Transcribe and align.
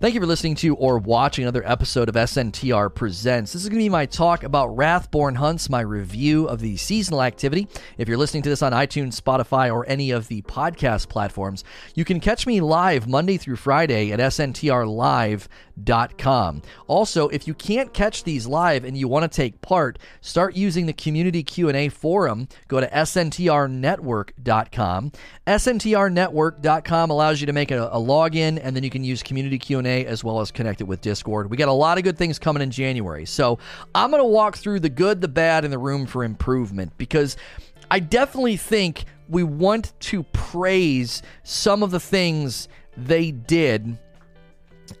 Thank 0.00 0.14
you 0.14 0.20
for 0.20 0.26
listening 0.26 0.56
to 0.56 0.74
or 0.74 0.98
watching 0.98 1.44
another 1.44 1.62
episode 1.64 2.08
of 2.08 2.16
SNTR 2.16 2.92
Presents. 2.92 3.52
This 3.52 3.62
is 3.62 3.68
going 3.68 3.78
to 3.78 3.84
be 3.84 3.88
my 3.88 4.06
talk 4.06 4.42
about 4.42 4.76
Wrathborn 4.76 5.36
Hunts, 5.36 5.70
my 5.70 5.82
review 5.82 6.46
of 6.46 6.58
the 6.58 6.76
seasonal 6.76 7.22
activity. 7.22 7.68
If 7.96 8.08
you're 8.08 8.18
listening 8.18 8.42
to 8.42 8.48
this 8.48 8.60
on 8.60 8.72
iTunes, 8.72 9.18
Spotify, 9.18 9.72
or 9.72 9.88
any 9.88 10.10
of 10.10 10.26
the 10.26 10.42
podcast 10.42 11.08
platforms, 11.08 11.62
you 11.94 12.04
can 12.04 12.18
catch 12.18 12.44
me 12.44 12.60
live 12.60 13.06
Monday 13.06 13.36
through 13.36 13.54
Friday 13.56 14.10
at 14.10 14.18
sntrlive.com. 14.18 16.62
Also, 16.88 17.28
if 17.28 17.46
you 17.46 17.54
can't 17.54 17.94
catch 17.94 18.24
these 18.24 18.48
live 18.48 18.84
and 18.84 18.98
you 18.98 19.06
want 19.06 19.30
to 19.30 19.36
take 19.36 19.60
part, 19.62 20.00
start 20.20 20.56
using 20.56 20.86
the 20.86 20.92
community 20.92 21.44
Q&A 21.44 21.88
forum. 21.88 22.48
Go 22.66 22.80
to 22.80 22.88
sntrnetwork.com. 22.88 25.12
sntrnetwork.com 25.46 27.10
allows 27.10 27.40
you 27.40 27.46
to 27.46 27.52
make 27.52 27.70
a, 27.70 27.88
a 27.92 27.98
login 27.98 28.58
and 28.60 28.74
then 28.74 28.82
you 28.82 28.90
can 28.90 29.04
use 29.04 29.22
community 29.22 29.58
Q&A 29.58 29.83
as 29.86 30.24
well 30.24 30.40
as 30.40 30.50
connect 30.50 30.80
it 30.80 30.84
with 30.84 31.00
Discord. 31.00 31.50
We 31.50 31.56
got 31.56 31.68
a 31.68 31.72
lot 31.72 31.98
of 31.98 32.04
good 32.04 32.18
things 32.18 32.38
coming 32.38 32.62
in 32.62 32.70
January. 32.70 33.26
So 33.26 33.58
I'm 33.94 34.10
going 34.10 34.22
to 34.22 34.28
walk 34.28 34.56
through 34.56 34.80
the 34.80 34.88
good, 34.88 35.20
the 35.20 35.28
bad, 35.28 35.64
and 35.64 35.72
the 35.72 35.78
room 35.78 36.06
for 36.06 36.24
improvement 36.24 36.92
because 36.96 37.36
I 37.90 38.00
definitely 38.00 38.56
think 38.56 39.04
we 39.28 39.42
want 39.42 39.92
to 40.00 40.22
praise 40.24 41.22
some 41.42 41.82
of 41.82 41.90
the 41.90 42.00
things 42.00 42.68
they 42.96 43.30
did 43.30 43.98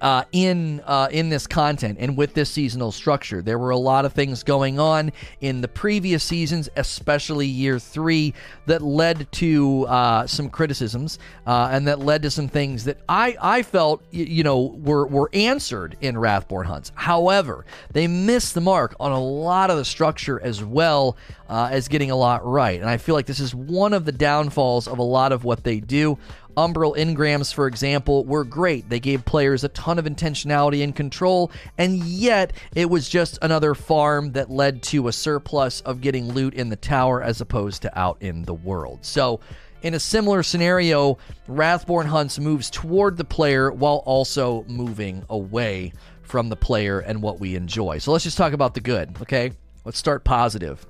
uh, 0.00 0.24
in 0.32 0.80
uh, 0.86 1.08
in 1.10 1.28
this 1.28 1.46
content 1.46 1.98
and 2.00 2.16
with 2.16 2.34
this 2.34 2.50
seasonal 2.50 2.92
structure. 2.92 3.42
There 3.42 3.58
were 3.58 3.70
a 3.70 3.76
lot 3.76 4.04
of 4.04 4.12
things 4.12 4.42
going 4.42 4.78
on 4.78 5.12
in 5.40 5.60
the 5.60 5.68
previous 5.68 6.22
seasons, 6.22 6.68
especially 6.76 7.46
year 7.46 7.78
three, 7.78 8.34
that 8.66 8.82
led 8.82 9.30
to 9.32 9.86
uh, 9.86 10.26
some 10.26 10.48
criticisms 10.48 11.18
uh, 11.46 11.68
and 11.72 11.86
that 11.88 12.00
led 12.00 12.22
to 12.22 12.30
some 12.30 12.48
things 12.48 12.84
that 12.84 12.98
I 13.08 13.36
I 13.40 13.62
felt 13.62 14.02
you 14.10 14.42
know 14.42 14.78
were 14.82 15.06
were 15.06 15.30
answered 15.32 15.96
in 16.00 16.18
Wrathborn 16.18 16.66
Hunts. 16.66 16.92
However, 16.94 17.64
they 17.92 18.06
missed 18.06 18.54
the 18.54 18.60
mark 18.60 18.94
on 19.00 19.12
a 19.12 19.20
lot 19.20 19.70
of 19.70 19.76
the 19.76 19.84
structure 19.84 20.40
as 20.40 20.62
well 20.62 21.16
uh, 21.48 21.68
as 21.70 21.88
getting 21.88 22.10
a 22.10 22.16
lot 22.16 22.44
right, 22.44 22.80
and 22.80 22.88
I 22.88 22.96
feel 22.96 23.14
like 23.14 23.26
this 23.26 23.40
is 23.40 23.54
one 23.54 23.92
of 23.92 24.04
the 24.04 24.12
downfalls 24.12 24.88
of 24.88 24.98
a 24.98 25.02
lot 25.02 25.32
of 25.32 25.44
what 25.44 25.64
they 25.64 25.80
do. 25.80 26.18
Umbral 26.56 26.96
engrams, 26.96 27.52
for 27.52 27.66
example, 27.66 28.24
were 28.24 28.44
great. 28.44 28.88
They 28.88 29.00
gave 29.00 29.24
players 29.24 29.64
a 29.64 29.68
ton 29.68 29.98
of 29.98 30.04
intentionality 30.04 30.84
and 30.84 30.94
control, 30.94 31.50
and 31.78 31.98
yet 31.98 32.52
it 32.74 32.88
was 32.88 33.08
just 33.08 33.38
another 33.42 33.74
farm 33.74 34.32
that 34.32 34.50
led 34.50 34.82
to 34.84 35.08
a 35.08 35.12
surplus 35.12 35.80
of 35.82 36.00
getting 36.00 36.32
loot 36.32 36.54
in 36.54 36.68
the 36.68 36.76
tower 36.76 37.22
as 37.22 37.40
opposed 37.40 37.82
to 37.82 37.98
out 37.98 38.18
in 38.20 38.44
the 38.44 38.54
world. 38.54 39.00
So, 39.02 39.40
in 39.82 39.94
a 39.94 40.00
similar 40.00 40.42
scenario, 40.42 41.18
Wrathborn 41.46 42.06
Hunts 42.06 42.38
moves 42.38 42.70
toward 42.70 43.18
the 43.18 43.24
player 43.24 43.70
while 43.70 44.02
also 44.06 44.64
moving 44.66 45.24
away 45.28 45.92
from 46.22 46.48
the 46.48 46.56
player 46.56 47.00
and 47.00 47.20
what 47.20 47.38
we 47.38 47.54
enjoy. 47.54 47.98
So, 47.98 48.12
let's 48.12 48.24
just 48.24 48.38
talk 48.38 48.52
about 48.52 48.74
the 48.74 48.80
good, 48.80 49.16
okay? 49.22 49.52
Let's 49.84 49.98
start 49.98 50.24
positive. 50.24 50.86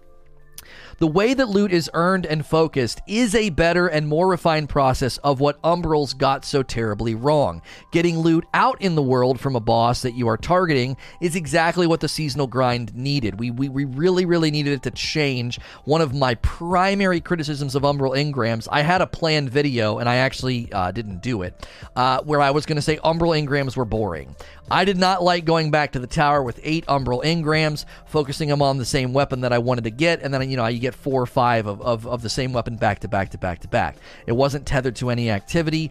The 0.98 1.06
way 1.06 1.34
that 1.34 1.48
loot 1.48 1.72
is 1.72 1.90
earned 1.92 2.26
and 2.26 2.46
focused 2.46 3.00
is 3.06 3.34
a 3.34 3.50
better 3.50 3.88
and 3.88 4.06
more 4.06 4.28
refined 4.28 4.68
process 4.68 5.18
of 5.18 5.40
what 5.40 5.60
Umbrals 5.62 6.16
got 6.16 6.44
so 6.44 6.62
terribly 6.62 7.14
wrong. 7.14 7.62
Getting 7.90 8.18
loot 8.18 8.44
out 8.54 8.80
in 8.80 8.94
the 8.94 9.02
world 9.02 9.40
from 9.40 9.56
a 9.56 9.60
boss 9.60 10.02
that 10.02 10.14
you 10.14 10.28
are 10.28 10.36
targeting 10.36 10.96
is 11.20 11.36
exactly 11.36 11.86
what 11.86 12.00
the 12.00 12.08
seasonal 12.08 12.46
grind 12.46 12.94
needed. 12.94 13.40
We, 13.40 13.50
we, 13.50 13.68
we 13.68 13.84
really, 13.84 14.24
really 14.24 14.50
needed 14.50 14.72
it 14.72 14.82
to 14.84 14.90
change. 14.90 15.58
One 15.84 16.00
of 16.00 16.14
my 16.14 16.36
primary 16.36 17.20
criticisms 17.20 17.74
of 17.74 17.82
Umbral 17.82 18.16
Engrams, 18.16 18.68
I 18.70 18.82
had 18.82 19.00
a 19.00 19.06
planned 19.06 19.50
video 19.50 19.98
and 19.98 20.08
I 20.08 20.16
actually 20.16 20.72
uh, 20.72 20.92
didn't 20.92 21.22
do 21.22 21.42
it, 21.42 21.66
uh, 21.96 22.22
where 22.22 22.40
I 22.40 22.52
was 22.52 22.66
going 22.66 22.76
to 22.76 22.82
say 22.82 22.98
Umbral 22.98 23.36
Engrams 23.36 23.76
were 23.76 23.84
boring. 23.84 24.36
I 24.70 24.86
did 24.86 24.96
not 24.96 25.22
like 25.22 25.44
going 25.44 25.70
back 25.70 25.92
to 25.92 25.98
the 25.98 26.06
tower 26.06 26.42
with 26.42 26.58
eight 26.62 26.86
Umbral 26.86 27.22
Engrams, 27.22 27.84
focusing 28.06 28.48
them 28.48 28.62
on 28.62 28.78
the 28.78 28.84
same 28.86 29.12
weapon 29.12 29.42
that 29.42 29.52
I 29.52 29.58
wanted 29.58 29.84
to 29.84 29.90
get, 29.90 30.22
and 30.22 30.32
then, 30.32 30.50
you 30.50 30.56
know, 30.56 30.66
you 30.66 30.80
get 30.84 30.94
four 30.94 31.22
or 31.22 31.26
five 31.26 31.66
of, 31.66 31.80
of, 31.82 32.06
of 32.06 32.22
the 32.22 32.28
same 32.28 32.52
weapon 32.52 32.76
back 32.76 33.00
to 33.00 33.08
back 33.08 33.30
to 33.30 33.38
back 33.38 33.60
to 33.60 33.68
back. 33.68 33.96
It 34.26 34.32
wasn't 34.32 34.66
tethered 34.66 34.96
to 34.96 35.10
any 35.10 35.30
activity. 35.30 35.90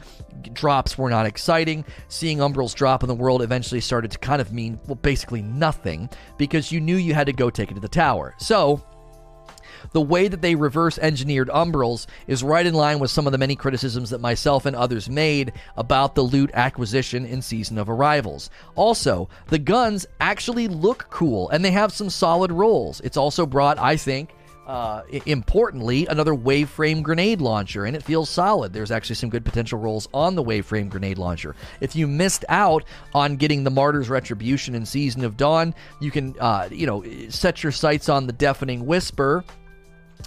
Drops 0.53 0.97
were 0.97 1.09
not 1.09 1.25
exciting. 1.25 1.85
Seeing 2.07 2.39
Umbrals 2.39 2.75
drop 2.75 3.03
in 3.03 3.09
the 3.09 3.15
world 3.15 3.41
eventually 3.41 3.81
started 3.81 4.11
to 4.11 4.19
kind 4.19 4.41
of 4.41 4.53
mean, 4.53 4.79
well, 4.87 4.95
basically 4.95 5.41
nothing, 5.41 6.09
because 6.37 6.71
you 6.71 6.79
knew 6.79 6.95
you 6.95 7.13
had 7.13 7.27
to 7.27 7.33
go 7.33 7.49
take 7.49 7.71
it 7.71 7.75
to 7.75 7.79
the 7.79 7.87
tower. 7.87 8.35
So, 8.37 8.81
the 9.91 10.01
way 10.01 10.27
that 10.27 10.41
they 10.41 10.55
reverse 10.55 10.97
engineered 10.97 11.49
Umbrals 11.49 12.07
is 12.27 12.43
right 12.43 12.65
in 12.65 12.73
line 12.73 12.99
with 12.99 13.11
some 13.11 13.25
of 13.25 13.31
the 13.31 13.37
many 13.37 13.55
criticisms 13.55 14.09
that 14.09 14.21
myself 14.21 14.65
and 14.65 14.75
others 14.75 15.09
made 15.09 15.53
about 15.75 16.15
the 16.15 16.21
loot 16.21 16.51
acquisition 16.53 17.25
in 17.25 17.41
Season 17.41 17.77
of 17.77 17.89
Arrivals. 17.89 18.49
Also, 18.75 19.29
the 19.47 19.59
guns 19.59 20.05
actually 20.19 20.67
look 20.67 21.07
cool 21.09 21.49
and 21.49 21.63
they 21.63 21.71
have 21.71 21.91
some 21.91 22.09
solid 22.09 22.51
rolls. 22.51 23.01
It's 23.01 23.17
also 23.17 23.45
brought, 23.45 23.77
I 23.77 23.97
think, 23.97 24.29
uh, 24.67 25.03
importantly, 25.25 26.05
another 26.07 26.33
waveframe 26.33 27.03
grenade 27.03 27.41
launcher, 27.41 27.85
and 27.85 27.95
it 27.95 28.03
feels 28.03 28.29
solid. 28.29 28.73
There's 28.73 28.91
actually 28.91 29.15
some 29.15 29.29
good 29.29 29.43
potential 29.43 29.79
rolls 29.79 30.07
on 30.13 30.35
the 30.35 30.43
waveframe 30.43 30.89
grenade 30.89 31.17
launcher. 31.17 31.55
If 31.81 31.95
you 31.95 32.07
missed 32.07 32.45
out 32.49 32.85
on 33.13 33.35
getting 33.35 33.63
the 33.63 33.71
Martyr's 33.71 34.09
Retribution 34.09 34.75
in 34.75 34.85
Season 34.85 35.23
of 35.25 35.37
Dawn, 35.37 35.75
you 35.99 36.11
can, 36.11 36.35
uh, 36.39 36.69
you 36.71 36.85
know, 36.85 37.03
set 37.29 37.63
your 37.63 37.71
sights 37.71 38.07
on 38.09 38.27
the 38.27 38.33
Deafening 38.33 38.85
Whisper 38.85 39.43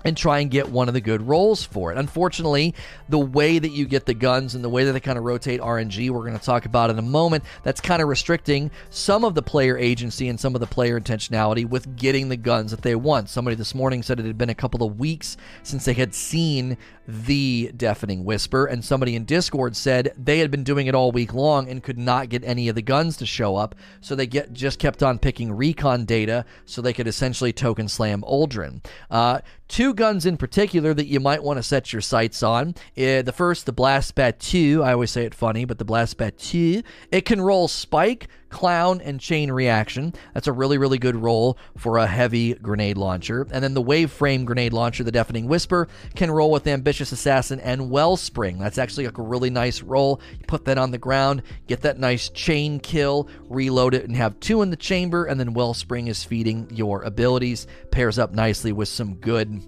and 0.04 0.16
try 0.16 0.40
and 0.40 0.50
get 0.50 0.68
one 0.68 0.88
of 0.88 0.94
the 0.94 1.00
good 1.00 1.26
rolls 1.26 1.64
for 1.64 1.90
it. 1.90 1.98
Unfortunately, 1.98 2.74
the 3.08 3.18
way 3.18 3.58
that 3.58 3.70
you 3.70 3.86
get 3.86 4.06
the 4.06 4.14
guns 4.14 4.54
and 4.54 4.62
the 4.62 4.68
way 4.68 4.84
that 4.84 4.92
they 4.92 5.00
kind 5.00 5.18
of 5.18 5.24
rotate 5.24 5.60
RNG, 5.60 6.10
we're 6.10 6.20
going 6.20 6.38
to 6.38 6.44
talk 6.44 6.64
about 6.64 6.90
in 6.90 6.98
a 6.98 7.02
moment, 7.02 7.44
that's 7.62 7.80
kind 7.80 8.00
of 8.00 8.08
restricting 8.08 8.70
some 8.90 9.24
of 9.24 9.34
the 9.34 9.42
player 9.42 9.76
agency 9.76 10.28
and 10.28 10.38
some 10.38 10.54
of 10.54 10.60
the 10.60 10.66
player 10.66 11.00
intentionality 11.00 11.68
with 11.68 11.96
getting 11.96 12.28
the 12.28 12.36
guns 12.36 12.70
that 12.70 12.82
they 12.82 12.94
want. 12.94 13.28
Somebody 13.28 13.56
this 13.56 13.74
morning 13.74 14.02
said 14.02 14.20
it 14.20 14.26
had 14.26 14.38
been 14.38 14.50
a 14.50 14.54
couple 14.54 14.82
of 14.86 14.98
weeks 14.98 15.36
since 15.62 15.84
they 15.84 15.94
had 15.94 16.14
seen 16.14 16.76
the 17.08 17.70
deafening 17.76 18.24
whisper, 18.24 18.66
and 18.66 18.84
somebody 18.84 19.14
in 19.14 19.24
Discord 19.24 19.76
said 19.76 20.12
they 20.16 20.38
had 20.38 20.50
been 20.50 20.64
doing 20.64 20.86
it 20.86 20.94
all 20.94 21.12
week 21.12 21.32
long 21.32 21.68
and 21.68 21.82
could 21.82 21.98
not 21.98 22.28
get 22.28 22.44
any 22.44 22.68
of 22.68 22.74
the 22.74 22.82
guns 22.82 23.16
to 23.18 23.26
show 23.26 23.56
up, 23.56 23.74
so 24.00 24.14
they 24.14 24.26
get 24.26 24.52
just 24.52 24.78
kept 24.78 25.02
on 25.02 25.18
picking 25.18 25.52
recon 25.52 26.04
data 26.04 26.44
so 26.64 26.82
they 26.82 26.92
could 26.92 27.06
essentially 27.06 27.52
token 27.52 27.88
slam 27.88 28.22
Uldren. 28.22 28.84
Uh, 29.10 29.40
two 29.68 29.94
guns 29.94 30.26
in 30.26 30.36
particular 30.36 30.94
that 30.94 31.06
you 31.06 31.20
might 31.20 31.42
want 31.42 31.58
to 31.58 31.62
set 31.62 31.92
your 31.92 32.02
sights 32.02 32.42
on. 32.42 32.74
Uh, 32.96 33.22
the 33.22 33.32
first, 33.34 33.66
the 33.66 33.72
Blast 33.72 34.14
Bat 34.14 34.40
2. 34.40 34.82
I 34.82 34.92
always 34.92 35.10
say 35.10 35.24
it 35.24 35.34
funny, 35.34 35.64
but 35.64 35.78
the 35.78 35.84
Blast 35.84 36.16
Bat 36.16 36.38
2. 36.38 36.82
It 37.10 37.22
can 37.22 37.40
roll 37.40 37.68
Spike, 37.68 38.28
Clown, 38.56 39.02
and 39.02 39.20
Chain 39.20 39.52
Reaction. 39.52 40.14
That's 40.32 40.46
a 40.46 40.52
really, 40.52 40.78
really 40.78 40.96
good 40.96 41.14
roll 41.14 41.58
for 41.76 41.98
a 41.98 42.06
heavy 42.06 42.54
grenade 42.54 42.96
launcher. 42.96 43.46
And 43.52 43.62
then 43.62 43.74
the 43.74 43.82
Wave 43.82 44.10
Frame 44.10 44.46
grenade 44.46 44.72
launcher, 44.72 45.04
the 45.04 45.12
Deafening 45.12 45.46
Whisper, 45.46 45.88
can 46.14 46.30
roll 46.30 46.50
with 46.50 46.66
Ambitious 46.66 47.12
Assassin 47.12 47.60
and 47.60 47.90
Wellspring. 47.90 48.58
That's 48.58 48.78
actually 48.78 49.04
a 49.04 49.12
really 49.14 49.50
nice 49.50 49.82
roll. 49.82 50.22
You 50.32 50.46
put 50.46 50.64
that 50.64 50.78
on 50.78 50.90
the 50.90 50.96
ground, 50.96 51.42
get 51.66 51.82
that 51.82 51.98
nice 51.98 52.30
chain 52.30 52.80
kill, 52.80 53.28
reload 53.50 53.92
it, 53.92 54.06
and 54.06 54.16
have 54.16 54.40
two 54.40 54.62
in 54.62 54.70
the 54.70 54.76
chamber, 54.76 55.26
and 55.26 55.38
then 55.38 55.52
Wellspring 55.52 56.08
is 56.08 56.24
feeding 56.24 56.66
your 56.70 57.02
abilities. 57.02 57.66
Pairs 57.90 58.18
up 58.18 58.32
nicely 58.32 58.72
with 58.72 58.88
some 58.88 59.16
good 59.16 59.60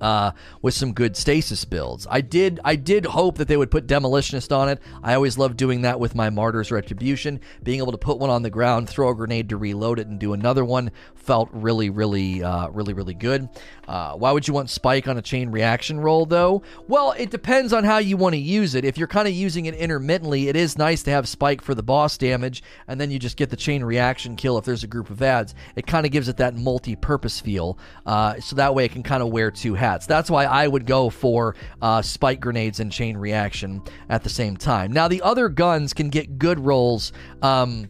uh, 0.00 0.32
with 0.62 0.74
some 0.74 0.92
good 0.92 1.16
stasis 1.16 1.64
builds. 1.64 2.06
I 2.10 2.20
did 2.20 2.60
I 2.64 2.76
did 2.76 3.06
hope 3.06 3.38
that 3.38 3.48
they 3.48 3.56
would 3.56 3.70
put 3.70 3.86
demolitionist 3.86 4.56
on 4.56 4.68
it. 4.68 4.80
I 5.02 5.14
always 5.14 5.38
love 5.38 5.56
doing 5.56 5.82
that 5.82 6.00
with 6.00 6.14
my 6.14 6.30
martyr's 6.30 6.70
retribution. 6.70 7.40
Being 7.62 7.78
able 7.78 7.92
to 7.92 7.98
put 7.98 8.18
one 8.18 8.30
on 8.30 8.42
the 8.42 8.50
ground, 8.50 8.88
throw 8.88 9.10
a 9.10 9.14
grenade 9.14 9.48
to 9.50 9.56
reload 9.56 9.98
it, 9.98 10.06
and 10.06 10.18
do 10.18 10.32
another 10.32 10.64
one 10.64 10.90
felt 11.26 11.48
really 11.52 11.90
really 11.90 12.42
uh, 12.42 12.68
really 12.68 12.92
really 12.92 13.14
good. 13.14 13.48
Uh, 13.88 14.14
why 14.14 14.32
would 14.32 14.46
you 14.46 14.54
want 14.54 14.70
spike 14.70 15.08
on 15.08 15.16
a 15.16 15.22
chain 15.22 15.50
reaction 15.50 15.98
roll 15.98 16.26
though? 16.26 16.62
Well, 16.88 17.12
it 17.12 17.30
depends 17.30 17.72
on 17.72 17.84
how 17.84 17.98
you 17.98 18.16
want 18.16 18.34
to 18.34 18.40
use 18.40 18.74
it. 18.74 18.84
If 18.84 18.98
you're 18.98 19.08
kind 19.08 19.26
of 19.26 19.34
using 19.34 19.66
it 19.66 19.74
intermittently, 19.74 20.48
it 20.48 20.56
is 20.56 20.78
nice 20.78 21.02
to 21.04 21.10
have 21.10 21.28
spike 21.28 21.62
for 21.62 21.74
the 21.74 21.82
boss 21.82 22.18
damage, 22.18 22.62
and 22.86 23.00
then 23.00 23.10
you 23.10 23.18
just 23.18 23.36
get 23.36 23.50
the 23.50 23.56
chain 23.56 23.82
reaction 23.82 24.36
kill 24.36 24.58
if 24.58 24.64
there's 24.64 24.84
a 24.84 24.88
group 24.88 25.10
of 25.10 25.22
ads. 25.22 25.54
It 25.74 25.86
kind 25.86 26.06
of 26.06 26.12
gives 26.12 26.28
it 26.28 26.36
that 26.36 26.54
multi-purpose 26.54 27.40
feel, 27.40 27.78
uh, 28.04 28.40
so 28.40 28.56
that 28.56 28.74
way 28.74 28.84
it 28.84 28.92
can 28.92 29.02
kind 29.02 29.22
of 29.22 29.30
wear 29.30 29.50
two 29.50 29.74
hats 29.74 29.86
hats. 29.86 30.06
That's 30.06 30.30
why 30.30 30.44
I 30.44 30.66
would 30.66 30.86
go 30.86 31.10
for 31.10 31.54
uh, 31.80 32.02
spike 32.02 32.40
grenades 32.40 32.80
and 32.80 32.90
chain 32.92 33.16
reaction 33.16 33.82
at 34.08 34.22
the 34.22 34.28
same 34.28 34.56
time. 34.56 34.92
Now, 34.92 35.08
the 35.08 35.22
other 35.22 35.48
guns 35.48 35.94
can 35.94 36.10
get 36.10 36.38
good 36.38 36.58
rolls. 36.58 37.12
Um, 37.42 37.88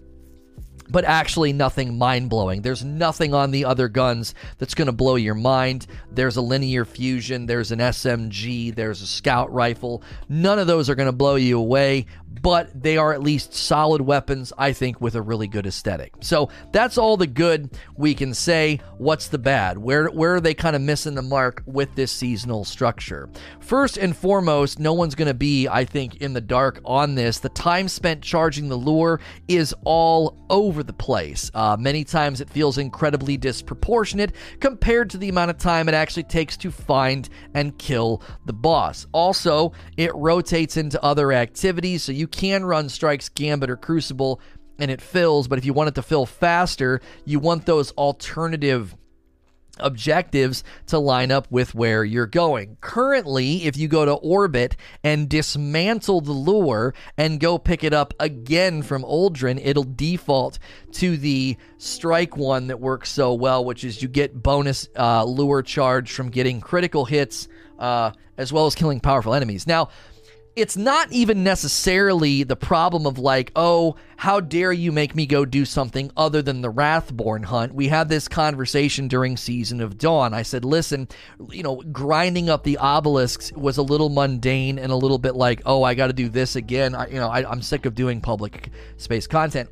but 0.89 1.05
actually 1.05 1.53
nothing 1.53 1.99
mind 1.99 2.31
blowing. 2.31 2.63
There's 2.63 2.85
nothing 2.85 3.35
on 3.35 3.51
the 3.51 3.65
other 3.65 3.89
guns 3.89 4.35
that's 4.59 4.75
going 4.75 4.87
to 4.87 4.93
blow 4.93 5.17
your 5.17 5.35
mind. 5.35 5.87
There's 6.11 6.37
a 6.37 6.43
linear 6.43 6.85
fusion, 6.85 7.47
there's 7.47 7.73
an 7.73 7.79
SMG, 7.79 8.75
there's 8.75 9.03
a 9.03 9.07
scout 9.07 9.53
rifle. 9.53 10.03
None 10.29 10.59
of 10.59 10.67
those 10.67 10.89
are 10.91 10.95
going 10.95 11.07
to 11.07 11.13
blow 11.13 11.37
you 11.37 11.59
away, 11.59 12.07
but 12.43 12.71
they 12.81 12.97
are 12.97 13.13
at 13.13 13.23
least 13.23 13.55
solid 13.55 14.01
weapons, 14.01 14.53
I 14.57 14.73
think, 14.73 15.01
with 15.01 15.15
a 15.15 15.23
really 15.23 15.49
good 15.49 15.67
aesthetic. 15.67 16.15
So 16.21 16.51
that's 16.73 16.99
all 16.99 17.17
the 17.17 17.27
good 17.27 17.71
we 17.97 18.15
can 18.15 18.35
say. 18.35 18.81
What's 18.99 19.29
the 19.29 19.39
bad? 19.39 19.79
Where, 19.79 20.07
where 20.09 20.35
are 20.35 20.41
they 20.41 20.55
kind 20.55 20.77
of 20.77 20.83
missing 20.83 21.15
the 21.15 21.23
mark 21.23 21.63
with 21.67 21.95
this 21.95 22.13
seasonal 22.13 22.65
structure? 22.65 23.29
First 23.61 23.97
and 23.97 24.17
foremost, 24.17 24.79
no 24.79 24.93
one's 24.93 25.15
going 25.15 25.29
to 25.29 25.35
be, 25.35 25.67
I 25.69 25.85
think, 25.85 26.17
in 26.17 26.33
the 26.33 26.41
dark 26.41 26.81
on 26.85 27.15
this. 27.15 27.39
The 27.39 27.49
time 27.49 27.89
spent 27.89 28.23
charging 28.23 28.69
the 28.69 28.77
lure 28.77 29.21
is 29.49 29.75
all 29.85 30.37
over 30.51 30.76
the 30.83 30.93
place. 30.93 31.51
Uh, 31.55 31.77
many 31.79 32.05
times 32.05 32.41
it 32.41 32.51
feels 32.51 32.79
incredibly 32.79 33.37
disproportionate 33.37 34.33
compared 34.61 35.11
to 35.11 35.19
the 35.19 35.29
amount 35.29 35.51
of 35.51 35.59
time 35.59 35.89
it 35.89 35.95
actually 35.95 36.23
takes 36.25 36.57
to 36.57 36.71
find 36.71 37.29
and 37.55 37.79
kill 37.79 38.23
the 38.45 38.53
boss. 38.53 39.07
Also, 39.13 39.73
it 39.97 40.15
rotates 40.15 40.77
into 40.77 41.03
other 41.03 41.33
activities, 41.33 42.03
so 42.03 42.13
you 42.13 42.27
can 42.27 42.65
run 42.65 42.89
Strikes, 42.89 43.29
Gambit, 43.29 43.71
or 43.71 43.77
Crucible 43.77 44.41
and 44.79 44.91
it 44.91 45.01
fills, 45.01 45.49
but 45.49 45.59
if 45.59 45.65
you 45.65 45.73
want 45.73 45.89
it 45.89 45.95
to 45.95 46.03
fill 46.03 46.27
faster, 46.27 47.01
you 47.25 47.39
want 47.39 47.67
those 47.67 47.93
alternative 47.93 48.95
objectives 49.79 50.65
to 50.87 50.99
line 50.99 51.31
up 51.31 51.47
with 51.51 51.75
where 51.75 52.05
you're 52.05 52.27
going. 52.27 52.77
Currently, 52.81 53.65
if 53.65 53.77
you 53.77 53.89
go 53.89 54.05
to 54.05 54.15
orbit 54.15 54.77
and 55.03 55.29
dismantle 55.29 56.21
the 56.21 56.33
lure 56.33 56.95
and 57.17 57.41
go 57.41 57.59
pick 57.59 57.85
it 57.85 57.93
up 57.93 58.15
again 58.19 58.83
from 58.83 59.03
Uldren, 59.03 59.61
it'll 59.63 59.85
default 59.85 60.59
to 60.93 61.17
the 61.17 61.57
strike 61.79 62.37
one 62.37 62.69
that 62.69 62.81
works 62.81 63.11
so 63.11 63.35
well, 63.35 63.65
which 63.65 63.85
is 63.85 64.03
you 64.03 64.09
get 64.09 64.43
bonus 64.43 64.89
uh, 64.97 65.25
lure 65.25 65.63
charge 65.63 66.13
from 66.13 66.31
getting 66.31 66.61
critical 66.61 67.05
hits 67.05 67.49
uh, 67.79 68.13
as 68.37 68.53
well 68.53 68.67
as 68.67 68.75
killing 68.75 69.01
powerful 69.01 69.35
enemies. 69.35 69.67
Now, 69.67 69.89
it's 70.57 70.77
not 70.77 71.13
even 71.13 71.45
necessarily 71.45 72.43
the 72.43 72.57
problem 72.57 73.07
of 73.07 73.19
like, 73.19 73.53
oh, 73.55 73.95
how 74.17 74.41
dare 74.41 74.73
you 74.73 74.91
make 74.91 75.15
me 75.15 75.27
go 75.27 75.45
do 75.45 75.67
something 75.67 76.11
other 76.17 76.41
than 76.41 76.63
the 76.63 76.71
Wrathborn 76.71 77.43
hunt? 77.43 77.75
We 77.75 77.89
had 77.89 78.09
this 78.09 78.27
conversation 78.27 79.07
during 79.07 79.37
Season 79.37 79.83
of 79.83 79.99
Dawn. 79.99 80.33
I 80.33 80.43
said, 80.43 80.65
listen, 80.65 81.09
you 81.51 81.63
know, 81.63 81.83
grinding 81.93 82.49
up 82.49 82.65
the 82.65 82.79
obelisks 82.79 83.53
was 83.53 83.77
a 83.77 83.83
little 83.83 84.09
mundane 84.09 84.79
and 84.79 84.91
a 84.91 84.97
little 84.97 85.19
bit 85.19 85.37
like, 85.37 85.61
oh, 85.67 85.83
I 85.83 85.93
got 85.95 86.07
to 86.07 86.15
do 86.15 86.31
this 86.31 86.57
again. 86.57 86.95
I, 86.95 87.09
you 87.09 87.17
know, 87.17 87.29
I, 87.29 87.49
I'm 87.49 87.61
sick 87.61 87.85
of 87.85 87.95
doing 87.95 88.23
public 88.23 88.71
space 88.97 89.27
content. 89.27 89.69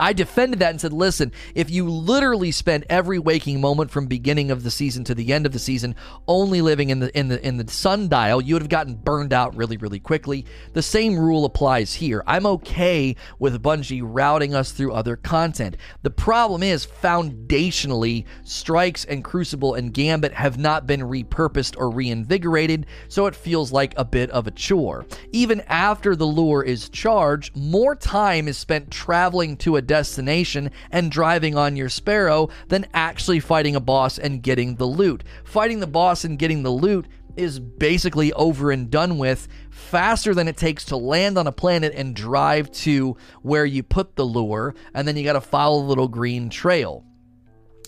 I 0.00 0.12
defended 0.12 0.60
that 0.60 0.70
and 0.70 0.80
said, 0.80 0.92
listen, 0.92 1.32
if 1.54 1.70
you 1.70 1.88
literally 1.88 2.50
spent 2.50 2.84
every 2.88 3.18
waking 3.18 3.60
moment 3.60 3.90
from 3.90 4.06
beginning 4.06 4.50
of 4.50 4.62
the 4.62 4.70
season 4.70 5.04
to 5.04 5.14
the 5.14 5.32
end 5.32 5.46
of 5.46 5.52
the 5.52 5.58
season 5.58 5.94
only 6.26 6.60
living 6.60 6.90
in 6.90 7.00
the 7.00 7.16
in 7.18 7.28
the 7.28 7.46
in 7.46 7.56
the 7.56 7.70
sundial, 7.70 8.40
you 8.40 8.54
would 8.54 8.62
have 8.62 8.68
gotten 8.68 8.94
burned 8.94 9.32
out 9.32 9.56
really, 9.56 9.76
really 9.76 10.00
quickly. 10.00 10.46
The 10.72 10.82
same 10.82 11.18
rule 11.18 11.44
applies 11.44 11.94
here. 11.94 12.22
I'm 12.26 12.46
okay 12.46 13.16
with 13.38 13.62
Bungie 13.62 14.02
routing 14.04 14.54
us 14.54 14.72
through 14.72 14.92
other 14.92 15.16
content. 15.16 15.76
The 16.02 16.10
problem 16.10 16.62
is 16.62 16.86
foundationally, 16.86 18.24
Strikes 18.44 19.04
and 19.04 19.24
Crucible 19.24 19.74
and 19.74 19.92
Gambit 19.92 20.32
have 20.32 20.58
not 20.58 20.86
been 20.86 21.00
repurposed 21.00 21.76
or 21.76 21.90
reinvigorated, 21.90 22.86
so 23.08 23.26
it 23.26 23.34
feels 23.34 23.72
like 23.72 23.94
a 23.96 24.04
bit 24.04 24.30
of 24.30 24.46
a 24.46 24.50
chore. 24.50 25.06
Even 25.32 25.60
after 25.62 26.16
the 26.16 26.26
lure 26.26 26.62
is 26.62 26.88
charged, 26.88 27.56
more 27.56 27.94
time 27.94 28.48
is 28.48 28.56
spent 28.56 28.90
traveling 28.90 29.56
to 29.58 29.76
a 29.76 29.81
destination 29.82 30.70
and 30.90 31.10
driving 31.10 31.56
on 31.56 31.76
your 31.76 31.88
Sparrow 31.88 32.48
than 32.68 32.86
actually 32.94 33.40
fighting 33.40 33.76
a 33.76 33.80
boss 33.80 34.18
and 34.18 34.42
getting 34.42 34.76
the 34.76 34.86
loot. 34.86 35.24
Fighting 35.44 35.80
the 35.80 35.86
boss 35.86 36.24
and 36.24 36.38
getting 36.38 36.62
the 36.62 36.70
loot 36.70 37.06
is 37.36 37.58
basically 37.58 38.32
over 38.34 38.70
and 38.70 38.90
done 38.90 39.18
with 39.18 39.48
faster 39.70 40.34
than 40.34 40.48
it 40.48 40.56
takes 40.56 40.84
to 40.86 40.96
land 40.96 41.38
on 41.38 41.46
a 41.46 41.52
planet 41.52 41.92
and 41.94 42.14
drive 42.14 42.70
to 42.70 43.16
where 43.42 43.64
you 43.64 43.82
put 43.82 44.16
the 44.16 44.24
lure, 44.24 44.74
and 44.94 45.06
then 45.06 45.16
you 45.16 45.24
got 45.24 45.32
to 45.34 45.40
follow 45.40 45.80
the 45.80 45.88
little 45.88 46.08
green 46.08 46.50
trail. 46.50 47.04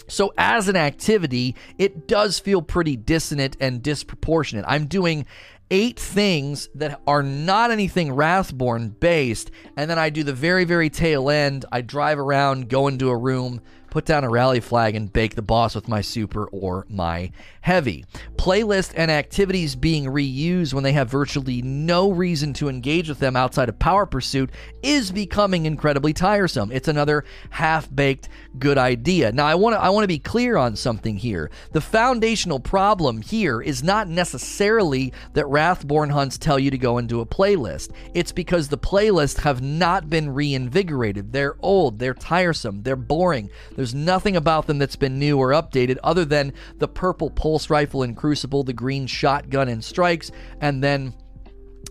So, 0.06 0.34
as 0.36 0.68
an 0.68 0.76
activity, 0.76 1.56
it 1.78 2.06
does 2.06 2.38
feel 2.38 2.60
pretty 2.60 2.96
dissonant 2.96 3.56
and 3.58 3.82
disproportionate. 3.82 4.66
I'm 4.68 4.86
doing 4.86 5.24
eight 5.70 5.98
things 5.98 6.68
that 6.74 7.00
are 7.06 7.22
not 7.22 7.70
anything 7.70 8.12
Wrathborn 8.12 8.90
based, 8.90 9.50
and 9.76 9.90
then 9.90 9.98
I 9.98 10.10
do 10.10 10.22
the 10.22 10.32
very, 10.32 10.64
very 10.64 10.90
tail 10.90 11.30
end. 11.30 11.64
I 11.72 11.80
drive 11.80 12.18
around, 12.18 12.68
go 12.68 12.88
into 12.88 13.08
a 13.08 13.16
room, 13.16 13.60
put 13.94 14.04
down 14.04 14.24
a 14.24 14.28
rally 14.28 14.58
flag, 14.58 14.96
and 14.96 15.12
bake 15.12 15.36
the 15.36 15.40
boss 15.40 15.72
with 15.72 15.86
my 15.86 16.00
super 16.00 16.46
or 16.46 16.84
my 16.88 17.30
heavy. 17.60 18.04
Playlist 18.34 18.92
and 18.96 19.08
activities 19.08 19.76
being 19.76 20.06
reused 20.06 20.74
when 20.74 20.82
they 20.82 20.90
have 20.90 21.08
virtually 21.08 21.62
no 21.62 22.10
reason 22.10 22.52
to 22.54 22.68
engage 22.68 23.08
with 23.08 23.20
them 23.20 23.36
outside 23.36 23.68
of 23.68 23.78
Power 23.78 24.04
Pursuit 24.04 24.50
is 24.82 25.12
becoming 25.12 25.64
incredibly 25.64 26.12
tiresome. 26.12 26.72
It's 26.72 26.88
another 26.88 27.24
half-baked 27.50 28.28
good 28.58 28.78
idea. 28.78 29.30
Now 29.30 29.46
I 29.46 29.54
want 29.54 29.74
to 29.76 29.80
I 29.80 29.90
want 29.90 30.02
to 30.02 30.08
be 30.08 30.18
clear 30.18 30.56
on 30.56 30.74
something 30.74 31.16
here. 31.16 31.52
The 31.70 31.80
foundational 31.80 32.58
problem 32.58 33.22
here 33.22 33.62
is 33.62 33.84
not 33.84 34.08
necessarily 34.08 35.12
that 35.34 35.46
Wrathborn 35.46 36.10
hunts 36.10 36.36
tell 36.36 36.58
you 36.58 36.72
to 36.72 36.78
go 36.78 36.98
into 36.98 37.20
a 37.20 37.26
playlist. 37.26 37.92
It's 38.12 38.32
because 38.32 38.66
the 38.66 38.76
playlists 38.76 39.38
have 39.38 39.62
not 39.62 40.10
been 40.10 40.34
reinvigorated. 40.34 41.32
They're 41.32 41.54
old, 41.60 42.00
they're 42.00 42.12
tiresome, 42.12 42.82
they're 42.82 42.96
boring. 42.96 43.50
There's 43.84 43.94
nothing 43.94 44.34
about 44.34 44.66
them 44.66 44.78
that's 44.78 44.96
been 44.96 45.18
new 45.18 45.36
or 45.36 45.50
updated 45.50 45.98
other 46.02 46.24
than 46.24 46.54
the 46.78 46.88
purple 46.88 47.28
pulse 47.28 47.68
rifle 47.68 48.02
in 48.02 48.14
Crucible, 48.14 48.64
the 48.64 48.72
green 48.72 49.06
shotgun 49.06 49.68
in 49.68 49.82
Strikes, 49.82 50.30
and 50.62 50.82
then 50.82 51.12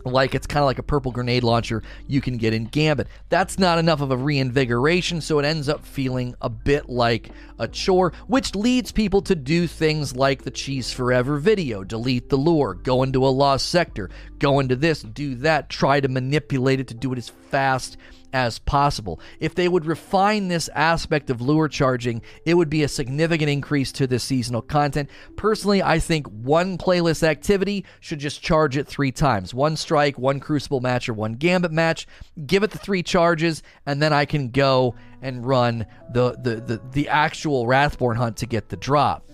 like 0.04 0.34
it's 0.34 0.48
kind 0.48 0.62
of 0.62 0.66
like 0.66 0.80
a 0.80 0.82
purple 0.82 1.12
grenade 1.12 1.44
launcher 1.44 1.84
you 2.08 2.20
can 2.20 2.36
get 2.36 2.52
in 2.52 2.64
Gambit. 2.64 3.06
That's 3.28 3.60
not 3.60 3.78
enough 3.78 4.00
of 4.00 4.10
a 4.10 4.16
reinvigoration, 4.16 5.20
so 5.20 5.38
it 5.38 5.44
ends 5.44 5.68
up 5.68 5.86
feeling 5.86 6.34
a 6.40 6.50
bit 6.50 6.88
like 6.88 7.30
a 7.60 7.68
chore, 7.68 8.12
which 8.26 8.56
leads 8.56 8.90
people 8.90 9.22
to 9.22 9.36
do 9.36 9.68
things 9.68 10.16
like 10.16 10.42
the 10.42 10.50
Cheese 10.50 10.92
Forever 10.92 11.38
video 11.38 11.84
delete 11.84 12.28
the 12.28 12.36
lure, 12.36 12.74
go 12.74 13.04
into 13.04 13.24
a 13.24 13.28
lost 13.28 13.68
sector, 13.70 14.10
go 14.44 14.60
into 14.60 14.76
this, 14.76 15.00
do 15.00 15.36
that, 15.36 15.70
try 15.70 16.00
to 16.00 16.08
manipulate 16.08 16.78
it 16.78 16.88
to 16.88 16.92
do 16.92 17.10
it 17.14 17.18
as 17.18 17.30
fast 17.30 17.96
as 18.34 18.58
possible. 18.58 19.18
If 19.40 19.54
they 19.54 19.68
would 19.68 19.86
refine 19.86 20.48
this 20.48 20.68
aspect 20.74 21.30
of 21.30 21.40
lure 21.40 21.66
charging, 21.66 22.20
it 22.44 22.52
would 22.52 22.68
be 22.68 22.82
a 22.82 22.88
significant 22.88 23.48
increase 23.48 23.90
to 23.92 24.06
the 24.06 24.18
seasonal 24.18 24.60
content. 24.60 25.08
Personally, 25.36 25.82
I 25.82 25.98
think 25.98 26.26
one 26.26 26.76
playlist 26.76 27.22
activity 27.22 27.86
should 28.00 28.18
just 28.18 28.42
charge 28.42 28.76
it 28.76 28.86
three 28.86 29.12
times 29.12 29.54
one 29.54 29.76
strike, 29.76 30.18
one 30.18 30.40
crucible 30.40 30.80
match, 30.80 31.08
or 31.08 31.14
one 31.14 31.36
gambit 31.36 31.72
match. 31.72 32.06
Give 32.44 32.62
it 32.64 32.70
the 32.70 32.78
three 32.78 33.02
charges, 33.02 33.62
and 33.86 34.02
then 34.02 34.12
I 34.12 34.26
can 34.26 34.50
go 34.50 34.94
and 35.22 35.46
run 35.46 35.86
the, 36.12 36.32
the, 36.32 36.56
the, 36.56 36.82
the 36.92 37.08
actual 37.08 37.66
Wrathborn 37.66 38.18
hunt 38.18 38.36
to 38.38 38.46
get 38.46 38.68
the 38.68 38.76
drop. 38.76 39.24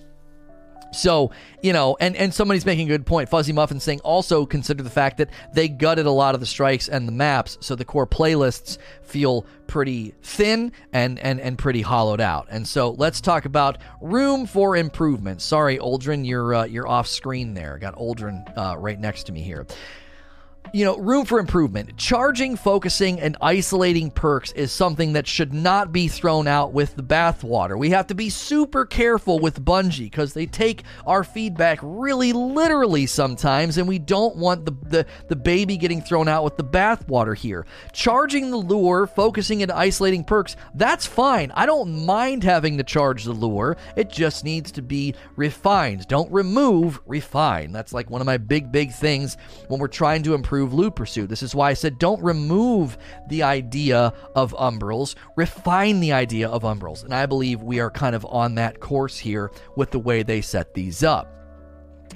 So, 0.92 1.31
you 1.62 1.72
know, 1.72 1.96
and, 2.00 2.16
and 2.16 2.32
somebody's 2.32 2.66
making 2.66 2.87
a 2.87 2.90
good 2.90 3.06
point. 3.06 3.28
Fuzzy 3.28 3.52
Muffin 3.52 3.81
saying 3.81 4.00
also 4.00 4.44
consider 4.46 4.82
the 4.82 4.90
fact 4.90 5.19
that 5.19 5.31
they 5.52 5.69
gutted 5.69 6.06
a 6.06 6.10
lot 6.10 6.34
of 6.34 6.40
the 6.40 6.46
strikes 6.46 6.88
and 6.88 7.06
the 7.06 7.12
maps, 7.12 7.58
so 7.60 7.75
the 7.75 7.84
core 7.84 8.06
playlists 8.06 8.78
feel 9.02 9.46
pretty 9.66 10.14
thin 10.22 10.72
and, 10.93 11.19
and, 11.20 11.41
and 11.41 11.58
pretty 11.58 11.82
hollowed 11.82 12.20
out. 12.20 12.48
And 12.50 12.67
so 12.67 12.91
let's 12.91 13.20
talk 13.20 13.44
about 13.44 13.79
room 14.00 14.46
for 14.46 14.76
improvement. 14.76 15.43
Sorry, 15.43 15.79
Uldren, 15.79 16.26
you're 16.26 16.55
uh, 16.55 16.65
you're 16.65 16.88
off 16.88 17.06
screen 17.06 17.55
there. 17.55 17.79
Got 17.79 17.96
Uldren 17.96 18.43
uh, 18.58 18.76
right 18.76 18.98
next 18.98 19.24
to 19.24 19.32
me 19.32 19.43
here 19.43 19.67
you 20.72 20.84
know, 20.84 20.96
room 20.98 21.24
for 21.24 21.38
improvement. 21.38 21.96
Charging, 21.96 22.56
focusing, 22.56 23.20
and 23.20 23.36
isolating 23.40 24.10
perks 24.10 24.52
is 24.52 24.70
something 24.70 25.14
that 25.14 25.26
should 25.26 25.52
not 25.52 25.93
be 25.93 26.08
thrown 26.08 26.46
out 26.46 26.72
with 26.72 26.94
the 26.96 27.02
bathwater. 27.02 27.79
We 27.79 27.90
have 27.90 28.06
to 28.08 28.14
be 28.14 28.31
super 28.31 28.84
careful 28.84 29.38
with 29.38 29.64
Bungie 29.64 30.10
because 30.10 30.32
they 30.32 30.46
take 30.46 30.84
our 31.06 31.24
feedback 31.24 31.79
really 31.82 32.32
literally 32.32 33.06
sometimes, 33.06 33.79
and 33.79 33.88
we 33.88 33.98
don't 33.98 34.36
want 34.36 34.64
the, 34.64 34.72
the, 34.88 35.06
the 35.29 35.36
baby 35.36 35.76
getting 35.76 36.02
thrown 36.02 36.29
out 36.29 36.44
with 36.44 36.56
the 36.56 36.64
bathwater 36.64 37.36
here. 37.36 37.67
Charging 37.93 38.50
the 38.50 38.56
lure, 38.56 39.06
focusing, 39.06 39.62
and 39.62 39.72
isolating 39.72 40.24
perks, 40.24 40.56
that's 40.74 41.06
fine. 41.06 41.50
I 41.55 41.67
don't 41.67 42.06
mind 42.06 42.44
having 42.44 42.79
to 42.79 42.84
charge 42.84 43.24
the 43.24 43.32
lure. 43.32 43.76
It 43.96 44.10
just 44.10 44.44
needs 44.44 44.70
to 44.72 44.82
be 44.82 45.14
refined. 45.36 46.06
Don't 46.06 46.31
remove, 46.31 47.00
refine. 47.06 47.72
That's 47.72 47.93
like 47.93 48.08
one 48.10 48.20
of 48.20 48.26
my 48.26 48.36
big, 48.36 48.70
big 48.70 48.93
things 48.93 49.36
when 49.69 49.81
we're 49.81 49.88
trying 49.88 50.22
to 50.24 50.34
improve 50.34 50.49
improve 50.50 50.74
loot 50.74 50.96
pursuit. 50.96 51.28
This 51.28 51.44
is 51.44 51.54
why 51.54 51.70
I 51.70 51.74
said 51.74 51.96
don't 51.96 52.20
remove 52.20 52.98
the 53.28 53.44
idea 53.44 54.12
of 54.34 54.52
umbrals, 54.54 55.14
refine 55.36 56.00
the 56.00 56.12
idea 56.12 56.48
of 56.48 56.64
umbrals. 56.64 57.04
And 57.04 57.14
I 57.14 57.24
believe 57.26 57.62
we 57.62 57.78
are 57.78 57.88
kind 57.88 58.16
of 58.16 58.26
on 58.26 58.56
that 58.56 58.80
course 58.80 59.16
here 59.16 59.52
with 59.76 59.92
the 59.92 60.00
way 60.00 60.24
they 60.24 60.40
set 60.40 60.74
these 60.74 61.04
up. 61.04 61.40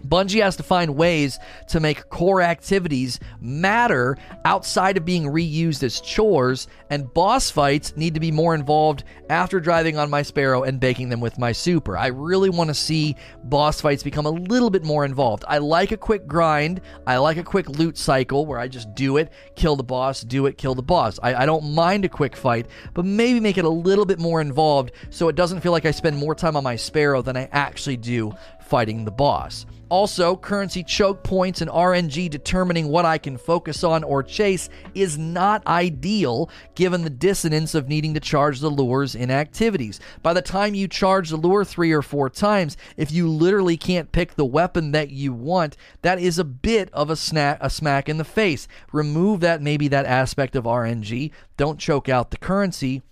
Bungie 0.07 0.43
has 0.43 0.57
to 0.57 0.63
find 0.63 0.97
ways 0.97 1.39
to 1.69 1.81
make 1.81 2.09
core 2.11 2.43
activities 2.43 3.21
matter 3.41 4.17
outside 4.45 4.97
of 4.97 5.05
being 5.05 5.25
reused 5.25 5.83
as 5.83 6.01
chores, 6.01 6.69
and 6.91 7.13
boss 7.13 7.51
fights 7.51 7.97
need 7.97 8.15
to 8.15 8.21
be 8.21 8.31
more 8.31 8.55
involved 8.55 9.05
after 9.31 9.61
driving 9.61 9.97
on 9.97 10.11
my 10.11 10.23
Sparrow 10.23 10.63
and 10.63 10.81
baking 10.81 11.09
them 11.09 11.21
with 11.21 11.39
my 11.39 11.53
Super. 11.53 11.97
I 11.97 12.09
really 12.09 12.51
want 12.51 12.69
to 12.69 12.75
see 12.75 13.17
boss 13.45 13.81
fights 13.81 14.03
become 14.03 14.27
a 14.27 14.31
little 14.31 14.71
bit 14.71 14.85
more 14.85 15.05
involved. 15.05 15.45
I 15.49 15.59
like 15.59 15.93
a 15.93 15.97
quick 15.97 16.27
grind, 16.27 16.81
I 17.07 17.19
like 17.19 17.37
a 17.37 17.45
quick 17.45 17.69
loot 17.69 17.97
cycle 17.97 18.47
where 18.47 18.59
I 18.59 18.69
just 18.69 18.95
do 18.95 19.17
it, 19.17 19.33
kill 19.55 19.77
the 19.77 19.83
boss, 19.83 20.23
do 20.23 20.47
it, 20.47 20.59
kill 20.59 20.75
the 20.75 20.83
boss. 20.83 21.19
I, 21.23 21.35
I 21.35 21.47
don't 21.47 21.73
mind 21.75 22.05
a 22.05 22.09
quick 22.09 22.37
fight, 22.37 22.67
but 22.93 23.05
maybe 23.05 23.41
make 23.41 23.59
it 23.59 23.65
a 23.65 23.69
little 23.69 24.05
bit 24.05 24.19
more 24.19 24.41
involved 24.41 24.93
so 25.11 25.29
it 25.29 25.37
doesn't 25.37 25.61
feel 25.61 25.73
like 25.73 25.87
I 25.87 25.91
spend 25.91 26.17
more 26.17 26.35
time 26.35 26.57
on 26.57 26.65
my 26.65 26.77
Sparrow 26.77 27.23
than 27.23 27.37
I 27.37 27.49
actually 27.53 27.97
do 27.97 28.35
fighting 28.61 29.05
the 29.05 29.11
boss. 29.11 29.67
Also, 29.89 30.37
currency 30.37 30.83
choke 30.83 31.23
points 31.23 31.61
and 31.61 31.71
RNG 31.71 32.31
determining 32.31 32.89
what 32.89 33.05
I 33.05 33.19
can 33.19 33.37
focus 33.37 33.85
on 33.85 34.03
or 34.03 34.23
chase 34.23 34.69
is 34.95 35.19
not 35.19 35.67
ideal 35.67 36.51
given 36.75 37.03
the 37.03 37.11
dissonance 37.11 37.75
of 37.75 37.89
needing 37.89 38.15
to 38.15 38.21
charge 38.21 38.61
the 38.61 38.71
lures 38.71 39.15
in 39.15 39.31
activities. 39.31 40.01
By 40.23 40.33
the 40.33 40.43
time 40.43 40.75
you 40.75 40.89
charge 40.89 41.31
the 41.31 41.37
lure 41.37 41.65
three 41.65 41.93
or 41.93 42.03
four 42.03 42.31
times, 42.31 42.77
if 42.97 43.13
you 43.13 43.29
literally 43.29 43.77
can't 43.77 44.13
pick 44.13 44.35
the 44.35 44.45
weapon 44.45 44.93
that 44.93 45.11
you 45.11 45.33
want, 45.33 45.77
that 46.03 46.19
is 46.19 46.39
a 46.39 46.45
bit 46.45 46.89
of 46.93 47.11
a, 47.11 47.59
a 47.61 47.71
smack 47.71 48.09
in 48.09 48.17
the 48.17 48.25
face. 48.25 48.67
Remove 48.93 49.41
that, 49.41 49.63
maybe 49.63 49.89
that 49.89 50.07
aspect 50.07 50.57
of 50.57 50.65
RNG. 50.65 51.31
Don't 51.57 51.79
choke 51.79 52.09
out 52.09 52.31
the 52.31 52.39
currency 52.39 53.03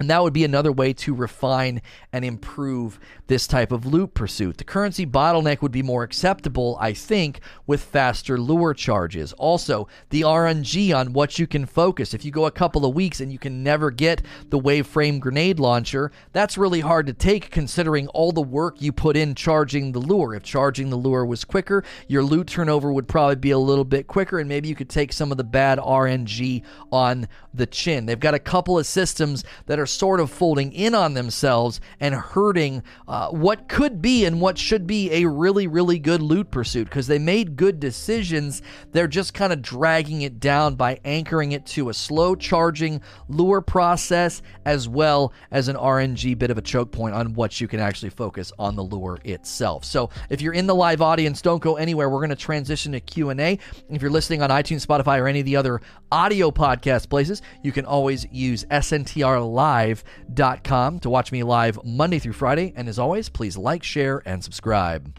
and 0.00 0.08
that 0.08 0.22
would 0.22 0.32
be 0.32 0.44
another 0.44 0.72
way 0.72 0.92
to 0.92 1.14
refine 1.14 1.82
and 2.12 2.24
improve 2.24 2.98
this 3.26 3.46
type 3.46 3.70
of 3.72 3.86
loot 3.86 4.14
pursuit. 4.14 4.56
The 4.56 4.64
currency 4.64 5.06
bottleneck 5.06 5.60
would 5.60 5.70
be 5.70 5.82
more 5.82 6.02
acceptable, 6.02 6.78
I 6.80 6.92
think, 6.94 7.40
with 7.66 7.82
faster 7.82 8.38
lure 8.38 8.74
charges. 8.74 9.32
Also, 9.34 9.88
the 10.08 10.22
RNG 10.22 10.94
on 10.94 11.12
what 11.12 11.38
you 11.38 11.46
can 11.46 11.66
focus. 11.66 12.14
If 12.14 12.24
you 12.24 12.30
go 12.30 12.46
a 12.46 12.50
couple 12.50 12.86
of 12.86 12.94
weeks 12.94 13.20
and 13.20 13.30
you 13.30 13.38
can 13.38 13.62
never 13.62 13.90
get 13.90 14.22
the 14.48 14.58
Waveframe 14.58 15.20
grenade 15.20 15.60
launcher, 15.60 16.10
that's 16.32 16.58
really 16.58 16.80
hard 16.80 17.06
to 17.06 17.12
take 17.12 17.50
considering 17.50 18.08
all 18.08 18.32
the 18.32 18.40
work 18.40 18.80
you 18.80 18.92
put 18.92 19.16
in 19.16 19.34
charging 19.34 19.92
the 19.92 19.98
lure. 19.98 20.34
If 20.34 20.42
charging 20.42 20.90
the 20.90 20.96
lure 20.96 21.26
was 21.26 21.44
quicker, 21.44 21.84
your 22.08 22.22
loot 22.24 22.48
turnover 22.48 22.92
would 22.92 23.08
probably 23.08 23.36
be 23.36 23.50
a 23.50 23.58
little 23.58 23.84
bit 23.84 24.06
quicker, 24.06 24.38
and 24.38 24.48
maybe 24.48 24.68
you 24.68 24.74
could 24.74 24.90
take 24.90 25.12
some 25.12 25.30
of 25.30 25.36
the 25.36 25.44
bad 25.44 25.78
RNG 25.78 26.62
on 26.90 27.28
the 27.54 27.66
chin. 27.66 28.06
They've 28.06 28.18
got 28.18 28.34
a 28.34 28.38
couple 28.38 28.78
of 28.78 28.86
systems 28.86 29.44
that 29.66 29.78
are 29.78 29.81
sort 29.86 30.20
of 30.20 30.30
folding 30.30 30.72
in 30.72 30.94
on 30.94 31.14
themselves 31.14 31.80
and 32.00 32.14
hurting 32.14 32.82
uh, 33.08 33.28
what 33.30 33.68
could 33.68 34.02
be 34.02 34.24
and 34.24 34.40
what 34.40 34.58
should 34.58 34.86
be 34.86 35.10
a 35.12 35.28
really, 35.28 35.66
really 35.66 35.98
good 35.98 36.22
loot 36.22 36.50
pursuit 36.50 36.84
because 36.84 37.06
they 37.06 37.18
made 37.18 37.56
good 37.56 37.80
decisions. 37.80 38.62
They're 38.92 39.08
just 39.08 39.34
kind 39.34 39.52
of 39.52 39.62
dragging 39.62 40.22
it 40.22 40.40
down 40.40 40.74
by 40.74 41.00
anchoring 41.04 41.52
it 41.52 41.66
to 41.66 41.88
a 41.88 41.94
slow 41.94 42.34
charging 42.34 43.00
lure 43.28 43.60
process 43.60 44.42
as 44.64 44.88
well 44.88 45.32
as 45.50 45.68
an 45.68 45.76
RNG 45.76 46.38
bit 46.38 46.50
of 46.50 46.58
a 46.58 46.62
choke 46.62 46.92
point 46.92 47.14
on 47.14 47.34
what 47.34 47.60
you 47.60 47.68
can 47.68 47.80
actually 47.80 48.10
focus 48.10 48.52
on 48.58 48.76
the 48.76 48.82
lure 48.82 49.18
itself. 49.24 49.84
So 49.84 50.10
if 50.30 50.40
you're 50.40 50.52
in 50.52 50.66
the 50.66 50.74
live 50.74 51.02
audience, 51.02 51.42
don't 51.42 51.62
go 51.62 51.76
anywhere. 51.76 52.08
We're 52.08 52.18
going 52.18 52.30
to 52.30 52.36
transition 52.36 52.92
to 52.92 53.00
Q&A. 53.00 53.58
If 53.90 54.02
you're 54.02 54.10
listening 54.10 54.42
on 54.42 54.50
iTunes, 54.50 54.86
Spotify, 54.86 55.20
or 55.20 55.26
any 55.26 55.40
of 55.40 55.46
the 55.46 55.56
other 55.56 55.80
audio 56.10 56.50
podcast 56.50 57.08
places, 57.08 57.42
you 57.62 57.72
can 57.72 57.84
always 57.84 58.26
use 58.30 58.64
sntrlive.com 59.72 61.00
to 61.00 61.10
watch 61.10 61.32
me 61.32 61.42
live 61.42 61.78
Monday 61.84 62.18
through 62.18 62.32
Friday. 62.34 62.72
And 62.76 62.88
as 62.88 62.98
always, 62.98 63.28
please 63.28 63.56
like, 63.56 63.82
share, 63.82 64.22
and 64.26 64.42
subscribe. 64.42 65.18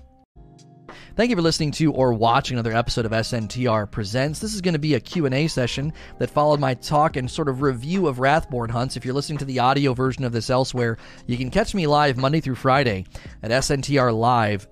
Thank 1.15 1.29
you 1.29 1.35
for 1.35 1.43
listening 1.43 1.69
to 1.73 1.93
or 1.93 2.11
watching 2.11 2.55
another 2.55 2.75
episode 2.75 3.05
of 3.05 3.11
SNTR 3.11 3.91
Presents. 3.91 4.39
This 4.39 4.55
is 4.55 4.61
going 4.61 4.73
to 4.73 4.79
be 4.79 4.95
a 4.95 4.99
Q&A 4.99 5.47
session 5.47 5.93
that 6.17 6.31
followed 6.31 6.59
my 6.59 6.73
talk 6.73 7.17
and 7.17 7.29
sort 7.29 7.49
of 7.49 7.61
review 7.61 8.07
of 8.07 8.17
Wrathborn 8.17 8.71
hunts. 8.71 8.97
If 8.97 9.05
you're 9.05 9.13
listening 9.13 9.37
to 9.37 9.45
the 9.45 9.59
audio 9.59 9.93
version 9.93 10.23
of 10.23 10.31
this 10.31 10.49
elsewhere, 10.49 10.97
you 11.27 11.37
can 11.37 11.51
catch 11.51 11.75
me 11.75 11.85
live 11.85 12.17
Monday 12.17 12.41
through 12.41 12.55
Friday 12.55 13.05
at 13.43 13.51
sntrlive.com. 13.51 14.67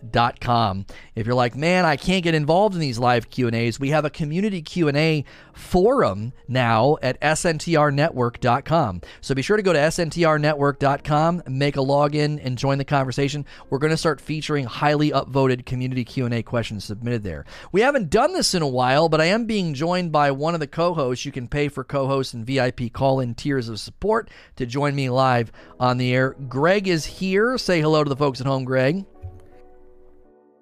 If 1.14 1.28
you're 1.28 1.36
like, 1.36 1.56
"Man, 1.56 1.86
I 1.86 1.96
can't 1.96 2.24
get 2.24 2.34
involved 2.34 2.74
in 2.74 2.82
these 2.82 2.98
live 2.98 3.30
Q&As," 3.30 3.80
we 3.80 3.92
have 3.92 4.06
a 4.06 4.10
community 4.10 4.64
Q&A 4.64 5.24
forum 5.54 6.34
now 6.48 6.98
at 7.04 7.22
sntrnetwork.com. 7.22 9.02
So 9.20 9.36
be 9.36 9.44
sure 9.44 9.58
to 9.58 9.64
go 9.64 9.74
to 9.74 9.80
sntrnetwork.com, 9.80 11.44
make 11.48 11.78
a 11.78 11.82
login 11.82 12.44
and 12.44 12.58
join 12.58 12.80
the 12.80 12.86
conversation. 12.86 13.46
We're 13.70 13.78
going 13.78 13.92
to 13.92 13.98
start 13.98 14.20
featuring 14.20 14.66
highly 14.66 15.12
upvoted 15.12 15.68
community 15.68 16.04
Q&A 16.04 16.31
questions 16.40 16.86
submitted 16.86 17.24
there. 17.24 17.44
We 17.74 17.82
haven't 17.82 18.10
done 18.10 18.32
this 18.32 18.54
in 18.54 18.62
a 18.62 18.68
while, 18.68 19.10
but 19.10 19.20
I 19.20 19.26
am 19.26 19.46
being 19.46 19.74
joined 19.74 20.12
by 20.14 20.32
one 20.32 20.54
of 20.54 20.62
the 20.62 20.68
co-hosts. 20.68 21.26
You 21.26 21.34
can 21.34 21.50
pay 21.50 21.68
for 21.68 21.84
co-hosts 21.84 22.34
and 22.34 22.46
VIP 22.46 22.94
call-in 22.94 23.36
tiers 23.36 23.68
of 23.68 23.80
support 23.80 24.30
to 24.56 24.66
join 24.66 24.96
me 24.96 25.10
live 25.10 25.52
on 25.80 25.98
the 25.98 26.14
air. 26.14 26.36
Greg 26.48 26.88
is 26.88 27.06
here. 27.06 27.58
Say 27.58 27.82
hello 27.82 28.04
to 28.04 28.10
the 28.10 28.16
folks 28.16 28.40
at 28.40 28.48
home, 28.48 28.64
Greg. 28.64 29.06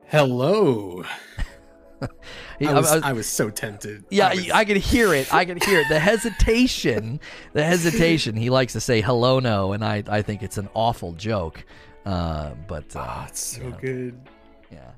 Hello. 0.07 1.03
I 2.01 2.73
was, 2.73 2.91
I, 2.91 3.09
I 3.09 3.13
was, 3.13 3.27
so 3.27 3.49
tempted. 3.49 4.05
Yeah, 4.09 4.27
I, 4.27 4.35
was... 4.35 4.51
I 4.51 4.65
could 4.65 4.77
hear 4.77 5.13
it. 5.13 5.33
I 5.33 5.45
could 5.45 5.63
hear 5.63 5.81
it. 5.81 5.87
The 5.89 5.99
hesitation, 5.99 7.19
the 7.53 7.63
hesitation. 7.63 8.35
He 8.35 8.49
likes 8.49 8.73
to 8.73 8.81
say 8.81 9.01
hello, 9.01 9.39
no, 9.39 9.73
and 9.73 9.83
I, 9.83 10.03
I 10.07 10.21
think 10.21 10.43
it's 10.43 10.57
an 10.57 10.69
awful 10.73 11.13
joke. 11.13 11.63
Uh, 12.05 12.51
but 12.67 12.95
uh, 12.95 13.05
oh, 13.07 13.25
it's 13.27 13.39
so 13.39 13.61
you 13.61 13.69
know. 13.69 13.77
good. 13.79 14.19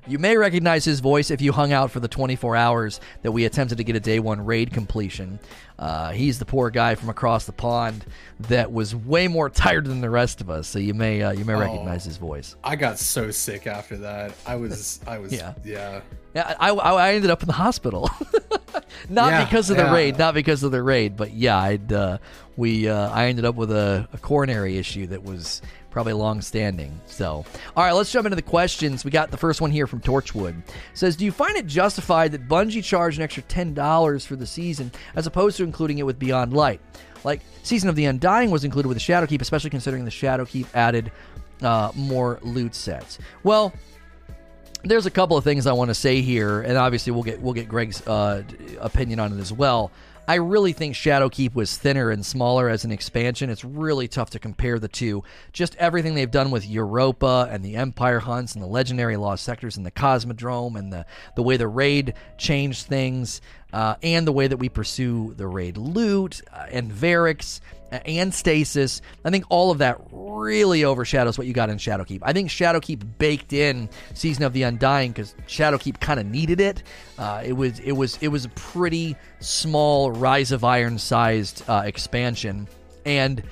You 0.06 0.18
may 0.18 0.36
recognize 0.36 0.84
his 0.84 0.98
voice 0.98 1.30
if 1.30 1.40
you 1.40 1.52
hung 1.52 1.72
out 1.72 1.92
for 1.92 2.00
the 2.00 2.08
24 2.08 2.56
hours 2.56 3.00
that 3.22 3.30
we 3.30 3.44
attempted 3.44 3.78
to 3.78 3.84
get 3.84 3.94
a 3.94 4.00
day 4.00 4.18
one 4.18 4.44
raid 4.44 4.72
completion. 4.72 5.38
Uh, 5.78 6.10
he's 6.10 6.40
the 6.40 6.44
poor 6.44 6.70
guy 6.70 6.96
from 6.96 7.08
across 7.08 7.46
the 7.46 7.52
pond 7.52 8.04
that 8.40 8.72
was 8.72 8.96
way 8.96 9.28
more 9.28 9.48
tired 9.48 9.84
than 9.86 10.00
the 10.00 10.10
rest 10.10 10.40
of 10.40 10.50
us. 10.50 10.66
So 10.66 10.80
you 10.80 10.92
may 10.92 11.22
uh, 11.22 11.32
you 11.32 11.44
may 11.44 11.54
oh, 11.54 11.60
recognize 11.60 12.04
his 12.04 12.16
voice. 12.16 12.56
I 12.64 12.74
got 12.74 12.98
so 12.98 13.30
sick 13.30 13.68
after 13.68 13.96
that. 13.98 14.32
I 14.44 14.56
was 14.56 14.98
I 15.06 15.18
was 15.18 15.32
yeah 15.32 15.54
yeah. 15.64 16.00
Yeah, 16.34 16.54
I, 16.58 16.70
I 16.70 17.12
ended 17.12 17.30
up 17.30 17.42
in 17.42 17.46
the 17.46 17.52
hospital, 17.52 18.08
not 19.10 19.32
yeah, 19.32 19.44
because 19.44 19.68
of 19.68 19.76
the 19.76 19.82
yeah. 19.82 19.92
raid, 19.92 20.18
not 20.18 20.32
because 20.32 20.62
of 20.62 20.72
the 20.72 20.82
raid, 20.82 21.14
but 21.14 21.34
yeah, 21.34 21.58
I'd 21.58 21.92
uh, 21.92 22.18
we 22.56 22.88
uh, 22.88 23.10
I 23.10 23.26
ended 23.26 23.44
up 23.44 23.54
with 23.54 23.70
a, 23.70 24.08
a 24.14 24.18
coronary 24.18 24.78
issue 24.78 25.06
that 25.08 25.24
was 25.24 25.60
probably 25.92 26.14
long 26.14 26.40
standing. 26.40 26.98
So, 27.06 27.44
all 27.76 27.84
right, 27.84 27.92
let's 27.92 28.10
jump 28.10 28.26
into 28.26 28.36
the 28.36 28.42
questions. 28.42 29.04
We 29.04 29.10
got 29.10 29.30
the 29.30 29.36
first 29.36 29.60
one 29.60 29.70
here 29.70 29.86
from 29.86 30.00
Torchwood. 30.00 30.58
It 30.58 30.74
says, 30.94 31.14
"Do 31.14 31.24
you 31.24 31.30
find 31.30 31.56
it 31.56 31.66
justified 31.66 32.32
that 32.32 32.48
Bungie 32.48 32.82
charged 32.82 33.18
an 33.18 33.22
extra 33.22 33.42
ten 33.44 33.74
dollars 33.74 34.26
for 34.26 34.34
the 34.34 34.46
season 34.46 34.90
as 35.14 35.26
opposed 35.26 35.56
to 35.58 35.64
including 35.64 35.98
it 35.98 36.06
with 36.06 36.18
Beyond 36.18 36.52
Light? 36.52 36.80
Like 37.22 37.42
Season 37.62 37.88
of 37.88 37.94
the 37.94 38.06
Undying 38.06 38.50
was 38.50 38.64
included 38.64 38.88
with 38.88 38.96
the 38.96 39.12
Shadowkeep, 39.12 39.40
especially 39.40 39.70
considering 39.70 40.04
the 40.04 40.10
Shadowkeep 40.10 40.66
added 40.74 41.12
uh, 41.62 41.92
more 41.94 42.38
loot 42.42 42.74
sets." 42.74 43.18
Well. 43.42 43.72
There's 44.84 45.06
a 45.06 45.12
couple 45.12 45.36
of 45.36 45.44
things 45.44 45.68
I 45.68 45.72
want 45.74 45.90
to 45.90 45.94
say 45.94 46.22
here, 46.22 46.60
and 46.60 46.76
obviously 46.76 47.12
we'll 47.12 47.22
get 47.22 47.40
we'll 47.40 47.52
get 47.52 47.68
Greg's 47.68 48.04
uh, 48.04 48.42
opinion 48.80 49.20
on 49.20 49.32
it 49.32 49.40
as 49.40 49.52
well. 49.52 49.92
I 50.32 50.36
really 50.36 50.72
think 50.72 50.94
Shadowkeep 50.94 51.54
was 51.54 51.76
thinner 51.76 52.10
and 52.10 52.24
smaller 52.24 52.70
as 52.70 52.86
an 52.86 52.90
expansion. 52.90 53.50
It's 53.50 53.66
really 53.66 54.08
tough 54.08 54.30
to 54.30 54.38
compare 54.38 54.78
the 54.78 54.88
two. 54.88 55.24
Just 55.52 55.76
everything 55.76 56.14
they've 56.14 56.30
done 56.30 56.50
with 56.50 56.66
Europa 56.66 57.50
and 57.50 57.62
the 57.62 57.76
Empire 57.76 58.20
hunts 58.20 58.54
and 58.54 58.62
the 58.62 58.66
legendary 58.66 59.18
lost 59.18 59.44
sectors 59.44 59.76
and 59.76 59.84
the 59.84 59.90
Cosmodrome 59.90 60.78
and 60.78 60.90
the, 60.90 61.04
the 61.36 61.42
way 61.42 61.58
the 61.58 61.68
raid 61.68 62.14
changed 62.38 62.86
things 62.86 63.42
uh, 63.74 63.96
and 64.02 64.26
the 64.26 64.32
way 64.32 64.46
that 64.46 64.56
we 64.56 64.70
pursue 64.70 65.34
the 65.36 65.46
raid 65.46 65.76
loot 65.76 66.40
uh, 66.50 66.64
and 66.70 66.90
Variks 66.90 67.60
and 67.92 68.32
Stasis. 68.32 69.02
I 69.24 69.30
think 69.30 69.44
all 69.48 69.70
of 69.70 69.78
that 69.78 70.00
really 70.12 70.84
overshadows 70.84 71.36
what 71.36 71.46
you 71.46 71.52
got 71.52 71.70
in 71.70 71.76
Shadowkeep. 71.76 72.20
I 72.22 72.32
think 72.32 72.48
Shadowkeep 72.48 73.18
baked 73.18 73.52
in 73.52 73.88
Season 74.14 74.44
of 74.44 74.52
the 74.52 74.62
Undying 74.62 75.12
because 75.12 75.34
Shadowkeep 75.46 76.00
kind 76.00 76.18
of 76.18 76.26
needed 76.26 76.60
it. 76.60 76.82
Uh, 77.18 77.42
it 77.44 77.52
was 77.52 77.78
it 77.80 77.92
was 77.92 78.18
it 78.20 78.28
was 78.28 78.46
a 78.46 78.48
pretty 78.50 79.16
small 79.40 80.10
Rise 80.10 80.52
of 80.52 80.64
Iron 80.64 80.98
sized 80.98 81.62
uh, 81.68 81.82
expansion, 81.84 82.66
and 83.04 83.42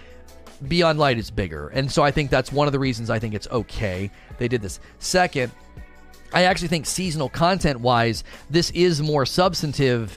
Beyond 0.66 0.98
Light 0.98 1.18
is 1.18 1.30
bigger, 1.30 1.68
and 1.68 1.90
so 1.90 2.02
I 2.02 2.10
think 2.10 2.30
that's 2.30 2.52
one 2.52 2.66
of 2.66 2.72
the 2.72 2.78
reasons 2.78 3.10
I 3.10 3.18
think 3.18 3.34
it's 3.34 3.48
okay 3.48 4.10
they 4.38 4.48
did 4.48 4.62
this. 4.62 4.80
Second. 4.98 5.52
I 6.32 6.44
actually 6.44 6.68
think 6.68 6.86
seasonal 6.86 7.28
content 7.28 7.80
wise, 7.80 8.22
this 8.48 8.70
is 8.70 9.02
more 9.02 9.26
substantive 9.26 10.16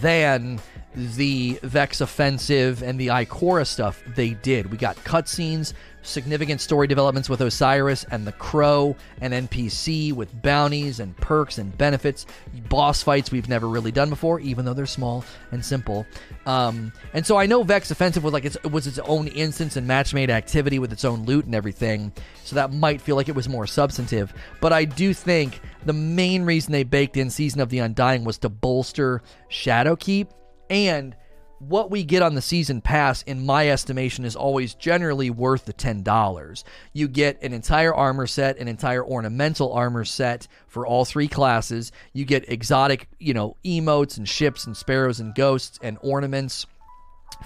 than 0.00 0.60
the 0.94 1.58
Vex 1.62 2.00
offensive 2.00 2.82
and 2.82 2.98
the 2.98 3.08
Ikora 3.08 3.66
stuff, 3.66 4.02
they 4.14 4.30
did. 4.30 4.70
We 4.70 4.76
got 4.76 4.96
cutscenes, 4.98 5.72
significant 6.02 6.60
story 6.60 6.86
developments 6.86 7.28
with 7.28 7.40
Osiris 7.40 8.04
and 8.10 8.26
the 8.26 8.32
Crow, 8.32 8.94
and 9.20 9.32
NPC 9.32 10.12
with 10.12 10.42
bounties 10.42 11.00
and 11.00 11.16
perks 11.16 11.58
and 11.58 11.76
benefits, 11.78 12.26
boss 12.68 13.02
fights 13.02 13.30
we've 13.30 13.48
never 13.48 13.68
really 13.68 13.92
done 13.92 14.10
before, 14.10 14.40
even 14.40 14.64
though 14.64 14.74
they're 14.74 14.86
small 14.86 15.24
and 15.50 15.64
simple. 15.64 16.06
Um, 16.44 16.92
and 17.14 17.24
so 17.24 17.36
I 17.36 17.46
know 17.46 17.62
Vex 17.62 17.90
Offensive 17.90 18.24
was 18.24 18.32
like 18.32 18.44
its, 18.44 18.56
it 18.56 18.70
was 18.70 18.86
its 18.86 18.98
own 18.98 19.28
instance 19.28 19.76
and 19.76 19.86
match 19.86 20.12
made 20.12 20.30
activity 20.30 20.78
with 20.78 20.92
its 20.92 21.04
own 21.04 21.24
loot 21.24 21.46
and 21.46 21.54
everything, 21.54 22.12
so 22.44 22.54
that 22.56 22.72
might 22.72 23.00
feel 23.00 23.16
like 23.16 23.28
it 23.28 23.34
was 23.34 23.48
more 23.48 23.66
substantive. 23.66 24.34
But 24.60 24.72
I 24.72 24.84
do 24.84 25.14
think 25.14 25.60
the 25.86 25.92
main 25.92 26.44
reason 26.44 26.72
they 26.72 26.84
baked 26.84 27.16
in 27.16 27.30
Season 27.30 27.60
of 27.60 27.70
the 27.70 27.78
Undying 27.78 28.24
was 28.24 28.38
to 28.38 28.48
bolster 28.48 29.22
Shadowkeep 29.50 30.28
and 30.72 31.14
what 31.58 31.90
we 31.90 32.02
get 32.02 32.22
on 32.22 32.34
the 32.34 32.42
season 32.42 32.80
pass, 32.80 33.22
in 33.22 33.46
my 33.46 33.68
estimation, 33.68 34.24
is 34.24 34.34
always 34.34 34.74
generally 34.74 35.30
worth 35.30 35.66
the 35.66 35.72
$10. 35.72 36.64
You 36.92 37.06
get 37.06 37.40
an 37.42 37.52
entire 37.52 37.94
armor 37.94 38.26
set, 38.26 38.58
an 38.58 38.66
entire 38.66 39.04
ornamental 39.04 39.72
armor 39.72 40.04
set 40.04 40.48
for 40.66 40.86
all 40.86 41.04
three 41.04 41.28
classes. 41.28 41.92
You 42.14 42.24
get 42.24 42.50
exotic, 42.50 43.06
you 43.20 43.34
know, 43.34 43.56
emotes 43.64 44.16
and 44.16 44.28
ships 44.28 44.66
and 44.66 44.76
sparrows 44.76 45.20
and 45.20 45.34
ghosts 45.34 45.78
and 45.82 45.98
ornaments 46.00 46.66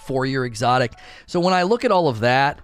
for 0.07 0.25
your 0.25 0.47
exotic. 0.47 0.93
So 1.27 1.41
when 1.41 1.53
I 1.53 1.65
look 1.65 1.85
at 1.85 1.91
all 1.91 2.09
of 2.09 2.21
that, 2.21 2.61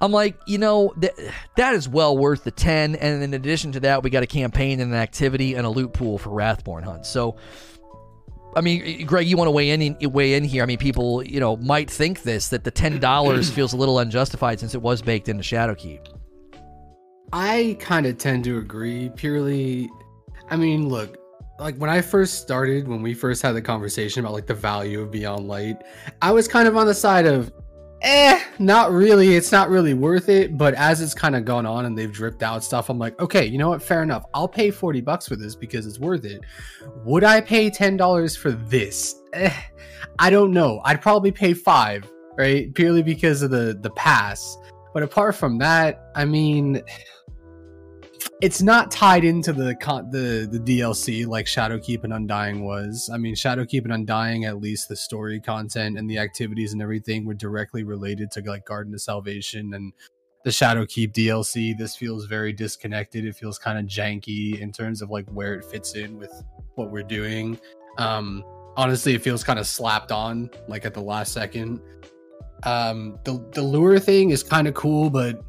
I'm 0.00 0.12
like, 0.12 0.38
you 0.46 0.58
know, 0.58 0.94
that 0.98 1.14
that 1.56 1.74
is 1.74 1.88
well 1.88 2.16
worth 2.16 2.44
the 2.44 2.50
10 2.50 2.94
and 2.96 3.22
in 3.22 3.34
addition 3.34 3.72
to 3.72 3.80
that, 3.80 4.02
we 4.02 4.10
got 4.10 4.22
a 4.22 4.26
campaign 4.26 4.80
and 4.80 4.92
an 4.92 4.98
activity 4.98 5.54
and 5.54 5.66
a 5.66 5.70
loot 5.70 5.92
pool 5.92 6.18
for 6.18 6.30
Wrathborn 6.30 6.84
Hunt. 6.84 7.06
So 7.06 7.36
I 8.56 8.60
mean, 8.60 9.06
Greg, 9.06 9.26
you 9.26 9.36
want 9.36 9.48
to 9.48 9.52
weigh 9.52 9.70
in 9.70 9.96
weigh 10.12 10.34
in 10.34 10.44
here? 10.44 10.62
I 10.62 10.66
mean, 10.66 10.78
people, 10.78 11.22
you 11.22 11.40
know, 11.40 11.56
might 11.56 11.90
think 11.90 12.22
this 12.22 12.48
that 12.48 12.64
the 12.64 12.70
ten 12.70 12.98
dollars 13.00 13.50
feels 13.54 13.72
a 13.72 13.76
little 13.76 13.98
unjustified 13.98 14.60
since 14.60 14.74
it 14.74 14.82
was 14.82 15.02
baked 15.02 15.28
into 15.28 15.42
Shadowkeep. 15.42 16.06
I 17.32 17.76
kind 17.80 18.06
of 18.06 18.18
tend 18.18 18.44
to 18.44 18.58
agree. 18.58 19.10
Purely, 19.10 19.88
I 20.50 20.56
mean, 20.56 20.88
look, 20.88 21.18
like 21.58 21.76
when 21.76 21.90
I 21.90 22.00
first 22.00 22.40
started, 22.40 22.86
when 22.86 23.02
we 23.02 23.14
first 23.14 23.42
had 23.42 23.52
the 23.52 23.62
conversation 23.62 24.20
about 24.20 24.32
like 24.32 24.46
the 24.46 24.54
value 24.54 25.00
of 25.00 25.10
Beyond 25.10 25.48
Light, 25.48 25.82
I 26.22 26.30
was 26.30 26.46
kind 26.46 26.68
of 26.68 26.76
on 26.76 26.86
the 26.86 26.94
side 26.94 27.26
of 27.26 27.52
eh, 28.04 28.40
not 28.58 28.92
really. 28.92 29.34
It's 29.34 29.50
not 29.50 29.68
really 29.68 29.94
worth 29.94 30.28
it. 30.28 30.56
But 30.56 30.74
as 30.74 31.00
it's 31.00 31.14
kind 31.14 31.34
of 31.34 31.44
gone 31.44 31.66
on 31.66 31.86
and 31.86 31.98
they've 31.98 32.12
dripped 32.12 32.42
out 32.42 32.62
stuff, 32.62 32.88
I'm 32.90 32.98
like, 32.98 33.18
okay, 33.20 33.44
you 33.44 33.58
know 33.58 33.70
what? 33.70 33.82
Fair 33.82 34.02
enough. 34.02 34.24
I'll 34.34 34.48
pay 34.48 34.70
40 34.70 35.00
bucks 35.00 35.26
for 35.26 35.36
this 35.36 35.56
because 35.56 35.86
it's 35.86 35.98
worth 35.98 36.24
it. 36.24 36.40
Would 37.04 37.24
I 37.24 37.40
pay 37.40 37.70
$10 37.70 38.38
for 38.38 38.52
this? 38.52 39.16
Eh, 39.32 39.52
I 40.18 40.30
don't 40.30 40.52
know. 40.52 40.80
I'd 40.84 41.02
probably 41.02 41.32
pay 41.32 41.54
five, 41.54 42.08
right? 42.36 42.72
Purely 42.74 43.02
because 43.02 43.42
of 43.42 43.50
the 43.50 43.76
the 43.80 43.90
pass. 43.90 44.56
But 44.92 45.02
apart 45.02 45.34
from 45.34 45.58
that, 45.58 46.12
I 46.14 46.24
mean, 46.24 46.80
it's 48.44 48.60
not 48.60 48.90
tied 48.90 49.24
into 49.24 49.54
the 49.54 49.74
the 50.10 50.46
the 50.50 50.58
DLC 50.58 51.26
like 51.26 51.46
Shadowkeep 51.46 52.04
and 52.04 52.12
Undying 52.12 52.62
was. 52.62 53.08
I 53.10 53.16
mean, 53.16 53.34
Shadowkeep 53.34 53.84
and 53.84 53.92
Undying, 53.94 54.44
at 54.44 54.60
least 54.60 54.90
the 54.90 54.96
story 54.96 55.40
content 55.40 55.96
and 55.96 56.10
the 56.10 56.18
activities 56.18 56.74
and 56.74 56.82
everything 56.82 57.24
were 57.24 57.32
directly 57.32 57.84
related 57.84 58.30
to 58.32 58.42
like 58.42 58.66
Garden 58.66 58.92
of 58.92 59.00
Salvation 59.00 59.72
and 59.72 59.94
the 60.44 60.50
Shadowkeep 60.50 61.12
DLC. 61.14 61.74
This 61.74 61.96
feels 61.96 62.26
very 62.26 62.52
disconnected. 62.52 63.24
It 63.24 63.34
feels 63.34 63.58
kind 63.58 63.78
of 63.78 63.86
janky 63.86 64.60
in 64.60 64.72
terms 64.72 65.00
of 65.00 65.08
like 65.08 65.24
where 65.30 65.54
it 65.54 65.64
fits 65.64 65.94
in 65.94 66.18
with 66.18 66.44
what 66.74 66.90
we're 66.90 67.02
doing. 67.02 67.58
Um, 67.96 68.44
honestly, 68.76 69.14
it 69.14 69.22
feels 69.22 69.42
kind 69.42 69.58
of 69.58 69.66
slapped 69.66 70.12
on 70.12 70.50
like 70.68 70.84
at 70.84 70.92
the 70.92 71.00
last 71.00 71.32
second. 71.32 71.80
Um, 72.64 73.18
the 73.24 73.42
the 73.52 73.62
lure 73.62 73.98
thing 73.98 74.32
is 74.32 74.42
kind 74.42 74.68
of 74.68 74.74
cool, 74.74 75.08
but 75.08 75.42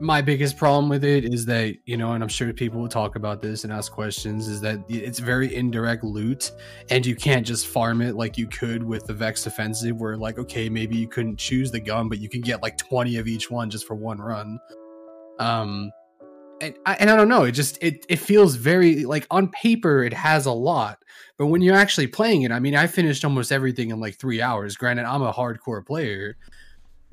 my 0.00 0.20
biggest 0.20 0.56
problem 0.56 0.88
with 0.88 1.04
it 1.04 1.24
is 1.24 1.46
that 1.46 1.74
you 1.86 1.96
know 1.96 2.12
and 2.12 2.22
i'm 2.22 2.28
sure 2.28 2.52
people 2.52 2.80
will 2.80 2.88
talk 2.88 3.14
about 3.14 3.40
this 3.40 3.62
and 3.62 3.72
ask 3.72 3.92
questions 3.92 4.48
is 4.48 4.60
that 4.60 4.78
it's 4.88 5.20
very 5.20 5.54
indirect 5.54 6.02
loot 6.02 6.50
and 6.90 7.06
you 7.06 7.14
can't 7.14 7.46
just 7.46 7.68
farm 7.68 8.00
it 8.00 8.16
like 8.16 8.36
you 8.36 8.48
could 8.48 8.82
with 8.82 9.06
the 9.06 9.14
vex 9.14 9.46
offensive 9.46 9.96
where 9.96 10.16
like 10.16 10.36
okay 10.36 10.68
maybe 10.68 10.96
you 10.96 11.06
couldn't 11.06 11.38
choose 11.38 11.70
the 11.70 11.78
gun 11.78 12.08
but 12.08 12.18
you 12.18 12.28
can 12.28 12.40
get 12.40 12.60
like 12.60 12.76
20 12.76 13.18
of 13.18 13.28
each 13.28 13.50
one 13.50 13.70
just 13.70 13.86
for 13.86 13.94
one 13.94 14.18
run. 14.18 14.58
Um 15.38 15.92
and 16.60 16.74
I, 16.86 16.94
and 16.94 17.10
I 17.10 17.16
don't 17.16 17.28
know 17.28 17.44
it 17.44 17.52
just 17.52 17.78
it 17.80 18.04
it 18.08 18.18
feels 18.18 18.56
very 18.56 19.04
like 19.04 19.26
on 19.30 19.48
paper 19.48 20.02
it 20.02 20.12
has 20.12 20.46
a 20.46 20.52
lot 20.52 20.98
but 21.36 21.46
when 21.46 21.62
you're 21.62 21.76
actually 21.76 22.06
playing 22.06 22.42
it 22.42 22.52
i 22.52 22.60
mean 22.60 22.76
i 22.76 22.86
finished 22.86 23.24
almost 23.24 23.50
everything 23.50 23.90
in 23.90 24.00
like 24.00 24.16
three 24.16 24.40
hours. 24.40 24.76
Granted 24.76 25.04
i'm 25.04 25.22
a 25.22 25.32
hardcore 25.32 25.84
player 25.84 26.36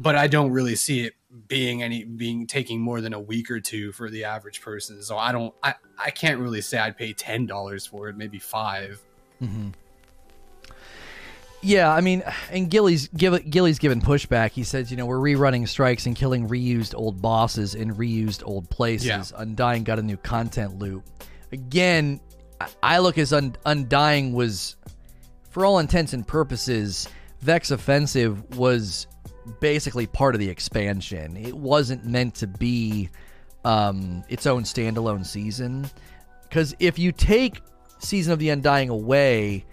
but 0.01 0.15
I 0.15 0.27
don't 0.27 0.51
really 0.51 0.75
see 0.75 1.01
it 1.01 1.13
being 1.47 1.81
any 1.81 2.03
being 2.03 2.47
taking 2.47 2.81
more 2.81 3.01
than 3.01 3.13
a 3.13 3.19
week 3.19 3.49
or 3.49 3.59
two 3.59 3.91
for 3.91 4.09
the 4.09 4.25
average 4.25 4.61
person. 4.61 5.01
So 5.01 5.17
I 5.17 5.31
don't 5.31 5.53
I, 5.63 5.75
I 5.97 6.11
can't 6.11 6.39
really 6.39 6.61
say 6.61 6.77
I'd 6.77 6.97
pay 6.97 7.13
ten 7.13 7.45
dollars 7.45 7.85
for 7.85 8.09
it, 8.09 8.17
maybe 8.17 8.39
5 8.39 9.01
mm-hmm. 9.41 9.69
Yeah, 11.63 11.93
I 11.93 12.01
mean, 12.01 12.23
and 12.49 12.71
Gilly's 12.71 13.07
give, 13.09 13.47
Gilly's 13.49 13.77
given 13.77 14.01
pushback. 14.01 14.49
He 14.49 14.63
says, 14.63 14.89
you 14.89 14.97
know, 14.97 15.05
we're 15.05 15.19
rerunning 15.19 15.67
strikes 15.67 16.07
and 16.07 16.15
killing 16.15 16.49
reused 16.49 16.95
old 16.95 17.21
bosses 17.21 17.75
in 17.75 17.93
reused 17.93 18.41
old 18.43 18.67
places. 18.71 19.07
Yeah. 19.07 19.23
Undying 19.35 19.83
got 19.83 19.99
a 19.99 20.01
new 20.01 20.17
content 20.17 20.79
loop. 20.79 21.03
Again, 21.51 22.19
I 22.81 22.97
look 22.97 23.19
as 23.19 23.31
Un- 23.31 23.55
Undying 23.65 24.33
was, 24.33 24.75
for 25.51 25.63
all 25.63 25.77
intents 25.77 26.13
and 26.13 26.27
purposes, 26.27 27.07
Vex 27.41 27.69
Offensive 27.69 28.57
was 28.57 29.05
basically 29.59 30.07
part 30.07 30.35
of 30.35 30.39
the 30.39 30.49
expansion. 30.49 31.37
It 31.37 31.55
wasn't 31.55 32.05
meant 32.05 32.35
to 32.35 32.47
be 32.47 33.09
um, 33.65 34.23
its 34.29 34.45
own 34.45 34.63
standalone 34.63 35.25
season. 35.25 35.89
Because 36.43 36.75
if 36.79 36.99
you 36.99 37.11
take 37.11 37.61
Season 37.99 38.33
of 38.33 38.39
the 38.39 38.49
Undying 38.49 38.89
away, 38.89 39.65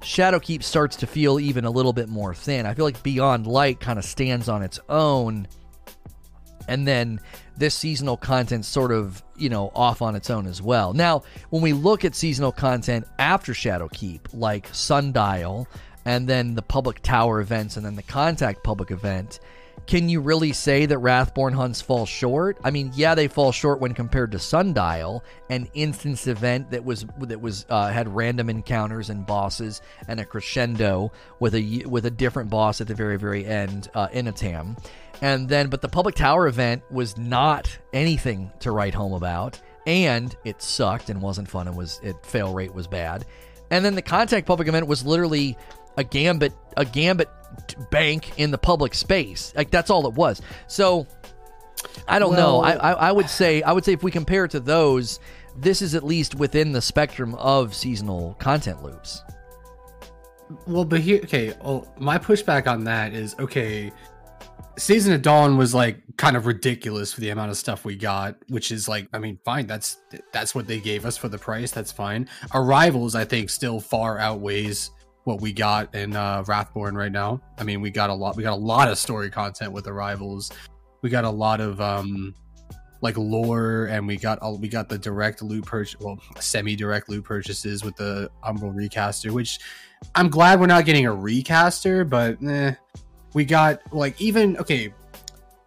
Shadowkeep 0.00 0.62
starts 0.62 0.96
to 0.96 1.06
feel 1.06 1.40
even 1.40 1.64
a 1.64 1.70
little 1.70 1.92
bit 1.92 2.08
more 2.08 2.34
thin. 2.34 2.66
I 2.66 2.74
feel 2.74 2.84
like 2.84 3.02
Beyond 3.02 3.46
Light 3.46 3.80
kind 3.80 3.98
of 3.98 4.04
stands 4.04 4.48
on 4.48 4.62
its 4.62 4.78
own. 4.88 5.48
And 6.68 6.86
then 6.86 7.20
this 7.56 7.74
seasonal 7.74 8.16
content 8.16 8.64
sort 8.64 8.92
of, 8.92 9.22
you 9.36 9.48
know, 9.48 9.72
off 9.74 10.02
on 10.02 10.14
its 10.14 10.30
own 10.30 10.46
as 10.46 10.62
well. 10.62 10.92
Now, 10.92 11.24
when 11.50 11.62
we 11.62 11.72
look 11.72 12.04
at 12.04 12.14
seasonal 12.14 12.52
content 12.52 13.06
after 13.18 13.52
Shadowkeep, 13.52 14.20
like 14.32 14.68
Sundial, 14.72 15.66
and 16.10 16.26
then 16.26 16.56
the 16.56 16.62
public 16.62 17.02
tower 17.02 17.40
events 17.40 17.76
and 17.76 17.86
then 17.86 17.94
the 17.94 18.02
contact 18.02 18.64
public 18.64 18.90
event, 18.90 19.38
can 19.86 20.08
you 20.08 20.20
really 20.20 20.52
say 20.52 20.84
that 20.86 20.98
Wrathborn 20.98 21.52
hunts 21.52 21.80
fall 21.80 22.04
short? 22.04 22.58
I 22.64 22.72
mean, 22.72 22.90
yeah, 22.96 23.14
they 23.14 23.28
fall 23.28 23.52
short 23.52 23.78
when 23.78 23.94
compared 23.94 24.32
to 24.32 24.40
Sundial, 24.40 25.22
an 25.50 25.68
instance 25.72 26.26
event 26.26 26.72
that 26.72 26.84
was 26.84 27.06
that 27.20 27.40
was 27.40 27.64
uh, 27.70 27.90
had 27.90 28.12
random 28.12 28.50
encounters 28.50 29.08
and 29.08 29.24
bosses 29.24 29.82
and 30.08 30.18
a 30.18 30.24
crescendo 30.24 31.12
with 31.38 31.54
a 31.54 31.84
with 31.86 32.04
a 32.06 32.10
different 32.10 32.50
boss 32.50 32.80
at 32.80 32.88
the 32.88 32.94
very 32.94 33.16
very 33.16 33.46
end 33.46 33.88
uh, 33.94 34.08
Tam. 34.08 34.76
and 35.22 35.48
then 35.48 35.68
but 35.68 35.80
the 35.80 35.88
public 35.88 36.16
tower 36.16 36.48
event 36.48 36.82
was 36.90 37.16
not 37.16 37.78
anything 37.92 38.50
to 38.58 38.72
write 38.72 38.94
home 38.94 39.12
about, 39.12 39.60
and 39.86 40.36
it 40.44 40.60
sucked 40.60 41.08
and 41.08 41.22
wasn't 41.22 41.48
fun. 41.48 41.68
It 41.68 41.74
was 41.74 42.00
it 42.02 42.16
fail 42.26 42.52
rate 42.52 42.74
was 42.74 42.88
bad, 42.88 43.26
and 43.70 43.84
then 43.84 43.94
the 43.94 44.02
contact 44.02 44.46
public 44.46 44.66
event 44.66 44.88
was 44.88 45.06
literally 45.06 45.56
a 45.96 46.04
gambit 46.04 46.52
a 46.76 46.84
gambit 46.84 47.28
bank 47.90 48.38
in 48.38 48.50
the 48.50 48.58
public 48.58 48.94
space. 48.94 49.52
Like 49.56 49.70
that's 49.70 49.90
all 49.90 50.06
it 50.06 50.14
was. 50.14 50.40
So 50.66 51.06
I 52.08 52.18
don't 52.18 52.30
well, 52.30 52.60
know. 52.60 52.64
I, 52.64 52.72
I, 52.72 52.92
I 52.92 53.12
would 53.12 53.28
say 53.28 53.62
I 53.62 53.72
would 53.72 53.84
say 53.84 53.92
if 53.92 54.02
we 54.02 54.10
compare 54.10 54.44
it 54.44 54.50
to 54.52 54.60
those, 54.60 55.20
this 55.56 55.82
is 55.82 55.94
at 55.94 56.04
least 56.04 56.34
within 56.34 56.72
the 56.72 56.82
spectrum 56.82 57.34
of 57.36 57.74
seasonal 57.74 58.34
content 58.34 58.82
loops. 58.82 59.22
Well, 60.66 60.84
but 60.84 61.00
here, 61.00 61.20
okay. 61.24 61.54
Well, 61.62 61.92
my 61.98 62.18
pushback 62.18 62.66
on 62.66 62.84
that 62.84 63.12
is 63.12 63.36
okay. 63.38 63.92
Season 64.76 65.12
of 65.12 65.22
Dawn 65.22 65.56
was 65.56 65.74
like 65.74 65.98
kind 66.16 66.36
of 66.36 66.46
ridiculous 66.46 67.12
for 67.12 67.20
the 67.20 67.30
amount 67.30 67.50
of 67.50 67.56
stuff 67.56 67.84
we 67.84 67.96
got, 67.96 68.36
which 68.48 68.72
is 68.72 68.88
like, 68.88 69.08
I 69.12 69.18
mean, 69.18 69.38
fine. 69.44 69.66
That's 69.66 69.98
that's 70.32 70.54
what 70.54 70.66
they 70.66 70.80
gave 70.80 71.04
us 71.04 71.16
for 71.16 71.28
the 71.28 71.38
price. 71.38 71.70
That's 71.70 71.92
fine. 71.92 72.28
Arrivals, 72.54 73.14
I 73.14 73.24
think, 73.24 73.50
still 73.50 73.80
far 73.80 74.18
outweighs 74.18 74.90
what 75.30 75.40
we 75.40 75.52
got 75.52 75.94
in 75.94 76.16
uh, 76.16 76.42
Wrathborn 76.42 76.96
right 76.96 77.12
now. 77.12 77.40
I 77.56 77.62
mean, 77.62 77.80
we 77.80 77.90
got 77.90 78.10
a 78.10 78.14
lot. 78.14 78.36
We 78.36 78.42
got 78.42 78.52
a 78.52 78.56
lot 78.56 78.88
of 78.88 78.98
story 78.98 79.30
content 79.30 79.72
with 79.72 79.86
Arrivals. 79.86 80.50
We 81.02 81.10
got 81.10 81.24
a 81.24 81.30
lot 81.30 81.60
of 81.60 81.80
um, 81.80 82.34
like 83.00 83.16
lore, 83.16 83.86
and 83.86 84.06
we 84.06 84.16
got 84.16 84.40
all 84.40 84.58
we 84.58 84.68
got 84.68 84.88
the 84.88 84.98
direct 84.98 85.40
loot 85.42 85.64
purchase, 85.64 85.98
well, 86.00 86.18
semi-direct 86.40 87.08
loot 87.08 87.24
purchases 87.24 87.84
with 87.84 87.94
the 87.96 88.28
Umbral 88.44 88.74
recaster. 88.74 89.32
Which 89.32 89.60
I'm 90.16 90.28
glad 90.28 90.58
we're 90.58 90.66
not 90.66 90.84
getting 90.84 91.06
a 91.06 91.12
recaster, 91.12 92.04
but 92.04 92.42
eh, 92.42 92.74
we 93.32 93.44
got 93.44 93.80
like 93.92 94.20
even 94.20 94.56
okay. 94.58 94.92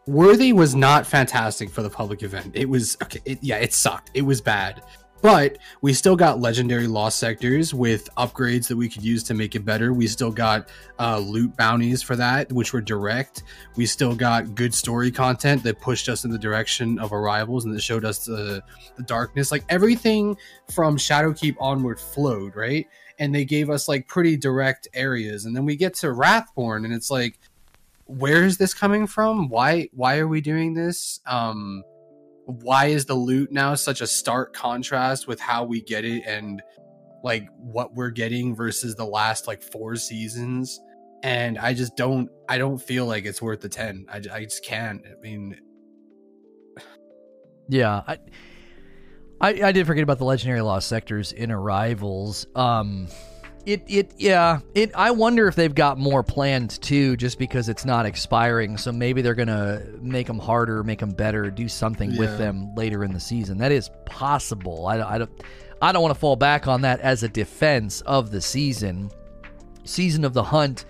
Worthy 0.06 0.52
was 0.52 0.76
not 0.76 1.08
fantastic 1.08 1.70
for 1.70 1.82
the 1.82 1.90
public 1.90 2.24
event. 2.24 2.52
It 2.56 2.68
was 2.68 2.98
okay. 3.02 3.22
It, 3.24 3.40
yeah, 3.42 3.60
it 3.60 3.72
sucked. 3.72 4.12
It 4.14 4.24
was 4.24 4.42
bad 4.42 4.84
but 5.24 5.58
we 5.80 5.94
still 5.94 6.18
got 6.18 6.42
legendary 6.42 6.86
lost 6.86 7.18
sectors 7.18 7.74
with 7.74 8.14
upgrades 8.18 8.68
that 8.68 8.76
we 8.76 8.90
could 8.90 9.06
use 9.06 9.24
to 9.24 9.34
make 9.34 9.56
it 9.56 9.64
better. 9.64 9.94
We 9.94 10.06
still 10.06 10.32
got 10.32 10.68
uh, 11.00 11.20
loot 11.20 11.56
bounties 11.56 12.04
for 12.04 12.18
that, 12.18 12.52
which 12.52 12.74
were 12.74 12.82
direct. 12.82 13.44
We 13.78 13.86
still 13.86 14.16
got 14.16 14.54
good 14.54 14.74
story 14.74 15.12
content 15.12 15.64
that 15.64 15.80
pushed 15.80 16.10
us 16.10 16.26
in 16.26 16.32
the 16.32 16.38
direction 16.38 17.00
of 17.00 17.14
arrivals 17.14 17.64
and 17.64 17.74
that 17.74 17.80
showed 17.80 18.04
us 18.04 18.26
the, 18.26 18.62
the 18.98 19.04
darkness. 19.04 19.50
Like 19.50 19.64
everything 19.70 20.36
from 20.70 20.98
Shadowkeep 20.98 21.56
onward 21.58 22.02
flowed, 22.02 22.58
right? 22.58 22.86
And 23.18 23.34
they 23.34 23.46
gave 23.46 23.70
us 23.70 23.88
like 23.88 24.10
pretty 24.10 24.36
direct 24.36 24.90
areas. 24.94 25.46
And 25.46 25.56
then 25.56 25.64
we 25.64 25.78
get 25.78 25.94
to 25.96 26.12
Wrathborn 26.12 26.84
and 26.84 26.94
it's 26.94 27.10
like, 27.10 27.40
where 28.08 28.44
is 28.44 28.58
this 28.58 28.74
coming 28.74 29.08
from? 29.08 29.48
Why 29.48 29.88
why 29.94 30.18
are 30.18 30.28
we 30.28 30.42
doing 30.42 30.74
this? 30.74 31.22
Um 31.26 31.86
why 32.46 32.88
is 32.88 33.06
the 33.06 33.14
loot 33.14 33.52
now 33.52 33.76
such 33.76 34.02
a 34.02 34.08
stark 34.08 34.54
contrast 34.54 35.28
with 35.28 35.40
how 35.40 35.64
we 35.64 35.82
get 35.82 36.06
it 36.06 36.24
and 36.26 36.62
like 37.24 37.48
what 37.58 37.94
we're 37.94 38.10
getting 38.10 38.56
versus 38.56 38.96
the 38.96 39.06
last 39.06 39.48
like 39.48 39.62
four 39.64 39.96
seasons? 39.96 40.80
And 41.24 41.58
i 41.58 41.74
just 41.74 41.96
don't 41.96 42.30
i 42.50 42.58
don't 42.58 42.80
feel 42.80 43.06
like 43.06 43.24
it's 43.26 43.42
worth 43.42 43.62
the 43.62 43.70
10 43.70 44.08
i, 44.10 44.18
I 44.32 44.44
just 44.44 44.66
can't. 44.66 45.02
I 45.06 45.20
mean 45.22 45.58
yeah 47.70 48.04
I, 48.06 48.18
I 49.40 49.50
i 49.64 49.72
did 49.72 49.88
forget 49.88 50.04
about 50.04 50.18
the 50.18 50.26
legendary 50.26 50.62
lost 50.62 50.90
sectors 50.90 51.32
in 51.32 51.50
arrivals. 51.52 52.46
Um 52.56 53.08
it 53.66 53.84
it 53.88 54.14
yeah 54.18 54.60
it 54.74 54.92
I 54.96 55.12
wonder 55.12 55.48
if 55.48 55.56
they've 55.56 55.74
got 55.74 55.98
more 55.98 56.24
planned 56.24 56.82
too 56.82 57.16
just 57.18 57.40
because 57.40 57.70
it's 57.70 57.86
not 57.86 58.06
expiring. 58.06 58.78
So 58.78 58.92
maybe 58.92 59.22
they're 59.22 59.36
gonna 59.36 59.82
make 60.02 60.28
them 60.28 60.40
harder 60.40 60.84
make 60.84 61.00
them 61.00 61.12
better 61.12 61.50
do 61.50 61.70
something 61.70 62.12
yeah. 62.12 62.20
with 62.20 62.38
them 62.38 62.74
later 62.76 63.04
in 63.04 63.14
the 63.14 63.20
season. 63.20 63.58
That 63.58 63.72
is 63.72 63.90
possible. 64.06 64.88
I, 64.88 65.02
I 65.02 65.18
don't 65.18 65.32
I 65.82 65.92
don't 65.92 66.02
want 66.02 66.14
to 66.14 66.20
fall 66.20 66.36
back 66.36 66.68
on 66.68 66.82
that 66.82 67.00
as 67.02 67.24
a 67.24 67.30
defense 67.30 68.02
of 68.02 68.32
the 68.32 68.42
season. 68.42 69.12
Season 69.86 70.24
of 70.24 70.34
the 70.34 70.44
hunt 70.44 70.86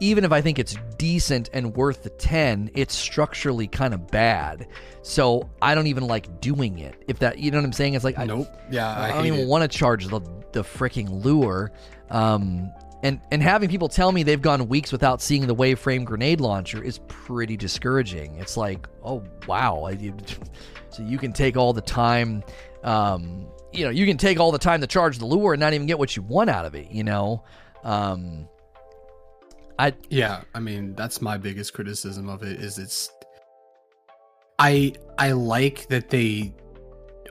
even 0.00 0.24
if 0.24 0.32
I 0.32 0.40
think 0.40 0.58
it's 0.58 0.76
decent 0.96 1.50
and 1.52 1.74
worth 1.74 2.02
the 2.02 2.10
10 2.10 2.70
it's 2.74 2.94
structurally 2.94 3.66
kind 3.66 3.94
of 3.94 4.10
bad. 4.10 4.68
So 5.02 5.48
I 5.62 5.74
don't 5.74 5.86
even 5.86 6.06
like 6.06 6.40
doing 6.40 6.78
it 6.78 7.02
if 7.08 7.18
that 7.20 7.38
you 7.38 7.50
know 7.50 7.58
what 7.58 7.64
I'm 7.64 7.72
saying? 7.72 7.94
It's 7.94 8.04
like 8.04 8.18
nope. 8.18 8.48
I, 8.52 8.58
yeah 8.70 8.90
I, 8.90 9.10
I 9.10 9.12
don't 9.12 9.26
even 9.26 9.48
want 9.48 9.70
to 9.70 9.78
charge 9.78 10.06
the 10.06 10.20
the 10.52 10.62
freaking 10.62 11.24
lure. 11.24 11.72
Um, 12.10 12.72
and 13.02 13.20
and 13.30 13.42
having 13.42 13.68
people 13.68 13.88
tell 13.88 14.10
me 14.10 14.22
they've 14.22 14.42
gone 14.42 14.68
weeks 14.68 14.90
without 14.90 15.22
seeing 15.22 15.46
the 15.46 15.54
Waveframe 15.54 16.04
grenade 16.04 16.40
launcher 16.40 16.82
is 16.82 16.98
pretty 17.08 17.56
discouraging. 17.56 18.36
It's 18.38 18.56
like, 18.56 18.88
oh 19.04 19.22
wow, 19.46 19.88
so 20.90 21.02
you 21.02 21.18
can 21.18 21.32
take 21.32 21.56
all 21.56 21.72
the 21.72 21.80
time, 21.80 22.42
um, 22.82 23.46
you 23.72 23.84
know, 23.84 23.90
you 23.90 24.04
can 24.06 24.16
take 24.16 24.40
all 24.40 24.50
the 24.50 24.58
time 24.58 24.80
to 24.80 24.86
charge 24.86 25.18
the 25.18 25.26
lure 25.26 25.52
and 25.52 25.60
not 25.60 25.74
even 25.74 25.86
get 25.86 25.98
what 25.98 26.16
you 26.16 26.22
want 26.22 26.50
out 26.50 26.64
of 26.64 26.74
it. 26.74 26.90
You 26.90 27.04
know, 27.04 27.44
um, 27.84 28.48
I 29.78 29.94
yeah, 30.10 30.42
I 30.54 30.60
mean 30.60 30.94
that's 30.94 31.22
my 31.22 31.36
biggest 31.36 31.72
criticism 31.74 32.28
of 32.28 32.42
it 32.42 32.60
is 32.60 32.78
it's. 32.78 33.10
I 34.58 34.92
I 35.18 35.32
like 35.32 35.86
that 35.88 36.10
they 36.10 36.54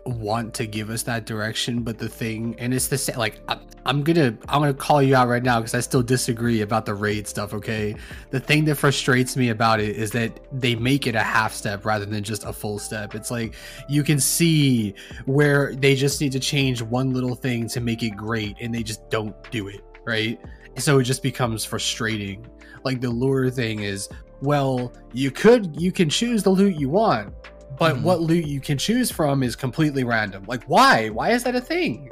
want 0.07 0.53
to 0.53 0.65
give 0.65 0.89
us 0.89 1.03
that 1.03 1.25
direction 1.25 1.81
but 1.83 1.97
the 1.97 2.07
thing 2.07 2.55
and 2.59 2.73
it's 2.73 2.87
the 2.87 2.97
same 2.97 3.17
like 3.17 3.41
I, 3.49 3.59
i'm 3.85 4.03
gonna 4.03 4.37
i'm 4.47 4.61
gonna 4.61 4.73
call 4.73 5.01
you 5.01 5.15
out 5.15 5.27
right 5.27 5.43
now 5.43 5.59
because 5.59 5.75
i 5.75 5.79
still 5.79 6.01
disagree 6.01 6.61
about 6.61 6.85
the 6.85 6.93
raid 6.93 7.27
stuff 7.27 7.53
okay 7.53 7.95
the 8.29 8.39
thing 8.39 8.65
that 8.65 8.75
frustrates 8.75 9.35
me 9.35 9.49
about 9.49 9.79
it 9.79 9.95
is 9.95 10.11
that 10.11 10.39
they 10.51 10.75
make 10.75 11.07
it 11.07 11.15
a 11.15 11.23
half 11.23 11.53
step 11.53 11.85
rather 11.85 12.05
than 12.05 12.23
just 12.23 12.45
a 12.45 12.53
full 12.53 12.79
step 12.79 13.15
it's 13.15 13.31
like 13.31 13.55
you 13.89 14.03
can 14.03 14.19
see 14.19 14.93
where 15.25 15.75
they 15.75 15.95
just 15.95 16.21
need 16.21 16.31
to 16.31 16.39
change 16.39 16.81
one 16.81 17.13
little 17.13 17.35
thing 17.35 17.67
to 17.67 17.81
make 17.81 18.03
it 18.03 18.11
great 18.11 18.55
and 18.61 18.73
they 18.73 18.83
just 18.83 19.09
don't 19.09 19.35
do 19.51 19.67
it 19.67 19.81
right 20.05 20.39
so 20.77 20.99
it 20.99 21.03
just 21.03 21.23
becomes 21.23 21.65
frustrating 21.65 22.45
like 22.83 23.01
the 23.01 23.09
lure 23.09 23.49
thing 23.49 23.79
is 23.79 24.09
well 24.41 24.93
you 25.13 25.31
could 25.31 25.79
you 25.79 25.91
can 25.91 26.09
choose 26.09 26.43
the 26.43 26.49
loot 26.49 26.75
you 26.75 26.89
want 26.89 27.33
but 27.77 27.95
mm-hmm. 27.95 28.03
what 28.03 28.21
loot 28.21 28.45
you 28.45 28.59
can 28.59 28.77
choose 28.77 29.11
from 29.11 29.43
is 29.43 29.55
completely 29.55 30.03
random. 30.03 30.45
Like, 30.47 30.63
why? 30.65 31.09
Why 31.09 31.31
is 31.31 31.43
that 31.43 31.55
a 31.55 31.61
thing? 31.61 32.11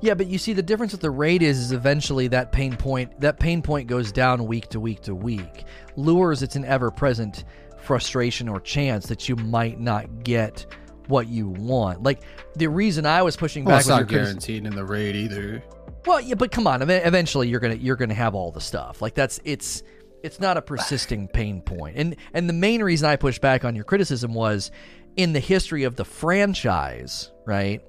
Yeah, 0.00 0.14
but 0.14 0.26
you 0.26 0.38
see, 0.38 0.52
the 0.52 0.62
difference 0.62 0.92
with 0.92 1.02
the 1.02 1.10
raid 1.10 1.42
is, 1.42 1.58
is 1.58 1.72
eventually 1.72 2.28
that 2.28 2.52
pain 2.52 2.76
point 2.76 3.20
that 3.20 3.38
pain 3.38 3.62
point 3.62 3.86
goes 3.86 4.12
down 4.12 4.46
week 4.46 4.68
to 4.70 4.80
week 4.80 5.02
to 5.02 5.14
week. 5.14 5.64
Lures, 5.96 6.42
it's 6.42 6.56
an 6.56 6.64
ever 6.64 6.90
present 6.90 7.44
frustration 7.78 8.48
or 8.48 8.60
chance 8.60 9.06
that 9.06 9.28
you 9.28 9.36
might 9.36 9.78
not 9.78 10.24
get 10.24 10.66
what 11.06 11.28
you 11.28 11.48
want. 11.48 12.02
Like 12.02 12.22
the 12.54 12.68
reason 12.68 13.04
I 13.06 13.22
was 13.22 13.36
pushing 13.36 13.64
well, 13.64 13.74
back. 13.74 13.80
It's 13.80 13.88
not 13.88 14.08
guaranteed 14.08 14.66
in 14.66 14.74
the 14.74 14.84
raid 14.84 15.16
either. 15.16 15.62
Well, 16.06 16.20
yeah, 16.20 16.34
but 16.34 16.52
come 16.52 16.66
on. 16.66 16.82
Eventually, 16.82 17.48
you're 17.48 17.60
gonna 17.60 17.74
you're 17.74 17.96
gonna 17.96 18.14
have 18.14 18.34
all 18.34 18.50
the 18.50 18.60
stuff. 18.60 19.00
Like 19.00 19.14
that's 19.14 19.40
it's 19.44 19.82
it's 20.22 20.40
not 20.40 20.56
a 20.56 20.62
persisting 20.62 21.28
pain 21.32 21.62
point. 21.62 21.96
And 21.96 22.16
and 22.32 22.48
the 22.48 22.54
main 22.54 22.82
reason 22.82 23.08
I 23.08 23.16
pushed 23.16 23.40
back 23.40 23.64
on 23.64 23.74
your 23.74 23.84
criticism 23.84 24.34
was 24.34 24.70
in 25.16 25.32
the 25.32 25.40
history 25.40 25.84
of 25.84 25.96
the 25.96 26.04
franchise, 26.04 27.30
right? 27.46 27.82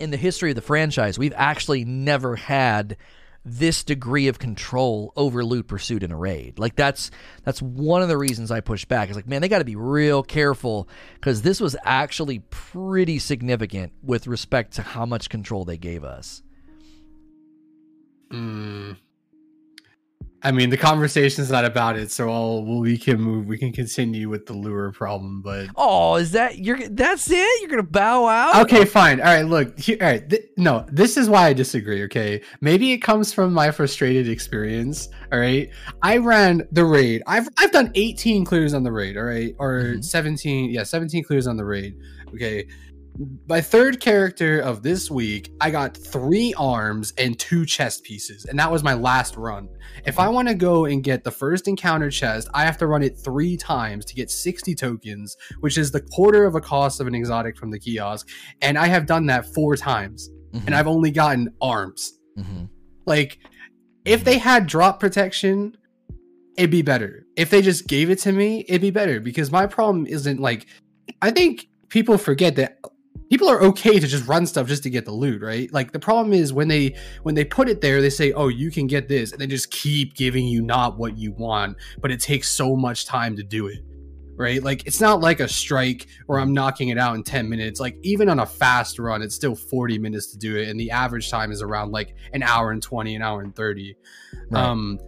In 0.00 0.10
the 0.10 0.16
history 0.16 0.50
of 0.50 0.56
the 0.56 0.62
franchise, 0.62 1.18
we've 1.18 1.34
actually 1.36 1.84
never 1.84 2.36
had 2.36 2.96
this 3.44 3.82
degree 3.84 4.28
of 4.28 4.38
control 4.38 5.12
over 5.16 5.44
loot 5.44 5.68
pursuit 5.68 6.02
in 6.02 6.12
a 6.12 6.16
raid. 6.16 6.58
Like 6.58 6.76
that's 6.76 7.10
that's 7.44 7.62
one 7.62 8.02
of 8.02 8.08
the 8.08 8.18
reasons 8.18 8.50
I 8.50 8.60
push 8.60 8.84
back. 8.84 9.08
It's 9.08 9.16
like, 9.16 9.28
man, 9.28 9.42
they 9.42 9.48
got 9.48 9.58
to 9.58 9.64
be 9.64 9.76
real 9.76 10.22
careful 10.22 10.88
because 11.14 11.42
this 11.42 11.60
was 11.60 11.76
actually 11.84 12.40
pretty 12.50 13.18
significant 13.18 13.92
with 14.02 14.26
respect 14.26 14.74
to 14.74 14.82
how 14.82 15.06
much 15.06 15.28
control 15.28 15.64
they 15.64 15.78
gave 15.78 16.04
us. 16.04 16.42
Mm, 18.30 18.96
I 20.40 20.52
mean, 20.52 20.70
the 20.70 20.76
conversation's 20.76 21.50
not 21.50 21.64
about 21.64 21.98
it, 21.98 22.12
so 22.12 22.30
I'll 22.30 22.64
well, 22.64 22.78
we 22.78 22.96
can 22.96 23.20
move. 23.20 23.46
We 23.46 23.58
can 23.58 23.72
continue 23.72 24.28
with 24.28 24.46
the 24.46 24.52
lure 24.52 24.92
problem, 24.92 25.42
but 25.42 25.66
oh, 25.74 26.14
is 26.14 26.30
that 26.30 26.58
you're? 26.58 26.88
That's 26.88 27.28
it? 27.28 27.60
You're 27.60 27.70
gonna 27.70 27.82
bow 27.82 28.26
out? 28.26 28.62
Okay, 28.62 28.84
fine. 28.84 29.20
All 29.20 29.26
right, 29.26 29.42
look. 29.44 29.76
Here, 29.76 29.96
all 30.00 30.06
right, 30.06 30.28
th- 30.30 30.44
no, 30.56 30.86
this 30.92 31.16
is 31.16 31.28
why 31.28 31.48
I 31.48 31.52
disagree. 31.54 32.04
Okay, 32.04 32.40
maybe 32.60 32.92
it 32.92 32.98
comes 32.98 33.32
from 33.32 33.52
my 33.52 33.72
frustrated 33.72 34.28
experience. 34.28 35.08
All 35.32 35.40
right, 35.40 35.70
I 36.02 36.18
ran 36.18 36.68
the 36.70 36.84
raid. 36.84 37.24
I've 37.26 37.48
I've 37.58 37.72
done 37.72 37.90
18 37.96 38.44
clears 38.44 38.74
on 38.74 38.84
the 38.84 38.92
raid. 38.92 39.16
All 39.16 39.24
right, 39.24 39.56
or 39.58 39.82
mm-hmm. 39.82 40.02
17. 40.02 40.70
Yeah, 40.70 40.84
17 40.84 41.24
clears 41.24 41.48
on 41.48 41.56
the 41.56 41.64
raid. 41.64 41.96
Okay, 42.32 42.68
my 43.48 43.60
third 43.60 44.00
character 44.00 44.60
of 44.60 44.82
this 44.82 45.10
week, 45.10 45.52
I 45.60 45.70
got 45.70 45.96
three 45.96 46.54
arms 46.56 47.12
and 47.18 47.38
two 47.38 47.66
chest 47.66 48.04
pieces, 48.04 48.44
and 48.44 48.58
that 48.58 48.70
was 48.70 48.84
my 48.84 48.94
last 48.94 49.36
run. 49.36 49.68
If 50.06 50.20
I 50.20 50.28
want 50.28 50.48
to 50.48 50.54
go 50.54 50.84
and 50.84 51.02
get 51.02 51.24
the 51.24 51.30
first 51.30 51.66
encounter 51.66 52.10
chest, 52.10 52.48
I 52.54 52.64
have 52.64 52.78
to 52.78 52.86
run 52.86 53.02
it 53.02 53.18
three 53.18 53.56
times 53.56 54.04
to 54.06 54.14
get 54.14 54.30
60 54.30 54.74
tokens, 54.74 55.36
which 55.60 55.76
is 55.76 55.90
the 55.90 56.00
quarter 56.00 56.44
of 56.44 56.54
a 56.54 56.60
cost 56.60 57.00
of 57.00 57.06
an 57.06 57.14
exotic 57.14 57.56
from 57.56 57.70
the 57.70 57.78
kiosk. 57.78 58.28
And 58.62 58.78
I 58.78 58.86
have 58.86 59.06
done 59.06 59.26
that 59.26 59.46
four 59.46 59.76
times, 59.76 60.28
mm-hmm. 60.52 60.66
and 60.66 60.74
I've 60.74 60.88
only 60.88 61.10
gotten 61.10 61.52
arms. 61.60 62.12
Mm-hmm. 62.38 62.66
Like, 63.04 63.38
if 64.04 64.22
they 64.22 64.38
had 64.38 64.66
drop 64.66 65.00
protection, 65.00 65.76
it'd 66.56 66.70
be 66.70 66.82
better. 66.82 67.26
If 67.36 67.50
they 67.50 67.62
just 67.62 67.88
gave 67.88 68.10
it 68.10 68.20
to 68.20 68.32
me, 68.32 68.64
it'd 68.68 68.80
be 68.80 68.90
better 68.90 69.18
because 69.18 69.50
my 69.50 69.66
problem 69.66 70.06
isn't 70.06 70.38
like, 70.38 70.66
I 71.20 71.32
think 71.32 71.66
people 71.88 72.16
forget 72.16 72.56
that 72.56 72.78
people 73.28 73.48
are 73.48 73.62
okay 73.62 73.98
to 73.98 74.06
just 74.06 74.26
run 74.26 74.46
stuff 74.46 74.66
just 74.66 74.82
to 74.82 74.90
get 74.90 75.04
the 75.04 75.12
loot 75.12 75.42
right? 75.42 75.72
Like 75.72 75.92
the 75.92 76.00
problem 76.00 76.32
is 76.32 76.52
when 76.52 76.68
they 76.68 76.96
when 77.22 77.34
they 77.34 77.44
put 77.44 77.68
it 77.68 77.80
there 77.80 78.00
they 78.00 78.10
say 78.10 78.32
oh 78.32 78.48
you 78.48 78.70
can 78.70 78.86
get 78.86 79.08
this 79.08 79.32
and 79.32 79.40
they 79.40 79.46
just 79.46 79.70
keep 79.70 80.14
giving 80.14 80.46
you 80.46 80.62
not 80.62 80.98
what 80.98 81.16
you 81.16 81.32
want 81.32 81.76
but 82.00 82.10
it 82.10 82.20
takes 82.20 82.48
so 82.48 82.76
much 82.76 83.06
time 83.06 83.36
to 83.36 83.42
do 83.42 83.66
it 83.66 83.78
right? 84.38 84.62
Like 84.62 84.86
it's 84.86 85.00
not 85.00 85.20
like 85.20 85.40
a 85.40 85.48
strike 85.48 86.06
where 86.26 86.38
i'm 86.38 86.54
knocking 86.54 86.90
it 86.90 86.98
out 86.98 87.16
in 87.16 87.24
10 87.24 87.48
minutes. 87.48 87.80
Like 87.80 87.98
even 88.02 88.28
on 88.28 88.38
a 88.38 88.46
fast 88.46 88.98
run 88.98 89.20
it's 89.20 89.34
still 89.34 89.54
40 89.56 89.98
minutes 89.98 90.28
to 90.28 90.38
do 90.38 90.56
it 90.56 90.68
and 90.68 90.78
the 90.78 90.90
average 90.90 91.30
time 91.30 91.50
is 91.50 91.60
around 91.60 91.92
like 91.92 92.14
an 92.32 92.42
hour 92.42 92.70
and 92.70 92.82
20 92.82 93.16
an 93.16 93.22
hour 93.22 93.42
and 93.42 93.54
30 93.54 93.96
right. 94.50 94.64
um 94.64 94.98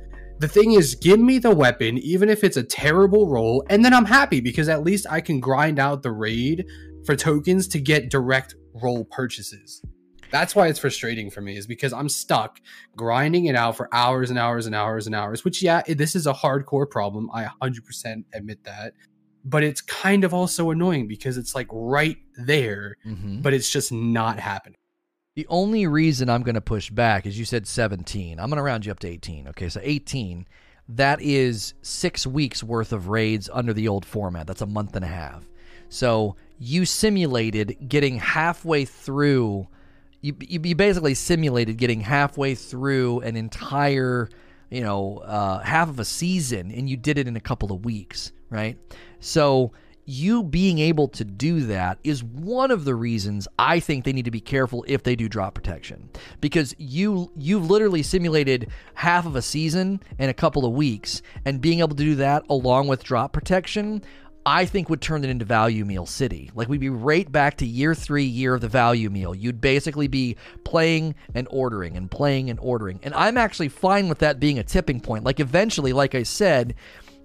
the 0.40 0.48
thing 0.48 0.72
is 0.72 0.94
give 0.94 1.20
me 1.20 1.38
the 1.38 1.54
weapon 1.54 1.98
even 1.98 2.28
if 2.28 2.42
it's 2.42 2.56
a 2.56 2.62
terrible 2.62 3.28
roll 3.28 3.62
and 3.68 3.85
then 3.85 3.92
i'm 3.92 4.06
happy 4.06 4.40
because 4.40 4.68
at 4.68 4.83
least 4.83 5.06
i 5.11 5.20
can 5.20 5.38
grind 5.38 5.78
out 5.78 6.02
the 6.02 6.11
raid 6.11 6.66
for 7.04 7.16
tokens 7.16 7.68
to 7.68 7.80
get 7.80 8.10
direct 8.10 8.54
roll 8.74 9.04
purchases. 9.04 9.82
That's 10.30 10.54
why 10.54 10.68
it's 10.68 10.78
frustrating 10.78 11.30
for 11.30 11.40
me 11.40 11.56
is 11.56 11.66
because 11.66 11.92
I'm 11.92 12.08
stuck 12.08 12.60
grinding 12.96 13.46
it 13.46 13.56
out 13.56 13.76
for 13.76 13.92
hours 13.92 14.30
and 14.30 14.38
hours 14.38 14.66
and 14.66 14.74
hours 14.74 15.06
and 15.06 15.14
hours, 15.14 15.44
which 15.44 15.62
yeah, 15.62 15.82
this 15.88 16.14
is 16.14 16.26
a 16.26 16.32
hardcore 16.32 16.88
problem. 16.88 17.30
I 17.34 17.48
100% 17.60 18.24
admit 18.32 18.62
that. 18.64 18.94
But 19.44 19.64
it's 19.64 19.80
kind 19.80 20.22
of 20.22 20.34
also 20.34 20.70
annoying 20.70 21.08
because 21.08 21.36
it's 21.38 21.54
like 21.54 21.66
right 21.72 22.18
there, 22.36 22.96
mm-hmm. 23.06 23.40
but 23.40 23.54
it's 23.54 23.70
just 23.70 23.90
not 23.90 24.38
happening. 24.38 24.76
The 25.34 25.46
only 25.48 25.86
reason 25.86 26.28
I'm 26.28 26.42
going 26.42 26.56
to 26.56 26.60
push 26.60 26.90
back 26.90 27.24
is 27.24 27.38
you 27.38 27.44
said 27.44 27.66
17. 27.66 28.38
I'm 28.38 28.50
going 28.50 28.58
to 28.58 28.62
round 28.62 28.84
you 28.84 28.92
up 28.92 28.98
to 29.00 29.08
18. 29.08 29.48
Okay, 29.48 29.68
so 29.70 29.80
18, 29.82 30.46
that 30.90 31.22
is 31.22 31.72
six 31.82 32.26
weeks 32.26 32.62
worth 32.62 32.92
of 32.92 33.08
raids 33.08 33.48
under 33.52 33.72
the 33.72 33.88
old 33.88 34.04
format. 34.04 34.46
That's 34.46 34.60
a 34.60 34.66
month 34.66 34.94
and 34.94 35.04
a 35.04 35.08
half. 35.08 35.49
So 35.90 36.37
you 36.59 36.87
simulated 36.87 37.76
getting 37.88 38.16
halfway 38.18 38.87
through 38.87 39.68
you, 40.22 40.37
you 40.40 40.61
you 40.62 40.74
basically 40.74 41.14
simulated 41.14 41.76
getting 41.79 42.00
halfway 42.00 42.55
through 42.55 43.20
an 43.20 43.37
entire 43.37 44.29
you 44.70 44.83
know 44.83 45.18
uh, 45.18 45.61
half 45.61 45.88
of 45.88 45.98
a 45.98 46.05
season, 46.05 46.70
and 46.70 46.88
you 46.88 46.96
did 46.96 47.18
it 47.18 47.26
in 47.26 47.37
a 47.37 47.40
couple 47.40 47.72
of 47.72 47.85
weeks, 47.85 48.33
right? 48.50 48.79
So 49.20 49.72
you 50.07 50.42
being 50.42 50.79
able 50.79 51.07
to 51.07 51.24
do 51.24 51.66
that 51.66 51.98
is 52.03 52.24
one 52.24 52.70
of 52.70 52.85
the 52.85 52.94
reasons 52.94 53.46
I 53.59 53.79
think 53.79 54.05
they 54.05 54.12
need 54.12 54.24
to 54.24 54.31
be 54.31 54.40
careful 54.40 54.85
if 54.88 55.03
they 55.05 55.14
do 55.14 55.29
drop 55.29 55.55
protection 55.55 56.09
because 56.40 56.74
you 56.79 57.31
you've 57.37 57.70
literally 57.70 58.03
simulated 58.03 58.70
half 58.94 59.24
of 59.24 59.37
a 59.37 59.42
season 59.42 60.03
in 60.18 60.29
a 60.29 60.35
couple 60.35 60.64
of 60.64 60.72
weeks 60.72 61.22
and 61.44 61.61
being 61.61 61.79
able 61.79 61.94
to 61.94 62.05
do 62.05 62.16
that 62.16 62.44
along 62.48 62.88
with 62.88 63.05
drop 63.05 63.33
protection 63.33 64.03
I 64.46 64.64
think 64.64 64.88
would 64.88 65.03
turn 65.03 65.22
it 65.22 65.31
into 65.31 65.44
value 65.44 65.85
meal 65.85 66.07
city. 66.07 66.50
Like 66.55 66.68
we'd 66.68 66.81
be 66.81 66.88
right 66.88 67.31
back 67.31 67.59
to 67.59 67.66
year 67.66 67.94
three, 67.94 68.24
year 68.24 68.55
of 68.55 68.61
the 68.61 68.68
value 68.68 69.11
meal. 69.11 69.35
You'd 69.35 69.61
basically 69.61 70.09
be 70.09 70.37
playing 70.64 71.14
and 71.35 71.46
ordering 71.50 71.96
and 71.96 72.11
playing 72.11 72.48
and 72.48 72.59
ordering. 72.61 73.00
And 73.03 73.12
I'm 73.14 73.37
actually 73.37 73.68
fine 73.68 74.09
with 74.09 74.18
that 74.20 74.40
being 74.40 74.59
a 74.59 74.64
tipping 74.64 75.00
point. 75.00 75.24
Like 75.24 75.40
eventually, 75.40 75.92
like 75.92 76.14
I 76.14 76.22
said, 76.22 76.74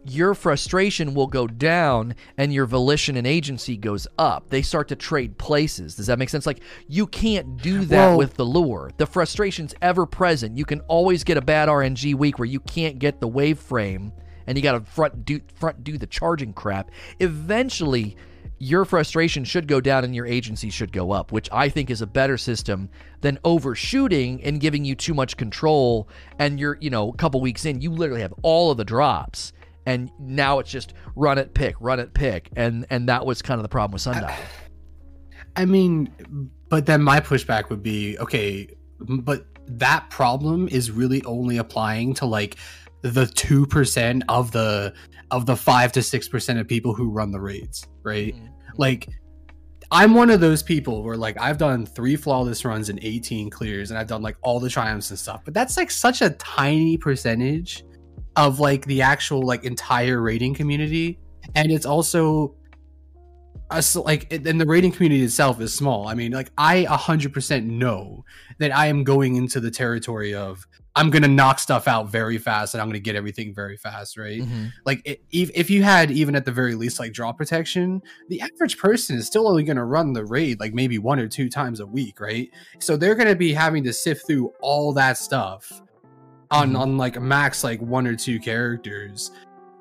your 0.08 0.36
frustration 0.36 1.14
will 1.14 1.28
go 1.28 1.48
down 1.48 2.16
and 2.38 2.54
your 2.54 2.66
volition 2.66 3.18
and 3.18 3.26
agency 3.26 3.76
goes 3.78 4.08
up. 4.18 4.50
They 4.50 4.62
start 4.62 4.90
to 4.90 4.96
trade 4.96 5.38
places. 5.38 5.96
Does 5.96 6.08
that 6.08 6.20
make 6.20 6.30
sense? 6.30 6.46
Like 6.46 6.62
you 6.88 7.08
can't 7.08 7.58
do 7.58 7.86
that 7.86 8.10
well, 8.10 8.18
with 8.18 8.36
the 8.36 8.46
lure. 8.46 8.92
The 8.98 9.08
frustration's 9.08 9.74
ever 9.82 10.06
present. 10.06 10.58
You 10.58 10.66
can 10.66 10.82
always 10.82 11.24
get 11.24 11.38
a 11.38 11.42
bad 11.42 11.70
RNG 11.70 12.14
week 12.16 12.38
where 12.38 12.46
you 12.46 12.60
can't 12.60 13.00
get 13.00 13.20
the 13.20 13.28
wave 13.28 13.58
frame 13.58 14.12
and 14.48 14.58
you 14.58 14.64
got 14.64 14.74
to 14.74 14.92
front 14.92 15.26
do 15.26 15.42
front 15.56 15.84
do 15.84 15.98
the 15.98 16.08
charging 16.08 16.54
crap. 16.54 16.92
Eventually 17.20 18.18
your 18.58 18.86
frustration 18.86 19.44
should 19.44 19.68
go 19.68 19.82
down 19.82 20.04
and 20.04 20.16
your 20.16 20.26
agency 20.26 20.70
should 20.70 20.92
go 20.92 21.12
up, 21.12 21.32
which 21.32 21.50
I 21.52 21.68
think 21.68 21.90
is 21.90 22.02
a 22.02 22.08
better 22.08 22.38
system 22.38 22.90
than 23.22 23.38
overshooting 23.44 24.42
and 24.44 24.62
giving 24.62 24.86
you 24.86 24.96
too 24.96 25.14
much 25.14 25.36
control. 25.36 26.08
And 26.40 26.58
you're, 26.60 26.78
you 26.80 26.90
know, 26.90 27.10
a 27.10 27.16
couple 27.16 27.42
weeks 27.42 27.66
in, 27.66 27.82
you 27.82 27.92
literally 27.92 28.22
have 28.22 28.34
all 28.44 28.72
of 28.72 28.78
the 28.78 28.86
drops 28.86 29.52
and 29.86 30.12
now 30.20 30.60
it's 30.60 30.72
just 30.72 30.94
run 31.16 31.38
it 31.38 31.54
pick 31.54 31.76
run 31.80 32.00
it 32.00 32.14
pick 32.14 32.50
and 32.56 32.86
and 32.90 33.08
that 33.10 33.26
was 33.26 33.42
kind 33.42 33.60
of 33.60 33.64
the 33.64 33.70
problem 33.70 33.94
with 33.94 34.02
sundial 34.02 34.26
I, 34.26 34.38
I 35.56 35.66
mean 35.66 36.50
but 36.70 36.86
then 36.86 37.04
my 37.04 37.20
pushback 37.20 37.70
would 37.70 37.84
be 37.84 38.18
okay 38.20 38.70
but 39.00 39.46
that 39.68 40.10
problem 40.10 40.68
is 40.68 40.92
really 40.92 41.24
only 41.24 41.58
applying 41.58 42.14
to 42.16 42.26
like 42.26 42.58
the 43.12 43.26
2% 43.26 44.22
of 44.30 44.52
the 44.52 44.94
of 45.32 45.46
the 45.46 45.56
5 45.56 45.92
to 45.94 46.00
6% 46.00 46.60
of 46.60 46.68
people 46.68 46.94
who 46.94 47.10
run 47.10 47.32
the 47.32 47.40
raids 47.40 47.88
right 48.04 48.36
mm-hmm. 48.36 48.48
like 48.78 49.08
I'm 49.92 50.16
one 50.16 50.32
of 50.32 50.40
those 50.40 50.64
people 50.64 51.04
where 51.04 51.16
like 51.16 51.40
I've 51.40 51.58
done 51.58 51.86
three 51.86 52.16
flawless 52.16 52.66
runs 52.66 52.90
and 52.90 53.00
18 53.02 53.50
clears 53.50 53.92
and 53.92 54.00
I've 54.00 54.08
done 54.08 54.24
like 54.24 54.36
all 54.42 54.60
the 54.60 54.70
triumphs 54.70 55.12
and 55.12 55.20
stuff, 55.20 55.42
but 55.46 55.54
that's 55.54 55.78
like 55.78 55.92
such 55.92 56.24
a 56.24 56.32
tiny 56.32 56.98
percentage 56.98 57.86
of 58.36 58.60
like 58.60 58.86
the 58.86 59.02
actual 59.02 59.42
like 59.44 59.64
entire 59.64 60.22
raiding 60.22 60.54
community 60.54 61.20
and 61.54 61.72
it's 61.72 61.86
also 61.86 62.56
us 63.72 63.96
like 63.96 64.32
and 64.32 64.60
the 64.60 64.66
raiding 64.66 64.92
community 64.92 65.24
itself 65.24 65.60
is 65.60 65.74
small 65.74 66.08
i 66.08 66.14
mean 66.14 66.32
like 66.32 66.52
i 66.58 66.86
100% 66.86 67.66
know 67.66 68.24
that 68.60 68.76
i 68.76 68.88
am 68.88 69.04
going 69.04 69.36
into 69.36 69.60
the 69.60 69.72
territory 69.72 70.34
of 70.34 70.66
i'm 70.96 71.10
gonna 71.10 71.28
knock 71.28 71.60
stuff 71.60 71.88
out 71.88 72.10
very 72.10 72.38
fast 72.38 72.74
and 72.74 72.82
i'm 72.82 72.88
gonna 72.88 73.00
get 73.00 73.16
everything 73.16 73.54
very 73.54 73.78
fast 73.78 74.18
right 74.18 74.42
mm-hmm. 74.42 74.68
like 74.86 75.02
it, 75.06 75.22
if, 75.32 75.52
if 75.54 75.70
you 75.70 75.84
had 75.84 76.12
even 76.12 76.36
at 76.36 76.46
the 76.46 76.52
very 76.52 76.76
least 76.76 77.00
like 77.00 77.14
draw 77.14 77.32
protection 77.32 78.02
the 78.30 78.42
average 78.42 78.78
person 78.78 79.16
is 79.16 79.28
still 79.28 79.48
only 79.48 79.64
gonna 79.64 79.86
run 79.86 80.14
the 80.14 80.26
raid 80.26 80.60
like 80.60 80.74
maybe 80.74 80.98
one 80.98 81.20
or 81.20 81.28
two 81.28 81.50
times 81.50 81.80
a 81.80 81.86
week 81.86 82.20
right 82.20 82.50
so 82.80 82.98
they're 82.98 83.16
gonna 83.16 83.36
be 83.36 83.54
having 83.54 83.84
to 83.84 83.94
sift 83.94 84.26
through 84.28 84.52
all 84.62 84.94
that 84.94 85.18
stuff 85.18 85.82
on 86.52 86.70
mm-hmm. 86.70 86.78
on 86.78 86.98
like 86.98 87.20
max 87.20 87.64
like 87.64 87.82
one 87.82 88.08
or 88.08 88.16
two 88.16 88.40
characters 88.40 89.32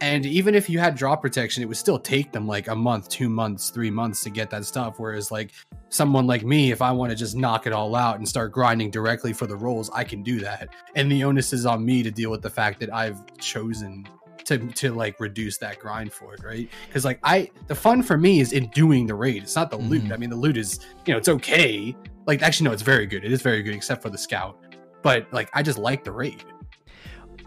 and 0.05 0.27
even 0.27 0.55
if 0.55 0.69
you 0.69 0.79
had 0.79 0.95
drop 0.95 1.23
protection 1.23 1.62
it 1.62 1.67
would 1.67 1.79
still 1.79 1.99
take 1.99 2.31
them 2.31 2.47
like 2.47 2.69
a 2.69 2.75
month 2.75 3.09
two 3.09 3.31
months 3.31 3.71
three 3.71 3.90
months 3.90 4.23
to 4.23 4.29
get 4.29 4.51
that 4.51 4.67
stuff. 4.67 4.99
Whereas 4.99 5.31
like 5.33 5.53
someone 5.88 6.27
like 6.27 6.45
me 6.45 6.71
if 6.73 6.83
i 6.83 6.93
want 6.93 7.11
to 7.11 7.17
just 7.17 7.35
knock 7.35 7.67
it 7.67 7.73
all 7.73 7.95
out 7.97 8.17
and 8.19 8.29
start 8.29 8.53
grinding 8.53 8.90
directly 8.90 9.33
for 9.33 9.47
the 9.47 9.57
rolls 9.57 9.90
i 9.95 10.05
can 10.05 10.23
do 10.23 10.40
that. 10.40 10.69
And 10.95 11.11
the 11.11 11.25
onus 11.25 11.55
is 11.55 11.64
on 11.64 11.85
me 11.85 12.03
to 12.03 12.11
deal 12.11 12.31
with 12.31 12.43
the 12.43 12.51
fact 12.51 12.81
that 12.81 12.93
i've 12.93 13.19
chosen 13.38 14.07
to 14.45 14.59
to 14.59 14.93
like 14.93 15.19
reduce 15.21 15.57
that 15.59 15.79
grind 15.79 16.12
for 16.12 16.35
it 16.35 16.45
right? 16.45 16.69
Because 16.87 17.07
like 17.07 17.19
i 17.23 17.51
the 17.69 17.75
fun 17.75 18.03
for 18.03 18.19
me 18.19 18.40
is 18.40 18.53
in 18.53 18.67
doing 18.69 19.07
the 19.07 19.14
raid. 19.14 19.43
It's 19.43 19.57
not 19.57 19.71
the 19.71 19.79
mm-hmm. 19.79 19.88
loot 19.88 20.12
i 20.12 20.19
mean 20.19 20.29
the 20.29 20.37
loot 20.37 20.59
is 20.59 20.81
you 21.07 21.14
know 21.14 21.19
it's 21.19 21.31
okay. 21.31 21.97
Like 22.27 22.43
actually 22.43 22.67
no 22.67 22.73
it's 22.73 22.83
very 22.83 23.07
good. 23.07 23.25
It 23.25 23.33
is 23.33 23.40
very 23.40 23.62
good 23.62 23.75
except 23.75 24.03
for 24.03 24.11
the 24.11 24.19
scout. 24.19 24.59
But 25.03 25.33
like 25.33 25.49
i 25.55 25.62
just 25.62 25.79
like 25.79 26.05
the 26.05 26.12
raid 26.12 26.45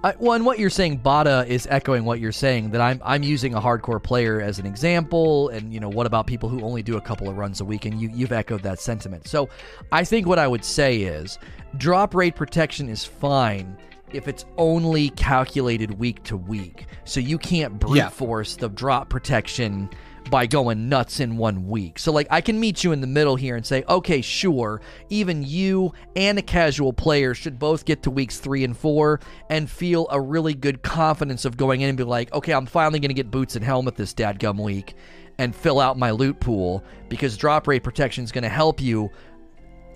I, 0.03 0.13
well, 0.19 0.33
and 0.33 0.45
what 0.45 0.59
you're 0.59 0.69
saying, 0.69 0.99
Bada 0.99 1.47
is 1.47 1.67
echoing 1.69 2.05
what 2.05 2.19
you're 2.19 2.31
saying. 2.31 2.71
That 2.71 2.81
I'm 2.81 3.01
I'm 3.03 3.23
using 3.23 3.55
a 3.55 3.61
hardcore 3.61 4.01
player 4.01 4.41
as 4.41 4.59
an 4.59 4.65
example, 4.65 5.49
and 5.49 5.73
you 5.73 5.79
know 5.79 5.89
what 5.89 6.05
about 6.05 6.27
people 6.27 6.49
who 6.49 6.61
only 6.61 6.83
do 6.83 6.97
a 6.97 7.01
couple 7.01 7.27
of 7.27 7.37
runs 7.37 7.61
a 7.61 7.65
week? 7.65 7.85
And 7.85 7.99
you 7.99 8.09
you've 8.13 8.31
echoed 8.31 8.61
that 8.63 8.79
sentiment. 8.79 9.27
So, 9.27 9.49
I 9.91 10.03
think 10.03 10.27
what 10.27 10.39
I 10.39 10.47
would 10.47 10.63
say 10.63 11.01
is, 11.01 11.39
drop 11.77 12.13
rate 12.13 12.35
protection 12.35 12.89
is 12.89 13.03
fine 13.03 13.75
if 14.11 14.27
it's 14.27 14.45
only 14.57 15.09
calculated 15.11 15.99
week 15.99 16.23
to 16.23 16.37
week. 16.37 16.85
So 17.03 17.19
you 17.19 17.37
can't 17.37 17.77
brute 17.79 17.97
yeah. 17.97 18.09
force 18.09 18.55
the 18.55 18.69
drop 18.69 19.09
protection 19.09 19.89
by 20.29 20.45
going 20.45 20.89
nuts 20.89 21.19
in 21.19 21.37
one 21.37 21.67
week. 21.67 21.99
So, 21.99 22.11
like, 22.11 22.27
I 22.29 22.41
can 22.41 22.59
meet 22.59 22.83
you 22.83 22.91
in 22.91 23.01
the 23.01 23.07
middle 23.07 23.35
here 23.35 23.55
and 23.55 23.65
say, 23.65 23.83
okay, 23.87 24.21
sure, 24.21 24.81
even 25.09 25.43
you 25.43 25.93
and 26.15 26.37
a 26.37 26.41
casual 26.41 26.93
player 26.93 27.33
should 27.33 27.59
both 27.59 27.85
get 27.85 28.03
to 28.03 28.11
weeks 28.11 28.39
three 28.39 28.63
and 28.63 28.77
four 28.77 29.19
and 29.49 29.69
feel 29.69 30.07
a 30.11 30.19
really 30.19 30.53
good 30.53 30.83
confidence 30.83 31.45
of 31.45 31.57
going 31.57 31.81
in 31.81 31.89
and 31.89 31.97
be 31.97 32.03
like, 32.03 32.33
okay, 32.33 32.53
I'm 32.53 32.65
finally 32.65 32.99
going 32.99 33.09
to 33.09 33.15
get 33.15 33.31
boots 33.31 33.55
and 33.55 33.63
helmet 33.63 33.95
this 33.95 34.13
dadgum 34.13 34.61
week 34.61 34.95
and 35.39 35.55
fill 35.55 35.79
out 35.79 35.97
my 35.97 36.11
loot 36.11 36.39
pool 36.39 36.83
because 37.09 37.37
drop 37.37 37.67
rate 37.67 37.83
protection 37.83 38.23
is 38.23 38.31
going 38.31 38.43
to 38.43 38.49
help 38.49 38.81
you 38.81 39.09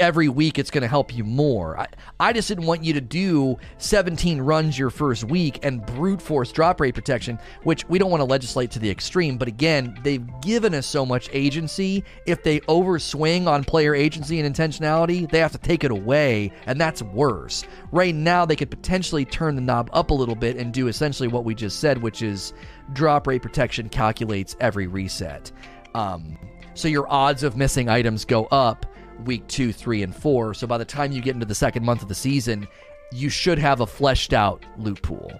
every 0.01 0.27
week 0.27 0.57
it's 0.57 0.71
going 0.71 0.81
to 0.81 0.87
help 0.87 1.15
you 1.15 1.23
more. 1.23 1.79
I, 1.79 1.87
I 2.19 2.33
just 2.33 2.47
didn't 2.47 2.65
want 2.65 2.83
you 2.83 2.91
to 2.93 3.01
do 3.01 3.57
17 3.77 4.41
runs 4.41 4.77
your 4.77 4.89
first 4.89 5.23
week 5.25 5.59
and 5.63 5.85
brute 5.85 6.21
force 6.21 6.51
drop 6.51 6.81
rate 6.81 6.95
protection, 6.95 7.39
which 7.63 7.87
we 7.87 7.99
don't 7.99 8.09
want 8.09 8.19
to 8.19 8.25
legislate 8.25 8.71
to 8.71 8.79
the 8.79 8.89
extreme. 8.89 9.37
But 9.37 9.47
again, 9.47 9.97
they've 10.03 10.25
given 10.41 10.73
us 10.73 10.87
so 10.87 11.05
much 11.05 11.29
agency. 11.31 12.03
If 12.25 12.43
they 12.43 12.61
overswing 12.61 13.45
on 13.45 13.63
player 13.63 13.93
agency 13.93 14.39
and 14.39 14.55
intentionality, 14.55 15.29
they 15.29 15.39
have 15.39 15.51
to 15.51 15.59
take 15.59 15.83
it 15.83 15.91
away, 15.91 16.51
and 16.65 16.81
that's 16.81 17.03
worse. 17.03 17.63
Right 17.91 18.15
now, 18.15 18.43
they 18.43 18.55
could 18.55 18.71
potentially 18.71 19.23
turn 19.23 19.55
the 19.55 19.61
knob 19.61 19.91
up 19.93 20.09
a 20.09 20.15
little 20.15 20.35
bit 20.35 20.57
and 20.57 20.73
do 20.73 20.87
essentially 20.87 21.29
what 21.29 21.45
we 21.45 21.53
just 21.53 21.79
said, 21.79 22.01
which 22.01 22.23
is 22.23 22.53
drop 22.93 23.27
rate 23.27 23.43
protection 23.43 23.87
calculates 23.87 24.55
every 24.59 24.87
reset. 24.87 25.51
Um, 25.93 26.39
so 26.73 26.87
your 26.87 27.11
odds 27.11 27.43
of 27.43 27.55
missing 27.55 27.89
items 27.89 28.25
go 28.25 28.45
up 28.45 28.85
week 29.25 29.47
two, 29.47 29.71
three, 29.73 30.03
and 30.03 30.15
four. 30.15 30.53
So 30.53 30.67
by 30.67 30.77
the 30.77 30.85
time 30.85 31.11
you 31.11 31.21
get 31.21 31.33
into 31.33 31.45
the 31.45 31.55
second 31.55 31.85
month 31.85 32.01
of 32.01 32.07
the 32.07 32.15
season, 32.15 32.67
you 33.11 33.29
should 33.29 33.59
have 33.59 33.81
a 33.81 33.87
fleshed 33.87 34.33
out 34.33 34.65
loot 34.77 35.01
pool. 35.01 35.31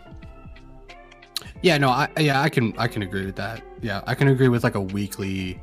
Yeah, 1.61 1.77
no, 1.77 1.89
I 1.89 2.09
yeah, 2.19 2.41
I 2.41 2.49
can 2.49 2.73
I 2.77 2.87
can 2.87 3.01
agree 3.01 3.25
with 3.25 3.35
that. 3.35 3.63
Yeah, 3.81 4.01
I 4.07 4.15
can 4.15 4.27
agree 4.27 4.47
with 4.47 4.63
like 4.63 4.75
a 4.75 4.81
weekly 4.81 5.61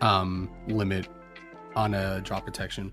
um 0.00 0.50
limit 0.66 1.08
on 1.74 1.94
a 1.94 2.20
drop 2.20 2.44
protection. 2.44 2.92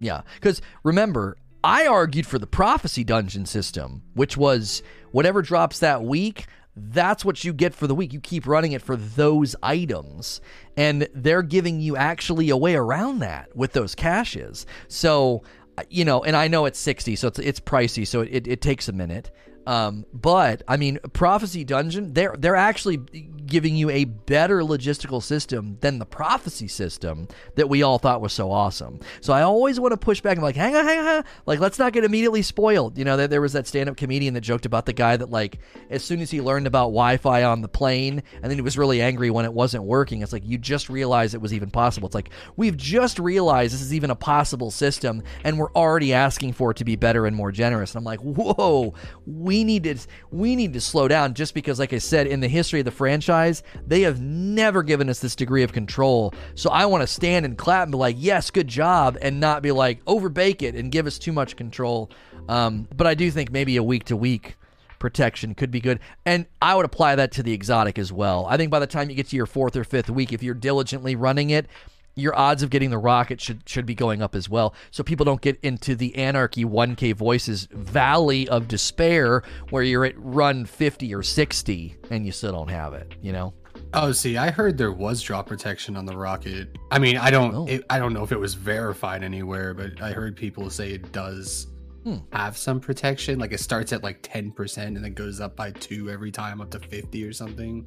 Yeah, 0.00 0.22
because 0.34 0.62
remember, 0.82 1.36
I 1.62 1.86
argued 1.86 2.26
for 2.26 2.38
the 2.38 2.46
prophecy 2.46 3.04
dungeon 3.04 3.46
system, 3.46 4.02
which 4.14 4.36
was 4.36 4.82
whatever 5.12 5.42
drops 5.42 5.80
that 5.80 6.02
week, 6.02 6.46
that's 6.76 7.24
what 7.24 7.44
you 7.44 7.52
get 7.52 7.74
for 7.74 7.86
the 7.86 7.94
week. 7.94 8.12
You 8.12 8.20
keep 8.20 8.46
running 8.46 8.72
it 8.72 8.82
for 8.82 8.96
those 8.96 9.56
items. 9.62 10.40
And 10.76 11.08
they're 11.14 11.42
giving 11.42 11.80
you 11.80 11.96
actually 11.96 12.50
a 12.50 12.56
way 12.56 12.74
around 12.74 13.20
that 13.20 13.54
with 13.56 13.72
those 13.72 13.94
caches. 13.94 14.66
So, 14.88 15.42
uh, 15.76 15.82
you 15.90 16.04
know, 16.04 16.22
and 16.22 16.36
I 16.36 16.48
know 16.48 16.66
it's 16.66 16.78
60, 16.78 17.16
so 17.16 17.28
it's, 17.28 17.38
it's 17.38 17.60
pricey, 17.60 18.06
so 18.06 18.20
it, 18.20 18.46
it 18.46 18.60
takes 18.60 18.88
a 18.88 18.92
minute. 18.92 19.30
Um, 19.66 20.06
but 20.12 20.62
I 20.66 20.76
mean, 20.76 20.98
Prophecy 21.12 21.64
Dungeon, 21.64 22.14
they're 22.14 22.34
they're 22.36 22.56
actually 22.56 22.96
giving 22.96 23.76
you 23.76 23.90
a 23.90 24.04
better 24.04 24.60
logistical 24.60 25.22
system 25.22 25.76
than 25.80 25.98
the 25.98 26.06
prophecy 26.06 26.68
system 26.68 27.26
that 27.56 27.68
we 27.68 27.82
all 27.82 27.98
thought 27.98 28.20
was 28.20 28.32
so 28.32 28.50
awesome. 28.50 29.00
So 29.20 29.32
I 29.32 29.42
always 29.42 29.78
want 29.78 29.92
to 29.92 29.96
push 29.96 30.20
back 30.20 30.36
and 30.36 30.42
like, 30.42 30.56
hang 30.56 30.74
on, 30.74 30.84
hang 30.84 30.98
on, 31.00 31.24
like 31.46 31.58
let's 31.60 31.78
not 31.78 31.92
get 31.92 32.04
immediately 32.04 32.42
spoiled. 32.42 32.96
You 32.96 33.04
know, 33.04 33.16
there, 33.16 33.28
there 33.28 33.40
was 33.40 33.52
that 33.52 33.66
stand-up 33.66 33.96
comedian 33.96 34.34
that 34.34 34.40
joked 34.42 34.66
about 34.66 34.86
the 34.86 34.92
guy 34.92 35.16
that 35.16 35.30
like 35.30 35.58
as 35.90 36.02
soon 36.02 36.20
as 36.20 36.30
he 36.30 36.40
learned 36.40 36.66
about 36.66 36.86
Wi-Fi 36.86 37.42
on 37.42 37.60
the 37.60 37.68
plane, 37.68 38.22
and 38.36 38.44
then 38.44 38.56
he 38.56 38.62
was 38.62 38.78
really 38.78 39.02
angry 39.02 39.30
when 39.30 39.44
it 39.44 39.52
wasn't 39.52 39.84
working. 39.84 40.22
It's 40.22 40.32
like 40.32 40.46
you 40.46 40.56
just 40.56 40.88
realized 40.88 41.34
it 41.34 41.40
was 41.40 41.52
even 41.52 41.70
possible. 41.70 42.06
It's 42.06 42.14
like 42.14 42.30
we've 42.56 42.76
just 42.76 43.18
realized 43.18 43.74
this 43.74 43.82
is 43.82 43.92
even 43.92 44.10
a 44.10 44.16
possible 44.16 44.70
system, 44.70 45.22
and 45.44 45.58
we're 45.58 45.72
already 45.72 46.14
asking 46.14 46.54
for 46.54 46.70
it 46.70 46.78
to 46.78 46.84
be 46.84 46.96
better 46.96 47.26
and 47.26 47.36
more 47.36 47.52
generous. 47.52 47.94
And 47.94 47.98
I'm 47.98 48.04
like, 48.04 48.20
whoa, 48.20 48.94
we 49.26 49.49
need 49.64 49.84
to 49.84 49.96
we 50.30 50.56
need 50.56 50.72
to 50.72 50.80
slow 50.80 51.08
down 51.08 51.34
just 51.34 51.54
because, 51.54 51.78
like 51.78 51.92
I 51.92 51.98
said, 51.98 52.26
in 52.26 52.40
the 52.40 52.48
history 52.48 52.80
of 52.80 52.84
the 52.84 52.90
franchise 52.90 53.10
franchise, 53.10 53.62
they 53.86 54.02
have 54.02 54.20
never 54.20 54.82
given 54.82 55.08
us 55.08 55.20
this 55.20 55.36
degree 55.36 55.62
of 55.62 55.72
control. 55.72 56.32
So 56.54 56.70
I 56.70 56.86
want 56.86 57.02
to 57.02 57.06
stand 57.06 57.44
and 57.44 57.56
clap 57.56 57.84
and 57.84 57.92
be 57.92 57.98
like, 57.98 58.16
yes, 58.18 58.50
good 58.50 58.68
job, 58.68 59.18
and 59.20 59.40
not 59.40 59.62
be 59.62 59.72
like, 59.72 60.00
overbake 60.06 60.62
it 60.62 60.74
and 60.74 60.90
give 60.90 61.06
us 61.06 61.18
too 61.18 61.32
much 61.32 61.56
control. 61.56 62.10
Um, 62.48 62.88
but 62.96 63.06
I 63.06 63.14
do 63.14 63.30
think 63.30 63.50
maybe 63.50 63.76
a 63.76 63.82
week 63.82 64.04
to 64.04 64.16
week 64.16 64.56
protection 64.98 65.54
could 65.54 65.70
be 65.70 65.80
good. 65.80 65.98
And 66.24 66.46
I 66.60 66.74
would 66.74 66.84
apply 66.84 67.16
that 67.16 67.32
to 67.32 67.42
the 67.42 67.52
exotic 67.52 67.98
as 67.98 68.12
well. 68.12 68.46
I 68.48 68.56
think 68.56 68.70
by 68.70 68.78
the 68.78 68.86
time 68.86 69.10
you 69.10 69.16
get 69.16 69.28
to 69.28 69.36
your 69.36 69.46
fourth 69.46 69.74
or 69.76 69.84
fifth 69.84 70.10
week, 70.10 70.32
if 70.32 70.42
you're 70.42 70.54
diligently 70.54 71.16
running 71.16 71.50
it, 71.50 71.66
your 72.16 72.36
odds 72.38 72.62
of 72.62 72.70
getting 72.70 72.90
the 72.90 72.98
rocket 72.98 73.40
should 73.40 73.62
should 73.68 73.86
be 73.86 73.94
going 73.94 74.20
up 74.22 74.34
as 74.34 74.48
well. 74.48 74.74
So 74.90 75.02
people 75.02 75.24
don't 75.24 75.40
get 75.40 75.58
into 75.62 75.94
the 75.94 76.14
anarchy 76.16 76.64
1K 76.64 77.14
voices 77.14 77.68
valley 77.72 78.48
of 78.48 78.68
despair 78.68 79.42
where 79.70 79.82
you're 79.82 80.04
at 80.04 80.14
run 80.18 80.66
50 80.66 81.14
or 81.14 81.22
60 81.22 81.96
and 82.10 82.26
you 82.26 82.32
still 82.32 82.52
don't 82.52 82.68
have 82.70 82.94
it, 82.94 83.14
you 83.22 83.32
know? 83.32 83.54
Oh, 83.94 84.12
see, 84.12 84.36
I 84.36 84.50
heard 84.50 84.76
there 84.78 84.92
was 84.92 85.20
drop 85.22 85.46
protection 85.48 85.96
on 85.96 86.04
the 86.06 86.16
rocket. 86.16 86.76
I 86.90 86.98
mean, 86.98 87.16
I 87.16 87.30
don't, 87.30 87.54
Oh. 87.54 87.66
it, 87.66 87.84
I 87.90 87.98
don't 87.98 88.12
know 88.12 88.22
if 88.22 88.30
it 88.32 88.38
was 88.38 88.54
verified 88.54 89.24
anywhere, 89.24 89.74
but 89.74 90.00
I 90.00 90.12
heard 90.12 90.36
people 90.36 90.68
say 90.70 90.90
it 90.92 91.10
does 91.12 91.66
Hmm. 92.04 92.16
have 92.32 92.56
some 92.56 92.80
protection. 92.80 93.38
Like 93.38 93.52
it 93.52 93.60
starts 93.60 93.92
at 93.92 94.02
like 94.02 94.20
ten 94.22 94.52
percent 94.52 94.96
and 94.96 95.04
then 95.04 95.12
goes 95.12 95.38
up 95.40 95.54
by 95.56 95.70
two 95.72 96.08
every 96.08 96.30
time, 96.30 96.60
up 96.60 96.70
to 96.70 96.78
fifty 96.80 97.24
or 97.24 97.32
something. 97.32 97.84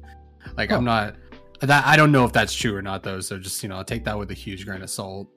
Like. 0.56 0.70
I'm 0.70 0.84
not 0.84 1.16
that 1.60 1.86
I 1.86 1.96
don't 1.96 2.12
know 2.12 2.24
if 2.24 2.32
that's 2.32 2.54
true 2.54 2.74
or 2.76 2.82
not 2.82 3.02
though. 3.02 3.20
So 3.20 3.38
just 3.38 3.62
you 3.62 3.68
know, 3.68 3.76
I'll 3.76 3.84
take 3.84 4.04
that 4.04 4.18
with 4.18 4.30
a 4.30 4.34
huge 4.34 4.64
grain 4.66 4.82
of 4.82 4.90
salt. 4.90 5.28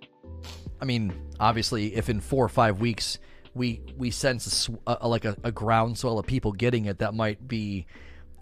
I 0.81 0.85
mean, 0.85 1.13
obviously, 1.39 1.95
if 1.95 2.09
in 2.09 2.19
four 2.19 2.43
or 2.45 2.49
five 2.49 2.79
weeks 2.79 3.19
we 3.55 3.81
we 3.97 4.11
sense 4.11 4.69
a, 4.85 4.97
a, 5.01 5.07
like 5.07 5.25
a, 5.25 5.35
a 5.43 5.51
groundswell 5.51 6.19
of 6.19 6.25
people 6.25 6.51
getting 6.51 6.85
it, 6.85 6.99
that 6.99 7.13
might 7.13 7.47
be 7.47 7.85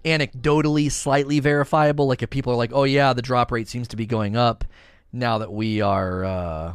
anecdotally 0.04 0.92
slightly 0.92 1.40
verifiable. 1.40 2.08
Like 2.08 2.22
if 2.22 2.30
people 2.30 2.54
are 2.54 2.58
like, 2.58 2.72
"Oh 2.74 2.84
yeah, 2.84 3.14
the 3.14 3.22
drop 3.22 3.52
rate 3.52 3.68
seems 3.68 3.88
to 3.90 3.96
be 3.96 4.06
going 4.06 4.36
up," 4.36 4.66
now 5.14 5.38
that 5.38 5.52
we 5.52 5.82
are, 5.82 6.26
uh, 6.26 6.74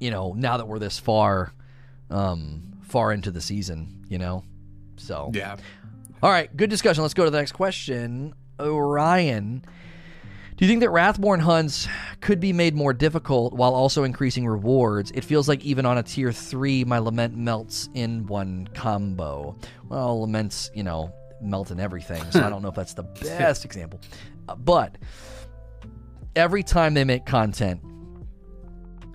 you 0.00 0.10
know, 0.10 0.32
now 0.36 0.56
that 0.56 0.66
we're 0.66 0.78
this 0.80 0.98
far, 0.98 1.52
um, 2.10 2.80
far 2.82 3.12
into 3.12 3.30
the 3.30 3.40
season, 3.40 4.04
you 4.08 4.18
know, 4.18 4.42
so 4.96 5.30
Yeah. 5.32 5.56
all 6.22 6.30
right, 6.30 6.54
good 6.56 6.70
discussion. 6.70 7.02
Let's 7.02 7.14
go 7.14 7.24
to 7.24 7.30
the 7.30 7.38
next 7.38 7.52
question. 7.52 8.34
Orion, 8.62 9.64
do 10.56 10.64
you 10.64 10.70
think 10.70 10.80
that 10.80 10.90
Wrathborn 10.90 11.40
hunts 11.40 11.88
could 12.20 12.38
be 12.38 12.52
made 12.52 12.74
more 12.74 12.92
difficult 12.92 13.52
while 13.52 13.74
also 13.74 14.04
increasing 14.04 14.46
rewards? 14.46 15.10
It 15.12 15.24
feels 15.24 15.48
like 15.48 15.64
even 15.64 15.86
on 15.86 15.98
a 15.98 16.02
tier 16.02 16.32
three, 16.32 16.84
my 16.84 16.98
lament 16.98 17.36
melts 17.36 17.88
in 17.94 18.26
one 18.26 18.68
combo. 18.74 19.56
Well, 19.88 20.20
laments, 20.20 20.70
you 20.74 20.82
know, 20.82 21.12
melt 21.40 21.70
in 21.70 21.80
everything, 21.80 22.22
so 22.30 22.42
I 22.42 22.48
don't 22.48 22.62
know 22.62 22.68
if 22.68 22.74
that's 22.74 22.94
the 22.94 23.02
best 23.22 23.64
example. 23.64 24.00
Uh, 24.48 24.54
but 24.54 24.98
every 26.36 26.62
time 26.62 26.94
they 26.94 27.04
make 27.04 27.26
content, 27.26 27.80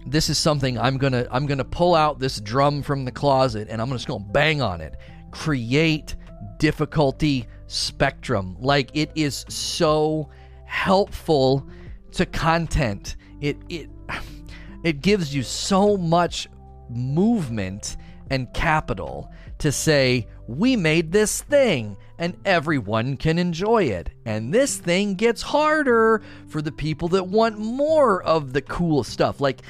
this 0.06 0.30
is 0.30 0.38
something 0.38 0.78
I'm 0.78 0.98
gonna 0.98 1.28
I'm 1.32 1.46
gonna 1.46 1.66
pull 1.66 1.96
out 1.96 2.20
this 2.20 2.40
drum 2.40 2.82
from 2.82 3.06
the 3.06 3.12
closet 3.12 3.68
and 3.70 3.82
I'm 3.82 3.90
just 3.92 4.08
gonna 4.08 4.24
bang 4.24 4.62
on 4.62 4.82
it. 4.82 4.96
Create 5.32 6.16
difficulty 6.60 7.48
spectrum. 7.68 8.58
Like 8.60 8.90
it 8.94 9.12
is 9.16 9.46
so 9.50 10.30
helpful 10.66 11.68
to 12.14 12.26
content. 12.26 13.16
It 13.42 13.58
it 13.70 13.90
it 14.84 15.02
gives 15.02 15.34
you 15.34 15.44
so 15.44 15.98
much 15.98 16.48
movement 16.90 17.98
and 18.30 18.52
capital 18.54 19.32
to 19.60 19.72
say 19.72 20.28
we 20.48 20.76
made 20.76 21.12
this 21.12 21.42
thing 21.42 21.98
and 22.18 22.38
everyone 22.46 23.18
can 23.18 23.38
enjoy 23.38 23.84
it. 23.84 24.10
And 24.26 24.54
this 24.54 24.78
thing 24.78 25.16
gets 25.16 25.42
harder 25.42 26.22
for 26.48 26.62
the 26.62 26.72
people 26.72 27.10
that 27.10 27.28
want 27.28 27.60
more 27.60 28.24
of 28.24 28.54
the 28.54 28.62
cool 28.62 29.04
stuff. 29.04 29.40
Like 29.40 29.62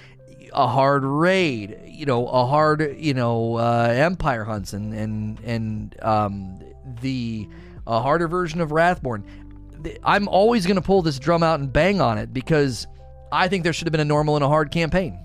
a 0.53 0.67
hard 0.67 1.03
raid, 1.03 1.79
you 1.85 2.05
know, 2.05 2.27
a 2.27 2.45
hard, 2.45 2.95
you 2.97 3.13
know, 3.13 3.55
uh, 3.55 3.93
Empire 3.95 4.43
hunts 4.43 4.73
and 4.73 4.93
and 4.93 5.39
and 5.41 5.95
um, 6.01 6.59
the 7.01 7.49
a 7.87 8.01
harder 8.01 8.27
version 8.27 8.61
of 8.61 8.71
Wrathborn. 8.71 9.23
I'm 10.03 10.27
always 10.27 10.65
going 10.65 10.75
to 10.75 10.81
pull 10.81 11.01
this 11.01 11.17
drum 11.17 11.41
out 11.41 11.59
and 11.59 11.71
bang 11.71 12.01
on 12.01 12.17
it 12.17 12.33
because 12.33 12.85
I 13.31 13.47
think 13.47 13.63
there 13.63 13.73
should 13.73 13.87
have 13.87 13.91
been 13.91 14.01
a 14.01 14.05
normal 14.05 14.35
and 14.35 14.43
a 14.43 14.47
hard 14.47 14.71
campaign. 14.71 15.19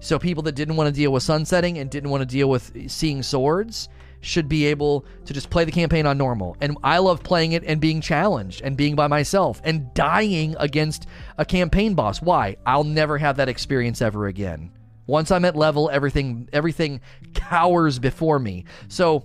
So 0.00 0.18
people 0.18 0.42
that 0.44 0.54
didn't 0.54 0.76
want 0.76 0.88
to 0.88 0.92
deal 0.92 1.12
with 1.12 1.22
sunsetting 1.22 1.78
and 1.78 1.90
didn't 1.90 2.10
want 2.10 2.22
to 2.22 2.26
deal 2.26 2.48
with 2.48 2.90
seeing 2.90 3.22
swords 3.22 3.88
should 4.22 4.48
be 4.48 4.66
able 4.66 5.06
to 5.24 5.32
just 5.32 5.50
play 5.50 5.64
the 5.64 5.72
campaign 5.72 6.06
on 6.06 6.18
normal. 6.18 6.56
And 6.60 6.76
I 6.82 6.98
love 6.98 7.22
playing 7.22 7.52
it 7.52 7.64
and 7.64 7.80
being 7.80 8.00
challenged 8.00 8.62
and 8.62 8.76
being 8.76 8.94
by 8.94 9.06
myself 9.06 9.60
and 9.64 9.92
dying 9.94 10.56
against 10.58 11.06
a 11.38 11.44
campaign 11.44 11.94
boss. 11.94 12.20
Why? 12.20 12.56
I'll 12.66 12.84
never 12.84 13.18
have 13.18 13.36
that 13.36 13.48
experience 13.48 14.02
ever 14.02 14.26
again. 14.26 14.72
Once 15.06 15.30
I'm 15.30 15.44
at 15.44 15.56
level, 15.56 15.90
everything 15.90 16.48
everything 16.52 17.00
cowers 17.34 17.98
before 17.98 18.38
me. 18.38 18.64
So 18.88 19.24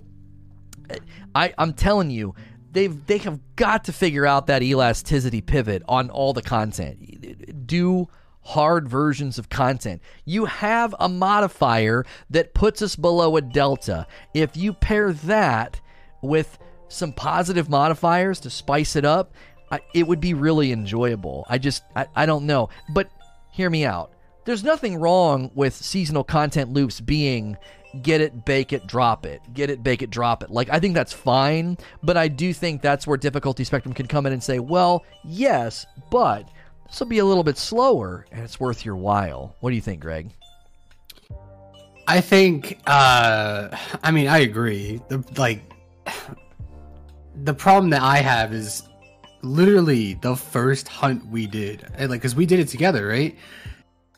I, 1.34 1.52
I'm 1.58 1.74
telling 1.74 2.10
you, 2.10 2.34
they've 2.76 3.06
they 3.06 3.18
have 3.18 3.40
got 3.56 3.84
to 3.84 3.92
figure 3.92 4.26
out 4.26 4.46
that 4.46 4.62
elasticity 4.62 5.40
pivot 5.40 5.82
on 5.88 6.10
all 6.10 6.32
the 6.32 6.42
content. 6.42 7.66
Do 7.66 8.08
hard 8.42 8.88
versions 8.88 9.38
of 9.38 9.48
content. 9.48 10.00
You 10.24 10.44
have 10.44 10.94
a 11.00 11.08
modifier 11.08 12.04
that 12.30 12.54
puts 12.54 12.82
us 12.82 12.94
below 12.94 13.36
a 13.36 13.40
delta. 13.40 14.06
If 14.34 14.56
you 14.56 14.72
pair 14.72 15.12
that 15.12 15.80
with 16.22 16.58
some 16.88 17.12
positive 17.12 17.68
modifiers 17.68 18.38
to 18.40 18.50
spice 18.50 18.94
it 18.94 19.04
up, 19.04 19.32
I, 19.72 19.80
it 19.94 20.06
would 20.06 20.20
be 20.20 20.34
really 20.34 20.70
enjoyable. 20.70 21.44
I 21.48 21.58
just 21.58 21.82
I, 21.96 22.06
I 22.14 22.26
don't 22.26 22.46
know, 22.46 22.68
but 22.90 23.10
hear 23.50 23.70
me 23.70 23.84
out. 23.84 24.12
There's 24.44 24.62
nothing 24.62 25.00
wrong 25.00 25.50
with 25.54 25.74
seasonal 25.74 26.22
content 26.22 26.72
loops 26.72 27.00
being 27.00 27.56
get 28.02 28.20
it, 28.20 28.44
bake 28.44 28.72
it, 28.72 28.86
drop 28.86 29.26
it. 29.26 29.40
Get 29.52 29.70
it, 29.70 29.82
bake 29.82 30.02
it, 30.02 30.10
drop 30.10 30.42
it. 30.42 30.50
Like, 30.50 30.68
I 30.70 30.80
think 30.80 30.94
that's 30.94 31.12
fine, 31.12 31.78
but 32.02 32.16
I 32.16 32.28
do 32.28 32.52
think 32.52 32.82
that's 32.82 33.06
where 33.06 33.16
Difficulty 33.16 33.64
Spectrum 33.64 33.94
can 33.94 34.06
come 34.06 34.26
in 34.26 34.32
and 34.32 34.42
say, 34.42 34.58
well, 34.58 35.04
yes, 35.24 35.86
but 36.10 36.48
this 36.86 37.00
will 37.00 37.06
be 37.06 37.18
a 37.18 37.24
little 37.24 37.44
bit 37.44 37.58
slower 37.58 38.26
and 38.30 38.42
it's 38.42 38.60
worth 38.60 38.84
your 38.84 38.96
while. 38.96 39.56
What 39.60 39.70
do 39.70 39.76
you 39.76 39.82
think, 39.82 40.00
Greg? 40.00 40.30
I 42.08 42.20
think 42.20 42.78
uh 42.86 43.76
I 44.02 44.10
mean 44.12 44.28
I 44.28 44.38
agree. 44.38 45.00
The 45.08 45.24
like 45.36 45.62
the 47.42 47.54
problem 47.54 47.90
that 47.90 48.02
I 48.02 48.18
have 48.18 48.52
is 48.52 48.84
literally 49.42 50.14
the 50.14 50.36
first 50.36 50.88
hunt 50.88 51.26
we 51.26 51.46
did. 51.46 51.84
Like 51.98 52.22
cuz 52.22 52.36
we 52.36 52.46
did 52.46 52.60
it 52.60 52.68
together, 52.68 53.08
right? 53.08 53.36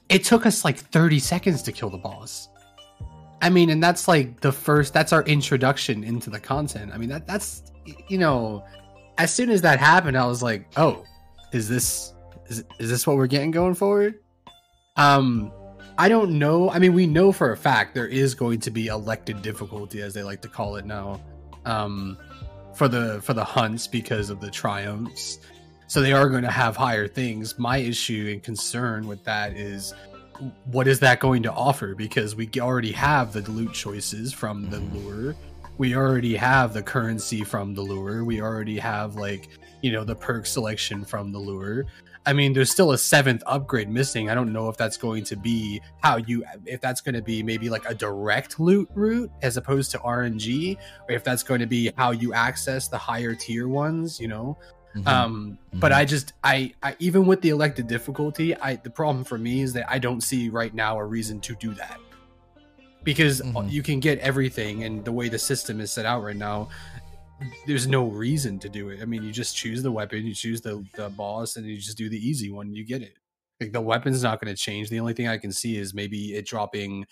It 0.09 0.25
took 0.25 0.47
us 0.47 0.65
like 0.65 0.79
30 0.79 1.19
seconds 1.19 1.63
to 1.63 1.73
kill 1.73 1.91
the 1.91 1.99
boss. 1.99 2.49
I 3.41 3.51
mean, 3.51 3.71
and 3.71 3.83
that's 3.83 4.09
like 4.09 4.41
the 4.41 4.53
first 4.53 4.93
that's 4.93 5.13
our 5.13 5.23
introduction 5.23 6.05
into 6.05 6.31
the 6.31 6.41
content. 6.41 6.93
I 6.93 6.99
mean, 6.99 7.09
that 7.11 7.27
that's 7.27 7.63
you 8.09 8.19
know, 8.19 8.65
as 9.17 9.33
soon 9.33 9.51
as 9.51 9.63
that 9.63 9.79
happened, 9.79 10.17
I 10.17 10.27
was 10.27 10.43
like, 10.43 10.67
"Oh, 10.77 11.05
is 11.53 11.69
this 11.69 12.15
is, 12.47 12.65
is 12.79 12.91
this 12.91 13.07
what 13.07 13.17
we're 13.17 13.27
getting 13.27 13.51
going 13.51 13.75
forward?" 13.75 14.19
Um 14.97 15.53
I 16.01 16.09
don't 16.09 16.39
know. 16.39 16.71
I 16.71 16.79
mean, 16.79 16.95
we 16.95 17.09
know 17.09 17.33
for 17.33 17.51
a 17.51 17.57
fact 17.57 17.95
there 17.95 18.07
is 18.07 18.37
going 18.37 18.61
to 18.61 18.71
be 18.71 18.87
elected 18.87 19.43
difficulty, 19.43 20.01
as 20.01 20.15
they 20.15 20.23
like 20.23 20.43
to 20.43 20.49
call 20.49 20.77
it 20.77 20.87
now, 20.87 21.21
um, 21.65 22.17
for 22.75 22.87
the 22.87 23.21
for 23.23 23.35
the 23.35 23.43
hunts 23.43 23.89
because 23.89 24.31
of 24.31 24.41
the 24.41 24.49
triumphs. 24.49 25.41
So 25.89 26.01
they 26.01 26.13
are 26.13 26.29
going 26.29 26.45
to 26.45 26.51
have 26.51 26.77
higher 26.77 27.09
things. 27.09 27.59
My 27.59 27.79
issue 27.79 28.29
and 28.31 28.41
concern 28.43 29.09
with 29.09 29.25
that 29.25 29.55
is, 29.57 29.93
what 30.67 30.87
is 30.89 31.01
that 31.01 31.21
going 31.21 31.43
to 31.45 31.53
offer? 31.53 31.95
Because 31.95 32.35
we 32.37 32.49
already 32.59 32.93
have 32.93 33.33
the 33.33 33.41
loot 33.51 33.73
choices 33.73 34.33
from 34.33 34.71
the 34.71 34.79
lure. 34.79 35.35
We 35.79 35.95
already 35.95 36.37
have 36.37 36.75
the 36.75 36.83
currency 36.83 37.45
from 37.45 37.75
the 37.75 37.83
lure. 37.83 38.25
We 38.25 38.41
already 38.41 38.79
have 38.79 39.17
like 39.17 39.49
you 39.83 39.93
know 39.93 40.05
the 40.05 40.15
perk 40.15 40.47
selection 40.47 41.05
from 41.05 41.33
the 41.33 41.39
lure. 41.39 41.87
I 42.27 42.35
mean, 42.35 42.53
there's 42.53 42.71
still 42.71 42.93
a 42.93 42.99
seventh 42.99 43.43
upgrade 43.47 43.89
missing. 43.89 44.29
I 44.29 44.35
don't 44.35 44.53
know 44.53 44.69
if 44.69 44.77
that's 44.77 44.99
going 44.99 45.25
to 45.25 45.37
be 45.37 45.81
how 46.03 46.19
you, 46.19 46.45
if 46.67 46.79
that's 46.79 47.01
going 47.01 47.15
to 47.15 47.23
be 47.23 47.43
maybe 47.43 47.71
like 47.71 47.89
a 47.89 47.95
direct 47.95 48.61
loot 48.61 48.87
route 48.95 49.31
as 49.41 49.57
opposed 49.57 49.93
to 49.93 49.99
RNG, 50.01 50.77
or 51.09 51.15
if 51.15 51.25
that's 51.25 51.43
going 51.43 51.61
to 51.61 51.67
be 51.67 51.91
how 51.97 52.11
you 52.11 52.35
access 52.35 52.87
the 52.87 52.99
higher 52.99 53.35
tier 53.35 53.67
ones, 53.67 54.21
you 54.21 54.29
know. 54.29 54.59
Mm-hmm. 54.99 55.09
Um, 55.09 55.59
but 55.75 55.93
I 55.93 56.05
just, 56.05 56.33
I, 56.43 56.73
I, 56.83 56.97
even 56.99 57.27
with 57.27 57.41
the 57.43 57.51
elected 57.51 57.87
difficulty, 57.87 58.57
I, 58.57 58.77
the 58.77 58.91
problem 58.91 59.25
for 59.25 59.39
me 59.39 59.61
is 59.63 59.73
that 59.75 59.91
I 59.91 59.99
don't 59.99 60.23
see 60.23 60.49
right 60.49 60.75
now 60.75 60.99
a 60.99 61.05
reason 61.05 61.41
to 61.41 61.55
do 61.57 61.73
that 61.75 61.99
because 63.05 63.41
Mhm. 63.41 63.71
you 63.71 63.83
can 63.83 64.01
get 64.01 64.19
everything, 64.19 64.85
and 64.85 65.05
the 65.05 65.13
way 65.13 65.29
the 65.29 65.39
system 65.39 65.81
is 65.81 65.91
set 65.93 66.05
out 66.07 66.23
right 66.23 66.37
now, 66.37 66.69
there's 67.67 67.87
no 67.87 68.07
reason 68.09 68.59
to 68.59 68.69
do 68.69 68.89
it. 68.89 69.01
I 69.01 69.05
mean, 69.05 69.23
you 69.23 69.31
just 69.31 69.57
choose 69.57 69.83
the 69.83 69.93
weapon, 69.93 70.27
you 70.27 70.35
choose 70.35 70.61
the, 70.61 70.85
the 70.97 71.09
boss, 71.11 71.57
and 71.57 71.65
you 71.67 71.77
just 71.77 71.97
do 71.97 72.09
the 72.09 72.19
easy 72.19 72.51
one. 72.51 72.73
You 72.75 72.85
get 72.85 73.01
it. 73.03 73.15
Like 73.61 73.73
the 73.73 73.81
weapon's 73.81 74.23
not 74.23 74.41
going 74.41 74.55
to 74.55 74.61
change. 74.61 74.89
The 74.91 75.01
only 75.01 75.15
thing 75.15 75.29
I 75.29 75.39
can 75.39 75.53
see 75.53 75.77
is 75.77 75.95
maybe 75.95 76.35
it 76.35 76.47
dropping. 76.47 77.07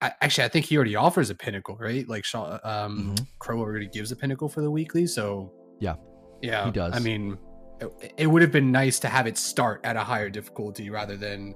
I, 0.00 0.12
actually, 0.20 0.44
I 0.44 0.48
think 0.48 0.66
he 0.66 0.76
already 0.76 0.96
offers 0.96 1.30
a 1.30 1.34
pinnacle, 1.34 1.76
right? 1.76 2.08
Like 2.08 2.24
Shaw, 2.24 2.58
um, 2.64 3.14
Mhm. 3.16 3.26
Crow 3.38 3.58
already 3.60 3.88
gives 3.88 4.12
a 4.12 4.16
pinnacle 4.16 4.48
for 4.48 4.60
the 4.62 4.70
weekly. 4.70 5.06
So 5.06 5.52
Yeah. 5.80 5.94
Yeah, 6.42 6.66
He 6.66 6.70
does. 6.70 6.94
I 6.94 6.98
mean, 6.98 7.38
it, 7.80 8.14
it 8.16 8.26
would 8.26 8.42
have 8.42 8.52
been 8.52 8.72
nice 8.72 8.98
to 9.00 9.08
have 9.08 9.26
it 9.26 9.36
start 9.36 9.80
at 9.84 9.96
a 9.96 10.00
higher 10.00 10.30
difficulty 10.30 10.90
rather 10.90 11.16
than, 11.16 11.54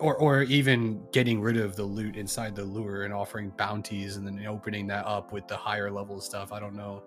or 0.00 0.16
or 0.16 0.42
even 0.42 1.02
getting 1.12 1.40
rid 1.40 1.56
of 1.56 1.76
the 1.76 1.84
loot 1.84 2.16
inside 2.16 2.54
the 2.54 2.64
lure 2.64 3.04
and 3.04 3.12
offering 3.12 3.52
bounties 3.56 4.16
and 4.16 4.26
then 4.26 4.44
opening 4.46 4.86
that 4.88 5.06
up 5.06 5.32
with 5.32 5.48
the 5.48 5.56
higher 5.56 5.90
level 5.90 6.20
stuff. 6.20 6.52
I 6.52 6.60
don't 6.60 6.74
know. 6.74 7.02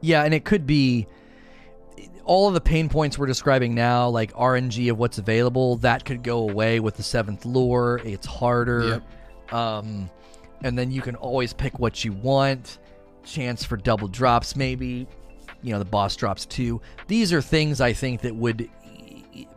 Yeah, 0.00 0.24
and 0.24 0.32
it 0.32 0.44
could 0.44 0.66
be 0.66 1.06
all 2.24 2.46
of 2.46 2.54
the 2.54 2.60
pain 2.60 2.88
points 2.88 3.18
we're 3.18 3.26
describing 3.26 3.74
now, 3.74 4.08
like 4.08 4.32
RNG 4.34 4.90
of 4.90 4.98
what's 4.98 5.18
available, 5.18 5.76
that 5.76 6.04
could 6.04 6.22
go 6.22 6.48
away 6.48 6.78
with 6.78 6.96
the 6.96 7.02
seventh 7.02 7.44
lure. 7.44 8.00
It's 8.04 8.26
harder. 8.26 9.02
Um, 9.50 10.10
and 10.62 10.78
then 10.78 10.90
you 10.90 11.00
can 11.00 11.16
always 11.16 11.52
pick 11.52 11.78
what 11.78 12.04
you 12.04 12.12
want. 12.12 12.78
Chance 13.24 13.64
for 13.64 13.76
double 13.76 14.08
drops, 14.08 14.56
maybe. 14.56 15.06
You 15.62 15.72
know, 15.72 15.78
the 15.78 15.84
boss 15.84 16.14
drops 16.16 16.46
too. 16.46 16.80
These 17.08 17.32
are 17.32 17.42
things 17.42 17.80
I 17.80 17.92
think 17.92 18.20
that 18.22 18.34
would 18.34 18.68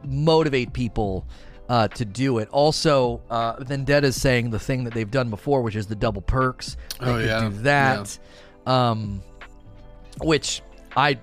motivate 0.03 0.73
people 0.73 1.25
uh, 1.69 1.87
to 1.89 2.03
do 2.05 2.39
it. 2.39 2.49
Also, 2.49 3.21
uh, 3.29 3.63
Vendetta 3.63 4.07
is 4.07 4.19
saying 4.19 4.49
the 4.49 4.59
thing 4.59 4.83
that 4.83 4.93
they've 4.93 5.09
done 5.09 5.29
before, 5.29 5.61
which 5.61 5.75
is 5.75 5.87
the 5.87 5.95
double 5.95 6.21
perks. 6.21 6.75
They 6.99 7.05
Oh, 7.05 7.13
could 7.17 7.25
yeah. 7.25 7.39
do 7.41 7.49
that. 7.63 8.19
Um, 8.65 9.21
which 10.21 10.61
I 10.95 11.17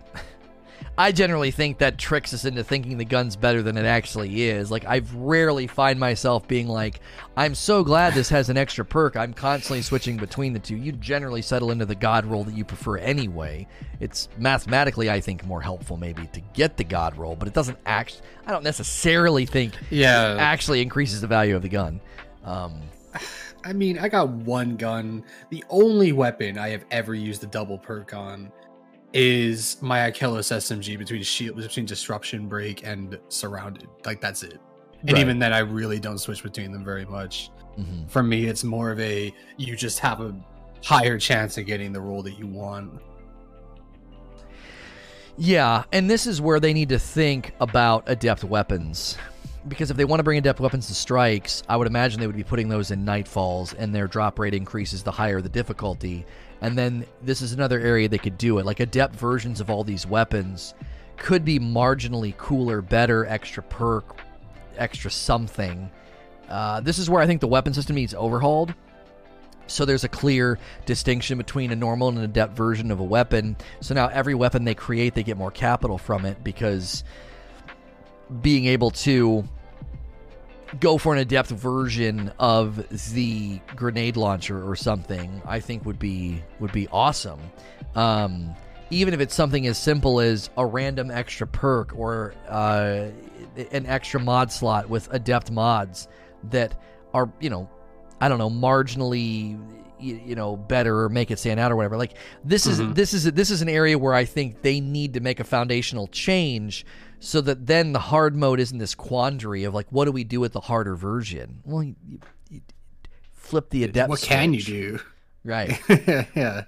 I 0.96 1.12
generally 1.12 1.52
think 1.52 1.78
that 1.78 1.96
tricks 1.96 2.34
us 2.34 2.44
into 2.44 2.64
thinking 2.64 2.98
the 2.98 3.04
gun's 3.04 3.36
better 3.36 3.62
than 3.62 3.76
it 3.76 3.84
actually 3.84 4.42
is. 4.42 4.70
Like 4.70 4.84
I've 4.84 5.14
rarely 5.14 5.68
find 5.68 5.98
myself 5.98 6.48
being 6.48 6.66
like, 6.66 7.00
I'm 7.36 7.54
so 7.54 7.84
glad 7.84 8.14
this 8.14 8.28
has 8.30 8.48
an 8.48 8.56
extra 8.56 8.84
perk. 8.84 9.16
I'm 9.16 9.32
constantly 9.32 9.82
switching 9.82 10.16
between 10.16 10.52
the 10.52 10.58
two. 10.58 10.76
You 10.76 10.90
generally 10.92 11.40
settle 11.40 11.70
into 11.70 11.86
the 11.86 11.94
god 11.94 12.26
roll 12.26 12.42
that 12.44 12.54
you 12.54 12.64
prefer 12.64 12.96
anyway. 12.98 13.68
It's 14.00 14.28
mathematically, 14.38 15.08
I 15.08 15.20
think, 15.20 15.44
more 15.44 15.60
helpful 15.60 15.96
maybe 15.96 16.26
to 16.32 16.40
get 16.52 16.76
the 16.76 16.84
god 16.84 17.16
roll, 17.16 17.36
but 17.36 17.46
it 17.46 17.54
doesn't 17.54 17.78
act. 17.86 18.22
I 18.46 18.50
don't 18.50 18.64
necessarily 18.64 19.46
think 19.46 19.74
Yeah, 19.90 20.36
actually 20.38 20.82
increases 20.82 21.20
the 21.20 21.28
value 21.28 21.54
of 21.54 21.62
the 21.62 21.68
gun. 21.68 22.00
Um, 22.44 22.80
I 23.64 23.72
mean, 23.72 23.98
I 23.98 24.08
got 24.08 24.28
one 24.28 24.76
gun. 24.76 25.24
The 25.50 25.64
only 25.68 26.12
weapon 26.12 26.58
I 26.58 26.70
have 26.70 26.84
ever 26.90 27.14
used 27.14 27.40
the 27.40 27.46
double 27.46 27.78
perk 27.78 28.14
on 28.14 28.50
is 29.12 29.78
my 29.80 30.10
Ikelos 30.10 30.52
SMG 30.52 30.98
between 30.98 31.22
shield 31.22 31.56
between 31.56 31.86
disruption 31.86 32.46
break 32.48 32.86
and 32.86 33.18
surrounded. 33.28 33.88
Like 34.04 34.20
that's 34.20 34.42
it. 34.42 34.60
And 35.02 35.12
Right. 35.12 35.20
even 35.20 35.38
then, 35.38 35.52
I 35.52 35.58
really 35.60 35.98
don't 36.00 36.18
switch 36.18 36.42
between 36.42 36.72
them 36.72 36.84
very 36.84 37.04
much. 37.06 37.50
mhm. 37.78 38.10
For 38.10 38.22
me, 38.22 38.46
it's 38.46 38.64
more 38.64 38.90
of 38.90 38.98
a 39.00 39.32
you 39.56 39.76
just 39.76 40.00
have 40.00 40.20
a 40.20 40.34
higher 40.84 41.18
chance 41.18 41.56
of 41.58 41.66
getting 41.66 41.92
the 41.92 42.00
role 42.00 42.22
that 42.22 42.38
you 42.38 42.46
want. 42.46 43.00
Yeah, 45.36 45.84
and 45.92 46.10
this 46.10 46.26
is 46.26 46.40
where 46.40 46.58
they 46.58 46.72
need 46.72 46.88
to 46.88 46.98
think 46.98 47.52
about 47.60 48.02
adept 48.06 48.42
weapons. 48.42 49.16
Because 49.68 49.90
if 49.90 49.96
they 49.96 50.04
want 50.04 50.18
to 50.20 50.24
bring 50.24 50.38
adept 50.38 50.60
weapons 50.60 50.86
to 50.88 50.94
strikes, 50.94 51.62
I 51.68 51.76
would 51.76 51.86
imagine 51.86 52.18
they 52.20 52.26
would 52.26 52.36
be 52.36 52.42
putting 52.44 52.68
those 52.68 52.90
in 52.90 53.04
nightfalls, 53.04 53.74
and 53.78 53.94
their 53.94 54.06
drop 54.08 54.38
rate 54.38 54.54
increases 54.54 55.02
the 55.02 55.12
higher 55.12 55.40
the 55.40 55.48
difficulty. 55.48 56.24
And 56.60 56.76
then 56.76 57.06
this 57.22 57.40
is 57.40 57.52
another 57.52 57.80
area 57.80 58.08
they 58.08 58.18
could 58.18 58.38
do 58.38 58.58
it. 58.58 58.66
Like 58.66 58.80
adept 58.80 59.14
versions 59.14 59.60
of 59.60 59.70
all 59.70 59.84
these 59.84 60.06
weapons 60.06 60.74
could 61.16 61.44
be 61.44 61.58
marginally 61.58 62.36
cooler, 62.36 62.82
better, 62.82 63.26
extra 63.26 63.62
perk, 63.62 64.20
extra 64.76 65.10
something. 65.10 65.90
Uh, 66.48 66.80
this 66.80 66.98
is 66.98 67.10
where 67.10 67.22
I 67.22 67.26
think 67.26 67.40
the 67.40 67.48
weapon 67.48 67.74
system 67.74 67.96
needs 67.96 68.14
overhauled. 68.14 68.74
So 69.66 69.84
there's 69.84 70.04
a 70.04 70.08
clear 70.08 70.58
distinction 70.86 71.36
between 71.36 71.72
a 71.72 71.76
normal 71.76 72.08
and 72.08 72.18
an 72.18 72.24
adept 72.24 72.56
version 72.56 72.90
of 72.90 73.00
a 73.00 73.04
weapon. 73.04 73.56
So 73.80 73.94
now 73.94 74.08
every 74.08 74.34
weapon 74.34 74.64
they 74.64 74.74
create, 74.74 75.14
they 75.14 75.22
get 75.22 75.36
more 75.36 75.50
capital 75.50 75.98
from 75.98 76.24
it 76.24 76.42
because 76.42 77.04
being 78.40 78.66
able 78.66 78.90
to 78.90 79.44
go 80.80 80.98
for 80.98 81.12
an 81.14 81.18
adept 81.20 81.48
version 81.50 82.32
of 82.38 82.84
the 83.14 83.60
grenade 83.76 84.16
launcher 84.16 84.62
or 84.68 84.76
something, 84.76 85.42
I 85.46 85.60
think 85.60 85.84
would 85.84 85.98
be 85.98 86.42
would 86.60 86.72
be 86.72 86.88
awesome. 86.88 87.40
Um, 87.94 88.54
even 88.90 89.12
if 89.14 89.20
it's 89.20 89.34
something 89.34 89.66
as 89.66 89.76
simple 89.78 90.20
as 90.20 90.50
a 90.56 90.64
random 90.64 91.10
extra 91.10 91.46
perk 91.46 91.92
or 91.96 92.34
uh, 92.48 93.06
an 93.72 93.86
extra 93.86 94.20
mod 94.20 94.50
slot 94.52 94.88
with 94.88 95.12
adept 95.12 95.50
mods 95.50 96.08
that 96.50 96.80
are 97.12 97.30
you 97.40 97.50
know 97.50 97.68
I 98.20 98.28
don't 98.28 98.38
know, 98.38 98.50
marginally, 98.50 99.56
you, 100.00 100.20
you 100.26 100.34
know, 100.34 100.56
better 100.56 101.04
or 101.04 101.08
make 101.08 101.30
it 101.30 101.38
stand 101.38 101.60
out 101.60 101.70
or 101.70 101.76
whatever. 101.76 101.96
Like 101.96 102.14
this 102.44 102.66
is 102.66 102.80
Mhm. 102.80 102.94
this 102.94 103.14
is 103.14 103.24
this 103.24 103.50
is 103.50 103.62
an 103.62 103.68
area 103.68 103.96
where 103.98 104.14
I 104.14 104.24
think 104.24 104.62
they 104.62 104.80
need 104.80 105.14
to 105.14 105.20
make 105.20 105.38
a 105.40 105.44
foundational 105.44 106.08
change 106.08 106.84
so 107.20 107.40
that 107.40 107.66
then 107.66 107.92
the 107.92 107.98
hard 107.98 108.36
mode 108.36 108.60
isn't 108.60 108.78
this 108.78 108.94
quandary 108.94 109.64
of 109.64 109.74
like, 109.74 109.86
what 109.90 110.04
do 110.04 110.12
we 110.12 110.24
do 110.24 110.40
with 110.40 110.52
the 110.52 110.60
harder 110.60 110.94
version? 110.94 111.62
Well, 111.64 111.82
you, 111.82 111.94
you, 112.48 112.60
flip 113.32 113.70
the 113.70 113.84
adept. 113.84 114.08
what 114.08 114.20
can 114.20 114.54
you 114.54 114.62
do? 114.62 115.00
Right. 115.44 115.80
yeah. 116.34 116.64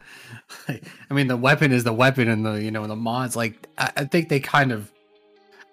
Like, 0.68 0.84
I 1.10 1.14
mean, 1.14 1.26
the 1.26 1.36
weapon 1.36 1.72
is 1.72 1.84
the 1.84 1.92
weapon, 1.92 2.28
and 2.28 2.46
the 2.46 2.62
you 2.62 2.70
know 2.70 2.86
the 2.86 2.96
mods. 2.96 3.36
Like, 3.36 3.68
I, 3.76 3.92
I 3.98 4.04
think 4.04 4.28
they 4.28 4.40
kind 4.40 4.72
of, 4.72 4.90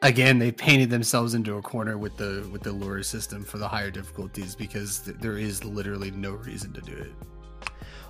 again, 0.01 0.39
they 0.39 0.51
painted 0.51 0.89
themselves 0.89 1.33
into 1.33 1.55
a 1.55 1.61
corner 1.61 1.97
with 1.97 2.17
the 2.17 2.47
with 2.51 2.63
the 2.63 2.71
lure 2.71 3.03
system 3.03 3.45
for 3.45 3.59
the 3.59 3.67
higher 3.67 3.91
difficulties 3.91 4.55
because 4.55 4.99
th- 4.99 5.17
there 5.21 5.37
is 5.37 5.63
literally 5.63 6.11
no 6.11 6.31
reason 6.31 6.73
to 6.73 6.81
do 6.81 6.93
it. 6.93 7.11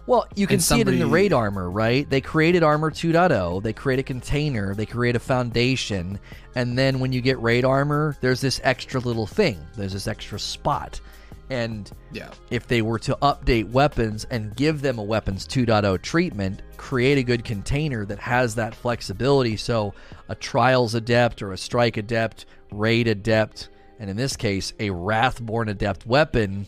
Well, 0.08 0.26
you 0.36 0.48
can 0.48 0.62
see 0.62 0.80
it 0.80 0.88
in 0.88 1.00
the 1.00 1.06
raid 1.06 1.34
armor, 1.34 1.70
right? 1.70 2.10
They 2.10 2.22
created 2.22 2.64
armor 2.64 2.90
2.0, 2.90 3.62
they 3.62 3.74
create 3.74 4.00
a 4.00 4.04
container, 4.04 4.74
they 4.74 4.86
create 4.86 5.18
a 5.18 5.20
foundation, 5.20 6.18
and 6.56 6.78
then 6.78 7.00
when 7.00 7.12
you 7.12 7.20
get 7.20 7.40
raid 7.42 7.66
armor, 7.66 8.16
there's 8.22 8.40
this 8.40 8.62
extra 8.64 9.02
little 9.02 9.28
thing. 9.28 9.60
There's 9.76 9.92
this 9.94 10.08
extra 10.08 10.40
spot. 10.40 11.02
And 11.50 11.90
Yeah. 12.12 12.30
if 12.52 12.68
they 12.68 12.82
were 12.82 13.00
to 13.00 13.18
update 13.22 13.70
weapons 13.72 14.26
and 14.32 14.56
give 14.56 14.82
them 14.82 14.98
a 14.98 15.04
weapons 15.04 15.46
2.0 15.46 15.98
treatment, 15.98 16.62
create 16.78 17.18
a 17.18 17.24
good 17.24 17.44
container 17.44 18.06
that 18.06 18.20
has 18.20 18.56
that 18.56 18.76
flexibility. 18.76 19.58
So 19.58 19.94
a 20.30 20.36
trials 20.36 20.96
adept 20.96 21.42
or 21.42 21.52
a 21.52 21.58
strike 21.58 21.98
adept, 21.98 22.46
raid 22.72 23.08
adept, 23.08 23.70
and 24.00 24.10
in 24.10 24.16
this 24.16 24.36
case, 24.38 24.74
a 24.80 24.90
wrathborn 24.90 25.70
adept 25.70 26.06
weapon. 26.06 26.68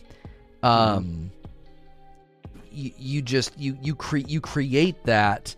Um, 0.62 1.30
you, 2.80 2.92
you 2.98 3.22
just 3.22 3.58
you 3.58 3.76
you 3.82 3.94
create 3.94 4.28
you 4.28 4.40
create 4.40 5.02
that 5.04 5.54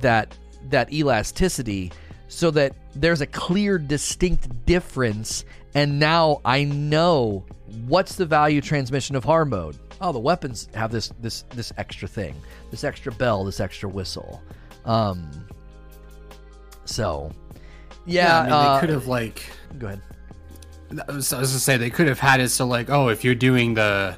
that 0.00 0.36
that 0.68 0.92
elasticity 0.92 1.92
so 2.28 2.50
that 2.50 2.74
there's 2.94 3.20
a 3.20 3.26
clear 3.26 3.78
distinct 3.78 4.66
difference 4.66 5.44
and 5.74 5.98
now 5.98 6.40
I 6.44 6.64
know 6.64 7.44
what's 7.86 8.16
the 8.16 8.26
value 8.26 8.60
transmission 8.60 9.14
of 9.16 9.24
hard 9.24 9.48
mode. 9.48 9.76
Oh, 10.00 10.12
the 10.12 10.18
weapons 10.18 10.68
have 10.74 10.90
this 10.90 11.12
this 11.20 11.42
this 11.50 11.72
extra 11.76 12.08
thing, 12.08 12.34
this 12.70 12.84
extra 12.84 13.12
bell, 13.12 13.44
this 13.44 13.60
extra 13.60 13.88
whistle. 13.88 14.42
Um 14.84 15.30
so 16.84 17.30
yeah, 18.06 18.40
I 18.40 18.44
mean, 18.44 18.52
uh, 18.52 18.74
they 18.74 18.80
could 18.80 18.90
have 18.90 19.06
like. 19.06 19.42
go 19.78 19.86
ahead. 19.88 20.00
I 21.08 21.12
was, 21.12 21.32
I 21.32 21.40
was 21.40 21.50
gonna 21.50 21.58
say 21.58 21.76
they 21.76 21.90
could 21.90 22.06
have 22.06 22.20
had 22.20 22.40
it 22.40 22.48
so 22.50 22.66
like, 22.66 22.90
oh, 22.90 23.08
if 23.08 23.24
you're 23.24 23.34
doing 23.34 23.74
the 23.74 24.16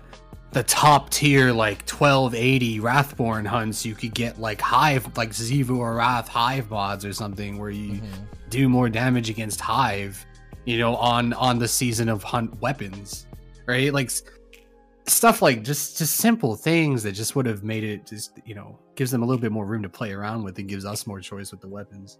the 0.52 0.62
top 0.62 1.10
tier 1.10 1.52
like 1.52 1.88
1280 1.88 2.80
Wrathborn 2.80 3.44
hunts, 3.46 3.84
you 3.84 3.94
could 3.94 4.14
get 4.14 4.40
like 4.40 4.60
Hive, 4.60 5.16
like 5.16 5.30
Xivu 5.30 5.78
or 5.78 5.94
Wrath 5.94 6.28
Hive 6.28 6.70
mods 6.70 7.04
or 7.04 7.12
something 7.12 7.58
where 7.58 7.70
you 7.70 7.94
Mm-hmm. 8.00 8.24
do 8.48 8.68
more 8.68 8.88
damage 8.88 9.28
against 9.30 9.60
Hive, 9.60 10.24
you 10.64 10.78
know, 10.78 10.96
on 10.96 11.32
on 11.34 11.58
the 11.58 11.68
season 11.68 12.08
of 12.08 12.22
hunt 12.22 12.58
weapons, 12.62 13.26
right? 13.66 13.92
Like 13.92 14.10
stuff 15.06 15.40
like 15.42 15.62
just 15.64 15.98
just 15.98 16.16
simple 16.16 16.54
things 16.54 17.02
that 17.02 17.12
just 17.12 17.34
would 17.34 17.46
have 17.46 17.64
made 17.64 17.82
it 17.84 18.06
just 18.06 18.38
you 18.44 18.54
know 18.54 18.78
gives 18.94 19.10
them 19.10 19.22
a 19.22 19.26
little 19.26 19.40
bit 19.40 19.50
more 19.52 19.64
room 19.64 19.82
to 19.82 19.88
play 19.88 20.12
around 20.12 20.42
with 20.44 20.58
and 20.58 20.68
gives 20.68 20.84
us 20.84 21.06
more 21.06 21.20
choice 21.20 21.50
with 21.50 21.60
the 21.60 21.68
weapons. 21.68 22.18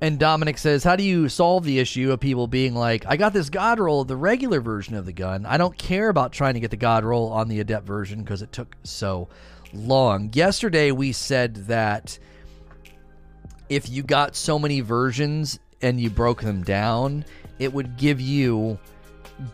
And 0.00 0.18
Dominic 0.18 0.56
says, 0.56 0.82
How 0.82 0.96
do 0.96 1.02
you 1.02 1.28
solve 1.28 1.64
the 1.64 1.78
issue 1.78 2.10
of 2.10 2.20
people 2.20 2.46
being 2.46 2.74
like, 2.74 3.04
I 3.06 3.16
got 3.16 3.32
this 3.32 3.50
God 3.50 3.78
roll 3.78 4.04
the 4.04 4.16
regular 4.16 4.60
version 4.60 4.94
of 4.94 5.04
the 5.04 5.12
gun. 5.12 5.44
I 5.44 5.58
don't 5.58 5.76
care 5.76 6.08
about 6.08 6.32
trying 6.32 6.54
to 6.54 6.60
get 6.60 6.70
the 6.70 6.76
God 6.76 7.04
roll 7.04 7.30
on 7.30 7.48
the 7.48 7.60
Adept 7.60 7.86
version 7.86 8.22
because 8.22 8.40
it 8.40 8.50
took 8.50 8.76
so 8.82 9.28
long. 9.74 10.30
Yesterday, 10.32 10.90
we 10.90 11.12
said 11.12 11.54
that 11.66 12.18
if 13.68 13.88
you 13.90 14.02
got 14.02 14.34
so 14.36 14.58
many 14.58 14.80
versions 14.80 15.58
and 15.82 16.00
you 16.00 16.08
broke 16.08 16.42
them 16.42 16.62
down, 16.62 17.24
it 17.58 17.72
would 17.72 17.98
give 17.98 18.20
you 18.20 18.78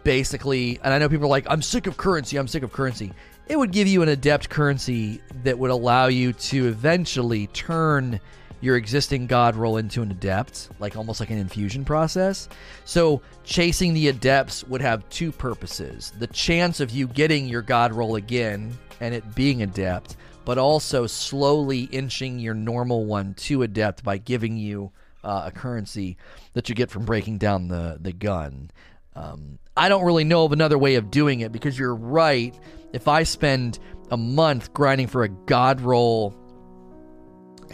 basically, 0.05 0.79
and 0.83 0.95
I 0.95 0.99
know 0.99 1.09
people 1.09 1.27
are 1.27 1.29
like, 1.29 1.47
I'm 1.51 1.63
sick 1.63 1.87
of 1.87 1.97
currency, 1.97 2.37
I'm 2.37 2.49
sick 2.49 2.63
of 2.63 2.73
currency. 2.73 3.13
It 3.49 3.57
would 3.57 3.73
give 3.73 3.87
you 3.87 4.03
an 4.03 4.09
adept 4.09 4.49
currency 4.49 5.21
that 5.45 5.59
would 5.59 5.71
allow 5.71 6.07
you 6.07 6.33
to 6.33 6.69
eventually 6.69 7.49
turn 7.49 8.21
your 8.61 8.77
existing 8.77 9.27
god 9.27 9.55
roll 9.57 9.77
into 9.77 10.03
an 10.03 10.11
adept, 10.11 10.71
like 10.79 10.97
almost 10.97 11.21
like 11.21 11.31
an 11.31 11.39
infusion 11.39 11.85
process. 11.85 12.49
So, 12.85 13.21
chasing 13.45 13.95
the 13.95 14.09
adepts 14.09 14.65
would 14.65 14.81
have 14.81 15.09
two 15.09 15.33
purposes 15.33 16.13
the 16.19 16.27
chance 16.29 16.81
of 16.81 16.91
you 16.91 17.07
getting 17.07 17.47
your 17.47 17.63
god 17.63 17.93
roll 17.93 18.17
again 18.17 18.77
and 19.01 19.15
it 19.15 19.35
being 19.35 19.63
adept, 19.63 20.17
but 20.45 20.59
also 20.59 21.07
slowly 21.07 21.83
inching 21.85 22.39
your 22.39 22.55
normal 22.55 23.05
one 23.05 23.35
to 23.35 23.63
adept 23.63 24.03
by 24.03 24.19
giving 24.19 24.57
you 24.57 24.91
uh, 25.23 25.43
a 25.47 25.51
currency 25.51 26.17
that 26.55 26.69
you 26.69 26.75
get 26.75 26.91
from 26.91 27.05
breaking 27.05 27.39
down 27.39 27.69
the 27.69 27.99
the 28.01 28.13
gun. 28.13 28.71
Um, 29.15 29.59
I 29.77 29.89
don't 29.89 30.05
really 30.05 30.25
know 30.25 30.45
of 30.45 30.53
another 30.53 30.79
way 30.79 30.95
of 30.95 31.11
doing 31.11 31.41
it 31.41 31.53
because 31.53 31.79
you're 31.79 31.95
right. 31.95 32.55
If 32.93 33.09
I 33.09 33.25
spend 33.25 33.79
a 34.11 34.17
month 34.17 34.73
grinding 34.73 35.09
for 35.09 35.25
a 35.25 35.29
god 35.29 35.81
roll 35.81 36.35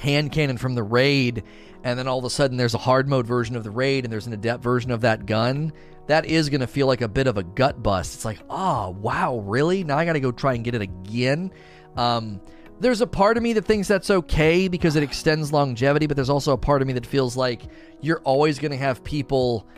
hand 0.03 0.33
cannon 0.33 0.59
from 0.59 0.75
the 0.75 0.83
raid, 0.83 1.45
and 1.85 1.99
then 1.99 2.09
all 2.09 2.19
of 2.19 2.25
a 2.25 2.31
sudden 2.31 2.57
there's 2.57 2.75
a 2.75 2.79
hard 2.79 3.09
mode 3.09 3.27
version 3.27 3.57
of 3.57 3.65
the 3.65 3.71
raid 3.71 4.05
and 4.05 4.13
there's 4.13 4.27
an 4.27 4.33
adept 4.33 4.63
version 4.63 4.91
of 4.91 5.03
that 5.03 5.27
gun, 5.27 5.73
that 6.09 6.27
is 6.27 6.51
going 6.51 6.61
to 6.61 6.67
feel 6.67 6.87
like 6.87 7.01
a 7.01 7.09
bit 7.09 7.27
of 7.27 7.39
a 7.39 7.43
gut 7.43 7.83
bust. 7.83 8.15
It's 8.15 8.25
like, 8.25 8.41
oh, 8.51 8.91
wow, 8.91 9.39
really? 9.39 9.85
Now 9.85 9.97
I 9.97 10.05
got 10.05 10.15
to 10.15 10.21
go 10.21 10.33
try 10.33 10.55
and 10.55 10.65
get 10.65 10.75
it 10.75 10.83
again. 10.83 11.53
Um, 11.97 12.41
there's 12.81 13.01
a 13.01 13.07
part 13.07 13.37
of 13.37 13.43
me 13.43 13.53
that 13.53 13.65
thinks 13.65 13.87
that's 13.87 14.11
okay 14.11 14.67
because 14.67 14.97
it 14.97 15.05
extends 15.05 15.53
longevity, 15.53 16.07
but 16.07 16.17
there's 16.17 16.31
also 16.31 16.53
a 16.53 16.59
part 16.59 16.83
of 16.83 16.89
me 16.89 16.95
that 16.95 17.07
feels 17.07 17.37
like 17.37 17.63
you're 18.01 18.21
always 18.25 18.59
going 18.59 18.73
to 18.73 18.77
have 18.77 19.05
people 19.05 19.69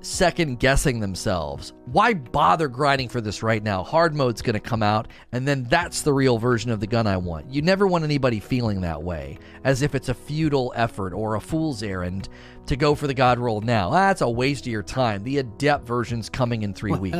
second 0.00 0.58
guessing 0.60 1.00
themselves. 1.00 1.72
Why 1.86 2.14
bother 2.14 2.68
grinding 2.68 3.08
for 3.08 3.20
this 3.20 3.42
right 3.42 3.62
now? 3.62 3.82
Hard 3.82 4.14
mode's 4.14 4.42
going 4.42 4.54
to 4.54 4.60
come 4.60 4.82
out, 4.82 5.08
and 5.32 5.46
then 5.46 5.64
that's 5.64 6.02
the 6.02 6.12
real 6.12 6.38
version 6.38 6.70
of 6.70 6.80
the 6.80 6.86
gun 6.86 7.06
I 7.06 7.16
want. 7.16 7.52
You 7.52 7.62
never 7.62 7.86
want 7.86 8.04
anybody 8.04 8.40
feeling 8.40 8.80
that 8.82 9.02
way, 9.02 9.38
as 9.64 9.82
if 9.82 9.94
it's 9.94 10.08
a 10.08 10.14
futile 10.14 10.72
effort 10.76 11.12
or 11.12 11.34
a 11.34 11.40
fool's 11.40 11.82
errand 11.82 12.28
to 12.66 12.76
go 12.76 12.94
for 12.94 13.06
the 13.06 13.14
god 13.14 13.38
roll 13.38 13.60
now. 13.60 13.88
Ah, 13.88 14.08
that's 14.08 14.20
a 14.20 14.30
waste 14.30 14.66
of 14.66 14.72
your 14.72 14.82
time. 14.82 15.24
The 15.24 15.38
adept 15.38 15.86
version's 15.86 16.28
coming 16.28 16.62
in 16.62 16.74
three 16.74 16.92
Well, 16.92 17.00
weeks. 17.00 17.16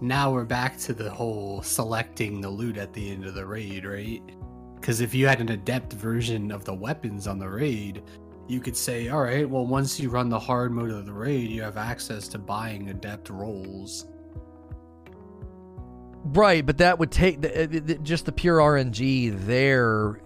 now 0.00 0.32
we're 0.32 0.44
back 0.44 0.76
to 0.78 0.92
the 0.94 1.10
whole 1.10 1.62
selecting 1.62 2.40
the 2.40 2.50
loot 2.50 2.76
at 2.78 2.92
the 2.92 3.10
end 3.10 3.24
of 3.24 3.34
the 3.34 3.46
raid, 3.46 3.84
right? 3.84 4.22
Because 4.80 5.00
if 5.00 5.14
you 5.14 5.26
had 5.26 5.40
an 5.40 5.48
adept 5.50 5.92
version 5.94 6.50
of 6.50 6.64
the 6.64 6.74
weapons 6.74 7.26
on 7.26 7.38
the 7.38 7.48
raid, 7.48 8.02
you 8.46 8.60
could 8.60 8.76
say, 8.76 9.08
all 9.08 9.22
right, 9.22 9.48
well, 9.48 9.66
once 9.66 9.98
you 9.98 10.10
run 10.10 10.28
the 10.28 10.38
hard 10.38 10.72
mode 10.72 10.90
of 10.90 11.06
the 11.06 11.12
raid, 11.12 11.50
you 11.50 11.62
have 11.62 11.76
access 11.76 12.28
to 12.28 12.38
buying 12.38 12.90
adept 12.90 13.30
rolls. 13.30 14.06
Right, 16.26 16.64
but 16.64 16.78
that 16.78 16.98
would 16.98 17.10
take 17.10 17.40
the, 17.42 17.64
uh, 17.64 17.66
the- 17.66 17.78
the- 17.80 17.94
just 17.98 18.24
the 18.26 18.32
pure 18.32 18.58
RNG 18.60 19.30
there. 19.30 20.20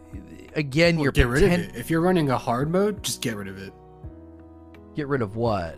Again, 0.54 0.96
Well, 0.96 1.04
you're 1.04 1.12
get 1.12 1.28
rid 1.28 1.42
of 1.44 1.50
it. 1.52 1.76
If 1.76 1.90
you're 1.90 2.00
running 2.00 2.30
a 2.30 2.38
hard 2.38 2.70
mode, 2.70 3.02
just 3.02 3.20
get 3.20 3.36
rid 3.36 3.48
of 3.48 3.58
it. 3.58 3.72
Get 4.94 5.08
rid 5.08 5.22
of 5.22 5.36
what? 5.36 5.76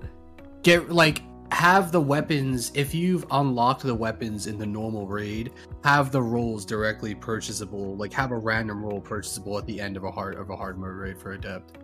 Get 0.63 0.91
like 0.91 1.23
have 1.53 1.91
the 1.91 2.01
weapons 2.01 2.71
if 2.75 2.95
you've 2.95 3.27
unlocked 3.33 3.83
the 3.83 3.95
weapons 3.95 4.47
in 4.47 4.57
the 4.57 4.67
normal 4.67 5.07
raid, 5.09 5.51
have 5.83 6.13
the 6.13 6.23
rolls 6.23 6.65
directly 6.65 7.15
purchasable. 7.15 7.97
Like 7.97 8.13
have 8.13 8.31
a 8.31 8.39
random 8.39 8.85
roll 8.85 9.01
purchasable 9.01 9.59
at 9.59 9.67
the 9.67 9.81
end 9.81 9.97
of 9.97 10.05
a 10.05 10.11
hard 10.11 10.37
of 10.37 10.51
a 10.51 10.57
hard 10.57 10.79
mode 10.79 10.95
raid 10.95 11.19
for 11.19 11.33
adept. 11.33 11.79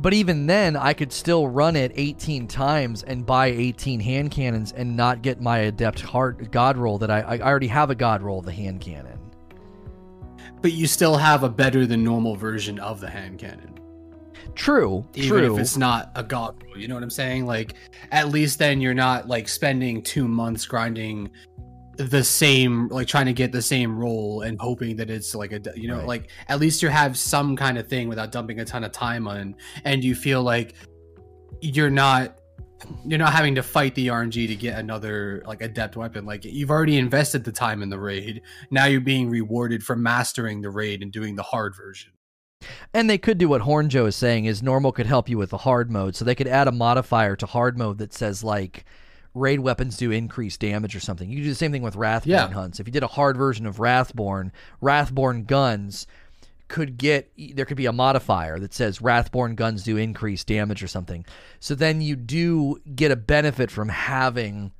But 0.00 0.14
even 0.14 0.46
then, 0.46 0.76
I 0.76 0.94
could 0.94 1.12
still 1.12 1.46
run 1.46 1.76
it 1.76 1.92
18 1.94 2.48
times 2.48 3.02
and 3.02 3.26
buy 3.26 3.48
18 3.48 4.00
hand 4.00 4.30
cannons 4.30 4.72
and 4.72 4.96
not 4.96 5.20
get 5.20 5.42
my 5.42 5.58
adept 5.58 6.00
heart 6.00 6.50
god 6.50 6.78
roll 6.78 6.96
that 6.98 7.10
I, 7.10 7.20
I 7.20 7.40
already 7.40 7.66
have 7.66 7.90
a 7.90 7.94
god 7.94 8.22
roll 8.22 8.38
of 8.38 8.46
the 8.46 8.52
hand 8.52 8.80
cannon. 8.80 9.18
But 10.62 10.72
you 10.72 10.86
still 10.86 11.16
have 11.18 11.42
a 11.42 11.50
better 11.50 11.84
than 11.84 12.02
normal 12.02 12.34
version 12.34 12.78
of 12.78 13.00
the 13.00 13.10
hand 13.10 13.38
cannon. 13.38 13.78
True, 14.54 15.06
Even 15.14 15.28
true. 15.28 15.54
if 15.54 15.60
it's 15.60 15.76
not 15.76 16.10
a 16.14 16.22
god 16.22 16.62
roll. 16.64 16.78
You 16.78 16.88
know 16.88 16.94
what 16.94 17.02
I'm 17.02 17.10
saying? 17.10 17.44
Like 17.44 17.74
at 18.10 18.30
least 18.30 18.58
then 18.58 18.80
you're 18.80 18.94
not 18.94 19.28
like 19.28 19.48
spending 19.48 20.02
two 20.02 20.26
months 20.26 20.64
grinding 20.64 21.30
the 22.08 22.24
same 22.24 22.88
like 22.88 23.06
trying 23.06 23.26
to 23.26 23.32
get 23.32 23.52
the 23.52 23.60
same 23.60 23.98
role 23.98 24.40
and 24.40 24.58
hoping 24.58 24.96
that 24.96 25.10
it's 25.10 25.34
like 25.34 25.52
a 25.52 25.60
you 25.76 25.86
know 25.86 25.98
Right. 25.98 26.06
like 26.06 26.30
at 26.48 26.58
least 26.58 26.82
you 26.82 26.88
have 26.88 27.18
some 27.18 27.56
kind 27.56 27.76
of 27.76 27.88
thing 27.88 28.08
without 28.08 28.32
dumping 28.32 28.58
a 28.60 28.64
ton 28.64 28.84
of 28.84 28.92
time 28.92 29.28
on 29.28 29.54
and 29.84 30.02
you 30.02 30.14
feel 30.14 30.42
like 30.42 30.74
you're 31.60 31.90
not 31.90 32.38
you're 33.04 33.18
not 33.18 33.34
having 33.34 33.54
to 33.56 33.62
fight 33.62 33.94
the 33.94 34.06
RNG 34.06 34.46
to 34.48 34.56
get 34.56 34.78
another 34.78 35.42
like 35.46 35.60
adept 35.60 35.96
weapon 35.96 36.24
like 36.24 36.44
you've 36.46 36.70
already 36.70 36.96
invested 36.96 37.44
the 37.44 37.52
time 37.52 37.82
in 37.82 37.90
the 37.90 37.98
raid 37.98 38.40
now 38.70 38.86
you're 38.86 39.02
being 39.02 39.28
rewarded 39.28 39.82
for 39.82 39.94
mastering 39.94 40.62
the 40.62 40.70
raid 40.70 41.02
and 41.02 41.12
doing 41.12 41.36
the 41.36 41.42
hard 41.42 41.76
version 41.76 42.12
And 42.94 43.10
they 43.10 43.18
could 43.18 43.36
do 43.38 43.48
what 43.48 43.60
Horn 43.62 43.88
Joe 43.90 44.06
is 44.06 44.16
saying 44.16 44.46
is 44.46 44.62
normal 44.62 44.92
could 44.92 45.06
help 45.06 45.28
you 45.28 45.36
with 45.38 45.50
the 45.50 45.58
hard 45.58 45.90
mode. 45.90 46.14
So 46.16 46.24
they 46.24 46.34
could 46.34 46.46
add 46.48 46.68
a 46.68 46.72
modifier 46.72 47.34
to 47.36 47.46
hard 47.46 47.78
mode 47.78 47.98
that 47.98 48.12
says 48.12 48.44
like 48.44 48.84
raid 49.34 49.60
weapons 49.60 49.96
do 49.96 50.10
increased 50.10 50.60
damage 50.60 50.96
or 50.96 51.00
something. 51.00 51.30
You 51.30 51.42
do 51.44 51.48
the 51.50 51.54
same 51.54 51.72
thing 51.72 51.82
with 51.82 51.94
Wrathborn 51.94 52.26
Yeah. 52.30 52.48
hunts. 52.52 52.80
If 52.80 52.86
you 52.86 52.92
did 52.92 53.02
a 53.04 53.08
hard 53.08 53.36
version 53.36 53.64
of 53.66 53.76
Wrathborn, 53.78 54.50
Wrathborn 54.80 55.44
guns 55.44 56.06
could 56.68 56.96
get 56.98 57.30
there 57.54 57.64
could 57.64 57.76
be 57.76 57.86
a 57.86 57.92
modifier 57.92 58.58
that 58.60 58.72
says 58.72 59.00
Wrathborn 59.00 59.56
guns 59.56 59.82
do 59.82 59.96
increased 59.96 60.46
damage 60.46 60.82
or 60.82 60.88
something. 60.88 61.24
So 61.58 61.74
then 61.74 62.00
you 62.00 62.14
do 62.16 62.80
get 62.94 63.10
a 63.10 63.16
benefit 63.16 63.70
from 63.70 63.88
having 63.88 64.70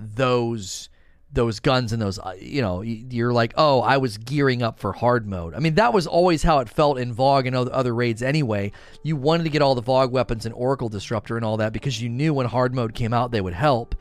those 0.00 0.88
those 1.32 1.60
guns 1.60 1.92
and 1.92 2.00
those 2.00 2.18
uh, 2.18 2.34
you 2.40 2.62
know 2.62 2.80
you're 2.80 3.34
like 3.34 3.52
oh 3.56 3.80
i 3.82 3.98
was 3.98 4.16
gearing 4.16 4.62
up 4.62 4.78
for 4.78 4.92
hard 4.92 5.26
mode. 5.26 5.54
I 5.54 5.58
mean 5.58 5.74
that 5.74 5.92
was 5.92 6.06
always 6.06 6.42
how 6.42 6.60
it 6.60 6.68
felt 6.68 6.98
in 6.98 7.14
VoG 7.14 7.46
and 7.46 7.54
other 7.54 7.94
raids 7.94 8.22
anyway. 8.22 8.72
You 9.02 9.16
wanted 9.16 9.44
to 9.44 9.50
get 9.50 9.62
all 9.62 9.74
the 9.74 9.82
VoG 9.82 10.10
weapons 10.10 10.46
and 10.46 10.54
oracle 10.54 10.88
disruptor 10.88 11.36
and 11.36 11.44
all 11.44 11.58
that 11.58 11.72
because 11.72 12.00
you 12.00 12.08
knew 12.08 12.32
when 12.32 12.46
hard 12.46 12.74
mode 12.74 12.94
came 12.94 13.12
out 13.12 13.30
they 13.30 13.40
would 13.40 13.54
help. 13.54 13.94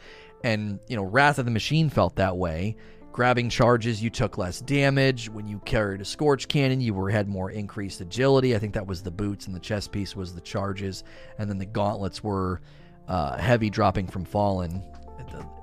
And 0.43 0.79
you 0.87 0.95
know 0.95 1.03
wrath 1.03 1.39
of 1.39 1.45
the 1.45 1.51
machine 1.51 1.89
felt 1.89 2.15
that 2.15 2.37
way. 2.37 2.77
Grabbing 3.11 3.49
charges 3.49 4.01
you 4.01 4.09
took 4.09 4.37
less 4.37 4.61
damage. 4.61 5.27
When 5.29 5.47
you 5.47 5.59
carried 5.65 5.99
a 5.99 6.05
scorch 6.05 6.47
cannon 6.47 6.79
you 6.79 6.93
were 6.93 7.09
had 7.09 7.27
more 7.27 7.51
increased 7.51 7.99
agility. 7.99 8.55
I 8.55 8.59
think 8.59 8.73
that 8.73 8.87
was 8.87 9.03
the 9.03 9.11
boots 9.11 9.47
and 9.47 9.55
the 9.55 9.59
chest 9.59 9.91
piece 9.91 10.15
was 10.15 10.33
the 10.33 10.41
charges. 10.41 11.03
And 11.39 11.49
then 11.49 11.57
the 11.57 11.65
gauntlets 11.65 12.23
were 12.23 12.61
uh, 13.09 13.37
heavy 13.37 13.69
dropping 13.69 14.07
from 14.07 14.23
fallen 14.23 14.81
the 15.17 15.56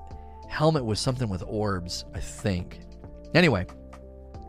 helmet 0.55 0.83
was 0.83 0.99
something 0.99 1.29
with 1.29 1.43
orbs 1.45 2.05
i 2.13 2.19
think. 2.19 2.79
Anyway 3.33 3.65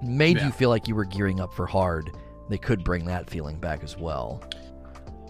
made 0.02 0.36
Yeah. 0.36 0.46
you 0.46 0.52
feel 0.52 0.70
like 0.70 0.88
you 0.88 0.94
were 0.94 1.04
gearing 1.04 1.40
up 1.40 1.52
for 1.54 1.66
hard. 1.66 2.10
They 2.48 2.58
could 2.58 2.84
bring 2.84 3.04
that 3.06 3.28
feeling 3.28 3.58
back 3.58 3.82
as 3.82 3.96
well. 3.96 4.42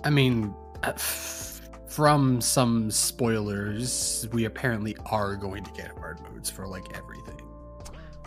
I 0.05 0.11
mean, 0.11 0.55
uh, 0.83 0.93
from 0.93 2.41
some 2.41 2.91
spoilers, 2.91 4.29
we 4.33 4.45
apparently 4.45 4.97
are 5.07 5.37
going 5.37 5.64
to 5.64 5.70
get 5.72 5.97
hard 5.99 6.20
modes 6.20 6.51
for 6.51 6.66
like 6.66 6.85
everything. 6.97 7.41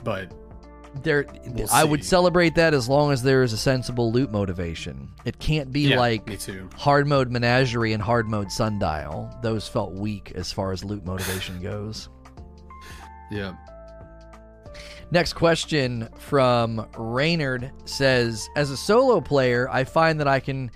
But 0.03 0.33
there 1.03 1.27
We'll 1.45 1.67
i 1.71 1.83
would 1.83 2.03
celebrate 2.03 2.55
that 2.55 2.73
as 2.73 2.89
long 2.89 3.11
as 3.11 3.21
there 3.21 3.43
is 3.43 3.53
a 3.53 3.57
sensible 3.57 4.11
loot 4.11 4.31
motivation. 4.31 5.11
It 5.23 5.37
can't 5.37 5.71
be 5.71 5.81
yeah, 5.81 5.99
like 5.99 6.27
hard 6.73 7.05
mode 7.05 7.29
menagerie 7.29 7.93
and 7.93 8.01
hard 8.01 8.27
mode 8.27 8.51
sundial. 8.51 9.29
Those 9.43 9.67
felt 9.67 9.93
weak 9.93 10.31
as 10.33 10.51
far 10.51 10.71
as 10.71 10.83
loot 10.83 11.05
motivation 11.05 11.61
goes 11.61 12.09
Yeah. 13.31 13.53
Next 15.11 15.33
question 15.33 16.07
from 16.17 16.87
Raynard 16.97 17.71
says 17.85 18.47
As 18.55 18.69
a 18.69 18.77
solo 18.77 19.21
player, 19.21 19.67
I 19.69 19.83
find 19.83 20.19
that 20.19 20.27
I 20.27 20.39
can 20.39 20.71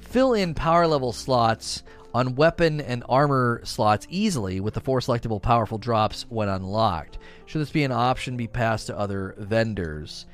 fill 0.00 0.34
in 0.34 0.54
power 0.54 0.86
level 0.86 1.12
slots 1.12 1.82
on 2.14 2.34
weapon 2.34 2.80
and 2.80 3.02
armor 3.08 3.60
slots 3.64 4.06
easily 4.10 4.60
with 4.60 4.74
the 4.74 4.80
four 4.80 5.00
selectable 5.00 5.40
powerful 5.40 5.78
drops 5.78 6.26
when 6.28 6.48
unlocked. 6.48 7.18
Should 7.46 7.60
this 7.60 7.70
be 7.70 7.84
an 7.84 7.92
option 7.92 8.36
be 8.36 8.46
passed 8.46 8.86
to 8.88 8.98
other 8.98 9.34
vendors? 9.38 10.26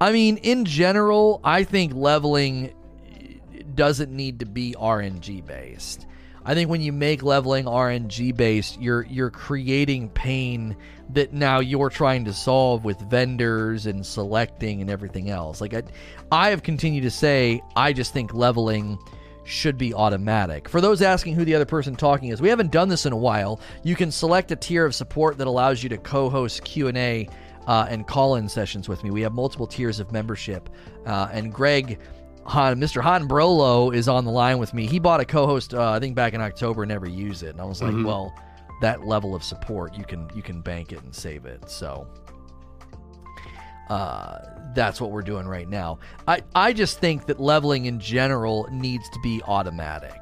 I 0.00 0.12
mean, 0.12 0.38
in 0.38 0.64
general, 0.64 1.40
I 1.44 1.64
think 1.64 1.92
leveling 1.94 2.74
doesn't 3.74 4.12
need 4.12 4.40
to 4.40 4.46
be 4.46 4.74
RNG 4.78 5.44
based. 5.44 6.06
I 6.44 6.54
think 6.54 6.68
when 6.68 6.82
you 6.82 6.92
make 6.92 7.22
leveling 7.22 7.64
RNG 7.64 8.36
based, 8.36 8.80
you're 8.80 9.02
you're 9.06 9.30
creating 9.30 10.10
pain 10.10 10.76
that 11.10 11.32
now 11.32 11.60
you're 11.60 11.90
trying 11.90 12.24
to 12.26 12.32
solve 12.32 12.84
with 12.84 12.98
vendors 13.00 13.86
and 13.86 14.04
selecting 14.04 14.80
and 14.80 14.90
everything 14.90 15.30
else. 15.30 15.60
Like 15.60 15.74
I, 15.74 15.82
I 16.30 16.50
have 16.50 16.62
continued 16.62 17.02
to 17.02 17.10
say, 17.10 17.62
I 17.76 17.92
just 17.92 18.12
think 18.12 18.34
leveling 18.34 18.98
should 19.44 19.76
be 19.76 19.94
automatic. 19.94 20.68
For 20.68 20.80
those 20.80 21.02
asking 21.02 21.34
who 21.34 21.44
the 21.44 21.54
other 21.54 21.66
person 21.66 21.96
talking 21.96 22.30
is, 22.30 22.40
we 22.40 22.48
haven't 22.48 22.72
done 22.72 22.88
this 22.88 23.06
in 23.06 23.12
a 23.12 23.16
while. 23.16 23.60
You 23.82 23.94
can 23.94 24.10
select 24.10 24.50
a 24.50 24.56
tier 24.56 24.84
of 24.86 24.94
support 24.94 25.38
that 25.38 25.46
allows 25.46 25.82
you 25.82 25.88
to 25.90 25.98
co-host 25.98 26.64
Q 26.64 26.88
and 26.88 26.96
A 26.96 27.28
uh, 27.66 27.86
and 27.88 28.06
call-in 28.06 28.48
sessions 28.48 28.88
with 28.88 29.04
me. 29.04 29.10
We 29.10 29.22
have 29.22 29.32
multiple 29.32 29.66
tiers 29.66 30.00
of 30.00 30.12
membership, 30.12 30.68
uh, 31.06 31.28
and 31.32 31.52
Greg. 31.52 31.98
Han, 32.46 32.76
Mr. 32.78 33.00
Han 33.02 33.26
Brolo 33.28 33.94
is 33.94 34.08
on 34.08 34.24
the 34.24 34.30
line 34.30 34.58
with 34.58 34.74
me. 34.74 34.86
He 34.86 34.98
bought 34.98 35.20
a 35.20 35.24
co-host, 35.24 35.72
uh, 35.74 35.90
I 35.92 35.98
think, 36.00 36.14
back 36.14 36.34
in 36.34 36.40
October, 36.40 36.82
and 36.82 36.90
never 36.90 37.08
used 37.08 37.42
it. 37.42 37.50
And 37.50 37.60
I 37.60 37.64
was 37.64 37.80
like, 37.82 37.92
Mhm. 37.92 38.04
well, 38.06 38.34
that 38.80 39.06
level 39.06 39.34
of 39.34 39.42
support, 39.42 39.96
you 39.96 40.04
can 40.04 40.28
you 40.34 40.42
can 40.42 40.60
bank 40.60 40.92
it 40.92 41.02
and 41.02 41.14
save 41.14 41.46
it. 41.46 41.70
So 41.70 42.06
uh, 43.88 44.38
that's 44.74 45.00
what 45.00 45.10
we're 45.10 45.22
doing 45.22 45.46
right 45.46 45.68
now. 45.68 45.98
I 46.26 46.42
I 46.54 46.72
just 46.72 46.98
think 47.00 47.26
that 47.26 47.38
leveling 47.40 47.86
in 47.86 48.00
general 48.00 48.66
needs 48.70 49.08
to 49.10 49.18
be 49.22 49.42
automatic. 49.46 50.16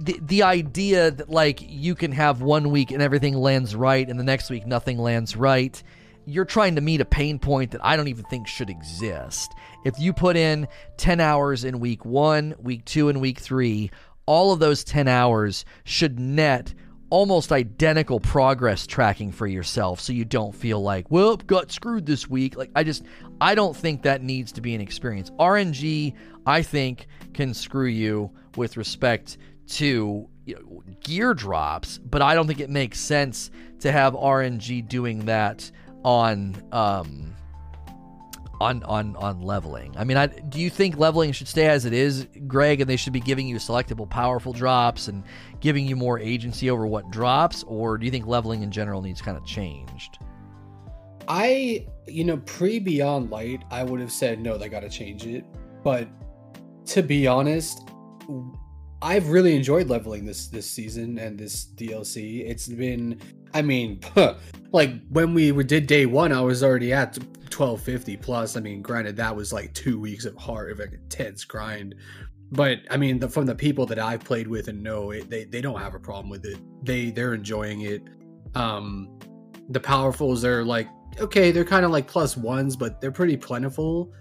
The, 0.00 0.18
the 0.22 0.42
idea 0.42 1.10
that 1.10 1.30
like 1.30 1.60
you 1.62 1.94
can 1.94 2.12
have 2.12 2.42
one 2.42 2.70
week 2.70 2.90
and 2.90 3.00
everything 3.00 3.34
lands 3.34 3.74
right 3.74 4.06
and 4.06 4.18
the 4.20 4.24
next 4.24 4.50
week 4.50 4.66
nothing 4.66 4.98
lands 4.98 5.36
right 5.36 5.82
you're 6.26 6.44
trying 6.44 6.74
to 6.74 6.80
meet 6.82 7.00
a 7.00 7.04
pain 7.04 7.38
point 7.38 7.70
that 7.70 7.82
I 7.84 7.96
don't 7.96 8.08
even 8.08 8.24
think 8.24 8.48
should 8.48 8.68
exist. 8.68 9.52
If 9.86 10.00
you 10.00 10.12
put 10.12 10.36
in 10.36 10.66
10 10.96 11.20
hours 11.20 11.62
in 11.62 11.78
week 11.78 12.04
one, 12.04 12.56
week 12.58 12.84
two, 12.84 13.08
and 13.08 13.20
week 13.20 13.38
three, 13.38 13.92
all 14.26 14.52
of 14.52 14.58
those 14.58 14.82
10 14.82 15.06
hours 15.06 15.64
should 15.84 16.18
net 16.18 16.74
almost 17.08 17.52
identical 17.52 18.18
progress 18.18 18.84
tracking 18.84 19.30
for 19.30 19.46
yourself 19.46 20.00
so 20.00 20.12
you 20.12 20.24
don't 20.24 20.52
feel 20.52 20.82
like, 20.82 21.08
well, 21.08 21.36
got 21.36 21.70
screwed 21.70 22.04
this 22.04 22.28
week. 22.28 22.56
Like, 22.56 22.72
I 22.74 22.82
just, 22.82 23.04
I 23.40 23.54
don't 23.54 23.76
think 23.76 24.02
that 24.02 24.22
needs 24.24 24.50
to 24.50 24.60
be 24.60 24.74
an 24.74 24.80
experience. 24.80 25.30
RNG, 25.38 26.14
I 26.46 26.62
think, 26.62 27.06
can 27.32 27.54
screw 27.54 27.86
you 27.86 28.32
with 28.56 28.76
respect 28.76 29.38
to 29.68 30.28
you 30.46 30.54
know, 30.56 30.82
gear 30.98 31.32
drops, 31.32 31.98
but 31.98 32.22
I 32.22 32.34
don't 32.34 32.48
think 32.48 32.58
it 32.58 32.70
makes 32.70 32.98
sense 32.98 33.52
to 33.78 33.92
have 33.92 34.14
RNG 34.14 34.88
doing 34.88 35.26
that 35.26 35.70
on 36.02 36.60
um, 36.72 37.35
on 38.60 38.82
on 38.84 39.16
on 39.16 39.40
leveling. 39.42 39.94
I 39.96 40.04
mean, 40.04 40.16
I, 40.16 40.26
do 40.26 40.60
you 40.60 40.70
think 40.70 40.98
leveling 40.98 41.32
should 41.32 41.48
stay 41.48 41.66
as 41.66 41.84
it 41.84 41.92
is, 41.92 42.26
Greg, 42.46 42.80
and 42.80 42.88
they 42.88 42.96
should 42.96 43.12
be 43.12 43.20
giving 43.20 43.46
you 43.46 43.56
selectable, 43.56 44.08
powerful 44.08 44.52
drops 44.52 45.08
and 45.08 45.22
giving 45.60 45.86
you 45.86 45.96
more 45.96 46.18
agency 46.18 46.70
over 46.70 46.86
what 46.86 47.10
drops, 47.10 47.62
or 47.64 47.98
do 47.98 48.04
you 48.04 48.10
think 48.10 48.26
leveling 48.26 48.62
in 48.62 48.70
general 48.70 49.02
needs 49.02 49.20
kind 49.20 49.36
of 49.36 49.44
changed? 49.44 50.18
I, 51.28 51.86
you 52.06 52.24
know, 52.24 52.38
pre 52.38 52.78
Beyond 52.78 53.30
Light, 53.30 53.64
I 53.70 53.82
would 53.82 54.00
have 54.00 54.12
said 54.12 54.40
no, 54.40 54.56
they 54.56 54.68
got 54.68 54.80
to 54.80 54.88
change 54.88 55.26
it. 55.26 55.44
But 55.82 56.08
to 56.86 57.02
be 57.02 57.26
honest, 57.26 57.88
I've 59.02 59.28
really 59.28 59.54
enjoyed 59.54 59.88
leveling 59.88 60.24
this 60.24 60.48
this 60.48 60.70
season 60.70 61.18
and 61.18 61.38
this 61.38 61.66
DLC. 61.66 62.48
It's 62.48 62.68
been, 62.68 63.20
I 63.56 63.62
mean, 63.62 64.00
like 64.72 64.92
when 65.08 65.32
we 65.32 65.50
did 65.64 65.86
day 65.86 66.04
one, 66.04 66.30
I 66.30 66.42
was 66.42 66.62
already 66.62 66.92
at 66.92 67.16
1250 67.16 68.18
plus. 68.18 68.54
I 68.54 68.60
mean, 68.60 68.82
granted, 68.82 69.16
that 69.16 69.34
was 69.34 69.50
like 69.50 69.72
two 69.72 69.98
weeks 69.98 70.26
of 70.26 70.36
hard, 70.36 70.70
of 70.70 70.80
intense 70.80 71.44
grind. 71.44 71.94
But 72.52 72.80
I 72.90 72.98
mean, 72.98 73.18
the, 73.18 73.30
from 73.30 73.46
the 73.46 73.54
people 73.54 73.86
that 73.86 73.98
I've 73.98 74.22
played 74.22 74.46
with 74.46 74.68
and 74.68 74.82
know, 74.82 75.10
it, 75.10 75.30
they 75.30 75.44
they 75.44 75.62
don't 75.62 75.80
have 75.80 75.94
a 75.94 75.98
problem 75.98 76.28
with 76.28 76.44
it. 76.44 76.58
They 76.84 77.10
they're 77.10 77.32
enjoying 77.32 77.80
it. 77.80 78.02
Um, 78.54 79.18
the 79.70 79.80
powerfuls 79.80 80.44
are 80.44 80.62
like 80.62 80.88
okay, 81.18 81.50
they're 81.50 81.64
kind 81.64 81.86
of 81.86 81.90
like 81.90 82.06
plus 82.06 82.36
ones, 82.36 82.76
but 82.76 83.00
they're 83.00 83.10
pretty 83.10 83.38
plentiful. 83.38 84.12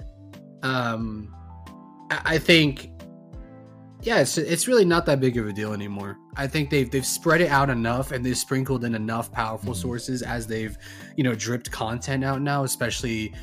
Um, 0.63 1.35
I, 2.09 2.21
I 2.25 2.37
think 2.37 2.89
yeah, 4.01 4.21
it's 4.21 4.37
it's 4.37 4.65
really 4.65 4.85
not 4.85 5.05
that 5.07 5.19
big 5.19 5.37
of 5.37 5.45
a 5.45 5.51
deal 5.51 5.73
anymore. 5.73 6.17
I 6.37 6.47
think 6.47 6.69
they've 6.69 6.89
they've 6.89 7.05
spread 7.05 7.41
it 7.41 7.49
out 7.49 7.69
enough 7.69 8.11
and 8.11 8.25
they've 8.25 8.37
sprinkled 8.37 8.83
in 8.83 8.95
enough 8.95 9.31
powerful 9.31 9.73
sources 9.73 10.21
as 10.21 10.47
they've, 10.47 10.77
you 11.15 11.23
know, 11.23 11.33
dripped 11.33 11.71
content 11.71 12.23
out 12.23 12.41
now, 12.41 12.63
especially 12.63 13.33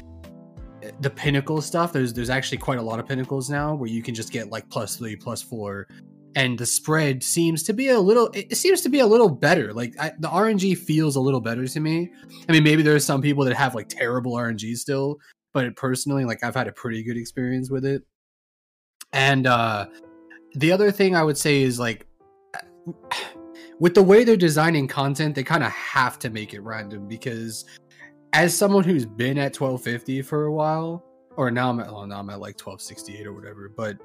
eh, 0.82 0.90
the 1.00 1.10
pinnacle 1.10 1.62
stuff. 1.62 1.92
There's 1.92 2.12
there's 2.12 2.30
actually 2.30 2.58
quite 2.58 2.78
a 2.78 2.82
lot 2.82 2.98
of 2.98 3.06
pinnacles 3.06 3.48
now 3.48 3.74
where 3.74 3.88
you 3.88 4.02
can 4.02 4.14
just 4.14 4.30
get 4.32 4.50
like 4.50 4.68
plus 4.68 4.96
three, 4.96 5.16
plus 5.16 5.40
four, 5.40 5.86
and 6.36 6.58
the 6.58 6.66
spread 6.66 7.22
seems 7.22 7.62
to 7.64 7.72
be 7.72 7.88
a 7.88 7.98
little. 7.98 8.30
It 8.34 8.56
seems 8.56 8.82
to 8.82 8.88
be 8.88 9.00
a 9.00 9.06
little 9.06 9.28
better. 9.28 9.72
Like 9.72 9.94
I, 9.98 10.12
the 10.18 10.28
RNG 10.28 10.76
feels 10.78 11.16
a 11.16 11.20
little 11.20 11.40
better 11.40 11.66
to 11.66 11.80
me. 11.80 12.10
I 12.48 12.52
mean, 12.52 12.64
maybe 12.64 12.82
there's 12.82 13.04
some 13.04 13.22
people 13.22 13.44
that 13.44 13.54
have 13.56 13.74
like 13.74 13.88
terrible 13.88 14.32
RNG 14.32 14.76
still, 14.76 15.18
but 15.54 15.74
personally, 15.76 16.24
like 16.24 16.44
I've 16.44 16.54
had 16.54 16.68
a 16.68 16.72
pretty 16.72 17.02
good 17.02 17.16
experience 17.16 17.70
with 17.70 17.84
it, 17.84 18.02
and 19.12 19.46
uh 19.46 19.86
the 20.54 20.72
other 20.72 20.90
thing 20.90 21.16
I 21.16 21.22
would 21.22 21.38
say 21.38 21.62
is 21.62 21.78
like 21.78 22.06
with 23.78 23.94
the 23.94 24.02
way 24.02 24.24
they're 24.24 24.36
designing 24.36 24.86
content, 24.88 25.34
they 25.34 25.42
kind 25.42 25.64
of 25.64 25.70
have 25.72 26.18
to 26.20 26.30
make 26.30 26.54
it 26.54 26.60
random 26.60 27.08
because 27.08 27.64
as 28.32 28.56
someone 28.56 28.84
who's 28.84 29.04
been 29.04 29.38
at 29.38 29.58
1250 29.58 30.22
for 30.22 30.44
a 30.44 30.52
while, 30.52 31.04
or 31.36 31.50
now 31.50 31.70
I'm 31.70 31.80
at 31.80 31.90
well, 31.92 32.06
now 32.06 32.20
I'm 32.20 32.30
at 32.30 32.40
like 32.40 32.58
1268 32.58 33.26
or 33.26 33.32
whatever, 33.32 33.68
but 33.74 33.98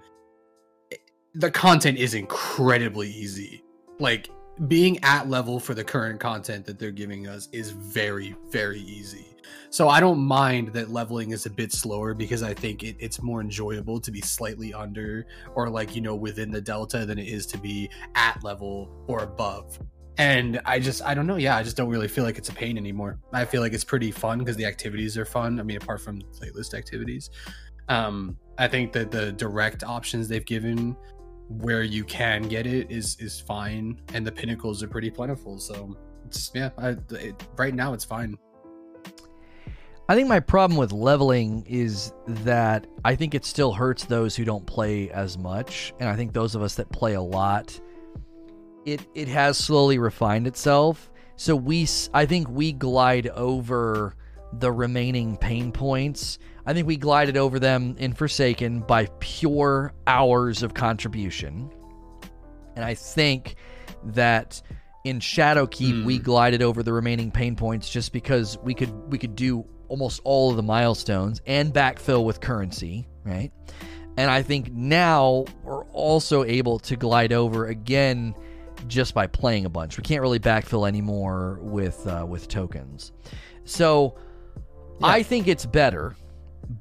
the 1.34 1.52
content 1.52 1.98
is 1.98 2.14
incredibly 2.14 3.10
easy. 3.10 3.64
Like 4.00 4.30
being 4.68 4.98
at 5.04 5.30
level 5.30 5.60
for 5.60 5.74
the 5.74 5.84
current 5.84 6.20
content 6.20 6.66
that 6.66 6.80
they're 6.80 6.92
giving 6.92 7.28
us 7.28 7.48
is 7.52 7.72
very, 7.72 8.36
very 8.50 8.80
easy. 8.80 9.37
So 9.70 9.90
I 9.90 10.00
don't 10.00 10.20
mind 10.20 10.70
that 10.74 10.90
leveling 10.90 11.32
is 11.32 11.46
a 11.46 11.50
bit 11.50 11.72
slower 11.72 12.14
because 12.14 12.44
I 12.44 12.54
think 12.54 12.84
it, 12.84 12.96
it's 13.00 13.22
more 13.22 13.42
enjoyable 13.42 14.00
to 14.00 14.12
be 14.12 14.22
slightly 14.22 14.74
under 14.74 15.26
or 15.56 15.70
like, 15.70 15.96
you 15.96 16.02
know, 16.02 16.16
within 16.16 16.52
the 16.52 16.62
delta 16.62 17.06
than 17.06 17.20
it 17.20 17.28
is 17.28 17.46
to 17.48 17.58
be 17.58 17.90
at 18.16 18.44
level 18.44 18.90
or 19.08 19.24
above. 19.24 19.80
And 20.18 20.60
I 20.66 20.80
just, 20.80 21.04
I 21.04 21.14
don't 21.14 21.28
know. 21.28 21.36
Yeah, 21.36 21.56
I 21.56 21.64
just 21.64 21.78
don't 21.78 21.90
really 21.90 22.08
feel 22.08 22.24
like 22.24 22.38
it's 22.38 22.50
a 22.50 22.54
pain 22.54 22.78
anymore. 22.78 23.20
I 23.34 23.46
feel 23.46 23.62
like 23.62 23.74
it's 23.74 23.84
pretty 23.84 24.12
fun 24.12 24.40
because 24.40 24.56
the 24.56 24.66
activities 24.66 25.18
are 25.18 25.26
fun. 25.26 25.60
I 25.60 25.64
mean, 25.64 25.78
apart 25.78 26.02
from 26.02 26.22
playlist 26.22 26.74
activities. 26.74 27.30
Um, 27.88 28.38
I 28.58 28.68
think 28.68 28.94
that 28.94 29.12
the 29.12 29.32
direct 29.34 29.84
options 29.84 30.28
they've 30.28 30.46
given 30.46 30.98
where 31.50 31.84
you 31.84 32.04
can 32.04 32.44
get 32.44 32.68
it 32.68 32.92
is 32.92 33.16
is 33.20 33.40
fine 33.40 34.02
and 34.14 34.26
the 34.26 34.32
pinnacles 34.32 34.84
are 34.84 34.88
pretty 34.88 35.10
plentiful 35.10 35.58
so 35.58 35.96
yeah 36.54 36.70
I, 36.78 36.90
it, 37.12 37.42
right 37.56 37.74
now 37.74 37.94
it's 37.94 38.04
fine 38.04 38.38
I 40.10 40.16
think 40.16 40.30
my 40.30 40.40
problem 40.40 40.78
with 40.78 40.94
leveling 40.94 41.66
is 41.68 42.14
that 42.28 42.88
I 43.04 43.16
think 43.16 43.36
it 43.36 43.44
still 43.44 43.74
hurts 43.74 44.06
those 44.06 44.38
who 44.38 44.46
don't 44.46 44.66
play 44.66 45.10
as 45.10 45.38
much, 45.38 45.94
and 46.00 46.08
I 46.08 46.16
think 46.16 46.32
those 46.32 46.56
of 46.56 46.62
us 46.62 46.76
that 46.76 46.90
play 46.92 47.16
a 47.16 47.22
lot, 47.22 47.78
it 48.86 49.06
it 49.16 49.28
has 49.28 49.58
slowly 49.58 50.00
refined 50.00 50.48
itself. 50.48 51.12
So 51.36 51.58
we, 51.58 51.88
I 52.14 52.26
think 52.26 52.50
we 52.50 52.72
glide 52.72 53.28
over 53.28 54.16
the 54.54 54.72
remaining 54.72 55.36
pain 55.36 55.74
points. 55.74 56.40
I 56.66 56.74
think 56.74 56.88
we 56.88 56.96
glided 56.96 57.36
over 57.36 57.60
them 57.60 57.96
in 58.00 58.14
Forsaken 58.14 58.82
by 58.82 59.10
pure 59.20 59.94
hours 60.08 60.64
of 60.64 60.74
contribution, 60.74 61.70
and 62.78 62.86
I 62.86 62.94
think 62.94 63.56
that 64.06 64.62
in 65.04 65.20
Shadowkeep 65.20 66.02
mm. 66.02 66.06
we 66.06 66.16
hmm. 66.16 66.24
glided 66.24 66.62
over 66.62 66.82
the 66.82 66.94
remaining 66.94 67.30
pain 67.30 67.58
points 67.58 67.90
just 67.90 68.14
because 68.14 68.58
we 68.60 68.74
could 68.74 68.94
we 69.12 69.18
could 69.18 69.36
do 69.36 69.66
almost 69.90 70.22
all 70.24 70.50
of 70.52 70.56
the 70.56 70.64
milestones 70.64 71.42
and 71.46 71.74
backfill 71.74 72.24
with 72.24 72.42
currency, 72.42 73.08
right? 73.24 73.52
And 74.18 74.32
I 74.32 74.42
think 74.42 74.72
now 74.74 75.46
we're 75.64 75.86
also 75.86 76.44
able 76.44 76.80
to 76.80 76.96
glide 76.96 77.32
over 77.32 77.68
again 77.68 78.36
just 78.88 79.14
by 79.14 79.28
playing 79.28 79.66
a 79.66 79.70
bunch. 79.70 79.98
We 79.98 80.04
can't 80.04 80.22
really 80.22 80.40
backfill 80.40 80.88
anymore 80.88 81.60
with 81.62 82.06
uh, 82.08 82.26
with 82.28 82.48
tokens. 82.48 83.12
So 83.64 84.16
yeah. 85.00 85.08
I 85.08 85.24
think 85.24 85.48
it's 85.48 85.66
better, 85.66 86.16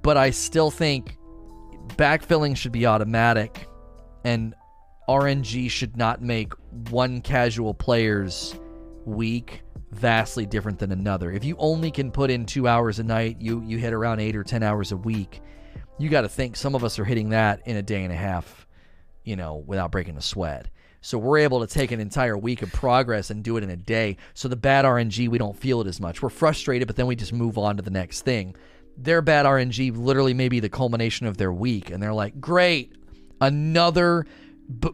but 0.02 0.16
I 0.16 0.30
still 0.30 0.70
think 0.70 1.18
backfilling 1.88 2.56
should 2.56 2.72
be 2.72 2.86
automatic 2.86 3.68
and 4.24 4.54
RNG 5.08 5.70
should 5.70 5.96
not 5.96 6.20
make 6.20 6.52
one 6.90 7.20
casual 7.20 7.74
player's 7.74 8.58
week 9.04 9.62
vastly 9.90 10.46
different 10.46 10.78
than 10.78 10.92
another. 10.92 11.30
If 11.32 11.44
you 11.44 11.56
only 11.58 11.90
can 11.90 12.10
put 12.10 12.30
in 12.30 12.46
two 12.46 12.68
hours 12.68 12.98
a 12.98 13.04
night, 13.04 13.40
you 13.40 13.62
you 13.62 13.78
hit 13.78 13.92
around 13.92 14.20
eight 14.20 14.36
or 14.36 14.44
ten 14.44 14.62
hours 14.62 14.92
a 14.92 14.96
week. 14.96 15.40
You 15.98 16.08
got 16.08 16.22
to 16.22 16.28
think 16.28 16.56
some 16.56 16.74
of 16.74 16.84
us 16.84 16.98
are 16.98 17.04
hitting 17.04 17.30
that 17.30 17.60
in 17.66 17.76
a 17.76 17.82
day 17.82 18.04
and 18.04 18.12
a 18.12 18.16
half, 18.16 18.66
you 19.24 19.36
know, 19.36 19.56
without 19.66 19.90
breaking 19.90 20.16
a 20.16 20.22
sweat. 20.22 20.68
So 21.00 21.18
we're 21.18 21.38
able 21.38 21.60
to 21.60 21.72
take 21.72 21.92
an 21.92 22.00
entire 22.00 22.36
week 22.36 22.62
of 22.62 22.72
progress 22.72 23.30
and 23.30 23.42
do 23.42 23.56
it 23.56 23.62
in 23.62 23.70
a 23.70 23.76
day. 23.76 24.16
So 24.34 24.48
the 24.48 24.56
bad 24.56 24.84
RNG, 24.84 25.28
we 25.28 25.38
don't 25.38 25.56
feel 25.56 25.80
it 25.80 25.86
as 25.86 26.00
much. 26.00 26.20
We're 26.20 26.30
frustrated, 26.30 26.88
but 26.88 26.96
then 26.96 27.06
we 27.06 27.14
just 27.14 27.32
move 27.32 27.56
on 27.56 27.76
to 27.76 27.82
the 27.82 27.90
next 27.90 28.22
thing. 28.22 28.56
Their 28.96 29.22
bad 29.22 29.46
RNG 29.46 29.96
literally 29.96 30.34
may 30.34 30.48
be 30.48 30.58
the 30.58 30.68
culmination 30.68 31.26
of 31.26 31.36
their 31.36 31.52
week, 31.52 31.90
and 31.90 32.02
they're 32.02 32.14
like, 32.14 32.40
"Great, 32.40 32.94
another, 33.40 34.26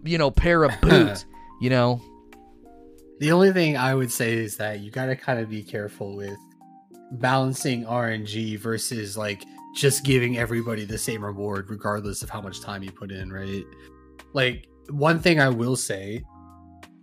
you 0.04 0.18
know, 0.18 0.30
pair 0.30 0.64
of 0.64 0.72
boots." 0.82 1.24
you 1.62 1.70
know, 1.70 2.02
the 3.22 3.30
only 3.30 3.52
thing 3.52 3.76
I 3.76 3.94
would 3.94 4.10
say 4.10 4.32
is 4.32 4.56
that 4.56 4.80
you 4.80 4.90
got 4.90 5.06
to 5.06 5.14
kind 5.14 5.38
of 5.38 5.48
be 5.48 5.62
careful 5.62 6.16
with 6.16 6.36
balancing 7.12 7.84
RNG 7.84 8.58
versus 8.58 9.16
like 9.16 9.44
just 9.76 10.02
giving 10.02 10.38
everybody 10.38 10.84
the 10.84 10.98
same 10.98 11.24
reward 11.24 11.70
regardless 11.70 12.24
of 12.24 12.30
how 12.30 12.40
much 12.40 12.60
time 12.60 12.82
you 12.82 12.90
put 12.90 13.12
in, 13.12 13.32
right? 13.32 13.62
Like 14.32 14.66
one 14.90 15.20
thing 15.20 15.38
I 15.38 15.50
will 15.50 15.76
say 15.76 16.20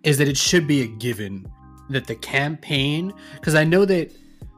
is 0.04 0.18
that 0.18 0.28
it 0.28 0.36
should 0.36 0.68
be 0.68 0.82
a 0.82 0.88
given 0.88 1.50
that 1.90 2.06
the 2.06 2.16
campaign 2.16 3.14
because 3.36 3.56
I 3.56 3.64
know 3.64 3.86
that 3.86 4.12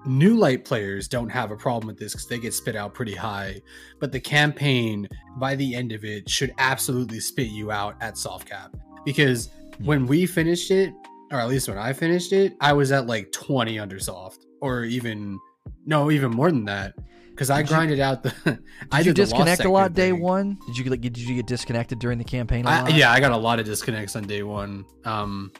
new 0.07 0.37
light 0.37 0.65
players 0.65 1.07
don't 1.07 1.29
have 1.29 1.51
a 1.51 1.55
problem 1.55 1.85
with 1.85 1.99
this 1.99 2.13
because 2.13 2.27
they 2.27 2.39
get 2.39 2.55
spit 2.55 2.75
out 2.75 2.95
pretty 2.95 3.13
high 3.13 3.61
but 3.99 4.11
the 4.11 4.19
campaign 4.19 5.07
by 5.37 5.55
the 5.55 5.75
end 5.75 5.91
of 5.91 6.03
it 6.03 6.27
should 6.27 6.51
absolutely 6.57 7.19
spit 7.19 7.49
you 7.49 7.69
out 7.69 7.95
at 8.01 8.17
soft 8.17 8.49
cap 8.49 8.75
because 9.05 9.51
hmm. 9.77 9.85
when 9.85 10.07
we 10.07 10.25
finished 10.25 10.71
it 10.71 10.91
or 11.31 11.39
at 11.39 11.47
least 11.47 11.67
when 11.67 11.77
I 11.77 11.93
finished 11.93 12.33
it, 12.33 12.55
I 12.59 12.73
was 12.73 12.91
at 12.91 13.07
like 13.07 13.31
20 13.31 13.79
under 13.79 13.99
soft, 13.99 14.45
or 14.61 14.83
even 14.83 15.39
no, 15.85 16.11
even 16.11 16.31
more 16.31 16.51
than 16.51 16.65
that. 16.65 16.93
Because 17.29 17.49
I 17.49 17.63
grinded 17.63 17.97
you, 17.97 18.03
out 18.03 18.23
the. 18.23 18.29
Did 18.43 18.59
I 18.91 18.97
did 18.97 19.05
you 19.07 19.13
disconnect 19.25 19.63
a 19.63 19.69
lot 19.71 19.93
day 19.93 20.11
thing. 20.11 20.21
one? 20.21 20.59
Did 20.67 20.77
you 20.77 20.83
like? 20.91 21.01
Did 21.01 21.17
you 21.17 21.35
get 21.35 21.47
disconnected 21.47 21.99
during 21.99 22.17
the 22.17 22.23
campaign? 22.23 22.67
I, 22.67 22.89
yeah, 22.89 23.11
I 23.11 23.19
got 23.19 23.31
a 23.31 23.37
lot 23.37 23.59
of 23.59 23.65
disconnects 23.65 24.15
on 24.15 24.27
day 24.27 24.43
one. 24.43 24.85
Um, 25.05 25.51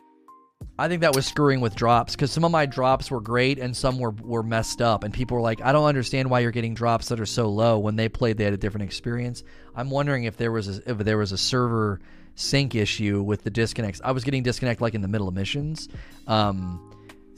I 0.78 0.88
think 0.88 1.02
that 1.02 1.16
was 1.16 1.26
screwing 1.26 1.62
with 1.62 1.76
drops 1.76 2.16
because 2.16 2.32
some 2.32 2.44
of 2.44 2.52
my 2.52 2.66
drops 2.66 3.12
were 3.12 3.22
great 3.22 3.60
and 3.60 3.76
some 3.76 4.00
were, 4.00 4.12
were 4.12 4.44
messed 4.44 4.82
up. 4.82 5.04
And 5.04 5.14
people 5.14 5.38
were 5.38 5.42
like, 5.42 5.62
I 5.62 5.72
don't 5.72 5.86
understand 5.86 6.30
why 6.30 6.40
you're 6.40 6.52
getting 6.52 6.74
drops 6.74 7.10
that 7.10 7.20
are 7.20 7.26
so 7.26 7.50
low. 7.50 7.80
When 7.80 7.96
they 7.96 8.10
played, 8.10 8.38
they 8.38 8.44
had 8.44 8.54
a 8.54 8.58
different 8.58 8.86
experience. 8.86 9.44
I'm 9.76 9.90
wondering 9.90 10.24
if 10.26 10.38
there 10.38 10.52
was 10.52 10.80
a, 10.80 10.92
if 10.92 10.98
there 11.00 11.18
was 11.18 11.32
a 11.32 11.38
server 11.38 12.00
sync 12.42 12.76
issue 12.76 13.22
with 13.22 13.44
the 13.44 13.50
disconnects. 13.50 14.02
I 14.04 14.12
was 14.12 14.24
getting 14.24 14.44
disconnect 14.44 14.82
like 14.82 14.94
in 14.94 15.02
the 15.02 15.08
middle 15.08 15.28
of 15.28 15.34
missions. 15.34 15.88
Um, 16.28 16.92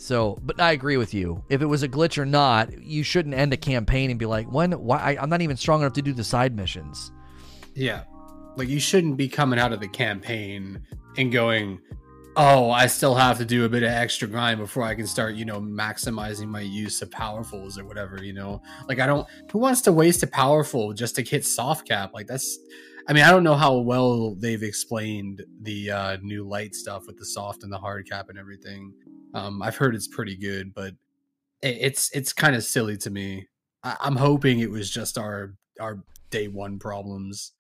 so, 0.03 0.37
but 0.43 0.59
I 0.59 0.71
agree 0.71 0.97
with 0.97 1.13
you. 1.13 1.43
If 1.49 1.61
it 1.61 1.65
was 1.65 1.81
a 1.81 1.87
glitch 1.87 2.17
or 2.17 2.25
not, 2.25 2.81
you 2.83 3.03
shouldn't 3.03 3.35
end 3.35 3.53
a 3.53 3.57
campaign 3.57 4.09
and 4.09 4.19
be 4.19 4.25
like, 4.25 4.51
"When? 4.51 4.73
Why? 4.73 4.97
I, 4.97 5.21
I'm 5.21 5.29
not 5.29 5.41
even 5.41 5.55
strong 5.55 5.81
enough 5.81 5.93
to 5.93 6.01
do 6.01 6.11
the 6.13 6.23
side 6.23 6.55
missions." 6.55 7.11
Yeah, 7.73 8.03
like 8.57 8.67
you 8.67 8.79
shouldn't 8.79 9.17
be 9.17 9.29
coming 9.29 9.59
out 9.59 9.71
of 9.71 9.79
the 9.79 9.87
campaign 9.87 10.81
and 11.17 11.31
going, 11.31 11.79
"Oh, 12.35 12.69
I 12.69 12.87
still 12.87 13.15
have 13.15 13.37
to 13.37 13.45
do 13.45 13.63
a 13.63 13.69
bit 13.69 13.83
of 13.83 13.91
extra 13.91 14.27
grind 14.27 14.59
before 14.59 14.83
I 14.83 14.93
can 14.95 15.07
start, 15.07 15.35
you 15.35 15.45
know, 15.45 15.61
maximizing 15.61 16.47
my 16.47 16.61
use 16.61 17.01
of 17.01 17.09
powerfuls 17.09 17.77
or 17.77 17.85
whatever." 17.85 18.21
You 18.21 18.33
know, 18.33 18.61
like 18.89 18.99
I 18.99 19.07
don't. 19.07 19.25
Who 19.51 19.59
wants 19.59 19.81
to 19.83 19.93
waste 19.93 20.21
a 20.23 20.27
powerful 20.27 20.91
just 20.91 21.15
to 21.15 21.23
hit 21.23 21.45
soft 21.45 21.87
cap? 21.87 22.13
Like 22.13 22.27
that's. 22.27 22.59
I 23.07 23.13
mean, 23.13 23.23
I 23.23 23.31
don't 23.31 23.43
know 23.43 23.55
how 23.55 23.77
well 23.77 24.35
they've 24.35 24.63
explained 24.63 25.43
the 25.61 25.91
uh, 25.91 26.17
new 26.21 26.47
light 26.47 26.73
stuff 26.73 27.03
with 27.05 27.17
the 27.17 27.25
soft 27.25 27.63
and 27.63 27.71
the 27.71 27.77
hard 27.77 28.09
cap 28.09 28.29
and 28.29 28.39
everything. 28.39 28.93
Um, 29.33 29.61
I've 29.61 29.75
heard 29.75 29.93
it's 29.95 30.07
pretty 30.07 30.37
good, 30.37 30.73
but 30.73 30.93
it, 31.61 31.77
it's 31.81 32.09
it's 32.13 32.31
kind 32.31 32.55
of 32.55 32.63
silly 32.63 32.95
to 32.97 33.09
me. 33.09 33.47
I, 33.83 33.97
I'm 33.99 34.15
hoping 34.15 34.59
it 34.59 34.69
was 34.71 34.89
just 34.89 35.17
our 35.17 35.55
our 35.81 36.03
day 36.29 36.47
one 36.47 36.79
problems. 36.79 37.51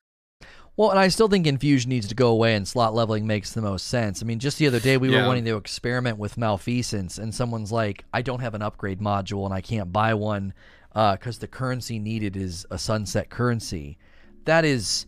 Well, 0.75 0.89
and 0.89 0.99
I 0.99 1.09
still 1.09 1.27
think 1.27 1.45
infusion 1.45 1.89
needs 1.89 2.07
to 2.07 2.15
go 2.15 2.29
away 2.29 2.55
and 2.55 2.67
slot 2.67 2.95
leveling 2.95 3.27
makes 3.27 3.51
the 3.51 3.61
most 3.61 3.87
sense. 3.87 4.23
I 4.23 4.25
mean, 4.25 4.39
just 4.39 4.57
the 4.57 4.65
other 4.65 4.79
day 4.79 4.97
we 4.97 5.09
Yeah. 5.11 5.21
were 5.21 5.27
wanting 5.27 5.45
to 5.45 5.55
experiment 5.57 6.17
with 6.17 6.35
malfeasance, 6.37 7.17
and 7.19 7.35
someone's 7.35 7.71
like, 7.71 8.05
"I 8.13 8.21
don't 8.21 8.39
have 8.39 8.55
an 8.55 8.61
upgrade 8.61 8.99
module 8.99 9.45
and 9.45 9.53
I 9.53 9.61
can't 9.61 9.91
buy 9.91 10.13
one 10.13 10.53
because 10.93 11.39
the 11.39 11.47
currency 11.47 11.99
needed 11.99 12.37
is 12.37 12.65
a 12.71 12.77
sunset 12.79 13.29
currency." 13.29 13.97
That 14.45 14.65
is 14.65 15.05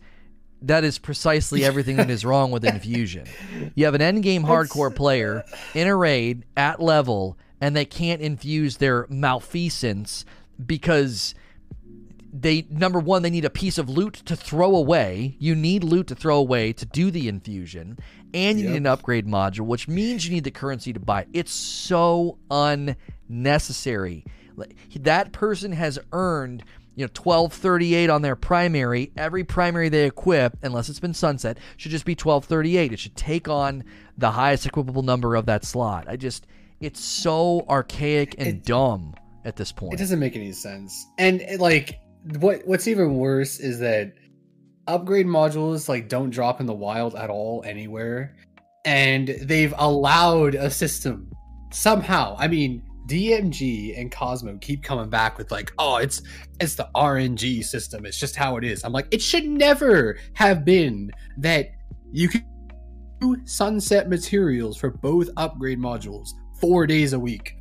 that 0.62 0.84
is 0.84 0.98
precisely 0.98 1.64
everything 1.70 1.96
that 1.96 2.10
is 2.10 2.24
wrong 2.24 2.50
with 2.50 2.64
infusion. 2.64 3.26
You 3.74 3.84
have 3.84 3.94
an 3.94 4.00
endgame 4.00 4.42
hardcore 4.42 4.94
player 4.94 5.44
in 5.74 5.86
a 5.86 5.96
raid 5.96 6.44
at 6.56 6.80
level, 6.80 7.36
and 7.60 7.74
they 7.76 7.84
can't 7.84 8.20
infuse 8.20 8.78
their 8.78 9.06
malfeasance 9.08 10.24
because 10.64 11.34
they 12.32 12.66
number 12.70 12.98
one 12.98 13.22
they 13.22 13.30
need 13.30 13.44
a 13.44 13.50
piece 13.50 13.78
of 13.78 13.88
loot 13.88 14.14
to 14.14 14.36
throw 14.36 14.76
away 14.76 15.36
you 15.38 15.54
need 15.54 15.82
loot 15.82 16.06
to 16.06 16.14
throw 16.14 16.36
away 16.36 16.72
to 16.72 16.84
do 16.84 17.10
the 17.10 17.28
infusion 17.28 17.98
and 18.34 18.60
you 18.60 18.68
need 18.68 18.76
an 18.76 18.86
upgrade 18.86 19.26
module 19.26 19.60
which 19.60 19.88
means 19.88 20.26
you 20.26 20.34
need 20.34 20.44
the 20.44 20.50
currency 20.50 20.92
to 20.92 21.00
buy 21.00 21.22
it. 21.22 21.28
it's 21.32 21.52
so 21.52 22.36
unnecessary 22.50 24.24
that 24.96 25.32
person 25.32 25.72
has 25.72 25.98
earned 26.12 26.62
you 26.96 27.04
know 27.04 27.10
1238 27.22 28.10
on 28.10 28.22
their 28.22 28.34
primary 28.34 29.12
every 29.16 29.44
primary 29.44 29.88
they 29.88 30.06
equip 30.06 30.56
unless 30.64 30.88
it's 30.88 30.98
been 30.98 31.14
sunset 31.14 31.58
should 31.76 31.92
just 31.92 32.04
be 32.04 32.12
1238 32.12 32.92
it 32.92 32.98
should 32.98 33.14
take 33.16 33.48
on 33.48 33.84
the 34.18 34.32
highest 34.32 34.66
equipable 34.66 35.04
number 35.04 35.36
of 35.36 35.46
that 35.46 35.64
slot 35.64 36.06
i 36.08 36.16
just 36.16 36.46
it's 36.80 37.00
so 37.00 37.64
archaic 37.68 38.34
and 38.38 38.48
It- 38.48 38.64
dumb 38.64 39.14
at 39.44 39.54
this 39.56 39.70
point 39.70 39.94
It 39.94 39.98
doesn't 39.98 40.18
make 40.18 40.34
any 40.34 40.50
sense. 40.50 41.06
And 41.18 41.40
it, 41.40 41.60
like 41.60 42.00
what 42.40 42.66
what's 42.66 42.88
even 42.88 43.14
worse 43.14 43.60
is 43.60 43.78
that 43.78 44.14
upgrade 44.88 45.26
modules 45.26 45.88
like 45.88 46.08
don't 46.08 46.30
drop 46.30 46.60
in 46.60 46.66
the 46.66 46.74
wild 46.74 47.14
at 47.14 47.30
all 47.30 47.62
anywhere. 47.64 48.34
And 48.84 49.28
they've 49.28 49.72
allowed 49.78 50.56
a 50.56 50.68
system 50.68 51.30
somehow. 51.70 52.34
I 52.38 52.48
mean, 52.48 52.82
DMG 53.06 53.98
and 53.98 54.10
Cozmo 54.10 54.58
keep 54.58 54.82
coming 54.82 55.08
back 55.08 55.38
with 55.38 55.50
like, 55.50 55.72
"Oh, 55.78 55.96
it's 55.96 56.22
it's 56.60 56.74
the 56.74 56.88
RNG 56.94 57.62
system. 57.64 58.04
It's 58.06 58.18
just 58.18 58.36
how 58.36 58.56
it 58.56 58.64
is." 58.64 58.84
I'm 58.84 58.92
like, 58.92 59.06
"It 59.10 59.22
should 59.22 59.46
never 59.46 60.18
have 60.34 60.64
been 60.64 61.10
that 61.38 61.70
you 62.12 62.28
can 62.28 62.44
do 63.20 63.36
sunset 63.44 64.08
materials 64.08 64.76
for 64.76 64.90
both 64.90 65.28
upgrade 65.36 65.78
modules 65.78 66.28
4 66.60 66.86
days 66.86 67.12
a 67.12 67.18
week." 67.18 67.56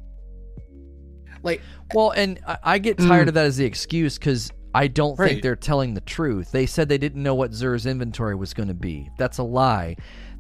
Like 1.44 1.62
Well, 1.94 2.12
and 2.12 2.40
I, 2.48 2.58
I 2.64 2.78
get 2.80 2.98
tired 2.98 3.26
Mm. 3.26 3.30
of 3.30 3.34
that 3.36 3.46
as 3.46 3.58
the 3.58 3.66
excuse 3.66 4.18
because 4.18 4.52
I 4.74 4.88
don't 4.88 5.16
think 5.16 5.42
they're 5.42 5.56
telling 5.56 5.94
the 5.94 6.02
truth. 6.02 6.52
They 6.52 6.66
said 6.66 6.90
they 6.90 6.98
didn't 6.98 7.22
know 7.24 7.36
what 7.36 7.52
Xur's 7.52 7.86
inventory 7.86 8.36
was 8.36 8.54
going 8.54 8.68
to 8.68 8.74
be. 8.74 9.10
That's 9.18 9.38
a 9.38 9.44
lie. 9.44 9.96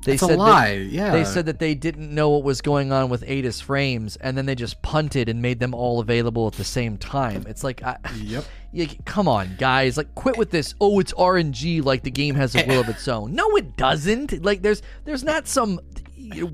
They 0.05 0.13
it's 0.13 0.21
said 0.21 0.35
a 0.35 0.37
lie. 0.37 0.77
That, 0.77 0.85
yeah. 0.85 1.11
They 1.11 1.25
said 1.25 1.47
that 1.47 1.59
they 1.59 1.75
didn't 1.75 2.13
know 2.13 2.29
what 2.29 2.43
was 2.43 2.61
going 2.61 2.91
on 2.91 3.09
with 3.09 3.23
Atis 3.23 3.59
frames, 3.61 4.15
and 4.17 4.37
then 4.37 4.45
they 4.45 4.55
just 4.55 4.81
punted 4.81 5.27
and 5.29 5.41
made 5.41 5.59
them 5.59 5.73
all 5.73 5.99
available 5.99 6.47
at 6.47 6.53
the 6.53 6.63
same 6.63 6.97
time. 6.97 7.45
It's 7.47 7.63
like, 7.63 7.83
I, 7.83 7.97
Yep. 8.21 8.45
come 9.05 9.27
on, 9.27 9.55
guys! 9.57 9.97
Like, 9.97 10.13
quit 10.15 10.37
with 10.37 10.51
this. 10.51 10.75
Oh, 10.79 10.99
it's 10.99 11.13
RNG. 11.13 11.83
Like 11.83 12.03
the 12.03 12.11
game 12.11 12.35
has 12.35 12.55
a 12.55 12.65
will 12.65 12.81
of 12.81 12.89
its 12.89 13.07
own. 13.07 13.33
No, 13.33 13.55
it 13.57 13.75
doesn't. 13.77 14.43
Like, 14.43 14.61
there's 14.61 14.81
there's 15.05 15.23
not 15.23 15.47
some 15.47 15.79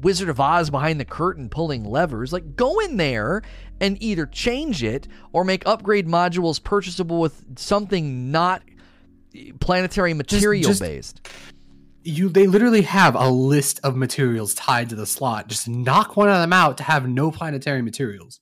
Wizard 0.02 0.30
of 0.30 0.40
Oz 0.40 0.70
behind 0.70 1.00
the 1.00 1.06
curtain 1.06 1.50
pulling 1.50 1.84
levers. 1.86 2.32
Like, 2.34 2.56
go 2.56 2.80
in 2.80 2.98
there 2.98 3.42
and 3.80 4.02
either 4.02 4.26
change 4.26 4.84
it 4.84 5.08
or 5.34 5.44
make 5.44 5.64
upgrade 5.66 6.08
modules 6.08 6.64
purchasable 6.64 7.20
with 7.20 7.60
something 7.60 8.32
not 8.32 8.62
planetary 9.60 10.14
material 10.14 10.70
just- 10.70 10.82
based. 10.82 11.28
You 12.04 12.30
they 12.30 12.48
literally 12.48 12.82
have 12.84 13.16
a 13.16 13.30
list 13.30 13.80
of 13.84 13.96
materials 13.96 14.54
tied 14.54 14.90
to 14.90 14.96
the 14.96 15.06
slot. 15.06 15.48
Just 15.48 15.68
knock 15.68 16.18
one 16.18 16.30
of 16.30 16.40
them 16.40 16.54
out 16.54 16.78
to 16.78 16.84
have 16.84 17.08
no 17.08 17.32
planetary 17.32 17.82
materials. 17.82 18.40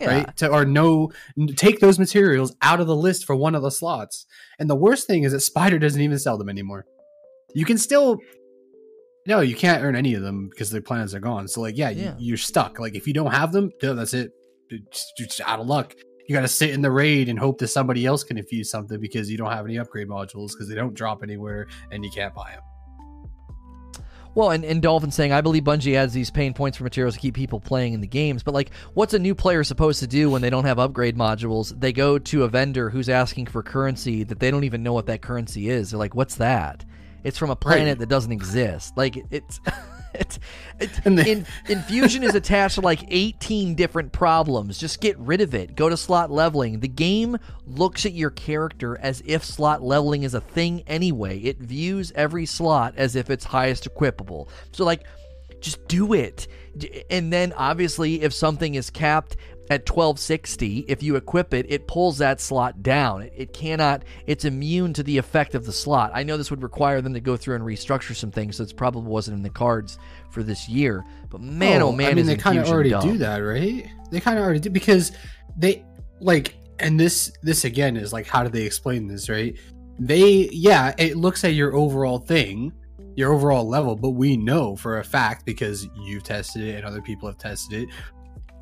Yeah. 0.00 0.08
Right? 0.08 0.36
To, 0.38 0.48
or 0.48 0.64
no 0.64 1.12
take 1.56 1.80
those 1.80 1.98
materials 1.98 2.56
out 2.62 2.80
of 2.80 2.86
the 2.86 2.96
list 2.96 3.26
for 3.26 3.36
one 3.36 3.54
of 3.54 3.62
the 3.62 3.70
slots. 3.70 4.26
And 4.58 4.68
the 4.68 4.74
worst 4.74 5.06
thing 5.06 5.22
is 5.22 5.32
that 5.32 5.40
Spider 5.40 5.78
doesn't 5.78 6.00
even 6.00 6.18
sell 6.18 6.38
them 6.38 6.48
anymore. 6.48 6.84
You 7.54 7.64
can 7.64 7.78
still 7.78 8.18
No, 9.26 9.40
you 9.40 9.54
can't 9.54 9.82
earn 9.82 9.96
any 9.96 10.14
of 10.14 10.22
them 10.22 10.48
because 10.48 10.70
the 10.70 10.80
planets 10.80 11.14
are 11.14 11.20
gone. 11.20 11.46
So 11.48 11.60
like 11.60 11.76
yeah, 11.76 11.90
Yeah. 11.90 12.16
You, 12.18 12.28
you're 12.28 12.36
stuck. 12.36 12.78
Like 12.78 12.94
if 12.94 13.06
you 13.06 13.12
don't 13.12 13.32
have 13.32 13.52
them, 13.52 13.70
duh, 13.80 13.94
that's 13.94 14.14
it. 14.14 14.32
You're 14.70 14.80
you're 15.18 15.28
just 15.28 15.40
out 15.42 15.60
of 15.60 15.66
luck. 15.66 15.94
You 16.26 16.34
got 16.34 16.42
to 16.42 16.48
sit 16.48 16.70
in 16.70 16.80
the 16.80 16.90
raid 16.90 17.28
and 17.28 17.38
hope 17.38 17.58
that 17.58 17.68
somebody 17.68 18.06
else 18.06 18.24
can 18.24 18.38
infuse 18.38 18.70
something 18.70 18.98
because 18.98 19.30
you 19.30 19.36
don't 19.36 19.52
have 19.52 19.66
any 19.66 19.78
upgrade 19.78 20.08
modules 20.08 20.52
because 20.52 20.68
they 20.68 20.74
don't 20.74 20.94
drop 20.94 21.22
anywhere 21.22 21.66
and 21.90 22.02
you 22.02 22.10
can't 22.10 22.34
buy 22.34 22.52
them. 22.52 22.62
Well, 24.34 24.50
and, 24.50 24.64
and 24.64 24.82
Dolphin 24.82 25.10
saying, 25.10 25.32
I 25.32 25.40
believe 25.40 25.62
Bungie 25.64 25.94
adds 25.96 26.12
these 26.12 26.30
pain 26.30 26.54
points 26.54 26.76
for 26.78 26.84
materials 26.84 27.14
to 27.14 27.20
keep 27.20 27.34
people 27.34 27.60
playing 27.60 27.92
in 27.92 28.00
the 28.00 28.06
games. 28.06 28.42
But, 28.42 28.54
like, 28.54 28.70
what's 28.94 29.14
a 29.14 29.18
new 29.18 29.34
player 29.34 29.62
supposed 29.62 30.00
to 30.00 30.06
do 30.06 30.28
when 30.30 30.42
they 30.42 30.50
don't 30.50 30.64
have 30.64 30.78
upgrade 30.78 31.16
modules? 31.16 31.78
They 31.78 31.92
go 31.92 32.18
to 32.18 32.42
a 32.44 32.48
vendor 32.48 32.90
who's 32.90 33.08
asking 33.08 33.46
for 33.46 33.62
currency 33.62 34.24
that 34.24 34.40
they 34.40 34.50
don't 34.50 34.64
even 34.64 34.82
know 34.82 34.92
what 34.92 35.06
that 35.06 35.22
currency 35.22 35.68
is. 35.68 35.90
They're 35.90 35.98
like, 35.98 36.14
what's 36.14 36.34
that? 36.36 36.84
It's 37.22 37.38
from 37.38 37.50
a 37.50 37.56
planet 37.56 37.86
Right. 37.88 37.98
that 38.00 38.08
doesn't 38.08 38.32
exist. 38.32 38.96
Like, 38.96 39.24
it's. 39.30 39.60
And 41.04 41.18
they- 41.18 41.30
in, 41.30 41.46
infusion 41.68 42.22
is 42.22 42.34
attached 42.34 42.76
to 42.76 42.80
like 42.80 43.00
18 43.08 43.74
different 43.74 44.12
problems. 44.12 44.78
Just 44.78 45.00
get 45.00 45.18
rid 45.18 45.40
of 45.40 45.54
it. 45.54 45.76
Go 45.76 45.88
to 45.88 45.96
slot 45.96 46.30
leveling. 46.30 46.80
The 46.80 46.88
game 46.88 47.38
looks 47.66 48.04
at 48.06 48.12
your 48.12 48.30
character 48.30 48.98
as 48.98 49.22
if 49.26 49.44
slot 49.44 49.82
leveling 49.82 50.22
is 50.22 50.34
a 50.34 50.40
thing 50.40 50.82
anyway. 50.86 51.38
It 51.38 51.58
views 51.58 52.12
every 52.14 52.46
slot 52.46 52.94
as 52.96 53.16
if 53.16 53.30
it's 53.30 53.44
highest 53.44 53.88
equipable. 53.88 54.48
So 54.72 54.84
like 54.84 55.04
just 55.60 55.86
do 55.88 56.12
it. 56.12 56.46
And 57.10 57.32
then 57.32 57.52
obviously 57.56 58.22
if 58.22 58.34
something 58.34 58.74
is 58.74 58.90
capped 58.90 59.36
at 59.70 59.88
1260, 59.88 60.84
if 60.88 61.02
you 61.02 61.16
equip 61.16 61.54
it, 61.54 61.66
it 61.70 61.88
pulls 61.88 62.18
that 62.18 62.40
slot 62.40 62.82
down. 62.82 63.22
It, 63.22 63.32
it 63.34 63.52
cannot 63.52 64.02
it's 64.26 64.44
immune 64.44 64.92
to 64.94 65.02
the 65.02 65.16
effect 65.16 65.54
of 65.54 65.64
the 65.64 65.72
slot. 65.72 66.10
I 66.14 66.22
know 66.22 66.36
this 66.36 66.50
would 66.50 66.62
require 66.62 67.00
them 67.00 67.14
to 67.14 67.20
go 67.20 67.36
through 67.36 67.56
and 67.56 67.64
restructure 67.64 68.14
some 68.14 68.30
things, 68.30 68.56
so 68.56 68.62
it's 68.62 68.72
probably 68.72 69.10
wasn't 69.10 69.38
in 69.38 69.42
the 69.42 69.50
cards 69.50 69.98
for 70.30 70.42
this 70.42 70.68
year. 70.68 71.04
But 71.30 71.40
man, 71.40 71.80
oh, 71.80 71.88
oh 71.88 71.92
man, 71.92 72.10
I 72.10 72.14
mean, 72.14 72.26
they 72.26 72.36
kind 72.36 72.58
of 72.58 72.68
already 72.68 72.90
dumb. 72.90 73.02
do 73.02 73.18
that, 73.18 73.38
right? 73.38 73.86
They 74.10 74.20
kind 74.20 74.38
of 74.38 74.44
already 74.44 74.60
do 74.60 74.70
because 74.70 75.12
they 75.56 75.84
like, 76.20 76.56
and 76.78 77.00
this 77.00 77.32
this 77.42 77.64
again 77.64 77.96
is 77.96 78.12
like, 78.12 78.26
how 78.26 78.42
do 78.42 78.50
they 78.50 78.62
explain 78.64 79.06
this, 79.06 79.30
right? 79.30 79.58
They, 79.98 80.48
yeah, 80.52 80.92
it 80.98 81.16
looks 81.16 81.44
at 81.44 81.54
your 81.54 81.74
overall 81.74 82.18
thing, 82.18 82.72
your 83.16 83.32
overall 83.32 83.66
level, 83.66 83.96
but 83.96 84.10
we 84.10 84.36
know 84.36 84.76
for 84.76 84.98
a 84.98 85.04
fact 85.04 85.46
because 85.46 85.88
you've 85.96 86.24
tested 86.24 86.62
it 86.62 86.76
and 86.76 86.84
other 86.84 87.00
people 87.00 87.28
have 87.28 87.38
tested 87.38 87.84
it. 87.84 87.88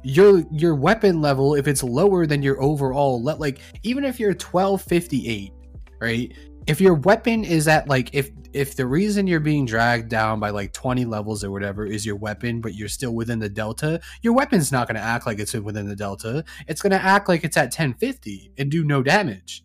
Your 0.04 0.42
your 0.50 0.74
weapon 0.74 1.20
level, 1.20 1.54
if 1.54 1.68
it's 1.68 1.82
lower 1.82 2.26
than 2.26 2.42
your 2.42 2.60
overall, 2.60 3.22
le- 3.22 3.36
like 3.36 3.60
even 3.82 4.04
if 4.04 4.18
you're 4.18 4.34
twelve 4.34 4.82
fifty 4.82 5.28
eight, 5.28 5.52
right? 6.00 6.32
If 6.66 6.80
your 6.80 6.94
weapon 6.94 7.44
is 7.44 7.68
at 7.68 7.88
like 7.88 8.14
if 8.14 8.30
if 8.52 8.76
the 8.76 8.86
reason 8.86 9.26
you're 9.26 9.40
being 9.40 9.64
dragged 9.64 10.08
down 10.10 10.38
by 10.38 10.50
like 10.50 10.72
20 10.74 11.06
levels 11.06 11.42
or 11.42 11.50
whatever 11.50 11.86
is 11.86 12.04
your 12.04 12.16
weapon, 12.16 12.60
but 12.60 12.74
you're 12.74 12.86
still 12.88 13.14
within 13.14 13.38
the 13.38 13.48
delta, 13.48 13.98
your 14.20 14.34
weapon's 14.34 14.70
not 14.70 14.86
going 14.86 14.94
to 14.96 15.00
act 15.00 15.24
like 15.26 15.38
it's 15.38 15.54
within 15.54 15.88
the 15.88 15.96
delta. 15.96 16.44
It's 16.68 16.82
going 16.82 16.90
to 16.90 17.02
act 17.02 17.28
like 17.30 17.44
it's 17.44 17.56
at 17.56 17.72
1050 17.72 18.52
and 18.58 18.70
do 18.70 18.84
no 18.84 19.02
damage. 19.02 19.64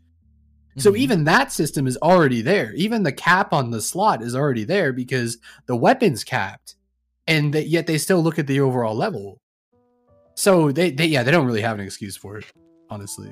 So 0.77 0.93
Mhm. 0.93 0.97
even 0.99 1.23
that 1.25 1.51
system 1.51 1.85
is 1.85 1.97
already 1.97 2.41
there. 2.41 2.71
Even 2.75 3.03
the 3.03 3.11
cap 3.11 3.51
on 3.51 3.71
the 3.71 3.81
slot 3.81 4.21
is 4.21 4.33
already 4.35 4.63
there 4.63 4.93
because 4.93 5.37
the 5.65 5.75
weapon's 5.75 6.23
capped. 6.23 6.75
and 7.29 7.53
that 7.53 7.67
yet 7.67 7.87
they 7.87 7.97
still 7.97 8.23
look 8.23 8.39
at 8.39 8.47
the 8.47 8.61
overall 8.61 8.95
level. 8.95 9.41
So 10.37 10.71
they, 10.71 10.91
they 10.91 11.07
yeah 11.07 11.23
they 11.23 11.31
don't 11.31 11.47
really 11.47 11.61
have 11.61 11.79
an 11.79 11.85
excuse 11.85 12.15
for 12.15 12.37
it, 12.37 12.45
honestly. 12.91 13.27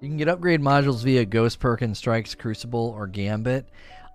You 0.00 0.08
can 0.08 0.16
get 0.16 0.28
upgrade 0.28 0.60
modules 0.60 1.04
via 1.04 1.24
Ghost 1.24 1.60
perk 1.60 1.82
in, 1.82 1.94
Strikes, 1.94 2.34
Crucible, 2.34 2.92
or 2.96 3.06
Gambit. 3.06 3.68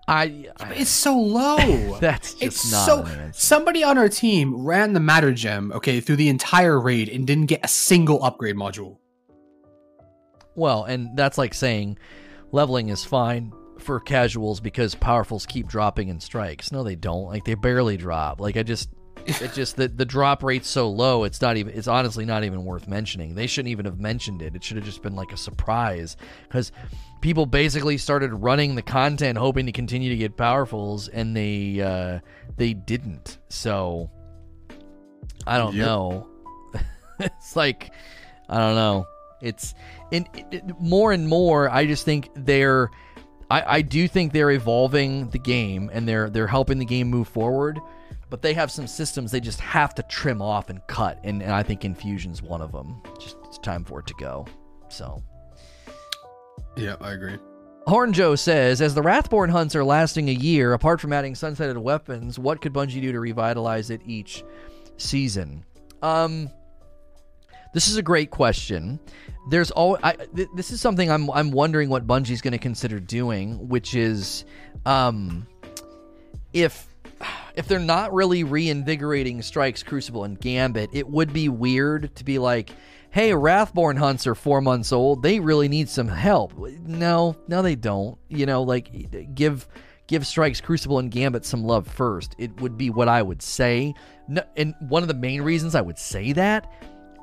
I, 0.06 0.50
I 0.58 0.74
it's 0.74 0.90
so 0.90 1.18
low. 1.18 1.98
that's 2.00 2.34
just 2.34 2.42
it's 2.42 2.70
not 2.70 2.84
so 2.84 3.30
somebody 3.32 3.82
on 3.82 3.96
our 3.96 4.10
team 4.10 4.54
ran 4.66 4.92
the 4.92 5.00
matter 5.00 5.32
gem 5.32 5.72
okay 5.72 6.00
through 6.00 6.16
the 6.16 6.28
entire 6.28 6.78
raid 6.78 7.08
and 7.08 7.26
didn't 7.26 7.46
get 7.46 7.64
a 7.64 7.68
single 7.68 8.22
upgrade 8.22 8.56
module. 8.56 8.98
Well, 10.54 10.84
and 10.84 11.16
that's 11.16 11.38
like 11.38 11.54
saying 11.54 11.98
leveling 12.52 12.90
is 12.90 13.04
fine 13.04 13.54
for 13.78 14.00
casuals 14.00 14.60
because 14.60 14.94
powerfuls 14.94 15.48
keep 15.48 15.66
dropping 15.66 16.08
in 16.08 16.20
strikes. 16.20 16.72
No, 16.72 16.84
they 16.84 16.94
don't. 16.94 17.24
Like 17.24 17.44
they 17.44 17.54
barely 17.54 17.96
drop. 17.96 18.38
Like 18.38 18.58
I 18.58 18.62
just 18.62 18.90
it 19.42 19.52
just 19.52 19.76
the 19.76 19.88
the 19.88 20.04
drop 20.04 20.42
rate's 20.42 20.68
so 20.68 20.88
low. 20.90 21.24
It's 21.24 21.40
not 21.40 21.56
even. 21.56 21.74
It's 21.74 21.88
honestly 21.88 22.24
not 22.24 22.44
even 22.44 22.64
worth 22.64 22.88
mentioning. 22.88 23.34
They 23.34 23.46
shouldn't 23.46 23.70
even 23.70 23.84
have 23.84 24.00
mentioned 24.00 24.42
it. 24.42 24.54
It 24.56 24.64
should 24.64 24.76
have 24.76 24.86
just 24.86 25.02
been 25.02 25.14
like 25.16 25.32
a 25.32 25.36
surprise 25.36 26.16
because 26.44 26.72
people 27.20 27.46
basically 27.46 27.98
started 27.98 28.32
running 28.32 28.74
the 28.74 28.82
content 28.82 29.36
hoping 29.38 29.66
to 29.66 29.72
continue 29.72 30.10
to 30.10 30.16
get 30.16 30.36
powerfuls, 30.36 31.08
and 31.12 31.36
they 31.36 31.80
uh, 31.80 32.20
they 32.56 32.74
didn't. 32.74 33.38
So 33.48 34.10
I 35.46 35.58
don't 35.58 35.74
Yep. 35.74 35.86
know. 35.86 36.28
it's 37.20 37.54
like 37.56 37.92
I 38.48 38.58
don't 38.58 38.74
know. 38.74 39.06
It's 39.40 39.74
and 40.12 40.28
it, 40.34 40.46
it- 40.50 40.80
more 40.80 41.12
and 41.12 41.28
more. 41.28 41.68
I 41.70 41.86
just 41.86 42.04
think 42.04 42.30
they're. 42.34 42.90
I, 43.50 43.76
I 43.78 43.82
do 43.82 44.06
think 44.08 44.34
they're 44.34 44.50
evolving 44.50 45.30
the 45.30 45.38
game 45.38 45.88
and 45.92 46.06
they're 46.06 46.28
they're 46.28 46.46
helping 46.46 46.78
the 46.78 46.84
game 46.84 47.08
move 47.08 47.28
forward, 47.28 47.78
but 48.30 48.42
they 48.42 48.54
have 48.54 48.70
some 48.70 48.86
systems 48.86 49.30
they 49.30 49.40
just 49.40 49.60
have 49.60 49.94
to 49.94 50.02
trim 50.04 50.42
off 50.42 50.70
and 50.70 50.80
cut, 50.86 51.18
and, 51.24 51.42
and 51.42 51.52
I 51.52 51.62
think 51.62 51.82
Infusion's 51.84 52.42
one 52.42 52.60
of 52.60 52.72
them. 52.72 53.02
Just 53.18 53.36
it's 53.44 53.58
time 53.58 53.84
for 53.84 54.00
it 54.00 54.06
to 54.06 54.14
go. 54.18 54.46
So 54.88 55.22
Yeah, 56.76 56.96
I 57.00 57.12
agree. 57.12 57.38
Horn 57.86 58.12
Joe 58.12 58.34
says, 58.34 58.82
as 58.82 58.94
the 58.94 59.00
Wrathborn 59.00 59.48
hunts 59.48 59.74
are 59.74 59.82
lasting 59.82 60.28
a 60.28 60.32
year, 60.32 60.74
apart 60.74 61.00
from 61.00 61.12
adding 61.12 61.32
sunsetted 61.32 61.78
weapons, 61.78 62.38
what 62.38 62.60
could 62.60 62.74
Bungie 62.74 63.00
do 63.00 63.12
to 63.12 63.20
revitalize 63.20 63.88
it 63.88 64.02
each 64.04 64.44
season? 64.98 65.64
Um, 66.02 66.50
this 67.72 67.88
is 67.88 67.96
a 67.96 68.02
great 68.02 68.30
question. 68.30 69.00
There's 69.48 69.70
all 69.70 69.98
I, 70.02 70.12
th- 70.12 70.48
this 70.54 70.70
is 70.70 70.80
something 70.80 71.10
I'm 71.10 71.30
I'm 71.30 71.50
wondering 71.50 71.88
what 71.88 72.06
Bungie's 72.06 72.42
going 72.42 72.52
to 72.52 72.58
consider 72.58 73.00
doing, 73.00 73.68
which 73.68 73.94
is, 73.94 74.44
um, 74.84 75.46
if 76.52 76.87
if 77.54 77.66
they're 77.66 77.78
not 77.78 78.12
really 78.12 78.44
reinvigorating 78.44 79.42
Strikes, 79.42 79.82
Crucible, 79.82 80.24
and 80.24 80.40
Gambit, 80.40 80.90
it 80.92 81.08
would 81.08 81.32
be 81.32 81.48
weird 81.48 82.14
to 82.16 82.24
be 82.24 82.38
like, 82.38 82.70
hey, 83.10 83.34
Wrathborn 83.34 83.96
hunts 83.96 84.26
are 84.26 84.34
four 84.34 84.60
months 84.60 84.92
old. 84.92 85.22
They 85.22 85.40
really 85.40 85.68
need 85.68 85.88
some 85.88 86.08
help. 86.08 86.56
No, 86.56 87.36
no, 87.48 87.62
they 87.62 87.74
don't. 87.74 88.18
You 88.28 88.46
know, 88.46 88.62
like 88.62 89.34
give 89.34 89.66
give 90.06 90.26
Strikes, 90.26 90.60
Crucible, 90.60 90.98
and 90.98 91.10
Gambit 91.10 91.44
some 91.44 91.64
love 91.64 91.86
first. 91.86 92.34
It 92.38 92.60
would 92.60 92.76
be 92.76 92.90
what 92.90 93.08
I 93.08 93.22
would 93.22 93.42
say. 93.42 93.94
No, 94.26 94.42
and 94.56 94.74
one 94.80 95.02
of 95.02 95.08
the 95.08 95.14
main 95.14 95.42
reasons 95.42 95.74
I 95.74 95.80
would 95.80 95.98
say 95.98 96.32
that 96.32 96.72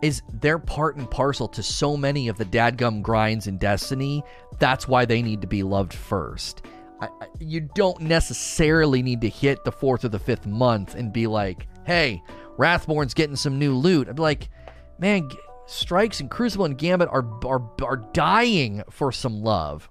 is 0.01 0.21
they're 0.41 0.59
part 0.59 0.97
and 0.97 1.09
parcel 1.09 1.47
to 1.47 1.63
so 1.63 1.97
many 1.97 2.27
of 2.27 2.37
the 2.37 2.45
dadgum 2.45 3.01
grinds 3.01 3.47
in 3.47 3.57
Destiny. 3.57 4.23
That's 4.59 4.87
why 4.87 5.05
they 5.05 5.21
need 5.21 5.41
to 5.41 5.47
be 5.47 5.63
loved 5.63 5.93
first. 5.93 6.61
I, 7.01 7.09
you 7.39 7.61
don't 7.61 8.01
necessarily 8.01 9.01
need 9.01 9.21
to 9.21 9.29
hit 9.29 9.63
the 9.63 9.71
fourth 9.71 10.05
or 10.05 10.09
the 10.09 10.19
fifth 10.19 10.45
month 10.45 10.95
and 10.95 11.11
be 11.11 11.27
like, 11.27 11.67
hey, 11.85 12.21
Wrathborn's 12.57 13.13
getting 13.13 13.35
some 13.35 13.59
new 13.59 13.73
loot. 13.73 14.07
I'd 14.07 14.15
be 14.15 14.21
like, 14.21 14.49
man, 14.97 15.29
G- 15.29 15.37
Strikes 15.67 16.19
and 16.19 16.29
Crucible 16.29 16.65
and 16.65 16.77
Gambit 16.77 17.09
are, 17.09 17.25
are, 17.45 17.69
are 17.83 17.97
dying 18.13 18.83
for 18.89 19.11
some 19.11 19.41
love. 19.41 19.89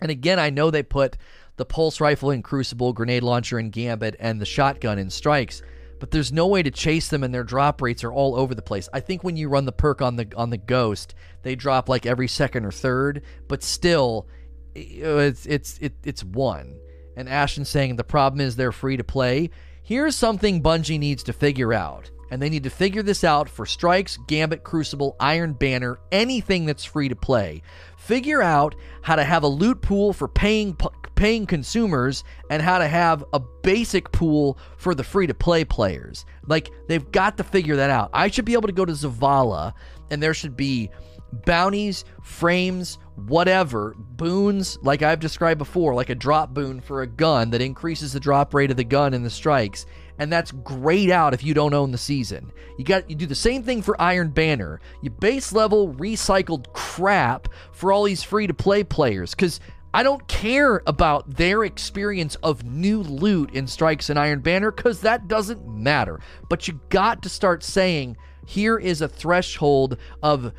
And 0.00 0.10
again, 0.10 0.38
I 0.38 0.50
know 0.50 0.70
they 0.70 0.82
put 0.82 1.16
the 1.56 1.64
pulse 1.64 2.00
rifle 2.00 2.30
in 2.30 2.42
Crucible, 2.42 2.92
grenade 2.92 3.22
launcher 3.22 3.58
in 3.58 3.70
Gambit, 3.70 4.16
and 4.18 4.40
the 4.40 4.46
shotgun 4.46 4.98
in 4.98 5.08
Strikes, 5.10 5.62
but 6.00 6.10
there's 6.10 6.32
no 6.32 6.46
way 6.46 6.62
to 6.62 6.70
chase 6.70 7.08
them, 7.08 7.22
and 7.22 7.32
their 7.32 7.44
drop 7.44 7.80
rates 7.80 8.02
are 8.02 8.12
all 8.12 8.34
over 8.34 8.54
the 8.54 8.62
place. 8.62 8.88
I 8.92 9.00
think 9.00 9.22
when 9.22 9.36
you 9.36 9.48
run 9.48 9.64
the 9.64 9.72
perk 9.72 10.02
on 10.02 10.16
the 10.16 10.26
on 10.36 10.50
the 10.50 10.58
Ghost, 10.58 11.14
they 11.42 11.54
drop 11.54 11.88
like 11.88 12.06
every 12.06 12.28
second 12.28 12.64
or 12.64 12.72
third, 12.72 13.22
but 13.46 13.62
still, 13.62 14.26
it's 14.74 15.46
it's 15.46 15.78
it, 15.78 15.94
it's 16.04 16.24
one. 16.24 16.78
And 17.16 17.28
Ashton 17.28 17.64
saying 17.64 17.96
the 17.96 18.04
problem 18.04 18.40
is 18.40 18.56
they're 18.56 18.72
free 18.72 18.96
to 18.96 19.04
play. 19.04 19.50
Here's 19.82 20.16
something 20.16 20.62
Bungie 20.62 20.98
needs 20.98 21.22
to 21.24 21.32
figure 21.32 21.72
out. 21.72 22.10
And 22.30 22.40
they 22.42 22.48
need 22.48 22.64
to 22.64 22.70
figure 22.70 23.02
this 23.02 23.22
out 23.22 23.48
for 23.48 23.66
Strikes, 23.66 24.18
Gambit, 24.26 24.64
Crucible, 24.64 25.14
Iron 25.20 25.52
Banner, 25.52 26.00
anything 26.10 26.64
that's 26.64 26.84
free 26.84 27.08
to 27.08 27.14
play. 27.14 27.62
Figure 27.96 28.42
out 28.42 28.74
how 29.02 29.14
to 29.14 29.22
have 29.22 29.44
a 29.44 29.48
loot 29.48 29.82
pool 29.82 30.12
for 30.12 30.26
paying 30.26 30.76
paying 31.14 31.46
consumers 31.46 32.24
and 32.50 32.60
how 32.60 32.78
to 32.78 32.88
have 32.88 33.24
a 33.32 33.40
basic 33.62 34.10
pool 34.10 34.58
for 34.76 34.94
the 34.94 35.04
free 35.04 35.26
to 35.26 35.34
play 35.34 35.64
players. 35.64 36.24
Like 36.46 36.70
they've 36.88 37.08
got 37.12 37.36
to 37.36 37.44
figure 37.44 37.76
that 37.76 37.90
out. 37.90 38.10
I 38.12 38.28
should 38.28 38.44
be 38.44 38.54
able 38.54 38.68
to 38.68 38.72
go 38.72 38.84
to 38.84 38.92
Zavala 38.92 39.74
and 40.10 40.22
there 40.22 40.34
should 40.34 40.56
be 40.56 40.90
bounties, 41.34 42.04
frames, 42.22 42.98
whatever, 43.16 43.94
boons, 43.98 44.78
like 44.82 45.02
I've 45.02 45.20
described 45.20 45.58
before, 45.58 45.94
like 45.94 46.10
a 46.10 46.14
drop 46.14 46.52
boon 46.52 46.80
for 46.80 47.02
a 47.02 47.06
gun 47.06 47.50
that 47.50 47.62
increases 47.62 48.12
the 48.12 48.20
drop 48.20 48.54
rate 48.54 48.70
of 48.70 48.76
the 48.76 48.84
gun 48.84 49.14
and 49.14 49.24
the 49.24 49.30
strikes. 49.30 49.86
And 50.18 50.32
that's 50.32 50.52
grayed 50.52 51.10
out 51.10 51.34
if 51.34 51.42
you 51.42 51.54
don't 51.54 51.74
own 51.74 51.90
the 51.90 51.98
season. 51.98 52.52
You 52.78 52.84
got 52.84 53.08
you 53.10 53.16
do 53.16 53.26
the 53.26 53.34
same 53.34 53.62
thing 53.62 53.82
for 53.82 54.00
Iron 54.00 54.30
Banner. 54.30 54.80
You 55.02 55.10
base 55.10 55.52
level 55.52 55.92
recycled 55.94 56.72
crap 56.72 57.48
for 57.72 57.92
all 57.92 58.04
these 58.04 58.22
free 58.22 58.46
to 58.46 58.54
play 58.54 58.84
players 58.84 59.34
cuz 59.34 59.58
I 59.92 60.02
don't 60.02 60.26
care 60.26 60.82
about 60.86 61.36
their 61.36 61.64
experience 61.64 62.34
of 62.42 62.64
new 62.64 63.00
loot 63.00 63.52
in 63.54 63.66
Strikes 63.66 64.10
and 64.10 64.18
Iron 64.18 64.40
Banner 64.40 64.70
cuz 64.70 65.00
that 65.00 65.28
doesn't 65.28 65.66
matter. 65.68 66.20
But 66.48 66.68
you 66.68 66.80
got 66.90 67.22
to 67.22 67.28
start 67.28 67.64
saying 67.64 68.16
here 68.46 68.78
is 68.78 69.00
a 69.00 69.08
threshold 69.08 69.96
of 70.22 70.52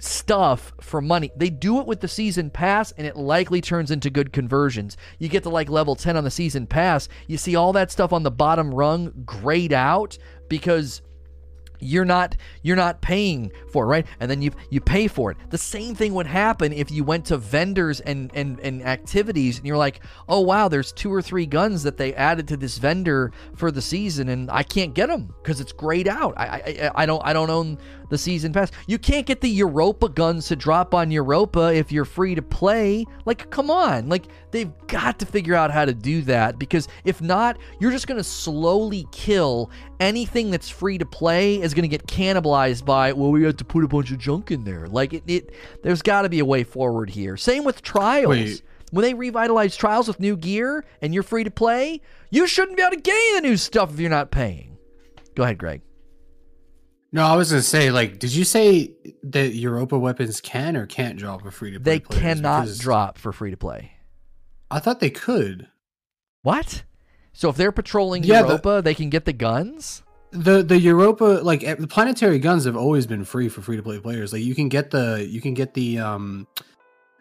stuff 0.00 0.72
for 0.80 1.00
money. 1.00 1.30
They 1.36 1.50
do 1.50 1.80
it 1.80 1.86
with 1.86 2.00
the 2.00 2.08
season 2.08 2.50
pass 2.50 2.92
and 2.92 3.06
it 3.06 3.16
likely 3.16 3.60
turns 3.60 3.90
into 3.90 4.10
good 4.10 4.32
conversions. 4.32 4.96
You 5.18 5.28
get 5.28 5.42
to 5.44 5.50
like 5.50 5.68
level 5.68 5.94
10 5.94 6.16
on 6.16 6.24
the 6.24 6.30
season 6.30 6.66
pass, 6.66 7.08
you 7.26 7.36
see 7.36 7.54
all 7.54 7.72
that 7.74 7.90
stuff 7.90 8.12
on 8.12 8.22
the 8.22 8.30
bottom 8.30 8.74
rung 8.74 9.12
grayed 9.24 9.72
out 9.72 10.18
because 10.48 11.02
you're 11.80 12.04
not 12.04 12.36
you're 12.62 12.76
not 12.76 13.00
paying 13.00 13.50
for 13.70 13.84
it, 13.84 13.88
right? 13.88 14.06
And 14.20 14.30
then 14.30 14.42
you 14.42 14.52
you 14.68 14.80
pay 14.80 15.08
for 15.08 15.30
it. 15.30 15.38
The 15.48 15.58
same 15.58 15.94
thing 15.94 16.14
would 16.14 16.26
happen 16.26 16.72
if 16.72 16.90
you 16.90 17.04
went 17.04 17.24
to 17.26 17.38
vendors 17.38 18.00
and 18.00 18.30
and 18.34 18.60
and 18.60 18.82
activities 18.82 19.58
and 19.58 19.66
you're 19.66 19.76
like, 19.76 20.00
"Oh 20.28 20.40
wow, 20.40 20.68
there's 20.68 20.92
two 20.92 21.12
or 21.12 21.22
three 21.22 21.46
guns 21.46 21.82
that 21.82 21.96
they 21.96 22.14
added 22.14 22.48
to 22.48 22.56
this 22.56 22.78
vendor 22.78 23.32
for 23.56 23.70
the 23.70 23.82
season 23.82 24.28
and 24.28 24.50
I 24.50 24.62
can't 24.62 24.94
get 24.94 25.08
them 25.08 25.34
because 25.42 25.60
it's 25.60 25.72
grayed 25.72 26.08
out. 26.08 26.34
I, 26.36 26.44
I 26.44 27.02
I 27.02 27.06
don't 27.06 27.22
I 27.24 27.32
don't 27.32 27.50
own 27.50 27.78
the 28.10 28.18
season 28.18 28.52
pass. 28.52 28.70
You 28.86 28.98
can't 28.98 29.24
get 29.24 29.40
the 29.40 29.48
Europa 29.48 30.08
guns 30.08 30.48
to 30.48 30.56
drop 30.56 30.94
on 30.94 31.10
Europa 31.10 31.72
if 31.74 31.90
you're 31.90 32.04
free 32.04 32.34
to 32.34 32.42
play. 32.42 33.06
Like 33.24 33.48
come 33.50 33.70
on. 33.70 34.08
Like 34.08 34.26
they've 34.50 34.70
got 34.86 35.18
to 35.20 35.26
figure 35.26 35.54
out 35.54 35.70
how 35.70 35.86
to 35.86 35.94
do 35.94 36.20
that 36.22 36.58
because 36.58 36.88
if 37.04 37.22
not, 37.22 37.58
you're 37.78 37.92
just 37.92 38.06
going 38.06 38.18
to 38.18 38.24
slowly 38.24 39.06
kill 39.12 39.70
anything 40.00 40.50
that's 40.50 40.68
free 40.68 40.98
to 40.98 41.06
play 41.06 41.60
is 41.60 41.72
going 41.72 41.82
to 41.82 41.88
get 41.88 42.06
cannibalized 42.06 42.84
by 42.84 43.12
well 43.12 43.30
we 43.30 43.44
had 43.44 43.58
to 43.58 43.64
put 43.64 43.84
a 43.84 43.88
bunch 43.88 44.10
of 44.10 44.18
junk 44.18 44.50
in 44.50 44.64
there. 44.64 44.86
Like 44.86 45.14
it, 45.14 45.22
it 45.26 45.54
there's 45.82 46.02
got 46.02 46.22
to 46.22 46.28
be 46.28 46.40
a 46.40 46.44
way 46.44 46.64
forward 46.64 47.10
here. 47.10 47.36
Same 47.36 47.64
with 47.64 47.80
trials. 47.80 48.28
Wait. 48.28 48.62
When 48.90 49.04
they 49.04 49.14
revitalize 49.14 49.76
trials 49.76 50.08
with 50.08 50.18
new 50.18 50.36
gear 50.36 50.84
and 51.00 51.14
you're 51.14 51.22
free 51.22 51.44
to 51.44 51.50
play, 51.50 52.00
you 52.28 52.48
shouldn't 52.48 52.76
be 52.76 52.82
able 52.82 52.96
to 52.96 53.00
get 53.00 53.14
any 53.14 53.36
of 53.36 53.42
the 53.42 53.48
new 53.48 53.56
stuff 53.56 53.92
if 53.92 54.00
you're 54.00 54.10
not 54.10 54.32
paying. 54.32 54.78
Go 55.36 55.44
ahead, 55.44 55.58
Greg. 55.58 55.82
No, 57.12 57.24
I 57.24 57.34
was 57.36 57.50
gonna 57.50 57.62
say, 57.62 57.90
like, 57.90 58.18
did 58.20 58.32
you 58.32 58.44
say 58.44 58.92
that 59.24 59.54
Europa 59.54 59.98
weapons 59.98 60.40
can 60.40 60.76
or 60.76 60.86
can't 60.86 61.18
drop 61.18 61.42
for 61.42 61.50
free 61.50 61.72
to 61.72 61.80
play? 61.80 61.94
They 61.94 62.00
cannot 62.00 62.62
Because 62.62 62.78
drop 62.78 63.18
for 63.18 63.32
free 63.32 63.50
to 63.50 63.56
play. 63.56 63.92
I 64.70 64.78
thought 64.78 65.00
they 65.00 65.10
could. 65.10 65.66
What? 66.42 66.84
So 67.32 67.48
if 67.48 67.56
they're 67.56 67.72
patrolling 67.72 68.22
Yeah, 68.22 68.42
the- 68.42 68.48
Europa, 68.48 68.80
they 68.84 68.94
can 68.94 69.10
get 69.10 69.24
the 69.24 69.32
guns? 69.32 70.02
The 70.32 70.62
the 70.62 70.78
Europa 70.78 71.40
like 71.42 71.64
eh, 71.64 71.74
the 71.74 71.88
planetary 71.88 72.38
guns 72.38 72.64
have 72.64 72.76
always 72.76 73.04
been 73.04 73.24
free 73.24 73.48
for 73.48 73.62
free 73.62 73.76
to 73.76 73.82
play 73.82 73.98
players. 73.98 74.32
Like 74.32 74.42
you 74.42 74.54
can 74.54 74.68
get 74.68 74.92
the 74.92 75.26
you 75.28 75.40
can 75.40 75.54
get 75.54 75.74
the 75.74 75.98
um 75.98 76.46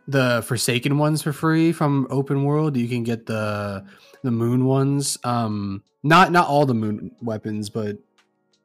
the 0.07 0.43
Forsaken 0.45 0.99
ones 0.99 1.23
for 1.23 1.33
free 1.33 1.71
from 1.71 2.05
open 2.11 2.43
world. 2.43 2.77
You 2.77 2.87
can 2.87 3.01
get 3.03 3.25
the 3.25 3.83
the 4.23 4.29
moon 4.29 4.65
ones. 4.65 5.17
Um 5.23 5.81
not 6.03 6.31
not 6.31 6.47
all 6.47 6.67
the 6.67 6.75
moon 6.75 7.15
weapons, 7.19 7.71
but 7.71 7.97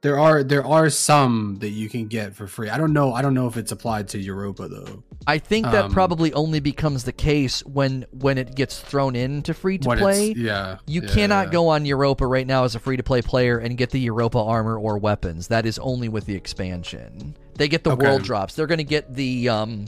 there 0.05 0.19
are 0.21 0.45
there 0.45 0.65
are 0.65 0.91
some 0.91 1.57
that 1.61 1.71
you 1.71 1.89
can 1.89 2.07
get 2.09 2.35
for 2.37 2.47
free. 2.47 2.69
I 2.69 2.77
don't 2.77 2.93
know. 2.93 3.15
I 3.15 3.23
don't 3.23 3.33
know 3.33 3.47
if 3.47 3.57
it's 3.57 3.73
applied 3.73 4.07
to 4.11 4.19
Europa 4.19 4.69
though. 4.69 5.03
I 5.27 5.39
think 5.39 5.65
that 5.65 5.87
Um, 5.87 5.91
probably 5.93 6.31
only 6.35 6.61
becomes 6.61 7.05
the 7.05 7.13
case 7.13 7.65
when 7.65 8.05
when 8.13 8.37
it 8.37 8.55
gets 8.55 8.79
thrown 8.79 9.17
into 9.17 9.55
free 9.55 9.79
to 9.79 9.97
play. 9.97 10.35
yeah, 10.37 10.77
You 10.87 11.01
yeah, 11.01 11.09
cannot 11.09 11.47
yeah. 11.47 11.53
go 11.53 11.69
on 11.69 11.87
Europa 11.87 12.27
right 12.27 12.47
now 12.47 12.65
as 12.65 12.75
a 12.75 12.79
free 12.79 12.99
to 12.99 13.03
play 13.03 13.23
player 13.23 13.57
and 13.57 13.79
get 13.79 13.89
the 13.91 14.01
Europa 14.01 14.39
armor 14.39 14.77
or 14.79 14.99
weapons. 14.99 15.49
That 15.49 15.65
is 15.65 15.79
only 15.79 16.11
with 16.11 16.27
the 16.27 16.35
expansion. 16.35 17.35
They 17.55 17.69
get 17.69 17.83
the 17.83 17.93
Okay. 17.93 18.05
world 18.07 18.25
drops. 18.25 18.55
They're 18.55 18.67
going 18.67 18.79
to 18.79 18.85
get 18.85 19.15
the 19.15 19.49
um 19.49 19.87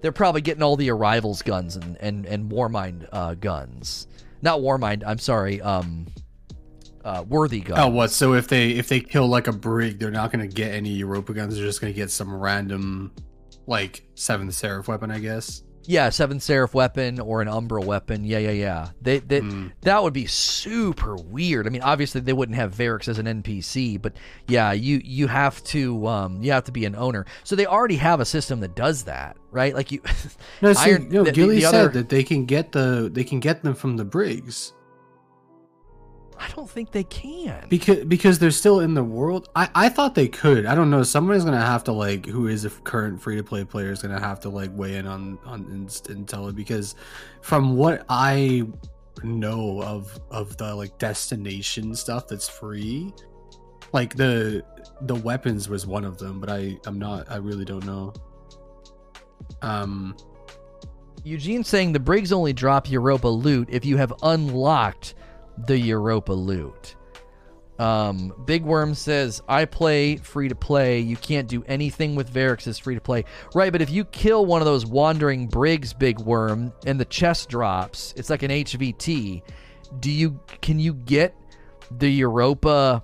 they're 0.00 0.12
probably 0.12 0.42
getting 0.42 0.62
all 0.62 0.76
the 0.76 0.90
arrivals 0.92 1.42
guns 1.42 1.74
and 1.74 1.96
and 2.00 2.24
and 2.24 2.52
Warmind 2.52 3.08
uh 3.10 3.34
guns. 3.34 4.06
Not 4.42 4.60
Warmind, 4.60 5.02
I'm 5.04 5.18
sorry. 5.18 5.60
Um 5.60 6.06
uh 7.06 7.22
worthy 7.28 7.60
gun. 7.60 7.78
Oh, 7.78 7.88
what? 7.88 8.10
So 8.10 8.34
if 8.34 8.48
they 8.48 8.70
if 8.72 8.88
they 8.88 9.00
kill 9.00 9.28
like 9.28 9.46
a 9.46 9.52
brig, 9.52 9.98
they're 9.98 10.10
not 10.10 10.32
going 10.32 10.46
to 10.46 10.52
get 10.54 10.72
any 10.74 10.90
Europa 10.90 11.32
guns. 11.32 11.54
They're 11.56 11.64
just 11.64 11.80
going 11.80 11.92
to 11.92 11.96
get 11.96 12.10
some 12.10 12.34
random, 12.34 13.12
like 13.66 14.04
seventh 14.14 14.54
Seraph 14.54 14.88
weapon, 14.88 15.10
I 15.10 15.20
guess. 15.20 15.62
Yeah, 15.88 16.08
seventh 16.10 16.42
seraph 16.42 16.74
weapon 16.74 17.20
or 17.20 17.42
an 17.42 17.46
umbra 17.46 17.80
weapon. 17.80 18.24
Yeah, 18.24 18.38
yeah, 18.38 18.50
yeah. 18.50 18.88
They, 19.00 19.20
they 19.20 19.40
Mm. 19.40 19.70
that 19.82 20.02
would 20.02 20.12
be 20.12 20.26
super 20.26 21.14
weird. 21.14 21.68
I 21.68 21.70
mean, 21.70 21.82
obviously 21.82 22.20
they 22.22 22.32
wouldn't 22.32 22.56
have 22.56 22.74
Variks 22.74 23.06
as 23.06 23.20
an 23.20 23.26
NPC, 23.26 24.02
but 24.02 24.14
yeah, 24.48 24.72
you 24.72 25.00
you 25.04 25.28
have 25.28 25.62
to 25.66 26.04
um 26.08 26.42
you 26.42 26.50
have 26.50 26.64
to 26.64 26.72
be 26.72 26.86
an 26.86 26.96
owner. 26.96 27.24
So 27.44 27.54
they 27.54 27.66
already 27.66 27.94
have 27.98 28.18
a 28.18 28.24
system 28.24 28.58
that 28.60 28.74
does 28.74 29.04
that, 29.04 29.36
right? 29.52 29.76
Like 29.76 29.92
you 29.92 30.00
No, 30.60 30.72
see, 30.72 30.90
Iron- 30.90 31.08
no, 31.08 31.20
the- 31.22 31.30
the- 31.30 31.32
Gilly 31.36 31.54
the 31.60 31.70
said 31.70 31.74
other- 31.74 31.88
that 32.00 32.08
they 32.08 32.24
can 32.24 32.46
get 32.46 32.72
the 32.72 33.08
they 33.12 33.22
can 33.22 33.38
get 33.38 33.62
them 33.62 33.74
from 33.76 33.96
the 33.96 34.04
brigs 34.04 34.72
I 36.38 36.48
don't 36.54 36.68
think 36.68 36.90
they 36.90 37.04
can. 37.04 37.66
because 37.68 38.04
because 38.04 38.38
they're 38.38 38.50
still 38.50 38.80
in 38.80 38.94
the 38.94 39.04
world. 39.04 39.48
I 39.56 39.68
I 39.74 39.88
thought 39.88 40.14
they 40.14 40.28
could. 40.28 40.66
I 40.66 40.74
don't 40.74 40.90
know. 40.90 41.02
Someone's 41.02 41.44
gonna 41.44 41.60
have 41.60 41.84
to 41.84 41.92
like 41.92 42.26
who 42.26 42.46
is 42.48 42.64
a 42.64 42.70
current 42.70 43.20
free 43.20 43.36
to 43.36 43.42
play 43.42 43.64
player 43.64 43.90
is 43.90 44.02
gonna 44.02 44.20
have 44.20 44.40
to 44.40 44.48
like 44.48 44.70
weigh 44.74 44.96
in 44.96 45.06
on 45.06 45.38
on 45.44 45.60
and, 45.70 46.00
and 46.08 46.28
tell 46.28 46.48
it 46.48 46.56
because 46.56 46.94
from 47.40 47.76
what 47.76 48.04
I 48.08 48.66
know 49.22 49.82
of 49.82 50.18
of 50.30 50.56
the 50.58 50.74
like 50.74 50.98
destination 50.98 51.94
stuff 51.94 52.28
that's 52.28 52.48
free, 52.48 53.12
like 53.92 54.14
the 54.14 54.62
the 55.02 55.14
weapons 55.14 55.68
was 55.68 55.86
one 55.86 56.04
of 56.04 56.18
them, 56.18 56.40
but 56.40 56.50
I 56.50 56.78
I'm 56.86 56.98
not. 56.98 57.30
I 57.30 57.36
really 57.36 57.64
don't 57.64 57.86
know. 57.86 58.12
Um. 59.62 60.16
Eugene 61.24 61.64
saying 61.64 61.92
the 61.92 61.98
brigs 61.98 62.30
only 62.30 62.52
drop 62.52 62.88
Europa 62.88 63.26
loot 63.26 63.68
if 63.68 63.84
you 63.84 63.96
have 63.96 64.12
unlocked 64.22 65.14
the 65.58 65.78
Europa 65.78 66.32
loot. 66.32 66.96
Um, 67.78 68.32
Big 68.46 68.64
Worm 68.64 68.94
says, 68.94 69.42
I 69.48 69.66
play 69.66 70.16
free 70.16 70.48
to 70.48 70.54
play. 70.54 71.00
You 71.00 71.16
can't 71.16 71.46
do 71.46 71.62
anything 71.64 72.14
with 72.14 72.32
Variks 72.32 72.66
as 72.66 72.78
free 72.78 72.94
to 72.94 73.00
play. 73.00 73.24
Right, 73.54 73.70
but 73.70 73.82
if 73.82 73.90
you 73.90 74.04
kill 74.06 74.46
one 74.46 74.62
of 74.62 74.66
those 74.66 74.86
wandering 74.86 75.46
brigs, 75.46 75.92
Big 75.92 76.18
Worm, 76.20 76.72
and 76.86 76.98
the 76.98 77.04
chest 77.04 77.48
drops, 77.50 78.14
it's 78.16 78.30
like 78.30 78.42
an 78.42 78.50
HVT. 78.50 79.42
Do 80.00 80.10
you 80.10 80.40
can 80.62 80.78
you 80.78 80.94
get 80.94 81.34
the 81.98 82.10
Europa 82.10 83.02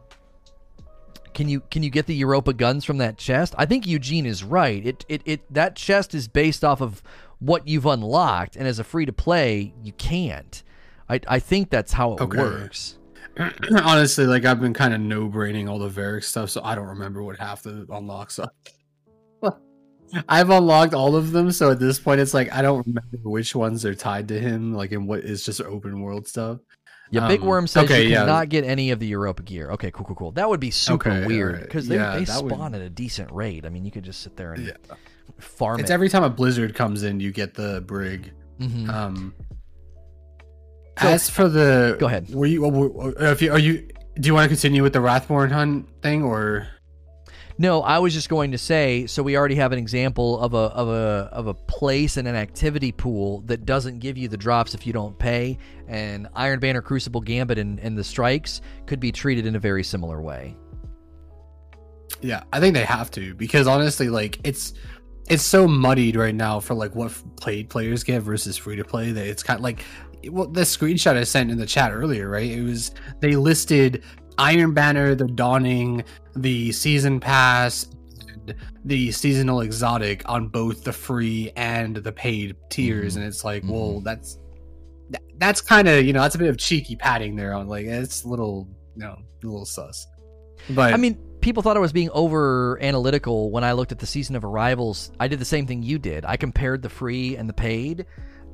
can 1.35 1.49
you 1.49 1.61
can 1.71 1.83
you 1.83 1.91
get 1.91 2.07
the 2.07 2.15
Europa 2.15 2.53
guns 2.53 2.85
from 2.85 2.99
that 2.99 3.17
chest? 3.17 3.55
I 3.57 3.67
think 3.67 3.87
Eugene 3.87 4.27
is 4.27 4.43
right. 4.45 4.85
It 4.85 5.05
it, 5.09 5.23
it 5.25 5.55
that 5.55 5.77
chest 5.77 6.15
is 6.15 6.29
based 6.29 6.65
off 6.65 6.81
of 6.81 7.03
what 7.39 7.67
you've 7.67 7.87
unlocked, 7.87 8.57
and 8.57 8.67
as 8.67 8.79
a 8.79 8.85
free 8.85 9.07
to 9.07 9.13
play, 9.13 9.75
you 9.83 9.93
can't. 9.93 10.63
I 11.13 11.21
I 11.29 11.39
think 11.39 11.71
that's 11.71 11.93
how 11.93 12.15
it 12.15 12.21
Okay. 12.21 12.39
works. 12.39 12.99
honestly, 13.85 14.27
like 14.27 14.45
I've 14.45 14.61
been 14.61 14.75
kind 14.75 14.93
of 14.95 15.01
no 15.01 15.27
braining 15.29 15.69
all 15.69 15.79
the 15.79 15.89
Variks 15.89 16.25
stuff, 16.25 16.51
so 16.51 16.61
I 16.65 16.75
don't 16.75 16.89
remember 16.89 17.23
what 17.23 17.39
half 17.39 17.63
the 17.63 17.87
unlocks 17.91 18.39
are. 18.39 18.51
I've 20.29 20.51
unlocked 20.51 20.93
all 20.93 21.17
of 21.17 21.33
them, 21.33 21.51
so 21.53 21.71
at 21.71 21.79
this 21.81 21.99
point, 21.99 22.21
it's 22.21 22.35
like 22.35 22.53
I 22.53 22.61
don't 22.63 22.87
remember 22.87 23.17
which 23.25 23.55
ones 23.55 23.85
are 23.87 23.95
tied 23.95 24.29
to 24.29 24.39
him, 24.39 24.75
like 24.75 24.93
in 24.93 25.07
what 25.07 25.21
is 25.21 25.45
just 25.45 25.61
open 25.63 26.01
world 26.03 26.29
stuff. 26.29 26.59
Yeah, 27.11 27.29
Big 27.29 27.41
Um, 27.43 27.47
Worm 27.47 27.67
says 27.67 27.85
okay, 27.85 28.05
you 28.05 28.11
yeah. 28.11 28.21
cannot 28.21 28.49
get 28.49 28.65
any 28.65 28.91
of 28.91 28.99
the 28.99 29.07
Europa 29.07 29.43
gear. 29.43 29.71
Okay, 29.73 29.91
cool, 29.91 30.05
cool, 30.07 30.17
cool. 30.17 30.33
That 30.33 30.49
would 30.49 30.61
be 30.61 30.71
super 30.71 31.11
Okay, 31.11 31.27
weird 31.27 31.61
because 31.63 31.87
they, 31.89 31.97
Yeah, 31.97 32.13
they 32.13 32.21
would- 32.21 32.53
spawn 32.53 32.75
at 32.75 32.81
a 32.81 32.89
decent 32.89 33.31
rate. 33.33 33.67
I 33.67 33.69
mean, 33.69 33.85
you 33.85 33.91
could 33.91 34.05
just 34.05 34.21
sit 34.23 34.35
there 34.37 34.53
and 34.55 34.67
Yeah. 34.67 34.73
farm 35.39 35.79
It's 35.81 35.91
it. 35.91 35.95
every 35.95 36.09
time 36.09 36.25
a 36.25 36.31
blizzard 36.31 36.75
comes 36.75 37.03
in, 37.03 37.21
you 37.21 37.31
get 37.31 37.53
the 37.55 37.83
brig. 37.87 38.33
Mhm. 38.61 38.89
Um, 38.89 39.35
So- 41.03 41.09
as 41.09 41.31
for 41.31 41.49
the, 41.49 41.97
Go 41.99 42.07
ahead. 42.07 42.29
Were 42.35 42.47
you? 42.47 42.63
were- 42.63 43.13
If 43.33 43.43
you 43.43 43.53
are 43.53 43.59
you? 43.59 43.89
Do 44.21 44.27
you 44.27 44.35
want 44.35 44.45
to 44.45 44.49
continue 44.49 44.83
with 44.83 44.93
the 44.93 45.01
Wrathborn 45.01 45.51
hunt 45.51 45.89
thing, 46.03 46.23
or 46.23 46.67
No, 47.59 47.83
I 47.83 47.99
was 47.99 48.13
just 48.13 48.29
going 48.29 48.53
to 48.53 48.59
say. 48.59 49.07
So 49.07 49.23
we 49.23 49.37
already 49.37 49.55
have 49.55 49.73
an 49.73 49.79
example 49.79 50.39
of 50.41 50.53
a 50.55 50.57
of 50.57 50.89
a 50.89 51.29
of 51.33 51.47
a 51.47 51.55
place 51.55 52.17
and 52.19 52.27
an 52.29 52.35
activity 52.35 52.93
pool 52.93 53.41
that 53.43 53.65
doesn't 53.65 54.01
give 54.01 54.19
you 54.19 54.29
the 54.29 54.37
drops 54.37 54.75
if 54.75 54.87
you 54.87 54.93
don't 54.93 55.19
pay. 55.19 55.59
And 55.89 56.29
Iron 56.35 56.61
Banner, 56.61 56.83
Crucible, 56.83 57.21
Gambit, 57.23 57.59
and, 57.59 57.79
and 57.81 57.97
the 57.97 58.05
strikes 58.05 58.61
could 58.87 59.01
be 59.01 59.13
treated 59.13 59.47
in 59.47 59.57
a 59.57 59.59
very 59.59 59.83
similar 59.85 60.21
way. 60.21 60.57
Yeah, 62.21 62.43
I 62.53 62.61
think 62.61 62.75
they 62.75 62.85
have 62.85 63.11
to 63.13 63.35
because 63.35 63.67
honestly, 63.67 64.09
like 64.09 64.39
it's 64.45 64.75
it's 65.29 65.43
so 65.43 65.67
muddied 65.67 66.17
right 66.17 66.35
now 66.35 66.61
for 66.61 66.75
like 66.75 66.95
what 66.95 67.13
played 67.37 67.69
players 67.71 68.05
get 68.05 68.23
versus 68.23 68.57
free 68.57 68.77
to 68.77 68.85
play 68.85 69.13
that 69.13 69.27
it's 69.27 69.43
kind 69.43 69.59
of 69.59 69.65
like 69.65 69.85
well 70.31 70.47
the 70.47 70.63
screenshot 70.63 71.17
I 71.17 71.25
sent 71.25 71.51
in 71.51 71.59
the 71.59 71.67
chat 71.67 71.93
earlier, 71.93 72.29
right? 72.29 72.51
It 72.51 72.63
was 72.63 72.93
they 73.21 73.37
listed 73.37 74.03
Iron 74.39 74.73
Banner, 74.75 75.15
the 75.15 75.27
Dawning, 75.27 76.05
the 76.37 76.73
season 76.73 77.21
pass, 77.21 77.87
and 78.29 78.55
the 78.85 79.11
seasonal 79.13 79.61
exotic 79.61 80.23
on 80.27 80.49
both 80.49 80.85
the 80.85 80.93
free 80.93 81.53
and 81.57 81.97
the 81.97 82.13
paid 82.13 82.57
tiers, 82.71 83.15
Mhm. 83.15 83.17
and 83.19 83.25
it's 83.27 83.45
like, 83.45 83.63
Mhm. 83.63 83.71
well, 83.71 84.01
that's 84.01 84.39
that- 85.11 85.23
that's 85.39 85.61
kind 85.61 85.89
of 85.89 86.05
you 86.05 86.13
know 86.13 86.23
that's 86.23 86.35
a 86.35 86.39
bit 86.39 86.49
of 86.49 86.57
cheeky 86.57 86.97
padding 86.97 87.37
there 87.37 87.53
on 87.53 87.69
like 87.69 87.85
it's 87.87 88.25
a 88.25 88.29
little 88.29 88.67
you 88.97 89.03
know 89.05 89.17
a 89.43 89.47
little 89.47 89.67
sus. 89.67 90.07
But 90.71 90.95
I 90.95 90.97
mean, 90.97 91.19
people 91.41 91.63
thought 91.63 91.77
I 91.77 91.81
was 91.81 91.93
being 91.93 92.09
over 92.13 92.79
analytical 92.81 93.51
when 93.51 93.65
I 93.65 93.73
looked 93.73 93.91
at 93.93 93.99
the 93.99 94.07
season 94.07 94.37
of 94.37 94.45
arrivals. 94.45 95.11
I 95.19 95.27
did 95.29 95.39
the 95.41 95.45
same 95.45 95.67
thing 95.67 95.83
you 95.83 95.99
did. 95.99 96.25
I 96.25 96.37
compared 96.37 96.83
the 96.83 96.89
free 96.89 97.37
and 97.37 97.49
the 97.49 97.53
paid, 97.53 98.07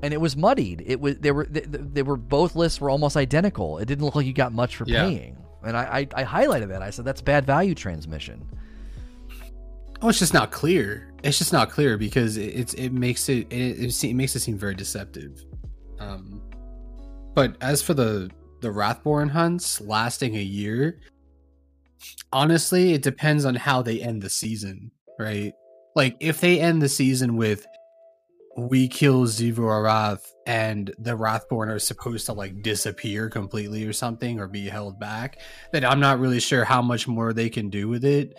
and 0.02 0.14
it 0.14 0.20
was 0.20 0.36
muddied. 0.36 0.82
It 0.86 1.00
was 1.00 1.18
they 1.18 1.32
were 1.32 1.46
they, 1.46 1.60
they 1.60 2.02
were 2.02 2.16
both 2.16 2.54
lists 2.56 2.80
were 2.80 2.90
almost 2.90 3.16
identical. 3.16 3.78
It 3.78 3.86
didn't 3.86 4.04
look 4.04 4.14
like 4.14 4.26
you 4.26 4.32
got 4.32 4.52
much 4.52 4.76
for 4.76 4.84
Yeah. 4.86 5.04
paying, 5.04 5.36
and 5.64 5.76
I, 5.76 6.08
I 6.14 6.22
I 6.22 6.24
highlighted 6.24 6.68
that. 6.68 6.82
I 6.82 6.90
said 6.90 7.04
that's 7.04 7.20
bad 7.22 7.44
value 7.44 7.74
transmission. 7.74 8.46
Oh, 10.00 10.08
it's 10.08 10.18
just 10.20 10.34
not 10.34 10.52
clear. 10.52 11.12
It's 11.24 11.38
just 11.38 11.52
not 11.52 11.70
clear 11.70 11.98
because 11.98 12.36
it, 12.36 12.54
it's 12.54 12.74
it 12.74 12.90
makes 12.92 13.28
it 13.28 13.52
it, 13.52 14.04
it, 14.04 14.14
makes 14.14 14.36
it 14.36 14.40
seem 14.40 14.56
very 14.56 14.74
deceptive. 14.74 15.44
Um, 15.98 16.40
but 17.34 17.56
as 17.60 17.82
for 17.82 17.94
the 17.94 18.30
the 18.60 18.70
Wrathborn 18.70 19.28
hunts 19.28 19.80
lasting 19.80 20.36
a 20.36 20.40
year, 20.42 21.00
honestly, 22.32 22.92
it 22.92 23.02
depends 23.02 23.44
on 23.44 23.54
how 23.56 23.82
they 23.82 24.00
end 24.00 24.22
the 24.22 24.30
season, 24.30 24.90
right? 25.18 25.52
Like 25.96 26.16
if 26.20 26.40
they 26.40 26.60
end 26.60 26.80
the 26.82 26.88
season 26.88 27.36
with 27.36 27.66
we 28.58 28.88
kill 28.88 29.24
Xivu 29.24 29.58
Arath 29.58 30.32
and 30.44 30.92
the 30.98 31.14
Wrathborn 31.14 31.68
are 31.68 31.78
supposed 31.78 32.26
to 32.26 32.32
like 32.32 32.60
disappear 32.60 33.30
completely 33.30 33.84
or 33.86 33.92
something 33.92 34.40
or 34.40 34.48
be 34.48 34.68
held 34.68 34.98
back, 34.98 35.38
then 35.72 35.84
I'm 35.84 36.00
not 36.00 36.18
really 36.18 36.40
sure 36.40 36.64
how 36.64 36.82
much 36.82 37.06
more 37.06 37.32
they 37.32 37.48
can 37.48 37.70
do 37.70 37.88
with 37.88 38.04
it. 38.04 38.36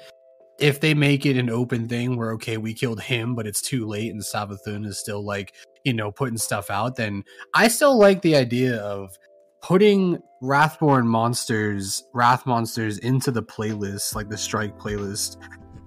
If 0.59 0.81
they 0.81 0.93
make 0.93 1.25
it 1.25 1.37
an 1.37 1.49
open 1.49 1.87
thing 1.87 2.17
where 2.17 2.33
okay 2.33 2.57
we 2.57 2.73
killed 2.73 2.99
him 2.99 3.33
but 3.33 3.47
it's 3.47 3.61
too 3.61 3.87
late 3.87 4.11
and 4.11 4.21
Savathun 4.21 4.85
is 4.85 4.99
still 4.99 5.23
like 5.23 5.55
you 5.85 5.93
know 5.93 6.11
putting 6.11 6.37
stuff 6.37 6.69
out 6.69 6.97
then 6.97 7.23
I 7.53 7.69
still 7.69 7.97
like 7.97 8.21
the 8.21 8.35
idea 8.35 8.75
of 8.81 9.17
putting 9.61 10.19
Wrathborn 10.41 11.07
monsters 11.07 12.03
Wrath 12.13 12.45
monsters 12.45 12.97
into 12.97 13.31
the 13.31 13.43
playlist 13.43 14.15
like 14.15 14.27
the 14.27 14.37
strike 14.37 14.77
playlist 14.77 15.37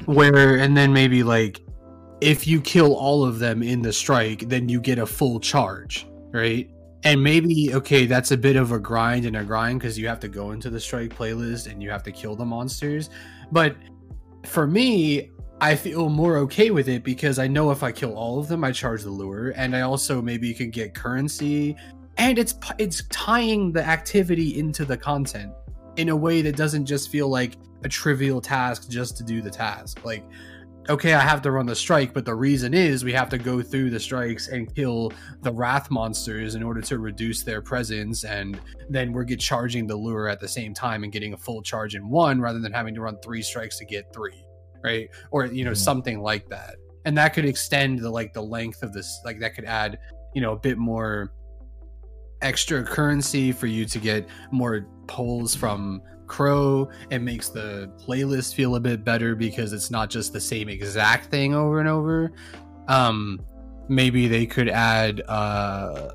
where 0.07 0.57
and 0.57 0.75
then 0.75 0.91
maybe 0.91 1.23
like 1.23 1.61
if 2.23 2.47
you 2.47 2.61
kill 2.61 2.95
all 2.95 3.25
of 3.25 3.39
them 3.39 3.63
in 3.63 3.83
the 3.83 3.93
strike 3.93 4.49
then 4.49 4.69
you 4.69 4.81
get 4.81 4.99
a 4.99 5.07
full 5.07 5.39
charge 5.41 6.07
right? 6.33 6.71
And 7.05 7.23
maybe 7.23 7.75
okay 7.75 8.07
that's 8.07 8.31
a 8.31 8.37
bit 8.37 8.57
of 8.57 8.73
a 8.73 8.79
grind 8.79 9.25
and 9.27 9.37
a 9.37 9.45
grind 9.45 9.81
because 9.81 9.99
you 9.99 10.09
have 10.09 10.21
to 10.21 10.29
go 10.29 10.53
into 10.53 10.71
the 10.71 10.81
strike 10.81 11.15
playlist 11.15 11.71
and 11.71 11.83
you 11.83 11.91
have 11.91 12.03
to 12.05 12.13
kill 12.13 12.35
the 12.35 12.45
monsters. 12.45 13.11
But 13.51 13.77
for 14.45 14.67
me, 14.67 15.31
I 15.61 15.77
feel 15.77 16.09
more 16.09 16.39
okay 16.39 16.71
with 16.71 16.89
it 16.89 17.05
because 17.05 17.39
I 17.39 17.47
know 17.47 17.71
if 17.71 17.83
I 17.83 17.93
kill 17.93 18.17
all 18.17 18.41
of 18.41 18.49
them, 18.49 18.65
I 18.65 18.73
charge 18.73 19.03
the 19.03 19.11
lure, 19.11 19.51
and 19.51 19.77
I 19.77 19.83
also 19.83 20.21
maybe 20.21 20.53
can 20.55 20.71
get 20.71 20.93
currency, 20.93 21.77
and 22.17 22.39
it's 22.39 22.55
it's 22.79 23.05
tying 23.11 23.73
the 23.73 23.85
activity 23.85 24.59
into 24.59 24.85
the 24.85 24.97
content 24.97 25.53
in 25.97 26.09
a 26.09 26.17
way 26.17 26.43
that 26.43 26.57
doesn't 26.57 26.87
just 26.87 27.11
feel 27.11 27.29
like 27.29 27.59
a 27.85 27.89
trivial 27.89 28.41
task 28.41 28.89
just 28.89 29.17
to 29.19 29.25
do 29.25 29.41
the 29.41 29.51
task. 29.51 30.05
Like 30.05 30.25
okay, 30.89 31.15
I 31.15 31.21
have 31.21 31.43
to 31.43 31.51
run 31.51 31.67
the 31.67 31.77
strike, 31.77 32.13
but 32.13 32.25
the 32.25 32.35
reason 32.35 32.75
is 32.75 33.05
we 33.05 33.13
have 33.13 33.29
to 33.31 33.39
go 33.39 33.63
through 33.63 33.91
the 33.91 34.01
strikes 34.01 34.49
and 34.49 34.73
kill 34.75 35.13
the 35.43 35.53
wrath 35.53 35.91
monsters 35.91 36.55
in 36.55 36.63
order 36.63 36.81
to 36.83 36.99
reduce 36.99 37.43
their 37.43 37.63
presence, 37.63 38.25
and 38.25 38.61
then 38.91 39.13
we're 39.13 39.25
get 39.25 39.41
charging 39.41 39.87
the 39.87 39.97
lure 39.97 40.29
at 40.29 40.41
the 40.41 40.49
same 40.49 40.75
time 40.75 41.05
and 41.05 41.13
getting 41.13 41.35
a 41.35 41.37
full 41.37 41.63
charge 41.63 41.95
in 41.95 42.09
one 42.09 42.41
rather 42.41 42.59
than 42.59 42.73
having 42.73 42.95
to 42.95 43.01
run 43.01 43.17
three 43.23 43.43
strikes 43.43 43.79
to 43.79 43.85
get 43.85 44.13
three, 44.13 44.45
right? 44.83 45.09
Or 45.31 45.47
you 45.47 45.65
know 45.65 45.71
Mhm. 45.73 45.77
something 45.77 46.21
like 46.21 46.49
that, 46.49 46.77
and 47.05 47.17
that 47.17 47.33
could 47.35 47.45
extend 47.45 48.01
the 48.01 48.11
like 48.11 48.33
the 48.33 48.43
length 48.43 48.83
of 48.83 48.93
this, 48.93 49.21
like 49.25 49.39
that 49.41 49.55
could 49.55 49.65
add 49.65 49.99
you 50.35 50.41
know 50.41 50.53
a 50.53 50.59
bit 50.59 50.79
more 50.79 51.33
extra 52.41 52.83
currency 52.83 53.53
for 53.53 53.69
you 53.69 53.85
to 53.85 53.99
get 54.01 54.27
more 54.51 54.87
pulls 55.07 55.55
from 55.55 56.03
Crow. 56.33 56.89
It 57.11 57.21
makes 57.21 57.51
the 57.51 57.93
playlist 57.99 58.55
feel 58.55 58.77
a 58.77 58.81
bit 58.81 59.05
better 59.05 59.35
because 59.35 59.75
it's 59.75 59.91
not 59.91 60.09
just 60.09 60.33
the 60.33 60.41
same 60.41 60.71
exact 60.71 61.31
thing 61.31 61.55
over 61.55 61.79
and 61.79 61.89
over. 61.89 62.33
Um, 62.89 63.45
maybe 63.89 64.29
they 64.29 64.47
could 64.47 64.71
add 64.71 65.21
uh 65.29 66.13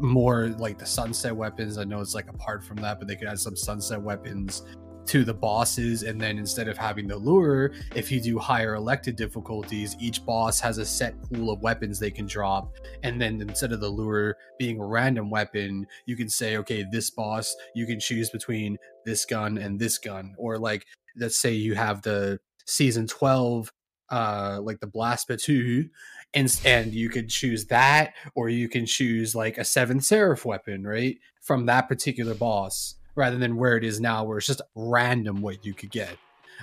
more 0.00 0.48
like 0.58 0.76
the 0.78 0.86
sunset 0.86 1.34
weapons. 1.36 1.78
I 1.78 1.84
know 1.84 2.00
it's 2.00 2.14
like 2.14 2.28
apart 2.28 2.64
from 2.64 2.78
that, 2.78 2.98
but 2.98 3.06
they 3.06 3.14
could 3.14 3.28
add 3.28 3.38
some 3.38 3.56
sunset 3.56 4.00
weapons 4.02 4.64
to 5.06 5.24
the 5.24 5.34
bosses 5.34 6.02
and 6.02 6.20
then 6.20 6.38
instead 6.38 6.68
of 6.68 6.76
having 6.76 7.06
the 7.06 7.16
lure 7.16 7.72
if 7.94 8.10
you 8.12 8.20
do 8.20 8.38
higher 8.38 8.74
elected 8.74 9.16
difficulties 9.16 9.96
each 9.98 10.24
boss 10.24 10.60
has 10.60 10.78
a 10.78 10.84
set 10.84 11.20
pool 11.22 11.50
of 11.50 11.62
weapons 11.62 11.98
they 11.98 12.10
can 12.10 12.26
drop. 12.26 12.72
And 13.02 13.20
then 13.20 13.40
instead 13.40 13.72
of 13.72 13.80
the 13.80 13.88
lure 13.88 14.36
being 14.58 14.80
a 14.80 14.86
random 14.86 15.30
weapon 15.30 15.86
you 16.06 16.16
can 16.16 16.28
say 16.28 16.56
okay 16.58 16.84
this 16.90 17.10
boss 17.10 17.54
you 17.74 17.86
can 17.86 18.00
choose 18.00 18.30
between 18.30 18.76
this 19.04 19.24
gun 19.24 19.58
and 19.58 19.78
this 19.78 19.98
gun. 19.98 20.34
Or 20.38 20.58
like 20.58 20.86
let's 21.18 21.38
say 21.38 21.52
you 21.52 21.74
have 21.74 22.02
the 22.02 22.38
season 22.66 23.06
12 23.06 23.72
uh 24.10 24.60
like 24.62 24.80
the 24.80 24.86
Blast 24.86 25.28
Battue 25.28 25.88
and 26.34 26.60
and 26.64 26.92
you 26.92 27.08
could 27.08 27.28
choose 27.28 27.66
that 27.66 28.14
or 28.34 28.48
you 28.48 28.68
can 28.68 28.86
choose 28.86 29.34
like 29.34 29.58
a 29.58 29.64
seventh 29.64 30.04
seraph 30.04 30.44
weapon 30.44 30.84
right 30.84 31.16
from 31.40 31.66
that 31.66 31.88
particular 31.88 32.34
boss 32.34 32.96
rather 33.14 33.36
than 33.36 33.56
where 33.56 33.76
it 33.76 33.84
is 33.84 34.00
now 34.00 34.24
where 34.24 34.38
it's 34.38 34.46
just 34.46 34.62
random 34.74 35.40
what 35.42 35.64
you 35.64 35.74
could 35.74 35.90
get 35.90 36.16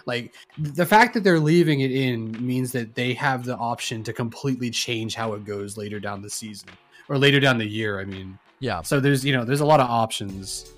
like 0.05 0.33
the 0.57 0.85
fact 0.85 1.13
that 1.13 1.23
they're 1.23 1.39
leaving 1.39 1.79
it 1.81 1.91
in 1.91 2.31
means 2.45 2.71
that 2.71 2.95
they 2.95 3.13
have 3.13 3.43
the 3.45 3.55
option 3.57 4.03
to 4.03 4.13
completely 4.13 4.69
change 4.69 5.15
how 5.15 5.33
it 5.33 5.43
goes 5.45 5.75
later 5.77 5.99
down 5.99 6.21
the 6.21 6.29
season 6.29 6.69
or 7.09 7.17
later 7.17 7.39
down 7.39 7.57
the 7.57 7.67
year 7.67 7.99
i 7.99 8.05
mean 8.05 8.37
Yeah. 8.59 8.81
so 8.81 8.99
there's 8.99 9.25
you 9.25 9.33
know 9.33 9.43
there's 9.43 9.61
a 9.61 9.65
lot 9.65 9.79
of 9.79 9.89
options 9.89 10.71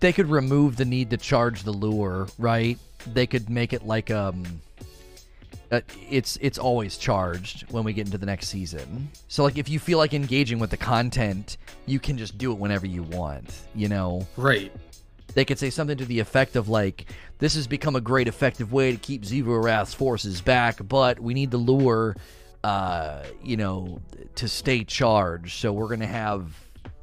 They 0.00 0.12
could 0.12 0.28
remove 0.28 0.74
the 0.76 0.84
need 0.84 1.10
to 1.10 1.16
charge 1.16 1.62
the 1.62 1.70
lure, 1.72 2.26
right? 2.36 2.76
They 3.06 3.24
could 3.28 3.48
make 3.48 3.72
it 3.72 3.86
like 3.86 4.10
um 4.10 4.42
uh, 5.72 5.80
it's 6.10 6.36
it's 6.42 6.58
always 6.58 6.98
charged 6.98 7.62
when 7.72 7.82
we 7.82 7.94
get 7.94 8.04
into 8.06 8.18
the 8.18 8.26
next 8.26 8.48
season. 8.48 9.08
So 9.28 9.42
like 9.42 9.56
if 9.56 9.68
you 9.70 9.78
feel 9.78 9.96
like 9.96 10.12
engaging 10.12 10.58
with 10.58 10.70
the 10.70 10.76
content, 10.76 11.56
you 11.86 11.98
can 11.98 12.18
just 12.18 12.36
do 12.36 12.52
it 12.52 12.58
whenever 12.58 12.86
you 12.86 13.02
want, 13.02 13.62
you 13.74 13.88
know. 13.88 14.26
right 14.36 14.70
They 15.34 15.46
could 15.46 15.58
say 15.58 15.70
something 15.70 15.96
to 15.96 16.04
the 16.04 16.20
effect 16.20 16.56
of 16.56 16.68
like, 16.68 17.06
"This 17.38 17.54
has 17.54 17.66
become 17.66 17.96
a 17.96 18.02
great 18.02 18.28
effective 18.28 18.70
way 18.70 18.92
to 18.92 18.98
keep 18.98 19.22
Xivu 19.22 19.48
Arath's 19.48 19.94
forces 19.94 20.42
back, 20.42 20.76
but 20.86 21.18
we 21.18 21.32
need 21.32 21.50
the 21.50 21.56
lure, 21.56 22.16
uh, 22.62 23.22
you 23.42 23.56
know, 23.56 23.98
to 24.34 24.48
stay 24.48 24.84
charged. 24.84 25.58
So 25.58 25.72
we're 25.72 25.88
gonna 25.88 26.06
have, 26.06 26.52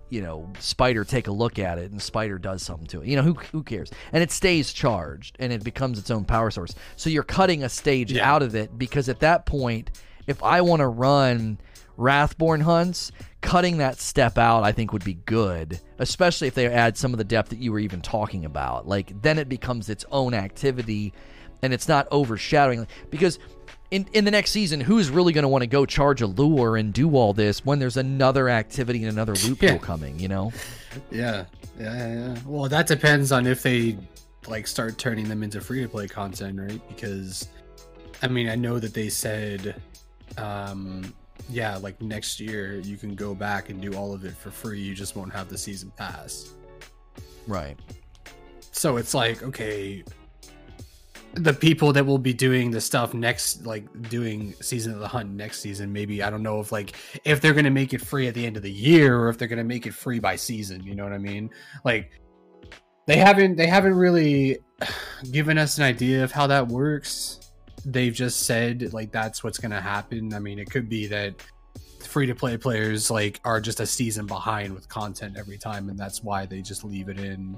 you 0.10 0.22
know, 0.22 0.50
Spider 0.60 1.04
take 1.04 1.28
a 1.28 1.32
look 1.32 1.60
at 1.60 1.78
it, 1.78 1.92
and 1.92 2.02
Spider 2.02 2.38
does 2.38 2.64
something 2.64 2.88
to 2.88 3.02
it. 3.02 3.08
You 3.08 3.16
know, 3.16 3.22
who 3.24 3.34
who 3.52 3.64
cares? 3.64 3.92
And 4.12 4.24
it 4.24 4.32
stays 4.32 4.74
charged, 4.74 5.36
and 5.40 5.54
it 5.54 5.64
becomes 5.64 6.00
its 6.00 6.10
own 6.12 6.26
power 6.26 6.52
source. 6.52 6.74
So 6.96 7.10
you're 7.10 7.24
cutting 7.24 7.64
a 7.64 7.70
stage 7.70 8.12
Yeah. 8.12 8.32
out 8.32 8.42
of 8.44 8.56
it 8.56 8.78
because 8.78 9.10
at 9.10 9.20
that 9.22 9.46
point, 9.46 9.92
if 10.28 10.42
I 10.44 10.62
want 10.62 10.80
to 10.82 10.88
run 10.88 11.60
Wrathborn 11.98 12.62
hunts, 12.62 13.12
cutting 13.42 13.78
that 13.80 14.00
step 14.00 14.38
out, 14.38 14.64
I 14.64 14.72
think 14.72 14.94
would 14.94 15.04
be 15.04 15.16
good, 15.26 15.80
especially 15.98 16.48
if 16.48 16.54
they 16.56 16.68
add 16.68 16.96
some 16.98 17.14
of 17.14 17.18
the 17.18 17.24
depth 17.26 17.50
that 17.50 17.60
you 17.60 17.72
were 17.72 17.80
even 17.80 18.02
talking 18.02 18.46
about. 18.46 18.88
Like 18.88 19.22
then 19.22 19.38
it 19.38 19.50
becomes 19.50 19.90
its 19.90 20.06
own 20.12 20.34
activity, 20.34 21.14
and 21.62 21.74
it's 21.74 21.88
not 21.90 22.08
overshadowing. 22.12 22.88
Because 23.10 23.38
in 23.92 24.08
in 24.14 24.26
the 24.26 24.32
next 24.32 24.52
season, 24.52 24.80
who's 24.82 25.10
really 25.10 25.34
going 25.34 25.44
to 25.44 25.48
want 25.48 25.64
to 25.64 25.68
go 25.68 25.86
charge 25.86 26.22
a 26.22 26.28
lure 26.28 26.78
and 26.78 26.94
do 26.94 27.16
all 27.16 27.34
this 27.34 27.66
when 27.66 27.80
there's 27.80 27.98
another 27.98 28.50
activity 28.50 29.04
and 29.04 29.12
another 29.12 29.34
loot 29.34 29.60
pool 29.60 29.70
Yeah. 29.70 29.78
coming? 29.78 30.20
You 30.20 30.28
know? 30.28 30.52
Yeah, 31.12 31.46
yeah, 31.80 31.96
yeah, 31.96 32.16
yeah. 32.34 32.36
Well, 32.46 32.70
that 32.70 32.88
depends 32.88 33.32
on 33.32 33.48
if 33.48 33.64
they 33.64 33.98
like 34.48 34.68
start 34.68 34.98
turning 34.98 35.28
them 35.28 35.44
into 35.44 35.62
free 35.62 35.82
to 35.82 35.88
play 35.90 36.08
content, 36.08 36.60
right? 36.60 36.82
Because 36.88 37.48
I 38.22 38.28
mean, 38.28 38.50
I 38.50 38.56
know 38.56 38.80
that 38.80 38.94
they 38.94 39.10
said, 39.10 39.82
um, 40.38 41.14
yeah, 41.50 41.78
like 41.78 42.02
next 42.02 42.40
year 42.40 42.76
you 42.80 42.98
can 42.98 43.16
go 43.16 43.34
back 43.34 43.70
and 43.70 43.82
do 43.82 43.94
all 43.94 44.14
of 44.14 44.26
it 44.26 44.36
for 44.36 44.52
free. 44.52 44.80
You 44.80 44.94
just 44.94 45.16
won't 45.16 45.34
have 45.34 45.50
the 45.50 45.58
season 45.58 45.92
pass. 45.98 46.54
Right. 47.48 47.78
So 48.72 48.98
it's 48.98 49.14
like, 49.14 49.42
okay, 49.44 50.04
the 51.40 51.54
people 51.54 51.94
that 51.94 52.06
will 52.06 52.18
be 52.18 52.34
doing 52.34 52.72
the 52.72 52.82
stuff 52.82 53.14
next, 53.14 53.66
like 53.66 54.10
doing 54.10 54.54
season 54.62 54.94
of 54.94 55.00
the 55.00 55.08
hunt 55.08 55.32
next 55.32 55.62
season, 55.62 55.92
maybe 55.94 56.22
I 56.22 56.30
don't 56.30 56.44
know 56.44 56.60
if 56.60 56.72
like 56.72 56.96
if 57.24 57.42
they're 57.42 57.54
gonna 57.54 57.70
make 57.70 57.94
it 57.94 58.02
free 58.02 58.28
at 58.28 58.34
the 58.34 58.46
end 58.46 58.58
of 58.58 58.64
the 58.64 58.72
year 58.72 59.18
or 59.18 59.30
if 59.30 59.38
they're 59.38 59.48
gonna 59.48 59.64
make 59.64 59.86
it 59.86 59.94
free 59.94 60.20
by 60.20 60.36
season. 60.36 60.84
You 60.84 60.96
know 60.96 61.04
what 61.04 61.14
I 61.14 61.18
mean? 61.18 61.50
Like 61.86 62.12
they 63.08 63.18
haven't 63.18 63.56
they 63.56 63.68
haven't 63.68 63.96
really 63.96 64.60
given 65.32 65.58
us 65.58 65.78
an 65.78 65.84
idea 65.86 66.24
of 66.24 66.32
how 66.32 66.48
that 66.48 66.68
works. 66.68 67.40
They've 67.86 68.14
just 68.14 68.42
said 68.42 68.94
like 68.94 69.12
that's 69.12 69.44
what's 69.44 69.58
gonna 69.58 69.82
happen. 69.82 70.34
I 70.34 70.40
mean, 70.40 70.60
it 70.60 70.70
could 70.70 70.90
be 70.90 71.08
that 71.08 71.36
free 72.04 72.26
to 72.26 72.36
play 72.36 72.58
players 72.58 73.10
like 73.10 73.40
are 73.46 73.62
just 73.62 73.80
a 73.80 73.86
season 73.86 74.26
behind 74.26 74.74
with 74.74 74.90
content 74.90 75.38
every 75.38 75.58
time, 75.58 75.90
and 75.90 75.98
that's 75.98 76.24
why 76.24 76.46
they 76.46 76.62
just 76.62 76.84
leave 76.84 77.08
it 77.08 77.20
in. 77.20 77.58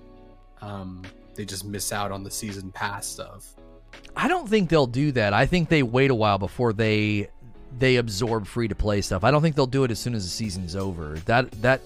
Um, 0.62 1.04
they 1.36 1.46
just 1.46 1.66
miss 1.66 1.92
out 1.92 2.12
on 2.12 2.24
the 2.24 2.32
season 2.32 2.72
pass 2.72 3.08
stuff. 3.08 3.56
I 4.16 4.28
don't 4.28 4.48
think 4.48 4.70
they'll 4.70 4.88
do 4.88 5.12
that. 5.14 5.34
I 5.34 5.46
think 5.46 5.70
they 5.70 5.84
wait 5.84 6.12
a 6.12 6.16
while 6.16 6.38
before 6.38 6.74
they 6.74 7.30
they 7.78 7.96
absorb 7.96 8.46
free 8.46 8.68
to 8.68 8.76
play 8.76 9.02
stuff. 9.02 9.24
I 9.24 9.32
don't 9.32 9.42
think 9.42 9.56
they'll 9.56 9.66
do 9.66 9.84
it 9.84 9.92
as 9.92 10.00
soon 10.00 10.14
as 10.14 10.24
the 10.24 10.30
season's 10.30 10.76
over. 10.76 11.18
That 11.26 11.52
that 11.62 11.82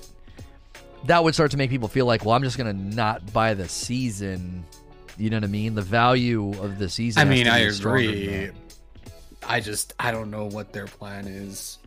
that 1.05 1.23
would 1.23 1.33
start 1.33 1.51
to 1.51 1.57
make 1.57 1.69
people 1.69 1.87
feel 1.87 2.05
like, 2.05 2.25
well, 2.25 2.35
I'm 2.35 2.43
just 2.43 2.57
gonna 2.57 2.73
not 2.73 3.31
buy 3.31 3.53
the 3.53 3.69
season. 3.69 4.65
You 5.17 5.29
know 5.29 5.37
what 5.37 5.43
I 5.45 5.47
mean? 5.47 5.75
The 5.75 5.81
value 5.81 6.51
of 6.61 6.77
the 6.79 6.89
season. 6.89 7.21
I 7.21 7.25
mean, 7.25 7.47
I 7.47 7.59
agree. 7.59 8.49
I 9.47 9.59
just 9.59 9.93
I 9.99 10.11
don't 10.11 10.31
know 10.31 10.45
what 10.45 10.73
their 10.73 10.87
plan 10.87 11.27
is. 11.27 11.77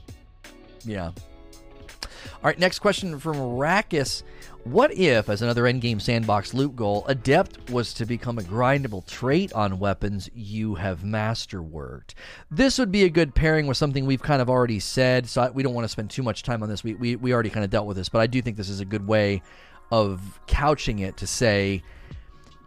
Yeah. 0.84 1.10
All 2.34 2.44
right, 2.44 2.58
next 2.58 2.78
question 2.78 3.18
from 3.18 3.36
Rakis. 3.36 4.22
What 4.64 4.92
if, 4.92 5.28
as 5.28 5.40
another 5.40 5.62
endgame 5.62 6.00
sandbox 6.00 6.52
loot 6.52 6.76
goal, 6.76 7.04
Adept 7.06 7.70
was 7.70 7.94
to 7.94 8.04
become 8.04 8.38
a 8.38 8.42
grindable 8.42 9.06
trait 9.06 9.52
on 9.52 9.78
weapons 9.78 10.28
you 10.34 10.74
have 10.74 11.00
masterworked? 11.00 12.14
This 12.50 12.78
would 12.78 12.92
be 12.92 13.04
a 13.04 13.08
good 13.08 13.34
pairing 13.34 13.66
with 13.66 13.76
something 13.76 14.04
we've 14.04 14.22
kind 14.22 14.42
of 14.42 14.50
already 14.50 14.80
said, 14.80 15.28
so 15.28 15.50
we 15.52 15.62
don't 15.62 15.74
want 15.74 15.84
to 15.84 15.88
spend 15.88 16.10
too 16.10 16.22
much 16.22 16.42
time 16.42 16.62
on 16.62 16.68
this. 16.68 16.84
We, 16.84 16.94
we, 16.94 17.16
we 17.16 17.32
already 17.32 17.50
kind 17.50 17.64
of 17.64 17.70
dealt 17.70 17.86
with 17.86 17.96
this, 17.96 18.08
but 18.08 18.20
I 18.20 18.26
do 18.26 18.42
think 18.42 18.56
this 18.56 18.68
is 18.68 18.80
a 18.80 18.84
good 18.84 19.06
way 19.06 19.42
of 19.90 20.40
couching 20.46 20.98
it 20.98 21.16
to 21.16 21.26
say 21.26 21.82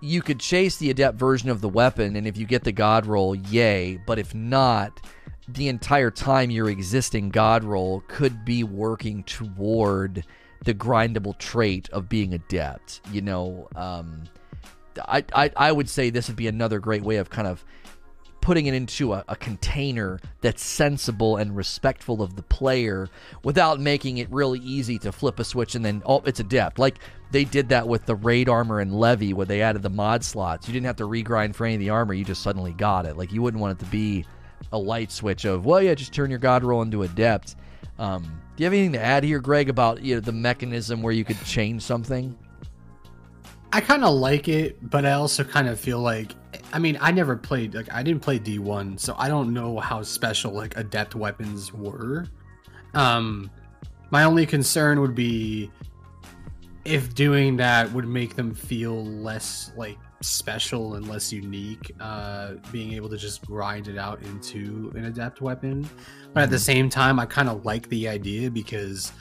you 0.02 0.24
could 0.24 0.40
chase 0.40 0.78
the 0.78 0.90
adept 0.90 1.18
version 1.18 1.50
of 1.50 1.62
the 1.62 1.70
weapon, 1.70 2.16
and 2.16 2.26
if 2.28 2.36
you 2.36 2.46
get 2.46 2.64
the 2.64 2.72
god 2.72 3.06
roll, 3.06 3.36
yay. 3.36 4.00
But 4.06 4.18
if 4.18 4.34
not, 4.34 5.00
the 5.54 5.68
entire 5.68 6.12
time 6.12 6.50
your 6.50 6.70
existing 6.70 7.30
god 7.30 7.64
roll 7.64 8.04
could 8.08 8.46
be 8.46 8.64
working 8.64 9.24
toward 9.24 10.24
the 10.64 10.74
grindable 10.74 11.38
trait 11.38 11.90
of 11.90 12.08
being 12.08 12.34
adept. 12.34 13.02
You 13.12 13.22
know, 13.22 13.68
um, 13.76 14.24
I, 15.08 15.24
I 15.34 15.52
I 15.56 15.72
would 15.72 15.90
say 15.90 16.10
this 16.10 16.28
would 16.28 16.38
be 16.38 16.48
another 16.48 16.80
great 16.80 17.02
way 17.02 17.18
of 17.18 17.30
kind 17.30 17.48
of 17.48 17.64
putting 18.42 18.66
it 18.66 18.74
into 18.74 19.14
a, 19.14 19.24
a 19.28 19.36
container 19.36 20.20
that's 20.42 20.64
sensible 20.64 21.38
and 21.38 21.56
respectful 21.56 22.24
of 22.24 22.36
the 22.36 22.42
player 22.42 23.08
without 23.44 23.80
making 23.80 24.18
it 24.18 24.28
really 24.32 24.60
easy 24.60 24.98
to 24.98 25.12
flip 25.12 25.40
a 25.40 25.44
switch 25.44 25.76
and 25.76 25.86
then 25.86 26.02
oh 26.06 26.22
it's 26.26 26.40
adept. 26.40 26.80
Like 26.80 27.00
they 27.32 27.44
did 27.44 27.70
that 27.70 27.88
with 27.88 28.06
the 28.06 28.16
raid 28.16 28.50
armor 28.50 28.80
and 28.80 28.94
levy 28.94 29.34
where 29.34 29.46
they 29.46 29.62
added 29.62 29.84
the 29.84 29.90
mod 29.90 30.24
slots. 30.24 30.68
You 30.68 30.74
didn't 30.74 30.88
have 30.88 30.96
to 30.98 31.08
regrind 31.08 31.56
for 31.56 31.66
any 31.66 31.76
of 31.76 31.80
the 31.80 31.92
armor. 31.92 32.14
You 32.14 32.26
just 32.26 32.42
suddenly 32.42 32.74
got 32.74 33.06
it. 33.06 33.16
Like 33.16 33.32
you 33.32 33.42
wouldn't 33.42 33.62
want 33.62 33.80
it 33.80 33.86
to 33.86 33.92
be 33.92 34.26
a 34.72 34.78
light 34.78 35.12
switch 35.12 35.46
of 35.46 35.66
well 35.66 35.82
yeah 35.82 35.94
just 35.94 36.14
turn 36.14 36.30
your 36.30 36.40
god 36.40 36.64
roll 36.64 36.82
into 36.82 37.04
adept 37.04 37.56
um, 38.00 38.24
do 38.56 38.64
you 38.64 38.66
have 38.66 38.74
anything 38.74 38.94
to 38.94 39.02
add 39.02 39.24
here 39.24 39.40
greg 39.40 39.70
about 39.70 40.02
you 40.02 40.16
know 40.16 40.22
the 40.22 40.32
mechanism 40.32 41.02
where 41.02 41.14
you 41.14 41.24
could 41.24 41.42
change 41.44 41.82
something 41.82 42.38
I 43.74 43.80
kind 43.80 44.04
of 44.04 44.14
like 44.16 44.50
it, 44.50 44.78
but 44.90 45.06
I 45.06 45.14
also 45.14 45.44
kind 45.44 45.70
of 45.70 45.80
feel 45.80 46.00
like 46.00 46.36
I 46.74 46.80
mean, 46.80 46.98
I 47.00 47.12
never 47.12 47.36
played 47.36 47.74
like 47.74 47.92
I 47.94 48.04
didn't 48.04 48.22
play 48.22 48.38
D1, 48.40 49.00
so 49.00 49.16
I 49.18 49.28
don't 49.30 49.54
know 49.54 49.80
how 49.80 50.02
special 50.04 50.52
like 50.52 50.76
adept 50.78 51.16
weapons 51.16 51.74
were. 51.74 52.28
Um 52.94 53.50
my 54.10 54.26
only 54.26 54.46
concern 54.46 55.00
would 55.00 55.16
be 55.16 55.72
if 56.84 57.16
doing 57.16 57.58
that 57.58 57.92
would 57.94 58.08
make 58.08 58.36
them 58.36 58.54
feel 58.54 59.06
less 59.06 59.72
like 59.78 59.98
special 60.22 60.96
and 60.96 61.08
less 61.08 61.32
unique 61.34 61.92
uh 62.00 62.54
being 62.72 62.94
able 62.94 63.10
to 63.10 63.18
just 63.18 63.46
grind 63.46 63.88
it 63.88 63.98
out 63.98 64.22
into 64.24 64.92
an 64.96 65.06
adept 65.06 65.42
weapon. 65.42 65.90
But 66.34 66.44
at 66.44 66.50
the 66.50 66.60
same 66.60 66.90
time 66.90 67.20
i 67.20 67.26
kind 67.26 67.50
of 67.50 67.66
like 67.66 67.90
the 67.90 68.08
idea 68.08 68.50
because 68.50 69.12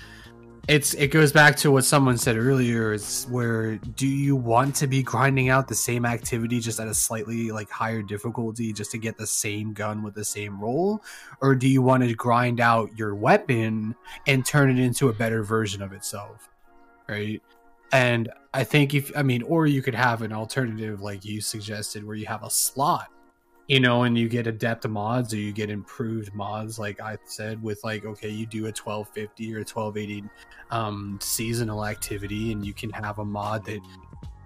it's 0.68 0.94
it 0.94 1.08
goes 1.08 1.32
back 1.32 1.56
to 1.56 1.70
what 1.72 1.84
someone 1.84 2.18
said 2.18 2.36
earlier 2.36 2.92
it's 2.92 3.26
where 3.28 3.76
do 3.76 4.06
you 4.06 4.36
want 4.36 4.76
to 4.76 4.86
be 4.86 5.02
grinding 5.02 5.48
out 5.48 5.66
the 5.66 5.74
same 5.74 6.04
activity 6.04 6.60
just 6.60 6.78
at 6.78 6.86
a 6.86 6.94
slightly 6.94 7.50
like 7.50 7.70
higher 7.70 8.02
difficulty 8.02 8.72
just 8.72 8.90
to 8.90 8.98
get 8.98 9.16
the 9.16 9.26
same 9.26 9.72
gun 9.72 10.02
with 10.02 10.14
the 10.14 10.24
same 10.24 10.60
roll? 10.60 11.02
Or 11.40 11.54
do 11.54 11.66
you 11.66 11.82
want 11.82 12.02
to 12.04 12.14
grind 12.14 12.60
out 12.60 12.96
your 12.96 13.14
weapon 13.14 13.96
and 14.26 14.44
turn 14.44 14.70
it 14.70 14.78
into 14.78 15.08
a 15.08 15.12
better 15.12 15.42
version 15.42 15.82
of 15.82 15.92
itself 15.92 16.50
right? 17.10 17.42
And 17.92 18.30
i 18.52 18.64
think 18.64 18.94
if 18.94 19.10
i 19.16 19.22
mean 19.22 19.42
or 19.42 19.66
you 19.66 19.82
could 19.82 19.94
have 19.94 20.22
an 20.22 20.32
alternative 20.32 21.00
like 21.00 21.24
you 21.24 21.40
suggested 21.40 22.04
where 22.04 22.16
you 22.16 22.26
have 22.26 22.42
a 22.42 22.50
slot 22.50 23.08
you 23.70 23.78
know, 23.78 24.02
and 24.02 24.18
you 24.18 24.28
get 24.28 24.48
adept 24.48 24.88
mods 24.88 25.32
or 25.32 25.36
you 25.36 25.52
get 25.52 25.70
improved 25.70 26.34
mods, 26.34 26.76
like 26.76 27.00
I 27.00 27.16
said, 27.24 27.62
with 27.62 27.84
like, 27.84 28.04
okay, 28.04 28.28
you 28.28 28.44
do 28.44 28.62
a 28.64 28.74
1250 28.74 29.54
or 29.54 29.58
1280 29.58 30.24
um, 30.72 31.20
seasonal 31.22 31.86
activity, 31.86 32.50
and 32.50 32.66
you 32.66 32.74
can 32.74 32.90
have 32.90 33.20
a 33.20 33.24
mod 33.24 33.64
that 33.66 33.78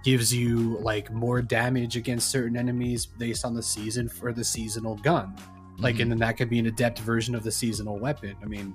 gives 0.05 0.35
you 0.35 0.76
like 0.81 1.10
more 1.10 1.40
damage 1.40 1.97
against 1.97 2.28
certain 2.28 2.55
enemies 2.55 3.06
based 3.06 3.47
on 3.47 3.55
the 3.55 3.62
season 3.62 4.10
for 4.10 4.31
the 4.31 4.44
seasonal 4.44 4.97
gun. 4.97 5.35
Like, 5.78 5.97
Mhm. 5.97 6.02
and 6.02 6.10
then 6.10 6.18
that 6.18 6.36
could 6.36 6.51
be 6.51 6.59
an 6.59 6.66
adept 6.66 6.98
version 6.98 7.35
of 7.35 7.43
the 7.43 7.51
seasonal 7.51 7.98
weapon. 7.98 8.36
I 8.43 8.44
mean, 8.44 8.74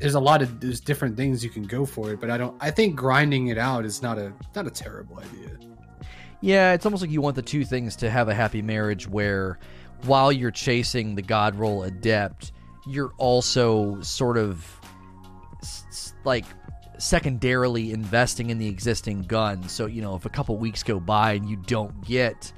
there's 0.00 0.14
a 0.14 0.20
lot 0.20 0.42
of 0.42 0.60
there's 0.60 0.80
different 0.80 1.16
things 1.16 1.44
you 1.44 1.50
can 1.50 1.62
go 1.64 1.84
for 1.84 2.12
it, 2.12 2.20
but 2.20 2.30
I 2.30 2.38
don't. 2.38 2.56
I 2.60 2.70
think 2.70 2.96
grinding 2.96 3.48
it 3.48 3.58
out 3.58 3.84
is 3.84 4.02
not 4.02 4.18
a 4.18 4.32
not 4.56 4.66
a 4.66 4.70
terrible 4.70 5.18
idea. 5.18 5.58
Yeah, 6.40 6.72
it's 6.72 6.86
almost 6.86 7.02
like 7.02 7.10
you 7.10 7.20
want 7.20 7.36
the 7.36 7.42
two 7.42 7.64
things 7.64 7.96
to 7.96 8.10
have 8.10 8.28
a 8.28 8.34
happy 8.34 8.62
marriage 8.62 9.06
where 9.06 9.58
while 10.04 10.32
you're 10.32 10.50
chasing 10.50 11.14
the 11.14 11.22
God 11.22 11.54
roll 11.54 11.82
adept, 11.82 12.52
you're 12.86 13.12
also 13.18 14.00
sort 14.00 14.38
of 14.38 14.66
s- 15.60 16.14
like 16.24 16.46
secondarily 16.96 17.92
investing 17.92 18.48
in 18.48 18.56
the 18.58 18.66
existing 18.68 19.22
gun. 19.22 19.68
So, 19.68 19.84
you 19.86 20.00
know, 20.00 20.14
if 20.14 20.24
a 20.24 20.30
couple 20.30 20.56
weeks 20.56 20.82
go 20.82 20.98
by 20.98 21.32
and 21.32 21.48
you 21.48 21.56
don't 21.56 22.02
get 22.04 22.52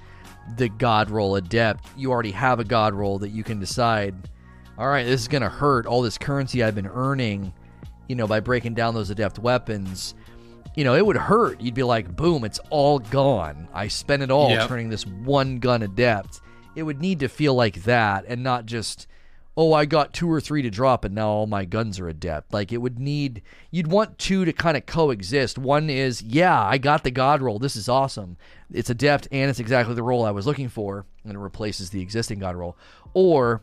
the 0.57 0.69
God 0.69 1.11
roll 1.11 1.37
adept, 1.37 1.87
you 1.97 2.11
already 2.13 2.33
have 2.33 2.61
a 2.61 2.65
God 2.65 2.95
roll 2.95 3.19
that 3.21 3.31
you 3.31 3.43
can 3.45 3.59
decide, 3.59 4.15
all 4.83 4.89
right, 4.89 5.05
this 5.05 5.21
is 5.21 5.29
going 5.29 5.43
to 5.43 5.49
hurt 5.49 5.87
all 5.87 6.03
this 6.03 6.19
currency 6.19 6.63
I've 6.63 6.75
been 6.75 6.89
earning, 6.89 7.53
you 8.09 8.17
know, 8.17 8.27
by 8.27 8.41
breaking 8.41 8.75
down 8.75 8.95
those 8.95 9.11
adept 9.11 9.39
weapons 9.39 10.15
you 10.75 10.85
know, 10.85 10.95
it 10.95 11.05
would 11.05 11.17
hurt. 11.17 11.61
You'd 11.61 11.75
be 11.75 11.83
like, 11.83 12.15
boom, 12.17 12.45
it's 12.45 12.61
all 12.71 12.99
gone. 12.99 13.69
I 13.75 13.89
spent 13.89 14.23
it 14.23 14.31
all 14.31 14.51
Yep. 14.51 14.69
turning 14.69 14.89
this 14.89 15.07
one 15.07 15.59
gun 15.59 15.83
adept. 15.83 16.41
It 16.75 16.85
would 16.85 17.01
need 17.01 17.21
to 17.21 17.29
feel 17.29 17.55
like 17.55 17.85
that 17.85 18.25
and 18.27 18.43
not 18.43 18.65
just, 18.65 19.07
oh, 19.55 19.75
I 19.75 19.85
got 19.85 20.15
two 20.15 20.31
or 20.33 20.41
three 20.41 20.63
to 20.63 20.71
drop 20.71 21.05
and 21.05 21.15
now 21.15 21.29
all 21.29 21.47
my 21.47 21.67
guns 21.67 22.01
are 22.01 22.09
adept. 22.09 22.55
Like, 22.55 22.73
it 22.73 22.79
would 22.79 22.99
need, 22.99 23.43
you'd 23.71 23.89
want 23.89 24.19
two 24.19 24.47
to 24.47 24.53
kind 24.55 24.79
of 24.79 24.87
coexist. 24.87 25.59
One 25.59 25.91
is, 25.91 26.23
yeah, 26.23 26.63
I 26.63 26.79
got 26.79 27.05
the 27.05 27.11
God 27.11 27.43
roll. 27.43 27.59
This 27.59 27.77
is 27.77 27.89
awesome. 27.89 28.39
It's 28.73 28.89
adept 28.89 29.29
and 29.31 29.51
it's 29.51 29.61
exactly 29.61 29.95
the 29.95 30.03
role 30.03 30.25
I 30.25 30.31
was 30.31 30.47
looking 30.47 30.71
for 30.71 31.05
and 31.25 31.35
it 31.35 31.39
replaces 31.39 31.91
the 31.91 32.01
existing 32.01 32.39
God 32.39 32.57
roll. 32.57 32.79
Or, 33.13 33.61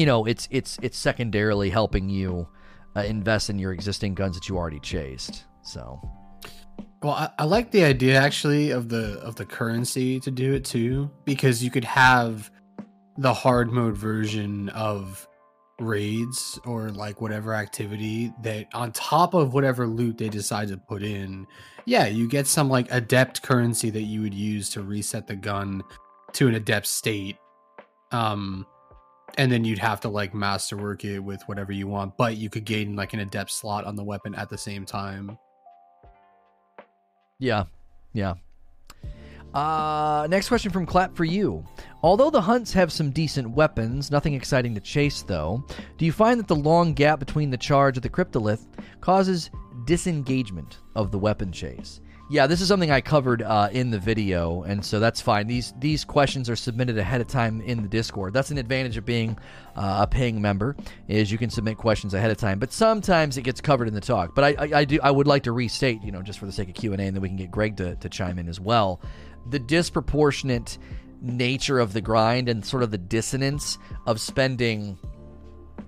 you 0.00 0.06
know, 0.06 0.24
it's 0.24 0.48
it's 0.50 0.78
it's 0.80 0.96
secondarily 0.96 1.68
helping 1.68 2.08
you 2.08 2.48
uh, 2.96 3.00
invest 3.00 3.50
in 3.50 3.58
your 3.58 3.74
existing 3.74 4.14
guns 4.14 4.34
that 4.34 4.48
you 4.48 4.56
already 4.56 4.80
chased. 4.80 5.44
So, 5.60 6.00
Well, 7.02 7.12
I, 7.12 7.28
I 7.40 7.44
like 7.44 7.70
the 7.70 7.84
idea 7.84 8.16
actually 8.16 8.70
of 8.70 8.88
the 8.88 9.20
of 9.20 9.36
the 9.36 9.44
currency 9.44 10.18
to 10.20 10.30
do 10.30 10.54
it 10.54 10.64
too, 10.64 11.10
because 11.26 11.62
you 11.62 11.70
could 11.70 11.84
have 11.84 12.50
the 13.18 13.34
hard 13.34 13.70
mode 13.72 13.94
version 13.94 14.70
of 14.70 15.28
raids 15.78 16.58
or 16.64 16.88
like 16.88 17.20
whatever 17.20 17.52
activity 17.52 18.32
that 18.42 18.68
on 18.72 18.92
top 18.92 19.34
of 19.34 19.52
whatever 19.52 19.86
loot 19.86 20.16
they 20.16 20.30
decide 20.30 20.68
to 20.68 20.78
put 20.78 21.02
in, 21.02 21.46
yeah, 21.84 22.06
you 22.06 22.26
get 22.26 22.46
some 22.46 22.70
like 22.70 22.90
adept 22.90 23.42
currency 23.42 23.90
that 23.90 24.04
you 24.04 24.22
would 24.22 24.32
use 24.32 24.70
to 24.70 24.82
reset 24.82 25.26
the 25.26 25.36
gun 25.36 25.82
to 26.32 26.48
an 26.48 26.54
adept 26.54 26.86
state. 26.86 27.36
Um 28.12 28.64
and 29.38 29.50
then 29.50 29.64
you'd 29.64 29.78
have 29.78 30.00
to 30.00 30.08
like 30.08 30.34
masterwork 30.34 31.04
it 31.04 31.18
with 31.20 31.42
whatever 31.46 31.72
you 31.72 31.86
want, 31.86 32.16
but 32.16 32.36
you 32.36 32.50
could 32.50 32.64
gain 32.64 32.96
like 32.96 33.12
an 33.12 33.20
adept 33.20 33.50
slot 33.50 33.84
on 33.84 33.96
the 33.96 34.04
weapon 34.04 34.34
at 34.34 34.48
the 34.48 34.58
same 34.58 34.84
time. 34.84 35.38
yeah, 37.38 37.64
yeah. 38.12 38.34
Uh, 39.54 40.28
next 40.30 40.48
question 40.48 40.70
from 40.70 40.86
Clap 40.86 41.16
for 41.16 41.24
you. 41.24 41.64
Although 42.02 42.30
the 42.30 42.40
hunts 42.40 42.72
have 42.72 42.92
some 42.92 43.10
decent 43.10 43.50
weapons, 43.50 44.10
nothing 44.10 44.34
exciting 44.34 44.74
to 44.74 44.80
chase 44.80 45.22
though, 45.22 45.64
do 45.98 46.04
you 46.04 46.12
find 46.12 46.38
that 46.38 46.46
the 46.46 46.54
long 46.54 46.94
gap 46.94 47.18
between 47.18 47.50
the 47.50 47.56
charge 47.56 47.96
of 47.96 48.02
the 48.02 48.08
cryptolith 48.08 48.66
causes 49.00 49.50
disengagement 49.86 50.78
of 50.94 51.10
the 51.10 51.18
weapon 51.18 51.50
chase? 51.50 52.00
Yeah, 52.30 52.46
this 52.46 52.60
is 52.60 52.68
something 52.68 52.92
I 52.92 53.00
covered 53.00 53.42
uh, 53.42 53.70
in 53.72 53.90
the 53.90 53.98
video, 53.98 54.62
and 54.62 54.84
so 54.84 55.00
that's 55.00 55.20
fine. 55.20 55.48
These 55.48 55.74
these 55.80 56.04
questions 56.04 56.48
are 56.48 56.54
submitted 56.54 56.96
ahead 56.96 57.20
of 57.20 57.26
time 57.26 57.60
in 57.60 57.82
the 57.82 57.88
Discord. 57.88 58.32
That's 58.32 58.52
an 58.52 58.58
advantage 58.58 58.96
of 58.96 59.04
being 59.04 59.36
uh, 59.74 60.02
a 60.02 60.06
paying 60.06 60.40
member 60.40 60.76
is 61.08 61.32
you 61.32 61.38
can 61.38 61.50
submit 61.50 61.76
questions 61.76 62.14
ahead 62.14 62.30
of 62.30 62.36
time. 62.36 62.60
But 62.60 62.72
sometimes 62.72 63.36
it 63.36 63.42
gets 63.42 63.60
covered 63.60 63.88
in 63.88 63.94
the 63.94 64.00
talk. 64.00 64.36
But 64.36 64.44
I, 64.44 64.48
I, 64.64 64.78
I 64.78 64.84
do 64.84 65.00
I 65.02 65.10
would 65.10 65.26
like 65.26 65.42
to 65.42 65.52
restate, 65.52 66.04
you 66.04 66.12
know, 66.12 66.22
just 66.22 66.38
for 66.38 66.46
the 66.46 66.52
sake 66.52 66.68
of 66.68 66.76
Q 66.76 66.92
and 66.92 67.02
A, 67.02 67.06
and 67.06 67.16
then 67.16 67.20
we 67.20 67.26
can 67.26 67.36
get 67.36 67.50
Greg 67.50 67.76
to, 67.78 67.96
to 67.96 68.08
chime 68.08 68.38
in 68.38 68.48
as 68.48 68.60
well. 68.60 69.00
The 69.48 69.58
disproportionate 69.58 70.78
nature 71.20 71.80
of 71.80 71.92
the 71.92 72.00
grind 72.00 72.48
and 72.48 72.64
sort 72.64 72.84
of 72.84 72.92
the 72.92 72.98
dissonance 72.98 73.76
of 74.06 74.20
spending 74.20 75.00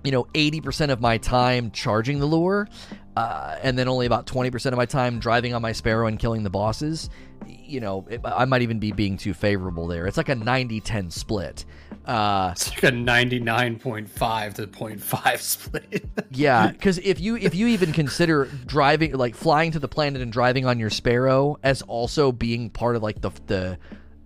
you 0.03 0.11
know 0.11 0.25
80% 0.33 0.89
of 0.89 0.99
my 0.99 1.17
time 1.17 1.71
charging 1.71 2.19
the 2.19 2.25
lure 2.25 2.67
uh, 3.15 3.57
and 3.61 3.77
then 3.77 3.87
only 3.87 4.05
about 4.05 4.25
20% 4.25 4.65
of 4.67 4.75
my 4.75 4.85
time 4.85 5.19
driving 5.19 5.53
on 5.53 5.61
my 5.61 5.71
sparrow 5.71 6.07
and 6.07 6.19
killing 6.19 6.43
the 6.43 6.49
bosses 6.49 7.09
you 7.45 7.81
know 7.81 8.05
it, 8.09 8.21
i 8.23 8.45
might 8.45 8.61
even 8.61 8.79
be 8.79 8.91
being 8.93 9.17
too 9.17 9.33
favorable 9.33 9.85
there 9.87 10.07
it's 10.07 10.15
like 10.15 10.29
a 10.29 10.35
90-10 10.35 11.11
split 11.11 11.65
uh, 12.05 12.49
It's 12.51 12.69
like 12.69 12.83
a 12.83 12.91
99.5 12.91 14.53
to 14.55 14.67
0.5 14.67 15.37
split. 15.39 16.05
yeah 16.31 16.71
because 16.71 16.97
if 16.99 17.19
you 17.19 17.37
if 17.37 17.55
you 17.55 17.67
even 17.67 17.93
consider 17.93 18.45
driving 18.65 19.13
like 19.13 19.35
flying 19.35 19.71
to 19.71 19.79
the 19.79 19.87
planet 19.87 20.21
and 20.21 20.31
driving 20.31 20.65
on 20.65 20.79
your 20.79 20.89
sparrow 20.89 21.57
as 21.63 21.81
also 21.83 22.31
being 22.31 22.69
part 22.69 22.95
of 22.95 23.03
like 23.03 23.21
the 23.21 23.31
the 23.47 23.77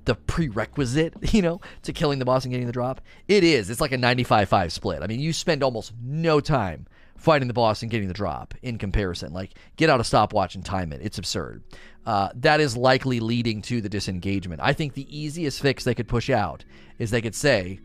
the 0.05 0.15
prerequisite, 0.15 1.14
you 1.34 1.41
know, 1.41 1.59
to 1.84 1.91
killing 1.91 2.18
the 2.18 2.23
boss 2.23 2.45
and 2.45 2.51
getting 2.53 2.65
the 2.65 2.72
drop. 2.72 3.01
It 3.27 3.43
is. 3.43 3.69
It's 3.69 3.81
like 3.81 3.91
a 3.91 3.97
95-5 3.97 4.72
split. 4.72 5.01
I 5.03 5.07
mean, 5.07 5.19
you 5.19 5.34
spend 5.34 5.61
almost 5.64 5.91
no 6.01 6.39
time 6.39 6.88
fighting 7.18 7.48
the 7.48 7.53
boss 7.53 7.81
and 7.81 7.91
getting 7.91 8.07
the 8.07 8.14
drop 8.14 8.53
in 8.61 8.77
comparison. 8.77 9.34
Like, 9.34 9.53
get 9.76 9.89
out 9.89 9.99
a 9.99 10.03
stopwatch 10.03 10.56
and 10.56 10.64
time 10.64 10.94
it. 10.94 11.02
It's 11.02 11.18
absurd. 11.18 11.64
Uh, 12.06 12.30
that 12.35 12.61
is 12.61 12.77
likely 12.77 13.19
leading 13.19 13.61
to 13.64 13.81
the 13.81 13.89
disengagement. 13.89 14.61
I 14.64 14.73
think 14.73 14.94
the 14.94 15.18
easiest 15.18 15.61
fix 15.61 15.84
they 15.84 15.95
could 15.95 16.07
push 16.07 16.30
out 16.30 16.64
is 16.99 17.11
they 17.11 17.22
could 17.22 17.35
say, 17.35 17.80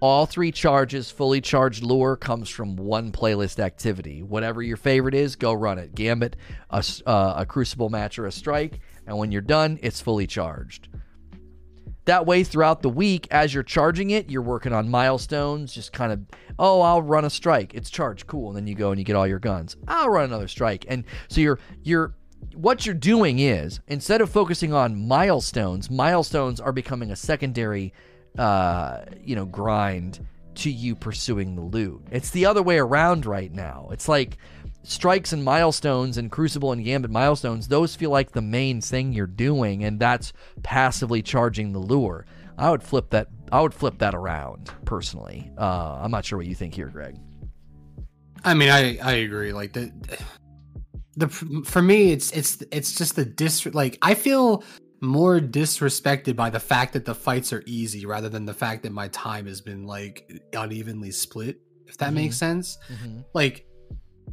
all 0.00 0.24
three 0.24 0.50
charges, 0.50 1.10
fully 1.10 1.42
charged 1.42 1.82
lure, 1.82 2.16
comes 2.16 2.48
from 2.48 2.76
one 2.76 3.12
playlist 3.12 3.58
activity. 3.58 4.22
Whatever 4.22 4.62
your 4.62 4.78
favorite 4.78 5.14
is, 5.14 5.36
go 5.36 5.52
run 5.52 5.78
it. 5.78 5.94
Gambit, 5.94 6.36
a, 6.70 6.82
uh, 7.06 7.34
a 7.36 7.46
crucible 7.46 7.90
match, 7.90 8.18
or 8.18 8.26
a 8.26 8.32
strike. 8.32 8.80
And 9.06 9.18
when 9.18 9.30
you're 9.30 9.42
done, 9.42 9.78
it's 9.82 10.00
fully 10.00 10.26
charged. 10.26 10.88
That 12.06 12.26
way, 12.26 12.42
throughout 12.44 12.82
the 12.82 12.88
week, 12.88 13.28
as 13.30 13.52
you're 13.52 13.62
charging 13.62 14.10
it, 14.10 14.30
you're 14.30 14.42
working 14.42 14.72
on 14.72 14.88
milestones. 14.88 15.72
Just 15.72 15.92
kind 15.92 16.12
of, 16.12 16.20
oh, 16.58 16.80
I'll 16.80 17.02
run 17.02 17.24
a 17.24 17.30
strike. 17.30 17.74
It's 17.74 17.90
charged, 17.90 18.26
cool. 18.26 18.48
And 18.48 18.56
then 18.56 18.66
you 18.66 18.74
go 18.74 18.90
and 18.90 18.98
you 18.98 19.04
get 19.04 19.16
all 19.16 19.26
your 19.26 19.38
guns. 19.38 19.76
I'll 19.86 20.08
run 20.08 20.24
another 20.24 20.48
strike. 20.48 20.86
And 20.88 21.04
so 21.28 21.40
you're 21.40 21.58
you're 21.82 22.14
what 22.54 22.86
you're 22.86 22.94
doing 22.94 23.38
is 23.38 23.80
instead 23.86 24.20
of 24.20 24.30
focusing 24.30 24.72
on 24.72 25.06
milestones, 25.06 25.90
milestones 25.90 26.58
are 26.60 26.72
becoming 26.72 27.10
a 27.10 27.16
secondary, 27.16 27.92
uh, 28.38 29.02
you 29.22 29.36
know, 29.36 29.44
grind 29.44 30.26
to 30.56 30.70
you 30.70 30.94
pursuing 30.94 31.54
the 31.54 31.62
loot. 31.62 32.02
It's 32.10 32.30
the 32.30 32.46
other 32.46 32.62
way 32.62 32.78
around 32.78 33.24
right 33.24 33.52
now. 33.52 33.88
It's 33.92 34.08
like 34.08 34.38
strikes 34.82 35.32
and 35.32 35.44
milestones 35.44 36.16
and 36.16 36.30
crucible 36.30 36.72
and 36.72 36.84
gambit 36.84 37.10
milestones 37.10 37.68
those 37.68 37.94
feel 37.94 38.10
like 38.10 38.32
the 38.32 38.40
main 38.42 38.80
thing 38.80 39.12
you're 39.12 39.26
doing 39.26 39.84
and 39.84 40.00
that's 40.00 40.32
passively 40.62 41.20
charging 41.22 41.72
the 41.72 41.78
lure 41.78 42.24
i 42.58 42.70
would 42.70 42.82
flip 42.82 43.10
that 43.10 43.28
i 43.52 43.60
would 43.60 43.74
flip 43.74 43.98
that 43.98 44.14
around 44.14 44.70
personally 44.86 45.50
uh, 45.58 45.98
i'm 46.02 46.10
not 46.10 46.24
sure 46.24 46.38
what 46.38 46.46
you 46.46 46.54
think 46.54 46.74
here 46.74 46.88
greg 46.88 47.16
I 48.42 48.54
mean, 48.54 48.70
I 48.70 48.96
I 48.98 49.12
agree. 49.16 49.52
Like 49.52 49.74
the 49.74 49.92
the 51.14 51.28
for 51.28 51.82
me, 51.82 52.10
it's 52.12 52.30
it's 52.32 52.62
it's 52.72 52.94
just 52.94 53.14
the 53.14 53.26
dis 53.26 53.66
like 53.66 53.98
I 54.00 54.14
feel 54.14 54.64
more 55.02 55.40
disrespected 55.40 56.36
by 56.36 56.48
the 56.48 56.58
fact 56.58 56.94
that 56.94 57.04
the 57.04 57.14
fights 57.14 57.52
are 57.52 57.62
easy 57.66 58.06
rather 58.06 58.30
than 58.30 58.46
the 58.46 58.54
fact 58.54 58.82
that 58.84 58.92
my 58.92 59.08
time 59.08 59.46
has 59.46 59.60
been 59.60 59.84
like 59.84 60.26
unevenly 60.54 61.10
split. 61.10 61.60
If 61.86 61.98
that 61.98 62.12
Mhm. 62.12 62.14
makes 62.14 62.36
sense, 62.38 62.78
like 63.34 63.66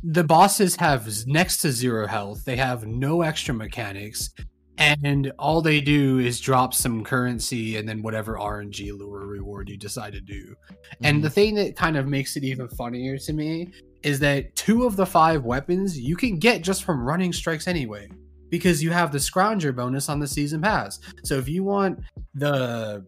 the 0.03 0.23
bosses 0.23 0.75
have 0.75 1.07
next 1.25 1.57
to 1.57 1.71
zero 1.71 2.07
health. 2.07 2.45
They 2.45 2.55
have 2.55 2.85
no 2.85 3.21
extra 3.21 3.53
mechanics. 3.53 4.29
and 4.77 5.31
all 5.39 5.59
they 5.61 5.81
do 5.81 6.19
is 6.19 6.39
drop 6.39 6.73
some 6.73 7.03
currency 7.03 7.77
and 7.77 7.89
then 7.89 8.03
whatever 8.03 8.37
RNG 8.37 8.95
lure 8.95 9.25
reward 9.25 9.69
you 9.69 9.77
decide 9.77 10.13
to 10.13 10.21
do. 10.21 10.55
And 11.01 11.23
the 11.23 11.27
mm-hmm. 11.29 11.33
thing 11.33 11.55
that 11.55 11.75
kind 11.75 11.97
of 11.97 12.07
makes 12.07 12.37
it 12.37 12.43
even 12.43 12.67
funnier 12.69 13.17
to 13.17 13.33
me 13.33 13.71
is 14.03 14.19
that 14.19 14.55
two 14.55 14.85
of 14.85 14.95
the 14.95 15.05
five 15.05 15.43
weapons 15.43 15.99
you 15.99 16.15
can 16.15 16.37
get 16.37 16.61
just 16.61 16.83
from 16.83 17.03
running 17.03 17.33
strikes 17.33 17.67
anyway, 17.67 18.07
because 18.49 18.83
you 18.83 18.91
have 18.91 19.11
the 19.11 19.17
scrounger 19.17 19.75
bonus 19.75 20.09
on 20.09 20.19
the 20.19 20.27
season 20.27 20.61
pass. 20.61 20.99
So 21.23 21.35
if 21.35 21.49
you 21.49 21.63
want 21.63 21.99
the 22.35 23.03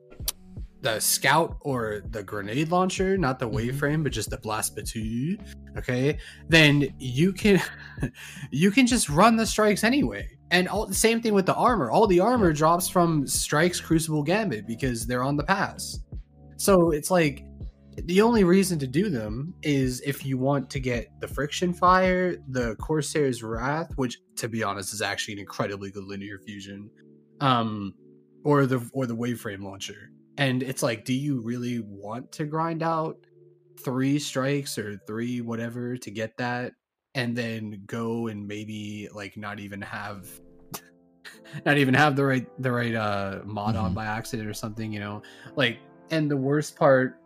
the 0.81 0.99
scout 0.99 1.57
or 1.61 2.01
the 2.11 2.23
grenade 2.23 2.72
launcher, 2.72 3.18
not 3.18 3.38
the 3.39 3.49
Mhm. 3.49 3.72
waveframe, 3.72 4.03
but 4.03 4.11
just 4.14 4.30
the 4.30 4.38
Blast 4.38 4.76
Battue, 4.77 5.38
okay, 5.77 6.18
then 6.47 6.88
you 6.99 7.34
can 7.34 7.60
you 8.51 8.72
can 8.72 8.88
just 8.88 9.10
run 9.10 9.35
the 9.35 9.45
strikes 9.45 9.84
anyway. 9.84 10.38
And 10.51 10.68
all 10.68 10.88
the 10.88 10.93
same 10.95 11.22
thing 11.22 11.34
with 11.34 11.45
the 11.45 11.53
armor. 11.53 11.91
All 11.91 12.07
the 12.07 12.22
armor 12.22 12.53
drops 12.53 12.88
from 12.88 13.27
strikes, 13.27 13.80
crucible, 13.80 14.23
gambit 14.23 14.65
because 14.65 15.06
they're 15.06 15.23
on 15.23 15.38
the 15.38 15.43
pass. 15.43 15.99
So 16.57 16.91
it's 16.91 17.11
like 17.11 17.45
the 18.06 18.22
only 18.22 18.45
reason 18.45 18.80
to 18.80 18.88
do 18.88 19.10
them 19.10 19.53
is 19.61 20.01
if 20.01 20.26
you 20.26 20.38
want 20.38 20.69
to 20.69 20.80
get 20.80 21.07
the 21.19 21.27
friction 21.27 21.73
fire, 21.73 22.38
the 22.47 22.76
Corsair's 22.77 23.43
Wrath, 23.43 23.91
which 23.97 24.18
to 24.38 24.47
be 24.47 24.64
honest 24.64 24.93
is 24.93 25.01
actually 25.01 25.34
an 25.34 25.39
incredibly 25.41 25.91
good 25.91 26.06
linear 26.06 26.39
fusion, 26.39 26.89
um, 27.41 27.93
or 28.45 28.65
the 28.65 28.89
or 28.93 29.06
the 29.06 29.15
waveframe 29.15 29.61
launcher. 29.61 30.11
And 30.40 30.64
it's 30.64 30.82
like, 30.82 31.03
do 31.03 31.14
you 31.14 31.41
really 31.41 31.80
want 31.82 32.32
to 32.34 32.45
grind 32.45 32.82
out 32.82 33.18
three 33.84 34.18
strikes 34.20 34.78
or 34.78 34.98
three 35.06 35.41
whatever 35.41 35.98
to 35.98 36.10
get 36.11 36.38
that, 36.38 36.74
and 37.14 37.36
then 37.36 37.84
go 37.86 38.28
and 38.28 38.48
maybe 38.48 39.10
like 39.14 39.36
not 39.36 39.60
even 39.60 39.82
have 39.82 40.28
not 41.66 41.78
even 41.78 41.94
have 41.94 42.16
the 42.16 42.24
right 42.24 42.48
the 42.61 42.72
right 42.72 42.95
uh 42.95 43.40
mod 43.44 43.76
on 43.76 43.91
Mhm. 43.91 43.95
by 43.95 44.06
accident 44.06 44.48
or 44.48 44.53
something, 44.53 44.94
you 44.94 44.99
know? 45.02 45.22
Like 45.56 45.80
and 46.10 46.32
the 46.32 46.38
worst 46.38 46.76
part 46.78 47.20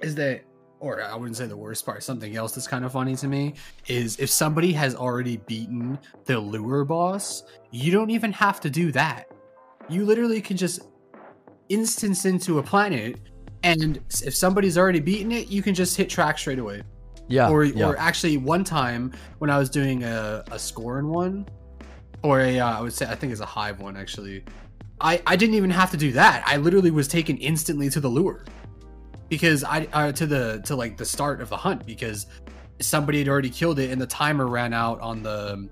is 0.00 0.14
that 0.16 0.42
or 0.80 1.02
I 1.02 1.14
wouldn't 1.14 1.36
say 1.36 1.46
the 1.46 1.56
worst 1.56 1.84
part, 1.84 2.02
something 2.02 2.34
else 2.36 2.54
that's 2.54 2.66
kind 2.66 2.84
of 2.84 2.92
funny 2.92 3.14
to 3.16 3.28
me 3.28 3.54
is 3.86 4.18
if 4.18 4.30
somebody 4.30 4.72
has 4.72 4.94
already 4.94 5.36
beaten 5.36 5.98
the 6.24 6.40
lure 6.40 6.84
boss, 6.86 7.44
you 7.70 7.92
don't 7.92 8.10
even 8.10 8.32
have 8.32 8.60
to 8.62 8.70
do 8.70 8.90
that. 8.92 9.26
You 9.90 10.06
literally 10.06 10.40
can 10.40 10.56
just 10.56 10.80
instance 11.70 12.26
into 12.26 12.58
a 12.58 12.62
planet 12.62 13.18
and 13.62 13.98
if 14.24 14.34
somebody's 14.34 14.76
already 14.76 15.00
beaten 15.00 15.32
it, 15.32 15.48
you 15.48 15.62
can 15.62 15.74
just 15.74 15.96
hit 15.96 16.08
track 16.10 16.38
straight 16.38 16.58
away 16.58 16.82
Yeah. 17.28 17.48
or 17.48 17.64
yeah. 17.64 17.86
or 17.86 17.98
actually 17.98 18.36
one 18.36 18.64
time 18.64 19.12
when 19.38 19.50
I 19.50 19.58
was 19.58 19.70
doing 19.70 20.04
a, 20.04 20.44
a 20.50 20.58
score 20.58 20.98
in 20.98 21.08
one, 21.08 21.46
or 22.22 22.40
a 22.40 22.58
uh, 22.58 22.78
I 22.78 22.80
would 22.80 22.92
say 22.92 23.06
I 23.06 23.14
think 23.14 23.32
it's 23.32 23.40
a 23.40 23.46
hive 23.46 23.80
one 23.80 23.96
actually. 23.96 24.44
I 25.00 25.22
I 25.26 25.36
didn't 25.36 25.54
even 25.56 25.70
have 25.70 25.90
to 25.92 25.96
do 25.96 26.12
that. 26.12 26.42
I 26.46 26.56
literally 26.56 26.90
was 26.90 27.08
taken 27.08 27.36
instantly 27.38 27.88
to 27.90 28.00
the 28.00 28.08
lure 28.08 28.44
because 29.28 29.62
I 29.64 29.86
uh, 29.92 30.12
to 30.12 30.26
the 30.26 30.62
to 30.64 30.74
like 30.76 30.96
the 30.96 31.04
start 31.04 31.40
of 31.40 31.48
the 31.50 31.56
hunt 31.56 31.86
because 31.86 32.26
somebody 32.80 33.18
had 33.18 33.28
already 33.28 33.50
killed 33.50 33.78
it 33.78 33.90
and 33.90 34.00
the 34.00 34.06
timer 34.06 34.46
ran 34.46 34.72
out 34.72 35.00
on 35.00 35.22
the 35.22 35.68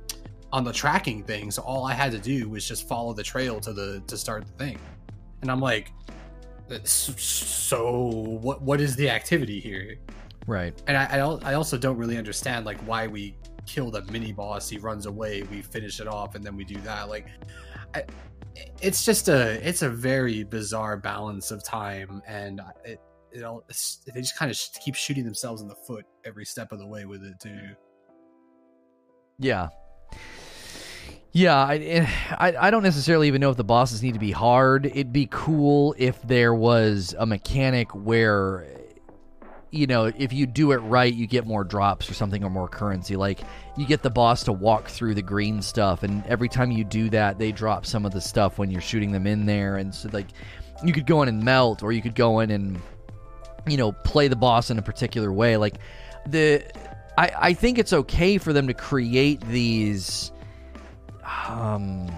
on 0.52 0.64
the 0.64 0.72
tracking 0.72 1.22
thing. 1.22 1.50
So 1.50 1.62
all 1.62 1.86
I 1.86 1.94
had 1.94 2.12
to 2.12 2.18
do 2.18 2.48
was 2.50 2.68
just 2.68 2.86
follow 2.86 3.14
the 3.14 3.22
trail 3.22 3.60
to 3.60 3.72
the 3.72 4.02
to 4.06 4.16
start 4.16 4.46
the 4.46 4.52
thing, 4.64 4.78
and 5.42 5.50
I'm 5.50 5.60
like. 5.60 5.92
Uh, 6.70 6.78
so 6.84 7.92
what? 8.42 8.60
What 8.60 8.78
is 8.78 8.94
the 8.94 9.08
activity 9.08 9.58
here? 9.58 9.96
right. 10.46 10.74
and 10.86 10.96
I, 10.96 11.04
I 11.04 11.52
I 11.52 11.54
also 11.54 11.78
don't 11.78 11.96
really 11.96 12.18
understand 12.18 12.66
like 12.66 12.78
why 12.80 13.06
we 13.06 13.36
kill 13.68 13.90
the 13.90 14.02
mini 14.10 14.32
boss. 14.32 14.68
He 14.68 14.78
runs 14.78 15.06
away, 15.06 15.42
we 15.42 15.62
finish 15.62 16.00
it 16.00 16.08
off, 16.08 16.34
and 16.34 16.44
then 16.44 16.56
we 16.56 16.64
do 16.64 16.80
that. 16.80 17.08
Like, 17.08 17.26
I, 17.94 18.04
it's 18.80 19.04
just 19.04 19.28
a 19.28 19.66
it's 19.66 19.82
a 19.82 19.90
very 19.90 20.42
bizarre 20.42 20.96
balance 20.96 21.50
of 21.50 21.62
time, 21.62 22.22
and 22.26 22.60
it 22.84 23.00
it 23.30 23.44
all 23.44 23.64
it's, 23.68 24.00
they 24.12 24.20
just 24.20 24.36
kind 24.36 24.50
of 24.50 24.58
keep 24.82 24.94
shooting 24.94 25.24
themselves 25.24 25.62
in 25.62 25.68
the 25.68 25.76
foot 25.86 26.06
every 26.24 26.46
step 26.46 26.72
of 26.72 26.78
the 26.78 26.86
way 26.86 27.04
with 27.04 27.22
it 27.22 27.38
too. 27.38 27.68
Yeah. 29.38 29.68
Yeah, 31.38 31.64
I, 31.64 31.76
eh, 31.76 32.06
I 32.36 32.56
I 32.66 32.70
don't 32.72 32.82
necessarily 32.82 33.28
even 33.28 33.40
know 33.40 33.50
if 33.50 33.56
the 33.56 33.62
bosses 33.62 34.02
need 34.02 34.14
to 34.14 34.18
be 34.18 34.32
hard. 34.32 34.86
It'd 34.86 35.12
be 35.12 35.28
cool 35.30 35.94
if 35.96 36.20
there 36.22 36.52
was 36.52 37.14
a 37.16 37.26
mechanic 37.26 37.94
where, 37.94 38.66
you 39.70 39.86
know, 39.86 40.06
if 40.06 40.32
you 40.32 40.46
do 40.46 40.72
it 40.72 40.78
right, 40.78 41.14
you 41.14 41.28
get 41.28 41.46
more 41.46 41.62
drops 41.62 42.10
or 42.10 42.14
something 42.14 42.42
or 42.42 42.50
more 42.50 42.66
currency. 42.66 43.14
Like 43.14 43.38
you 43.76 43.86
get 43.86 44.02
the 44.02 44.10
boss 44.10 44.42
to 44.44 44.52
walk 44.52 44.88
through 44.88 45.14
the 45.14 45.22
green 45.22 45.62
stuff, 45.62 46.02
and 46.02 46.26
every 46.26 46.48
time 46.48 46.72
you 46.72 46.82
do 46.82 47.08
that, 47.10 47.38
they 47.38 47.52
drop 47.52 47.86
some 47.86 48.04
of 48.04 48.10
the 48.10 48.20
stuff 48.20 48.58
when 48.58 48.68
you're 48.72 48.80
shooting 48.80 49.12
them 49.12 49.24
in 49.24 49.46
there. 49.46 49.76
And 49.76 49.94
so, 49.94 50.08
like, 50.12 50.26
you 50.84 50.92
could 50.92 51.06
go 51.06 51.22
in 51.22 51.28
and 51.28 51.40
melt, 51.44 51.84
or 51.84 51.92
you 51.92 52.02
could 52.02 52.16
go 52.16 52.40
in 52.40 52.50
and, 52.50 52.80
you 53.64 53.76
know, 53.76 53.92
play 53.92 54.26
the 54.26 54.34
boss 54.34 54.70
in 54.70 54.78
a 54.80 54.82
particular 54.82 55.32
way. 55.32 55.56
Like 55.56 55.76
the, 56.26 56.64
I 57.16 57.30
I 57.36 57.52
think 57.52 57.78
it's 57.78 57.92
okay 57.92 58.38
for 58.38 58.52
them 58.52 58.66
to 58.66 58.74
create 58.74 59.40
these 59.42 60.32
um 61.48 62.10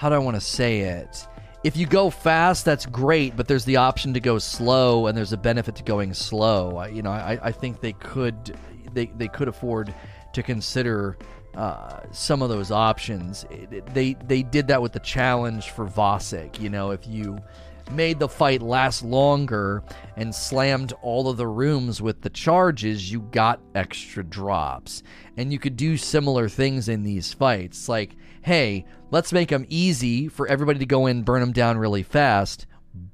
how 0.00 0.08
do 0.08 0.14
I 0.14 0.18
want 0.18 0.34
to 0.36 0.40
say 0.40 0.80
it? 0.80 1.28
If 1.62 1.76
you 1.76 1.84
go 1.84 2.08
fast, 2.08 2.64
that's 2.64 2.86
great, 2.86 3.36
but 3.36 3.46
there's 3.46 3.66
the 3.66 3.76
option 3.76 4.14
to 4.14 4.20
go 4.20 4.38
slow, 4.38 5.08
and 5.08 5.16
there's 5.16 5.34
a 5.34 5.36
benefit 5.36 5.76
to 5.76 5.82
going 5.82 6.14
slow. 6.14 6.78
I, 6.78 6.88
you 6.88 7.02
know, 7.02 7.10
I, 7.10 7.38
I 7.42 7.52
think 7.52 7.80
they 7.80 7.92
could 7.92 8.56
they, 8.94 9.06
they 9.06 9.28
could 9.28 9.48
afford 9.48 9.94
to 10.32 10.42
consider 10.42 11.18
uh, 11.54 12.00
some 12.12 12.40
of 12.40 12.48
those 12.48 12.70
options. 12.70 13.44
They 13.92 14.14
they 14.24 14.42
did 14.42 14.68
that 14.68 14.80
with 14.80 14.92
the 14.92 15.00
challenge 15.00 15.68
for 15.68 15.86
Vosik. 15.86 16.58
You 16.58 16.70
know, 16.70 16.92
if 16.92 17.06
you 17.06 17.38
made 17.90 18.18
the 18.18 18.28
fight 18.28 18.62
last 18.62 19.02
longer 19.02 19.82
and 20.16 20.34
slammed 20.34 20.92
all 21.02 21.28
of 21.28 21.36
the 21.36 21.46
rooms 21.46 22.00
with 22.00 22.22
the 22.22 22.30
charges, 22.30 23.12
you 23.12 23.20
got 23.32 23.60
extra 23.74 24.24
drops. 24.24 25.02
And 25.36 25.52
you 25.52 25.58
could 25.58 25.76
do 25.76 25.96
similar 25.96 26.48
things 26.48 26.88
in 26.88 27.02
these 27.02 27.32
fights. 27.32 27.88
Like, 27.88 28.16
hey, 28.42 28.84
let's 29.10 29.32
make 29.32 29.48
them 29.48 29.66
easy 29.68 30.28
for 30.28 30.46
everybody 30.48 30.78
to 30.80 30.86
go 30.86 31.06
in, 31.06 31.22
burn 31.22 31.40
them 31.40 31.52
down 31.52 31.78
really 31.78 32.02
fast. 32.02 32.66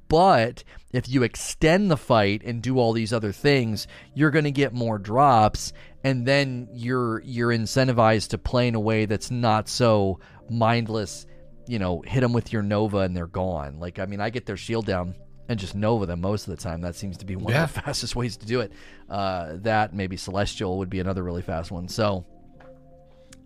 But 0.07 0.63
if 0.93 1.09
you 1.09 1.23
extend 1.23 1.91
the 1.91 1.97
fight 1.97 2.41
and 2.43 2.61
do 2.61 2.79
all 2.79 2.93
these 2.93 3.11
other 3.13 3.31
things, 3.31 3.87
you're 4.13 4.31
going 4.31 4.45
to 4.45 4.51
get 4.51 4.73
more 4.73 4.97
drops, 4.97 5.73
and 6.03 6.25
then 6.25 6.69
you're 6.73 7.21
you're 7.23 7.49
incentivized 7.51 8.29
to 8.29 8.37
play 8.37 8.67
in 8.69 8.75
a 8.75 8.79
way 8.79 9.05
that's 9.05 9.29
not 9.29 9.67
so 9.67 10.19
mindless. 10.49 11.25
You 11.67 11.79
know, 11.79 12.01
hit 12.07 12.21
them 12.21 12.31
with 12.31 12.53
your 12.53 12.61
Nova 12.63 12.99
and 12.99 13.15
they're 13.15 13.27
gone. 13.27 13.79
Like, 13.79 13.99
I 13.99 14.05
mean, 14.05 14.21
I 14.21 14.29
get 14.29 14.45
their 14.45 14.55
shield 14.55 14.85
down 14.85 15.13
and 15.49 15.59
just 15.59 15.75
Nova 15.75 16.05
them 16.05 16.21
most 16.21 16.47
of 16.47 16.55
the 16.55 16.61
time. 16.63 16.79
That 16.79 16.95
seems 16.95 17.17
to 17.17 17.25
be 17.25 17.35
one 17.35 17.51
Yeah. 17.53 17.65
of 17.65 17.73
the 17.73 17.81
fastest 17.83 18.15
ways 18.15 18.37
to 18.37 18.45
do 18.45 18.61
it. 18.61 18.71
Uh, 19.09 19.57
that 19.57 19.93
maybe 19.93 20.15
Celestial 20.15 20.77
would 20.77 20.89
be 20.89 21.01
another 21.01 21.23
really 21.23 21.41
fast 21.41 21.69
one. 21.69 21.89
So, 21.89 22.25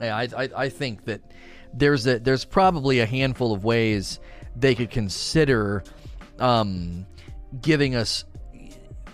I, 0.09 0.27
I, 0.35 0.49
I 0.55 0.69
think 0.69 1.05
that 1.05 1.21
there's 1.73 2.07
a 2.07 2.19
there's 2.19 2.45
probably 2.45 2.99
a 2.99 3.05
handful 3.05 3.53
of 3.53 3.63
ways 3.63 4.19
they 4.55 4.75
could 4.75 4.89
consider 4.89 5.83
um, 6.39 7.05
giving 7.61 7.95
us 7.95 8.25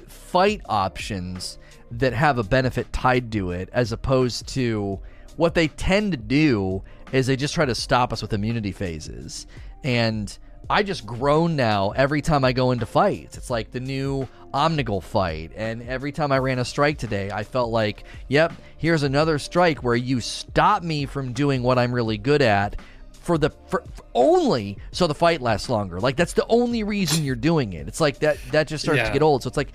fight 0.08 0.62
options 0.66 1.58
that 1.92 2.14
have 2.14 2.38
a 2.38 2.44
benefit 2.44 2.92
tied 2.92 3.32
to 3.32 3.52
it, 3.52 3.70
as 3.72 3.92
opposed 3.92 4.48
to 4.50 5.00
what 5.36 5.54
they 5.54 5.68
tend 5.68 6.12
to 6.12 6.18
do 6.18 6.84
is 7.12 7.28
they 7.28 7.36
just 7.36 7.54
try 7.54 7.66
to 7.66 7.76
stop 7.76 8.12
us 8.12 8.22
with 8.22 8.34
immunity 8.34 8.72
phases. 8.72 9.48
And 9.84 10.36
I 10.70 10.84
just 10.84 11.06
groan 11.06 11.56
now 11.56 11.92
every 11.92 12.22
time 12.22 12.44
I 12.44 12.52
go 12.52 12.72
into 12.72 12.86
fights. 12.86 13.38
It's 13.38 13.50
like 13.50 13.72
the 13.72 13.80
new 13.80 14.28
Omnigul 14.54 15.02
fight. 15.02 15.52
And 15.56 15.82
every 15.84 16.12
time 16.12 16.32
I 16.32 16.40
ran 16.40 16.60
a 16.60 16.66
strike 16.66 16.98
today, 16.98 17.32
I 17.32 17.44
felt 17.44 17.72
like, 17.72 18.04
yep, 18.28 18.54
here's 18.78 19.04
another 19.04 19.40
strike 19.40 19.84
where 19.84 19.96
you 19.96 20.20
stop 20.20 20.84
me 20.84 21.06
from 21.06 21.32
doing 21.34 21.64
what 21.64 21.80
I'm 21.80 21.94
really 21.94 22.18
good 22.18 22.42
at 22.42 22.82
for 23.12 23.38
the 23.38 23.50
for, 23.68 23.84
for 23.94 24.06
only 24.14 24.78
so 24.92 25.08
the 25.08 25.16
fight 25.16 25.42
lasts 25.42 25.70
longer. 25.70 26.00
Like 26.00 26.16
that's 26.16 26.34
the 26.34 26.46
only 26.48 26.84
reason 26.84 27.24
you're 27.24 27.36
doing 27.36 27.74
it. 27.74 27.88
It's 27.88 28.02
like 28.02 28.20
that 28.20 28.38
that 28.52 28.68
just 28.68 28.84
starts 28.84 29.04
to 29.04 29.14
get 29.14 29.22
old. 29.22 29.44
So 29.44 29.48
it's 29.48 29.58
like 29.58 29.72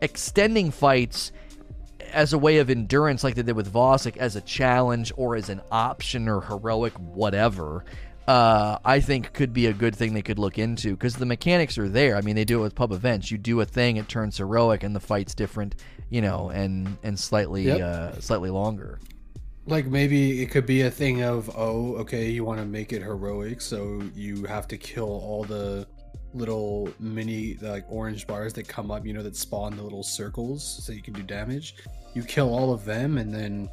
extending 0.00 0.70
fights 0.70 1.32
as 2.12 2.32
a 2.32 2.38
way 2.38 2.58
of 2.58 2.70
endurance, 2.70 3.24
like 3.24 3.34
they 3.34 3.42
did 3.42 3.56
with 3.56 3.72
Vosik, 3.72 4.16
as 4.16 4.36
a 4.36 4.40
challenge 4.40 5.12
or 5.16 5.36
as 5.36 5.48
an 5.48 5.60
option 5.70 6.28
or 6.28 6.40
heroic 6.40 6.92
whatever. 6.94 7.84
Uh, 8.26 8.78
I 8.84 8.98
think 9.00 9.32
could 9.32 9.52
be 9.52 9.66
a 9.66 9.72
good 9.72 9.94
thing 9.94 10.12
they 10.14 10.22
could 10.22 10.38
look 10.38 10.58
into 10.58 10.92
because 10.92 11.14
the 11.16 11.26
mechanics 11.26 11.78
are 11.78 11.88
there. 11.88 12.16
I 12.16 12.22
mean, 12.22 12.34
they 12.34 12.44
do 12.44 12.58
it 12.58 12.62
with 12.62 12.74
pub 12.74 12.90
events. 12.92 13.30
You 13.30 13.38
do 13.38 13.60
a 13.60 13.64
thing, 13.64 13.96
it 13.98 14.08
turns 14.08 14.38
heroic, 14.38 14.82
and 14.82 14.96
the 14.96 15.00
fight's 15.00 15.34
different, 15.34 15.76
you 16.10 16.20
know, 16.20 16.50
and 16.50 16.96
and 17.04 17.18
slightly 17.18 17.64
Yep. 17.66 17.80
uh, 17.80 18.20
slightly 18.20 18.50
longer. 18.50 18.98
Like 19.68 19.86
maybe 19.86 20.42
it 20.42 20.46
could 20.50 20.66
be 20.66 20.82
a 20.82 20.90
thing 20.90 21.22
of 21.22 21.50
oh 21.56 21.96
okay 21.96 22.30
you 22.30 22.44
want 22.44 22.60
to 22.60 22.66
make 22.66 22.92
it 22.92 23.02
heroic 23.02 23.60
so 23.60 24.00
you 24.14 24.44
have 24.44 24.68
to 24.68 24.78
kill 24.78 25.08
all 25.08 25.42
the 25.42 25.88
little 26.34 26.88
mini 27.00 27.56
like 27.62 27.84
orange 27.88 28.26
bars 28.26 28.52
that 28.54 28.68
come 28.68 28.90
up, 28.90 29.06
you 29.06 29.12
know, 29.12 29.22
that 29.22 29.36
spawn 29.36 29.76
the 29.76 29.82
little 29.82 30.02
circles 30.02 30.62
so 30.84 30.92
you 30.92 31.02
can 31.02 31.14
do 31.14 31.22
damage. 31.22 31.74
You 32.14 32.22
kill 32.22 32.54
all 32.54 32.72
of 32.72 32.84
them, 32.84 33.18
and 33.18 33.32
then 33.34 33.68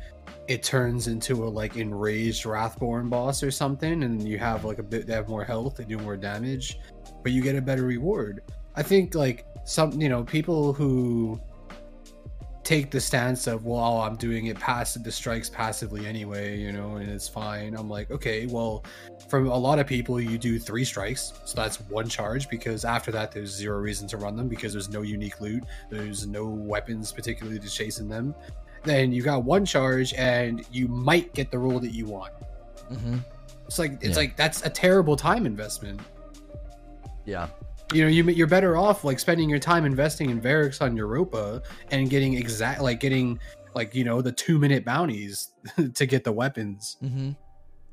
it 0.47 0.63
turns 0.63 1.07
into 1.07 1.45
a 1.45 1.47
like 1.47 1.77
enraged 1.77 2.45
Wrathborn 2.45 3.09
boss 3.09 3.43
or 3.43 3.51
something, 3.51 4.03
and 4.03 4.27
you 4.27 4.37
have 4.37 4.65
like 4.65 4.79
a 4.79 4.83
bit. 4.83 5.07
They 5.07 5.13
have 5.13 5.29
more 5.29 5.43
health, 5.43 5.77
they 5.77 5.85
do 5.85 5.97
more 5.97 6.17
damage, 6.17 6.79
but 7.21 7.31
you 7.31 7.41
get 7.41 7.55
a 7.55 7.61
better 7.61 7.83
reward. 7.83 8.41
I 8.75 8.83
think 8.83 9.15
like 9.15 9.45
some 9.65 9.99
you 9.99 10.09
know 10.09 10.23
people 10.23 10.73
who 10.73 11.39
take 12.63 12.89
the 12.91 12.99
stance 12.99 13.45
of 13.45 13.65
well 13.65 13.83
oh, 13.83 13.99
i'm 13.99 14.15
doing 14.15 14.45
it 14.45 14.57
passive 14.57 15.03
the 15.03 15.11
strikes 15.11 15.49
passively 15.49 16.05
anyway 16.07 16.57
you 16.57 16.71
know 16.71 16.95
and 16.95 17.09
it's 17.09 17.27
fine 17.27 17.75
i'm 17.75 17.89
like 17.89 18.09
okay 18.09 18.45
well 18.45 18.85
from 19.27 19.47
a 19.47 19.57
lot 19.57 19.79
of 19.79 19.87
people 19.87 20.19
you 20.19 20.37
do 20.37 20.57
three 20.57 20.85
strikes 20.85 21.33
so 21.43 21.55
that's 21.55 21.81
one 21.81 22.07
charge 22.07 22.49
because 22.49 22.85
after 22.85 23.11
that 23.11 23.33
there's 23.33 23.49
zero 23.49 23.77
reason 23.79 24.07
to 24.07 24.15
run 24.15 24.37
them 24.37 24.47
because 24.47 24.71
there's 24.71 24.89
no 24.89 25.01
unique 25.01 25.41
loot 25.41 25.63
there's 25.89 26.25
no 26.25 26.45
weapons 26.45 27.11
particularly 27.11 27.59
to 27.59 27.69
chase 27.69 27.99
in 27.99 28.07
them 28.07 28.33
then 28.83 29.11
you 29.11 29.21
got 29.21 29.43
one 29.43 29.65
charge 29.65 30.13
and 30.15 30.65
you 30.71 30.87
might 30.87 31.33
get 31.33 31.51
the 31.51 31.57
roll 31.57 31.79
that 31.79 31.91
you 31.93 32.05
want 32.05 32.33
Mm-hmm. 32.91 33.17
it's 33.67 33.79
like 33.79 33.93
it's 34.01 34.09
Yeah. 34.09 34.15
like 34.15 34.35
that's 34.37 34.65
a 34.65 34.69
terrible 34.69 35.15
time 35.15 35.45
investment 35.45 35.99
Yeah. 37.25 37.47
you 37.93 38.03
know 38.03 38.09
you, 38.09 38.23
you're 38.29 38.47
better 38.47 38.75
off 38.77 39.03
like 39.03 39.19
spending 39.19 39.49
your 39.49 39.59
time 39.59 39.85
investing 39.85 40.29
in 40.29 40.41
Variks 40.41 40.81
on 40.81 40.95
Europa 40.97 41.61
and 41.91 42.09
getting 42.09 42.33
exact 42.33 42.81
like 42.81 42.99
getting 42.99 43.39
like 43.73 43.95
you 43.95 44.03
know 44.03 44.21
the 44.21 44.31
two 44.31 44.59
minute 44.59 44.83
bounties 44.85 45.51
to 45.95 46.05
get 46.05 46.23
the 46.23 46.31
weapons 46.31 46.97
Mm-hmm. 47.03 47.31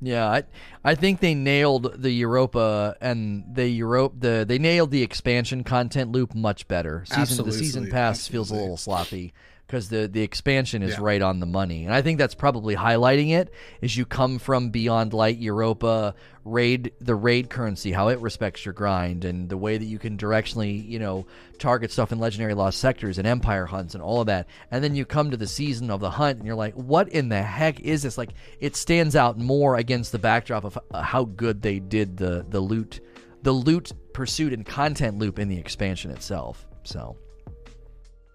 Yeah, 0.03 0.27
I 0.27 0.43
I 0.83 0.95
think 0.95 1.19
they 1.19 1.35
nailed 1.35 2.01
the 2.01 2.09
Europa 2.11 2.95
and 3.01 3.43
the 3.53 3.67
Europe 3.69 4.13
the 4.17 4.43
they 4.47 4.57
nailed 4.57 4.89
the 4.89 5.03
expansion 5.03 5.63
content 5.63 6.11
loop 6.11 6.33
much 6.33 6.67
better. 6.67 7.03
Season 7.05 7.45
the 7.45 7.51
season 7.51 7.83
Absolutely, 7.83 7.91
pass 7.91 8.27
feels 8.27 8.49
a 8.49 8.55
little 8.55 8.77
sloppy 8.77 9.31
because 9.71 9.87
the 9.87 10.05
the 10.05 10.21
expansion 10.21 10.83
is 10.83 10.91
Yeah. 10.91 10.97
right 10.99 11.21
on 11.21 11.39
the 11.39 11.45
money, 11.45 11.85
and 11.85 11.93
I 11.93 12.01
think 12.01 12.17
that's 12.17 12.35
probably 12.35 12.75
highlighting 12.75 13.29
it. 13.31 13.53
Is 13.79 13.95
you 13.95 14.05
come 14.05 14.37
from 14.37 14.69
Beyond 14.69 15.13
Light 15.13 15.37
Europa 15.37 16.13
raid 16.43 16.91
the 16.99 17.15
raid 17.15 17.49
currency, 17.49 17.93
how 17.93 18.09
it 18.09 18.19
respects 18.19 18.65
your 18.65 18.73
grind, 18.73 19.23
and 19.23 19.47
the 19.47 19.55
way 19.55 19.77
that 19.77 19.85
you 19.85 19.97
can 19.97 20.17
directionally 20.17 20.85
you 20.85 20.99
know 20.99 21.25
target 21.57 21.89
stuff 21.89 22.11
in 22.11 22.19
legendary 22.19 22.53
lost 22.53 22.79
sectors 22.79 23.17
and 23.17 23.25
empire 23.25 23.65
hunts 23.65 23.93
and 23.93 24.03
all 24.03 24.19
of 24.19 24.27
that, 24.27 24.45
and 24.71 24.83
then 24.83 24.93
you 24.93 25.05
come 25.05 25.31
to 25.31 25.37
the 25.37 25.47
season 25.47 25.89
of 25.89 26.01
the 26.01 26.09
hunt, 26.11 26.37
and 26.37 26.45
you're 26.45 26.53
like, 26.55 26.73
what 26.73 27.07
in 27.07 27.29
the 27.29 27.41
heck 27.41 27.79
is 27.79 28.03
this? 28.03 28.17
Like 28.17 28.31
it 28.59 28.75
stands 28.75 29.15
out 29.15 29.37
more 29.37 29.77
against 29.77 30.11
the 30.11 30.19
backdrop 30.19 30.65
of 30.65 30.77
uh, 30.91 31.01
how 31.01 31.23
good 31.23 31.61
they 31.61 31.79
did 31.79 32.17
the 32.17 32.45
the 32.49 32.59
loot 32.59 32.99
the 33.41 33.53
loot 33.53 33.93
pursuit 34.11 34.51
and 34.51 34.65
content 34.65 35.17
loop 35.17 35.39
in 35.39 35.47
the 35.47 35.57
expansion 35.57 36.11
itself. 36.11 36.67
So. 36.83 37.15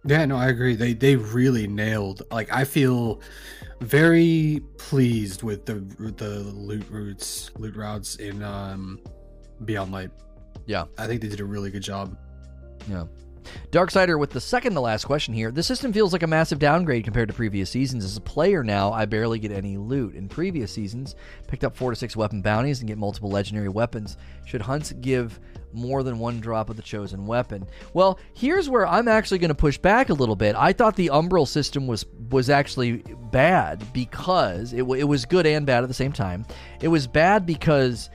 Yeah 0.07 0.24
no 0.24 0.37
i 0.37 0.49
agree 0.49 0.74
they 0.74 0.93
they 0.93 1.16
really 1.16 1.66
nailed 1.66 2.23
like 2.31 2.53
i 2.53 2.65
feel 2.65 3.20
very 3.81 4.62
pleased 4.78 5.43
with 5.43 5.66
the 5.66 5.74
the 6.16 6.39
loot 6.55 6.85
routes 6.91 7.51
loot 7.59 7.77
routes 7.77 8.16
in 8.16 8.43
um 8.43 9.01
beyond 9.65 9.93
light 9.93 10.11
Yeah. 10.66 10.85
i 10.99 11.07
think 11.07 11.20
they 11.20 11.28
did 11.28 11.41
a 11.41 11.45
really 11.45 11.70
good 11.70 11.83
job 11.83 12.16
Yeah. 12.89 13.05
Darksider 13.70 14.19
with 14.19 14.31
the 14.31 14.41
second 14.41 14.74
to 14.74 14.81
last 14.81 15.05
question 15.05 15.33
here. 15.33 15.53
The 15.53 15.62
system 15.62 15.93
feels 15.93 16.12
like 16.12 16.24
a 16.24 16.27
massive 16.27 16.59
downgrade 16.59 17.05
compared 17.05 17.28
to 17.28 17.35
previous 17.35 17.70
seasons. 17.70 18.05
As 18.05 18.16
a 18.16 18.20
player 18.20 18.65
now, 18.65 18.93
I 18.93 19.05
barely 19.05 19.39
get 19.39 19.53
any 19.53 19.77
loot. 19.77 20.16
In 20.16 20.28
previous 20.28 20.73
seasons, 20.73 21.15
picked 21.47 21.62
up 21.62 21.77
four 21.77 21.91
to 21.91 21.97
six 21.97 22.16
weapon 22.16 22.43
bounties 22.43 22.81
and 22.81 22.89
get 22.89 22.99
multiple 22.99 23.31
legendary 23.31 23.69
weapons. 23.69 24.16
Should 24.47 24.62
hunts 24.62 24.91
give 24.95 25.39
more 25.72 26.02
than 26.02 26.18
one 26.18 26.40
drop 26.40 26.70
of 26.70 26.76
the 26.76 26.82
chosen 26.82 27.26
weapon? 27.26 27.66
Well, 27.94 28.18
here's 28.34 28.68
where 28.68 28.86
I'm 28.86 29.09
actually 29.09 29.38
going 29.38 29.48
to 29.48 29.55
push 29.55 29.78
back 29.78 30.09
a 30.09 30.14
little 30.14 30.36
bit. 30.36 30.55
I 30.56 30.72
thought 30.72 30.97
the 30.97 31.09
Umbral 31.09 31.47
system 31.47 31.86
was 31.86 32.05
was 32.30 32.51
actually 32.51 33.05
bad 33.30 33.84
because 33.93 34.72
it, 34.72 34.82
it 34.82 35.05
was 35.05 35.24
good 35.24 35.47
and 35.47 35.66
bad 35.66 35.82
at 35.82 35.88
the 35.88 35.94
same 35.94 36.12
time. 36.12 36.47
It 36.80 36.88
was 36.88 37.06
bad 37.06 37.47
because 37.47 38.10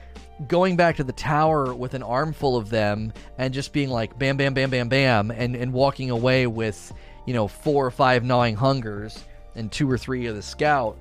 going 0.47 0.75
back 0.75 0.95
to 0.97 1.03
the 1.03 1.13
tower 1.13 1.73
with 1.73 1.93
an 1.93 2.03
armful 2.03 2.57
of 2.57 2.69
them 2.69 3.13
and 3.37 3.53
just 3.53 3.73
being 3.73 3.89
like 3.89 4.17
bam 4.17 4.37
bam 4.37 4.53
bam 4.53 4.69
bam 4.69 4.89
bam 4.89 5.31
and 5.31 5.55
and 5.55 5.71
walking 5.71 6.09
away 6.09 6.47
with 6.47 6.91
you 7.25 7.33
know 7.33 7.47
four 7.47 7.85
or 7.85 7.91
five 7.91 8.23
gnawing 8.23 8.55
hungers 8.55 9.23
and 9.55 9.71
two 9.71 9.89
or 9.89 9.97
three 9.97 10.25
of 10.25 10.35
the 10.35 10.41
scout 10.41 10.97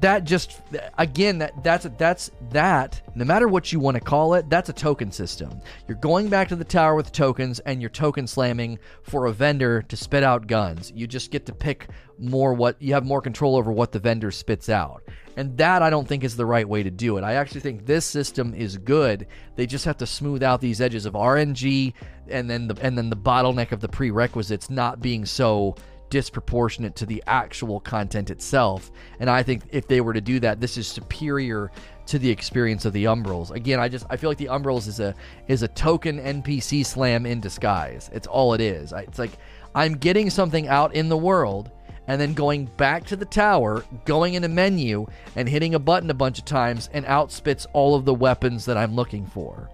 that 0.00 0.24
just 0.24 0.60
again 0.98 1.38
that 1.38 1.52
that's 1.62 1.86
that's 1.98 2.30
that 2.50 3.00
no 3.14 3.24
matter 3.24 3.48
what 3.48 3.72
you 3.72 3.80
want 3.80 3.96
to 3.96 4.00
call 4.00 4.34
it 4.34 4.48
that's 4.48 4.68
a 4.68 4.72
token 4.72 5.10
system 5.10 5.60
you're 5.88 5.98
going 5.98 6.28
back 6.28 6.48
to 6.48 6.56
the 6.56 6.64
tower 6.64 6.94
with 6.94 7.12
tokens 7.12 7.58
and 7.60 7.80
you're 7.80 7.90
token 7.90 8.26
slamming 8.26 8.78
for 9.02 9.26
a 9.26 9.32
vendor 9.32 9.82
to 9.82 9.96
spit 9.96 10.22
out 10.22 10.46
guns 10.46 10.92
you 10.94 11.06
just 11.06 11.30
get 11.30 11.46
to 11.46 11.52
pick 11.52 11.88
more 12.18 12.54
what 12.54 12.80
you 12.80 12.94
have 12.94 13.04
more 13.04 13.20
control 13.20 13.56
over 13.56 13.72
what 13.72 13.92
the 13.92 13.98
vendor 13.98 14.30
spits 14.30 14.68
out 14.68 15.02
and 15.36 15.56
that 15.56 15.82
I 15.82 15.90
don't 15.90 16.06
think 16.06 16.24
is 16.24 16.36
the 16.36 16.46
right 16.46 16.68
way 16.68 16.82
to 16.82 16.90
do 16.90 17.16
it. 17.16 17.24
I 17.24 17.34
actually 17.34 17.60
think 17.60 17.86
this 17.86 18.04
system 18.04 18.54
is 18.54 18.76
good. 18.76 19.26
They 19.56 19.66
just 19.66 19.84
have 19.84 19.96
to 19.98 20.06
smooth 20.06 20.42
out 20.42 20.60
these 20.60 20.80
edges 20.80 21.06
of 21.06 21.14
RNG 21.14 21.94
and 22.28 22.48
then 22.48 22.68
the 22.68 22.76
and 22.82 22.96
then 22.96 23.10
the 23.10 23.16
bottleneck 23.16 23.72
of 23.72 23.80
the 23.80 23.88
prerequisites 23.88 24.70
not 24.70 25.00
being 25.00 25.24
so 25.24 25.74
disproportionate 26.12 26.94
to 26.94 27.06
the 27.06 27.24
actual 27.26 27.80
content 27.80 28.28
itself. 28.28 28.92
And 29.18 29.30
I 29.30 29.42
think 29.42 29.62
if 29.70 29.88
they 29.88 30.02
were 30.02 30.12
to 30.12 30.20
do 30.20 30.38
that, 30.40 30.60
this 30.60 30.76
is 30.76 30.86
superior 30.86 31.70
to 32.04 32.18
the 32.18 32.28
experience 32.28 32.84
of 32.84 32.92
the 32.92 33.04
Umbrals. 33.04 33.50
Again, 33.50 33.80
I 33.80 33.88
just 33.88 34.04
I 34.10 34.18
feel 34.18 34.28
like 34.28 34.36
the 34.36 34.50
Umbrals 34.50 34.86
is 34.88 35.00
a 35.00 35.14
is 35.48 35.62
a 35.62 35.68
token 35.68 36.20
NPC 36.20 36.84
slam 36.84 37.24
in 37.24 37.40
disguise. 37.40 38.10
It's 38.12 38.26
all 38.26 38.52
it 38.52 38.60
is. 38.60 38.92
It's 38.92 39.18
like 39.18 39.30
I'm 39.74 39.94
getting 39.94 40.28
something 40.28 40.68
out 40.68 40.94
in 40.94 41.08
the 41.08 41.16
world 41.16 41.70
and 42.08 42.20
then 42.20 42.34
going 42.34 42.66
back 42.66 43.06
to 43.06 43.16
the 43.16 43.24
tower, 43.24 43.82
going 44.04 44.34
in 44.34 44.44
a 44.44 44.48
menu 44.48 45.06
and 45.34 45.48
hitting 45.48 45.74
a 45.74 45.78
button 45.78 46.10
a 46.10 46.14
bunch 46.14 46.38
of 46.38 46.44
times 46.44 46.90
and 46.92 47.06
outspits 47.06 47.66
all 47.72 47.94
of 47.94 48.04
the 48.04 48.12
weapons 48.12 48.66
that 48.66 48.76
I'm 48.76 48.94
looking 48.94 49.24
for. 49.24 49.70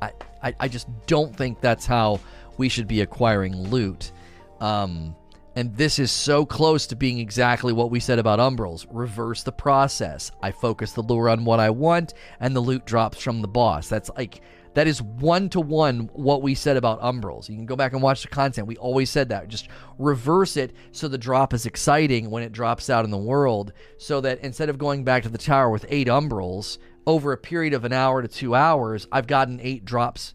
I, 0.00 0.12
I, 0.44 0.54
I 0.60 0.68
just 0.68 0.86
don't 1.08 1.34
think 1.34 1.60
that's 1.60 1.86
how 1.86 2.20
we 2.56 2.68
should 2.68 2.86
be 2.86 3.00
acquiring 3.00 3.56
loot. 3.68 4.12
Um, 4.60 5.16
and 5.56 5.76
this 5.76 5.98
is 5.98 6.10
so 6.10 6.46
close 6.46 6.86
to 6.86 6.96
being 6.96 7.18
exactly 7.18 7.72
what 7.72 7.90
we 7.90 8.00
said 8.00 8.18
about 8.18 8.38
Umbrals. 8.38 8.86
Reverse 8.90 9.42
the 9.42 9.52
process. 9.52 10.30
I 10.42 10.52
focus 10.52 10.92
the 10.92 11.02
lure 11.02 11.28
on 11.28 11.44
what 11.44 11.60
I 11.60 11.70
want, 11.70 12.14
and 12.38 12.54
the 12.54 12.60
loot 12.60 12.86
drops 12.86 13.20
from 13.20 13.42
the 13.42 13.48
boss. 13.48 13.88
That's 13.88 14.10
like 14.16 14.40
that 14.74 14.86
is 14.86 15.02
one 15.02 15.48
to 15.50 15.60
one 15.60 16.10
what 16.12 16.42
we 16.42 16.54
said 16.54 16.76
about 16.76 17.00
Umbrals. 17.00 17.48
You 17.48 17.56
can 17.56 17.66
go 17.66 17.74
back 17.76 17.92
and 17.92 18.02
watch 18.02 18.22
the 18.22 18.28
content. 18.28 18.68
We 18.68 18.76
always 18.76 19.10
said 19.10 19.30
that. 19.30 19.48
Just 19.48 19.68
reverse 19.98 20.56
it 20.56 20.72
so 20.92 21.08
the 21.08 21.18
drop 21.18 21.52
is 21.52 21.66
exciting 21.66 22.30
when 22.30 22.44
it 22.44 22.52
drops 22.52 22.88
out 22.88 23.04
in 23.04 23.10
the 23.10 23.18
world. 23.18 23.72
So 23.98 24.20
that 24.20 24.38
instead 24.40 24.68
of 24.68 24.78
going 24.78 25.02
back 25.02 25.24
to 25.24 25.28
the 25.28 25.38
tower 25.38 25.70
with 25.70 25.86
eight 25.88 26.06
Umbrals 26.06 26.78
over 27.06 27.32
a 27.32 27.38
period 27.38 27.74
of 27.74 27.84
an 27.84 27.92
hour 27.92 28.22
to 28.22 28.28
two 28.28 28.54
hours, 28.54 29.08
I've 29.10 29.26
gotten 29.26 29.58
eight 29.60 29.84
drops 29.84 30.34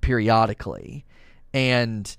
periodically, 0.00 1.04
and 1.52 2.16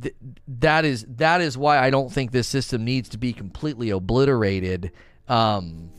th- 0.00 0.14
that 0.46 0.84
is 0.84 1.04
that 1.16 1.40
is 1.40 1.58
why 1.58 1.78
I 1.78 1.90
don't 1.90 2.10
think 2.10 2.30
this 2.30 2.48
system 2.48 2.84
needs 2.84 3.08
to 3.10 3.18
be 3.18 3.32
completely 3.32 3.90
obliterated. 3.90 4.92
Um, 5.28 5.90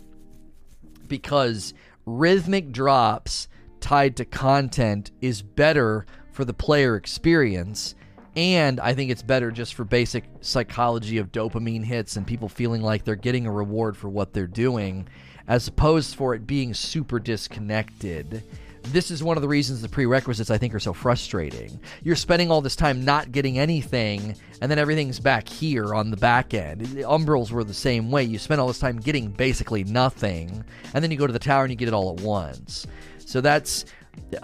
because 1.08 1.74
rhythmic 2.06 2.72
drops 2.72 3.48
tied 3.80 4.18
to 4.18 4.26
content 4.26 5.12
is 5.22 5.42
better 5.42 6.06
for 6.32 6.46
the 6.46 6.54
player 6.54 6.96
experience 6.96 7.96
and 8.36 8.80
I 8.80 8.94
think 8.94 9.12
it's 9.12 9.22
better 9.22 9.52
just 9.52 9.76
for 9.76 9.84
basic 9.84 10.24
psychology 10.42 11.20
of 11.20 11.32
dopamine 11.32 11.84
hits 11.84 12.16
and 12.16 12.26
people 12.26 12.50
feeling 12.50 12.82
like 12.82 13.04
they're 13.04 13.16
getting 13.16 13.46
a 13.46 13.52
reward 13.52 13.96
for 13.96 14.10
what 14.10 14.34
they're 14.34 14.48
doing 14.48 15.08
as 15.48 15.68
opposed 15.68 16.16
for 16.16 16.34
it 16.34 16.48
being 16.48 16.74
super 16.74 17.20
disconnected. 17.20 18.44
This 18.88 19.10
is 19.10 19.24
one 19.24 19.38
of 19.38 19.42
the 19.42 19.48
reasons 19.48 19.82
the 19.82 19.90
prerequisites 19.90 20.52
I 20.52 20.58
think 20.58 20.76
are 20.76 20.80
so 20.80 20.94
frustrating. 20.94 21.80
You're 22.04 22.16
spending 22.16 22.52
all 22.52 22.62
this 22.62 22.76
time 22.76 23.04
not 23.04 23.32
getting 23.32 23.58
anything, 23.58 24.36
and 24.62 24.70
then 24.70 24.78
everything's 24.78 25.20
back 25.20 25.48
here 25.48 25.96
on 25.96 26.12
the 26.12 26.18
back 26.18 26.54
end. 26.54 26.82
The 26.82 27.02
Umbrals 27.04 27.52
were 27.52 27.64
the 27.64 27.74
same 27.74 28.12
way. 28.12 28.24
You 28.24 28.38
spend 28.38 28.62
all 28.62 28.68
this 28.68 28.80
time 28.80 29.00
getting 29.00 29.30
basically 29.30 29.84
nothing, 29.84 30.64
and 30.94 31.04
then 31.04 31.10
you 31.10 31.18
go 31.18 31.26
to 31.26 31.34
the 31.34 31.40
tower 31.40 31.64
and 31.64 31.72
you 31.72 31.78
get 31.78 31.88
it 31.88 31.94
all 31.94 32.16
at 32.16 32.22
once. 32.22 32.86
So 33.18 33.42
that's. 33.42 33.86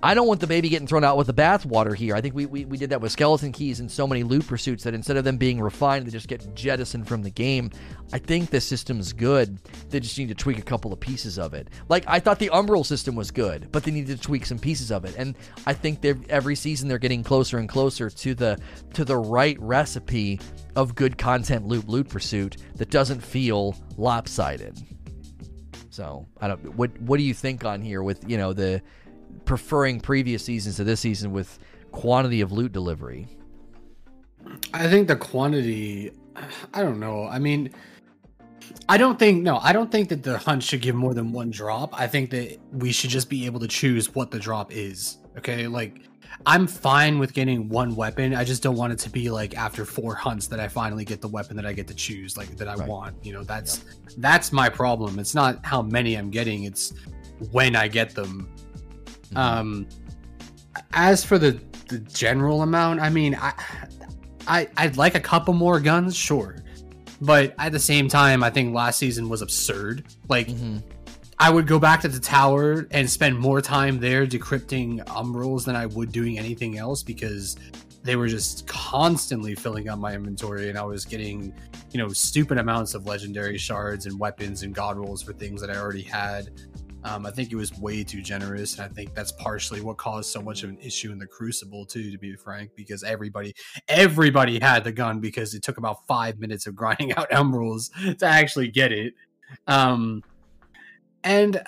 I 0.02 0.14
don't 0.14 0.28
want 0.28 0.40
the 0.40 0.48
baby 0.48 0.70
getting 0.70 0.88
thrown 0.88 1.04
out 1.04 1.18
with 1.18 1.28
the 1.28 1.34
bathwater 1.34 1.96
here. 1.96 2.16
I 2.16 2.22
think 2.22 2.36
we, 2.36 2.46
we, 2.46 2.66
we 2.66 2.78
did 2.78 2.90
that 2.91 3.02
with 3.02 3.12
skeleton 3.12 3.52
keys 3.52 3.80
and 3.80 3.91
so 3.91 4.08
many 4.08 4.24
loot 4.24 4.48
pursuits 4.48 4.84
that 4.84 4.94
instead 4.94 5.18
of 5.18 5.24
them 5.24 5.38
being 5.38 5.60
refined, 5.60 6.06
they 6.06 6.12
just 6.12 6.28
get 6.28 6.56
jettisoned 6.56 7.08
from 7.08 7.24
the 7.24 7.30
game. 7.30 7.72
I 8.14 8.20
think 8.20 8.50
the 8.50 8.62
system's 8.62 9.14
good. 9.14 9.60
They 9.90 10.00
just 10.00 10.18
need 10.18 10.30
to 10.30 10.36
tweak 10.36 10.58
a 10.58 10.64
couple 10.64 10.94
of 10.94 11.00
pieces 11.00 11.38
of 11.38 11.54
it. 11.54 11.70
Like 11.88 12.04
I 12.08 12.20
thought 12.20 12.40
the 12.40 12.50
Umbral 12.50 12.86
system 12.86 13.16
was 13.16 13.32
good, 13.32 13.72
but 13.72 13.84
they 13.84 13.91
needed 13.91 14.18
to 14.18 14.24
tweak 14.24 14.46
some 14.46 14.60
pieces 14.60 14.91
of 14.91 15.06
it. 15.06 15.16
And 15.18 15.36
I 15.66 15.74
think 15.74 16.02
they're 16.02 16.20
every 16.30 16.56
season 16.56 16.88
they're 16.88 16.98
getting 16.98 17.24
closer 17.24 17.58
and 17.58 17.68
closer 17.68 18.10
to 18.10 18.36
the 18.36 18.60
to 18.94 19.06
the 19.06 19.18
right 19.18 19.60
recipe 19.60 20.40
of 20.76 20.96
good 20.96 21.18
content 21.18 21.68
loop 21.68 21.88
loot 21.88 22.10
pursuit 22.10 22.58
that 22.76 22.90
doesn't 22.90 23.22
feel 23.22 23.76
lopsided. 23.98 24.78
So 25.90 26.28
I 26.40 26.48
don't. 26.48 26.76
What 26.76 26.98
what 27.02 27.18
do 27.18 27.24
you 27.24 27.34
think 27.34 27.66
on 27.66 27.82
here 27.82 28.02
with 28.04 28.24
you 28.30 28.38
know 28.38 28.54
the 28.54 28.82
preferring 29.46 30.00
previous 30.00 30.44
seasons 30.44 30.76
to 30.78 30.84
this 30.84 31.00
season 31.00 31.32
with 31.32 31.60
quantity 31.92 32.42
of 32.42 32.52
loot 32.52 32.72
delivery. 32.72 33.28
I 34.74 34.88
think 34.88 35.08
the 35.08 35.16
quantity. 35.16 36.12
I 36.74 36.82
don't 36.82 37.00
know. 37.00 37.26
I 37.26 37.40
mean, 37.40 37.72
I 38.88 38.98
don't 38.98 39.20
think 39.20 39.44
no. 39.44 39.58
I 39.58 39.74
don't 39.74 39.92
think 39.92 40.10
that 40.10 40.24
the 40.24 40.38
hunt 40.38 40.64
should 40.64 40.82
give 40.82 40.96
more 40.96 41.14
than 41.14 41.32
one 41.32 41.52
drop. 41.52 42.00
I 42.00 42.08
think 42.08 42.30
that 42.32 42.58
we 42.72 42.92
should 42.92 43.10
just 43.10 43.30
be 43.30 43.46
able 43.46 43.60
to 43.60 43.68
choose 43.68 44.14
what 44.16 44.32
the 44.32 44.40
drop 44.40 44.72
is. 44.72 45.18
Okay, 45.38 45.68
like 45.68 46.02
I'm 46.46 46.68
fine 46.68 47.20
with 47.20 47.34
getting 47.34 47.70
one 47.70 47.96
weapon. 47.96 48.34
I 48.34 48.44
just 48.44 48.64
don't 48.64 48.76
want 48.76 48.94
it 48.94 49.00
to 49.00 49.10
be 49.10 49.30
like 49.30 49.58
after 49.58 49.86
four 49.86 50.16
hunts 50.16 50.48
that 50.48 50.60
I 50.60 50.68
finally 50.68 51.06
get 51.06 51.22
the 51.22 51.28
weapon 51.28 51.56
that 51.58 51.66
I 51.66 51.74
get 51.74 51.88
to 51.88 51.94
choose, 51.94 52.38
like 52.38 52.56
that 52.58 52.68
I 52.68 52.76
right. 52.76 52.88
want. 52.88 53.24
You 53.26 53.34
know, 53.34 53.44
that's 53.44 53.84
yep. 53.84 54.14
that's 54.18 54.52
my 54.52 54.70
problem. 54.70 55.20
It's 55.20 55.36
not 55.36 55.66
how 55.66 55.82
many 55.82 56.16
I'm 56.16 56.30
getting; 56.30 56.64
it's 56.64 56.94
when 57.52 57.76
I 57.76 57.88
get 57.88 58.16
them. 58.16 58.50
Mm-hmm. 59.32 59.38
Um, 59.38 59.88
as 60.94 61.24
for 61.24 61.38
the 61.38 61.60
the 61.88 62.00
general 62.00 62.62
amount, 62.62 63.00
I 63.00 63.10
mean, 63.10 63.36
I 63.36 63.54
I 64.48 64.68
I'd 64.78 64.98
like 64.98 65.16
a 65.16 65.20
couple 65.20 65.54
more 65.54 65.80
guns, 65.80 66.16
sure, 66.16 66.58
but 67.22 67.56
at 67.58 67.72
the 67.72 67.80
same 67.80 68.08
time, 68.08 68.44
I 68.44 68.50
think 68.50 68.74
last 68.74 69.00
season 69.00 69.30
was 69.30 69.42
absurd. 69.42 70.06
Like. 70.28 70.48
Mm-hmm. 70.48 70.78
I 71.42 71.50
would 71.50 71.68
go 71.68 71.80
back 71.80 72.02
to 72.02 72.10
the 72.10 72.20
tower 72.20 72.86
and 72.92 73.10
spend 73.10 73.40
more 73.40 73.62
time 73.62 74.02
there 74.02 74.28
decrypting 74.28 75.02
umbrals 75.06 75.64
than 75.64 75.74
I 75.74 75.86
would 75.86 76.12
doing 76.12 76.38
anything 76.38 76.78
else 76.78 77.02
because 77.02 77.56
they 78.04 78.16
were 78.16 78.28
just 78.28 78.68
constantly 78.68 79.56
filling 79.56 79.90
up 79.90 80.00
my 80.00 80.14
inventory 80.14 80.70
and 80.70 80.78
I 80.78 80.84
was 80.84 81.06
getting, 81.06 81.54
you 81.92 81.98
know, 81.98 82.10
stupid 82.10 82.58
amounts 82.58 82.94
of 82.94 83.06
legendary 83.06 83.58
shards 83.58 84.06
and 84.06 84.20
weapons 84.20 84.64
and 84.64 84.74
god 84.74 84.98
rolls 84.98 85.22
for 85.22 85.34
things 85.34 85.62
that 85.62 85.70
I 85.70 85.78
already 85.78 86.02
had. 86.02 86.50
Um, 87.04 87.26
I 87.26 87.32
think 87.32 87.52
it 87.52 87.56
was 87.56 87.78
way 87.78 88.04
too 88.04 88.22
generous, 88.22 88.78
and 88.78 88.84
I 88.84 88.88
think 88.88 89.14
that's 89.14 89.32
partially 89.32 89.82
what 89.82 89.98
caused 89.98 90.32
so 90.32 90.42
much 90.42 90.64
of 90.64 90.70
an 90.70 90.78
issue 90.80 91.12
in 91.12 91.20
the 91.20 91.28
Crucible 91.28 91.86
too. 91.86 92.12
To 92.12 92.18
be 92.18 92.36
frank, 92.36 92.72
because 92.76 93.04
everybody, 93.04 93.54
everybody 93.88 94.60
had 94.60 94.84
the 94.84 94.92
gun 94.92 95.20
because 95.20 95.54
it 95.54 95.64
took 95.64 95.78
about 95.78 96.06
five 96.08 96.40
minutes 96.40 96.68
of 96.68 96.76
grinding 96.76 97.14
out 97.18 97.30
umbrals 97.32 97.90
to 98.18 98.26
actually 98.26 98.70
get 98.70 98.92
it. 98.92 99.14
Um, 99.68 100.24
and 101.24 101.62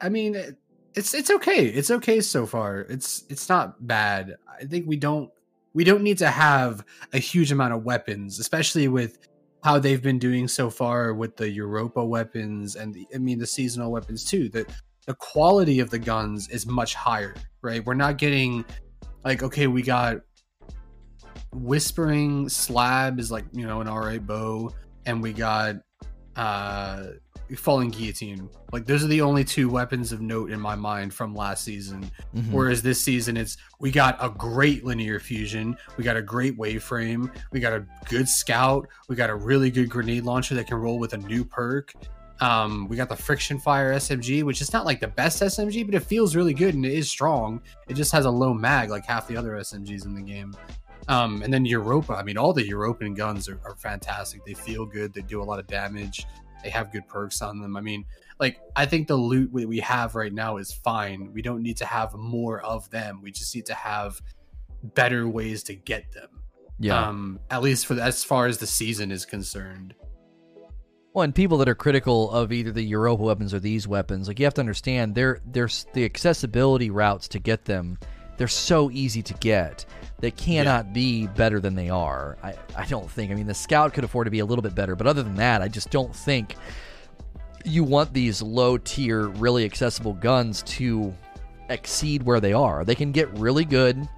I 0.00 0.08
mean, 0.08 0.56
it's 0.94 1.14
it's 1.14 1.30
okay. 1.30 1.66
It's 1.66 1.90
okay 1.90 2.20
so 2.20 2.46
far. 2.46 2.80
It's 2.80 3.24
it's 3.28 3.48
not 3.48 3.86
bad. 3.86 4.36
I 4.60 4.64
think 4.64 4.86
we 4.86 4.96
don't 4.96 5.30
we 5.74 5.84
don't 5.84 6.02
need 6.02 6.18
to 6.18 6.28
have 6.28 6.84
a 7.12 7.18
huge 7.18 7.52
amount 7.52 7.74
of 7.74 7.84
weapons, 7.84 8.38
especially 8.38 8.88
with 8.88 9.27
how 9.68 9.78
they've 9.78 10.02
been 10.02 10.18
doing 10.18 10.48
so 10.48 10.70
far 10.70 11.12
with 11.12 11.36
the 11.36 11.46
Europa 11.46 12.02
weapons 12.02 12.74
and 12.74 12.94
the, 12.94 13.06
I 13.14 13.18
mean 13.18 13.38
the 13.38 13.46
seasonal 13.46 13.92
weapons 13.92 14.24
too. 14.24 14.48
That 14.48 14.66
the 15.06 15.12
quality 15.12 15.80
of 15.80 15.90
the 15.90 15.98
guns 15.98 16.48
is 16.48 16.64
much 16.64 16.94
higher, 16.94 17.34
right? 17.60 17.84
We're 17.84 17.92
not 17.92 18.16
getting 18.16 18.64
like 19.26 19.42
okay, 19.42 19.66
we 19.66 19.82
got 19.82 20.22
Whispering 21.52 22.48
Slab 22.48 23.20
is 23.20 23.30
like 23.30 23.44
you 23.52 23.66
know 23.66 23.82
an 23.82 23.88
RA 23.88 24.16
bow, 24.16 24.72
and 25.04 25.22
we 25.22 25.34
got 25.34 25.76
uh 26.34 27.08
falling 27.56 27.90
guillotine. 27.90 28.48
Like 28.72 28.86
those 28.86 29.02
are 29.04 29.08
the 29.08 29.20
only 29.20 29.44
two 29.44 29.68
weapons 29.68 30.12
of 30.12 30.20
note 30.20 30.50
in 30.50 30.60
my 30.60 30.74
mind 30.74 31.14
from 31.14 31.34
last 31.34 31.64
season. 31.64 32.10
Mm-hmm. 32.34 32.52
Whereas 32.52 32.82
this 32.82 33.00
season, 33.00 33.36
it's 33.36 33.56
we 33.78 33.90
got 33.90 34.16
a 34.20 34.28
great 34.28 34.84
linear 34.84 35.20
fusion, 35.20 35.76
we 35.96 36.04
got 36.04 36.16
a 36.16 36.22
great 36.22 36.58
waveframe, 36.58 37.30
we 37.52 37.60
got 37.60 37.72
a 37.72 37.86
good 38.08 38.28
scout, 38.28 38.88
we 39.08 39.16
got 39.16 39.30
a 39.30 39.34
really 39.34 39.70
good 39.70 39.88
grenade 39.88 40.24
launcher 40.24 40.54
that 40.54 40.66
can 40.66 40.76
roll 40.76 40.98
with 40.98 41.14
a 41.14 41.18
new 41.18 41.44
perk. 41.44 41.92
Um, 42.40 42.86
we 42.88 42.96
got 42.96 43.08
the 43.08 43.16
friction 43.16 43.58
fire 43.58 43.92
SMG, 43.94 44.44
which 44.44 44.60
is 44.60 44.72
not 44.72 44.86
like 44.86 45.00
the 45.00 45.08
best 45.08 45.42
SMG, 45.42 45.84
but 45.84 45.94
it 45.94 46.04
feels 46.04 46.36
really 46.36 46.54
good 46.54 46.74
and 46.74 46.86
it 46.86 46.92
is 46.92 47.10
strong. 47.10 47.60
It 47.88 47.94
just 47.94 48.12
has 48.12 48.26
a 48.26 48.30
low 48.30 48.54
mag, 48.54 48.90
like 48.90 49.04
half 49.04 49.26
the 49.26 49.36
other 49.36 49.52
SMGs 49.52 50.04
in 50.04 50.14
the 50.14 50.22
game. 50.22 50.54
Um, 51.08 51.42
and 51.42 51.52
then 51.52 51.64
Europa, 51.64 52.12
I 52.14 52.22
mean, 52.22 52.36
all 52.36 52.52
the 52.52 52.66
European 52.66 53.14
guns 53.14 53.48
are, 53.48 53.58
are 53.64 53.74
fantastic. 53.76 54.44
They 54.44 54.54
feel 54.54 54.84
good. 54.84 55.14
They 55.14 55.22
do 55.22 55.42
a 55.42 55.44
lot 55.44 55.58
of 55.58 55.66
damage. 55.66 56.26
They 56.62 56.70
have 56.70 56.92
good 56.92 57.06
perks 57.08 57.42
on 57.42 57.60
them. 57.60 57.76
I 57.76 57.80
mean, 57.80 58.04
like 58.40 58.60
I 58.74 58.86
think 58.86 59.08
the 59.08 59.16
loot 59.16 59.52
we 59.52 59.78
have 59.78 60.14
right 60.14 60.32
now 60.32 60.56
is 60.56 60.72
fine. 60.72 61.32
We 61.32 61.42
don't 61.42 61.62
need 61.62 61.76
to 61.78 61.86
have 61.86 62.14
more 62.14 62.60
of 62.60 62.88
them. 62.90 63.20
We 63.22 63.30
just 63.30 63.54
need 63.54 63.66
to 63.66 63.74
have 63.74 64.20
better 64.82 65.28
ways 65.28 65.62
to 65.64 65.74
get 65.74 66.12
them. 66.12 66.28
Yeah. 66.78 67.08
Um, 67.08 67.40
at 67.50 67.62
least 67.62 67.86
for 67.86 67.94
the, 67.94 68.02
as 68.02 68.22
far 68.24 68.46
as 68.46 68.58
the 68.58 68.66
season 68.66 69.10
is 69.10 69.24
concerned. 69.24 69.94
Well, 71.12 71.24
and 71.24 71.34
people 71.34 71.58
that 71.58 71.68
are 71.68 71.74
critical 71.74 72.30
of 72.30 72.52
either 72.52 72.70
the 72.70 72.82
Europa 72.82 73.22
weapons 73.22 73.52
or 73.52 73.58
these 73.58 73.88
weapons, 73.88 74.28
like 74.28 74.38
you 74.38 74.46
have 74.46 74.54
to 74.54 74.60
understand, 74.60 75.14
they're 75.14 75.40
there's 75.46 75.86
the 75.92 76.04
accessibility 76.04 76.90
routes 76.90 77.26
to 77.28 77.38
get 77.38 77.64
them. 77.64 77.98
They're 78.36 78.46
so 78.46 78.90
easy 78.92 79.22
to 79.22 79.34
get. 79.34 79.84
They 80.20 80.30
cannot 80.32 80.86
yeah. 80.86 80.92
be 80.92 81.26
better 81.28 81.60
than 81.60 81.74
they 81.74 81.90
are. 81.90 82.36
I, 82.42 82.54
I 82.76 82.86
don't 82.86 83.08
think. 83.08 83.30
I 83.30 83.34
mean, 83.34 83.46
the 83.46 83.54
Scout 83.54 83.94
could 83.94 84.04
afford 84.04 84.26
to 84.26 84.30
be 84.30 84.40
a 84.40 84.44
little 84.44 84.62
bit 84.62 84.74
better, 84.74 84.96
but 84.96 85.06
other 85.06 85.22
than 85.22 85.36
that, 85.36 85.62
I 85.62 85.68
just 85.68 85.90
don't 85.90 86.14
think 86.14 86.56
you 87.64 87.84
want 87.84 88.12
these 88.12 88.42
low 88.42 88.78
tier, 88.78 89.28
really 89.28 89.64
accessible 89.64 90.14
guns 90.14 90.62
to 90.62 91.14
exceed 91.68 92.22
where 92.22 92.40
they 92.40 92.52
are. 92.52 92.84
They 92.84 92.94
can 92.94 93.12
get 93.12 93.32
really 93.38 93.64
good, 93.64 94.08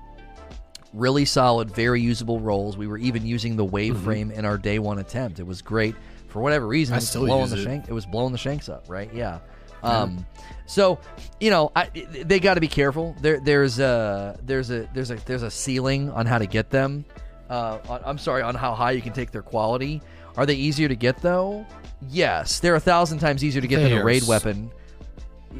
really 0.94 1.24
solid, 1.24 1.70
very 1.70 2.00
usable 2.00 2.40
rolls. 2.40 2.76
We 2.76 2.86
were 2.86 2.98
even 2.98 3.26
using 3.26 3.56
the 3.56 3.64
wave 3.64 3.94
mm-hmm. 3.94 4.04
frame 4.04 4.30
in 4.30 4.44
our 4.44 4.56
day 4.56 4.78
one 4.78 4.98
attempt. 4.98 5.38
It 5.38 5.46
was 5.46 5.60
great 5.60 5.94
for 6.28 6.40
whatever 6.40 6.66
reason. 6.66 6.94
I 6.94 7.00
still 7.00 7.26
blowing 7.26 7.50
the 7.50 7.60
it. 7.60 7.64
shank. 7.64 7.88
It 7.88 7.92
was 7.92 8.06
blowing 8.06 8.32
the 8.32 8.38
shanks 8.38 8.68
up, 8.68 8.84
right? 8.88 9.12
Yeah. 9.12 9.40
Um, 9.82 10.26
so 10.66 10.98
you 11.40 11.50
know, 11.50 11.72
I, 11.74 11.88
they 11.88 12.38
got 12.38 12.54
to 12.54 12.60
be 12.60 12.68
careful. 12.68 13.16
There, 13.20 13.40
there's 13.40 13.78
a 13.78 14.38
there's 14.42 14.70
a 14.70 14.88
there's 14.94 15.10
a 15.10 15.16
there's 15.16 15.42
a 15.42 15.50
ceiling 15.50 16.10
on 16.10 16.26
how 16.26 16.38
to 16.38 16.46
get 16.46 16.70
them. 16.70 17.04
Uh, 17.48 17.78
on, 17.88 18.00
I'm 18.04 18.18
sorry, 18.18 18.42
on 18.42 18.54
how 18.54 18.74
high 18.74 18.92
you 18.92 19.02
can 19.02 19.12
take 19.12 19.32
their 19.32 19.42
quality. 19.42 20.00
Are 20.36 20.46
they 20.46 20.54
easier 20.54 20.88
to 20.88 20.94
get 20.94 21.20
though? 21.20 21.66
Yes, 22.08 22.60
they're 22.60 22.76
a 22.76 22.80
thousand 22.80 23.18
times 23.18 23.44
easier 23.44 23.60
to 23.60 23.68
get 23.68 23.82
than 23.82 23.92
a 23.92 24.04
raid 24.04 24.22
weapon. 24.26 24.70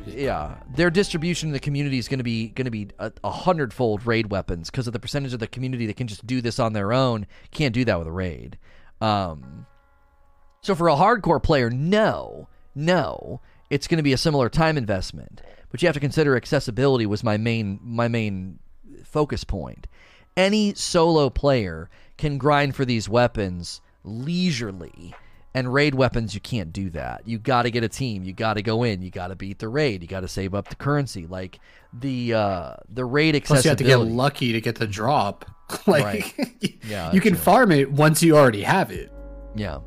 Yeah, 0.07 0.55
their 0.77 0.91
distribution 0.91 1.49
in 1.49 1.53
the 1.53 1.61
community 1.61 1.99
is 1.99 2.07
going 2.07 2.19
to 2.19 2.25
be 2.25 2.49
going 2.49 2.67
to 2.67 2.71
be 2.71 2.89
a, 2.99 3.13
a 3.25 3.31
hundredfold 3.31 4.07
raid 4.07 4.31
weapons 4.31 4.71
because 4.71 4.87
of 4.87 4.93
the 4.93 5.01
percentage 5.01 5.35
of 5.35 5.41
the 5.41 5.49
community 5.49 5.87
that 5.87 5.97
can 5.97 6.07
just 6.07 6.25
do 6.27 6.41
this 6.41 6.61
on 6.61 6.73
their 6.73 6.93
own. 6.93 7.27
Can't 7.51 7.75
do 7.75 7.85
that 7.85 7.99
with 7.99 8.07
a 8.07 8.13
raid. 8.13 8.59
Um, 9.01 9.67
so 10.63 10.75
for 10.75 10.89
a 10.89 10.95
hardcore 10.95 11.43
player, 11.43 11.71
no, 11.71 12.49
no, 12.75 13.41
it's 13.71 13.87
going 13.87 13.97
to 13.97 14.03
be 14.03 14.13
a 14.13 14.19
similar 14.19 14.49
time 14.49 14.77
investment. 14.77 15.41
But 15.71 15.81
you 15.81 15.87
have 15.87 15.95
to 15.95 16.01
consider 16.01 16.37
accessibility 16.37 17.07
was 17.07 17.23
my 17.23 17.37
main 17.37 17.79
my 17.83 18.09
main 18.09 18.59
focus 19.05 19.45
point. 19.45 19.87
Any 20.37 20.75
solo 20.75 21.31
player 21.31 21.89
can 22.19 22.39
grind 22.39 22.75
for 22.75 22.85
these 22.85 23.09
weapons 23.09 23.81
leisurely. 24.05 25.15
And 25.53 25.75
raid 25.75 25.97
weapons, 25.97 26.33
you 26.33 26.41
can't 26.41 26.73
do 26.73 26.91
that. 26.91 27.27
You 27.27 27.37
got 27.37 27.63
to 27.63 27.73
get 27.73 27.83
a 27.83 27.89
team. 27.89 28.23
You 28.23 28.33
got 28.33 28.55
to 28.55 28.63
go 28.63 28.85
in. 28.85 29.03
You 29.03 29.11
got 29.11 29.29
to 29.29 29.35
beat 29.35 29.59
the 29.59 29.67
raid. 29.67 30.01
You 30.01 30.07
got 30.07 30.21
to 30.21 30.29
save 30.29 30.55
up 30.55 30.69
the 30.69 30.77
currency. 30.77 31.27
Like 31.27 31.59
the 31.93 32.35
uh, 32.35 32.77
the 32.89 33.05
raid 33.05 33.35
accessibility. 33.35 33.63
Plus, 33.63 33.65
you 33.65 33.71
have 33.71 33.79
to 33.79 34.07
get 34.07 34.15
lucky 34.15 34.53
to 34.53 34.61
get 34.61 34.77
the 34.77 34.87
drop. 34.87 35.45
like, 35.89 36.05
right. 36.05 36.79
yeah, 36.85 37.13
you 37.13 37.21
can 37.21 37.33
true. 37.33 37.43
farm 37.43 37.73
it 37.73 37.91
once 37.91 38.23
you 38.23 38.37
already 38.37 38.63
have 38.63 38.93
it. 38.93 39.13
Yeah, 39.57 39.81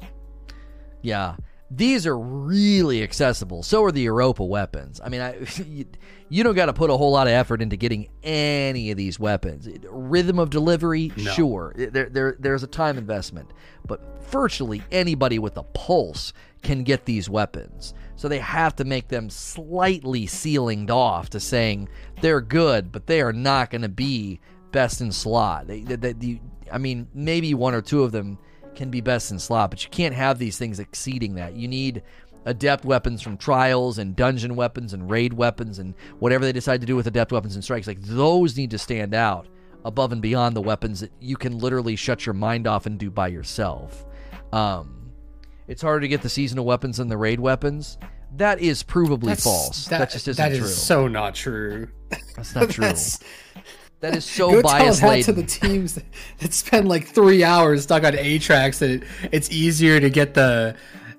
yeah 1.02 1.36
these 1.76 2.06
are 2.06 2.18
really 2.18 3.02
accessible. 3.04 3.64
So 3.64 3.84
are 3.84 3.92
the 3.92 4.02
Europa 4.02 4.44
weapons. 4.44 5.02
I 5.04 5.10
mean, 5.10 5.22
I, 5.22 5.38
you, 6.30 6.44
don't 6.44 6.56
got 6.56 6.68
to 6.68 6.74
put 6.74 6.90
a 6.90 6.98
whole 6.98 7.12
lot 7.12 7.28
of 7.28 7.34
effort 7.34 7.62
into 7.62 7.76
getting 7.76 8.10
any 8.22 8.92
of 8.92 8.98
these 8.98 9.20
weapons. 9.20 9.68
Rhythm 9.90 10.40
of 10.40 10.50
delivery, 10.50 11.12
no. 11.18 11.32
sure, 11.32 11.74
there, 11.76 12.10
there, 12.10 12.36
there's 12.40 12.64
a 12.64 12.68
time 12.68 12.98
investment, 12.98 13.52
but 13.86 14.02
virtually 14.30 14.84
anybody 14.92 15.40
with 15.40 15.58
a 15.58 15.64
pulse 15.64 16.34
can 16.62 16.84
get 16.84 17.06
these 17.06 17.30
weapons. 17.30 17.94
So 18.16 18.28
they 18.28 18.40
have 18.40 18.76
to 18.78 18.86
make 18.86 19.08
them 19.08 19.30
slightly 19.30 20.28
ceilinged 20.28 20.92
off 20.92 21.30
to 21.32 21.40
saying 21.40 21.90
they're 22.22 22.42
good, 22.42 22.92
but 22.92 23.08
they 23.08 23.22
are 23.22 23.34
not 23.34 23.72
going 23.72 23.82
to 23.82 23.90
be 23.90 24.40
best 24.72 25.02
in 25.02 25.12
slot. 25.12 25.68
They, 25.68 25.82
they, 25.82 26.14
they, 26.14 26.42
I 26.72 26.78
mean, 26.78 27.08
maybe 27.14 27.54
one 27.54 27.74
or 27.74 27.82
two 27.82 28.04
of 28.04 28.12
them 28.12 28.38
can 28.76 28.90
be 28.90 29.02
best 29.02 29.32
in 29.32 29.40
slot, 29.40 29.70
but 29.70 29.84
you 29.84 29.90
can't 29.90 30.16
have 30.16 30.40
these 30.40 30.58
things 30.58 30.80
exceeding 30.80 31.36
that. 31.36 31.56
You 31.56 31.68
need 31.68 32.04
adept 32.46 32.86
weapons 32.86 33.22
from 33.22 33.38
trials 33.38 33.98
and 33.98 34.16
dungeon 34.16 34.56
weapons 34.56 34.94
and 34.94 35.10
raid 35.10 35.34
weapons 35.34 35.80
and 35.80 35.94
whatever 36.20 36.44
they 36.44 36.52
decide 36.52 36.82
to 36.82 36.88
do 36.88 36.96
with 36.96 37.08
adept 37.08 37.32
weapons 37.32 37.56
and 37.56 37.64
strikes. 37.64 37.88
Like 37.88 38.02
those 38.02 38.58
need 38.58 38.72
to 38.72 38.78
stand 38.78 39.14
out 39.14 39.48
above 39.86 40.12
and 40.12 40.22
beyond 40.22 40.56
the 40.56 40.62
weapons 40.62 41.00
that 41.02 41.12
you 41.20 41.36
can 41.36 41.58
literally 41.58 41.96
shut 41.96 42.26
your 42.26 42.34
mind 42.34 42.68
off 42.68 42.86
and 42.86 42.98
do 42.98 43.10
by 43.10 43.28
yourself. 43.28 44.06
Um, 44.52 45.12
it's 45.68 45.82
harder 45.82 46.02
to 46.02 46.08
get 46.08 46.22
the 46.22 46.30
seasonal 46.30 46.66
weapons 46.66 46.98
than 46.98 47.08
the 47.08 47.18
raid 47.18 47.40
weapons. 47.40 47.98
That 48.36 48.60
is 48.60 48.84
provably 48.84 49.28
That's, 49.28 49.44
false. 49.44 49.86
That, 49.86 50.00
that 50.00 50.12
just 50.12 50.28
isn't 50.28 50.44
that 50.44 50.58
true. 50.58 50.66
is 50.66 50.76
so 50.76 51.08
not 51.08 51.36
true. 51.36 51.88
That's 52.36 52.56
not 52.56 52.70
true. 52.72 52.86
That's, 52.86 53.20
that 54.04 54.18
is 54.18 54.26
so 54.26 54.52
Go 54.52 54.62
bias 54.62 55.00
tell 55.00 55.12
that 55.12 55.24
to 55.24 55.32
the 55.32 55.44
teams 55.44 55.98
that, 56.40 56.54
spend 56.54 56.90
like 56.90 57.08
three 57.08 57.44
hours 57.44 57.84
stuck 57.84 58.04
on 58.04 58.18
A 58.18 58.38
tracks 58.38 58.80
that 58.80 58.90
it, 58.90 59.04
it's 59.32 59.50
easier 59.50 60.00
to 60.00 60.10
get 60.10 60.34
the 60.34 60.76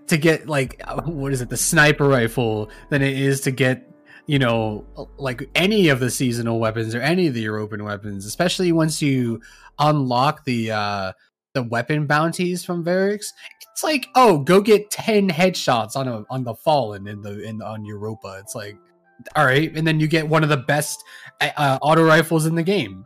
to 0.08 0.18
get 0.18 0.46
like 0.46 0.82
what 1.06 1.32
is 1.32 1.40
it 1.40 1.48
the 1.48 1.56
sniper 1.56 2.06
rifle 2.06 2.70
than 2.90 3.00
it 3.00 3.18
is 3.18 3.40
to 3.42 3.50
get 3.50 3.90
you 4.26 4.38
know, 4.38 4.86
like 5.18 5.50
any 5.54 5.88
of 5.88 6.00
the 6.00 6.10
seasonal 6.10 6.58
weapons 6.58 6.94
or 6.94 7.00
any 7.00 7.26
of 7.26 7.34
the 7.34 7.42
European 7.42 7.84
weapons, 7.84 8.24
especially 8.24 8.72
once 8.72 9.02
you 9.02 9.40
unlock 9.78 10.44
the 10.44 10.70
uh 10.70 11.12
the 11.52 11.62
weapon 11.62 12.06
bounties 12.06 12.64
from 12.64 12.84
Variks. 12.84 13.26
It's 13.72 13.82
like, 13.82 14.08
oh, 14.14 14.38
go 14.38 14.60
get 14.60 14.90
ten 14.90 15.28
headshots 15.30 15.96
on 15.96 16.08
a 16.08 16.24
on 16.30 16.44
the 16.44 16.54
Fallen 16.54 17.06
in 17.06 17.22
the 17.22 17.42
in 17.42 17.62
on 17.62 17.84
Europa. 17.84 18.38
It's 18.40 18.54
like, 18.54 18.76
all 19.36 19.44
right, 19.44 19.74
and 19.74 19.86
then 19.86 20.00
you 20.00 20.06
get 20.06 20.28
one 20.28 20.42
of 20.42 20.48
the 20.48 20.56
best 20.56 21.02
uh, 21.40 21.78
auto 21.82 22.04
rifles 22.04 22.46
in 22.46 22.54
the 22.54 22.62
game. 22.62 23.04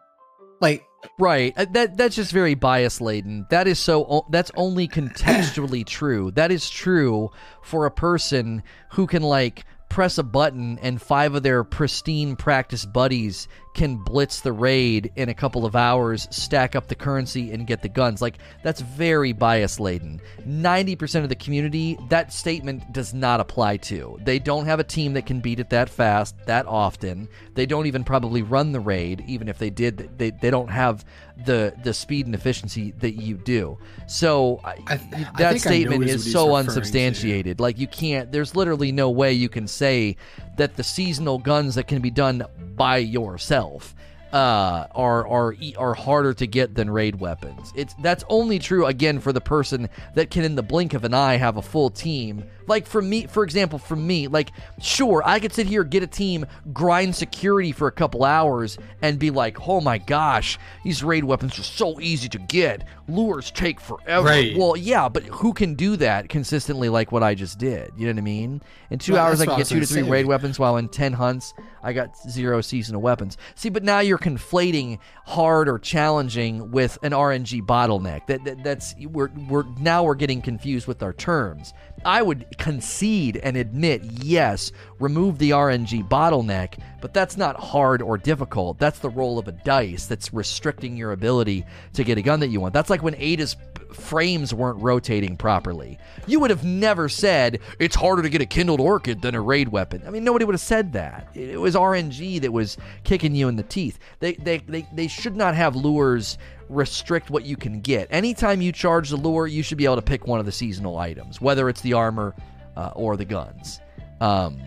Like, 0.61 0.85
right? 1.19 1.53
Uh, 1.57 1.67
that 1.73 1.97
that's 1.97 2.17
just 2.17 2.33
very 2.33 2.55
bias 2.55 3.01
laden. 3.01 3.47
That 3.51 3.69
is 3.69 3.79
so. 3.79 4.27
That's 4.31 4.51
only 4.57 4.89
contextually 4.89 5.87
true. 5.87 6.31
That 6.33 6.51
is 6.51 6.69
true 6.69 7.31
for 7.63 7.87
a 7.87 7.91
person 7.91 8.63
who 8.93 9.07
can 9.07 9.23
like 9.23 9.65
press 9.89 10.19
a 10.19 10.23
button 10.23 10.79
and 10.81 11.01
five 11.01 11.35
of 11.35 11.43
their 11.43 11.65
pristine 11.65 12.37
practice 12.37 12.85
buddies 12.85 13.49
can 13.79 13.97
blitz 13.97 14.41
the 14.41 14.53
raid 14.53 15.13
in 15.15 15.29
a 15.29 15.35
couple 15.35 15.65
of 15.65 15.77
hours, 15.77 16.27
stack 16.33 16.75
up 16.75 16.89
the 16.89 16.97
currency, 16.97 17.53
and 17.53 17.65
get 17.65 17.81
the 17.81 17.89
guns. 17.89 18.21
Like, 18.21 18.39
that's 18.65 18.81
very 18.81 19.33
bias 19.33 19.79
laden. 19.79 20.21
90% 20.45 21.23
of 21.23 21.29
the 21.29 21.37
community, 21.37 21.97
that 22.09 22.33
statement 22.33 22.93
does 22.93 23.15
not 23.15 23.39
apply 23.39 23.77
to. 23.77 24.19
They 24.25 24.41
don't 24.41 24.67
have 24.67 24.81
a 24.81 24.85
team 24.85 25.13
that 25.13 25.27
can 25.27 25.39
beat 25.39 25.61
it 25.61 25.71
that 25.71 25.89
fast, 25.89 26.35
that 26.47 26.67
often. 26.67 27.29
They 27.55 27.67
don't 27.67 27.87
even 27.87 28.03
probably 28.03 28.43
run 28.43 28.73
the 28.73 28.81
raid, 28.81 29.23
even 29.29 29.49
if 29.49 29.59
they 29.59 29.71
did, 29.71 30.19
they, 30.19 30.31
they 30.31 30.51
don't 30.51 30.71
have 30.71 31.05
the 31.45 31.73
the 31.85 31.95
speed 31.95 32.27
and 32.27 32.35
efficiency 32.35 32.93
that 32.99 33.13
you 33.13 33.37
do. 33.37 33.79
So 34.07 34.61
I, 34.65 34.83
I, 34.89 35.31
that 35.39 35.61
statement 35.61 36.05
is 36.05 36.31
so 36.31 36.57
unsubstantiated. 36.57 37.59
To. 37.59 37.63
Like 37.63 37.79
you 37.79 37.87
can't. 37.87 38.33
There's 38.33 38.57
literally 38.57 38.91
no 38.91 39.11
way 39.11 39.33
you 39.33 39.49
can 39.49 39.69
say 39.69 40.17
that 40.59 40.77
the 40.77 40.85
seasonal 40.85 41.39
guns 41.39 41.75
that 41.77 41.89
can 41.89 42.01
be 42.03 42.11
done 42.11 42.45
by 42.77 42.99
yourself 42.99 43.95
uh, 44.33 44.87
are 44.95 45.27
are 45.27 45.57
are 45.79 45.95
harder 45.95 46.35
to 46.35 46.47
get 46.47 46.75
than 46.75 46.91
raid 46.91 47.19
weapons. 47.19 47.73
It's 47.75 47.95
that's 48.03 48.25
only 48.29 48.59
true 48.59 48.87
again 48.87 49.21
for 49.21 49.33
the 49.33 49.41
person 49.41 49.89
that 50.15 50.31
can 50.31 50.45
in 50.45 50.55
the 50.55 50.63
blink 50.63 50.95
of 50.95 51.05
an 51.05 51.15
eye 51.15 51.37
have 51.37 51.57
a 51.57 51.63
full 51.63 51.91
team 51.91 52.45
like 52.69 52.87
for 52.87 53.03
me, 53.03 53.27
for 53.27 53.45
example, 53.45 53.79
for 53.79 53.97
me, 53.97 54.29
like 54.29 54.53
sure, 54.81 55.23
I 55.25 55.41
could 55.41 55.53
sit 55.53 55.67
here, 55.67 55.85
get 55.85 56.03
a 56.03 56.07
team, 56.07 56.47
grind 56.73 57.15
security 57.15 57.73
for 57.73 57.89
a 57.89 57.93
couple 57.93 58.25
hours, 58.25 58.79
and 59.03 59.19
be 59.19 59.31
like, 59.31 59.69
oh 59.69 59.81
my 59.81 59.99
gosh, 59.99 60.59
these 60.85 61.03
raid 61.03 61.25
weapons 61.25 61.59
are 61.59 61.63
so 61.65 62.01
easy 62.01 62.29
to 62.29 62.39
get. 62.39 62.85
Lures 63.09 63.51
take 63.51 63.81
forever. 63.81 64.27
Right. 64.27 64.57
Well, 64.57 64.77
yeah, 64.77 65.09
but 65.09 65.25
who 65.25 65.53
can 65.53 65.75
do 65.75 65.97
that 65.97 66.29
consistently 66.29 66.89
like 66.89 67.11
what 67.11 67.23
I 67.23 67.35
just 67.35 67.59
did? 67.59 67.91
You 67.97 68.07
know 68.07 68.13
what 68.13 68.19
I 68.19 68.23
mean? 68.23 68.63
In 68.91 68.99
two 68.99 69.15
well, 69.15 69.27
hours, 69.27 69.41
I 69.41 69.47
can 69.47 69.57
get 69.57 69.67
two 69.67 69.81
to 69.81 69.87
three 69.87 70.03
raid 70.03 70.27
weapons, 70.27 70.59
while 70.59 70.77
in 70.77 70.89
ten 70.89 71.13
hunts, 71.13 71.55
I 71.83 71.93
got 71.93 72.17
zero 72.29 72.61
seasonal 72.61 73.01
weapons. 73.01 73.39
See, 73.55 73.71
but 73.71 73.83
now 73.83 74.01
you're 74.01 74.19
conflating 74.19 74.99
hard 75.25 75.69
or 75.69 75.79
challenging 75.79 76.71
with 76.71 76.99
an 77.03 77.13
RNG 77.13 77.63
bottleneck. 77.63 78.27
That, 78.27 78.45
that 78.45 78.63
that's 78.63 78.95
we're 78.99 79.31
we're 79.49 79.65
now 79.81 80.03
we're 80.03 80.15
getting 80.15 80.43
confused 80.43 80.87
with 80.87 81.03
our 81.03 81.13
terms. 81.13 81.73
I 82.05 82.23
would 82.23 82.47
concede 82.59 83.39
and 83.39 83.57
admit, 83.57 84.03
yes, 84.05 84.73
remove 84.99 85.39
the 85.39 85.51
RNG 85.51 86.09
bottleneck, 86.09 86.79
but 87.01 87.13
that's 87.13 87.37
not 87.37 87.59
hard 87.59 88.03
or 88.03 88.19
difficult. 88.19 88.79
That's 88.79 88.99
the 88.99 89.11
roll 89.11 89.39
of 89.39 89.49
a 89.49 89.53
dice 89.53 90.07
that's 90.07 90.33
restricting 90.33 90.97
your 90.97 91.13
ability 91.13 91.65
to 91.95 92.05
get 92.05 92.19
a 92.19 92.23
gun 92.23 92.41
that 92.41 92.49
you 92.49 92.61
want. 92.61 92.75
That's 92.75 92.91
like 92.91 93.03
when 93.03 93.15
Ada's 93.17 93.57
frames 93.93 94.53
weren't 94.55 94.81
rotating 94.81 95.37
properly. 95.37 95.99
You 96.27 96.41
would 96.41 96.51
have 96.51 96.65
never 96.65 97.09
said 97.09 97.61
it's 97.79 97.97
harder 97.97 98.23
to 98.23 98.29
get 98.29 98.41
a 98.41 98.47
kindled 98.47 98.81
orchid 98.81 99.23
than 99.23 99.35
a 99.35 99.41
raid 99.41 99.69
weapon. 99.69 100.03
I 100.07 100.11
mean, 100.11 100.25
nobody 100.25 100.45
would 100.45 100.55
have 100.55 100.61
said 100.61 100.93
that. 100.93 101.29
It 101.35 101.61
was 101.61 101.75
RNG 101.75 102.41
that 102.41 102.53
was 102.53 102.77
kicking 103.05 103.35
you 103.35 103.49
in 103.49 103.57
the 103.57 103.63
teeth. 103.63 103.99
They 104.21 104.35
they 104.35 104.59
they, 104.59 104.87
they 104.93 105.09
should 105.09 105.37
not 105.37 105.55
have 105.55 105.77
lures 105.77 106.39
restrict 106.69 107.31
what 107.31 107.45
you 107.45 107.57
can 107.57 107.81
get. 107.81 108.09
Anytime 108.11 108.61
you 108.61 108.73
charge 108.73 109.11
the 109.11 109.17
lure, 109.17 109.47
you 109.47 109.63
should 109.63 109.79
be 109.79 109.85
able 109.85 109.97
to 109.97 110.03
pick 110.03 110.27
one 110.27 110.41
of 110.41 110.47
the 110.47 110.53
seasonal 110.53 110.99
items, 110.99 111.41
whether 111.41 111.69
it's 111.69 111.81
the 111.81 111.95
armor 111.95 112.35
uh, 112.77 112.93
or 112.95 113.17
the 113.17 113.25
guns. 113.25 113.81
Um, 114.21 114.61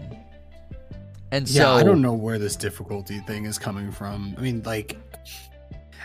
and 1.32 1.48
so 1.48 1.60
yeah, 1.60 1.66
so 1.66 1.72
I 1.74 1.84
don't 1.84 2.02
know 2.02 2.14
where 2.14 2.38
this 2.38 2.56
difficulty 2.56 3.20
thing 3.20 3.46
is 3.46 3.58
coming 3.58 3.92
from. 3.92 4.36
I 4.38 4.42
mean, 4.42 4.62
like, 4.64 4.98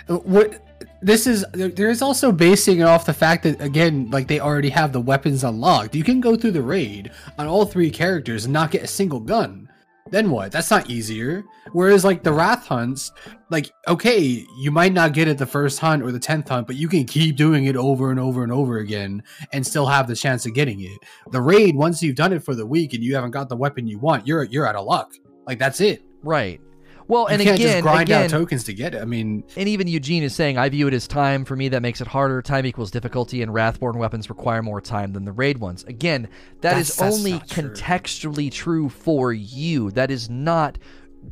what 0.06 0.62
this 1.02 1.26
is 1.26 1.44
there 1.52 1.90
is 1.90 2.02
also 2.02 2.32
basing 2.32 2.80
it 2.80 2.84
off 2.84 3.06
the 3.06 3.14
fact 3.14 3.42
that 3.44 3.60
again, 3.60 4.10
like 4.10 4.28
they 4.28 4.40
already 4.40 4.70
have 4.70 4.92
the 4.92 5.00
weapons 5.00 5.44
unlocked. 5.44 5.94
You 5.94 6.04
can 6.04 6.20
go 6.20 6.36
through 6.36 6.52
the 6.52 6.62
raid 6.62 7.10
on 7.38 7.46
all 7.46 7.64
three 7.64 7.90
characters 7.90 8.44
and 8.44 8.52
not 8.52 8.70
get 8.70 8.82
a 8.82 8.86
single 8.86 9.20
gun 9.20 9.68
then 10.10 10.30
what? 10.30 10.52
That's 10.52 10.70
not 10.70 10.88
easier. 10.88 11.44
Whereas 11.72 12.04
like 12.04 12.22
the 12.22 12.32
wrath 12.32 12.66
hunts, 12.66 13.12
like 13.50 13.70
okay, 13.88 14.44
you 14.58 14.70
might 14.70 14.92
not 14.92 15.12
get 15.12 15.28
it 15.28 15.38
the 15.38 15.46
first 15.46 15.78
hunt 15.80 16.02
or 16.02 16.12
the 16.12 16.18
tenth 16.18 16.48
hunt, 16.48 16.66
but 16.66 16.76
you 16.76 16.88
can 16.88 17.04
keep 17.04 17.36
doing 17.36 17.64
it 17.66 17.76
over 17.76 18.10
and 18.10 18.20
over 18.20 18.42
and 18.42 18.52
over 18.52 18.78
again 18.78 19.22
and 19.52 19.66
still 19.66 19.86
have 19.86 20.06
the 20.06 20.16
chance 20.16 20.46
of 20.46 20.54
getting 20.54 20.80
it. 20.80 20.98
The 21.32 21.42
raid, 21.42 21.74
once 21.74 22.02
you've 22.02 22.16
done 22.16 22.32
it 22.32 22.44
for 22.44 22.54
the 22.54 22.66
week 22.66 22.94
and 22.94 23.02
you 23.02 23.14
haven't 23.14 23.32
got 23.32 23.48
the 23.48 23.56
weapon 23.56 23.86
you 23.86 23.98
want, 23.98 24.26
you're 24.26 24.44
you're 24.44 24.66
out 24.66 24.76
of 24.76 24.86
luck. 24.86 25.12
Like 25.46 25.58
that's 25.58 25.80
it. 25.80 26.02
Right. 26.22 26.60
Well, 27.08 27.22
you 27.22 27.28
and 27.34 27.42
can't 27.42 27.56
again, 27.56 27.72
just 27.72 27.82
grind 27.82 28.08
again, 28.08 28.24
out 28.24 28.30
tokens 28.30 28.64
to 28.64 28.74
get 28.74 28.94
it. 28.94 29.02
I 29.02 29.04
mean, 29.04 29.44
and 29.56 29.68
even 29.68 29.86
Eugene 29.86 30.22
is 30.22 30.34
saying, 30.34 30.58
I 30.58 30.68
view 30.68 30.88
it 30.88 30.94
as 30.94 31.06
time. 31.06 31.44
For 31.44 31.56
me, 31.56 31.68
that 31.68 31.82
makes 31.82 32.00
it 32.00 32.06
harder. 32.06 32.42
Time 32.42 32.66
equals 32.66 32.90
difficulty, 32.90 33.42
and 33.42 33.52
Wrathborn 33.52 33.98
weapons 33.98 34.28
require 34.28 34.62
more 34.62 34.80
time 34.80 35.12
than 35.12 35.24
the 35.24 35.32
raid 35.32 35.58
ones. 35.58 35.84
Again, 35.84 36.28
that 36.62 36.74
that's, 36.74 36.90
is 36.90 37.02
only 37.02 37.38
contextually 37.40 38.50
true. 38.50 38.88
true 38.88 38.88
for 38.88 39.32
you. 39.32 39.90
That 39.92 40.10
is 40.10 40.28
not 40.28 40.78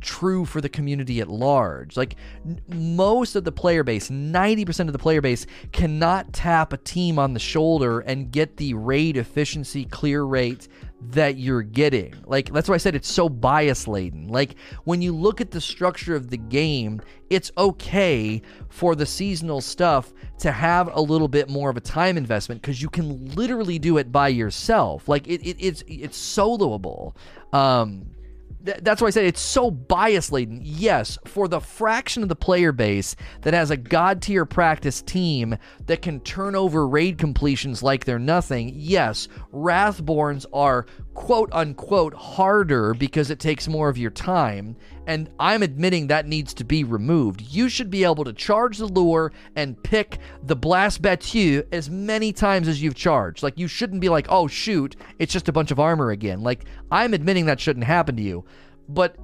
true 0.01 0.45
for 0.45 0.61
the 0.61 0.69
community 0.69 1.19
at 1.19 1.27
large. 1.27 1.97
Like 1.97 2.15
n- 2.45 2.61
most 2.67 3.35
of 3.35 3.43
the 3.43 3.51
player 3.51 3.83
base, 3.83 4.09
90% 4.09 4.87
of 4.87 4.93
the 4.93 4.99
player 4.99 5.21
base 5.21 5.45
cannot 5.71 6.33
tap 6.33 6.73
a 6.73 6.77
team 6.77 7.19
on 7.19 7.33
the 7.33 7.39
shoulder 7.39 8.01
and 8.01 8.31
get 8.31 8.57
the 8.57 8.73
raid 8.73 9.17
efficiency 9.17 9.85
clear 9.85 10.23
rate 10.23 10.67
that 11.01 11.37
you're 11.37 11.61
getting. 11.61 12.13
Like 12.25 12.51
that's 12.51 12.69
why 12.69 12.75
I 12.75 12.79
said 12.79 12.95
it's 12.95 13.11
so 13.11 13.29
bias 13.29 13.87
laden. 13.87 14.27
Like 14.27 14.55
when 14.85 15.01
you 15.01 15.15
look 15.15 15.41
at 15.41 15.51
the 15.51 15.61
structure 15.61 16.15
of 16.15 16.29
the 16.29 16.37
game, 16.37 17.01
it's 17.29 17.51
okay 17.57 18.41
for 18.69 18.95
the 18.95 19.05
seasonal 19.05 19.61
stuff 19.61 20.13
to 20.39 20.51
have 20.51 20.89
a 20.93 21.01
little 21.01 21.27
bit 21.27 21.49
more 21.49 21.69
of 21.69 21.77
a 21.77 21.81
time 21.81 22.17
investment 22.17 22.61
because 22.61 22.81
you 22.81 22.89
can 22.89 23.33
literally 23.35 23.79
do 23.79 23.97
it 23.97 24.11
by 24.11 24.29
yourself. 24.29 25.07
Like 25.07 25.27
it, 25.27 25.45
it 25.45 25.57
it's 25.59 25.83
it's 25.87 26.17
soloable. 26.17 27.13
Um, 27.53 28.07
th- 28.65 28.79
that's 28.81 29.01
why 29.01 29.07
I 29.07 29.11
said 29.11 29.25
it's 29.25 29.41
so 29.41 29.71
bias 29.71 30.31
laden. 30.31 30.61
Yes, 30.63 31.17
for 31.25 31.47
the 31.47 31.59
fraction 31.59 32.23
of 32.23 32.29
the 32.29 32.35
player 32.35 32.71
base 32.71 33.15
that 33.41 33.53
has 33.53 33.71
a 33.71 33.77
god 33.77 34.21
tier 34.21 34.45
practice 34.45 35.01
team 35.01 35.57
that 35.85 36.01
can 36.01 36.19
turn 36.21 36.55
over 36.55 36.87
raid 36.87 37.17
completions 37.17 37.83
like 37.83 38.05
they're 38.05 38.19
nothing, 38.19 38.71
yes, 38.75 39.27
Wrathborns 39.53 40.45
are 40.53 40.85
quote 41.13 41.49
unquote 41.53 42.13
harder 42.13 42.93
because 42.93 43.29
it 43.29 43.39
takes 43.39 43.67
more 43.67 43.89
of 43.89 43.97
your 43.97 44.11
time. 44.11 44.75
And 45.07 45.29
I'm 45.39 45.63
admitting 45.63 46.07
that 46.07 46.27
needs 46.27 46.53
to 46.55 46.63
be 46.63 46.83
removed. 46.83 47.41
You 47.41 47.69
should 47.69 47.89
be 47.89 48.03
able 48.03 48.23
to 48.23 48.33
charge 48.33 48.77
the 48.77 48.87
lure 48.87 49.31
and 49.55 49.81
pick 49.83 50.19
the 50.43 50.55
blast 50.55 51.01
battue 51.01 51.65
as 51.71 51.89
many 51.89 52.33
times 52.33 52.67
as 52.67 52.81
you've 52.81 52.95
charged. 52.95 53.43
Like, 53.43 53.57
you 53.57 53.67
shouldn't 53.67 54.01
be 54.01 54.09
like, 54.09 54.27
oh, 54.29 54.47
shoot, 54.47 54.95
it's 55.19 55.33
just 55.33 55.49
a 55.49 55.53
bunch 55.53 55.71
of 55.71 55.79
armor 55.79 56.11
again. 56.11 56.41
Like, 56.41 56.65
I'm 56.91 57.13
admitting 57.13 57.45
that 57.45 57.59
shouldn't 57.59 57.85
happen 57.85 58.15
to 58.15 58.23
you. 58.23 58.45
But 58.87 59.17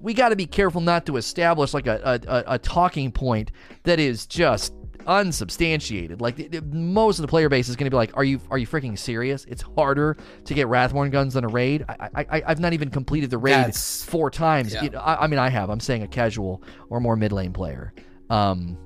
we 0.00 0.14
got 0.14 0.30
to 0.30 0.36
be 0.36 0.46
careful 0.46 0.80
not 0.80 1.06
to 1.06 1.16
establish 1.16 1.74
like 1.74 1.86
a, 1.86 2.20
a, 2.26 2.54
a 2.54 2.58
talking 2.58 3.12
point 3.12 3.52
that 3.84 4.00
is 4.00 4.26
just 4.26 4.72
unsubstantiated. 5.06 6.20
Like 6.20 6.36
the, 6.36 6.48
the, 6.48 6.62
most 6.62 7.18
of 7.18 7.22
the 7.22 7.28
player 7.28 7.48
base 7.48 7.68
is 7.68 7.76
going 7.76 7.86
to 7.86 7.90
be 7.90 7.96
like, 7.96 8.16
"Are 8.16 8.24
you 8.24 8.40
are 8.50 8.58
you 8.58 8.66
freaking 8.66 8.98
serious? 8.98 9.44
It's 9.46 9.62
harder 9.62 10.16
to 10.44 10.54
get 10.54 10.66
Wrathborn 10.68 11.10
guns 11.10 11.34
than 11.34 11.44
a 11.44 11.48
raid." 11.48 11.84
I, 11.88 12.08
I, 12.14 12.26
I 12.44 12.48
have 12.48 12.60
not 12.60 12.72
even 12.72 12.90
completed 12.90 13.30
the 13.30 13.38
raid 13.38 13.52
That's, 13.52 14.04
four 14.04 14.30
times. 14.30 14.74
Yeah. 14.74 15.00
I, 15.00 15.24
I, 15.24 15.26
mean, 15.26 15.38
I 15.38 15.48
have. 15.48 15.70
I'm 15.70 15.80
saying 15.80 16.02
a 16.02 16.08
casual 16.08 16.62
or 16.90 17.00
more 17.00 17.16
mid 17.16 17.32
lane 17.32 17.52
player. 17.52 17.94
Um, 18.30 18.76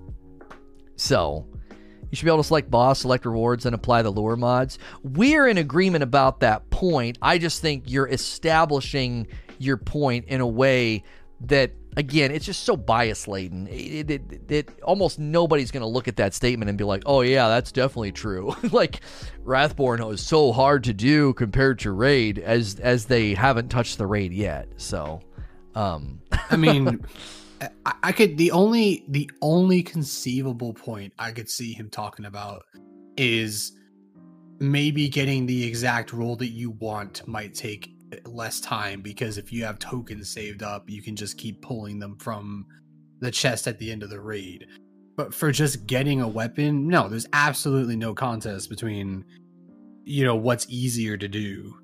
so 0.96 1.46
you 2.10 2.16
should 2.16 2.24
be 2.24 2.30
able 2.30 2.42
to 2.42 2.46
select 2.46 2.70
boss, 2.70 3.00
select 3.00 3.24
rewards, 3.24 3.66
and 3.66 3.74
apply 3.74 4.02
the 4.02 4.10
lure 4.10 4.36
mods. 4.36 4.78
We're 5.02 5.46
in 5.46 5.58
agreement 5.58 6.02
about 6.02 6.40
that 6.40 6.68
point. 6.70 7.18
I 7.22 7.38
just 7.38 7.62
think 7.62 7.84
you're 7.86 8.08
establishing 8.08 9.28
your 9.58 9.76
point 9.76 10.26
in 10.26 10.40
a 10.40 10.46
way 10.46 11.04
that 11.42 11.72
again, 11.96 12.30
it's 12.30 12.44
just 12.44 12.64
so 12.64 12.76
bias 12.76 13.26
laden. 13.26 13.66
It, 13.68 14.10
it, 14.10 14.32
it, 14.32 14.52
it, 14.52 14.68
almost 14.82 15.18
nobody's 15.18 15.70
going 15.70 15.82
to 15.82 15.88
look 15.88 16.08
at 16.08 16.16
that 16.16 16.34
statement 16.34 16.68
and 16.68 16.78
be 16.78 16.84
like, 16.84 17.02
"Oh 17.06 17.20
yeah, 17.20 17.48
that's 17.48 17.72
definitely 17.72 18.12
true." 18.12 18.54
like 18.72 19.00
Wrathborn 19.42 20.02
is 20.12 20.20
so 20.20 20.52
hard 20.52 20.84
to 20.84 20.92
do 20.92 21.32
compared 21.34 21.78
to 21.80 21.92
Raid, 21.92 22.38
as 22.38 22.78
as 22.80 23.06
they 23.06 23.34
haven't 23.34 23.68
touched 23.68 23.98
the 23.98 24.06
Raid 24.06 24.32
yet. 24.32 24.68
So, 24.76 25.20
um, 25.74 26.20
I 26.50 26.56
mean, 26.56 27.04
I, 27.86 27.94
I 28.02 28.12
could 28.12 28.36
the 28.36 28.50
only 28.52 29.04
the 29.08 29.30
only 29.42 29.82
conceivable 29.82 30.72
point 30.72 31.12
I 31.18 31.32
could 31.32 31.48
see 31.48 31.72
him 31.72 31.90
talking 31.90 32.24
about 32.24 32.64
is 33.16 33.72
maybe 34.58 35.08
getting 35.08 35.46
the 35.46 35.64
exact 35.64 36.12
role 36.12 36.36
that 36.36 36.50
you 36.50 36.70
want 36.72 37.26
might 37.26 37.54
take 37.54 37.94
less 38.24 38.60
time 38.60 39.02
because 39.02 39.38
if 39.38 39.52
you 39.52 39.64
have 39.64 39.78
tokens 39.78 40.30
saved 40.30 40.62
up, 40.62 40.88
you 40.88 41.02
can 41.02 41.16
just 41.16 41.38
keep 41.38 41.62
pulling 41.62 41.98
them 41.98 42.16
from 42.18 42.66
the 43.20 43.30
chest 43.30 43.66
at 43.66 43.78
the 43.78 43.90
end 43.90 44.02
of 44.02 44.10
the 44.10 44.20
raid. 44.20 44.66
But 45.16 45.34
for 45.34 45.52
just 45.52 45.86
getting 45.86 46.20
a 46.20 46.28
weapon, 46.28 46.88
no, 46.88 47.08
there's 47.08 47.26
absolutely 47.32 47.96
no 47.96 48.14
contest 48.14 48.70
between 48.70 49.24
you 50.04 50.24
know 50.24 50.34
what's 50.34 50.66
easier 50.68 51.16
to 51.16 51.28
do. 51.28 51.76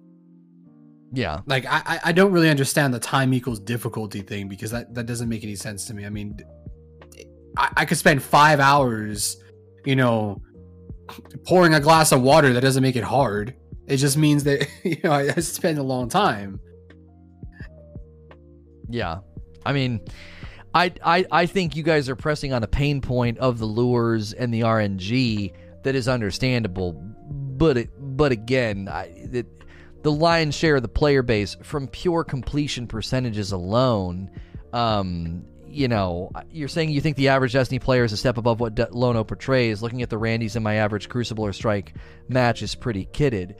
Yeah. 1.13 1.41
Like 1.47 1.65
I 1.69 2.01
I 2.05 2.13
don't 2.13 2.33
really 2.33 2.51
understand 2.51 2.93
the 2.93 2.99
time 2.99 3.33
equals 3.33 3.61
difficulty 3.61 4.23
thing 4.23 4.49
because 4.49 4.71
that 4.71 4.95
that 4.95 5.07
doesn't 5.07 5.29
make 5.29 5.45
any 5.45 5.55
sense 5.55 5.85
to 5.87 5.95
me. 5.95 6.07
I 6.07 6.11
mean, 6.11 6.39
I, 7.57 7.71
I 7.79 7.85
could 7.85 7.99
spend 7.99 8.23
five 8.23 8.59
hours, 8.59 9.37
you 9.85 9.97
know, 9.97 10.41
pouring 11.45 11.75
a 11.75 11.81
glass 11.81 12.13
of 12.13 12.23
water. 12.23 12.53
That 12.53 12.63
doesn't 12.63 12.83
make 12.83 12.97
it 12.97 13.05
hard. 13.05 13.55
It 13.87 13.99
just 13.99 14.17
means 14.17 14.45
that 14.45 14.69
you 14.85 14.99
know 15.03 15.13
I, 15.13 15.29
spend 15.41 15.79
a 15.79 15.83
long 15.83 16.09
time. 16.09 16.61
Yeah. 18.89 19.21
I 19.65 19.73
mean, 19.73 20.01
I, 20.75 20.93
I 21.05 21.27
I 21.31 21.47
think 21.47 21.75
you 21.77 21.83
guys 21.83 22.09
are 22.09 22.17
pressing 22.17 22.53
on 22.53 22.63
a 22.63 22.69
pain 22.69 23.01
point 23.01 23.39
of 23.39 23.59
the 23.59 23.67
lures 23.67 24.33
and 24.33 24.53
the 24.53 24.61
RNG 24.61 25.53
that 25.83 25.95
is 25.95 26.09
understandable, 26.09 26.93
but 26.93 27.77
it, 27.77 27.91
but 27.99 28.33
again, 28.33 28.89
I, 28.89 29.05
it, 29.07 29.47
the 30.03 30.13
lion's 30.13 30.55
share 30.55 30.77
of 30.77 30.83
the 30.83 30.89
player 30.89 31.23
base 31.23 31.57
from 31.63 31.89
pure 31.89 32.25
completion 32.25 32.87
percentages 32.87 33.53
alone. 33.53 34.31
Um, 34.73 35.45
you 35.69 35.89
know, 35.89 36.31
you're 36.51 36.69
saying 36.69 36.91
you 36.91 37.01
think 37.01 37.17
the 37.17 37.29
average 37.29 37.53
Destiny 37.53 37.79
player 37.79 38.05
is 38.05 38.13
a 38.13 38.17
step 38.17 38.39
above 38.39 38.61
what 38.61 38.75
De- 38.75 38.89
Lono 38.91 39.25
portrays. 39.25 39.83
Looking 39.83 40.03
at 40.03 40.11
the 40.11 40.17
Randys 40.17 40.57
in 40.57 40.63
my 40.63 40.77
average 40.77 41.09
Crucible 41.09 41.45
or 41.45 41.53
Strike 41.53 41.95
match 42.29 42.63
is 42.63 42.75
pretty 42.75 43.07
kidded 43.07 43.57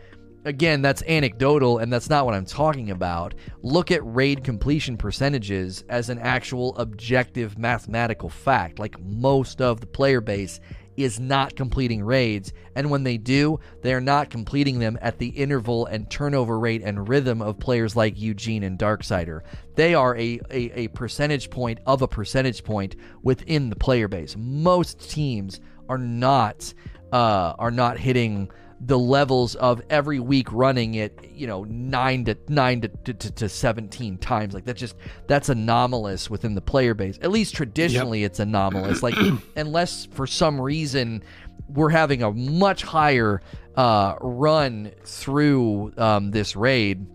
again, 0.47 0.81
that's 0.81 1.03
anecdotal 1.03 1.79
and 1.79 1.93
that's 1.93 2.09
not 2.09 2.25
what 2.25 2.35
I'm 2.35 2.47
talking 2.47 2.91
about. 2.91 3.35
Look 3.63 3.91
at 3.91 4.01
raid 4.03 4.45
completion 4.45 4.97
percentages 4.97 5.85
as 5.89 6.09
an 6.09 6.19
actual 6.21 6.77
objective 6.79 7.59
mathematical 7.59 8.31
fact. 8.31 8.79
Like 8.79 8.99
most 9.01 9.61
of 9.61 9.81
the 9.81 9.87
player 9.87 10.21
base 10.21 10.61
is 10.97 11.21
not 11.21 11.57
completing 11.57 12.03
raids, 12.03 12.55
and 12.75 12.89
when 12.89 13.03
they 13.03 13.19
do, 13.19 13.61
they 13.83 13.93
are 13.93 14.01
not 14.01 14.31
completing 14.31 14.79
them 14.79 14.99
at 15.03 15.19
the 15.19 15.29
interval 15.29 15.85
and 15.85 16.11
turnover 16.11 16.59
rate 16.59 16.81
and 16.83 17.07
rhythm 17.07 17.43
of 17.43 17.59
players 17.59 17.95
like 17.95 18.19
Eugene 18.19 18.63
and 18.63 18.79
Darksider. 18.79 19.43
They 19.75 19.95
are 19.95 20.17
a, 20.17 20.41
a, 20.51 20.85
a 20.85 20.89
percentage 20.89 21.51
point 21.51 21.81
of 21.85 22.01
a 22.01 22.09
percentage 22.09 22.65
point 22.65 22.97
within 23.23 23.69
the 23.69 23.77
player 23.77 24.09
base. 24.09 24.37
Most 24.39 25.11
teams 25.11 25.61
are 25.89 25.99
not 25.99 26.73
uh, 27.13 27.55
are 27.59 27.71
not 27.71 27.99
hitting 27.99 28.51
the 28.81 28.99
levels 28.99 29.55
of 29.55 29.81
every 29.89 30.21
week 30.21 30.53
running 30.53 30.95
it, 30.95 31.31
you 31.33 31.47
know, 31.47 31.65
nine 31.65 32.25
to 32.27 32.37
nine 32.49 32.83
to, 32.83 32.89
to, 32.89 33.31
to 33.33 33.49
17 33.49 34.19
times. 34.19 34.55
Like 34.55 34.65
that's 34.65 34.81
just 34.81 34.97
that's 35.27 35.49
anomalous 35.49 36.29
within 36.29 36.55
the 36.55 36.61
player 36.61 36.95
base. 36.95 37.19
At 37.23 37.31
least 37.31 37.55
traditionally, 37.55 38.21
yep. 38.21 38.33
it's 38.33 38.41
anomalous. 38.41 39.03
Like 39.03 39.15
unless 39.57 40.07
for 40.07 40.27
some 40.27 40.61
reason 40.61 41.23
we're 41.69 41.91
having 41.91 42.23
a 42.23 42.33
much 42.33 42.83
higher 42.83 43.41
uh, 43.77 44.17
run 44.21 44.93
through 45.05 45.93
um, 45.97 46.31
this 46.31 46.55
raid, 46.55 47.07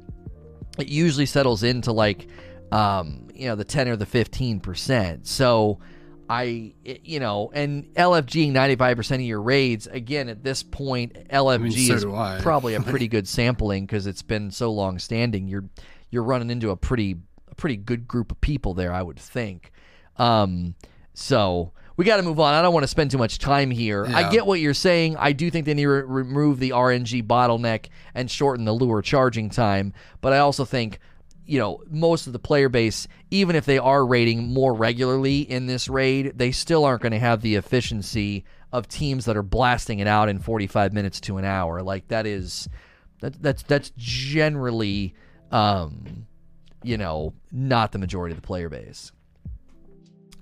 it 0.79 0.87
usually 0.87 1.27
settles 1.27 1.61
into 1.63 1.91
like 1.91 2.27
um, 2.71 3.27
you 3.35 3.47
know 3.47 3.55
the 3.55 3.65
10 3.65 3.87
or 3.87 3.95
the 3.95 4.05
15 4.07 4.59
percent. 4.61 5.27
So 5.27 5.79
I, 6.31 6.71
you 6.85 7.19
know, 7.19 7.51
and 7.53 7.93
LFGing 7.95 8.53
95% 8.53 9.15
of 9.15 9.21
your 9.21 9.41
raids, 9.41 9.85
again, 9.87 10.29
at 10.29 10.45
this 10.45 10.63
point, 10.63 11.27
LFG 11.27 11.53
I 11.53 11.57
mean, 11.57 11.71
so 11.71 11.93
is 11.93 12.41
probably 12.41 12.75
a 12.75 12.81
pretty 12.81 13.09
good 13.09 13.27
sampling 13.27 13.85
because 13.85 14.07
it's 14.07 14.21
been 14.21 14.49
so 14.49 14.71
long 14.71 14.97
standing. 14.97 15.49
You're, 15.49 15.65
you're 16.09 16.23
running 16.23 16.49
into 16.49 16.69
a 16.69 16.77
pretty, 16.77 17.17
a 17.49 17.55
pretty 17.55 17.75
good 17.75 18.07
group 18.07 18.31
of 18.31 18.39
people 18.39 18.73
there, 18.73 18.93
I 18.93 19.01
would 19.01 19.19
think. 19.19 19.73
Um, 20.15 20.75
so 21.13 21.73
we 21.97 22.05
got 22.05 22.15
to 22.15 22.23
move 22.23 22.39
on. 22.39 22.53
I 22.53 22.61
don't 22.61 22.73
want 22.73 22.85
to 22.85 22.87
spend 22.87 23.11
too 23.11 23.17
much 23.17 23.37
time 23.37 23.69
here. 23.69 24.05
Yeah. 24.05 24.15
I 24.15 24.31
get 24.31 24.45
what 24.45 24.61
you're 24.61 24.73
saying. 24.73 25.17
I 25.17 25.33
do 25.33 25.51
think 25.51 25.65
they 25.65 25.73
need 25.73 25.83
to 25.83 25.89
re- 25.89 26.23
remove 26.23 26.59
the 26.59 26.69
RNG 26.69 27.27
bottleneck 27.27 27.87
and 28.15 28.31
shorten 28.31 28.63
the 28.63 28.71
lure 28.71 29.01
charging 29.01 29.49
time, 29.49 29.91
but 30.21 30.31
I 30.31 30.37
also 30.37 30.63
think 30.63 31.01
you 31.45 31.59
know, 31.59 31.83
most 31.89 32.27
of 32.27 32.33
the 32.33 32.39
player 32.39 32.69
base, 32.69 33.07
even 33.29 33.55
if 33.55 33.65
they 33.65 33.77
are 33.77 34.05
raiding 34.05 34.53
more 34.53 34.73
regularly 34.73 35.41
in 35.41 35.65
this 35.65 35.89
raid, 35.89 36.33
they 36.35 36.51
still 36.51 36.85
aren't 36.85 37.01
going 37.01 37.11
to 37.11 37.19
have 37.19 37.41
the 37.41 37.55
efficiency 37.55 38.45
of 38.71 38.87
teams 38.87 39.25
that 39.25 39.35
are 39.35 39.43
blasting 39.43 39.99
it 39.99 40.07
out 40.07 40.29
in 40.29 40.39
45 40.39 40.93
minutes 40.93 41.19
to 41.21 41.37
an 41.37 41.45
hour. 41.45 41.81
Like 41.81 42.07
that 42.07 42.25
is 42.25 42.69
that 43.19 43.41
that's 43.41 43.63
that's 43.63 43.91
generally 43.97 45.13
um 45.51 46.25
you 46.83 46.97
know, 46.97 47.33
not 47.51 47.91
the 47.91 47.99
majority 47.99 48.33
of 48.33 48.41
the 48.41 48.45
player 48.45 48.69
base. 48.69 49.11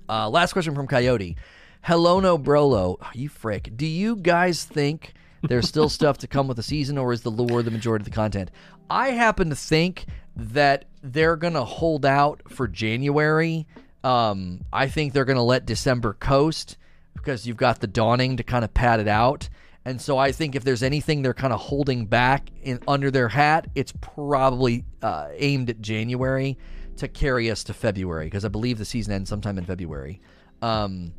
Uh, 0.08 0.28
last 0.28 0.52
question 0.52 0.74
from 0.74 0.86
Coyote. 0.86 1.36
Hello 1.82 2.20
no 2.20 2.38
brolo. 2.38 2.96
Oh, 3.00 3.10
you 3.14 3.28
frick. 3.28 3.70
Do 3.76 3.86
you 3.86 4.16
guys 4.16 4.64
think 4.64 5.12
there's 5.42 5.68
still 5.68 5.88
stuff 5.90 6.18
to 6.18 6.26
come 6.26 6.48
with 6.48 6.56
the 6.56 6.62
season 6.62 6.98
or 6.98 7.12
is 7.12 7.22
the 7.22 7.30
lure 7.30 7.62
the 7.62 7.70
majority 7.70 8.02
of 8.02 8.06
the 8.06 8.14
content? 8.14 8.50
I 8.88 9.10
happen 9.10 9.50
to 9.50 9.56
think 9.56 10.06
that 10.36 10.86
they're 11.02 11.36
going 11.36 11.54
to 11.54 11.64
hold 11.64 12.06
out 12.06 12.42
for 12.48 12.68
January. 12.68 13.66
Um, 14.02 14.60
I 14.72 14.88
think 14.88 15.12
they're 15.12 15.24
going 15.24 15.36
to 15.36 15.42
let 15.42 15.66
December 15.66 16.14
coast 16.14 16.76
because 17.14 17.46
you've 17.46 17.56
got 17.56 17.80
the 17.80 17.86
dawning 17.86 18.36
to 18.38 18.42
kind 18.42 18.64
of 18.64 18.72
pad 18.72 19.00
it 19.00 19.08
out. 19.08 19.48
And 19.84 20.00
so 20.00 20.18
I 20.18 20.32
think 20.32 20.54
if 20.54 20.64
there's 20.64 20.82
anything 20.82 21.22
they're 21.22 21.34
kind 21.34 21.52
of 21.52 21.60
holding 21.60 22.06
back 22.06 22.50
in 22.62 22.80
under 22.86 23.10
their 23.10 23.28
hat, 23.28 23.66
it's 23.74 23.92
probably 24.00 24.84
uh, 25.02 25.28
aimed 25.32 25.70
at 25.70 25.80
January 25.80 26.58
to 26.98 27.08
carry 27.08 27.50
us 27.50 27.64
to 27.64 27.74
February 27.74 28.26
because 28.26 28.44
I 28.44 28.48
believe 28.48 28.78
the 28.78 28.84
season 28.84 29.14
ends 29.14 29.30
sometime 29.30 29.56
in 29.56 29.64
February. 29.64 30.20
Um, 30.60 31.12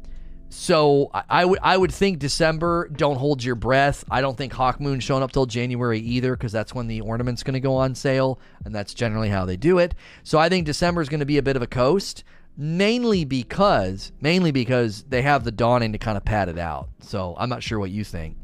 so 0.52 1.10
I, 1.14 1.24
I 1.30 1.46
would 1.46 1.60
I 1.64 1.78
would 1.78 1.94
think 1.94 2.20
December. 2.20 2.90
Don't 2.90 3.16
hold 3.16 3.42
your 3.42 3.56
breath. 3.56 4.04
I 4.12 4.20
don't 4.20 4.38
think 4.38 4.52
Hawkmoon 4.52 5.02
showing 5.02 5.24
up 5.24 5.32
till 5.32 5.46
January 5.46 6.00
either, 6.00 6.36
because 6.36 6.52
that's 6.52 6.76
when 6.76 6.88
the 6.88 7.02
ornament's 7.02 7.42
going 7.42 7.54
to 7.54 7.62
go 7.62 7.76
on 7.76 7.96
sale, 7.96 8.38
and 8.66 8.76
that's 8.76 8.94
generally 8.94 9.30
how 9.30 9.46
they 9.46 9.56
do 9.56 9.80
it. 9.80 9.96
So 10.24 10.38
I 10.38 10.50
think 10.50 10.66
December 10.66 11.02
is 11.02 11.08
going 11.08 11.22
to 11.22 11.26
be 11.26 11.38
a 11.38 11.42
bit 11.42 11.56
of 11.56 11.62
a 11.62 11.68
coast, 11.68 12.26
mainly 12.58 13.24
because 13.24 14.12
mainly 14.20 14.52
because 14.52 15.04
they 15.04 15.22
have 15.22 15.46
the 15.46 15.52
dawning 15.52 15.94
to 15.94 15.98
kind 15.98 16.18
of 16.18 16.26
pad 16.26 16.50
it 16.50 16.60
out. 16.60 16.90
So 17.00 17.34
I'm 17.38 17.50
not 17.50 17.64
sure 17.64 17.80
what 17.80 17.92
you 17.92 18.04
think. 18.04 18.36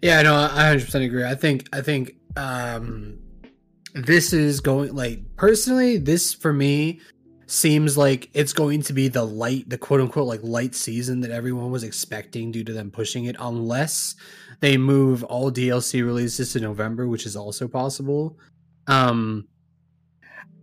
Yeah, 0.00 0.22
no, 0.22 0.34
I 0.34 0.46
100 0.46 0.84
percent 0.84 1.04
agree. 1.04 1.24
I 1.24 1.34
think 1.34 1.68
I 1.72 1.80
think 1.80 2.14
um, 2.36 3.18
this 3.94 4.32
is 4.32 4.60
going 4.60 4.94
like 4.94 5.22
personally. 5.34 5.96
This 5.96 6.32
for 6.32 6.52
me 6.52 7.00
seems 7.52 7.98
like 7.98 8.30
it's 8.32 8.54
going 8.54 8.80
to 8.80 8.94
be 8.94 9.08
the 9.08 9.24
light, 9.24 9.68
the 9.68 9.76
quote 9.76 10.00
unquote 10.00 10.26
like 10.26 10.40
light 10.42 10.74
season 10.74 11.20
that 11.20 11.30
everyone 11.30 11.70
was 11.70 11.84
expecting 11.84 12.50
due 12.50 12.64
to 12.64 12.72
them 12.72 12.90
pushing 12.90 13.26
it, 13.26 13.36
unless 13.38 14.14
they 14.60 14.78
move 14.78 15.22
all 15.24 15.52
DLC 15.52 16.02
releases 16.04 16.52
to 16.54 16.60
November, 16.60 17.06
which 17.06 17.26
is 17.26 17.36
also 17.36 17.68
possible. 17.68 18.38
Um, 18.86 19.48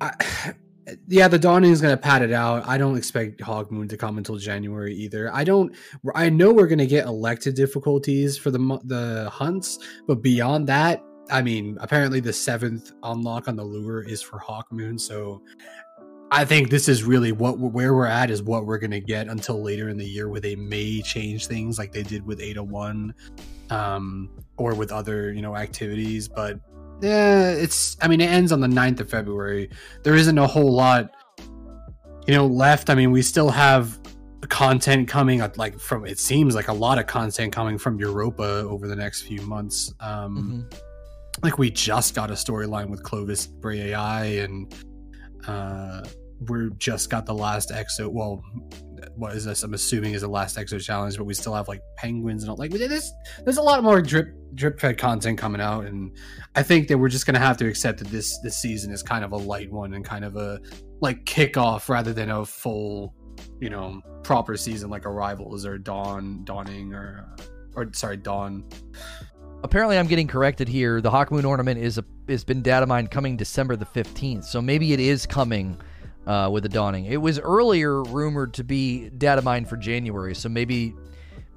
I, 0.02 0.14
yeah, 1.08 1.28
the 1.28 1.38
dawning 1.38 1.72
is 1.72 1.80
going 1.80 1.96
to 1.96 2.02
pad 2.02 2.24
it 2.24 2.34
out. 2.34 2.68
I 2.68 2.80
don't 2.80 2.98
expect 2.98 3.40
Hawkmoon 3.40 3.88
to 3.90 3.98
come 3.98 4.18
until 4.18 4.38
January 4.38 4.96
either. 4.96 5.32
I 5.32 5.44
don't. 5.44 5.76
I 6.16 6.30
know 6.30 6.52
we're 6.52 6.68
going 6.68 6.80
to 6.80 6.88
get 6.88 7.06
elected 7.06 7.54
difficulties 7.54 8.36
for 8.36 8.50
the 8.50 8.80
the 8.86 9.30
hunts, 9.32 9.78
but 10.08 10.24
beyond 10.24 10.66
that, 10.70 11.04
I 11.30 11.44
mean, 11.44 11.78
apparently 11.80 12.20
the 12.20 12.34
seventh 12.34 12.94
unlock 13.04 13.48
on 13.48 13.56
the 13.56 13.64
lure 13.64 14.02
is 14.02 14.24
for 14.24 14.40
Hawkmoon, 14.40 15.00
so 15.00 15.44
I 16.32 16.46
think 16.46 16.70
this 16.70 16.88
is 16.88 17.04
really 17.04 17.32
what 17.32 17.58
where 17.58 17.94
we're 17.94 18.06
at 18.06 18.30
is 18.30 18.44
what 18.44 18.66
we're 18.66 18.78
gonna 18.78 19.00
get 19.00 19.28
until 19.28 19.62
later 19.62 19.90
in 19.90 19.98
the 19.98 20.06
year, 20.06 20.30
where 20.30 20.42
they 20.42 20.56
may 20.56 21.02
change 21.02 21.48
things 21.48 21.80
like 21.80 21.92
they 21.92 22.04
did 22.04 22.26
with 22.26 22.40
801, 22.40 23.14
um, 23.72 24.30
or 24.58 24.76
with 24.76 24.92
other 24.92 25.34
you 25.34 25.42
know 25.42 25.56
activities. 25.56 26.28
But 26.28 26.60
yeah, 27.02 27.52
it's 27.52 27.98
I 28.02 28.08
mean 28.08 28.22
it 28.22 28.30
ends 28.30 28.52
on 28.52 28.60
the 28.60 28.68
9th 28.68 29.00
of 29.00 29.10
February. 29.10 29.70
There 30.04 30.16
isn't 30.16 30.38
a 30.38 30.46
whole 30.46 30.72
lot, 30.72 31.12
you 32.28 32.34
know, 32.34 32.46
left. 32.46 32.90
I 32.90 32.96
mean, 32.96 33.12
we 33.12 33.24
still 33.24 33.50
have 33.50 34.00
content 34.48 35.08
coming 35.08 35.42
like 35.58 35.80
from 35.80 36.06
it 36.06 36.18
seems 36.18 36.56
like 36.56 36.70
a 36.70 36.74
lot 36.74 36.98
of 36.98 37.08
content 37.08 37.54
coming 37.54 37.78
from 37.78 38.00
Europa 38.00 38.44
over 38.44 38.88
the 38.88 38.96
next 38.96 39.24
few 39.24 39.42
months. 39.42 39.94
Um, 40.00 40.68
mm-hmm. 40.72 41.44
Like 41.44 41.58
we 41.58 41.72
just 41.72 42.16
got 42.16 42.30
a 42.30 42.34
storyline 42.34 42.90
with 42.90 43.02
Clovis 43.04 43.48
Bray 43.48 43.92
AI 43.92 44.26
and 44.26 44.74
uh, 45.48 46.04
we 46.48 46.70
just 46.78 47.10
got 47.10 47.26
the 47.26 47.34
last 47.34 47.70
exo. 47.70 48.08
Well, 48.08 48.44
what 49.16 49.36
is 49.36 49.46
this? 49.46 49.64
I'm 49.64 49.74
assuming 49.74 50.14
is 50.14 50.22
the 50.22 50.28
last 50.28 50.58
exo 50.58 50.82
challenge, 50.82 51.18
but 51.18 51.26
we 51.26 51.34
still 51.34 51.54
have 51.54 51.68
like 51.68 51.82
penguins 51.98 52.44
and 52.44 52.50
all. 52.50 52.58
Like 52.58 52.72
there's 52.72 53.12
there's 53.44 53.58
a 53.58 53.62
lot 53.62 53.84
more 53.84 54.02
drip 54.02 54.34
drip 54.56 54.80
fed 54.80 54.98
content 54.98 55.38
coming 55.38 55.62
out, 55.62 55.86
and 55.86 56.16
I 56.56 56.64
think 56.64 56.88
that 56.88 56.98
we're 56.98 57.10
just 57.10 57.26
gonna 57.26 57.40
have 57.40 57.58
to 57.58 57.68
accept 57.68 58.00
that 58.00 58.08
this 58.08 58.38
this 58.40 58.56
season 58.56 58.92
is 58.92 59.04
kind 59.04 59.24
of 59.24 59.32
a 59.32 59.38
light 59.38 59.72
one 59.72 59.94
and 59.94 60.04
kind 60.06 60.24
of 60.24 60.38
a 60.38 60.60
like 61.02 61.26
kickoff 61.26 61.90
rather 61.90 62.14
than 62.14 62.30
a 62.30 62.46
full, 62.46 63.14
you 63.60 63.70
know, 63.70 64.02
proper 64.24 64.56
season 64.58 64.90
like 64.90 65.06
Arrivals 65.06 65.66
or 65.66 65.78
Dawn 65.78 66.44
Dawning 66.46 66.94
or 66.94 67.28
or 67.76 67.90
sorry 67.94 68.18
Dawn. 68.18 68.64
Apparently 69.64 69.98
I'm 69.98 70.08
getting 70.08 70.28
corrected 70.28 70.68
here. 70.68 71.02
The 71.02 71.12
Hawk 71.12 71.32
Moon 71.32 71.46
ornament 71.46 71.80
is 71.80 71.98
a, 71.98 72.06
has 72.28 72.44
been 72.44 72.62
data 72.62 72.86
mined 72.86 73.12
coming 73.12 73.38
December 73.38 73.76
the 73.76 73.86
15th. 73.86 74.46
So 74.46 74.62
maybe 74.62 74.94
it 74.94 75.00
is 75.00 75.26
coming 75.26 75.78
uh, 76.28 76.50
with 76.52 76.64
the 76.64 76.70
dawning. 76.70 77.06
It 77.06 77.18
was 77.18 77.40
earlier 77.40 78.04
rumored 78.04 78.54
to 78.56 78.64
be 78.64 79.10
data 79.10 79.42
mined 79.42 79.68
for 79.68 79.78
January. 79.78 80.36
So 80.36 80.50
maybe 80.50 80.96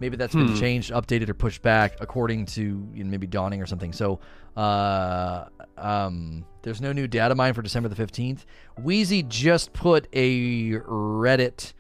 maybe 0.01 0.17
that's 0.17 0.33
hmm. 0.33 0.47
been 0.47 0.57
changed, 0.57 0.91
updated, 0.91 1.29
or 1.29 1.35
pushed 1.35 1.63
back 1.63 1.97
according 2.01 2.47
to 2.47 2.63
you 2.95 3.05
know, 3.05 3.11
maybe 3.11 3.27
dawning 3.27 3.63
or 3.63 3.67
something. 3.67 3.93
So 3.93 4.21
uh, 4.57 5.47
um, 5.79 6.45
there's 6.63 6.81
no 6.81 6.93
new 6.93 7.07
data 7.07 7.35
mine 7.35 7.55
for 7.55 7.63
December 7.63 7.89
the 7.89 8.03
15th. 8.03 8.45
Wheezy 8.81 9.23
just 9.23 9.73
put 9.73 10.09
a 10.13 10.73
Reddit 10.73 11.73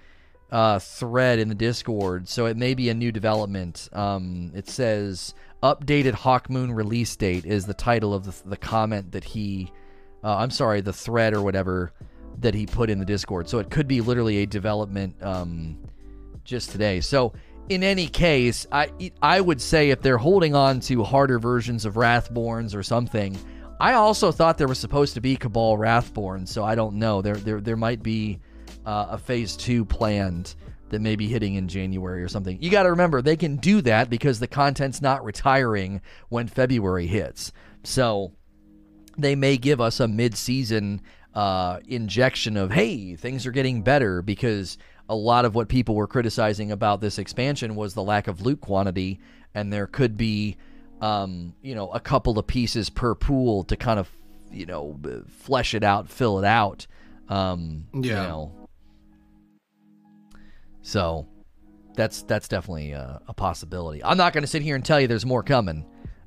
uh, 0.52 0.78
thread 0.78 1.38
in 1.38 1.48
the 1.48 1.54
Discord, 1.54 2.28
so 2.28 2.44
it 2.44 2.58
may 2.58 2.74
be 2.74 2.90
a 2.90 2.94
new 2.94 3.10
development. 3.10 3.88
Um, 3.92 4.52
it 4.54 4.68
says 4.68 5.34
updated 5.62 6.12
Hawkmoon 6.12 6.74
release 6.74 7.16
date 7.16 7.46
is 7.46 7.64
the 7.64 7.74
title 7.74 8.12
of 8.12 8.26
the, 8.26 8.50
the 8.50 8.56
comment 8.58 9.12
that 9.12 9.24
he, 9.24 9.72
uh, 10.22 10.36
I'm 10.36 10.50
sorry, 10.50 10.82
the 10.82 10.92
thread 10.92 11.32
or 11.32 11.40
whatever 11.40 11.92
that 12.40 12.54
he 12.54 12.66
put 12.66 12.90
in 12.90 12.98
the 12.98 13.04
Discord. 13.06 13.48
So 13.48 13.60
it 13.60 13.70
could 13.70 13.88
be 13.88 14.02
literally 14.02 14.38
a 14.38 14.46
development 14.46 15.16
um, 15.22 15.78
just 16.44 16.70
today. 16.70 17.00
So 17.00 17.32
in 17.70 17.82
any 17.82 18.06
case, 18.06 18.66
I 18.70 18.90
I 19.22 19.40
would 19.40 19.60
say 19.60 19.88
if 19.88 20.02
they're 20.02 20.18
holding 20.18 20.54
on 20.54 20.80
to 20.80 21.02
harder 21.02 21.38
versions 21.38 21.86
of 21.86 21.94
Wrathborns 21.94 22.74
or 22.74 22.82
something, 22.82 23.38
I 23.80 23.94
also 23.94 24.32
thought 24.32 24.58
there 24.58 24.68
was 24.68 24.78
supposed 24.78 25.14
to 25.14 25.22
be 25.22 25.36
Cabal 25.36 25.78
Wrathborn. 25.78 26.46
So 26.46 26.62
I 26.62 26.74
don't 26.74 26.96
know. 26.96 27.22
There 27.22 27.36
there 27.36 27.60
there 27.60 27.76
might 27.76 28.02
be 28.02 28.38
uh, 28.86 29.06
a 29.10 29.18
phase 29.18 29.56
two 29.56 29.84
planned 29.84 30.54
that 30.90 31.00
may 31.00 31.16
be 31.16 31.26
hitting 31.26 31.54
in 31.54 31.68
January 31.68 32.22
or 32.22 32.28
something. 32.28 32.58
You 32.60 32.70
got 32.70 32.82
to 32.82 32.90
remember 32.90 33.22
they 33.22 33.36
can 33.36 33.56
do 33.56 33.80
that 33.82 34.10
because 34.10 34.40
the 34.40 34.46
content's 34.46 35.00
not 35.00 35.24
retiring 35.24 36.02
when 36.28 36.46
February 36.48 37.06
hits. 37.06 37.50
So 37.82 38.32
they 39.16 39.34
may 39.34 39.56
give 39.56 39.80
us 39.80 40.00
a 40.00 40.08
mid-season 40.08 41.00
uh, 41.34 41.80
injection 41.88 42.58
of 42.58 42.70
hey, 42.70 43.16
things 43.16 43.46
are 43.46 43.52
getting 43.52 43.82
better 43.82 44.20
because 44.20 44.76
a 45.08 45.14
lot 45.14 45.44
of 45.44 45.54
what 45.54 45.68
people 45.68 45.94
were 45.94 46.06
criticizing 46.06 46.72
about 46.72 47.00
this 47.00 47.18
expansion 47.18 47.74
was 47.74 47.94
the 47.94 48.02
lack 48.02 48.28
of 48.28 48.42
loot 48.42 48.60
quantity, 48.60 49.20
and 49.54 49.72
there 49.72 49.86
could 49.86 50.16
be, 50.16 50.56
um, 51.00 51.54
you 51.62 51.74
know, 51.74 51.90
a 51.90 52.00
couple 52.00 52.38
of 52.38 52.46
pieces 52.46 52.90
per 52.90 53.14
pool 53.14 53.64
to 53.64 53.76
kind 53.76 53.98
of, 53.98 54.10
you 54.50 54.66
know, 54.66 54.98
flesh 55.28 55.74
it 55.74 55.82
out, 55.82 56.08
fill 56.08 56.38
it 56.38 56.44
out. 56.44 56.86
Um, 57.28 57.86
yeah. 57.94 58.00
You 58.00 58.28
know, 58.28 58.61
so 60.82 61.26
that's 61.94 62.22
that's 62.22 62.48
definitely 62.48 62.92
a, 62.92 63.20
a 63.28 63.34
possibility. 63.34 64.02
I'm 64.04 64.16
not 64.16 64.32
going 64.32 64.42
to 64.42 64.48
sit 64.48 64.62
here 64.62 64.76
and 64.76 64.84
tell 64.84 65.00
you 65.00 65.06
there's 65.06 65.26
more 65.26 65.42
coming. 65.42 65.86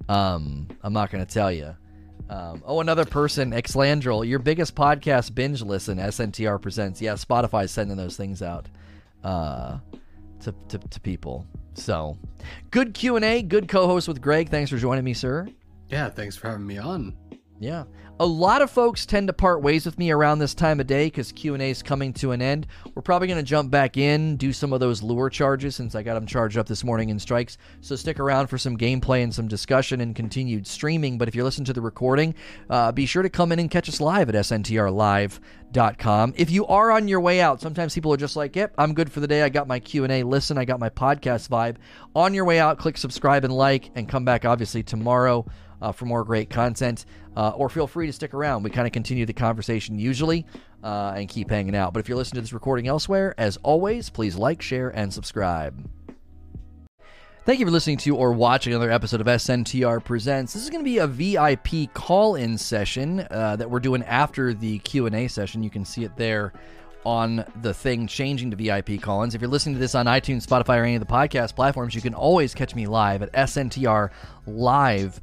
Um, 0.10 0.68
I'm 0.82 0.94
not 0.94 1.12
going 1.12 1.26
to 1.26 1.32
tell 1.32 1.52
you. 1.52 1.76
Um, 2.30 2.64
oh, 2.66 2.80
another 2.82 3.06
person, 3.06 3.52
Exlandrel, 3.52 4.28
your 4.28 4.40
biggest 4.40 4.76
podcast 4.76 5.36
binge 5.36 5.62
listen, 5.62 6.00
SNTR 6.00 6.60
presents. 6.60 7.00
Yeah, 7.00 7.14
Spotify's 7.14 7.70
sending 7.72 7.98
those 7.98 8.18
things 8.18 8.42
out 8.42 8.68
uh, 9.24 9.78
to, 10.42 10.56
to, 10.70 10.78
to 10.80 11.00
people. 11.02 11.46
So, 11.76 12.18
good 12.72 12.94
Q 12.94 13.18
and 13.18 13.26
A, 13.26 13.44
good 13.44 13.68
co-host 13.68 14.08
with 14.08 14.22
Greg. 14.22 14.50
Thanks 14.50 14.72
for 14.72 14.78
joining 14.78 15.04
me, 15.04 15.14
sir. 15.14 15.48
Yeah, 15.90 16.10
thanks 16.10 16.36
for 16.36 16.50
having 16.50 16.66
me 16.66 16.80
on. 16.80 17.16
Yeah. 17.60 17.84
A 18.18 18.26
lot 18.26 18.62
of 18.62 18.72
folks 18.72 19.06
tend 19.06 19.28
to 19.28 19.34
part 19.34 19.62
ways 19.62 19.86
with 19.86 20.00
me 20.00 20.10
around 20.10 20.40
this 20.40 20.54
time 20.54 20.80
of 20.80 20.88
day 20.88 21.08
because 21.08 21.34
Q&A 21.34 21.70
is 21.70 21.84
coming 21.84 22.14
to 22.14 22.32
an 22.32 22.42
end. 22.42 22.66
We're 22.94 23.02
probably 23.02 23.28
going 23.28 23.40
to 23.40 23.44
jump 23.44 23.70
back 23.70 23.98
in, 23.98 24.38
do 24.38 24.54
some 24.54 24.72
of 24.72 24.80
those 24.80 25.04
lure 25.04 25.30
charges 25.30 25.76
since 25.76 25.96
I 25.96 26.02
got 26.02 26.14
them 26.14 26.26
charged 26.26 26.58
up 26.58 26.66
this 26.66 26.86
morning 26.86 27.10
in 27.10 27.20
strikes. 27.20 27.58
So 27.82 27.98
stick 27.98 28.18
around 28.22 28.48
for 28.48 28.58
some 28.58 28.78
gameplay 28.78 29.22
and 29.22 29.36
some 29.36 29.50
discussion 29.50 30.00
and 30.00 30.16
continued 30.16 30.66
streaming. 30.66 31.18
But 31.18 31.28
if 31.28 31.36
you're 31.36 31.44
listening 31.44 31.66
to 31.66 31.74
the 31.74 31.82
recording, 31.82 32.36
uh, 32.70 32.94
be 32.94 33.06
sure 33.06 33.22
to 33.22 33.30
come 33.30 33.52
in 33.52 33.60
and 33.60 33.70
catch 33.70 33.90
us 33.90 34.00
live 34.00 34.30
at 34.30 34.36
sntrlive.com. 34.36 36.34
If 36.38 36.50
you 36.50 36.66
are 36.68 36.92
on 36.92 37.10
your 37.10 37.20
way 37.20 37.42
out, 37.42 37.60
sometimes 37.60 37.94
people 37.94 38.14
are 38.14 38.18
just 38.18 38.38
like, 38.38 38.56
yep, 38.56 38.74
I'm 38.78 38.94
good 38.94 39.12
for 39.12 39.20
the 39.20 39.28
day. 39.28 39.42
I 39.42 39.50
got 39.50 39.68
my 39.68 39.82
Q&A 39.82 40.24
listen. 40.24 40.58
I 40.58 40.64
got 40.64 40.80
my 40.80 40.90
podcast 40.90 41.50
vibe. 41.50 41.76
On 42.16 42.34
your 42.34 42.46
way 42.46 42.62
out, 42.62 42.80
click 42.80 42.98
subscribe 42.98 43.44
and 43.44 43.52
like 43.52 43.92
and 43.94 44.08
come 44.08 44.24
back 44.24 44.46
obviously 44.46 44.84
tomorrow 44.84 45.46
uh, 45.82 45.92
for 45.92 46.06
more 46.06 46.24
great 46.24 46.50
content. 46.50 47.06
Uh, 47.36 47.50
or 47.52 47.70
feel 47.70 47.88
free 47.88 48.08
to 48.08 48.14
stick 48.14 48.34
around. 48.34 48.64
We 48.64 48.70
kind 48.70 48.88
of 48.88 48.94
continue 48.94 49.26
the 49.26 49.34
conversation 49.34 50.00
usually 50.00 50.46
uh, 50.84 51.14
and 51.16 51.28
keep 51.28 51.50
hanging 51.50 51.76
out. 51.76 51.94
But 51.94 52.00
if 52.00 52.10
you're 52.10 52.18
listening 52.18 52.38
to 52.38 52.42
this 52.42 52.54
recording 52.54 52.88
elsewhere, 52.88 53.36
as 53.38 53.58
always, 53.58 54.10
please 54.10 54.36
like, 54.36 54.62
share, 54.62 54.90
and 54.90 55.14
subscribe. 55.14 55.90
Thank 57.46 57.60
you 57.60 57.66
for 57.68 57.72
listening 57.72 57.98
to 57.98 58.16
or 58.16 58.32
watching 58.32 58.74
another 58.74 58.90
episode 58.90 59.22
of 59.22 59.28
SNTR 59.28 60.04
Presents. 60.04 60.54
This 60.54 60.64
is 60.64 60.72
going 60.72 60.84
to 60.84 60.90
be 60.90 60.98
a 60.98 61.06
VIP 61.06 61.94
call-in 61.94 62.58
session 62.58 63.28
uh, 63.30 63.56
that 63.58 63.70
we're 63.70 63.80
doing 63.80 64.02
after 64.02 64.52
the 64.52 64.80
Q&A 64.80 65.28
session. 65.28 65.62
You 65.62 65.70
can 65.70 65.86
see 65.86 66.04
it 66.04 66.16
there 66.18 66.54
on 67.06 67.46
the 67.62 67.72
thing 67.72 68.08
changing 68.08 68.50
to 68.50 68.58
VIP 68.58 69.00
call-ins. 69.00 69.36
If 69.36 69.42
you're 69.42 69.50
listening 69.50 69.76
to 69.76 69.80
this 69.80 69.94
on 69.94 70.08
iTunes, 70.08 70.44
Spotify, 70.44 70.80
or 70.80 70.86
any 70.86 70.96
of 70.96 71.02
the 71.02 71.14
podcast 71.14 71.56
platforms, 71.56 71.94
you 71.94 72.02
can 72.02 72.16
always 72.16 72.56
catch 72.56 72.74
me 72.74 72.88
live 72.88 73.22
at 73.22 73.32
SNTR 73.34 74.10
Live 74.48 75.22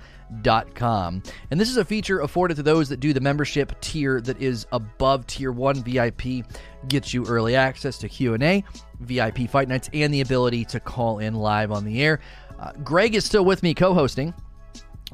com. 0.74 1.22
And 1.50 1.60
this 1.60 1.70
is 1.70 1.76
a 1.76 1.84
feature 1.84 2.20
afforded 2.20 2.56
to 2.56 2.62
those 2.62 2.88
that 2.88 3.00
do 3.00 3.12
the 3.12 3.20
membership 3.20 3.78
tier 3.80 4.20
that 4.22 4.40
is 4.40 4.66
above 4.72 5.26
tier 5.26 5.52
1 5.52 5.82
VIP 5.82 6.44
gets 6.88 7.14
you 7.14 7.24
early 7.26 7.54
access 7.54 7.98
to 7.98 8.08
Q&A, 8.08 8.64
VIP 9.00 9.48
fight 9.48 9.68
nights 9.68 9.88
and 9.92 10.12
the 10.12 10.20
ability 10.20 10.64
to 10.66 10.80
call 10.80 11.18
in 11.18 11.34
live 11.34 11.70
on 11.70 11.84
the 11.84 12.02
air. 12.02 12.20
Uh, 12.58 12.72
Greg 12.84 13.14
is 13.14 13.24
still 13.24 13.44
with 13.44 13.62
me 13.62 13.74
co-hosting. 13.74 14.32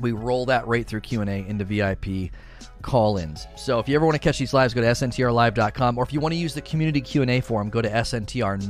We 0.01 0.13
roll 0.13 0.47
that 0.47 0.67
right 0.67 0.87
through 0.87 1.01
Q&A 1.01 1.47
into 1.47 1.65
VIP 1.65 2.31
call-ins. 2.83 3.47
So 3.57 3.79
if 3.79 3.89
you 3.89 3.97
ever 3.97 4.05
want 4.05 4.15
to 4.15 4.21
catch 4.21 4.39
these 4.39 4.55
lives, 4.55 4.73
go 4.75 4.81
to 4.81 4.87
sntrlive.com 4.87 5.99
or 5.99 6.05
if 6.05 6.13
you 6.13 6.21
want 6.21 6.33
to 6.33 6.39
use 6.39 6.55
the 6.55 6.63
community 6.63 7.01
Q&A 7.01 7.41
forum, 7.41 7.71
go 7.71 7.83
to 7.83 7.91
SNTR 7.91 8.69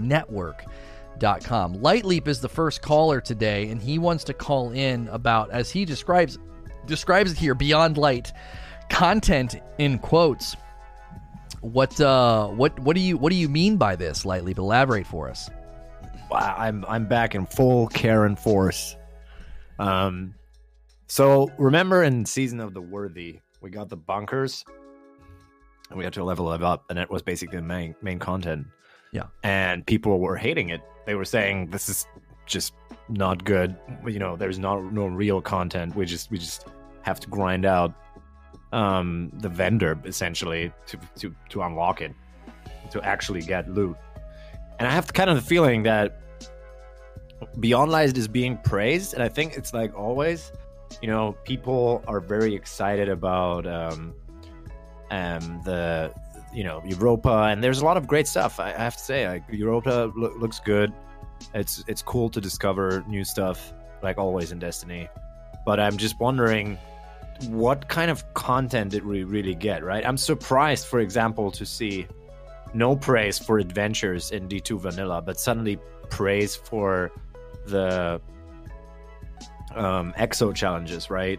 Com. 1.21 1.75
Lightleap 1.77 2.29
is 2.29 2.41
the 2.41 2.49
first 2.49 2.83
caller 2.83 3.21
today, 3.21 3.69
and 3.71 3.83
he 3.83 3.99
wants 3.99 4.25
to 4.25 4.35
call 4.35 4.71
in 4.71 5.09
about, 5.09 5.51
as 5.51 5.71
he 5.71 5.85
describes 5.85 6.39
describes 6.87 7.33
it 7.33 7.39
here, 7.39 7.55
beyond 7.55 7.99
light 7.99 8.33
content 8.89 9.57
in 9.79 9.99
quotes. 9.99 10.57
What 11.61 12.01
uh, 12.01 12.49
what 12.49 12.79
what 12.81 12.95
do 12.95 13.03
you 13.03 13.17
what 13.19 13.31
do 13.31 13.37
you 13.37 13.49
mean 13.49 13.77
by 13.77 13.97
this, 13.97 14.25
Lightleap? 14.25 14.59
Elaborate 14.59 15.07
for 15.07 15.29
us. 15.29 15.51
I'm 16.33 16.85
I'm 16.87 17.07
back 17.07 17.35
in 17.35 17.47
full 17.47 17.89
Karen 17.89 18.37
force. 18.37 18.97
Um, 19.79 20.35
so 21.07 21.51
remember 21.59 22.03
in 22.03 22.27
season 22.27 22.61
of 22.61 22.75
the 22.75 22.81
Worthy, 22.81 23.41
we 23.61 23.71
got 23.71 23.89
the 23.89 23.97
bunkers, 23.97 24.65
and 25.91 25.99
we 25.99 26.05
had 26.05 26.13
to 26.15 26.25
level 26.25 26.53
it 26.53 26.63
up, 26.63 26.85
and 26.91 26.99
it 26.99 27.11
was 27.11 27.23
basically 27.23 27.59
the 27.59 27.65
main 27.65 27.95
main 28.03 28.19
content. 28.19 28.67
Yeah, 29.13 29.27
and 29.43 29.87
people 29.87 30.21
were 30.21 30.37
hating 30.37 30.71
it 30.71 30.83
they 31.09 31.15
were 31.15 31.25
saying 31.25 31.71
this 31.71 31.89
is 31.89 32.07
just 32.45 32.75
not 33.09 33.43
good. 33.43 33.75
You 34.07 34.19
know, 34.19 34.37
there's 34.37 34.59
not 34.59 34.93
no 34.93 35.07
real 35.07 35.41
content. 35.41 35.97
We 35.97 36.05
just 36.05 36.31
we 36.31 36.37
just 36.37 36.67
have 37.01 37.19
to 37.21 37.29
grind 37.31 37.65
out 37.65 37.95
um, 38.75 39.33
the 39.41 39.49
vendor 39.49 39.99
essentially 40.05 40.71
to 40.85 40.99
to 41.21 41.35
to 41.49 41.63
unlock 41.63 42.03
it 42.03 42.13
to 42.91 43.01
actually 43.01 43.41
get 43.41 43.71
loot. 43.71 43.97
And 44.79 44.87
I 44.87 44.91
have 44.91 45.11
kind 45.15 45.31
of 45.31 45.37
the 45.37 45.43
feeling 45.55 45.83
that 45.85 46.21
Beyond 47.59 47.91
Light 47.91 48.15
is 48.19 48.29
being 48.29 48.59
praised, 48.59 49.15
and 49.15 49.23
I 49.23 49.31
think 49.31 49.57
it's 49.57 49.73
like 49.73 49.95
always, 49.99 50.53
you 51.01 51.09
know, 51.09 51.39
people 51.45 52.05
are 52.07 52.21
very 52.21 52.55
excited 52.55 53.09
about 53.09 53.67
um, 53.67 54.15
um, 55.11 55.63
the 55.65 56.13
you 56.59 56.65
know 56.65 56.83
Europa, 56.85 57.47
and 57.51 57.63
there's 57.63 57.81
a 57.81 57.85
lot 57.85 57.97
of 57.97 58.09
great 58.09 58.27
stuff. 58.27 58.59
I 58.59 58.71
have 58.73 58.97
to 58.97 59.03
say, 59.11 59.43
Europa 59.49 60.11
lo- 60.17 60.35
looks 60.37 60.59
good. 60.59 60.93
It's 61.55 61.85
it's 61.87 62.03
cool 62.03 62.29
to 62.31 62.41
discover 62.41 63.05
new 63.07 63.25
stuff, 63.25 63.73
like 64.03 64.19
always 64.19 64.51
in 64.51 64.59
Destiny. 64.59 65.09
But 65.65 65.79
I'm 65.79 65.97
just 65.97 66.19
wondering 66.19 66.77
what 67.47 67.89
kind 67.89 68.11
of 68.11 68.25
content 68.35 68.91
did 68.91 69.05
we 69.07 69.23
really 69.23 69.55
get, 69.55 69.85
right? 69.85 70.05
I'm 70.05 70.17
surprised, 70.17 70.89
for 70.89 70.99
example, 70.99 71.53
to 71.53 71.65
see 71.65 72.09
no 72.75 72.97
praise 72.97 73.39
for 73.39 73.61
adventures 73.61 74.33
in 74.33 74.49
D2 74.49 74.81
Vanilla, 74.81 75.23
but 75.23 75.39
suddenly 75.39 75.79
praise 76.11 76.57
for 76.57 77.13
the 77.67 78.21
um, 79.77 80.13
exo 80.19 80.53
challenges, 80.53 81.09
right? 81.09 81.39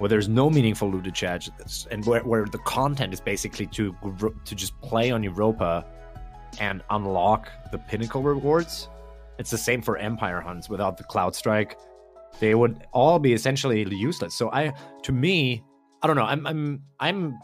Where 0.00 0.08
there's 0.08 0.30
no 0.30 0.48
meaningful 0.48 0.90
looted 0.90 1.14
challenges 1.14 1.86
and 1.90 2.06
where, 2.06 2.22
where 2.22 2.46
the 2.46 2.58
content 2.60 3.12
is 3.12 3.20
basically 3.20 3.66
to 3.66 3.94
to 4.46 4.54
just 4.54 4.80
play 4.80 5.10
on 5.10 5.22
Europa 5.22 5.84
and 6.58 6.82
unlock 6.88 7.50
the 7.70 7.76
pinnacle 7.78 8.22
rewards. 8.22 8.88
It's 9.38 9.50
the 9.50 9.58
same 9.58 9.82
for 9.82 9.98
Empire 9.98 10.40
hunts 10.40 10.70
without 10.70 10.96
the 10.96 11.04
Cloud 11.04 11.34
Strike. 11.34 11.78
They 12.40 12.54
would 12.54 12.86
all 12.92 13.18
be 13.18 13.34
essentially 13.34 13.86
useless. 13.94 14.34
So 14.34 14.50
I, 14.50 14.72
to 15.02 15.12
me, 15.12 15.62
I 16.02 16.06
don't 16.06 16.16
know. 16.16 16.24
I'm 16.24 16.46
I'm 16.46 16.82
I'm 16.98 17.38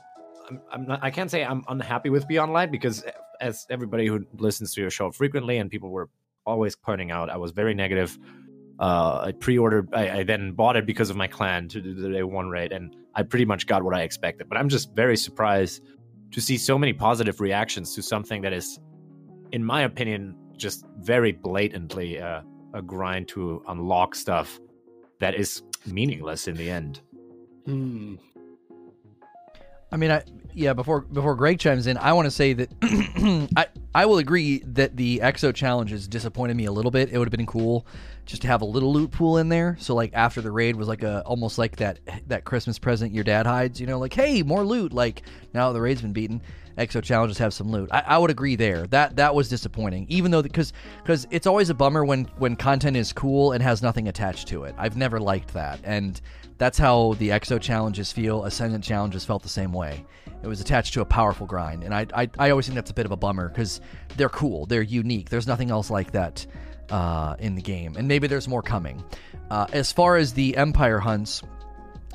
I'm, 0.48 0.60
I'm 0.72 0.86
not, 0.86 1.00
I 1.02 1.10
can't 1.10 1.30
say 1.30 1.44
I'm 1.44 1.62
unhappy 1.68 2.08
with 2.08 2.26
Beyond 2.26 2.54
Light 2.54 2.70
because 2.70 3.04
as 3.38 3.66
everybody 3.68 4.06
who 4.06 4.24
listens 4.38 4.72
to 4.74 4.80
your 4.80 4.90
show 4.90 5.10
frequently 5.10 5.58
and 5.58 5.70
people 5.70 5.90
were 5.90 6.08
always 6.46 6.74
pointing 6.74 7.10
out, 7.10 7.28
I 7.28 7.36
was 7.36 7.50
very 7.50 7.74
negative 7.74 8.18
Uh, 8.78 9.24
I 9.26 9.32
pre-ordered. 9.32 9.88
I, 9.94 10.18
I 10.18 10.22
then 10.24 10.52
bought 10.52 10.76
it 10.76 10.86
because 10.86 11.08
of 11.08 11.16
my 11.16 11.26
clan 11.26 11.68
to 11.68 11.80
do 11.80 11.94
the 11.94 12.10
day 12.10 12.22
one 12.22 12.48
raid, 12.48 12.72
and 12.72 12.94
I 13.14 13.22
pretty 13.22 13.44
much 13.44 13.66
got 13.66 13.82
what 13.82 13.94
I 13.94 14.02
expected. 14.02 14.48
But 14.48 14.58
I'm 14.58 14.68
just 14.68 14.94
very 14.94 15.16
surprised 15.16 15.82
to 16.32 16.40
see 16.40 16.58
so 16.58 16.78
many 16.78 16.92
positive 16.92 17.40
reactions 17.40 17.94
to 17.94 18.02
something 18.02 18.42
that 18.42 18.52
is, 18.52 18.78
in 19.52 19.64
my 19.64 19.82
opinion, 19.82 20.36
just 20.56 20.84
very 20.98 21.32
blatantly 21.32 22.20
uh, 22.20 22.42
a 22.74 22.82
grind 22.82 23.28
to 23.28 23.62
unlock 23.68 24.14
stuff 24.14 24.60
that 25.20 25.34
is 25.34 25.62
meaningless 25.86 26.46
in 26.46 26.56
the 26.56 26.68
end. 26.68 27.00
Hmm. 27.64 28.16
I 29.90 29.96
mean, 29.96 30.10
I 30.10 30.22
yeah. 30.52 30.72
Before 30.72 31.02
before 31.02 31.34
Greg 31.36 31.58
chimes 31.58 31.86
in, 31.86 31.96
I 31.98 32.12
want 32.12 32.26
to 32.26 32.30
say 32.30 32.52
that 32.54 32.70
I 33.56 33.66
I 33.94 34.06
will 34.06 34.18
agree 34.18 34.58
that 34.66 34.96
the 34.96 35.20
EXO 35.22 35.54
challenges 35.54 36.08
disappointed 36.08 36.56
me 36.56 36.64
a 36.64 36.72
little 36.72 36.90
bit. 36.90 37.10
It 37.10 37.18
would 37.18 37.26
have 37.26 37.36
been 37.36 37.46
cool 37.46 37.86
just 38.24 38.42
to 38.42 38.48
have 38.48 38.62
a 38.62 38.64
little 38.64 38.92
loot 38.92 39.12
pool 39.12 39.38
in 39.38 39.48
there. 39.48 39.76
So 39.78 39.94
like 39.94 40.10
after 40.14 40.40
the 40.40 40.50
raid 40.50 40.76
was 40.76 40.88
like 40.88 41.02
a 41.02 41.22
almost 41.22 41.58
like 41.58 41.76
that 41.76 42.00
that 42.26 42.44
Christmas 42.44 42.78
present 42.78 43.12
your 43.12 43.24
dad 43.24 43.46
hides. 43.46 43.80
You 43.80 43.86
know, 43.86 43.98
like 43.98 44.12
hey, 44.12 44.42
more 44.42 44.64
loot. 44.64 44.92
Like 44.92 45.22
now 45.54 45.72
the 45.72 45.80
raid's 45.80 46.02
been 46.02 46.12
beaten. 46.12 46.42
Exo 46.76 47.02
challenges 47.02 47.38
have 47.38 47.54
some 47.54 47.70
loot. 47.70 47.88
I, 47.90 48.02
I 48.06 48.18
would 48.18 48.30
agree 48.30 48.56
there. 48.56 48.86
That 48.88 49.16
that 49.16 49.34
was 49.34 49.48
disappointing. 49.48 50.06
Even 50.08 50.30
though 50.30 50.42
because 50.42 50.72
because 51.02 51.26
it's 51.30 51.46
always 51.46 51.70
a 51.70 51.74
bummer 51.74 52.04
when 52.04 52.24
when 52.38 52.56
content 52.56 52.96
is 52.96 53.12
cool 53.12 53.52
and 53.52 53.62
has 53.62 53.82
nothing 53.82 54.08
attached 54.08 54.48
to 54.48 54.64
it. 54.64 54.74
I've 54.76 54.96
never 54.96 55.20
liked 55.20 55.54
that, 55.54 55.80
and 55.84 56.20
that's 56.58 56.78
how 56.78 57.14
the 57.14 57.30
Exo 57.30 57.60
challenges 57.60 58.12
feel. 58.12 58.44
Ascendant 58.44 58.82
challenges 58.82 59.24
felt 59.24 59.42
the 59.42 59.48
same 59.48 59.72
way. 59.72 60.04
It 60.42 60.46
was 60.46 60.60
attached 60.60 60.94
to 60.94 61.00
a 61.00 61.04
powerful 61.04 61.46
grind, 61.46 61.82
and 61.82 61.94
I 61.94 62.06
I, 62.14 62.30
I 62.38 62.50
always 62.50 62.66
think 62.66 62.76
that's 62.76 62.90
a 62.90 62.94
bit 62.94 63.06
of 63.06 63.12
a 63.12 63.16
bummer 63.16 63.48
because 63.48 63.80
they're 64.16 64.28
cool, 64.28 64.66
they're 64.66 64.82
unique. 64.82 65.28
There's 65.28 65.46
nothing 65.46 65.70
else 65.70 65.90
like 65.90 66.12
that 66.12 66.46
uh, 66.90 67.36
in 67.38 67.54
the 67.54 67.62
game, 67.62 67.96
and 67.96 68.06
maybe 68.06 68.26
there's 68.26 68.48
more 68.48 68.62
coming. 68.62 69.02
Uh, 69.50 69.66
as 69.72 69.92
far 69.92 70.16
as 70.16 70.32
the 70.32 70.56
Empire 70.56 70.98
hunts. 70.98 71.42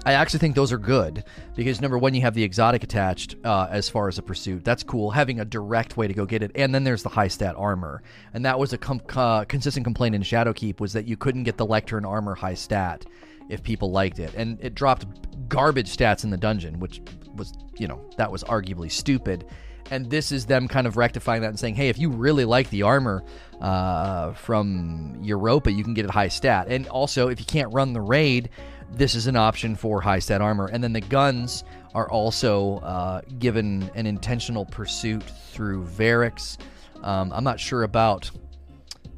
I 0.04 0.14
actually 0.14 0.40
think 0.40 0.56
those 0.56 0.72
are 0.72 0.80
good 0.80 1.26
because 1.56 1.80
number 1.80 1.96
one, 1.96 2.16
you 2.16 2.22
have 2.22 2.34
the 2.34 2.44
exotic 2.44 2.84
attached 2.84 3.36
uh, 3.46 3.68
as 3.70 3.88
far 3.88 4.08
as 4.08 4.18
a 4.18 4.24
pursuit. 4.24 4.64
That's 4.64 4.82
cool, 4.82 5.12
having 5.12 5.40
a 5.40 5.46
direct 5.46 5.96
way 5.96 6.08
to 6.08 6.14
go 6.16 6.26
get 6.26 6.42
it. 6.42 6.50
And 6.56 6.74
then 6.74 6.84
there's 6.84 7.04
the 7.04 7.10
high 7.10 7.28
stat 7.28 7.54
armor, 7.56 8.02
and 8.34 8.44
that 8.46 8.58
was 8.58 8.74
a 8.74 8.80
com- 8.80 9.02
uh, 9.16 9.44
consistent 9.46 9.84
complaint 9.84 10.16
in 10.16 10.24
Shadowkeep 10.24 10.80
was 10.80 10.94
that 10.94 11.06
you 11.06 11.18
couldn't 11.18 11.44
get 11.44 11.58
the 11.58 11.68
Lectern 11.68 12.04
armor 12.04 12.34
high 12.34 12.56
stat 12.56 13.06
if 13.50 13.64
people 13.64 13.92
liked 13.92 14.20
it, 14.20 14.34
and 14.36 14.58
it 14.62 14.76
dropped 14.76 15.06
garbage 15.50 15.96
stats 15.96 16.24
in 16.24 16.30
the 16.30 16.38
dungeon, 16.38 16.80
which 16.80 17.02
was 17.36 17.54
you 17.78 17.88
know 17.88 18.10
that 18.18 18.32
was 18.32 18.44
arguably 18.44 18.92
stupid. 18.92 19.46
And 19.90 20.10
this 20.10 20.32
is 20.32 20.46
them 20.46 20.70
kind 20.70 20.88
of 20.88 20.96
rectifying 20.96 21.42
that 21.42 21.50
and 21.50 21.60
saying, 21.60 21.76
hey, 21.76 21.90
if 21.90 21.98
you 21.98 22.10
really 22.10 22.46
like 22.46 22.70
the 22.70 22.84
armor 22.84 23.26
uh, 23.60 24.32
from 24.32 25.18
Europa, 25.22 25.70
you 25.70 25.84
can 25.84 25.94
get 25.94 26.06
it 26.06 26.12
high 26.12 26.30
stat. 26.30 26.68
And 26.70 26.88
also, 26.88 27.28
if 27.28 27.42
you 27.42 27.46
can't 27.46 27.74
run 27.74 27.92
the 27.92 28.00
raid, 28.00 28.52
this 28.94 29.16
is 29.16 29.28
an 29.28 29.36
option 29.36 29.76
for 29.76 30.00
high 30.00 30.20
stat 30.20 30.40
armor. 30.42 30.68
And 30.68 30.82
then 30.82 30.94
the 30.94 31.02
guns 31.02 31.66
are 31.94 32.10
also 32.10 32.78
uh, 32.78 33.22
given 33.40 33.92
an 33.96 34.06
intentional 34.06 34.66
pursuit 34.66 35.24
through 35.24 35.84
Variks. 35.86 36.58
Um, 37.04 37.34
I'm 37.34 37.44
not 37.44 37.60
sure 37.60 37.84
about. 37.84 38.32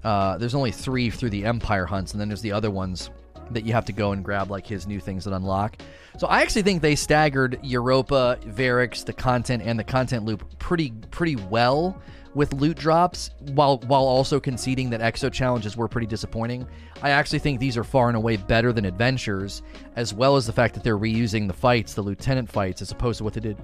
Uh, 0.03 0.37
there's 0.37 0.55
only 0.55 0.71
three 0.71 1.09
through 1.09 1.29
the 1.29 1.45
Empire 1.45 1.85
hunts, 1.85 2.13
and 2.13 2.19
then 2.19 2.27
there's 2.27 2.41
the 2.41 2.51
other 2.51 2.71
ones 2.71 3.09
that 3.53 3.65
you 3.65 3.73
have 3.73 3.85
to 3.85 3.93
go 3.93 4.11
and 4.11 4.23
grab 4.23 4.51
like 4.51 4.65
his 4.67 4.87
new 4.87 4.99
things 4.99 5.25
that 5.25 5.33
unlock. 5.33 5.77
So 6.17 6.27
I 6.27 6.41
actually 6.41 6.61
think 6.61 6.81
they 6.81 6.95
staggered 6.95 7.59
Europa, 7.63 8.37
Variks, 8.45 9.03
the 9.03 9.13
content, 9.13 9.63
and 9.65 9.79
the 9.79 9.83
content 9.83 10.25
loop 10.25 10.59
pretty 10.59 10.91
pretty 11.11 11.35
well 11.35 11.99
with 12.35 12.53
loot 12.53 12.77
drops, 12.77 13.29
while 13.53 13.77
while 13.79 14.03
also 14.03 14.39
conceding 14.39 14.89
that 14.91 15.01
exo 15.01 15.31
challenges 15.31 15.77
were 15.77 15.87
pretty 15.87 16.07
disappointing. 16.07 16.67
I 17.01 17.11
actually 17.11 17.39
think 17.39 17.59
these 17.59 17.77
are 17.77 17.83
far 17.83 18.07
and 18.07 18.17
away 18.17 18.37
better 18.37 18.71
than 18.71 18.85
adventures, 18.85 19.61
as 19.95 20.13
well 20.13 20.35
as 20.35 20.45
the 20.45 20.53
fact 20.53 20.73
that 20.73 20.83
they're 20.83 20.97
reusing 20.97 21.47
the 21.47 21.53
fights, 21.53 21.93
the 21.93 22.01
lieutenant 22.01 22.49
fights, 22.49 22.81
as 22.81 22.91
opposed 22.91 23.19
to 23.19 23.23
what 23.23 23.33
they 23.33 23.41
did 23.41 23.57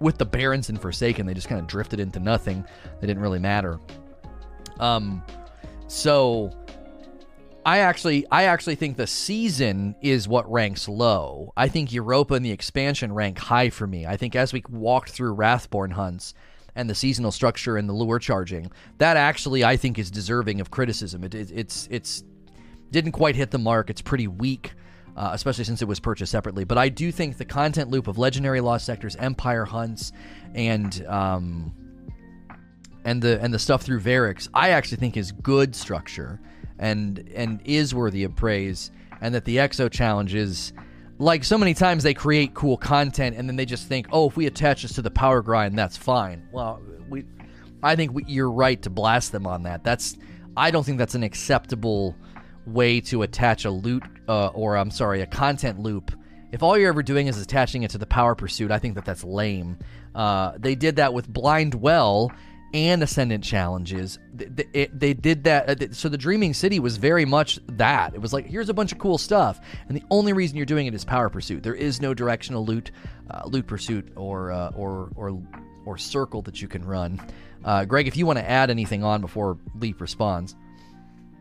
with 0.00 0.16
the 0.18 0.24
Barons 0.24 0.70
and 0.70 0.80
Forsaken. 0.80 1.26
They 1.26 1.34
just 1.34 1.48
kind 1.48 1.60
of 1.60 1.66
drifted 1.66 2.00
into 2.00 2.20
nothing. 2.20 2.64
They 3.00 3.06
didn't 3.06 3.22
really 3.22 3.38
matter. 3.38 3.78
Um, 4.78 5.22
so 5.86 6.50
I 7.64 7.78
actually 7.78 8.26
I 8.30 8.44
actually 8.44 8.76
think 8.76 8.96
the 8.96 9.06
season 9.06 9.94
is 10.00 10.26
what 10.26 10.50
ranks 10.50 10.88
low. 10.88 11.52
I 11.56 11.68
think 11.68 11.92
Europa 11.92 12.34
and 12.34 12.44
the 12.44 12.52
expansion 12.52 13.12
rank 13.12 13.38
high 13.38 13.70
for 13.70 13.86
me. 13.86 14.06
I 14.06 14.16
think 14.16 14.34
as 14.34 14.52
we 14.52 14.62
walked 14.68 15.10
through 15.10 15.34
Wrathborn 15.34 15.92
hunts 15.92 16.34
and 16.74 16.88
the 16.88 16.94
seasonal 16.94 17.32
structure 17.32 17.76
and 17.76 17.88
the 17.88 17.92
lure 17.92 18.18
charging, 18.18 18.70
that 18.98 19.16
actually 19.16 19.64
I 19.64 19.76
think 19.76 19.98
is 19.98 20.10
deserving 20.10 20.60
of 20.60 20.70
criticism. 20.70 21.22
It, 21.24 21.34
it 21.34 21.50
it's 21.54 21.88
it's 21.90 22.24
didn't 22.90 23.12
quite 23.12 23.36
hit 23.36 23.50
the 23.50 23.58
mark. 23.58 23.90
It's 23.90 24.02
pretty 24.02 24.26
weak. 24.26 24.72
Uh, 25.16 25.30
especially 25.32 25.64
since 25.64 25.82
it 25.82 25.88
was 25.88 25.98
purchased 25.98 26.30
separately. 26.30 26.64
But 26.64 26.78
I 26.78 26.88
do 26.88 27.10
think 27.10 27.36
the 27.36 27.44
content 27.44 27.90
loop 27.90 28.06
of 28.06 28.16
legendary 28.16 28.60
lost 28.60 28.86
sectors, 28.86 29.16
empire 29.16 29.64
hunts, 29.64 30.12
and 30.54 31.04
um, 31.08 31.74
and 33.04 33.20
the 33.20 33.38
and 33.42 33.52
the 33.52 33.58
stuff 33.58 33.82
through 33.82 34.00
Variks, 34.00 34.48
I 34.54 34.70
actually 34.70 34.98
think 34.98 35.16
is 35.16 35.32
good 35.32 35.74
structure 35.74 36.40
and 36.80 37.30
and 37.34 37.60
is 37.64 37.94
worthy 37.94 38.24
of 38.24 38.34
praise, 38.34 38.90
and 39.20 39.34
that 39.36 39.44
the 39.44 39.58
EXO 39.58 39.88
challenges, 39.92 40.72
like 41.18 41.44
so 41.44 41.56
many 41.56 41.74
times 41.74 42.02
they 42.02 42.14
create 42.14 42.54
cool 42.54 42.76
content 42.76 43.36
and 43.36 43.48
then 43.48 43.54
they 43.54 43.66
just 43.66 43.86
think, 43.86 44.08
oh, 44.10 44.28
if 44.28 44.36
we 44.36 44.46
attach 44.46 44.82
this 44.82 44.94
to 44.94 45.02
the 45.02 45.10
power 45.10 45.42
grind, 45.42 45.78
that's 45.78 45.96
fine. 45.96 46.48
Well, 46.50 46.80
we, 47.08 47.24
I 47.82 47.94
think 47.94 48.12
we, 48.12 48.24
you're 48.26 48.50
right 48.50 48.80
to 48.82 48.90
blast 48.90 49.30
them 49.30 49.46
on 49.46 49.62
that. 49.64 49.84
That's 49.84 50.16
I 50.56 50.72
don't 50.72 50.84
think 50.84 50.98
that's 50.98 51.14
an 51.14 51.22
acceptable 51.22 52.16
way 52.66 53.00
to 53.02 53.22
attach 53.22 53.64
a 53.64 53.70
loot 53.70 54.02
uh, 54.28 54.48
or 54.48 54.76
I'm 54.76 54.90
sorry, 54.90 55.20
a 55.20 55.26
content 55.26 55.78
loop. 55.80 56.12
If 56.52 56.62
all 56.62 56.76
you're 56.76 56.88
ever 56.88 57.02
doing 57.02 57.26
is 57.26 57.40
attaching 57.40 57.84
it 57.84 57.90
to 57.92 57.98
the 57.98 58.06
power 58.06 58.34
pursuit, 58.34 58.70
I 58.70 58.78
think 58.78 58.96
that 58.96 59.04
that's 59.04 59.22
lame. 59.22 59.78
Uh, 60.14 60.52
they 60.58 60.74
did 60.74 60.96
that 60.96 61.14
with 61.14 61.28
Blind 61.28 61.74
Well, 61.74 62.32
and 62.72 63.02
Ascendant 63.02 63.42
challenges. 63.44 64.18
They, 64.32 64.66
it, 64.72 64.98
they 64.98 65.12
did 65.14 65.44
that. 65.44 65.82
Uh, 65.82 65.92
so 65.92 66.08
the 66.08 66.16
Dreaming 66.18 66.54
City 66.54 66.78
was 66.80 66.96
very 66.96 67.24
much 67.24 67.58
that. 67.68 68.14
It 68.14 68.20
was 68.20 68.32
like, 68.32 68.46
here's 68.46 68.68
a 68.68 68.74
bunch 68.74 68.92
of 68.92 68.98
cool 68.98 69.18
stuff, 69.18 69.60
and 69.88 69.96
the 69.96 70.04
only 70.10 70.32
reason 70.32 70.56
you're 70.56 70.66
doing 70.66 70.86
it 70.86 70.94
is 70.94 71.04
power 71.04 71.28
pursuit. 71.28 71.62
There 71.62 71.74
is 71.74 72.00
no 72.00 72.14
directional 72.14 72.64
loot, 72.64 72.90
uh, 73.30 73.42
loot 73.46 73.66
pursuit, 73.66 74.12
or 74.16 74.52
uh, 74.52 74.70
or 74.76 75.10
or 75.16 75.42
or 75.86 75.98
circle 75.98 76.42
that 76.42 76.60
you 76.62 76.68
can 76.68 76.84
run. 76.84 77.20
Uh, 77.64 77.84
Greg, 77.84 78.06
if 78.08 78.16
you 78.16 78.24
want 78.26 78.38
to 78.38 78.48
add 78.48 78.70
anything 78.70 79.04
on 79.04 79.20
before 79.20 79.58
Leap 79.78 80.00
responds. 80.00 80.54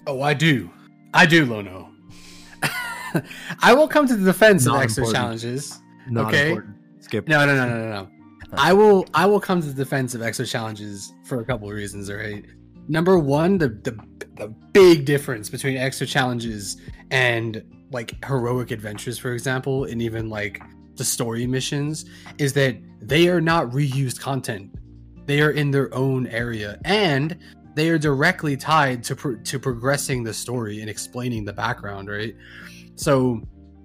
Oh, 0.08 0.22
I 0.22 0.34
do. 0.34 0.70
I 1.14 1.26
do, 1.26 1.46
Lono. 1.46 1.92
I 3.62 3.74
will 3.74 3.88
come 3.88 4.08
to 4.08 4.16
the 4.16 4.26
defense 4.26 4.66
Not 4.66 4.78
of 4.78 4.82
extra 4.84 5.04
important. 5.04 5.24
challenges. 5.42 5.80
Not 6.10 6.28
Okay. 6.34 6.50
important. 6.50 6.76
Skip. 7.02 7.28
No, 7.28 7.46
no, 7.46 7.56
no, 7.56 7.68
no, 7.70 7.78
no, 7.78 7.90
no. 8.04 8.10
I 8.54 8.74
will 8.74 9.06
I 9.14 9.26
will 9.26 9.40
come 9.40 9.62
to 9.62 9.68
the 9.68 9.74
defense 9.74 10.16
of 10.16 10.22
exo 10.22 10.50
challenges 10.50 11.14
for 11.24 11.40
a 11.40 11.46
couple 11.46 11.70
of 11.70 11.76
reasons, 11.76 12.12
right? 12.12 12.46
Number 12.88 13.20
one, 13.20 13.58
the 13.58 13.70
the 13.70 13.98
the 14.36 14.48
big 14.74 15.06
difference 15.06 15.50
between 15.50 15.78
exo 15.78 16.08
challenges 16.08 16.78
and 17.12 17.64
like 17.92 18.24
heroic 18.26 18.72
adventures, 18.72 19.18
for 19.18 19.34
example, 19.34 19.86
and 19.86 20.02
even 20.02 20.30
like 20.30 20.62
the 20.96 21.04
story 21.04 21.46
missions, 21.48 22.06
is 22.38 22.54
that 22.54 22.78
they 23.02 23.30
are 23.30 23.42
not 23.42 23.70
reused 23.70 24.20
content. 24.20 24.72
They 25.26 25.42
are 25.42 25.52
in 25.52 25.72
their 25.72 25.94
own 25.94 26.28
area, 26.28 26.80
and 26.86 27.38
they 27.76 27.90
are 27.90 27.98
directly 27.98 28.58
tied 28.58 29.04
to 29.04 29.16
pro- 29.16 29.36
to 29.36 29.60
progressing 29.60 30.24
the 30.24 30.34
story 30.34 30.82
and 30.82 30.90
explaining 30.90 31.46
the 31.46 31.54
background, 31.54 32.10
right? 32.10 32.36
So 32.96 33.42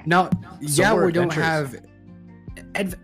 now, 0.06 0.30
So 0.66 0.82
yeah, 0.82 0.94
we 0.94 1.12
don't 1.12 1.32
have 1.32 1.76
adv- 2.74 2.96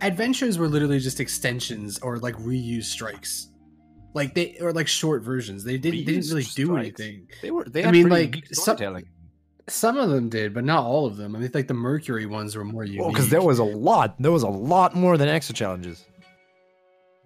adventures 0.00 0.58
were 0.58 0.68
literally 0.68 0.98
just 0.98 1.20
extensions 1.20 1.98
or 2.00 2.18
like 2.18 2.34
reused 2.36 2.84
strikes 2.84 3.48
like 4.14 4.34
they 4.34 4.56
or 4.60 4.72
like 4.72 4.88
short 4.88 5.22
versions 5.22 5.62
they 5.64 5.76
didn't, 5.78 6.04
they 6.06 6.12
didn't 6.14 6.28
really 6.30 6.44
do 6.54 6.76
anything 6.76 7.26
They 7.42 7.50
were. 7.50 7.64
They 7.64 7.84
I 7.84 7.90
mean, 7.90 8.08
like, 8.08 8.46
some- 8.52 8.76
some 9.68 9.96
of 9.98 10.10
them 10.10 10.28
did 10.28 10.54
but 10.54 10.64
not 10.64 10.84
all 10.84 11.06
of 11.06 11.16
them 11.16 11.34
i 11.34 11.38
mean 11.40 11.50
like 11.52 11.66
the 11.66 11.74
mercury 11.74 12.24
ones 12.26 12.54
were 12.56 12.64
more 12.64 12.84
unique 12.84 13.00
Well, 13.00 13.10
because 13.10 13.28
there 13.30 13.42
was 13.42 13.58
a 13.58 13.64
lot. 13.64 14.14
There 14.20 14.30
was 14.30 14.44
a 14.44 14.48
lot 14.48 14.94
more 14.94 15.16
than 15.18 15.28
extra 15.28 15.54
challenges. 15.54 16.04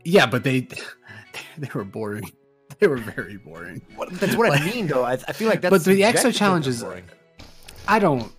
yeah 0.05 0.27
but 0.27 0.43
they 0.45 0.67
they 1.59 1.69
were 1.75 1.85
boring 1.85 2.31
they 2.79 2.87
were 2.87 2.97
very 2.97 3.37
boring 3.37 3.83
What, 3.97 4.11
that's 4.13 4.37
what 4.37 4.59
I 4.59 4.65
mean, 4.65 4.87
though. 4.87 5.05
I, 5.05 5.13
I 5.13 5.33
feel 5.35 5.49
like 5.49 5.61
that's. 5.61 5.71
But 5.71 5.85
the 5.85 6.03
extra 6.05 6.33
challenges- 6.33 6.83
boring. 6.83 7.05
i 7.89 7.99
don't 7.99 8.33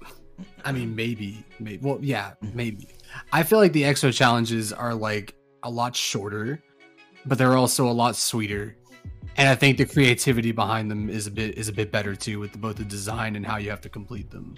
i 0.65 0.71
mean 0.71 0.95
maybe 0.95 1.45
maybe 1.59 1.77
well 1.85 1.99
yeah 2.01 2.33
maybe 2.53 2.87
i 3.31 3.43
feel 3.43 3.59
like 3.59 3.73
the 3.73 3.83
exo 3.83 4.13
challenges 4.13 4.71
are 4.73 4.93
like 4.93 5.35
a 5.63 5.69
lot 5.69 5.95
shorter 5.95 6.61
but 7.25 7.37
they're 7.37 7.57
also 7.57 7.87
a 7.87 7.91
lot 7.91 8.15
sweeter. 8.15 8.75
And 9.37 9.47
i 9.47 9.55
think 9.55 9.77
the 9.77 9.85
creativity 9.85 10.51
behind 10.51 10.91
them 10.91 11.09
is 11.09 11.27
a 11.27 11.31
bit 11.31 11.57
is 11.57 11.69
a 11.69 11.73
bit 11.73 11.91
better 11.91 12.15
too 12.15 12.39
with 12.39 12.59
both 12.59 12.77
the 12.77 12.83
design 12.83 13.35
and 13.35 13.45
how 13.45 13.57
you 13.57 13.69
have 13.69 13.81
to 13.81 13.89
complete 13.89 14.29
them. 14.29 14.55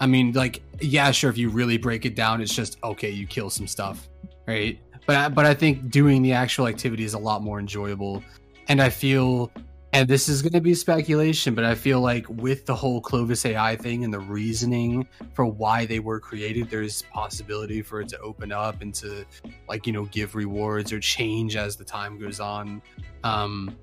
I 0.00 0.06
mean 0.06 0.32
like 0.32 0.62
yeah 0.80 1.10
sure 1.10 1.30
if 1.30 1.38
you 1.38 1.48
really 1.48 1.78
break 1.78 2.04
it 2.04 2.14
down 2.14 2.40
it's 2.40 2.54
just 2.54 2.78
okay 2.84 3.10
you 3.10 3.26
kill 3.26 3.50
some 3.50 3.66
stuff 3.66 4.08
right? 4.46 4.78
But 5.06 5.16
I, 5.16 5.28
but 5.28 5.46
i 5.46 5.54
think 5.54 5.90
doing 5.90 6.22
the 6.22 6.32
actual 6.32 6.66
activity 6.66 7.04
is 7.04 7.14
a 7.14 7.18
lot 7.18 7.42
more 7.42 7.58
enjoyable. 7.58 8.22
And 8.68 8.82
i 8.82 8.90
feel 8.90 9.50
and 9.94 10.08
this 10.08 10.28
is 10.28 10.40
going 10.40 10.54
to 10.54 10.60
be 10.60 10.74
speculation, 10.74 11.54
but 11.54 11.64
I 11.64 11.74
feel 11.74 12.00
like 12.00 12.26
with 12.28 12.64
the 12.64 12.74
whole 12.74 13.00
Clovis 13.00 13.44
AI 13.44 13.76
thing 13.76 14.04
and 14.04 14.12
the 14.12 14.20
reasoning 14.20 15.06
for 15.34 15.44
why 15.44 15.84
they 15.84 15.98
were 15.98 16.18
created, 16.18 16.70
there's 16.70 17.02
possibility 17.02 17.82
for 17.82 18.00
it 18.00 18.08
to 18.08 18.18
open 18.20 18.52
up 18.52 18.80
and 18.80 18.94
to 18.94 19.26
like 19.68 19.86
you 19.86 19.92
know 19.92 20.06
give 20.06 20.34
rewards 20.34 20.92
or 20.92 21.00
change 21.00 21.56
as 21.56 21.76
the 21.76 21.84
time 21.84 22.18
goes 22.18 22.40
on. 22.40 22.80
Um, 23.22 23.76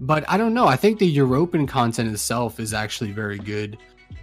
but 0.00 0.28
I 0.28 0.36
don't 0.36 0.52
know. 0.52 0.66
I 0.66 0.76
think 0.76 0.98
the 0.98 1.06
European 1.06 1.66
content 1.66 2.10
itself 2.10 2.60
is 2.60 2.74
actually 2.74 3.12
very 3.12 3.38
good. 3.38 3.78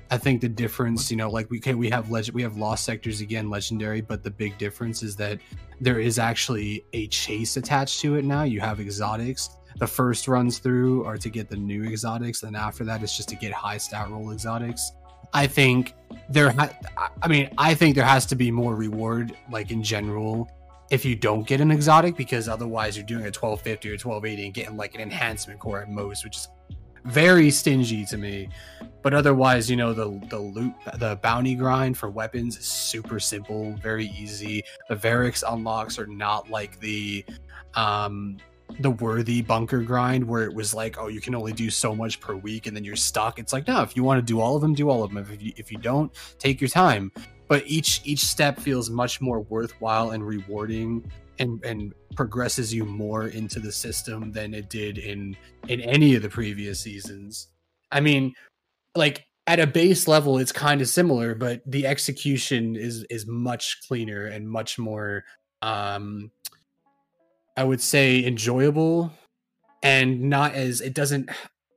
I 0.10 0.18
think 0.18 0.39
the 0.39 0.49
difference, 0.49 1.10
you 1.10 1.18
know, 1.18 1.30
like 1.31 1.49
we 1.49 1.60
can 1.60 1.80
we 1.80 1.89
have 1.89 2.11
legend 2.11 2.35
we 2.35 2.44
have 2.44 2.57
lost 2.57 2.85
sectors 2.85 3.22
again, 3.22 3.49
legendary, 3.49 4.02
but 4.02 4.23
the 4.23 4.31
big 4.31 4.56
difference 4.60 5.02
is 5.02 5.15
that 5.15 5.39
there 5.81 5.99
is 5.99 6.19
actually 6.19 6.85
a 6.94 7.07
chase 7.07 7.57
attached 7.57 8.02
to 8.02 8.18
it 8.18 8.23
now. 8.23 8.44
You 8.44 8.60
have 8.60 8.80
exotics 8.80 9.49
the 9.79 9.87
first 9.87 10.27
runs 10.27 10.59
through 10.59 11.05
are 11.05 11.17
to 11.17 11.29
get 11.29 11.49
the 11.49 11.55
new 11.55 11.83
exotics, 11.83 12.43
and 12.43 12.55
after 12.55 12.83
that 12.85 13.03
it's 13.03 13.15
just 13.15 13.29
to 13.29 13.35
get 13.35 13.51
high 13.51 13.77
stat 13.77 14.09
roll 14.09 14.31
exotics. 14.31 14.91
I 15.33 15.47
think 15.47 15.93
there, 16.29 16.51
ha- 16.51 16.73
I 17.21 17.27
mean, 17.27 17.49
I 17.57 17.73
think 17.73 17.95
there 17.95 18.05
has 18.05 18.25
to 18.27 18.35
be 18.35 18.49
more 18.49 18.75
reward, 18.75 19.35
like 19.51 19.71
in 19.71 19.83
general, 19.83 20.49
if 20.89 21.03
you 21.03 21.15
don't 21.15 21.45
get 21.45 21.59
an 21.59 21.69
exotic, 21.69 22.15
because 22.15 22.47
otherwise 22.47 22.95
you're 22.95 23.05
doing 23.05 23.23
a 23.23 23.33
1250 23.33 23.89
or 23.89 23.91
1280 23.93 24.45
and 24.45 24.53
getting 24.53 24.77
like 24.77 24.95
an 24.95 25.01
enhancement 25.01 25.59
core 25.59 25.81
at 25.81 25.89
most, 25.89 26.23
which 26.23 26.37
is 26.37 26.47
very 27.05 27.49
stingy 27.49 28.05
to 28.05 28.17
me. 28.17 28.49
But 29.01 29.13
otherwise, 29.13 29.69
you 29.69 29.75
know, 29.75 29.93
the 29.93 30.19
the 30.29 30.39
loot, 30.39 30.73
the 30.97 31.17
bounty 31.21 31.55
grind 31.55 31.97
for 31.97 32.09
weapons 32.09 32.57
is 32.57 32.65
super 32.65 33.19
simple, 33.19 33.73
very 33.81 34.07
easy. 34.07 34.63
The 34.89 34.95
Variks 34.95 35.43
unlocks 35.47 35.97
are 35.99 36.07
not 36.07 36.49
like 36.49 36.79
the 36.79 37.25
um 37.75 38.37
the 38.80 38.91
worthy 38.91 39.41
bunker 39.41 39.81
grind 39.81 40.27
where 40.27 40.44
it 40.44 40.53
was 40.53 40.73
like, 40.73 40.98
oh, 40.99 41.07
you 41.07 41.22
can 41.22 41.34
only 41.34 41.53
do 41.53 41.69
so 41.69 41.95
much 41.95 42.19
per 42.19 42.35
week 42.35 42.68
and 42.68 42.76
then 42.76 42.84
you're 42.84 42.95
stuck. 42.95 43.39
It's 43.39 43.53
like, 43.53 43.68
no, 43.68 43.81
if 43.81 43.95
you 43.95 44.03
want 44.03 44.19
to 44.19 44.26
do 44.26 44.39
all 44.39 44.56
of 44.56 44.61
them, 44.61 44.73
do 44.73 44.89
all 44.89 45.03
of 45.03 45.14
them. 45.14 45.26
If 45.31 45.41
you, 45.41 45.53
if 45.56 45.72
you 45.72 45.77
don't, 45.77 46.11
take 46.38 46.61
your 46.61 46.69
time. 46.69 47.11
But 47.48 47.64
each 47.65 48.02
each 48.03 48.19
step 48.19 48.60
feels 48.60 48.89
much 48.89 49.22
more 49.22 49.41
worthwhile 49.41 50.11
and 50.11 50.26
rewarding 50.26 51.10
and 51.39 51.64
and 51.64 51.94
progresses 52.15 52.73
you 52.73 52.84
more 52.84 53.27
into 53.27 53.60
the 53.60 53.72
system 53.72 54.31
than 54.31 54.53
it 54.53 54.69
did 54.69 54.98
in 54.98 55.38
in 55.68 55.81
any 55.81 56.15
of 56.15 56.22
the 56.22 56.30
previous 56.30 56.80
seasons. 56.81 57.48
I 57.91 58.02
mean, 58.02 58.34
like 58.95 59.26
at 59.45 59.61
a 59.61 59.68
base 59.68 60.07
level 60.07 60.38
it's 60.38 60.52
kind 60.52 60.81
of 60.81 60.89
similar, 60.89 61.35
but 61.35 61.61
the 61.65 61.88
execution 61.88 62.76
is 62.76 63.06
is 63.10 63.26
much 63.26 63.88
cleaner 63.88 64.26
and 64.26 64.49
much 64.49 64.77
more 64.77 65.23
um 65.61 66.31
I 67.57 67.63
would 67.63 67.81
say 67.81 68.23
enjoyable 68.23 69.11
and 69.84 70.21
not 70.29 70.53
as 70.53 70.79
it 70.79 70.93
doesn't 70.93 71.29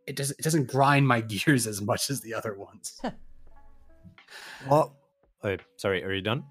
it 0.07 0.15
doesn't 0.17 0.39
it 0.39 0.43
doesn't 0.43 0.69
grind 0.69 1.09
my 1.09 1.21
gears 1.33 1.67
as 1.67 1.81
much 1.81 2.11
as 2.11 2.21
the 2.21 2.35
other 2.35 2.55
ones. 2.55 3.01
well, 4.69 4.95
oh, 5.43 5.57
sorry, 5.77 6.05
are 6.05 6.13
you 6.13 6.21
done? 6.23 6.45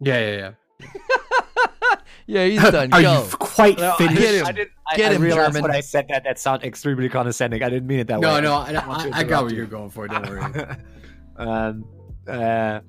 Yeah, 0.00 0.18
yeah, 0.18 0.52
yeah. 0.80 1.96
yeah, 2.26 2.44
he's 2.46 2.70
done. 2.70 2.92
Are 2.92 3.02
Go. 3.02 3.24
you 3.24 3.36
quite 3.38 3.78
No, 3.78 3.94
finished? 3.94 4.20
Get 4.20 4.34
him. 4.34 4.46
I, 4.46 4.52
didn't, 4.52 4.70
I, 4.90 4.96
Get 4.96 5.12
I 5.12 5.14
him, 5.14 5.22
realized 5.22 5.52
German. 5.54 5.62
when 5.62 5.70
I 5.76 5.80
said 5.80 6.06
that 6.08 6.24
that 6.24 6.38
sounded 6.38 6.66
extremely 6.66 7.08
condescending. 7.08 7.62
I 7.62 7.68
didn't 7.70 7.86
mean 7.86 8.00
it 8.00 8.06
that 8.08 8.20
no, 8.20 8.34
way. 8.34 8.40
no, 8.40 8.54
I 8.54 8.62
I, 8.66 8.72
didn't 8.72 8.86
want 8.88 9.02
to 9.12 9.16
I, 9.16 9.20
I 9.20 9.24
got 9.24 9.42
what 9.44 9.52
you. 9.52 9.58
you're 9.58 9.66
going 9.66 9.90
for. 9.90 10.06
Don't 10.08 10.28
worry. 10.28 10.66
um, 11.36 11.84
uh, 12.28 12.80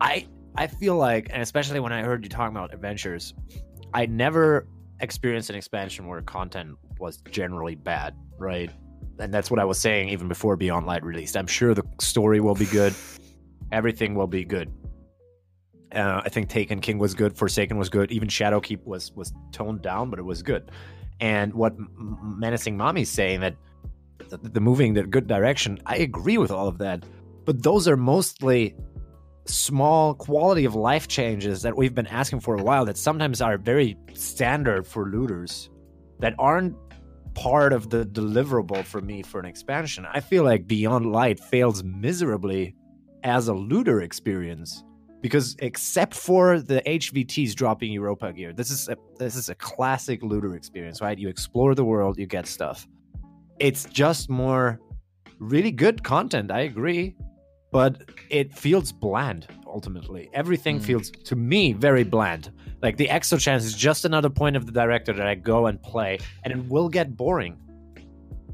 I 0.00 0.26
I 0.56 0.66
feel 0.66 0.96
like, 0.96 1.28
and 1.32 1.42
especially 1.42 1.80
when 1.80 1.92
I 1.92 2.02
heard 2.02 2.22
you 2.24 2.28
talking 2.28 2.56
about 2.56 2.72
adventures, 2.74 3.34
I 3.94 4.06
never 4.06 4.66
experienced 5.00 5.50
an 5.50 5.56
expansion 5.56 6.06
where 6.06 6.20
content 6.22 6.76
was 6.98 7.18
generally 7.30 7.74
bad, 7.74 8.14
right? 8.38 8.70
And 9.18 9.32
that's 9.32 9.50
what 9.50 9.60
I 9.60 9.64
was 9.64 9.78
saying 9.78 10.08
even 10.10 10.28
before 10.28 10.56
Beyond 10.56 10.86
Light 10.86 11.02
released. 11.02 11.36
I'm 11.36 11.46
sure 11.46 11.74
the 11.74 11.84
story 12.00 12.40
will 12.40 12.54
be 12.54 12.66
good, 12.66 12.94
everything 13.72 14.14
will 14.14 14.26
be 14.26 14.44
good. 14.44 14.72
Uh, 15.94 16.20
I 16.22 16.28
think 16.28 16.48
Taken 16.48 16.80
King 16.80 16.98
was 16.98 17.14
good, 17.14 17.36
Forsaken 17.36 17.78
was 17.78 17.88
good, 17.88 18.12
even 18.12 18.28
Shadowkeep 18.28 18.84
was 18.84 19.12
was 19.12 19.32
toned 19.52 19.82
down, 19.82 20.10
but 20.10 20.18
it 20.18 20.24
was 20.24 20.42
good. 20.42 20.70
And 21.20 21.54
what 21.54 21.74
Menacing 21.96 22.76
Mommy's 22.76 23.10
saying 23.10 23.40
that 23.40 23.56
the, 24.28 24.36
the 24.36 24.60
moving 24.60 24.94
the 24.94 25.04
good 25.04 25.26
direction, 25.26 25.78
I 25.86 25.96
agree 25.96 26.38
with 26.38 26.50
all 26.50 26.68
of 26.68 26.78
that 26.78 27.04
but 27.48 27.62
those 27.62 27.88
are 27.88 27.96
mostly 27.96 28.76
small 29.48 30.14
quality 30.14 30.64
of 30.64 30.74
life 30.74 31.08
changes 31.08 31.62
that 31.62 31.76
we've 31.76 31.94
been 31.94 32.06
asking 32.06 32.40
for 32.40 32.56
a 32.56 32.62
while 32.62 32.84
that 32.84 32.96
sometimes 32.96 33.40
are 33.40 33.58
very 33.58 33.96
standard 34.14 34.86
for 34.86 35.08
looters 35.08 35.70
that 36.18 36.34
aren't 36.38 36.76
part 37.34 37.72
of 37.72 37.90
the 37.90 38.04
deliverable 38.04 38.84
for 38.84 39.00
me 39.00 39.22
for 39.22 39.38
an 39.38 39.46
expansion. 39.46 40.06
I 40.12 40.20
feel 40.20 40.44
like 40.44 40.66
Beyond 40.66 41.12
Light 41.12 41.38
fails 41.38 41.84
miserably 41.84 42.74
as 43.22 43.48
a 43.48 43.54
looter 43.54 44.02
experience 44.02 44.82
because 45.20 45.56
except 45.60 46.14
for 46.14 46.60
the 46.60 46.80
HVTs 46.82 47.54
dropping 47.54 47.92
Europa 47.92 48.32
gear, 48.32 48.52
this 48.52 48.70
is 48.70 48.88
a 48.88 48.96
this 49.18 49.36
is 49.36 49.48
a 49.48 49.54
classic 49.54 50.22
looter 50.22 50.54
experience, 50.54 51.00
right? 51.00 51.18
You 51.18 51.28
explore 51.28 51.74
the 51.74 51.84
world, 51.84 52.18
you 52.18 52.26
get 52.26 52.46
stuff. 52.46 52.86
It's 53.58 53.84
just 53.86 54.28
more 54.30 54.80
really 55.38 55.72
good 55.72 56.04
content, 56.04 56.50
I 56.50 56.60
agree 56.60 57.14
but 57.70 58.02
it 58.30 58.54
feels 58.54 58.92
bland 58.92 59.46
ultimately. 59.66 60.30
Everything 60.32 60.78
Mm. 60.78 60.82
feels 60.82 61.10
to 61.10 61.36
me 61.36 61.72
very 61.72 62.04
bland. 62.04 62.50
Like 62.82 62.96
the 62.96 63.08
exo 63.08 63.38
chance 63.38 63.64
is 63.64 63.74
just 63.74 64.04
another 64.04 64.30
point 64.30 64.56
of 64.56 64.64
the 64.66 64.72
director 64.72 65.12
that 65.12 65.26
I 65.26 65.34
go 65.34 65.66
and 65.66 65.80
play, 65.82 66.18
and 66.44 66.52
it 66.52 66.64
will 66.68 66.88
get 66.88 67.16
boring. 67.16 67.56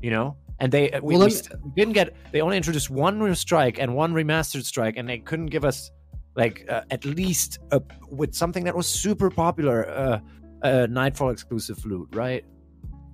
You 0.03 0.11
know, 0.11 0.37
and 0.61 0.71
they 0.73 0.91
uh, 0.91 1.01
we, 1.01 1.17
Well, 1.17 1.29
we 1.29 1.35
me- 1.35 1.41
didn't 1.77 1.95
get. 1.95 2.15
They 2.33 2.41
only 2.41 2.57
introduced 2.57 2.91
one 2.91 3.35
strike 3.35 3.79
and 3.79 3.95
one 3.95 4.13
remastered 4.13 4.65
strike, 4.65 4.97
and 4.97 5.09
they 5.09 5.19
couldn't 5.19 5.47
give 5.47 5.65
us 5.65 5.91
like 6.37 6.67
uh, 6.69 6.83
at 6.91 7.05
least 7.05 7.59
a, 7.71 7.81
with 8.11 8.35
something 8.35 8.65
that 8.65 8.75
was 8.77 8.89
super 8.89 9.31
popular, 9.31 9.89
uh, 9.89 10.21
uh, 10.63 10.87
Nightfall 10.91 11.31
exclusive 11.31 11.85
loot, 11.87 12.09
right? 12.13 12.45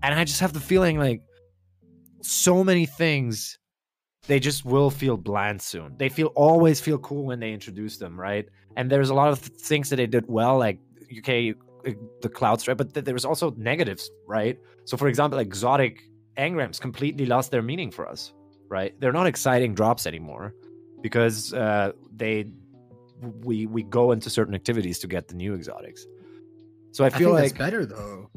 And 0.03 0.15
I 0.19 0.25
just 0.25 0.41
have 0.41 0.55
the 0.55 0.61
feeling 0.61 0.99
like 0.99 1.21
so 2.23 2.65
many 2.65 2.87
things 2.87 3.59
they 4.27 4.39
just 4.41 4.65
will 4.65 4.91
feel 4.91 5.17
bland 5.17 5.61
soon. 5.63 5.97
They 5.97 6.09
feel 6.09 6.29
always 6.29 6.81
feel 6.81 6.99
cool 6.99 7.25
when 7.25 7.41
they 7.41 7.53
introduce 7.53 7.97
them, 7.97 8.19
right? 8.21 8.49
And 8.77 8.91
there's 8.91 9.11
a 9.11 9.15
lot 9.15 9.33
of 9.33 9.41
th- 9.41 9.59
things 9.61 9.91
that 9.91 9.97
they 9.97 10.07
did 10.07 10.27
well, 10.29 10.59
like 10.59 10.79
okay, 11.19 11.55
uh, 11.87 11.93
the 12.23 12.29
cloud 12.29 12.61
strike, 12.61 12.77
but 12.77 12.95
th- 12.95 13.05
there 13.05 13.15
was 13.15 13.25
also 13.25 13.53
negatives, 13.57 14.11
right? 14.27 14.59
So, 14.85 14.97
for 14.97 15.09
example, 15.09 15.39
exotic 15.39 16.03
engrams 16.37 16.81
completely 16.81 17.27
lost 17.27 17.51
their 17.51 17.63
meaning 17.63 17.91
for 17.91 18.09
us, 18.09 18.33
right? 18.69 18.99
They're 19.01 19.13
not 19.13 19.27
exciting 19.27 19.75
drops 19.75 20.07
anymore 20.07 20.55
because 21.01 21.53
uh, 21.55 21.93
they 22.15 22.47
we 23.43 23.67
we 23.67 23.83
go 23.83 24.13
into 24.13 24.31
certain 24.31 24.55
activities 24.55 24.99
to 25.01 25.07
get 25.07 25.29
the 25.29 25.35
new 25.35 25.55
exotics. 25.55 26.07
So 26.93 27.05
I 27.05 27.09
I 27.09 27.11
feel 27.11 27.29
think 27.31 27.33
like 27.33 27.43
that's 27.53 27.59
better 27.59 27.87
though. 27.87 28.31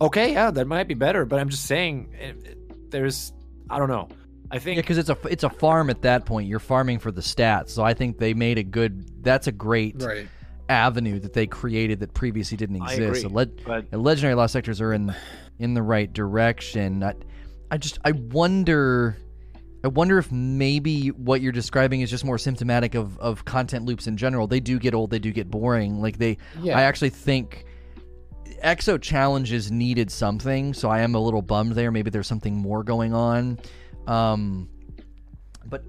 okay, 0.00 0.32
yeah, 0.32 0.50
that 0.50 0.66
might 0.66 0.88
be 0.88 0.94
better, 0.94 1.24
but 1.24 1.38
I'm 1.40 1.48
just 1.50 1.66
saying 1.66 2.14
it, 2.18 2.36
it- 2.46 2.90
there's 2.90 3.32
I 3.70 3.78
don't 3.78 3.88
know. 3.88 4.08
I 4.50 4.58
think 4.58 4.76
because 4.78 4.98
it's 4.98 5.08
a 5.10 5.16
it's 5.28 5.44
a 5.44 5.50
farm 5.50 5.90
at 5.90 6.02
that 6.02 6.26
point. 6.26 6.48
You're 6.48 6.58
farming 6.60 6.98
for 6.98 7.10
the 7.10 7.20
stats, 7.22 7.70
so 7.70 7.82
I 7.82 7.94
think 7.94 8.18
they 8.18 8.34
made 8.34 8.58
a 8.58 8.62
good. 8.62 9.22
That's 9.24 9.46
a 9.46 9.52
great 9.52 10.02
Right. 10.02 10.28
avenue 10.68 11.18
that 11.20 11.32
they 11.32 11.46
created 11.46 12.00
that 12.00 12.14
previously 12.14 12.56
didn't 12.56 12.80
I 12.82 12.92
exist. 12.92 13.22
So 13.22 13.26
agree, 13.28 13.36
let, 13.36 13.64
but 13.64 13.92
legendary 13.98 14.34
lost 14.34 14.52
sectors 14.52 14.80
are 14.80 14.92
in 14.92 15.14
in 15.58 15.74
the 15.74 15.82
right 15.82 16.12
direction. 16.12 17.02
I, 17.02 17.14
I 17.70 17.78
just 17.78 17.98
I 18.04 18.12
wonder 18.12 19.16
I 19.82 19.88
wonder 19.88 20.18
if 20.18 20.30
maybe 20.32 21.08
what 21.08 21.40
you're 21.40 21.52
describing 21.52 22.00
is 22.00 22.10
just 22.10 22.24
more 22.24 22.38
symptomatic 22.38 22.94
of 22.94 23.18
of 23.18 23.44
content 23.44 23.84
loops 23.86 24.06
in 24.06 24.16
general. 24.16 24.46
They 24.46 24.60
do 24.60 24.78
get 24.78 24.94
old, 24.94 25.10
they 25.10 25.18
do 25.18 25.32
get 25.32 25.50
boring. 25.50 26.00
Like 26.00 26.18
they 26.18 26.38
Yeah. 26.62 26.78
I 26.78 26.82
actually 26.82 27.10
think 27.10 27.64
exo 28.62 29.00
challenges 29.00 29.70
needed 29.70 30.10
something, 30.10 30.74
so 30.74 30.88
I 30.88 31.00
am 31.00 31.14
a 31.14 31.18
little 31.20 31.42
bummed 31.42 31.72
there. 31.72 31.90
Maybe 31.90 32.10
there's 32.10 32.26
something 32.26 32.56
more 32.56 32.82
going 32.82 33.12
on. 33.12 33.58
Um 34.06 34.68
but 35.66 35.84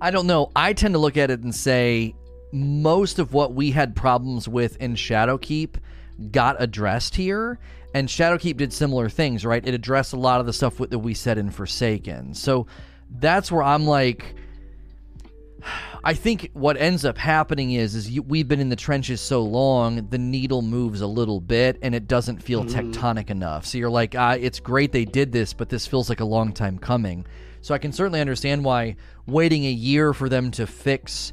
I 0.00 0.10
don't 0.10 0.26
know. 0.26 0.50
I 0.54 0.72
tend 0.72 0.94
to 0.94 0.98
look 0.98 1.16
at 1.16 1.30
it 1.30 1.40
and 1.40 1.54
say 1.54 2.14
most 2.52 3.18
of 3.18 3.32
what 3.32 3.54
we 3.54 3.70
had 3.70 3.94
problems 3.96 4.48
with 4.48 4.76
in 4.76 4.94
Shadowkeep 4.94 5.76
got 6.30 6.56
addressed 6.58 7.14
here, 7.14 7.58
and 7.94 8.08
Shadowkeep 8.08 8.56
did 8.56 8.72
similar 8.72 9.08
things, 9.08 9.44
right? 9.44 9.66
It 9.66 9.74
addressed 9.74 10.12
a 10.12 10.18
lot 10.18 10.40
of 10.40 10.46
the 10.46 10.52
stuff 10.52 10.78
that 10.78 10.98
we 10.98 11.14
said 11.14 11.38
in 11.38 11.50
Forsaken. 11.50 12.34
So 12.34 12.66
that's 13.10 13.52
where 13.52 13.62
I'm 13.62 13.86
like, 13.86 14.34
I 16.06 16.14
think 16.14 16.50
what 16.52 16.76
ends 16.76 17.04
up 17.04 17.18
happening 17.18 17.72
is, 17.72 17.96
is 17.96 18.08
you, 18.08 18.22
we've 18.22 18.46
been 18.46 18.60
in 18.60 18.68
the 18.68 18.76
trenches 18.76 19.20
so 19.20 19.42
long, 19.42 20.06
the 20.08 20.18
needle 20.18 20.62
moves 20.62 21.00
a 21.00 21.06
little 21.08 21.40
bit, 21.40 21.80
and 21.82 21.96
it 21.96 22.06
doesn't 22.06 22.40
feel 22.40 22.64
tectonic 22.64 23.28
enough. 23.28 23.66
So 23.66 23.76
you're 23.76 23.90
like, 23.90 24.14
ah, 24.16 24.34
it's 24.34 24.60
great 24.60 24.92
they 24.92 25.04
did 25.04 25.32
this, 25.32 25.52
but 25.52 25.68
this 25.68 25.84
feels 25.84 26.08
like 26.08 26.20
a 26.20 26.24
long 26.24 26.52
time 26.52 26.78
coming. 26.78 27.26
So 27.60 27.74
I 27.74 27.78
can 27.78 27.90
certainly 27.90 28.20
understand 28.20 28.64
why 28.64 28.94
waiting 29.26 29.64
a 29.64 29.70
year 29.70 30.14
for 30.14 30.28
them 30.28 30.52
to 30.52 30.68
fix 30.68 31.32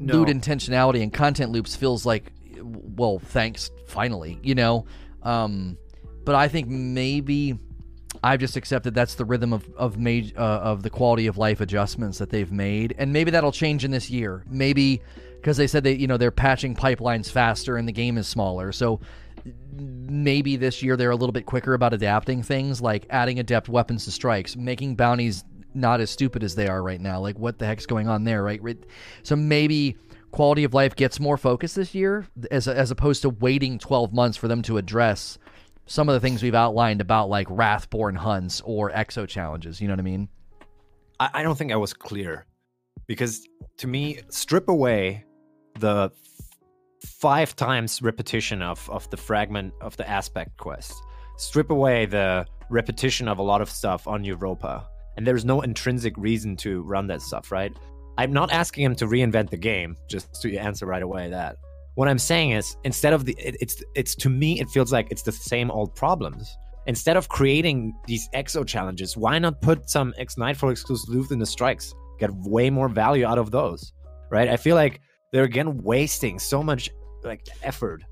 No. 0.00 0.14
loot 0.14 0.28
intentionality 0.28 1.00
and 1.04 1.12
content 1.12 1.52
loops 1.52 1.76
feels 1.76 2.04
like 2.04 2.32
well 2.62 3.20
thanks 3.20 3.70
finally 3.86 4.38
you 4.42 4.54
know 4.54 4.86
um 5.22 5.76
but 6.24 6.34
i 6.34 6.48
think 6.48 6.68
maybe 6.68 7.58
I've 8.22 8.40
just 8.40 8.56
accepted 8.56 8.94
that's 8.94 9.14
the 9.14 9.24
rhythm 9.24 9.52
of 9.52 9.68
of 9.76 9.98
made 9.98 10.36
uh, 10.36 10.40
of 10.40 10.82
the 10.82 10.90
quality 10.90 11.26
of 11.26 11.38
life 11.38 11.60
adjustments 11.60 12.18
that 12.18 12.30
they've 12.30 12.52
made, 12.52 12.94
and 12.98 13.12
maybe 13.12 13.30
that'll 13.30 13.52
change 13.52 13.84
in 13.84 13.90
this 13.90 14.10
year. 14.10 14.44
Maybe 14.48 15.00
because 15.36 15.56
they 15.56 15.66
said 15.66 15.84
they 15.84 15.94
you 15.94 16.06
know 16.06 16.16
they're 16.16 16.30
patching 16.30 16.74
pipelines 16.74 17.30
faster 17.30 17.76
and 17.76 17.88
the 17.88 17.92
game 17.92 18.18
is 18.18 18.28
smaller, 18.28 18.72
so 18.72 19.00
maybe 19.72 20.56
this 20.56 20.82
year 20.82 20.96
they're 20.96 21.10
a 21.10 21.16
little 21.16 21.32
bit 21.32 21.46
quicker 21.46 21.72
about 21.72 21.94
adapting 21.94 22.42
things 22.42 22.80
like 22.82 23.06
adding 23.08 23.38
adept 23.38 23.68
weapons 23.68 24.04
to 24.04 24.10
strikes, 24.10 24.56
making 24.56 24.96
bounties 24.96 25.44
not 25.72 26.00
as 26.00 26.10
stupid 26.10 26.42
as 26.42 26.54
they 26.54 26.68
are 26.68 26.82
right 26.82 27.00
now. 27.00 27.20
Like 27.20 27.38
what 27.38 27.58
the 27.58 27.66
heck's 27.66 27.86
going 27.86 28.08
on 28.08 28.24
there, 28.24 28.42
right? 28.42 28.60
So 29.22 29.36
maybe 29.36 29.96
quality 30.30 30.64
of 30.64 30.74
life 30.74 30.94
gets 30.94 31.18
more 31.18 31.36
focus 31.36 31.74
this 31.74 31.94
year 31.94 32.26
as 32.50 32.68
as 32.68 32.90
opposed 32.90 33.22
to 33.22 33.30
waiting 33.30 33.78
12 33.78 34.12
months 34.12 34.36
for 34.36 34.48
them 34.48 34.62
to 34.62 34.78
address 34.78 35.38
some 35.90 36.08
of 36.08 36.12
the 36.12 36.20
things 36.20 36.40
we've 36.40 36.54
outlined 36.54 37.00
about 37.00 37.28
like 37.28 37.48
Wrathborn 37.48 38.14
hunts 38.14 38.62
or 38.64 38.92
exo 38.92 39.26
challenges. 39.26 39.80
You 39.80 39.88
know 39.88 39.94
what 39.94 39.98
I 39.98 40.04
mean? 40.04 40.28
I, 41.18 41.30
I 41.34 41.42
don't 41.42 41.58
think 41.58 41.72
I 41.72 41.76
was 41.76 41.92
clear 41.92 42.46
because 43.08 43.44
to 43.78 43.88
me, 43.88 44.20
strip 44.28 44.68
away 44.68 45.24
the 45.80 46.12
five 47.04 47.56
times 47.56 48.00
repetition 48.02 48.62
of, 48.62 48.88
of 48.88 49.10
the 49.10 49.16
fragment 49.16 49.74
of 49.80 49.96
the 49.96 50.08
aspect 50.08 50.56
quest, 50.58 50.94
strip 51.36 51.70
away 51.70 52.06
the 52.06 52.46
repetition 52.68 53.26
of 53.26 53.38
a 53.38 53.42
lot 53.42 53.60
of 53.60 53.68
stuff 53.68 54.06
on 54.06 54.22
Europa, 54.22 54.86
and 55.16 55.26
there's 55.26 55.44
no 55.44 55.60
intrinsic 55.60 56.16
reason 56.16 56.54
to 56.58 56.82
run 56.82 57.08
that 57.08 57.20
stuff, 57.20 57.50
right? 57.50 57.76
I'm 58.16 58.32
not 58.32 58.52
asking 58.52 58.84
him 58.84 58.94
to 58.94 59.06
reinvent 59.06 59.50
the 59.50 59.56
game, 59.56 59.96
just 60.08 60.40
to 60.42 60.56
answer 60.56 60.86
right 60.86 61.02
away 61.02 61.30
that. 61.30 61.56
What 61.94 62.08
I'm 62.08 62.18
saying 62.18 62.52
is, 62.52 62.76
instead 62.84 63.12
of 63.12 63.24
the, 63.24 63.34
it, 63.38 63.56
it's 63.60 63.82
it's 63.94 64.14
to 64.16 64.28
me, 64.28 64.60
it 64.60 64.68
feels 64.70 64.92
like 64.92 65.08
it's 65.10 65.22
the 65.22 65.32
same 65.32 65.70
old 65.70 65.94
problems. 65.94 66.56
Instead 66.86 67.16
of 67.16 67.28
creating 67.28 67.92
these 68.06 68.28
exo 68.34 68.66
challenges, 68.66 69.16
why 69.16 69.38
not 69.38 69.60
put 69.60 69.90
some 69.90 70.14
X 70.18 70.38
Nightfall 70.38 70.70
exclusive 70.70 71.08
loot 71.08 71.30
in 71.30 71.38
the 71.38 71.46
strikes? 71.46 71.94
Get 72.18 72.30
way 72.32 72.70
more 72.70 72.88
value 72.88 73.26
out 73.26 73.38
of 73.38 73.50
those, 73.50 73.92
right? 74.30 74.48
I 74.48 74.56
feel 74.56 74.76
like 74.76 75.00
they're 75.32 75.44
again 75.44 75.82
wasting 75.82 76.38
so 76.38 76.62
much 76.62 76.90
like 77.22 77.46
effort 77.62 78.02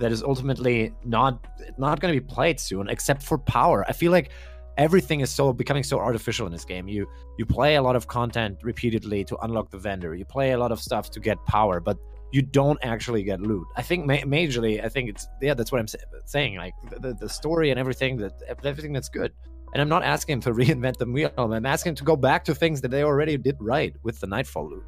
that 0.00 0.12
is 0.12 0.22
ultimately 0.22 0.92
not 1.04 1.46
not 1.78 2.00
going 2.00 2.14
to 2.14 2.20
be 2.20 2.26
played 2.26 2.58
soon, 2.58 2.88
except 2.88 3.22
for 3.22 3.38
power. 3.38 3.84
I 3.88 3.92
feel 3.92 4.12
like 4.12 4.30
everything 4.76 5.20
is 5.20 5.30
so 5.30 5.52
becoming 5.52 5.82
so 5.82 5.98
artificial 5.98 6.46
in 6.46 6.52
this 6.52 6.64
game. 6.64 6.88
You 6.88 7.06
you 7.38 7.46
play 7.46 7.76
a 7.76 7.82
lot 7.82 7.96
of 7.96 8.06
content 8.06 8.58
repeatedly 8.62 9.24
to 9.24 9.36
unlock 9.38 9.70
the 9.70 9.78
vendor. 9.78 10.14
You 10.14 10.24
play 10.24 10.52
a 10.52 10.58
lot 10.58 10.72
of 10.72 10.80
stuff 10.80 11.10
to 11.12 11.20
get 11.20 11.36
power, 11.46 11.80
but 11.80 11.98
you 12.32 12.42
don't 12.42 12.78
actually 12.82 13.22
get 13.22 13.40
loot. 13.40 13.66
I 13.76 13.82
think 13.82 14.06
ma- 14.06 14.14
majorly, 14.18 14.84
I 14.84 14.88
think 14.88 15.08
it's 15.08 15.28
yeah, 15.40 15.54
that's 15.54 15.72
what 15.72 15.80
I'm 15.80 15.88
saying. 16.26 16.56
Like 16.56 16.74
the, 17.00 17.14
the 17.14 17.28
story 17.28 17.70
and 17.70 17.78
everything 17.78 18.16
that 18.18 18.32
everything 18.64 18.92
that's 18.92 19.08
good. 19.08 19.32
And 19.72 19.80
I'm 19.80 19.88
not 19.88 20.02
asking 20.02 20.40
to 20.40 20.50
reinvent 20.54 20.98
the 20.98 21.06
wheel. 21.06 21.32
I'm 21.36 21.66
asking 21.66 21.90
him 21.90 21.96
to 21.96 22.04
go 22.04 22.16
back 22.16 22.44
to 22.44 22.54
things 22.54 22.80
that 22.80 22.90
they 22.90 23.02
already 23.02 23.36
did 23.36 23.56
right 23.60 23.94
with 24.02 24.20
the 24.20 24.26
Nightfall 24.26 24.68
loot, 24.68 24.84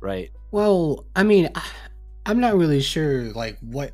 right? 0.00 0.30
Well, 0.50 1.06
I 1.16 1.22
mean, 1.22 1.50
I'm 2.26 2.40
not 2.40 2.56
really 2.56 2.80
sure 2.80 3.24
like 3.32 3.58
what 3.60 3.92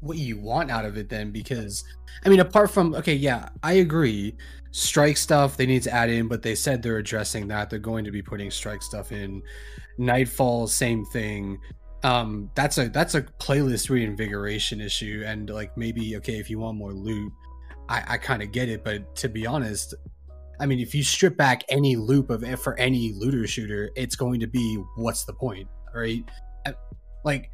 what 0.00 0.16
you 0.16 0.38
want 0.38 0.70
out 0.70 0.84
of 0.84 0.96
it 0.96 1.08
then 1.08 1.32
because 1.32 1.82
I 2.24 2.28
mean, 2.28 2.40
apart 2.40 2.70
from 2.70 2.94
okay, 2.94 3.14
yeah, 3.14 3.48
I 3.62 3.74
agree. 3.74 4.36
Strike 4.70 5.16
stuff 5.16 5.56
they 5.56 5.64
need 5.64 5.82
to 5.84 5.90
add 5.90 6.10
in, 6.10 6.28
but 6.28 6.42
they 6.42 6.54
said 6.54 6.82
they're 6.82 6.98
addressing 6.98 7.48
that. 7.48 7.70
They're 7.70 7.78
going 7.78 8.04
to 8.04 8.10
be 8.10 8.20
putting 8.20 8.50
strike 8.50 8.82
stuff 8.82 9.12
in. 9.12 9.42
Nightfall, 9.96 10.68
same 10.68 11.04
thing 11.06 11.58
um 12.04 12.50
that's 12.54 12.78
a 12.78 12.88
that's 12.88 13.14
a 13.14 13.22
playlist 13.22 13.90
reinvigoration 13.90 14.80
issue. 14.80 15.22
And 15.26 15.50
like 15.50 15.76
maybe 15.76 16.16
okay 16.18 16.38
if 16.38 16.48
you 16.50 16.58
want 16.58 16.78
more 16.78 16.92
loot 16.92 17.32
i 17.88 18.02
i 18.08 18.18
kind 18.18 18.42
of 18.42 18.52
get 18.52 18.68
it. 18.68 18.84
But 18.84 19.14
to 19.16 19.28
be 19.28 19.46
honest 19.46 19.94
i 20.60 20.66
mean 20.66 20.80
if 20.80 20.94
you 20.94 21.02
strip 21.02 21.36
back 21.36 21.64
any 21.68 21.96
loop 21.96 22.30
of 22.30 22.44
it 22.44 22.58
for 22.58 22.78
any 22.78 23.12
looter 23.12 23.46
shooter 23.46 23.90
it's 23.96 24.16
going 24.16 24.40
to 24.40 24.46
be 24.46 24.76
what's 24.96 25.24
the 25.24 25.32
point 25.32 25.68
right? 25.94 26.24
Like 27.24 27.50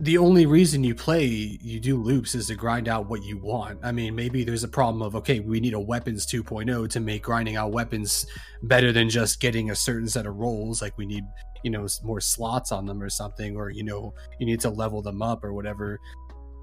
the 0.00 0.18
only 0.18 0.44
reason 0.44 0.82
you 0.82 0.94
play 0.94 1.24
you 1.24 1.78
do 1.78 1.96
loops 1.96 2.34
is 2.34 2.48
to 2.48 2.56
grind 2.56 2.88
out 2.88 3.08
what 3.08 3.22
you 3.22 3.38
want. 3.38 3.78
I 3.82 3.92
mean 3.92 4.14
maybe 4.14 4.44
there's 4.44 4.64
a 4.64 4.68
problem 4.68 5.02
of 5.02 5.14
okay 5.16 5.40
we 5.40 5.60
need 5.60 5.74
a 5.74 5.80
weapons 5.80 6.26
2.0 6.26 6.88
to 6.90 7.00
make 7.00 7.22
grinding 7.22 7.56
out 7.56 7.70
weapons 7.70 8.26
better 8.64 8.92
than 8.92 9.08
just 9.08 9.40
getting 9.40 9.70
a 9.70 9.76
certain 9.76 10.08
set 10.08 10.26
of 10.26 10.36
rolls. 10.36 10.82
Like 10.82 10.98
we 10.98 11.06
need 11.06 11.24
you 11.64 11.70
know 11.70 11.88
more 12.04 12.20
slots 12.20 12.70
on 12.70 12.86
them 12.86 13.02
or 13.02 13.08
something 13.08 13.56
or 13.56 13.70
you 13.70 13.82
know 13.82 14.14
you 14.38 14.46
need 14.46 14.60
to 14.60 14.70
level 14.70 15.02
them 15.02 15.22
up 15.22 15.42
or 15.42 15.52
whatever. 15.52 15.98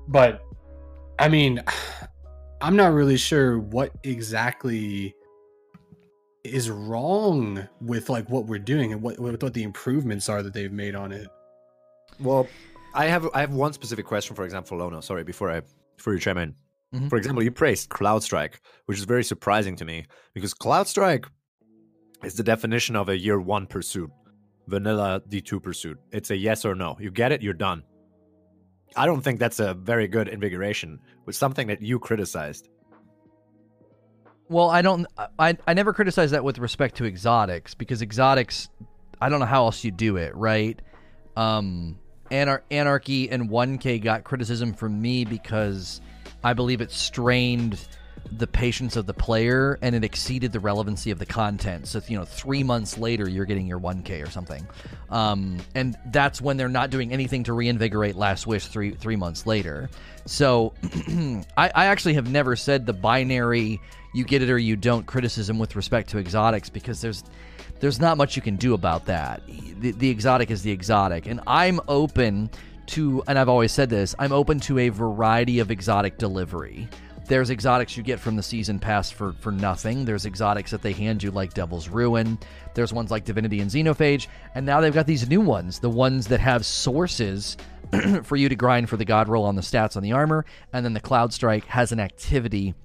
But 0.08 0.42
i 1.20 1.28
mean 1.28 1.62
i'm 2.62 2.76
not 2.76 2.94
really 2.94 3.18
sure 3.18 3.60
what 3.60 3.92
exactly 4.04 5.16
is 6.44 6.70
wrong 6.70 7.68
with 7.82 8.10
like 8.10 8.30
what 8.30 8.46
we're 8.46 8.60
doing 8.60 8.94
and 8.94 9.02
what 9.02 9.20
what 9.20 9.54
the 9.54 9.64
improvements 9.64 10.30
are 10.30 10.42
that 10.42 10.54
they've 10.54 10.72
made 10.72 10.96
on 10.96 11.12
it. 11.12 11.28
Well 12.20 12.48
i 12.94 13.06
have 13.06 13.30
i 13.34 13.42
have 13.42 13.54
one 13.54 13.74
specific 13.74 14.06
question 14.06 14.36
for 14.36 14.44
example 14.44 14.78
lono 14.78 15.02
sorry 15.02 15.24
before 15.24 15.52
i 15.52 15.62
before 15.98 16.14
you 16.14 16.20
chime 16.20 16.38
in. 16.38 16.56
Mm-hmm. 16.94 17.08
for 17.08 17.18
example 17.18 17.42
you 17.42 17.52
praised 17.52 17.88
cloud 17.90 18.22
strike 18.22 18.60
which 18.86 18.98
is 18.98 19.06
very 19.06 19.24
surprising 19.24 19.78
to 19.78 19.86
me 19.86 20.06
because 20.34 20.54
cloud 20.54 20.88
strike 20.88 21.26
is 22.24 22.34
the 22.36 22.44
definition 22.44 22.98
of 22.98 23.08
a 23.08 23.18
year 23.18 23.40
one 23.40 23.66
pursuit 23.66 24.12
vanilla 24.68 25.22
D2 25.28 25.62
pursuit. 25.62 26.00
It's 26.12 26.32
a 26.32 26.36
yes 26.36 26.66
or 26.66 26.76
no. 26.76 26.98
You 27.00 27.12
get 27.12 27.32
it, 27.32 27.42
you're 27.42 27.54
done. 27.54 27.84
I 28.96 29.06
don't 29.06 29.22
think 29.22 29.40
that's 29.40 29.60
a 29.60 29.74
very 29.74 30.08
good 30.08 30.28
invigoration 30.28 31.00
with 31.26 31.36
something 31.36 31.68
that 31.68 31.82
you 31.82 32.00
criticized. 32.00 32.70
Well, 34.50 34.70
I 34.70 34.82
don't 34.82 35.08
I 35.40 35.58
I 35.66 35.74
never 35.74 35.94
criticized 35.94 36.34
that 36.34 36.44
with 36.44 36.60
respect 36.60 36.96
to 36.98 37.06
exotics 37.06 37.74
because 37.74 38.02
exotics 38.02 38.68
I 39.22 39.30
don't 39.30 39.40
know 39.40 39.46
how 39.46 39.66
else 39.66 39.84
you 39.84 39.92
do 39.92 40.18
it, 40.18 40.36
right? 40.36 40.80
Um 41.38 41.98
Anar- 42.32 42.62
Anarchy 42.70 43.30
and 43.30 43.50
1K 43.50 44.02
got 44.02 44.24
criticism 44.24 44.74
from 44.74 45.02
me 45.02 45.26
because 45.26 46.02
I 46.44 46.54
believe 46.54 46.82
it 46.82 46.92
strained 46.92 47.80
the 48.32 48.48
patience 48.48 48.96
of 48.96 49.06
the 49.06 49.14
player 49.14 49.78
and 49.82 49.96
it 49.96 50.04
exceeded 50.04 50.52
the 50.52 50.60
relevancy 50.60 51.12
of 51.12 51.20
the 51.20 51.26
content. 51.26 51.88
So, 51.88 52.02
you 52.08 52.18
know, 52.18 52.26
three 52.26 52.64
months 52.64 52.98
later, 52.98 53.30
you're 53.30 53.46
getting 53.46 53.68
your 53.68 53.80
1K 53.80 54.26
or 54.26 54.30
something. 54.30 54.66
Um, 55.10 55.58
and 55.76 55.98
that's 56.08 56.42
when 56.42 56.58
they're 56.58 56.70
not 56.70 56.90
doing 56.90 57.12
anything 57.12 57.44
to 57.46 57.54
reinvigorate 57.54 58.16
Last 58.16 58.48
Wish 58.48 58.68
three, 58.68 58.92
three 58.92 59.16
months 59.16 59.46
later. 59.46 59.90
So, 60.26 60.74
I, 61.58 61.72
I 61.76 61.86
actually 61.86 62.14
have 62.14 62.30
never 62.30 62.56
said 62.56 62.86
the 62.86 62.94
binary 62.94 63.82
you 64.14 64.24
get 64.24 64.42
it 64.42 64.50
or 64.50 64.58
you 64.58 64.76
don't 64.76 65.06
criticism 65.06 65.58
with 65.58 65.76
respect 65.76 66.10
to 66.10 66.18
exotics 66.18 66.70
because 66.70 67.02
there's 67.02 67.24
there's 67.80 68.00
not 68.00 68.16
much 68.16 68.36
you 68.36 68.42
can 68.44 68.58
do 68.58 68.76
about 68.76 69.06
that. 69.06 69.42
The, 69.48 69.92
the 69.92 70.10
exotic 70.10 70.52
is 70.52 70.62
the 70.62 70.72
exotic. 70.72 71.26
And 71.26 71.42
I'm 71.48 71.80
open 71.88 72.52
to, 72.88 73.24
and 73.28 73.40
I've 73.40 73.50
always 73.50 73.72
said 73.72 73.90
this, 73.90 74.14
I'm 74.20 74.32
open 74.32 74.60
to 74.62 74.78
a 74.80 74.90
variety 74.90 75.60
of 75.60 75.72
exotic 75.72 76.18
delivery. 76.20 76.88
There's 77.32 77.50
exotics 77.50 77.96
you 77.96 78.04
get 78.04 78.20
from 78.20 78.36
the 78.36 78.44
season 78.44 78.78
pass 78.78 79.10
for, 79.10 79.32
for 79.32 79.54
nothing. 79.54 80.04
There's 80.04 80.26
exotics 80.26 80.70
that 80.72 80.82
they 80.82 80.92
hand 80.92 81.24
you 81.24 81.32
like 81.32 81.54
Devil's 81.54 81.88
Ruin. 81.88 82.38
There's 82.74 82.92
ones 82.92 83.10
like 83.10 83.24
Divinity 83.24 83.62
and 83.62 83.72
Xenophage. 83.72 84.28
And 84.54 84.66
now 84.66 84.82
they've 84.82 84.94
got 84.94 85.08
these 85.08 85.30
new 85.30 85.40
ones, 85.40 85.80
the 85.80 85.90
ones 85.90 86.28
that 86.28 86.42
have 86.42 86.66
sources 86.66 87.56
for 88.24 88.36
you 88.36 88.50
to 88.50 88.56
grind 88.58 88.90
for 88.90 88.98
the 88.98 89.06
God 89.06 89.30
roll 89.30 89.46
on 89.46 89.56
the 89.56 89.62
stats 89.62 89.96
on 89.96 90.04
the 90.04 90.12
armor. 90.12 90.44
And 90.74 90.84
then 90.84 90.94
the 90.94 91.00
Cloud 91.00 91.32
Strike 91.32 91.64
has 91.68 91.94
an 91.94 92.02
activity 92.02 92.76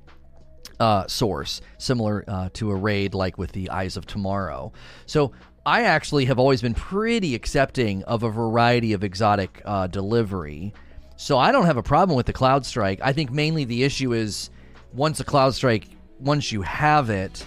uh, 0.79 1.09
source, 1.09 1.61
similar 1.79 2.23
uh, 2.29 2.49
to 2.53 2.71
a 2.71 2.77
raid 2.77 3.15
like 3.15 3.39
with 3.39 3.51
the 3.51 3.71
Eyes 3.71 3.97
of 3.97 4.07
Tomorrow. 4.07 4.73
So 5.07 5.33
I 5.67 5.83
actually 5.83 6.27
have 6.27 6.39
always 6.39 6.63
been 6.63 6.75
pretty 6.75 7.35
accepting 7.35 8.05
of 8.05 8.23
a 8.23 8.31
variety 8.31 8.93
of 8.93 9.03
exotic 9.03 9.61
uh, 9.65 9.89
delivery. 9.89 10.73
So 11.17 11.39
I 11.39 11.51
don't 11.51 11.67
have 11.67 11.79
a 11.79 11.83
problem 11.83 12.17
with 12.17 12.27
the 12.27 12.33
Cloud 12.33 12.65
Strike. 12.67 13.01
I 13.03 13.13
think 13.13 13.31
mainly 13.31 13.65
the 13.65 13.83
issue 13.85 14.13
is 14.13 14.51
once 14.93 15.21
a 15.21 15.25
Cloud 15.25 15.55
Strike, 15.55 15.89
once 16.21 16.53
you 16.53 16.63
have 16.63 17.11
it, 17.11 17.47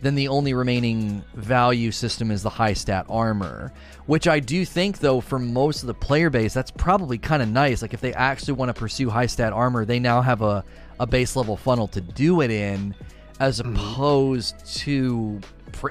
then 0.00 0.14
the 0.14 0.28
only 0.28 0.54
remaining 0.54 1.24
value 1.34 1.90
system 1.90 2.30
is 2.30 2.42
the 2.42 2.50
high 2.50 2.72
stat 2.72 3.04
armor, 3.08 3.72
which 4.06 4.28
I 4.28 4.38
do 4.38 4.64
think, 4.64 4.98
though, 4.98 5.20
for 5.20 5.38
most 5.38 5.82
of 5.82 5.88
the 5.88 5.94
player 5.94 6.30
base, 6.30 6.54
that's 6.54 6.70
probably 6.70 7.18
kind 7.18 7.42
of 7.42 7.48
nice. 7.48 7.82
Like, 7.82 7.94
if 7.94 8.00
they 8.00 8.14
actually 8.14 8.54
want 8.54 8.68
to 8.68 8.74
pursue 8.74 9.10
high 9.10 9.26
stat 9.26 9.52
armor, 9.52 9.84
they 9.84 9.98
now 9.98 10.22
have 10.22 10.42
a, 10.42 10.64
a 11.00 11.06
base 11.06 11.34
level 11.34 11.56
funnel 11.56 11.88
to 11.88 12.00
do 12.00 12.42
it 12.42 12.50
in, 12.52 12.94
as 13.40 13.60
mm-hmm. 13.60 13.74
opposed 13.74 14.64
to, 14.82 15.40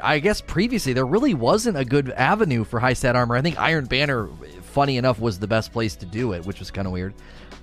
I 0.02 0.20
guess, 0.20 0.40
previously, 0.40 0.94
there 0.94 1.06
really 1.06 1.34
wasn't 1.34 1.78
a 1.78 1.84
good 1.84 2.10
avenue 2.12 2.64
for 2.64 2.80
high 2.80 2.94
stat 2.94 3.18
armor. 3.18 3.36
I 3.36 3.42
think 3.42 3.60
Iron 3.60 3.86
Banner 3.86 4.30
funny 4.78 4.98
enough, 4.98 5.20
was 5.20 5.40
the 5.40 5.48
best 5.48 5.74
place 5.74 5.96
to 5.96 6.06
do 6.06 6.34
it, 6.34 6.46
which 6.46 6.60
was 6.60 6.70
kind 6.70 6.86
of 6.86 6.94
weird. 6.94 7.16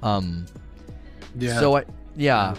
Um, 0.03 0.47
yeah. 1.39 1.61
So 1.61 1.77
I, 1.77 1.85
yeah. 2.16 2.57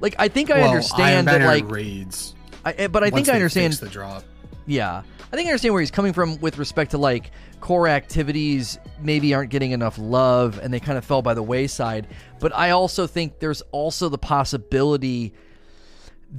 Like 0.00 0.16
I 0.18 0.26
think 0.26 0.50
I 0.50 0.58
well, 0.58 0.70
understand 0.70 1.28
that 1.28 1.42
like 1.42 1.70
raids. 1.70 2.34
I, 2.64 2.72
eh, 2.72 2.88
but 2.88 3.04
I 3.04 3.10
think 3.10 3.28
I 3.28 3.34
understand 3.34 3.74
the 3.74 3.88
drop. 3.88 4.24
Yeah. 4.66 5.02
I 5.32 5.36
think 5.36 5.46
I 5.46 5.50
understand 5.52 5.72
where 5.72 5.80
he's 5.80 5.92
coming 5.92 6.12
from 6.12 6.40
with 6.40 6.58
respect 6.58 6.90
to 6.90 6.98
like 6.98 7.30
core 7.60 7.86
activities 7.86 8.76
maybe 9.00 9.32
aren't 9.32 9.50
getting 9.50 9.70
enough 9.70 9.98
love 9.98 10.58
and 10.60 10.74
they 10.74 10.80
kind 10.80 10.98
of 10.98 11.04
fell 11.04 11.22
by 11.22 11.34
the 11.34 11.44
wayside. 11.44 12.08
But 12.40 12.56
I 12.56 12.70
also 12.70 13.06
think 13.06 13.38
there's 13.38 13.62
also 13.70 14.08
the 14.08 14.18
possibility 14.18 15.32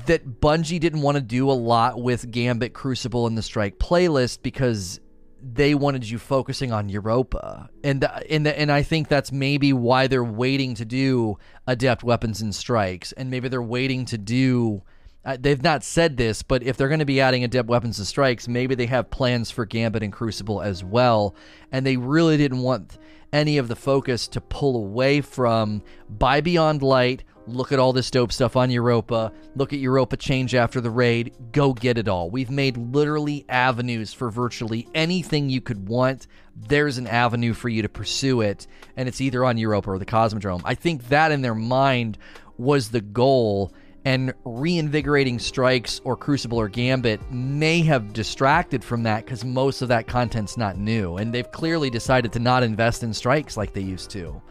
that 0.05 0.41
Bungie 0.41 0.81
didn't 0.81 1.01
want 1.01 1.15
to 1.15 1.21
do 1.21 1.49
a 1.49 1.53
lot 1.53 2.01
with 2.01 2.29
Gambit 2.29 2.73
Crucible 2.73 3.25
and 3.25 3.37
the 3.37 3.41
Strike 3.41 3.79
playlist 3.79 4.41
because 4.41 4.99
they 5.41 5.73
wanted 5.75 6.09
you 6.09 6.17
focusing 6.19 6.71
on 6.71 6.89
Europa, 6.89 7.69
and 7.83 8.03
and 8.29 8.47
and 8.47 8.71
I 8.71 8.83
think 8.83 9.07
that's 9.07 9.31
maybe 9.31 9.73
why 9.73 10.07
they're 10.07 10.23
waiting 10.23 10.75
to 10.75 10.85
do 10.85 11.37
adept 11.67 12.03
weapons 12.03 12.41
and 12.41 12.53
strikes, 12.53 13.11
and 13.13 13.29
maybe 13.29 13.47
they're 13.47 13.61
waiting 13.61 14.05
to 14.05 14.17
do. 14.17 14.83
Uh, 15.25 15.37
they've 15.39 15.61
not 15.61 15.83
said 15.83 16.15
this, 16.15 16.41
but 16.43 16.63
if 16.63 16.77
they're 16.77 16.87
going 16.87 16.99
to 16.99 17.05
be 17.05 17.19
adding 17.19 17.43
adept 17.43 17.67
weapons 17.67 17.99
and 17.99 18.07
strikes, 18.07 18.47
maybe 18.47 18.73
they 18.73 18.85
have 18.85 19.09
plans 19.09 19.51
for 19.51 19.65
Gambit 19.65 20.01
and 20.01 20.13
Crucible 20.13 20.61
as 20.61 20.83
well, 20.83 21.35
and 21.71 21.85
they 21.85 21.97
really 21.97 22.37
didn't 22.37 22.61
want 22.61 22.97
any 23.31 23.57
of 23.57 23.67
the 23.67 23.75
focus 23.75 24.27
to 24.29 24.41
pull 24.41 24.75
away 24.75 25.21
from 25.21 25.83
by 26.09 26.41
Beyond 26.41 26.81
Light 26.81 27.23
Look 27.53 27.71
at 27.71 27.79
all 27.79 27.93
this 27.93 28.11
dope 28.11 28.31
stuff 28.31 28.55
on 28.55 28.69
Europa. 28.69 29.31
Look 29.55 29.73
at 29.73 29.79
Europa 29.79 30.17
change 30.17 30.55
after 30.55 30.79
the 30.79 30.89
raid. 30.89 31.33
Go 31.51 31.73
get 31.73 31.97
it 31.97 32.07
all. 32.07 32.29
We've 32.29 32.49
made 32.49 32.77
literally 32.77 33.45
avenues 33.49 34.13
for 34.13 34.29
virtually 34.29 34.87
anything 34.93 35.49
you 35.49 35.61
could 35.61 35.89
want. 35.89 36.27
There's 36.55 36.97
an 36.97 37.07
avenue 37.07 37.53
for 37.53 37.69
you 37.69 37.81
to 37.81 37.89
pursue 37.89 38.41
it, 38.41 38.67
and 38.95 39.07
it's 39.07 39.21
either 39.21 39.43
on 39.43 39.57
Europa 39.57 39.91
or 39.91 39.99
the 39.99 40.05
Cosmodrome. 40.05 40.61
I 40.63 40.75
think 40.75 41.09
that 41.09 41.31
in 41.31 41.41
their 41.41 41.55
mind 41.55 42.17
was 42.57 42.89
the 42.89 43.01
goal, 43.01 43.73
and 44.05 44.33
reinvigorating 44.45 45.39
strikes 45.39 45.99
or 46.03 46.15
Crucible 46.15 46.59
or 46.59 46.69
Gambit 46.69 47.31
may 47.31 47.81
have 47.81 48.13
distracted 48.13 48.83
from 48.83 49.03
that 49.03 49.25
because 49.25 49.43
most 49.43 49.81
of 49.81 49.89
that 49.89 50.07
content's 50.07 50.57
not 50.57 50.77
new, 50.77 51.17
and 51.17 51.33
they've 51.33 51.51
clearly 51.51 51.89
decided 51.89 52.31
to 52.33 52.39
not 52.39 52.63
invest 52.63 53.03
in 53.03 53.13
strikes 53.13 53.57
like 53.57 53.73
they 53.73 53.81
used 53.81 54.09
to. 54.11 54.41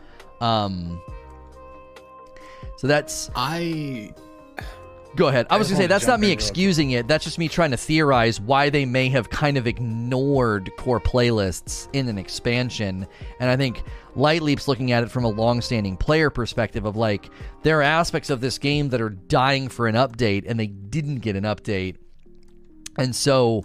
Um, 0.41 1.01
so 2.79 2.87
that's 2.87 3.29
I. 3.35 4.15
Go 5.17 5.27
ahead. 5.27 5.49
I, 5.51 5.57
I 5.57 5.59
was 5.59 5.69
gonna 5.69 5.81
say 5.81 5.87
that's 5.89 6.07
not 6.07 6.21
me 6.21 6.31
excusing 6.31 6.93
it. 6.93 7.09
That's 7.09 7.25
just 7.25 7.39
me 7.39 7.49
trying 7.49 7.73
to 7.73 7.77
theorize 7.77 8.41
why 8.41 8.71
they 8.71 8.85
may 8.85 9.09
have 9.09 9.29
kind 9.31 9.57
of 9.57 9.67
ignored 9.67 10.71
core 10.79 11.01
playlists 11.01 11.89
in 11.93 12.09
an 12.09 12.19
expansion. 12.19 13.05
And 13.41 13.51
I 13.51 13.57
think 13.57 13.83
Light 14.15 14.43
Leap's 14.43 14.69
looking 14.69 14.93
at 14.93 15.03
it 15.03 15.11
from 15.11 15.25
a 15.25 15.29
long-standing 15.29 15.97
player 15.97 16.31
perspective 16.31 16.85
of 16.85 16.95
like 16.95 17.31
there 17.63 17.81
are 17.81 17.83
aspects 17.83 18.31
of 18.31 18.41
this 18.41 18.59
game 18.59 18.91
that 18.91 19.01
are 19.01 19.11
dying 19.11 19.69
for 19.69 19.89
an 19.89 19.97
update 19.97 20.45
and 20.47 20.59
they 20.59 20.69
didn't 20.69 21.17
get 21.17 21.35
an 21.35 21.45
update. 21.45 21.97
And 22.97 23.15
so 23.15 23.65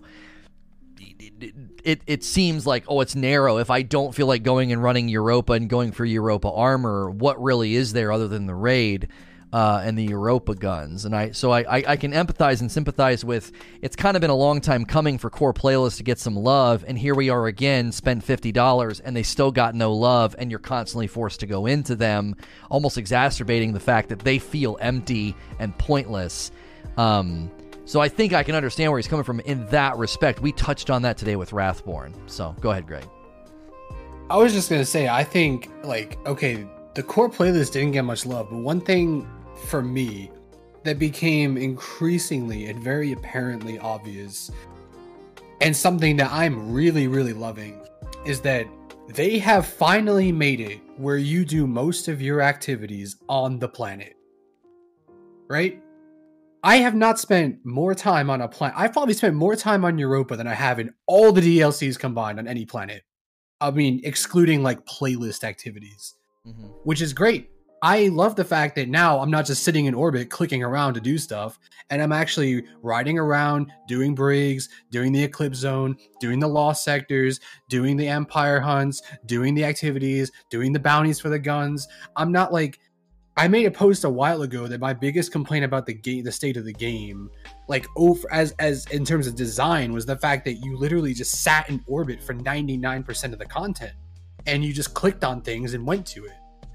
it, 1.83 2.01
it 2.07 2.23
seems 2.23 2.65
like 2.65 2.85
oh 2.87 3.01
it's 3.01 3.15
narrow. 3.15 3.57
If 3.57 3.69
i 3.69 3.81
don't 3.81 4.13
feel 4.13 4.27
like 4.27 4.43
going 4.43 4.71
and 4.71 4.81
running 4.81 5.09
europa 5.09 5.53
and 5.53 5.69
going 5.69 5.91
for 5.91 6.05
europa 6.05 6.49
armor 6.49 7.09
what 7.09 7.41
really 7.41 7.75
is 7.75 7.93
there 7.93 8.11
other 8.11 8.27
than 8.27 8.45
the 8.45 8.55
raid 8.55 9.09
uh, 9.51 9.83
and 9.85 9.95
the 9.95 10.03
europa 10.05 10.55
guns? 10.55 11.05
And 11.05 11.15
i 11.15 11.31
so 11.31 11.51
I, 11.51 11.61
I, 11.61 11.83
I 11.89 11.95
can 11.97 12.11
empathize 12.11 12.61
and 12.61 12.71
sympathize 12.71 13.23
with 13.23 13.51
it's 13.81 13.95
kind 13.95 14.17
of 14.17 14.21
been 14.21 14.29
a 14.29 14.35
long 14.35 14.61
time 14.61 14.85
coming 14.85 15.17
for 15.17 15.29
core 15.29 15.53
playlists 15.53 15.97
to 15.97 16.03
get 16.03 16.19
some 16.19 16.35
love 16.35 16.83
and 16.87 16.97
here 16.97 17.15
we 17.15 17.29
are 17.29 17.45
again 17.47 17.91
spent 17.91 18.25
$50 18.25 19.01
and 19.03 19.15
they 19.15 19.23
still 19.23 19.51
got 19.51 19.75
no 19.75 19.93
love 19.93 20.35
and 20.39 20.49
you're 20.49 20.59
constantly 20.59 21.07
forced 21.07 21.41
to 21.41 21.45
go 21.45 21.65
into 21.65 21.95
them 21.95 22.35
almost 22.69 22.97
exacerbating 22.97 23.73
the 23.73 23.79
fact 23.79 24.09
that 24.09 24.19
they 24.19 24.39
feel 24.39 24.77
empty 24.81 25.35
and 25.59 25.77
pointless. 25.77 26.51
Um, 26.97 27.51
so 27.85 27.99
I 27.99 28.07
think 28.07 28.33
I 28.33 28.43
can 28.43 28.55
understand 28.55 28.91
where 28.91 28.99
he's 28.99 29.07
coming 29.07 29.23
from 29.23 29.39
in 29.41 29.65
that 29.67 29.97
respect. 29.97 30.41
We 30.41 30.51
touched 30.53 30.89
on 30.89 31.01
that 31.01 31.17
today 31.17 31.35
with 31.35 31.51
Wrathborn. 31.51 32.13
So 32.27 32.55
go 32.61 32.71
ahead, 32.71 32.87
Greg. 32.87 33.05
I 34.29 34.37
was 34.37 34.53
just 34.53 34.69
gonna 34.69 34.85
say, 34.85 35.09
I 35.09 35.23
think 35.23 35.69
like 35.83 36.17
okay, 36.25 36.65
the 36.95 37.03
core 37.03 37.29
playlist 37.29 37.73
didn't 37.73 37.91
get 37.91 38.05
much 38.05 38.25
love, 38.25 38.49
but 38.49 38.57
one 38.57 38.79
thing 38.81 39.27
for 39.67 39.81
me 39.81 40.31
that 40.83 40.97
became 40.97 41.57
increasingly 41.57 42.67
and 42.67 42.83
very 42.83 43.11
apparently 43.11 43.79
obvious, 43.79 44.49
and 45.61 45.75
something 45.75 46.17
that 46.17 46.31
I'm 46.31 46.71
really 46.71 47.07
really 47.07 47.33
loving, 47.33 47.79
is 48.25 48.39
that 48.41 48.65
they 49.09 49.37
have 49.39 49.67
finally 49.67 50.31
made 50.31 50.61
it 50.61 50.79
where 50.95 51.17
you 51.17 51.43
do 51.43 51.67
most 51.67 52.07
of 52.07 52.21
your 52.21 52.41
activities 52.41 53.17
on 53.27 53.59
the 53.59 53.67
planet. 53.67 54.15
Right? 55.49 55.82
I 56.63 56.77
have 56.77 56.95
not 56.95 57.19
spent 57.19 57.65
more 57.65 57.93
time 57.93 58.29
on 58.29 58.41
a 58.41 58.47
planet. 58.47 58.77
I've 58.77 58.93
probably 58.93 59.13
spent 59.13 59.35
more 59.35 59.55
time 59.55 59.83
on 59.83 59.97
Europa 59.97 60.37
than 60.37 60.47
I 60.47 60.53
have 60.53 60.79
in 60.79 60.93
all 61.07 61.31
the 61.33 61.41
DLCs 61.41 61.99
combined 61.99 62.39
on 62.39 62.47
any 62.47 62.65
planet. 62.65 63.03
I 63.59 63.71
mean, 63.71 63.99
excluding 64.03 64.63
like 64.63 64.85
playlist 64.85 65.43
activities, 65.43 66.15
Mm-hmm. 66.45 66.67
which 66.83 67.01
is 67.01 67.13
great. 67.13 67.49
I 67.81 68.07
love 68.09 68.35
the 68.35 68.43
fact 68.43 68.75
that 68.75 68.89
now 68.89 69.19
I'm 69.21 69.31
not 69.31 69.45
just 69.45 69.63
sitting 69.63 69.85
in 69.85 69.93
orbit 69.93 70.29
clicking 70.29 70.61
around 70.61 70.93
to 70.95 70.99
do 70.99 71.17
stuff, 71.17 71.57
and 71.89 72.01
I'm 72.01 72.11
actually 72.11 72.65
riding 72.81 73.17
around, 73.17 73.71
doing 73.87 74.13
brigs, 74.13 74.67
doing 74.91 75.13
the 75.13 75.23
Eclipse 75.23 75.57
Zone, 75.57 75.95
doing 76.19 76.39
the 76.39 76.47
Lost 76.49 76.83
Sectors, 76.83 77.39
doing 77.69 77.95
the 77.95 78.09
Empire 78.09 78.59
hunts, 78.59 79.01
doing 79.25 79.53
the 79.53 79.63
activities, 79.63 80.31
doing 80.49 80.73
the 80.73 80.79
bounties 80.79 81.19
for 81.21 81.29
the 81.29 81.39
guns. 81.39 81.87
I'm 82.17 82.31
not 82.33 82.51
like 82.51 82.77
I 83.35 83.47
made 83.47 83.65
a 83.65 83.71
post 83.71 84.03
a 84.03 84.09
while 84.09 84.43
ago 84.43 84.67
that 84.67 84.79
my 84.79 84.93
biggest 84.93 85.31
complaint 85.31 85.65
about 85.65 85.87
the 85.87 85.93
game, 85.93 86.23
the 86.23 86.31
state 86.31 86.55
of 86.55 86.65
the 86.65 86.73
game, 86.73 87.31
like 87.67 87.87
over 87.97 88.31
as 88.31 88.51
as 88.59 88.85
in 88.87 89.03
terms 89.03 89.25
of 89.25 89.35
design, 89.35 89.91
was 89.91 90.05
the 90.05 90.17
fact 90.17 90.45
that 90.45 90.55
you 90.55 90.77
literally 90.77 91.15
just 91.15 91.41
sat 91.41 91.67
in 91.69 91.83
orbit 91.87 92.21
for 92.21 92.35
99% 92.35 93.33
of 93.33 93.39
the 93.39 93.45
content, 93.45 93.93
and 94.45 94.63
you 94.63 94.71
just 94.71 94.93
clicked 94.93 95.23
on 95.23 95.41
things 95.41 95.73
and 95.73 95.85
went 95.85 96.05
to 96.07 96.25
it. 96.25 96.33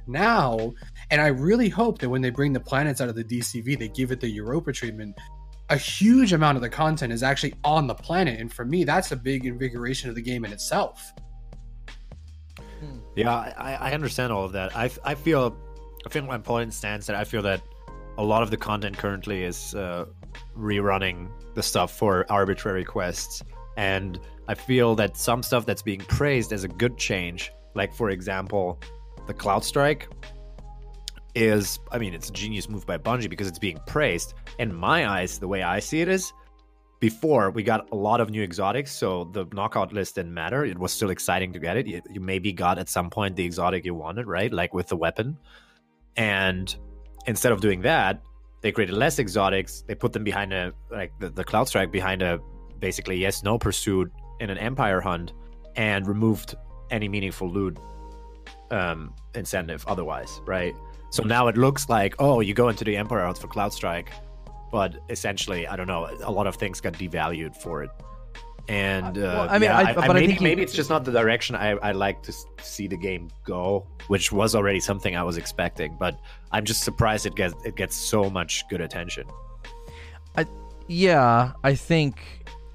Now, 0.08 0.72
and 1.10 1.20
I 1.20 1.28
really 1.28 1.68
hope 1.68 1.98
that 1.98 2.08
when 2.08 2.22
they 2.22 2.30
bring 2.30 2.52
the 2.52 2.60
planets 2.60 3.00
out 3.00 3.08
of 3.08 3.14
the 3.14 3.24
DCV, 3.24 3.78
they 3.78 3.88
give 3.88 4.10
it 4.10 4.20
the 4.20 4.28
Europa 4.28 4.72
treatment. 4.72 5.16
A 5.70 5.76
huge 5.76 6.32
amount 6.32 6.56
of 6.56 6.62
the 6.62 6.70
content 6.70 7.12
is 7.12 7.22
actually 7.22 7.54
on 7.62 7.86
the 7.86 7.94
planet, 7.94 8.40
and 8.40 8.52
for 8.52 8.64
me, 8.64 8.82
that's 8.82 9.12
a 9.12 9.16
big 9.16 9.46
invigoration 9.46 10.08
of 10.08 10.16
the 10.16 10.22
game 10.22 10.44
in 10.44 10.52
itself. 10.52 11.12
Hmm. 12.80 12.98
Yeah, 13.14 13.32
I, 13.32 13.74
I 13.74 13.92
understand 13.92 14.32
all 14.32 14.44
of 14.44 14.52
that. 14.52 14.74
I, 14.74 14.90
I 15.04 15.14
feel 15.14 15.56
I 16.06 16.08
think 16.08 16.26
my 16.26 16.38
point 16.38 16.72
stands 16.72 17.06
that 17.06 17.16
I 17.16 17.24
feel 17.24 17.42
that 17.42 17.62
a 18.16 18.24
lot 18.24 18.42
of 18.42 18.50
the 18.50 18.56
content 18.56 18.96
currently 18.98 19.44
is 19.44 19.74
uh, 19.74 20.06
rerunning 20.56 21.28
the 21.54 21.62
stuff 21.62 21.96
for 21.96 22.26
arbitrary 22.30 22.84
quests, 22.84 23.42
and 23.76 24.18
I 24.48 24.54
feel 24.54 24.94
that 24.96 25.16
some 25.16 25.42
stuff 25.42 25.66
that's 25.66 25.82
being 25.82 26.00
praised 26.00 26.52
as 26.52 26.64
a 26.64 26.68
good 26.68 26.96
change, 26.96 27.52
like 27.74 27.94
for 27.94 28.10
example, 28.10 28.80
the 29.26 29.34
Cloud 29.34 29.64
Strike, 29.64 30.08
is 31.34 31.78
I 31.92 31.98
mean 31.98 32.14
it's 32.14 32.30
a 32.30 32.32
genius 32.32 32.68
move 32.68 32.86
by 32.86 32.98
Bungie 32.98 33.30
because 33.30 33.46
it's 33.46 33.58
being 33.58 33.78
praised. 33.86 34.34
In 34.58 34.74
my 34.74 35.08
eyes, 35.08 35.38
the 35.38 35.48
way 35.48 35.62
I 35.62 35.78
see 35.78 36.00
it 36.00 36.08
is, 36.08 36.32
before 37.00 37.50
we 37.50 37.62
got 37.62 37.88
a 37.92 37.94
lot 37.94 38.20
of 38.20 38.30
new 38.30 38.42
exotics, 38.42 38.90
so 38.90 39.24
the 39.32 39.44
knockout 39.52 39.92
list 39.92 40.16
didn't 40.16 40.34
matter. 40.34 40.64
It 40.64 40.78
was 40.78 40.92
still 40.92 41.10
exciting 41.10 41.52
to 41.52 41.58
get 41.58 41.76
it. 41.76 41.86
You, 41.86 42.02
you 42.10 42.20
maybe 42.20 42.52
got 42.52 42.78
at 42.78 42.88
some 42.88 43.10
point 43.10 43.36
the 43.36 43.44
exotic 43.44 43.84
you 43.84 43.94
wanted, 43.94 44.26
right? 44.26 44.52
Like 44.52 44.74
with 44.74 44.88
the 44.88 44.96
weapon. 44.96 45.38
And 46.18 46.74
instead 47.26 47.52
of 47.52 47.60
doing 47.60 47.80
that, 47.82 48.20
they 48.60 48.72
created 48.72 48.94
less 48.94 49.20
exotics. 49.20 49.84
They 49.86 49.94
put 49.94 50.12
them 50.12 50.24
behind 50.24 50.52
a 50.52 50.74
like 50.90 51.12
the, 51.20 51.30
the 51.30 51.44
cloud 51.44 51.68
strike 51.68 51.92
behind 51.92 52.22
a 52.22 52.40
basically 52.80 53.16
yes 53.16 53.42
no 53.42 53.56
pursuit 53.56 54.12
in 54.40 54.50
an 54.50 54.58
empire 54.58 55.00
hunt, 55.00 55.32
and 55.76 56.06
removed 56.06 56.56
any 56.90 57.08
meaningful 57.08 57.48
loot 57.48 57.78
um, 58.72 59.14
incentive 59.34 59.84
otherwise, 59.86 60.40
right? 60.44 60.74
So 61.10 61.22
now 61.22 61.46
it 61.46 61.56
looks 61.56 61.88
like 61.88 62.16
oh 62.18 62.40
you 62.40 62.52
go 62.52 62.68
into 62.68 62.84
the 62.84 62.96
empire 62.96 63.24
hunt 63.24 63.38
for 63.38 63.46
cloud 63.46 63.72
strike, 63.72 64.10
but 64.72 64.96
essentially 65.08 65.68
I 65.68 65.76
don't 65.76 65.86
know 65.86 66.10
a 66.24 66.32
lot 66.32 66.48
of 66.48 66.56
things 66.56 66.80
got 66.80 66.94
devalued 66.94 67.56
for 67.56 67.84
it. 67.84 67.90
And 68.68 69.16
uh, 69.16 69.20
well, 69.20 69.46
I 69.48 69.52
mean, 69.54 69.62
yeah, 69.70 69.78
I- 69.78 69.94
but 69.94 70.04
I 70.04 70.12
maybe, 70.12 70.26
think 70.26 70.40
you- 70.40 70.44
maybe 70.44 70.62
it's 70.62 70.74
just 70.74 70.90
not 70.90 71.04
the 71.04 71.12
direction 71.12 71.56
I, 71.56 71.70
I 71.70 71.92
like 71.92 72.22
to 72.24 72.32
see 72.62 72.86
the 72.86 72.96
game 72.98 73.30
go, 73.44 73.86
which 74.08 74.30
was 74.30 74.54
already 74.54 74.80
something 74.80 75.16
I 75.16 75.22
was 75.22 75.36
expecting. 75.38 75.96
But 75.98 76.18
I'm 76.52 76.64
just 76.64 76.82
surprised 76.84 77.24
it 77.26 77.34
gets 77.34 77.54
it 77.64 77.76
gets 77.76 77.96
so 77.96 78.28
much 78.28 78.68
good 78.68 78.80
attention. 78.82 79.24
I, 80.36 80.44
Yeah, 80.86 81.52
I 81.64 81.74
think 81.74 82.20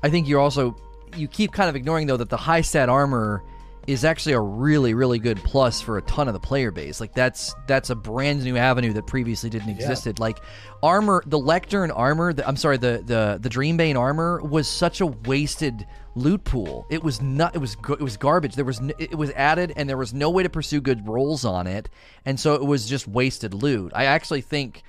I 0.01 0.09
think 0.09 0.27
you're 0.27 0.39
also 0.39 0.75
you 1.15 1.27
keep 1.27 1.51
kind 1.51 1.69
of 1.69 1.75
ignoring 1.75 2.07
though 2.07 2.17
that 2.17 2.29
the 2.29 2.37
high 2.37 2.61
stat 2.61 2.89
armor 2.89 3.43
is 3.85 4.05
actually 4.05 4.33
a 4.33 4.39
really 4.39 4.93
really 4.93 5.19
good 5.19 5.37
plus 5.43 5.81
for 5.81 5.97
a 5.97 6.01
ton 6.03 6.27
of 6.27 6.33
the 6.33 6.39
player 6.39 6.71
base. 6.71 7.01
Like 7.01 7.13
that's 7.13 7.53
that's 7.67 7.89
a 7.89 7.95
brand 7.95 8.43
new 8.43 8.57
avenue 8.57 8.93
that 8.93 9.07
previously 9.07 9.49
didn't 9.49 9.69
existed. 9.69 10.19
Like 10.19 10.39
armor, 10.81 11.23
the 11.25 11.39
Lectern 11.39 11.91
armor, 11.91 12.33
the, 12.33 12.47
I'm 12.47 12.57
sorry, 12.57 12.77
the 12.77 13.03
the 13.05 13.39
the 13.41 13.49
Dreambane 13.49 13.97
armor 13.97 14.41
was 14.41 14.67
such 14.67 15.01
a 15.01 15.05
wasted 15.05 15.85
loot 16.15 16.43
pool. 16.43 16.85
It 16.89 17.03
was 17.03 17.21
not. 17.21 17.55
It 17.55 17.59
was 17.59 17.75
it 17.89 18.01
was 18.01 18.17
garbage. 18.17 18.55
There 18.55 18.65
was 18.65 18.81
it 18.97 19.15
was 19.15 19.31
added 19.31 19.73
and 19.75 19.89
there 19.89 19.97
was 19.97 20.13
no 20.13 20.29
way 20.29 20.43
to 20.43 20.49
pursue 20.49 20.81
good 20.81 21.07
rolls 21.07 21.45
on 21.45 21.67
it, 21.67 21.89
and 22.25 22.39
so 22.39 22.55
it 22.55 22.65
was 22.65 22.87
just 22.87 23.07
wasted 23.07 23.53
loot. 23.53 23.91
I 23.95 24.05
actually 24.05 24.41
think 24.41 24.83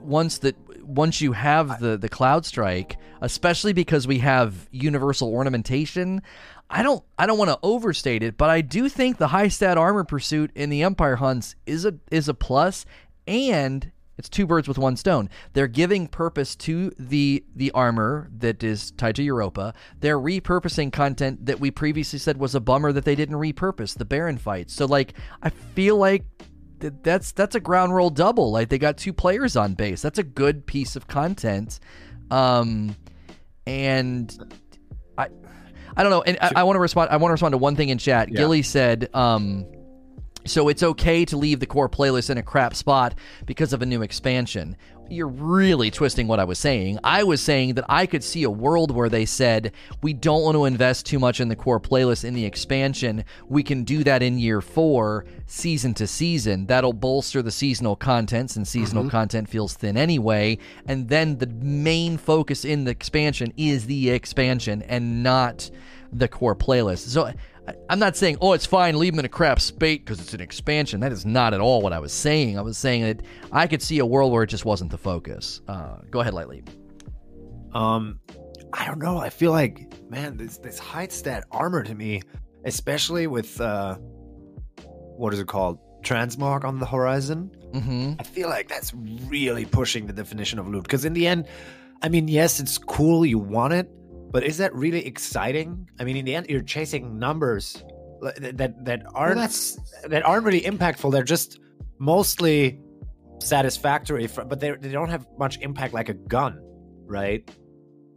once 0.00 0.38
that 0.38 0.56
once 0.82 1.20
you 1.20 1.32
have 1.32 1.80
the 1.80 1.96
the 1.96 2.08
cloud 2.08 2.44
strike, 2.46 2.96
especially 3.20 3.72
because 3.72 4.06
we 4.06 4.18
have 4.18 4.68
universal 4.70 5.32
ornamentation, 5.32 6.22
I 6.70 6.82
don't 6.82 7.02
I 7.18 7.26
don't 7.26 7.38
want 7.38 7.50
to 7.50 7.58
overstate 7.62 8.22
it, 8.22 8.36
but 8.36 8.50
I 8.50 8.60
do 8.60 8.88
think 8.88 9.16
the 9.16 9.28
high 9.28 9.48
stat 9.48 9.78
armor 9.78 10.04
pursuit 10.04 10.50
in 10.54 10.70
the 10.70 10.82
Empire 10.82 11.16
hunts 11.16 11.54
is 11.66 11.84
a 11.84 11.94
is 12.10 12.28
a 12.28 12.34
plus 12.34 12.84
and 13.26 13.90
it's 14.18 14.28
two 14.28 14.46
birds 14.46 14.66
with 14.66 14.78
one 14.78 14.96
stone. 14.96 15.30
They're 15.52 15.68
giving 15.68 16.08
purpose 16.08 16.56
to 16.56 16.92
the 16.98 17.44
the 17.54 17.70
armor 17.70 18.28
that 18.36 18.62
is 18.62 18.90
tied 18.92 19.14
to 19.16 19.22
Europa. 19.22 19.72
They're 20.00 20.18
repurposing 20.18 20.92
content 20.92 21.46
that 21.46 21.60
we 21.60 21.70
previously 21.70 22.18
said 22.18 22.36
was 22.36 22.54
a 22.54 22.60
bummer 22.60 22.92
that 22.92 23.04
they 23.04 23.14
didn't 23.14 23.36
repurpose, 23.36 23.96
the 23.96 24.04
Baron 24.04 24.36
fights. 24.36 24.74
So 24.74 24.86
like 24.86 25.14
I 25.42 25.50
feel 25.50 25.96
like 25.96 26.24
that 26.80 27.02
that's 27.02 27.32
that's 27.32 27.54
a 27.54 27.60
ground 27.60 27.94
roll 27.94 28.10
double. 28.10 28.50
Like 28.50 28.68
they 28.68 28.78
got 28.78 28.98
two 28.98 29.12
players 29.12 29.56
on 29.56 29.74
base. 29.74 30.02
That's 30.02 30.18
a 30.18 30.24
good 30.24 30.66
piece 30.66 30.96
of 30.96 31.06
content. 31.06 31.78
Um 32.30 32.96
and 33.66 34.36
I 35.98 36.02
don't 36.02 36.10
know. 36.12 36.22
And 36.22 36.38
I, 36.40 36.52
I 36.56 36.62
want 36.62 36.76
to 36.76 36.80
respond 36.80 37.10
I 37.10 37.16
want 37.16 37.30
to 37.30 37.32
respond 37.32 37.52
to 37.52 37.58
one 37.58 37.76
thing 37.76 37.88
in 37.88 37.98
chat. 37.98 38.30
Yeah. 38.30 38.38
Gilly 38.38 38.62
said 38.62 39.10
um 39.12 39.66
so 40.46 40.68
it's 40.68 40.82
okay 40.82 41.24
to 41.26 41.36
leave 41.36 41.60
the 41.60 41.66
core 41.66 41.88
playlist 41.88 42.30
in 42.30 42.38
a 42.38 42.42
crap 42.42 42.74
spot 42.74 43.14
because 43.44 43.72
of 43.72 43.82
a 43.82 43.86
new 43.86 44.02
expansion. 44.02 44.76
You're 45.10 45.28
really 45.28 45.90
twisting 45.90 46.28
what 46.28 46.38
I 46.38 46.44
was 46.44 46.58
saying. 46.58 46.98
I 47.02 47.22
was 47.24 47.40
saying 47.40 47.74
that 47.74 47.84
I 47.88 48.04
could 48.04 48.22
see 48.22 48.42
a 48.42 48.50
world 48.50 48.90
where 48.90 49.08
they 49.08 49.24
said, 49.24 49.72
we 50.02 50.12
don't 50.12 50.42
want 50.42 50.54
to 50.54 50.66
invest 50.66 51.06
too 51.06 51.18
much 51.18 51.40
in 51.40 51.48
the 51.48 51.56
core 51.56 51.80
playlist 51.80 52.24
in 52.24 52.34
the 52.34 52.44
expansion. 52.44 53.24
We 53.48 53.62
can 53.62 53.84
do 53.84 54.04
that 54.04 54.22
in 54.22 54.38
year 54.38 54.60
four, 54.60 55.24
season 55.46 55.94
to 55.94 56.06
season. 56.06 56.66
That'll 56.66 56.92
bolster 56.92 57.40
the 57.40 57.50
seasonal 57.50 57.96
contents, 57.96 58.56
and 58.56 58.68
seasonal 58.68 59.04
mm-hmm. 59.04 59.10
content 59.10 59.48
feels 59.48 59.74
thin 59.74 59.96
anyway. 59.96 60.58
And 60.86 61.08
then 61.08 61.38
the 61.38 61.46
main 61.46 62.18
focus 62.18 62.66
in 62.66 62.84
the 62.84 62.90
expansion 62.90 63.54
is 63.56 63.86
the 63.86 64.10
expansion 64.10 64.82
and 64.82 65.22
not 65.22 65.70
the 66.12 66.28
core 66.28 66.56
playlist. 66.56 67.08
So 67.08 67.26
I- 67.26 67.34
I'm 67.88 67.98
not 67.98 68.16
saying, 68.16 68.38
oh, 68.40 68.52
it's 68.52 68.66
fine, 68.66 68.98
leave 68.98 69.12
them 69.12 69.20
in 69.20 69.24
a 69.24 69.28
crap 69.28 69.60
spate 69.60 70.04
because 70.04 70.20
it's 70.20 70.34
an 70.34 70.40
expansion. 70.40 71.00
That 71.00 71.12
is 71.12 71.26
not 71.26 71.54
at 71.54 71.60
all 71.60 71.80
what 71.82 71.92
I 71.92 71.98
was 71.98 72.12
saying. 72.12 72.58
I 72.58 72.62
was 72.62 72.78
saying 72.78 73.02
that 73.02 73.22
I 73.52 73.66
could 73.66 73.82
see 73.82 73.98
a 73.98 74.06
world 74.06 74.32
where 74.32 74.42
it 74.42 74.48
just 74.48 74.64
wasn't 74.64 74.90
the 74.90 74.98
focus. 74.98 75.60
Uh, 75.68 75.98
go 76.10 76.20
ahead, 76.20 76.34
Lightly. 76.34 76.62
Um, 77.72 78.20
I 78.72 78.86
don't 78.86 78.98
know. 78.98 79.18
I 79.18 79.30
feel 79.30 79.52
like 79.52 79.92
man, 80.08 80.36
this 80.36 80.58
this 80.58 80.78
high 80.78 81.08
stat 81.08 81.44
armor 81.50 81.82
to 81.82 81.94
me, 81.94 82.22
especially 82.64 83.26
with 83.26 83.60
uh, 83.60 83.96
what 85.16 85.32
is 85.34 85.40
it 85.40 85.48
called, 85.48 85.78
transmog 86.02 86.64
on 86.64 86.78
the 86.78 86.86
horizon. 86.86 87.50
Mm-hmm. 87.72 88.14
I 88.18 88.22
feel 88.22 88.48
like 88.48 88.68
that's 88.68 88.92
really 88.94 89.64
pushing 89.64 90.06
the 90.06 90.12
definition 90.12 90.58
of 90.58 90.68
loot. 90.68 90.84
Because 90.84 91.04
in 91.04 91.12
the 91.12 91.26
end, 91.26 91.46
I 92.02 92.08
mean, 92.08 92.28
yes, 92.28 92.60
it's 92.60 92.78
cool, 92.78 93.26
you 93.26 93.38
want 93.38 93.74
it, 93.74 93.90
but 94.30 94.44
is 94.44 94.58
that 94.58 94.74
really 94.74 95.04
exciting? 95.06 95.88
I 95.98 96.04
mean, 96.04 96.16
in 96.16 96.24
the 96.24 96.34
end, 96.34 96.46
you're 96.48 96.60
chasing 96.60 97.18
numbers 97.18 97.82
that 98.20 98.56
that, 98.58 98.84
that 98.84 99.02
aren't 99.14 99.36
that's 99.36 99.78
that 100.08 100.24
aren't 100.24 100.44
really 100.44 100.60
impactful. 100.62 101.12
They're 101.12 101.22
just 101.22 101.60
mostly 101.98 102.80
satisfactory, 103.40 104.26
for, 104.26 104.44
but 104.44 104.60
they 104.60 104.72
they 104.72 104.90
don't 104.90 105.08
have 105.08 105.26
much 105.38 105.58
impact 105.60 105.94
like 105.94 106.08
a 106.08 106.14
gun, 106.14 106.60
right? 107.06 107.48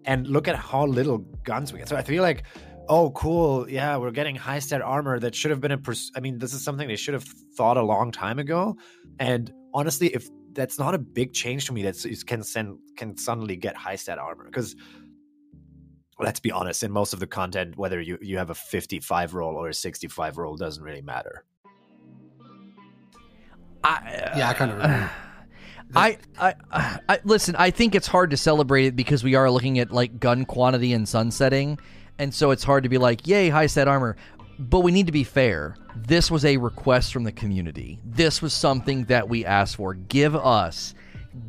And 0.06 0.28
look 0.28 0.48
at 0.48 0.56
how 0.56 0.86
little 0.86 1.20
guns 1.44 1.72
we 1.72 1.80
get. 1.80 1.88
So 1.88 1.96
I 1.96 2.02
feel 2.02 2.24
like, 2.24 2.44
oh, 2.90 3.12
cool, 3.12 3.70
yeah, 3.70 3.96
we're 3.98 4.12
getting 4.12 4.36
high 4.36 4.60
stat 4.60 4.82
armor 4.82 5.20
that 5.20 5.36
should 5.36 5.52
have 5.52 5.62
been 5.62 5.72
a. 5.72 5.78
Pers- 5.78 6.12
I 6.16 6.20
mean, 6.20 6.40
this 6.40 6.54
is 6.54 6.64
something 6.64 6.88
they 6.88 6.96
should 6.96 7.14
have 7.14 7.26
thought 7.56 7.78
a 7.78 7.84
long 7.84 8.12
time 8.12 8.40
ago. 8.40 8.76
And 9.20 9.54
honestly, 9.74 10.08
if 10.08 10.28
that's 10.54 10.78
not 10.80 10.94
a 10.94 11.00
big 11.00 11.34
change 11.34 11.66
to 11.68 11.74
me, 11.74 11.84
that 11.84 12.24
can 12.28 12.44
send 12.44 12.80
can 12.98 13.16
suddenly 13.18 13.56
get 13.56 13.76
high 13.76 13.96
stat 13.96 14.18
armor 14.18 14.46
because. 14.46 14.76
Let's 16.20 16.40
be 16.40 16.52
honest. 16.52 16.84
In 16.84 16.92
most 16.92 17.14
of 17.14 17.20
the 17.20 17.28
content, 17.28 17.78
whether 17.78 18.00
you, 18.00 18.18
you 18.22 18.38
have 18.38 18.50
a 18.50 18.56
55 18.56 19.34
roll 19.34 19.56
or 19.56 19.70
a 19.70 19.74
65 19.74 20.38
roll 20.38 20.56
doesn't 20.56 20.84
really 20.84 21.02
matter. 21.02 21.46
I, 23.84 24.32
yeah, 24.38 24.50
I 24.50 24.54
kind 24.54 24.72
of 24.72 24.80
agree. 24.80 24.94
Uh, 24.94 25.08
I, 25.94 26.18
I, 26.40 27.00
I 27.10 27.20
listen. 27.26 27.56
I 27.58 27.72
think 27.72 27.96
it's 27.96 28.08
hard 28.08 28.30
to 28.32 28.38
celebrate 28.38 28.86
it 28.86 28.96
because 28.96 29.24
we 29.24 29.36
are 29.36 29.52
looking 29.52 29.80
at 29.80 29.92
like 29.92 30.20
gun 30.20 30.46
quantity 30.46 30.94
and 30.94 31.08
sunsetting, 31.08 31.80
and 32.18 32.34
so 32.34 32.52
it's 32.52 32.64
hard 32.64 32.84
to 32.84 32.90
be 32.90 32.98
like, 32.98 33.28
"Yay, 33.28 33.50
high 33.50 33.66
set 33.66 33.90
armor." 33.90 34.16
But 34.58 34.82
we 34.82 34.92
need 34.92 35.08
to 35.08 35.12
be 35.12 35.24
fair. 35.24 35.76
This 35.96 36.30
was 36.30 36.46
a 36.46 36.58
request 36.58 37.12
from 37.12 37.24
the 37.24 37.32
community. 37.32 38.00
This 38.06 38.42
was 38.42 38.54
something 38.54 39.06
that 39.06 39.28
we 39.28 39.44
asked 39.44 39.78
for. 39.78 39.96
Give 39.96 40.36
us, 40.36 40.94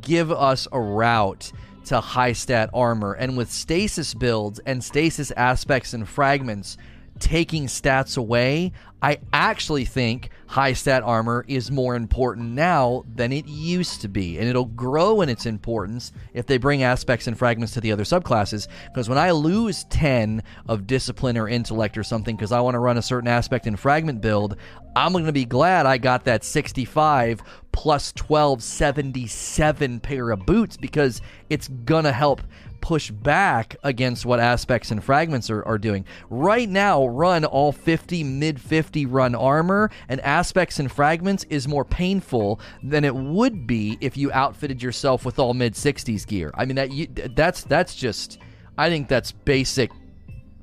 give 0.01 0.33
us 0.33 0.67
a 0.73 0.81
route 0.81 1.53
to 1.87 2.01
high 2.01 2.33
stat 2.33 2.71
armor, 2.73 3.13
and 3.13 3.37
with 3.37 3.51
stasis 3.51 4.15
builds 4.15 4.59
and 4.61 4.83
stasis 4.83 5.31
aspects 5.33 5.95
and 5.95 6.09
fragments 6.09 6.77
taking 7.19 7.67
stats 7.67 8.19
away, 8.19 8.73
I 9.01 9.19
actually 9.33 9.85
think 9.85 10.31
high 10.53 10.75
stat 10.75 11.03
armor 11.03 11.47
is 11.49 11.71
more 11.71 11.97
important 11.97 12.51
now 12.51 13.03
than 13.15 13.33
it 13.33 13.47
used 13.47 14.03
to 14.03 14.09
be. 14.09 14.39
And 14.39 14.47
it'll 14.47 14.67
grow 14.67 15.23
in 15.23 15.31
its 15.31 15.47
importance 15.47 16.13
if 16.35 16.45
they 16.45 16.59
bring 16.59 16.83
aspects 16.83 17.27
and 17.27 17.39
fragments 17.39 17.73
to 17.73 17.81
the 17.81 17.91
other 17.91 18.05
subclasses. 18.05 18.69
Because 18.89 19.09
when 19.09 19.17
I 19.17 19.31
lose 19.31 19.85
10 19.85 20.43
of 20.69 20.87
discipline 20.87 21.39
or 21.39 21.49
intellect 21.49 21.97
or 21.97 22.03
something 22.03 22.37
because 22.37 22.53
I 22.53 22.61
want 22.61 22.75
to 22.75 22.81
run 22.81 22.99
a 22.99 23.03
certain 23.03 23.29
aspect 23.29 23.67
and 23.67 23.81
fragment 23.81 24.21
build, 24.21 24.57
I'm 24.95 25.13
going 25.13 25.25
to 25.25 25.33
be 25.33 25.47
glad 25.47 25.87
I 25.87 25.97
got 25.97 26.25
that 26.27 26.45
65 26.45 27.41
plus 27.73 28.13
12, 28.13 28.63
77 28.63 30.01
pair 30.01 30.31
of 30.33 30.45
boots 30.45 30.77
because 30.77 31.23
it's 31.49 31.69
going 31.69 32.05
to 32.05 32.13
help 32.13 32.43
push 32.83 33.11
back 33.11 33.77
against 33.85 34.27
what 34.27 34.41
aspects 34.41 34.91
and 34.91 35.03
fragments 35.03 35.49
are, 35.49 35.65
are 35.65 35.79
doing. 35.79 36.05
Right 36.29 36.69
now, 36.69 37.07
run 37.07 37.47
all 37.47 37.73
50, 37.73 38.23
mid 38.25 38.61
50 38.61 39.07
run 39.07 39.35
armor, 39.35 39.91
and 40.09 40.21
aspects 40.21 40.42
and 40.79 40.91
fragments 40.91 41.45
is 41.51 41.69
more 41.69 41.85
painful 41.85 42.61
than 42.83 43.05
it 43.05 43.15
would 43.15 43.67
be 43.67 43.99
if 44.01 44.17
you 44.17 44.33
outfitted 44.33 44.83
yourself 44.83 45.25
with 45.25 45.39
all 45.39 45.55
mid 45.55 45.75
60s 45.75 46.27
gear. 46.27 46.51
I 46.55 46.65
mean 46.65 46.77
that 46.77 46.93
you, 46.93 47.07
that's 47.35 47.65
that's 47.65 47.95
just 47.95 48.39
I 48.79 48.89
think 48.89 49.09
that's 49.09 49.33
basic 49.33 49.91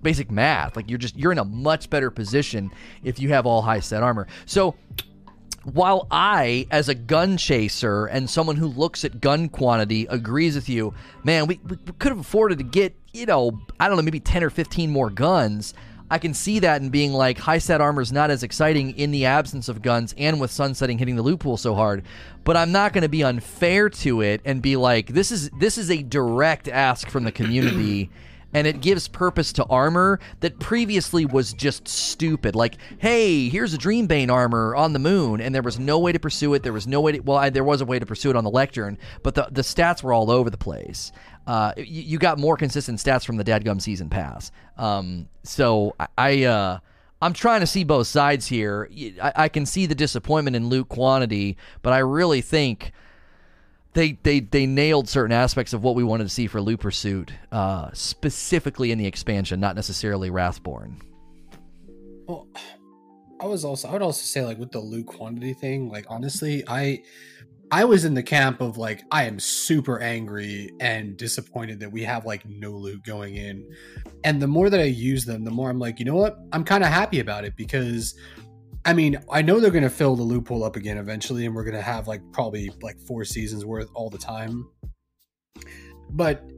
basic 0.02 0.32
math. 0.32 0.76
Like 0.76 0.90
you're 0.90 1.00
just 1.00 1.16
you're 1.18 1.32
in 1.32 1.40
a 1.40 1.46
much 1.46 1.90
better 1.90 2.12
position 2.12 2.72
if 3.04 3.20
you 3.20 3.30
have 3.30 3.46
all 3.46 3.62
high 3.62 3.80
set 3.80 4.04
armor. 4.04 4.28
So 4.46 4.76
while 5.64 6.08
I, 6.10 6.68
as 6.72 6.90
a 6.90 6.96
gun 6.96 7.38
chaser 7.38 8.06
and 8.06 8.30
someone 8.30 8.56
who 8.56 8.68
looks 8.68 9.04
at 9.04 9.20
gun 9.22 9.50
quantity, 9.50 10.06
agrees 10.10 10.56
with 10.56 10.70
you, 10.70 10.94
man, 11.24 11.48
we, 11.48 11.60
we 11.68 11.78
could 12.00 12.12
have 12.12 12.20
afforded 12.20 12.58
to 12.60 12.64
get, 12.64 12.96
you 13.14 13.26
know, 13.26 13.60
I 13.80 13.88
don't 13.88 13.98
know, 13.98 14.04
maybe 14.04 14.20
10 14.20 14.44
or 14.44 14.50
15 14.50 14.90
more 14.90 15.10
guns. 15.10 15.74
I 16.10 16.18
can 16.18 16.34
see 16.34 16.60
that 16.60 16.82
and 16.82 16.92
being 16.92 17.14
like, 17.14 17.38
high 17.38 17.60
stat 17.60 17.82
armor 17.82 18.02
is 18.02 18.12
not 18.12 18.32
as 18.32 18.44
exciting 18.44 18.98
in 18.98 19.12
the 19.12 19.26
absence 19.26 19.70
of 19.70 19.82
guns 19.82 20.16
and 20.18 20.40
with 20.40 20.52
sunsetting 20.52 20.98
hitting 20.98 21.16
the 21.16 21.22
loot 21.22 21.40
pool 21.40 21.58
so 21.58 21.76
hard. 21.76 22.04
But 22.44 22.58
I'm 22.58 22.72
not 22.72 22.94
going 22.94 23.04
to 23.04 23.10
be 23.10 23.24
unfair 23.24 23.90
to 23.90 24.22
it 24.22 24.42
and 24.46 24.62
be 24.62 24.76
like, 24.76 25.08
this 25.08 25.32
is 25.32 25.50
this 25.60 25.78
is 25.78 25.92
a 25.92 26.02
direct 26.02 26.68
ask 26.68 27.10
from 27.10 27.24
the 27.24 27.32
community 27.32 28.10
and 28.54 28.66
it 28.66 28.82
gives 28.82 29.08
purpose 29.08 29.54
to 29.54 29.66
armor 29.66 30.20
that 30.40 30.60
previously 30.60 31.26
was 31.26 31.54
just 31.54 31.88
stupid. 31.88 32.56
Like, 32.56 32.78
hey, 32.98 33.50
here's 33.50 33.74
a 33.74 33.78
Dreambane 33.78 34.32
armor 34.32 34.76
on 34.76 34.94
the 34.94 35.00
moon, 35.00 35.42
and 35.42 35.54
there 35.54 35.62
was 35.62 35.80
no 35.80 36.00
way 36.00 36.12
to 36.12 36.20
pursue 36.20 36.54
it. 36.54 36.64
There 36.64 36.74
was 36.74 36.88
no 36.88 37.02
way 37.02 37.14
to, 37.14 37.20
well, 37.20 37.38
I, 37.38 37.50
there 37.50 37.64
was 37.64 37.82
a 37.82 37.86
way 37.86 38.00
to 38.00 38.06
pursue 38.06 38.32
it 38.32 38.36
on 38.36 38.44
the 38.44 38.50
lectern, 38.50 38.98
but 39.24 39.36
the, 39.36 39.48
the 39.52 39.62
stats 39.62 40.02
were 40.02 40.14
all 40.14 40.32
over 40.32 40.50
the 40.50 40.58
place. 40.58 41.12
Uh, 41.50 41.74
you, 41.78 42.04
you 42.04 42.20
got 42.20 42.38
more 42.38 42.56
consistent 42.56 43.00
stats 43.00 43.26
from 43.26 43.38
the 43.38 43.44
Dadgum 43.44 43.82
season 43.82 44.08
pass. 44.08 44.52
Um, 44.78 45.28
so 45.42 45.96
I, 46.00 46.08
I 46.16 46.44
uh, 46.44 46.80
I'm 47.24 47.34
trying 47.34 47.62
to 47.62 47.66
see 47.66 47.84
both 47.84 48.06
sides 48.06 48.46
here. 48.46 48.88
I, 49.20 49.34
I 49.36 49.50
can 49.50 49.66
see 49.66 49.88
the 49.88 49.96
disappointment 49.96 50.56
in 50.56 50.70
loot 50.70 50.90
quantity, 50.90 51.58
but 51.82 51.92
I 51.92 52.00
really 52.00 52.42
think 52.42 52.92
they 53.94 54.20
they 54.22 54.42
they 54.42 54.68
nailed 54.68 55.10
certain 55.10 55.32
aspects 55.32 55.74
of 55.74 55.82
what 55.82 55.96
we 55.96 56.04
wanted 56.04 56.26
to 56.26 56.30
see 56.30 56.46
for 56.46 56.62
Loot 56.62 56.82
Pursuit, 56.82 57.34
uh, 57.52 57.90
specifically 57.94 58.92
in 58.92 59.00
the 59.00 59.08
expansion, 59.08 59.60
not 59.60 59.76
necessarily 59.76 60.30
Wrathborn. 60.30 61.02
Well, 62.28 62.48
I 63.42 63.48
was 63.48 63.66
also 63.66 63.88
I 63.88 63.94
would 63.94 64.04
also 64.04 64.22
say 64.22 64.46
like 64.46 64.60
with 64.60 64.72
the 64.72 64.80
loot 64.80 65.08
quantity 65.08 65.54
thing, 65.54 65.90
like 65.90 66.06
honestly, 66.10 66.64
I 66.68 67.02
I 67.72 67.86
was 67.86 68.04
in 68.04 68.16
the 68.16 68.24
camp 68.24 68.62
of 68.62 68.78
like 68.78 69.04
I 69.12 69.26
am 69.26 69.40
super 69.40 70.00
angry 70.00 70.72
and 70.80 71.16
disappointed 71.16 71.80
that 71.82 71.92
we 71.92 72.04
have 72.04 72.26
like 72.26 72.48
no 72.48 72.72
loot 72.72 73.04
going 73.04 73.36
in. 73.36 73.68
And 74.24 74.42
the 74.42 74.48
more 74.48 74.70
that 74.70 74.80
I 74.80 74.86
use 74.86 75.26
them, 75.26 75.44
the 75.44 75.52
more 75.52 75.70
I'm 75.70 75.78
like, 75.78 76.00
you 76.00 76.06
know 76.06 76.16
what? 76.16 76.40
I'm 76.52 76.64
kind 76.64 76.84
of 76.84 76.90
happy 76.90 77.20
about 77.20 77.46
it 77.46 77.56
because 77.56 78.16
I 78.86 78.94
mean, 78.94 79.20
I 79.32 79.42
know 79.42 79.60
they're 79.60 79.72
going 79.72 79.84
to 79.84 79.90
fill 79.90 80.16
the 80.16 80.24
loot 80.24 80.46
pool 80.46 80.64
up 80.64 80.76
again 80.76 80.98
eventually 80.98 81.46
and 81.46 81.54
we're 81.54 81.64
going 81.64 81.76
to 81.76 81.82
have 81.82 82.08
like 82.08 82.22
probably 82.32 82.72
like 82.82 83.00
four 83.02 83.24
seasons 83.24 83.66
worth 83.66 83.90
all 83.94 84.10
the 84.10 84.18
time. 84.18 84.68
But 86.10 86.50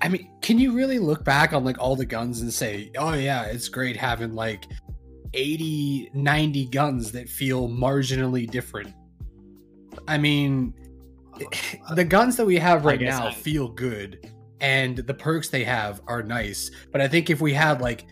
I 0.00 0.08
mean, 0.08 0.30
can 0.40 0.58
you 0.58 0.72
really 0.72 0.98
look 0.98 1.22
back 1.22 1.52
on 1.52 1.64
like 1.64 1.78
all 1.78 1.96
the 1.96 2.06
guns 2.06 2.40
and 2.40 2.52
say, 2.52 2.90
"Oh 2.96 3.14
yeah, 3.14 3.44
it's 3.44 3.68
great 3.68 3.96
having 3.96 4.34
like 4.34 4.66
80, 5.34 6.10
90 6.14 6.66
guns 6.66 7.12
that 7.12 7.28
feel 7.28 7.68
marginally 7.68 8.50
different. 8.50 8.94
I 10.08 10.18
mean, 10.18 10.74
uh, 11.88 11.94
the 11.94 12.04
guns 12.04 12.36
that 12.36 12.46
we 12.46 12.56
have 12.56 12.84
right 12.84 13.00
now 13.00 13.28
I- 13.28 13.34
feel 13.34 13.68
good 13.68 14.30
and 14.60 14.96
the 14.96 15.14
perks 15.14 15.50
they 15.50 15.64
have 15.64 16.00
are 16.06 16.22
nice 16.22 16.70
but 16.90 17.02
i 17.02 17.08
think 17.08 17.28
if 17.28 17.42
we 17.42 17.52
had 17.52 17.82
like 17.82 18.06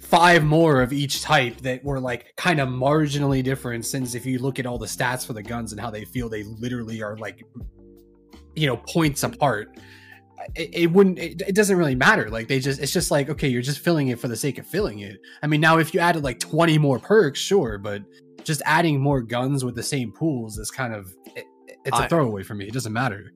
five 0.00 0.44
more 0.44 0.82
of 0.82 0.92
each 0.92 1.22
type 1.22 1.56
that 1.62 1.82
were 1.82 1.98
like 1.98 2.34
kind 2.36 2.60
of 2.60 2.68
marginally 2.68 3.42
different 3.42 3.86
since 3.86 4.14
if 4.14 4.26
you 4.26 4.38
look 4.38 4.58
at 4.58 4.66
all 4.66 4.76
the 4.76 4.84
stats 4.84 5.26
for 5.26 5.32
the 5.32 5.42
guns 5.42 5.72
and 5.72 5.80
how 5.80 5.90
they 5.90 6.04
feel 6.04 6.28
they 6.28 6.42
literally 6.42 7.02
are 7.02 7.16
like 7.16 7.42
you 8.54 8.66
know 8.66 8.76
points 8.76 9.22
apart 9.22 9.78
it, 10.54 10.70
it 10.74 10.92
wouldn't 10.92 11.18
it, 11.18 11.40
it 11.42 11.54
doesn't 11.54 11.76
really 11.76 11.94
matter. 11.94 12.28
Like 12.28 12.48
they 12.48 12.58
just 12.58 12.80
it's 12.80 12.92
just 12.92 13.10
like 13.10 13.30
okay 13.30 13.48
you're 13.48 13.62
just 13.62 13.78
filling 13.78 14.08
it 14.08 14.18
for 14.18 14.28
the 14.28 14.36
sake 14.36 14.58
of 14.58 14.66
filling 14.66 15.00
it. 15.00 15.18
I 15.42 15.46
mean 15.46 15.60
now 15.60 15.78
if 15.78 15.94
you 15.94 16.00
added 16.00 16.24
like 16.24 16.38
20 16.40 16.78
more 16.78 16.98
perks 16.98 17.38
sure 17.38 17.78
but 17.78 18.02
just 18.44 18.62
adding 18.64 19.00
more 19.00 19.20
guns 19.22 19.64
with 19.64 19.74
the 19.74 19.82
same 19.82 20.12
pools 20.12 20.58
is 20.58 20.70
kind 20.70 20.94
of 20.94 21.14
it, 21.36 21.44
it's 21.84 21.98
a 21.98 22.02
I- 22.02 22.08
throwaway 22.08 22.42
for 22.42 22.54
me. 22.54 22.66
It 22.66 22.72
doesn't 22.72 22.92
matter. 22.92 23.32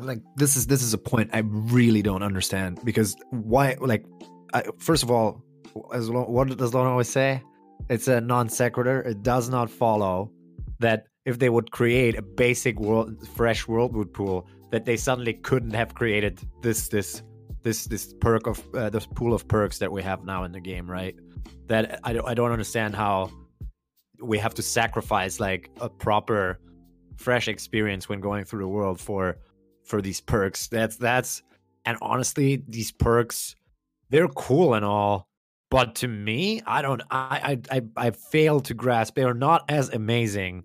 Like 0.00 0.20
this 0.36 0.56
is 0.56 0.66
this 0.66 0.82
is 0.82 0.92
a 0.92 0.98
point 0.98 1.30
I 1.32 1.38
really 1.38 2.02
don't 2.02 2.22
understand 2.22 2.80
because 2.84 3.16
why 3.30 3.76
like 3.80 4.04
I, 4.52 4.64
first 4.78 5.02
of 5.02 5.10
all 5.10 5.42
as 5.94 6.10
Lo- 6.10 6.28
what 6.28 6.54
does 6.56 6.74
Lon 6.74 6.86
always 6.86 7.08
say? 7.08 7.42
It's 7.88 8.08
a 8.08 8.20
non 8.20 8.48
sequitur. 8.48 9.00
It 9.02 9.22
does 9.22 9.48
not 9.48 9.70
follow 9.70 10.30
that 10.80 11.04
if 11.24 11.38
they 11.38 11.48
would 11.48 11.70
create 11.70 12.16
a 12.16 12.22
basic 12.22 12.78
world 12.80 13.26
fresh 13.28 13.66
worldwood 13.66 14.12
pool 14.12 14.46
that 14.70 14.84
they 14.84 14.96
suddenly 14.96 15.34
couldn't 15.34 15.74
have 15.74 15.94
created 15.94 16.40
this 16.62 16.88
this 16.88 17.22
this 17.62 17.84
this 17.86 18.14
perk 18.20 18.46
of 18.46 18.62
uh, 18.74 18.90
this 18.90 19.06
pool 19.06 19.32
of 19.32 19.46
perks 19.48 19.78
that 19.78 19.90
we 19.90 20.02
have 20.02 20.24
now 20.24 20.44
in 20.44 20.52
the 20.52 20.60
game 20.60 20.90
right? 20.90 21.14
That 21.68 22.00
I 22.04 22.12
don't, 22.14 22.28
I 22.28 22.34
don't 22.34 22.52
understand 22.52 22.94
how 22.94 23.30
we 24.20 24.38
have 24.38 24.54
to 24.54 24.62
sacrifice 24.62 25.40
like 25.40 25.70
a 25.80 25.88
proper 25.88 26.58
fresh 27.16 27.48
experience 27.48 28.08
when 28.08 28.20
going 28.20 28.44
through 28.44 28.60
the 28.60 28.68
world 28.68 29.00
for 29.00 29.38
for 29.84 30.00
these 30.02 30.20
perks. 30.20 30.66
That's 30.68 30.96
that's 30.96 31.42
and 31.84 31.98
honestly, 32.02 32.62
these 32.68 32.92
perks 32.92 33.56
they're 34.10 34.28
cool 34.28 34.74
and 34.74 34.84
all, 34.84 35.28
but 35.70 35.96
to 35.96 36.08
me, 36.08 36.62
I 36.66 36.82
don't 36.82 37.02
I 37.10 37.58
I 37.70 37.76
I, 37.76 38.06
I 38.08 38.10
fail 38.10 38.60
to 38.60 38.74
grasp. 38.74 39.14
They 39.14 39.24
are 39.24 39.34
not 39.34 39.64
as 39.68 39.90
amazing. 39.90 40.64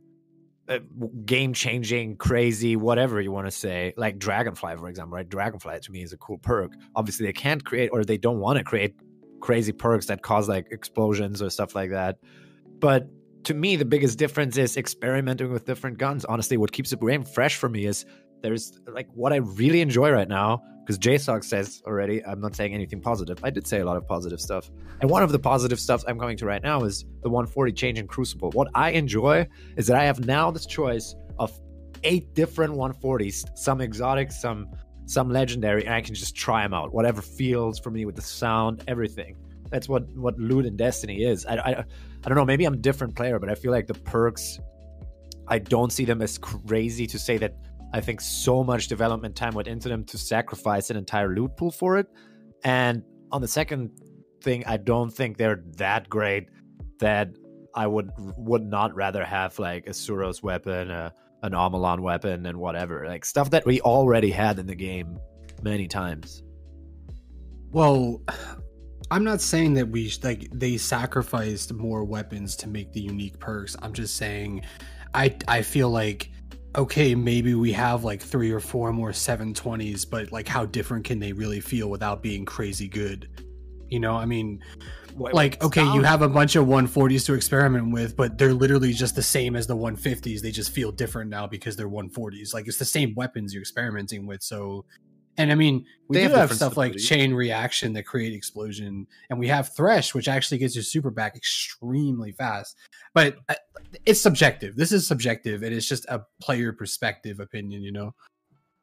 Uh, 0.70 0.80
game 1.26 1.52
changing, 1.52 2.16
crazy, 2.16 2.78
whatever 2.78 3.20
you 3.20 3.34
want 3.34 3.46
to 3.46 3.52
say, 3.52 3.94
like 3.98 4.18
Dragonfly, 4.18 4.78
for 4.78 4.88
example, 4.88 5.18
right? 5.18 5.28
Dragonfly 5.28 5.82
to 5.82 5.92
me 5.92 6.04
is 6.04 6.14
a 6.14 6.18
cool 6.18 6.38
perk. 6.38 6.72
Obviously, 6.96 7.26
they 7.26 7.34
can't 7.34 7.66
create 7.66 7.90
or 7.92 8.06
they 8.06 8.18
don't 8.18 8.40
want 8.40 8.58
to 8.58 8.64
create 8.64 8.96
crazy 9.42 9.74
perks 9.74 10.06
that 10.06 10.22
cause 10.22 10.48
like 10.48 10.68
explosions 10.72 11.42
or 11.42 11.50
stuff 11.50 11.76
like 11.76 11.90
that. 11.90 12.18
But 12.80 13.10
to 13.44 13.54
me, 13.54 13.76
the 13.76 13.86
biggest 13.86 14.18
difference 14.18 14.58
is 14.58 14.78
experimenting 14.78 15.52
with 15.52 15.66
different 15.66 15.98
guns. 15.98 16.26
Honestly, 16.26 16.58
what 16.58 16.72
keeps 16.72 16.92
the 16.92 16.98
game 16.98 17.24
fresh 17.24 17.56
for 17.56 17.70
me 17.70 17.86
is 17.86 18.06
there's 18.42 18.80
like 18.88 19.08
what 19.14 19.34
I 19.34 19.38
really 19.38 19.82
enjoy 19.82 20.12
right 20.12 20.28
now, 20.28 20.62
because 20.82 20.98
JSOC 21.00 21.44
says 21.44 21.82
already, 21.86 22.24
I'm 22.26 22.42
not 22.42 22.56
saying 22.56 22.74
anything 22.74 23.02
positive. 23.02 23.40
I 23.44 23.50
did 23.50 23.68
say 23.68 23.80
a 23.80 23.86
lot 23.86 23.98
of 23.98 24.08
positive 24.08 24.40
stuff. 24.40 24.70
And 25.02 25.10
one 25.10 25.24
of 25.24 25.32
the 25.32 25.40
positive 25.40 25.80
stuff 25.80 26.04
I'm 26.08 26.20
coming 26.20 26.38
to 26.38 26.46
right 26.46 26.62
now 26.62 26.84
is 26.84 27.06
the 27.22 27.30
140 27.30 27.72
change 27.74 28.00
in 28.00 28.08
Crucible. 28.08 28.52
What 28.52 28.68
I 28.76 28.92
enjoy 28.92 29.48
is 29.78 29.88
that 29.88 29.98
I 29.98 30.04
have 30.04 30.26
now 30.26 30.52
this 30.52 30.66
choice 30.66 31.16
of 31.40 31.58
eight 32.04 32.34
different 32.34 32.74
140s, 32.74 33.58
some 33.58 33.82
exotic, 33.82 34.32
some 34.32 34.70
some 35.06 35.30
legendary, 35.30 35.86
and 35.86 35.94
I 35.94 36.02
can 36.02 36.16
just 36.16 36.36
try 36.36 36.64
them 36.64 36.74
out. 36.74 36.94
Whatever 36.94 37.22
feels 37.22 37.78
for 37.78 37.92
me 37.92 38.06
with 38.06 38.16
the 38.16 38.22
sound, 38.22 38.84
everything. 38.88 39.36
That's 39.74 39.90
what 39.90 40.08
what 40.16 40.38
loot 40.38 40.68
and 40.68 40.78
Destiny 40.78 41.24
is. 41.24 41.48
I, 41.48 41.56
I 41.56 41.70
I 42.24 42.30
don't 42.30 42.36
know. 42.36 42.46
Maybe 42.46 42.64
I'm 42.64 42.76
a 42.76 42.78
different 42.78 43.16
player, 43.16 43.40
but 43.40 43.50
I 43.50 43.56
feel 43.56 43.72
like 43.72 43.88
the 43.88 43.96
perks. 43.96 44.60
I 45.48 45.58
don't 45.58 45.92
see 45.92 46.06
them 46.06 46.22
as 46.22 46.38
crazy 46.38 47.08
to 47.08 47.18
say 47.18 47.38
that 47.40 47.56
I 47.92 48.00
think 48.00 48.22
so 48.22 48.64
much 48.64 48.88
development 48.88 49.36
time 49.36 49.56
went 49.56 49.68
into 49.68 49.90
them 49.90 50.06
to 50.06 50.18
sacrifice 50.18 50.92
an 50.92 50.96
entire 50.96 51.34
loot 51.34 51.58
pool 51.58 51.72
for 51.72 51.98
it. 51.98 52.08
And 52.64 53.04
on 53.32 53.42
the 53.42 53.48
second 53.48 53.90
thing, 54.44 54.64
I 54.68 54.78
don't 54.78 55.10
think 55.10 55.38
they're 55.38 55.64
that 55.78 56.08
great 56.08 56.50
that 57.00 57.30
I 57.74 57.88
would 57.88 58.12
would 58.38 58.64
not 58.64 58.94
rather 58.94 59.26
have 59.26 59.58
like 59.58 59.88
a 59.88 59.92
Suros 59.92 60.44
weapon, 60.44 60.92
a, 60.92 61.12
an 61.42 61.54
Omolon 61.54 62.00
weapon, 62.00 62.46
and 62.46 62.60
whatever 62.60 63.08
like 63.08 63.26
stuff 63.26 63.50
that 63.50 63.66
we 63.66 63.82
already 63.82 64.30
had 64.30 64.60
in 64.60 64.68
the 64.68 64.76
game 64.76 65.18
many 65.64 65.88
times. 65.88 66.44
Well, 67.72 68.22
I'm 69.14 69.24
not 69.24 69.42
saying 69.42 69.76
that 69.76 69.88
we 69.88 70.12
like 70.24 70.48
they 70.52 70.76
sacrificed 70.76 71.72
more 71.72 72.04
weapons 72.04 72.56
to 72.56 72.68
make 72.68 72.92
the 72.94 73.00
unique 73.00 73.38
perks. 73.38 73.76
I'm 73.80 73.94
just 73.94 74.18
saying 74.18 74.64
I 75.14 75.36
I 75.48 75.62
feel 75.62 75.92
like 75.92 76.32
okay, 76.76 77.14
maybe 77.14 77.54
we 77.54 77.72
have 77.74 78.04
like 78.04 78.20
3 78.20 78.52
or 78.52 78.60
4 78.60 78.92
more 78.92 79.12
720s, 79.12 80.10
but 80.10 80.32
like 80.32 80.48
how 80.48 80.66
different 80.66 81.06
can 81.06 81.20
they 81.20 81.32
really 81.32 81.60
feel 81.60 81.92
without 81.92 82.24
being 82.24 82.44
crazy 82.44 82.88
good? 82.88 83.30
You 83.88 84.00
know, 84.00 84.16
I 84.16 84.26
mean, 84.26 84.64
like 85.16 85.64
okay, 85.64 85.84
you 85.94 86.02
have 86.02 86.24
a 86.24 86.28
bunch 86.28 86.56
of 86.56 86.66
140s 86.66 87.28
to 87.28 87.36
experiment 87.36 87.94
with, 87.94 88.18
but 88.18 88.40
they're 88.40 88.56
literally 88.56 88.94
just 88.94 89.16
the 89.16 89.22
same 89.22 89.56
as 89.56 89.68
the 89.68 89.78
150s. 89.78 90.42
They 90.42 90.50
just 90.50 90.72
feel 90.72 90.92
different 90.92 91.30
now 91.30 91.46
because 91.46 91.76
they're 91.76 91.88
140s. 91.88 92.52
Like 92.52 92.68
it's 92.68 92.80
the 92.80 92.86
same 92.86 93.14
weapons 93.14 93.54
you're 93.54 93.62
experimenting 93.62 94.26
with, 94.26 94.42
so 94.42 94.86
and 95.38 95.52
I 95.52 95.56
mean, 95.56 95.86
we 96.08 96.18
They 96.18 96.24
do 96.24 96.30
have 96.30 96.50
have 96.50 96.54
stuff 96.54 96.78
like 96.78 96.96
chain 96.98 97.34
reaction 97.34 97.94
that 97.94 98.04
create 98.04 98.34
explosion, 98.34 99.08
and 99.30 99.40
we 99.40 99.48
have 99.48 99.76
thresh, 99.76 100.14
which 100.14 100.28
actually 100.28 100.60
gets 100.60 100.76
your 100.76 100.84
super 100.84 101.10
back 101.10 101.36
extremely 101.36 102.32
fast. 102.32 102.78
But 103.14 103.38
uh, 103.50 103.56
it's 104.06 104.22
subjective. 104.22 104.76
This 104.76 104.92
is 104.92 105.08
subjective, 105.08 105.64
and 105.64 105.74
it's 105.74 105.88
just 105.88 106.06
a 106.06 106.24
player 106.42 106.74
perspective 106.74 107.40
opinion. 107.40 107.82
You 107.82 107.92
know, 107.92 108.16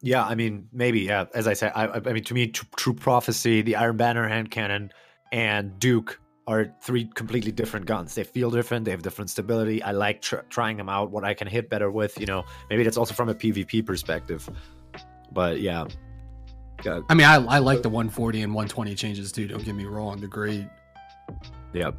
Yeah, 0.03 0.25
I 0.25 0.35
mean, 0.35 0.69
maybe. 0.73 1.01
Yeah, 1.01 1.27
as 1.35 1.47
I 1.47 1.53
said, 1.53 1.73
I, 1.75 1.87
I 1.87 1.97
I 1.97 2.13
mean, 2.13 2.25
to 2.25 2.35
me, 2.35 2.49
Tr- 2.49 2.65
True 2.77 2.95
Prophecy, 2.95 3.63
the 3.63 3.77
Iron 3.77 3.97
Banner 3.97 4.29
hand 4.29 4.51
cannon, 4.51 4.93
and 5.33 5.79
Duke 5.79 6.21
are 6.47 6.75
three 6.83 7.09
completely 7.15 7.53
different 7.53 7.87
guns. 7.87 8.15
They 8.17 8.25
feel 8.25 8.51
different. 8.51 8.85
They 8.85 8.91
have 8.91 9.03
different 9.03 9.31
stability. 9.31 9.83
I 9.83 9.93
like 9.93 10.21
tr- 10.21 10.47
trying 10.49 10.77
them 10.77 10.89
out. 10.89 11.13
What 11.13 11.23
I 11.23 11.33
can 11.33 11.47
hit 11.47 11.71
better 11.71 11.93
with, 11.93 12.19
you 12.19 12.27
know, 12.27 12.45
maybe 12.69 12.83
that's 12.83 12.97
also 12.97 13.15
from 13.15 13.29
a 13.29 13.35
PvP 13.35 13.87
perspective. 13.87 14.49
But 15.31 15.61
yeah, 15.61 15.87
yeah, 16.85 17.01
I 17.09 17.15
mean, 17.15 17.27
I, 17.27 17.35
I 17.35 17.59
like 17.59 17.83
the 17.83 17.89
140 17.89 18.43
and 18.43 18.55
120 18.55 18.95
changes 18.95 19.33
too. 19.33 19.47
Don't 19.47 19.65
get 19.65 19.75
me 19.75 19.85
wrong; 19.85 20.19
they're 20.19 20.29
great. 20.29 20.67
yeah. 21.73 21.91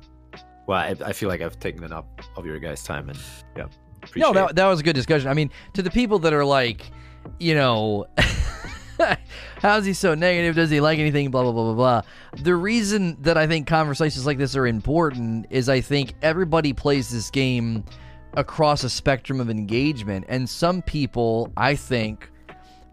Well, 0.67 0.77
I, 0.77 0.95
I 1.05 1.13
feel 1.13 1.27
like 1.29 1.41
I've 1.41 1.59
taken 1.59 1.83
enough 1.83 2.05
of 2.37 2.45
your 2.45 2.59
guys' 2.59 2.83
time, 2.83 3.09
and 3.09 3.19
yeah, 3.57 3.65
No, 4.15 4.31
that, 4.33 4.55
that 4.55 4.67
was 4.67 4.79
a 4.79 4.83
good 4.83 4.95
discussion. 4.95 5.27
I 5.27 5.33
mean, 5.33 5.49
to 5.73 5.81
the 5.81 5.89
people 5.89 6.19
that 6.19 6.33
are 6.33 6.45
like, 6.45 6.89
you 7.39 7.55
know, 7.55 8.05
how's 9.61 9.85
he 9.85 9.93
so 9.93 10.15
negative? 10.15 10.55
Does 10.55 10.69
he 10.69 10.79
like 10.79 10.99
anything? 10.99 11.31
Blah, 11.31 11.43
blah, 11.43 11.51
blah, 11.51 11.63
blah, 11.63 11.73
blah. 11.73 12.01
The 12.43 12.55
reason 12.55 13.17
that 13.21 13.37
I 13.37 13.47
think 13.47 13.67
conversations 13.67 14.25
like 14.25 14.37
this 14.37 14.55
are 14.55 14.67
important 14.67 15.47
is 15.49 15.67
I 15.69 15.81
think 15.81 16.13
everybody 16.21 16.73
plays 16.73 17.09
this 17.09 17.29
game 17.29 17.83
across 18.33 18.83
a 18.83 18.89
spectrum 18.89 19.41
of 19.41 19.49
engagement. 19.49 20.25
And 20.29 20.47
some 20.47 20.81
people, 20.81 21.51
I 21.57 21.75
think, 21.75 22.30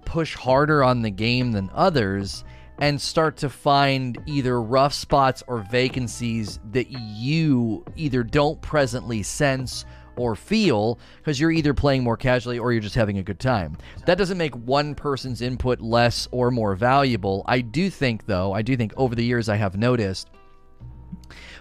push 0.08 0.34
harder 0.34 0.82
on 0.82 1.02
the 1.02 1.10
game 1.10 1.52
than 1.52 1.70
others 1.74 2.42
and 2.78 2.98
start 2.98 3.36
to 3.36 3.50
find 3.50 4.18
either 4.24 4.62
rough 4.62 4.94
spots 4.94 5.42
or 5.46 5.58
vacancies 5.70 6.58
that 6.72 6.86
you 6.90 7.84
either 7.94 8.22
don't 8.22 8.60
presently 8.62 9.22
sense 9.22 9.84
or 10.16 10.34
feel 10.34 10.98
because 11.18 11.38
you're 11.38 11.50
either 11.50 11.74
playing 11.74 12.02
more 12.02 12.16
casually 12.16 12.58
or 12.58 12.72
you're 12.72 12.80
just 12.80 12.94
having 12.94 13.18
a 13.18 13.22
good 13.22 13.38
time. 13.38 13.76
That 14.06 14.16
doesn't 14.16 14.38
make 14.38 14.54
one 14.54 14.94
person's 14.94 15.42
input 15.42 15.80
less 15.80 16.26
or 16.30 16.50
more 16.50 16.74
valuable. 16.74 17.44
I 17.46 17.60
do 17.60 17.90
think, 17.90 18.24
though, 18.24 18.54
I 18.54 18.62
do 18.62 18.76
think 18.76 18.94
over 18.96 19.14
the 19.14 19.24
years 19.24 19.50
I 19.50 19.56
have 19.56 19.76
noticed 19.76 20.30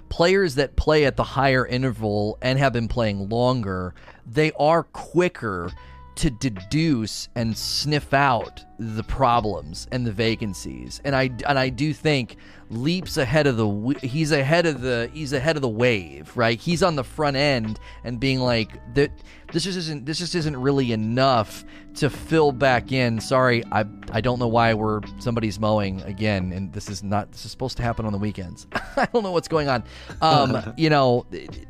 players 0.09 0.55
that 0.55 0.77
play 0.77 1.05
at 1.05 1.17
the 1.17 1.23
higher 1.23 1.65
interval 1.67 2.37
and 2.41 2.57
have 2.57 2.71
been 2.71 2.87
playing 2.87 3.27
longer, 3.27 3.93
they 4.25 4.53
are 4.53 4.83
quicker 4.83 5.69
to 6.18 6.30
deduce 6.30 7.30
and 7.35 7.56
sniff 7.56 8.14
out 8.14 8.64
the 8.80 9.03
problems 9.03 9.88
and 9.91 10.06
the 10.06 10.11
vacancies. 10.11 11.02
And 11.06 11.15
I 11.15 11.30
and 11.48 11.57
I 11.57 11.69
do 11.69 11.94
think 11.94 12.38
leaps 12.69 13.18
ahead 13.18 13.48
of 13.48 13.57
the 13.57 13.98
he's 14.02 14.31
ahead 14.31 14.65
of 14.65 14.81
the 14.81 15.10
he's 15.14 15.34
ahead 15.34 15.56
of 15.56 15.61
the 15.61 15.69
wave, 15.69 16.31
right? 16.35 16.60
He's 16.60 16.84
on 16.84 16.95
the 16.95 17.03
front 17.03 17.38
end 17.38 17.80
and 18.03 18.19
being 18.19 18.39
like 18.39 18.69
that 18.95 19.11
this 19.53 19.64
just 19.64 19.77
isn't 19.77 20.06
this 20.06 20.18
just 20.18 20.35
isn't 20.35 20.57
really 20.57 20.91
enough 20.91 21.64
to 21.95 22.10
fill 22.10 22.52
back 22.52 22.91
in. 22.91 23.19
Sorry, 23.19 23.64
I 23.72 23.85
I 24.11 24.22
don't 24.22 24.39
know 24.39 24.48
why 24.48 24.73
we're 24.73 25.02
somebody's 25.19 25.60
mowing 25.60 26.02
again 26.02 26.52
and 26.52 26.73
this 26.73 26.89
is 26.89 27.03
not 27.03 27.31
this 27.31 27.45
is 27.45 27.52
supposed 27.52 27.77
to 27.77 27.84
happen 27.84 28.06
on 28.06 28.11
the 28.11 28.19
weekends. 28.19 28.68
I 28.98 29.07
don't 29.14 29.23
know 29.23 29.31
what's 29.31 29.48
going 29.48 29.69
on. 29.69 29.84
Um, 30.22 30.73
you 30.77 30.89
know, 30.89 31.26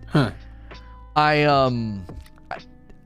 Huh. 0.08 0.32
I 1.18 1.44
um 1.44 2.06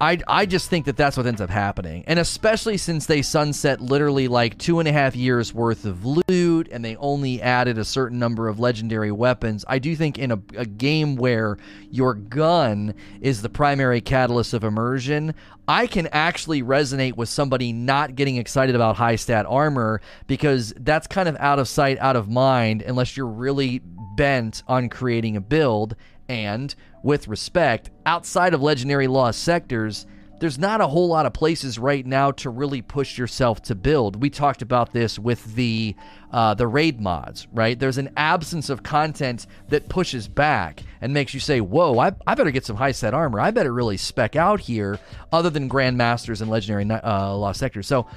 I, 0.02 0.18
I, 0.28 0.48
just 0.48 0.68
think 0.68 0.88
that 0.88 0.98
that's 0.98 1.16
what 1.16 1.28
ends 1.28 1.42
up 1.42 1.52
happening. 1.52 2.04
And 2.08 2.18
especially 2.18 2.78
since 2.78 3.06
they 3.06 3.22
sunset 3.22 3.80
literally 3.80 4.28
like 4.28 4.58
two 4.58 4.80
and 4.80 4.88
a 4.88 4.92
half 4.92 5.16
years 5.16 5.54
worth 5.54 5.86
of 5.86 6.04
loot 6.04 6.68
and 6.72 6.84
they 6.84 6.96
only 6.96 7.40
added 7.40 7.78
a 7.78 7.86
certain 7.86 8.18
number 8.18 8.48
of 8.48 8.60
legendary 8.60 9.12
weapons, 9.12 9.64
I 9.68 9.78
do 9.78 9.96
think 9.96 10.18
in 10.18 10.32
a, 10.32 10.42
a 10.58 10.66
game 10.66 11.18
where 11.18 11.60
your 11.92 12.16
gun 12.16 12.96
is 13.22 13.44
the 13.44 13.50
primary 13.50 14.02
catalyst 14.02 14.56
of 14.56 14.64
immersion, 14.64 15.36
I 15.68 15.86
can 15.86 16.08
actually 16.08 16.64
resonate 16.64 17.16
with 17.16 17.30
somebody 17.30 17.72
not 17.72 18.16
getting 18.16 18.38
excited 18.38 18.74
about 18.74 18.96
high 18.96 19.18
stat 19.18 19.46
armor 19.48 20.02
because 20.26 20.74
that's 20.78 21.06
kind 21.06 21.30
of 21.30 21.38
out 21.38 21.60
of 21.60 21.68
sight, 21.68 22.00
out 22.00 22.16
of 22.16 22.28
mind, 22.28 22.82
unless 22.82 23.16
you're 23.16 23.28
really 23.28 23.84
bent 24.16 24.64
on 24.68 24.90
creating 24.90 25.38
a 25.38 25.42
build. 25.42 25.96
And 26.28 26.74
with 27.04 27.28
respect, 27.28 27.90
outside 28.06 28.54
of 28.54 28.62
legendary 28.62 29.08
lost 29.08 29.44
sectors, 29.44 30.06
there's 30.42 30.58
not 30.58 30.82
a 30.82 30.88
whole 30.88 31.08
lot 31.08 31.28
of 31.28 31.34
places 31.34 31.78
right 31.78 32.04
now 32.04 32.32
to 32.32 32.50
really 32.50 32.82
push 32.82 33.16
yourself 33.16 33.62
to 33.62 33.76
build. 33.76 34.20
We 34.20 34.32
talked 34.32 34.64
about 34.64 34.92
this 34.92 35.20
with 35.20 35.54
the 35.56 35.96
uh, 36.32 36.56
the 36.56 36.66
raid 36.66 37.00
mods, 37.00 37.48
right? 37.54 37.78
There's 37.78 38.00
an 38.00 38.10
absence 38.18 38.70
of 38.70 38.82
content 38.82 39.46
that 39.70 39.88
pushes 39.88 40.28
back 40.28 40.82
and 41.00 41.14
makes 41.14 41.36
you 41.36 41.40
say, 41.40 41.62
"Whoa, 41.62 42.00
I, 42.00 42.14
I 42.26 42.34
better 42.34 42.50
get 42.50 42.66
some 42.66 42.76
high 42.76 42.92
set 42.92 43.14
armor. 43.14 43.40
I 43.40 43.52
better 43.52 43.72
really 43.72 43.98
spec 43.98 44.36
out 44.36 44.62
here." 44.62 44.98
Other 45.32 45.52
than 45.52 45.70
grandmasters 45.70 46.42
and 46.42 46.50
legendary 46.50 46.90
uh, 46.90 47.36
lost 47.36 47.60
sectors, 47.60 47.86
so 47.86 48.08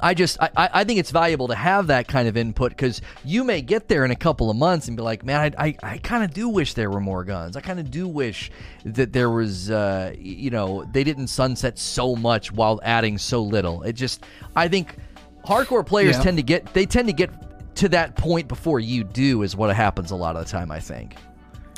I 0.00 0.14
just 0.14 0.38
I, 0.40 0.50
I 0.56 0.84
think 0.84 0.98
it's 0.98 1.10
valuable 1.10 1.48
to 1.48 1.54
have 1.54 1.88
that 1.88 2.08
kind 2.08 2.26
of 2.26 2.36
input 2.36 2.70
because 2.70 3.00
you 3.24 3.44
may 3.44 3.60
get 3.60 3.86
there 3.88 4.04
in 4.04 4.10
a 4.10 4.16
couple 4.16 4.50
of 4.50 4.56
months 4.56 4.88
and 4.88 4.96
be 4.96 5.02
like, 5.02 5.24
man, 5.24 5.52
I 5.58 5.66
I, 5.66 5.76
I 5.82 5.98
kind 5.98 6.24
of 6.24 6.32
do 6.32 6.48
wish 6.48 6.74
there 6.74 6.90
were 6.90 7.00
more 7.00 7.22
guns. 7.24 7.56
I 7.56 7.60
kind 7.60 7.78
of 7.78 7.90
do 7.90 8.08
wish 8.08 8.50
that 8.84 9.12
there 9.12 9.30
was 9.30 9.70
uh, 9.70 10.14
you 10.18 10.50
know 10.50 10.84
they 10.92 11.04
didn't 11.04 11.28
sunset 11.28 11.78
so 11.78 12.16
much 12.16 12.50
while 12.50 12.80
adding 12.82 13.18
so 13.18 13.42
little. 13.42 13.82
It 13.82 13.92
just 13.92 14.24
I 14.56 14.68
think 14.68 14.96
hardcore 15.44 15.84
players 15.86 16.16
Yeah. 16.16 16.22
tend 16.22 16.36
to 16.38 16.42
get 16.42 16.72
they 16.72 16.86
tend 16.86 17.08
to 17.08 17.14
get 17.14 17.30
to 17.76 17.88
that 17.90 18.16
point 18.16 18.48
before 18.48 18.80
you 18.80 19.04
do 19.04 19.42
is 19.42 19.54
what 19.56 19.74
happens 19.76 20.10
a 20.12 20.16
lot 20.16 20.34
of 20.36 20.44
the 20.44 20.50
time. 20.50 20.70
I 20.70 20.80
think. 20.80 21.16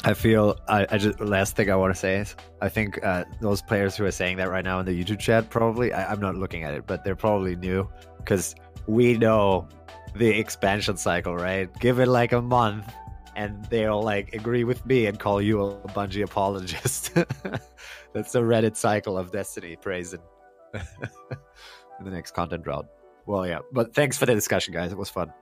I 0.05 0.15
feel 0.15 0.59
I, 0.69 0.87
I 0.91 0.99
just 0.99 1.21
last 1.21 1.57
thing 1.57 1.71
I 1.71 1.77
want 1.77 1.95
to 1.95 1.99
say 1.99 2.17
is 2.17 2.37
I 2.61 2.69
think 2.69 3.03
uh, 3.05 3.25
those 3.41 3.63
players 3.63 3.97
who 3.97 4.05
are 4.05 4.11
saying 4.11 4.37
that 4.37 4.51
right 4.51 4.65
now 4.65 4.79
in 4.81 4.87
the 4.87 5.05
YouTube 5.05 5.19
chat 5.19 5.51
probably 5.51 5.93
I, 5.93 6.13
I'm 6.13 6.21
not 6.21 6.37
looking 6.37 6.65
at 6.65 6.75
it, 6.75 6.87
but 6.87 7.03
they're 7.03 7.17
probably 7.17 7.57
new 7.57 7.89
because 8.19 8.55
we 8.87 9.17
know 9.17 9.69
the 10.15 10.29
expansion 10.29 10.97
cycle, 10.97 11.37
right? 11.37 11.69
Give 11.81 11.99
it 12.01 12.09
like 12.09 12.33
a 12.33 12.41
month, 12.41 12.93
and 13.35 13.65
they'll 13.67 14.03
like 14.03 14.35
agree 14.35 14.65
with 14.65 14.85
me 14.87 15.07
and 15.07 15.19
call 15.19 15.43
you 15.43 15.61
a 15.63 15.89
Bungie 15.89 16.25
apologist. 16.25 17.15
That's 18.13 18.33
the 18.33 18.41
Reddit 18.41 18.77
cycle 18.77 19.19
of 19.19 19.33
Destiny 19.33 19.77
praising 19.77 20.21
in 20.75 22.05
the 22.05 22.11
next 22.11 22.33
content 22.33 22.67
round. 22.67 22.87
Well, 23.27 23.47
yeah, 23.47 23.59
but 23.73 23.95
thanks 23.95 24.17
for 24.17 24.27
the 24.27 24.35
discussion, 24.35 24.73
guys. 24.73 24.93
It 24.93 24.99
was 24.99 25.11
fun. 25.11 25.33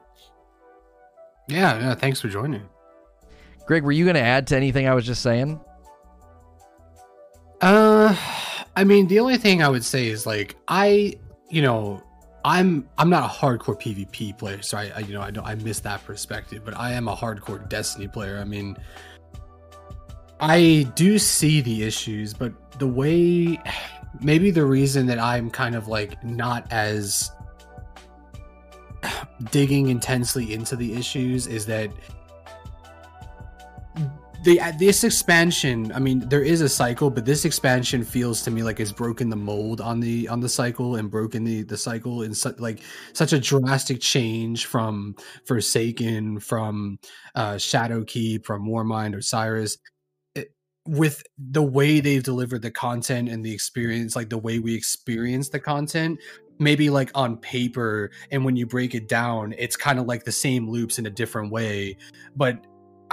Yeah, 1.49 1.79
yeah. 1.79 1.95
Thanks 1.95 2.21
for 2.21 2.29
joining. 2.29 2.69
Greg, 3.67 3.83
were 3.83 3.93
you 3.93 4.05
going 4.05 4.15
to 4.15 4.21
add 4.21 4.47
to 4.49 4.57
anything 4.57 4.89
I 4.89 4.95
was 4.95 5.07
just 5.07 5.23
saying? 5.23 5.61
Uh, 7.61 8.15
I 8.77 8.85
mean, 8.85 9.07
the 9.07 9.21
only 9.21 9.39
thing 9.39 9.63
I 9.63 9.69
would 9.69 9.85
say 9.85 10.09
is 10.09 10.27
like 10.27 10.57
I, 10.69 11.15
you 11.49 11.63
know, 11.63 12.03
I'm 12.45 12.87
I'm 12.99 13.09
not 13.09 13.25
a 13.25 13.33
hardcore 13.33 13.81
PvP 13.81 14.37
player, 14.37 14.61
so 14.61 14.77
I, 14.77 14.93
I 14.95 14.99
you 15.01 15.15
know 15.15 15.23
I 15.23 15.31
don't 15.31 15.47
I 15.47 15.55
miss 15.55 15.81
that 15.81 16.05
perspective, 16.05 16.63
but 16.65 16.77
I 16.77 16.93
am 16.93 17.09
a 17.09 17.17
hardcore 17.17 17.67
Destiny 17.69 18.07
player. 18.07 18.39
I 18.39 18.45
mean, 18.45 18.77
I 20.41 20.87
do 20.95 21.19
see 21.19 21.63
the 21.63 21.85
issues, 21.85 22.35
but 22.35 22.79
the 22.79 22.87
way 22.87 23.59
maybe 24.21 24.51
the 24.51 24.65
reason 24.65 25.07
that 25.07 25.19
I'm 25.19 25.51
kind 25.51 25.75
of 25.75 25.89
like 25.89 26.23
not 26.23 26.71
as 26.71 27.31
digging 29.51 29.89
intensely 29.89 30.53
into 30.53 30.77
the 30.77 30.93
issues 30.95 31.47
is 31.47 31.65
that 31.67 31.91
the 34.45 34.61
this 34.79 35.05
expansion 35.05 35.91
i 35.93 35.99
mean 35.99 36.21
there 36.29 36.43
is 36.43 36.61
a 36.61 36.69
cycle 36.69 37.09
but 37.09 37.25
this 37.25 37.45
expansion 37.47 38.05
feels 38.05 38.43
to 38.43 38.51
me 38.51 38.63
like 38.63 38.79
it's 38.79 38.93
broken 38.93 39.31
the 39.31 39.37
mold 39.37 39.81
on 39.81 40.01
the 40.01 40.29
on 40.29 40.41
the 40.41 40.49
cycle 40.49 40.97
and 40.97 41.11
broken 41.11 41.45
the 41.45 41.63
the 41.63 41.77
cycle 41.77 42.23
in 42.23 42.35
such 42.35 42.59
like 42.61 42.81
such 43.15 43.33
a 43.33 43.41
drastic 43.41 44.01
change 44.01 44.67
from 44.67 45.15
forsaken 45.47 46.39
from 46.39 46.99
uh 47.35 47.55
shadowkeep 47.55 48.45
from 48.45 48.69
warmind 48.69 49.17
osiris 49.17 49.79
it, 50.35 50.53
with 50.87 51.23
the 51.39 51.63
way 51.63 52.01
they've 52.01 52.23
delivered 52.23 52.61
the 52.61 52.71
content 52.71 53.31
and 53.31 53.45
the 53.45 53.53
experience 53.53 54.15
like 54.15 54.29
the 54.29 54.39
way 54.39 54.59
we 54.59 54.75
experience 54.75 55.49
the 55.49 55.61
content 55.61 56.21
maybe 56.59 56.91
like 56.91 57.11
on 57.15 57.37
paper 57.39 58.11
and 58.31 58.45
when 58.45 58.57
you 58.57 58.67
break 58.67 58.95
it 58.95 59.09
down 59.09 59.55
it's 59.57 59.77
kind 59.77 59.99
of 59.99 60.07
like 60.07 60.25
the 60.25 60.33
same 60.33 60.69
loops 60.69 60.99
in 61.01 61.07
a 61.07 61.11
different 61.11 61.51
way. 61.51 61.97
But 62.37 62.65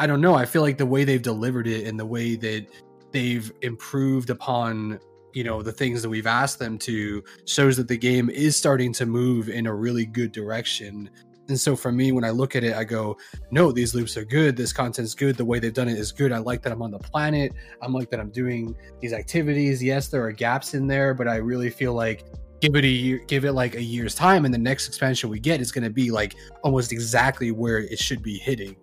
I 0.02 0.07
don't 0.07 0.19
know. 0.19 0.34
I 0.34 0.45
feel 0.45 0.64
like 0.64 0.80
the 0.80 0.86
way 0.88 1.03
they've 1.03 1.22
delivered 1.22 1.68
it 1.68 1.86
and 1.86 1.99
the 1.99 2.07
way 2.07 2.36
that 2.36 2.65
they've 3.11 3.52
improved 3.61 4.32
upon, 4.32 4.99
you 5.32 5.44
know, 5.44 5.61
the 5.61 5.72
things 5.72 6.02
that 6.02 6.10
we've 6.10 6.26
asked 6.26 6.57
them 6.57 6.80
to 6.80 7.23
shows 7.45 7.78
that 7.78 7.88
the 7.88 7.99
game 7.99 8.28
is 8.32 8.57
starting 8.57 8.94
to 8.94 9.06
move 9.06 9.48
in 9.48 9.68
a 9.68 9.76
really 9.76 10.07
good 10.07 10.32
direction. 10.32 11.07
And 11.49 11.60
so 11.60 11.76
for 11.76 11.91
me, 11.91 12.11
when 12.14 12.23
I 12.23 12.32
look 12.32 12.56
at 12.56 12.64
it, 12.64 12.73
I 12.73 12.84
go, 12.84 13.15
no, 13.52 13.72
these 13.72 13.94
loops 13.94 14.18
are 14.18 14.26
good. 14.26 14.57
This 14.57 14.73
content's 14.73 15.14
good. 15.14 15.38
The 15.38 15.45
way 15.45 15.60
they've 15.60 15.72
done 15.72 15.88
it 15.88 15.99
is 15.99 16.11
good. 16.11 16.32
I 16.32 16.40
like 16.40 16.64
that 16.64 16.72
I'm 16.72 16.82
on 16.82 16.90
the 16.90 16.98
planet. 16.98 17.53
I'm 17.84 17.94
like 17.94 18.10
that 18.10 18.19
I'm 18.19 18.32
doing 18.32 18.76
these 19.02 19.14
activities. 19.14 19.84
Yes, 19.84 20.07
there 20.07 20.23
are 20.23 20.32
gaps 20.32 20.73
in 20.73 20.88
there, 20.88 21.14
but 21.14 21.28
I 21.28 21.36
really 21.36 21.69
feel 21.69 21.94
like 21.94 22.26
give 22.60 22.76
it 22.76 22.86
a 22.86 22.88
year, 22.88 23.19
give 23.28 23.45
it 23.45 23.53
like 23.53 23.76
a 23.76 23.84
year's 23.84 24.15
time, 24.15 24.45
and 24.45 24.53
the 24.53 24.57
next 24.57 24.88
expansion 24.88 25.30
we 25.30 25.40
get 25.40 25.61
is 25.61 25.72
going 25.72 25.84
to 25.84 25.91
be 25.91 26.10
like 26.10 26.34
almost 26.64 26.91
exactly 26.91 27.52
where 27.52 27.78
it 27.78 27.99
should 27.99 28.23
be 28.23 28.40
hitting 28.40 28.76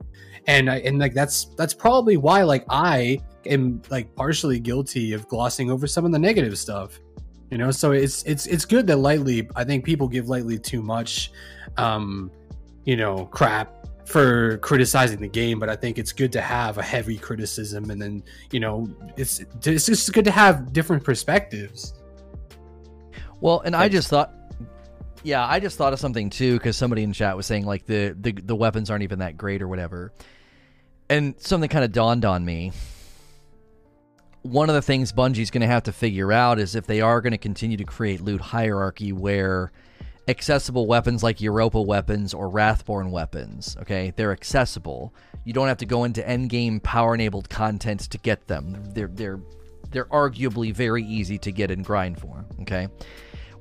and 0.49 0.71
I, 0.71 0.79
and 0.79 0.99
like 0.99 1.13
that's 1.13 1.45
that's 1.57 1.75
probably 1.75 2.17
why 2.17 2.43
like 2.43 2.65
I 2.71 3.21
am 3.47 3.83
like 3.91 4.13
partially 4.17 4.59
guilty 4.59 5.13
of 5.13 5.29
glossing 5.29 5.71
over 5.71 5.87
some 5.87 6.05
of 6.07 6.11
the 6.11 6.19
negative 6.19 6.59
stuff, 6.59 6.99
you 7.51 7.59
know. 7.59 7.71
So 7.71 7.93
it's 7.93 8.25
it's 8.25 8.47
it's 8.47 8.65
good 8.65 8.87
that 8.89 8.97
lightly. 8.97 9.49
I 9.55 9.63
think 9.63 9.85
people 9.85 10.09
give 10.09 10.29
lightly 10.29 10.59
too 10.59 10.83
much, 10.83 11.31
um, 11.77 12.33
you 12.85 12.97
know, 12.97 13.27
crap 13.27 13.75
for 14.07 14.57
criticizing 14.59 15.21
the 15.21 15.29
game, 15.29 15.59
but 15.59 15.69
I 15.69 15.77
think 15.77 15.99
it's 15.99 16.13
good 16.13 16.33
to 16.33 16.41
have 16.41 16.79
a 16.79 16.83
heavy 16.83 17.19
criticism, 17.19 17.91
and 17.91 18.01
then 18.01 18.23
you 18.51 18.59
know, 18.59 18.89
it's 19.19 19.41
it's 19.67 19.85
just 19.85 20.11
good 20.15 20.25
to 20.25 20.31
have 20.31 20.73
different 20.73 21.05
perspectives. 21.05 21.93
Well, 23.43 23.61
and 23.61 23.77
I 23.77 23.91
just 23.91 24.09
thought, 24.09 24.35
yeah, 25.23 25.47
I 25.47 25.61
just 25.61 25.77
thought 25.77 25.93
of 25.93 26.01
something 26.01 26.31
too 26.31 26.55
because 26.55 26.75
somebody 26.75 27.03
in 27.03 27.13
chat 27.13 27.37
was 27.37 27.45
saying 27.45 27.67
like 27.67 27.85
the, 27.85 28.17
the 28.19 28.33
the 28.33 28.57
weapons 28.57 28.89
aren't 28.89 29.03
even 29.03 29.19
that 29.19 29.37
great 29.37 29.61
or 29.61 29.69
whatever, 29.69 30.11
and 31.11 31.35
something 31.39 31.69
kind 31.69 31.85
of 31.85 31.93
dawned 31.93 32.25
on 32.25 32.45
me. 32.45 32.73
One 34.43 34.69
of 34.69 34.75
the 34.75 34.83
things 34.83 35.13
Bungie's 35.13 35.51
going 35.51 35.63
to 35.63 35.67
have 35.67 35.83
to 35.85 35.93
figure 35.93 36.33
out 36.33 36.59
is 36.59 36.75
if 36.75 36.87
they 36.87 37.01
are 37.01 37.21
going 37.21 37.33
to 37.33 37.39
continue 37.39 37.77
to 37.77 37.85
create 37.85 38.21
loot 38.21 38.41
hierarchy 38.41 39.13
where 39.13 39.73
accessible 40.29 40.87
weapons 40.87 41.23
like 41.23 41.41
Europa 41.41 41.81
weapons 41.81 42.35
or 42.35 42.49
Wrathborn 42.49 43.11
weapons, 43.11 43.77
okay, 43.81 44.13
they're 44.17 44.33
accessible. 44.33 45.15
You 45.45 45.53
don't 45.53 45.69
have 45.69 45.79
to 45.79 45.87
go 45.87 46.05
into 46.05 46.23
endgame 46.23 46.83
power 46.83 47.15
enabled 47.15 47.49
content 47.49 48.01
to 48.01 48.19
get 48.19 48.47
them. 48.47 48.77
They're 48.95 49.09
they're 49.09 49.41
they're 49.91 50.07
arguably 50.07 50.73
very 50.73 51.03
easy 51.05 51.39
to 51.39 51.51
get 51.51 51.71
and 51.71 51.85
grind 51.85 52.21
for, 52.21 52.45
okay? 52.63 52.89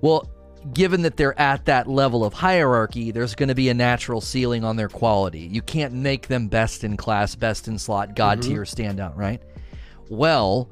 Well, 0.02 0.30
given 0.74 1.02
that 1.04 1.18
they're 1.18 1.40
at 1.40 1.66
that 1.66 1.88
level 1.88 2.24
of 2.24 2.34
hierarchy, 2.34 3.12
there's 3.12 3.36
going 3.36 3.50
to 3.50 3.56
be 3.56 3.70
a 3.70 3.74
natural 3.74 4.22
ceiling 4.22 4.64
on 4.64 4.76
their 4.76 4.90
quality. 4.90 5.42
You 5.42 5.62
can't 5.62 5.94
make 5.94 6.28
them 6.28 6.48
best 6.48 6.84
in 6.84 6.98
class, 6.98 7.36
best 7.36 7.68
in 7.68 7.78
slot, 7.78 8.16
god 8.16 8.40
mm-hmm. 8.40 8.52
tier 8.52 8.64
standout, 8.64 9.16
right? 9.16 9.42
Well, 10.10 10.70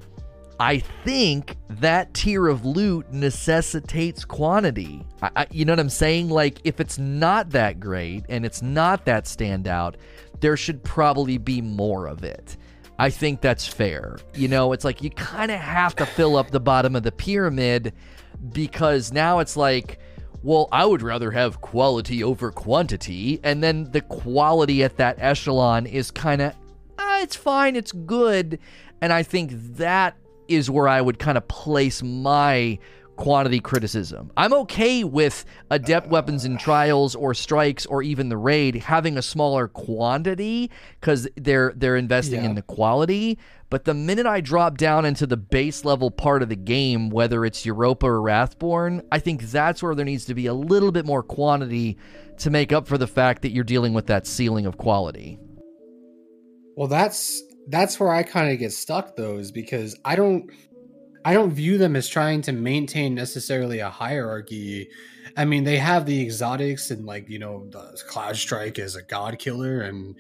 I 0.59 0.79
think 0.79 1.57
that 1.69 2.13
tier 2.13 2.47
of 2.47 2.65
loot 2.65 3.11
necessitates 3.11 4.23
quantity. 4.23 5.05
I, 5.21 5.31
I, 5.35 5.47
you 5.51 5.65
know 5.65 5.73
what 5.73 5.79
I'm 5.79 5.89
saying? 5.89 6.29
Like, 6.29 6.59
if 6.63 6.79
it's 6.79 6.97
not 6.97 7.49
that 7.51 7.79
great 7.79 8.23
and 8.29 8.45
it's 8.45 8.61
not 8.61 9.05
that 9.05 9.25
standout, 9.25 9.95
there 10.39 10.55
should 10.55 10.83
probably 10.83 11.37
be 11.37 11.61
more 11.61 12.07
of 12.07 12.23
it. 12.23 12.57
I 12.97 13.09
think 13.09 13.41
that's 13.41 13.67
fair. 13.67 14.17
You 14.33 14.47
know, 14.47 14.71
it's 14.71 14.85
like 14.85 15.03
you 15.03 15.09
kind 15.09 15.51
of 15.51 15.59
have 15.59 15.95
to 15.97 16.05
fill 16.05 16.37
up 16.37 16.51
the 16.51 16.61
bottom 16.61 16.95
of 16.95 17.03
the 17.03 17.11
pyramid 17.11 17.93
because 18.51 19.11
now 19.11 19.39
it's 19.39 19.57
like, 19.57 19.99
well, 20.43 20.69
I 20.71 20.85
would 20.85 21.01
rather 21.01 21.31
have 21.31 21.61
quality 21.61 22.23
over 22.23 22.51
quantity. 22.51 23.39
And 23.43 23.63
then 23.63 23.91
the 23.91 24.01
quality 24.01 24.83
at 24.83 24.97
that 24.97 25.17
echelon 25.19 25.85
is 25.87 26.11
kind 26.11 26.41
of, 26.41 26.53
ah, 26.99 27.21
it's 27.21 27.35
fine, 27.35 27.75
it's 27.75 27.91
good. 27.91 28.59
And 29.01 29.11
I 29.11 29.23
think 29.23 29.51
that 29.77 30.15
is 30.47 30.69
where 30.69 30.87
I 30.87 31.01
would 31.01 31.17
kind 31.17 31.37
of 31.37 31.47
place 31.47 32.03
my 32.03 32.77
quantity 33.15 33.59
criticism. 33.59 34.31
I'm 34.37 34.53
okay 34.53 35.03
with 35.03 35.45
adept 35.71 36.07
weapons 36.09 36.45
in 36.45 36.57
trials 36.57 37.15
or 37.15 37.33
strikes 37.33 37.85
or 37.85 38.03
even 38.03 38.29
the 38.29 38.37
raid 38.37 38.75
having 38.75 39.17
a 39.17 39.21
smaller 39.21 39.67
quantity 39.67 40.69
because 40.99 41.27
they're 41.35 41.73
they're 41.75 41.95
investing 41.97 42.41
Yeah. 42.43 42.49
in 42.49 42.55
the 42.55 42.61
quality. 42.61 43.37
But 43.69 43.85
the 43.85 43.93
minute 43.93 44.25
I 44.27 44.41
drop 44.41 44.77
down 44.77 45.05
into 45.05 45.25
the 45.25 45.37
base 45.37 45.83
level 45.83 46.11
part 46.11 46.43
of 46.43 46.49
the 46.49 46.55
game, 46.55 47.09
whether 47.09 47.45
it's 47.45 47.65
Europa 47.65 48.05
or 48.05 48.21
Wrathborn, 48.21 49.01
I 49.11 49.19
think 49.19 49.43
that's 49.43 49.81
where 49.81 49.95
there 49.95 50.05
needs 50.05 50.25
to 50.25 50.35
be 50.35 50.45
a 50.45 50.53
little 50.53 50.91
bit 50.91 51.05
more 51.05 51.23
quantity 51.23 51.97
to 52.37 52.49
make 52.49 52.71
up 52.71 52.87
for 52.87 52.97
the 52.97 53.07
fact 53.07 53.41
that 53.41 53.51
you're 53.51 53.63
dealing 53.63 53.93
with 53.93 54.07
that 54.07 54.27
ceiling 54.27 54.65
of 54.65 54.77
quality. 54.77 55.39
Well, 56.75 56.87
that's 56.87 57.41
that's 57.67 57.99
where 57.99 58.11
I 58.11 58.21
kind 58.23 58.51
of 58.51 58.59
get 58.59 58.71
stuck 58.73 59.15
though, 59.15 59.37
is 59.37 59.51
because 59.51 59.97
I 60.05 60.15
don't 60.15 60.49
I 61.25 61.33
don't 61.33 61.51
view 61.51 61.79
them 61.79 61.95
as 61.95 62.07
trying 62.07 62.43
to 62.43 62.51
maintain 62.51 63.15
necessarily 63.15 63.79
a 63.79 63.89
hierarchy. 63.89 64.89
I 65.35 65.43
mean, 65.43 65.63
they 65.63 65.77
have 65.77 66.05
the 66.05 66.21
exotics 66.21 66.91
and 66.91 67.03
like 67.03 67.27
you 67.27 67.39
know 67.39 67.67
the 67.71 67.99
Cloud 68.07 68.37
Strike 68.37 68.77
is 68.77 68.95
a 68.95 69.01
god 69.01 69.39
killer, 69.39 69.81
and 69.81 70.15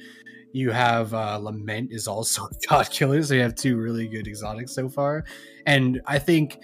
you 0.51 0.71
have 0.71 1.13
uh, 1.13 1.37
Lament 1.37 1.91
is 1.91 2.07
also 2.07 2.45
a 2.45 2.49
god 2.69 2.89
killer. 2.89 3.21
So 3.21 3.35
you 3.35 3.41
have 3.41 3.53
two 3.53 3.77
really 3.77 4.07
good 4.07 4.27
exotics 4.27 4.73
so 4.73 4.89
far, 4.89 5.23
and 5.65 6.01
I 6.07 6.19
think. 6.19 6.59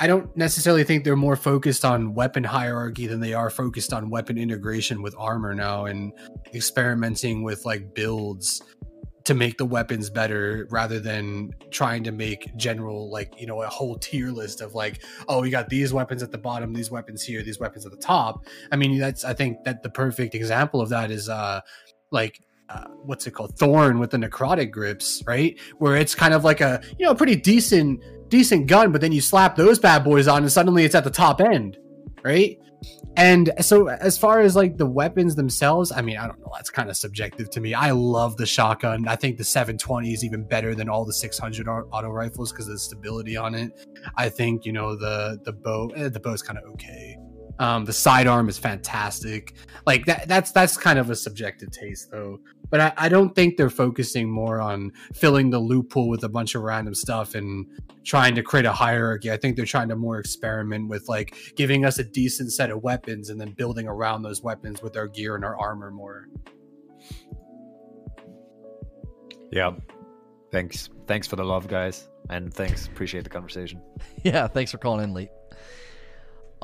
I 0.00 0.08
don't 0.08 0.36
necessarily 0.36 0.82
think 0.82 1.04
they're 1.04 1.14
more 1.14 1.36
focused 1.36 1.84
on 1.84 2.14
weapon 2.14 2.42
hierarchy 2.42 3.06
than 3.06 3.20
they 3.20 3.32
are 3.32 3.48
focused 3.48 3.92
on 3.92 4.10
weapon 4.10 4.36
integration 4.36 5.02
with 5.02 5.14
armor 5.16 5.54
now 5.54 5.84
and 5.84 6.12
experimenting 6.52 7.44
with 7.44 7.64
like 7.64 7.94
builds 7.94 8.60
to 9.24 9.34
make 9.34 9.56
the 9.56 9.64
weapons 9.64 10.10
better 10.10 10.66
rather 10.70 11.00
than 11.00 11.54
trying 11.70 12.04
to 12.04 12.12
make 12.12 12.54
general 12.56 13.10
like 13.10 13.32
you 13.40 13.46
know 13.46 13.62
a 13.62 13.66
whole 13.66 13.96
tier 13.96 14.30
list 14.30 14.60
of 14.60 14.74
like 14.74 15.02
oh 15.28 15.40
we 15.40 15.50
got 15.50 15.68
these 15.68 15.92
weapons 15.92 16.22
at 16.22 16.30
the 16.30 16.38
bottom 16.38 16.72
these 16.72 16.90
weapons 16.90 17.22
here 17.22 17.42
these 17.42 17.58
weapons 17.58 17.86
at 17.86 17.92
the 17.92 17.98
top. 17.98 18.44
I 18.70 18.76
mean 18.76 18.98
that's 18.98 19.24
i 19.24 19.32
think 19.32 19.64
that 19.64 19.82
the 19.82 19.90
perfect 19.90 20.34
example 20.34 20.80
of 20.80 20.90
that 20.90 21.10
is 21.10 21.28
uh 21.28 21.60
like 22.10 22.40
uh, 22.70 22.86
what's 23.02 23.26
it 23.26 23.32
called? 23.32 23.58
Thorn 23.58 23.98
with 23.98 24.10
the 24.10 24.16
necrotic 24.16 24.70
grips 24.70 25.22
right? 25.26 25.58
Where 25.78 25.96
it's 25.96 26.14
kind 26.14 26.32
of 26.32 26.44
like 26.44 26.60
a 26.60 26.82
you 26.98 27.04
know 27.04 27.12
a 27.12 27.14
pretty 27.14 27.36
decent 27.36 28.02
decent 28.28 28.66
gun 28.66 28.92
but 28.92 29.00
then 29.00 29.12
you 29.12 29.20
slap 29.20 29.56
those 29.56 29.78
bad 29.78 30.04
boys 30.04 30.28
on 30.28 30.42
and 30.42 30.52
suddenly 30.52 30.84
it's 30.84 30.94
at 30.94 31.04
the 31.04 31.10
top 31.10 31.40
end 31.40 31.78
right 32.22 32.58
and 33.16 33.52
so 33.60 33.88
as 33.88 34.18
far 34.18 34.40
as 34.40 34.56
like 34.56 34.76
the 34.76 34.86
weapons 34.86 35.34
themselves, 35.36 35.92
I 35.92 36.02
mean, 36.02 36.16
I 36.16 36.26
don't 36.26 36.40
know, 36.40 36.50
that's 36.54 36.70
kind 36.70 36.90
of 36.90 36.96
subjective 36.96 37.48
to 37.50 37.60
me. 37.60 37.72
I 37.72 37.92
love 37.92 38.36
the 38.36 38.46
shotgun. 38.46 39.06
I 39.06 39.16
think 39.16 39.38
the 39.38 39.44
720 39.44 40.12
is 40.12 40.24
even 40.24 40.44
better 40.44 40.74
than 40.74 40.88
all 40.88 41.04
the 41.04 41.12
600 41.12 41.68
auto 41.68 42.08
rifles 42.08 42.52
because 42.52 42.66
of 42.66 42.74
the 42.74 42.78
stability 42.78 43.36
on 43.36 43.54
it. 43.54 43.86
I 44.16 44.28
think, 44.28 44.64
you 44.64 44.72
know, 44.72 44.96
the 44.96 45.38
the 45.44 45.52
bow 45.52 45.90
eh, 45.94 46.08
the 46.08 46.20
bow's 46.20 46.42
kind 46.42 46.58
of 46.58 46.64
okay. 46.72 47.16
Um 47.58 47.84
the 47.84 47.92
sidearm 47.92 48.48
is 48.48 48.58
fantastic. 48.58 49.54
Like 49.86 50.06
that 50.06 50.28
that's 50.28 50.52
that's 50.52 50.76
kind 50.76 50.98
of 50.98 51.10
a 51.10 51.16
subjective 51.16 51.70
taste 51.70 52.10
though. 52.10 52.38
But 52.70 52.80
I, 52.80 52.92
I 52.96 53.08
don't 53.08 53.34
think 53.34 53.56
they're 53.56 53.70
focusing 53.70 54.28
more 54.28 54.60
on 54.60 54.92
filling 55.14 55.50
the 55.50 55.58
loot 55.58 55.90
pool 55.90 56.08
with 56.08 56.24
a 56.24 56.28
bunch 56.28 56.54
of 56.54 56.62
random 56.62 56.94
stuff 56.94 57.34
and 57.34 57.66
trying 58.04 58.34
to 58.34 58.42
create 58.42 58.66
a 58.66 58.72
hierarchy. 58.72 59.30
I 59.30 59.36
think 59.36 59.56
they're 59.56 59.64
trying 59.64 59.88
to 59.90 59.96
more 59.96 60.18
experiment 60.18 60.88
with 60.88 61.08
like 61.08 61.36
giving 61.56 61.84
us 61.84 61.98
a 61.98 62.04
decent 62.04 62.52
set 62.52 62.70
of 62.70 62.82
weapons 62.82 63.30
and 63.30 63.40
then 63.40 63.52
building 63.52 63.86
around 63.86 64.22
those 64.22 64.42
weapons 64.42 64.82
with 64.82 64.96
our 64.96 65.06
gear 65.06 65.36
and 65.36 65.44
our 65.44 65.56
armor 65.58 65.90
more. 65.90 66.28
Yeah. 69.52 69.72
Thanks. 70.50 70.90
Thanks 71.06 71.26
for 71.26 71.36
the 71.36 71.44
love, 71.44 71.68
guys. 71.68 72.08
And 72.30 72.52
thanks. 72.52 72.86
Appreciate 72.86 73.24
the 73.24 73.30
conversation. 73.30 73.80
Yeah, 74.24 74.46
thanks 74.46 74.70
for 74.70 74.78
calling 74.78 75.04
in, 75.04 75.12
Lee. 75.12 75.28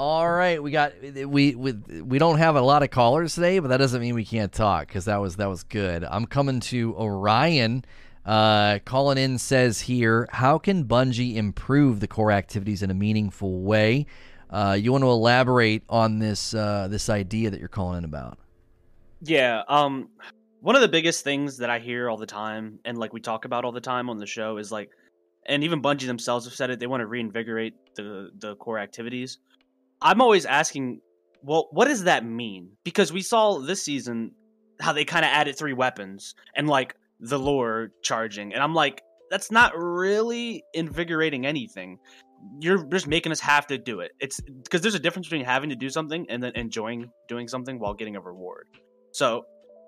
All 0.03 0.31
right, 0.31 0.62
we 0.62 0.70
got 0.70 0.95
we 1.03 1.55
we 1.55 1.75
we 1.75 2.19
don't 2.19 2.39
have 2.39 2.57
a 2.57 2.62
lot 2.62 2.83
of 2.83 2.89
callers 2.89 3.35
today, 3.35 3.59
but 3.59 3.69
that 3.69 3.77
doesn't 3.77 4.01
mean 4.01 4.15
we 4.15 4.25
can't 4.25 4.51
talk 4.51 4.89
because 4.89 5.05
that 5.05 5.19
was 5.19 5.37
that 5.37 5.51
was 5.51 5.62
good. 5.62 6.05
I'm 6.05 6.25
coming 6.25 6.61
to 6.61 6.97
Orion. 6.97 7.85
Uh, 8.25 8.79
calling 8.87 9.19
in 9.19 9.37
says 9.37 9.79
here, 9.79 10.27
how 10.33 10.57
can 10.57 10.87
Bungie 10.87 11.35
improve 11.35 12.01
the 12.01 12.09
core 12.09 12.33
activities 12.33 12.83
in 12.83 12.91
a 12.91 12.95
meaningful 12.95 13.61
way? 13.61 14.07
Uh, 14.49 14.75
you 14.81 14.91
want 14.91 15.05
to 15.05 15.11
elaborate 15.11 15.83
on 15.91 16.19
this 16.19 16.55
uh, 16.55 16.89
this 16.91 17.11
idea 17.11 17.51
that 17.51 17.61
you're 17.61 17.69
calling 17.69 17.99
in 17.99 18.05
about? 18.05 18.39
Yeah, 19.20 19.65
um 19.69 20.09
one 20.61 20.77
of 20.77 20.81
the 20.81 20.89
biggest 20.89 21.25
things 21.25 21.59
that 21.59 21.69
I 21.69 21.79
hear 21.79 22.09
all 22.09 22.17
the 22.17 22.25
time 22.25 22.79
and 22.87 22.97
like 22.97 23.12
we 23.12 23.20
talk 23.20 23.45
about 23.45 23.67
all 23.67 23.73
the 23.73 23.83
time 23.83 24.09
on 24.09 24.17
the 24.17 24.27
show 24.27 24.57
is 24.57 24.73
like 24.73 24.93
and 25.45 25.62
even 25.62 25.83
Bungie 25.83 26.07
themselves 26.07 26.47
have 26.47 26.55
said 26.55 26.70
it, 26.70 26.81
they 26.81 26.87
want 26.87 27.03
to 27.03 27.07
reinvigorate 27.07 27.75
the 27.97 28.31
the 28.39 28.57
core 28.57 28.79
activities. 28.79 29.41
I'm 30.03 30.20
always 30.20 30.47
asking, 30.47 31.01
well, 31.43 31.69
what 31.73 31.89
does 31.89 32.05
that 32.05 32.25
mean? 32.25 32.73
Because 32.85 33.12
we 33.12 33.23
saw 33.23 33.59
this 33.59 33.83
season 33.83 34.33
how 34.81 34.93
they 34.93 35.05
kind 35.05 35.25
of 35.25 35.31
added 35.31 35.57
three 35.57 35.75
weapons 35.75 36.35
and 36.57 36.69
like 36.69 36.95
the 37.20 37.39
lore 37.39 37.91
charging 38.03 38.55
and 38.55 38.62
I'm 38.62 38.75
like 38.75 39.03
that's 39.31 39.51
not 39.51 39.73
really 39.77 40.65
invigorating 40.75 41.47
anything. 41.47 41.99
You're 42.61 42.83
just 42.85 43.07
making 43.07 43.31
us 43.31 43.41
have 43.41 43.67
to 43.69 43.79
do 43.79 44.01
it. 44.01 44.11
It's 44.19 44.41
because 44.41 44.81
there's 44.81 44.97
a 44.97 44.99
difference 45.01 45.29
between 45.29 45.45
having 45.45 45.70
to 45.70 45.77
do 45.77 45.89
something 45.89 46.27
and 46.29 46.43
then 46.43 46.53
enjoying 46.57 47.11
doing 47.29 47.47
something 47.47 47.79
while 47.79 47.95
getting 47.95 48.17
a 48.17 48.20
reward. 48.20 48.67
So 49.12 49.45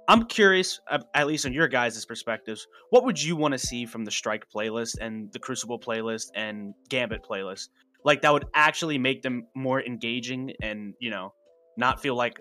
I'm 0.08 0.24
curious, 0.26 0.80
at 0.90 1.04
at 1.14 1.26
least 1.26 1.44
on 1.46 1.52
your 1.52 1.68
guys' 1.68 2.04
perspectives, 2.04 2.66
what 2.90 3.04
would 3.04 3.20
you 3.20 3.34
want 3.34 3.52
to 3.52 3.58
see 3.58 3.84
from 3.84 4.04
the 4.04 4.10
Strike 4.10 4.46
playlist 4.54 4.98
and 5.00 5.32
the 5.32 5.38
Crucible 5.38 5.78
playlist 5.78 6.26
and 6.34 6.74
Gambit 6.88 7.24
playlist? 7.24 7.68
Like 8.04 8.22
that 8.22 8.32
would 8.32 8.46
actually 8.54 8.98
make 8.98 9.22
them 9.22 9.46
more 9.54 9.80
engaging 9.80 10.52
and, 10.62 10.94
you 10.98 11.10
know, 11.10 11.34
not 11.76 12.00
feel 12.00 12.14
like, 12.14 12.40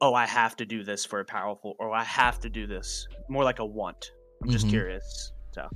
oh, 0.00 0.14
I 0.14 0.26
have 0.26 0.56
to 0.56 0.66
do 0.66 0.84
this 0.84 1.04
for 1.04 1.20
a 1.20 1.24
powerful 1.24 1.74
or 1.78 1.90
I 1.90 2.04
have 2.04 2.40
to 2.40 2.48
do 2.48 2.66
this. 2.66 3.06
More 3.28 3.44
like 3.44 3.58
a 3.58 3.66
want. 3.66 4.12
I'm 4.42 4.50
just 4.50 4.66
Mhm. 4.66 4.70
curious. 4.70 5.32
So 5.52 5.68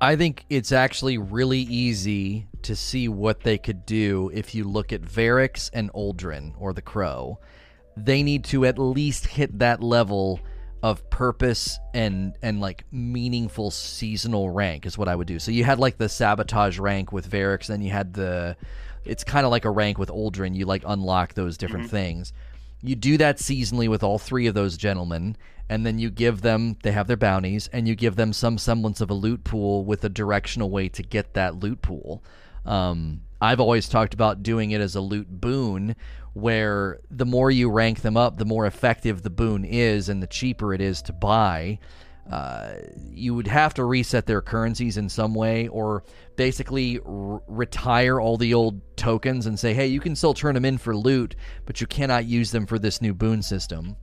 I 0.00 0.16
think 0.16 0.44
it's 0.50 0.72
actually 0.72 1.16
really 1.16 1.60
easy 1.60 2.48
to 2.62 2.74
see 2.74 3.08
what 3.08 3.40
they 3.40 3.56
could 3.56 3.86
do 3.86 4.30
if 4.34 4.54
you 4.54 4.64
look 4.64 4.92
at 4.92 5.00
Variks 5.02 5.70
and 5.72 5.92
Uldren 5.92 6.54
or 6.58 6.72
the 6.72 6.82
Crow. 6.82 7.38
They 7.96 8.22
need 8.22 8.44
to 8.46 8.64
at 8.64 8.78
least 8.78 9.26
hit 9.26 9.58
that 9.60 9.82
level 9.82 10.40
of 10.82 11.08
purpose 11.10 11.78
and 11.94 12.36
and 12.42 12.60
like 12.60 12.84
meaningful 12.90 13.70
seasonal 13.70 14.50
rank 14.50 14.84
is 14.84 14.98
what 14.98 15.08
I 15.08 15.14
would 15.14 15.28
do. 15.28 15.38
So 15.38 15.50
you 15.52 15.64
had 15.64 15.78
like 15.78 15.98
the 15.98 16.08
sabotage 16.08 16.78
rank 16.78 17.12
with 17.12 17.30
Variks, 17.30 17.66
then 17.66 17.82
you 17.82 17.90
had 17.90 18.14
the 18.14 18.56
it's 19.04 19.24
kind 19.24 19.44
of 19.44 19.50
like 19.50 19.64
a 19.64 19.70
rank 19.70 19.98
with 19.98 20.08
Uldren. 20.08 20.54
You 20.56 20.66
like 20.66 20.82
unlock 20.86 21.34
those 21.34 21.56
different 21.56 21.86
Mhm. 21.86 21.90
things. 21.90 22.32
You 22.82 22.96
do 22.96 23.16
that 23.18 23.36
seasonally 23.38 23.88
with 23.88 24.02
all 24.02 24.18
three 24.18 24.46
of 24.48 24.54
those 24.54 24.76
gentlemen, 24.76 25.36
and 25.68 25.86
then 25.86 26.00
you 26.00 26.10
give 26.10 26.42
them 26.42 26.76
they 26.82 26.90
have 26.92 27.06
their 27.06 27.16
bounties, 27.16 27.68
and 27.72 27.86
you 27.86 27.94
give 27.94 28.16
them 28.16 28.32
some 28.32 28.58
semblance 28.58 29.00
of 29.00 29.08
a 29.10 29.14
loot 29.14 29.44
pool 29.44 29.84
with 29.84 30.02
a 30.04 30.08
directional 30.08 30.68
way 30.68 30.88
to 30.88 31.02
get 31.02 31.34
that 31.34 31.60
loot 31.60 31.80
pool. 31.80 32.24
Um, 32.66 33.22
I've 33.42 33.58
always 33.58 33.88
talked 33.88 34.14
about 34.14 34.44
doing 34.44 34.70
it 34.70 34.80
as 34.80 34.94
a 34.94 35.00
loot 35.00 35.28
boon, 35.28 35.96
where 36.32 37.00
the 37.10 37.26
more 37.26 37.50
you 37.50 37.68
rank 37.70 38.00
them 38.00 38.16
up, 38.16 38.38
the 38.38 38.44
more 38.44 38.66
effective 38.66 39.22
the 39.22 39.30
boon 39.30 39.64
is, 39.64 40.08
and 40.08 40.22
the 40.22 40.28
cheaper 40.28 40.72
it 40.72 40.80
is 40.80 41.02
to 41.02 41.12
buy. 41.12 41.80
Uh, 42.30 42.74
you 43.10 43.34
would 43.34 43.48
have 43.48 43.74
to 43.74 43.84
reset 43.84 44.26
their 44.26 44.40
currencies 44.40 44.96
in 44.96 45.08
some 45.08 45.34
way, 45.34 45.66
or 45.66 46.04
basically 46.36 47.00
r- 47.00 47.42
retire 47.48 48.20
all 48.20 48.36
the 48.36 48.54
old 48.54 48.80
tokens 48.96 49.46
and 49.46 49.58
say, 49.58 49.74
hey, 49.74 49.88
you 49.88 49.98
can 49.98 50.14
still 50.14 50.34
turn 50.34 50.54
them 50.54 50.64
in 50.64 50.78
for 50.78 50.96
loot, 50.96 51.34
but 51.66 51.80
you 51.80 51.86
cannot 51.88 52.24
use 52.24 52.52
them 52.52 52.64
for 52.64 52.78
this 52.78 53.02
new 53.02 53.12
boon 53.12 53.42
system. 53.42 53.96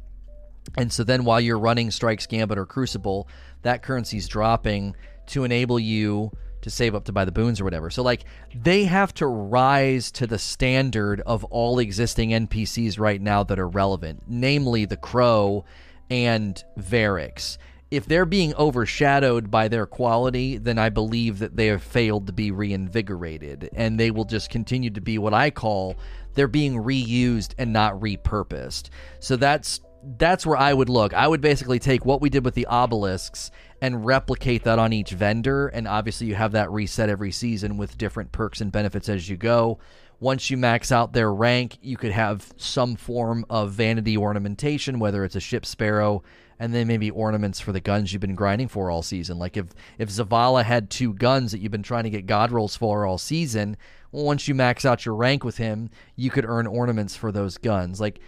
And 0.77 0.91
so 0.91 1.05
then 1.05 1.23
while 1.23 1.39
you're 1.39 1.57
running 1.57 1.91
Strikes 1.91 2.27
Gambit 2.27 2.57
or 2.57 2.65
Crucible, 2.65 3.29
that 3.61 3.83
currency's 3.83 4.27
dropping 4.27 4.97
to 5.27 5.45
enable 5.45 5.79
you 5.79 6.29
to 6.61 6.69
save 6.69 6.95
up 6.95 7.05
to 7.05 7.11
buy 7.11 7.25
the 7.25 7.31
boons 7.31 7.61
or 7.61 7.63
whatever. 7.63 7.89
So 7.89 8.03
like 8.03 8.25
they 8.53 8.85
have 8.85 9.13
to 9.15 9.27
rise 9.27 10.11
to 10.11 10.27
the 10.27 10.39
standard 10.39 11.21
of 11.21 11.43
all 11.45 11.79
existing 11.79 12.29
NPCs 12.31 12.99
right 12.99 13.21
now 13.21 13.43
that 13.43 13.59
are 13.59 13.67
relevant, 13.67 14.23
namely 14.27 14.85
the 14.85 14.97
Crow 14.97 15.65
and 16.09 16.61
Variks. 16.77 17.57
If 17.91 18.05
they're 18.05 18.25
being 18.25 18.53
overshadowed 18.53 19.49
by 19.49 19.67
their 19.67 19.87
quality, 19.87 20.57
then 20.57 20.77
I 20.77 20.89
believe 20.89 21.39
that 21.39 21.55
they 21.55 21.67
have 21.67 21.81
failed 21.81 22.27
to 22.27 22.33
be 22.33 22.51
reinvigorated 22.51 23.69
and 23.73 23.99
they 23.99 24.11
will 24.11 24.25
just 24.25 24.51
continue 24.51 24.91
to 24.91 25.01
be 25.01 25.17
what 25.17 25.33
I 25.33 25.49
call 25.49 25.95
they're 26.35 26.47
being 26.47 26.75
reused 26.75 27.53
and 27.57 27.73
not 27.73 27.99
repurposed. 27.99 28.89
So 29.19 29.35
that's 29.35 29.81
that's 30.17 30.45
where 30.45 30.55
I 30.55 30.73
would 30.73 30.87
look. 30.87 31.13
I 31.13 31.27
would 31.27 31.41
basically 31.41 31.79
take 31.79 32.05
what 32.05 32.21
we 32.21 32.29
did 32.29 32.45
with 32.45 32.53
the 32.53 32.67
obelisks 32.67 33.51
and 33.81 34.05
replicate 34.05 34.63
that 34.63 34.79
on 34.79 34.93
each 34.93 35.11
vendor. 35.11 35.67
And 35.67 35.87
obviously, 35.87 36.27
you 36.27 36.35
have 36.35 36.51
that 36.53 36.71
reset 36.71 37.09
every 37.09 37.31
season 37.31 37.77
with 37.77 37.97
different 37.97 38.31
perks 38.31 38.61
and 38.61 38.71
benefits 38.71 39.09
as 39.09 39.29
you 39.29 39.37
go. 39.37 39.79
Once 40.19 40.49
you 40.49 40.57
max 40.57 40.91
out 40.91 41.13
their 41.13 41.33
rank, 41.33 41.77
you 41.81 41.95
could 41.95 42.11
have 42.11 42.53
some 42.57 42.95
form 42.95 43.45
of 43.49 43.71
vanity 43.71 44.17
ornamentation, 44.17 44.99
whether 44.99 45.23
it's 45.23 45.37
a 45.37 45.39
ship 45.39 45.65
sparrow, 45.65 46.21
and 46.59 46.73
then 46.73 46.87
maybe 46.87 47.09
ornaments 47.09 47.61
for 47.61 47.71
the 47.71 47.79
guns 47.79 48.11
you've 48.11 48.19
been 48.19 48.35
grinding 48.35 48.67
for 48.67 48.91
all 48.91 49.01
season. 49.01 49.39
Like 49.39 49.55
if 49.55 49.67
if 49.97 50.09
Zavala 50.09 50.63
had 50.65 50.89
two 50.89 51.13
guns 51.13 51.53
that 51.53 51.59
you've 51.59 51.71
been 51.71 51.83
trying 51.83 52.03
to 52.03 52.09
get 52.09 52.25
god 52.25 52.51
rolls 52.51 52.75
for 52.75 53.05
all 53.05 53.17
season, 53.17 53.77
once 54.11 54.47
you 54.47 54.55
max 54.55 54.83
out 54.83 55.05
your 55.05 55.15
rank 55.15 55.45
with 55.45 55.55
him, 55.55 55.89
you 56.17 56.29
could 56.29 56.45
earn 56.45 56.67
ornaments 56.67 57.15
for 57.15 57.31
those 57.31 57.57
guns. 57.57 58.01
Like 58.01 58.19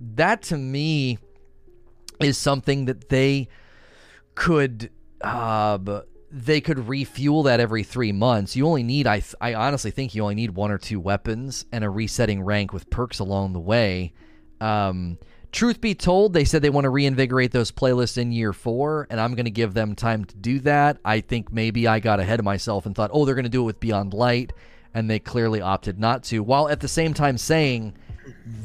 that 0.00 0.42
to 0.42 0.56
me 0.56 1.18
is 2.20 2.36
something 2.36 2.86
that 2.86 3.08
they 3.08 3.48
could 4.34 4.90
uh, 5.20 5.78
they 6.30 6.60
could 6.60 6.88
refuel 6.88 7.44
that 7.44 7.60
every 7.60 7.82
three 7.82 8.12
months. 8.12 8.56
You 8.56 8.66
only 8.66 8.82
need, 8.82 9.06
I, 9.06 9.22
I 9.40 9.54
honestly 9.54 9.90
think 9.90 10.14
you 10.14 10.22
only 10.22 10.34
need 10.34 10.50
one 10.50 10.70
or 10.70 10.78
two 10.78 11.00
weapons 11.00 11.64
and 11.72 11.84
a 11.84 11.90
resetting 11.90 12.42
rank 12.42 12.72
with 12.72 12.90
perks 12.90 13.18
along 13.18 13.52
the 13.52 13.60
way. 13.60 14.12
Um, 14.60 15.18
truth 15.52 15.80
be 15.80 15.94
told, 15.94 16.32
they 16.32 16.44
said 16.44 16.62
they 16.62 16.70
want 16.70 16.84
to 16.84 16.90
reinvigorate 16.90 17.52
those 17.52 17.70
playlists 17.72 18.18
in 18.18 18.32
year 18.32 18.52
four, 18.52 19.06
and 19.08 19.20
I'm 19.20 19.34
going 19.34 19.44
to 19.44 19.50
give 19.50 19.72
them 19.74 19.94
time 19.94 20.24
to 20.24 20.36
do 20.36 20.60
that. 20.60 20.98
I 21.04 21.20
think 21.20 21.52
maybe 21.52 21.86
I 21.86 22.00
got 22.00 22.20
ahead 22.20 22.38
of 22.40 22.44
myself 22.44 22.86
and 22.86 22.94
thought, 22.94 23.10
oh, 23.12 23.24
they're 23.24 23.34
going 23.34 23.44
to 23.44 23.50
do 23.50 23.62
it 23.62 23.66
with 23.66 23.80
Beyond 23.80 24.12
Light, 24.12 24.52
and 24.92 25.08
they 25.08 25.18
clearly 25.18 25.60
opted 25.60 25.98
not 25.98 26.24
to, 26.24 26.42
while 26.42 26.68
at 26.68 26.80
the 26.80 26.88
same 26.88 27.14
time 27.14 27.38
saying 27.38 27.94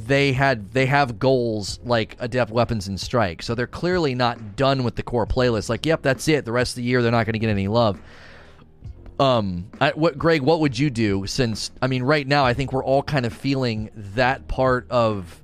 they 0.05 0.33
had 0.33 0.71
they 0.71 0.85
have 0.85 1.19
goals 1.19 1.79
like 1.83 2.15
adept 2.19 2.51
weapons 2.51 2.87
and 2.87 2.99
strike. 2.99 3.41
So 3.41 3.55
they're 3.55 3.67
clearly 3.67 4.15
not 4.15 4.55
done 4.55 4.83
with 4.83 4.95
the 4.95 5.03
core 5.03 5.27
playlist. 5.27 5.69
Like 5.69 5.85
yep 5.85 6.01
that's 6.01 6.27
it. 6.27 6.45
The 6.45 6.51
rest 6.51 6.71
of 6.71 6.75
the 6.77 6.83
year 6.83 7.01
they're 7.01 7.11
not 7.11 7.25
going 7.25 7.33
to 7.33 7.39
get 7.39 7.49
any 7.49 7.67
love. 7.67 7.99
Um 9.19 9.69
I, 9.79 9.91
what 9.91 10.17
greg 10.17 10.41
what 10.41 10.59
would 10.61 10.77
you 10.77 10.89
do 10.89 11.27
since 11.27 11.69
i 11.81 11.87
mean 11.87 12.01
right 12.01 12.25
now 12.25 12.43
i 12.43 12.55
think 12.55 12.73
we're 12.73 12.83
all 12.83 13.03
kind 13.03 13.25
of 13.25 13.33
feeling 13.33 13.91
that 14.15 14.47
part 14.47 14.87
of 14.89 15.39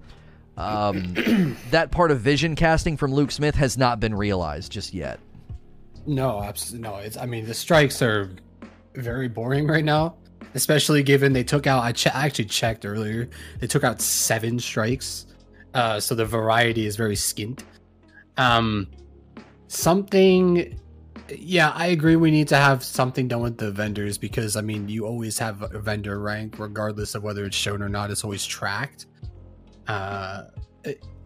um 0.57 1.13
that 1.71 1.91
part 1.91 2.09
of 2.09 2.19
vision 2.19 2.55
casting 2.55 2.97
from 2.97 3.13
luke 3.13 3.29
smith 3.29 3.53
has 3.53 3.77
not 3.77 3.99
been 3.99 4.15
realized 4.15 4.71
just 4.71 4.95
yet. 4.95 5.19
No 6.07 6.41
absolutely 6.41 6.89
no 6.89 6.95
it's 6.95 7.17
i 7.17 7.27
mean 7.27 7.45
the 7.45 7.53
strikes 7.53 8.01
are 8.01 8.31
very 8.95 9.27
boring 9.27 9.67
right 9.67 9.85
now 9.85 10.15
especially 10.53 11.03
given 11.03 11.33
they 11.33 11.43
took 11.43 11.67
out. 11.67 11.83
I, 11.83 11.93
I 12.17 12.25
actually 12.25 12.45
checked 12.45 12.85
earlier. 12.85 13.29
They 13.59 13.67
took 13.67 13.83
out 13.83 14.01
seven 14.01 14.59
strikes, 14.59 15.27
uh, 15.73 15.99
so 15.99 16.15
the 16.15 16.25
variety 16.25 16.85
is 16.85 16.95
very 16.95 17.15
skint. 17.15 17.63
Um, 18.37 18.87
something. 19.67 20.79
Yeah, 21.29 21.71
I 21.71 21.87
agree. 21.87 22.15
We 22.15 22.31
need 22.31 22.47
to 22.49 22.55
have 22.55 22.83
something 22.83 23.27
done 23.27 23.41
with 23.41 23.57
the 23.57 23.71
vendors 23.71 24.17
because 24.17 24.55
I 24.55 24.61
mean, 24.61 24.87
you 24.87 25.05
always 25.05 25.37
have 25.39 25.61
a 25.61 25.79
vendor 25.79 26.19
rank, 26.19 26.57
regardless 26.57 27.15
of 27.15 27.23
whether 27.23 27.43
it's 27.45 27.55
shown 27.55 27.81
or 27.81 27.89
not. 27.89 28.11
It's 28.11 28.23
always 28.23 28.45
tracked. 28.45 29.07
Uh, 29.87 30.43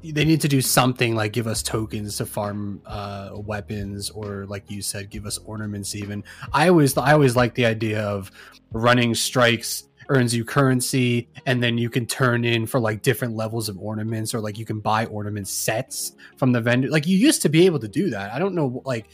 they 0.03 0.25
need 0.25 0.41
to 0.41 0.47
do 0.47 0.61
something 0.61 1.15
like 1.15 1.33
give 1.33 1.47
us 1.47 1.61
tokens 1.61 2.17
to 2.17 2.25
farm 2.25 2.81
uh, 2.85 3.31
weapons 3.33 4.09
or 4.09 4.45
like 4.47 4.69
you 4.69 4.81
said 4.81 5.09
give 5.09 5.25
us 5.25 5.37
ornaments 5.39 5.95
even. 5.95 6.23
I 6.53 6.69
always 6.69 6.97
i 6.97 7.13
always 7.13 7.35
like 7.35 7.55
the 7.55 7.65
idea 7.65 8.01
of 8.01 8.31
running 8.71 9.13
strikes 9.13 9.87
earns 10.09 10.35
you 10.35 10.43
currency 10.43 11.29
and 11.45 11.61
then 11.63 11.77
you 11.77 11.89
can 11.89 12.05
turn 12.05 12.43
in 12.43 12.65
for 12.65 12.79
like 12.79 13.01
different 13.01 13.35
levels 13.35 13.69
of 13.69 13.77
ornaments 13.77 14.33
or 14.33 14.41
like 14.41 14.57
you 14.57 14.65
can 14.65 14.79
buy 14.79 15.05
ornament 15.05 15.47
sets 15.47 16.13
from 16.37 16.51
the 16.51 16.59
vendor. 16.59 16.89
Like 16.89 17.07
you 17.07 17.17
used 17.17 17.41
to 17.43 17.49
be 17.49 17.65
able 17.65 17.79
to 17.79 17.87
do 17.87 18.09
that. 18.09 18.33
I 18.33 18.39
don't 18.39 18.55
know 18.55 18.81
like 18.85 19.07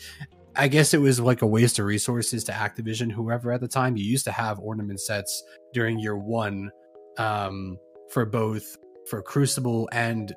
i 0.55 0.67
guess 0.67 0.93
it 0.93 0.99
was 0.99 1.19
like 1.19 1.43
a 1.43 1.45
waste 1.45 1.77
of 1.77 1.85
resources 1.85 2.43
to 2.43 2.51
activision 2.51 3.11
whoever 3.11 3.51
at 3.51 3.61
the 3.61 3.67
time 3.67 3.95
you 3.95 4.03
used 4.03 4.25
to 4.25 4.31
have 4.31 4.57
ornament 4.59 4.99
sets 4.99 5.43
during 5.71 5.99
year 5.99 6.17
one 6.17 6.71
um 7.19 7.77
for 8.09 8.25
both 8.25 8.77
for 9.07 9.21
crucible 9.21 9.87
and 9.91 10.35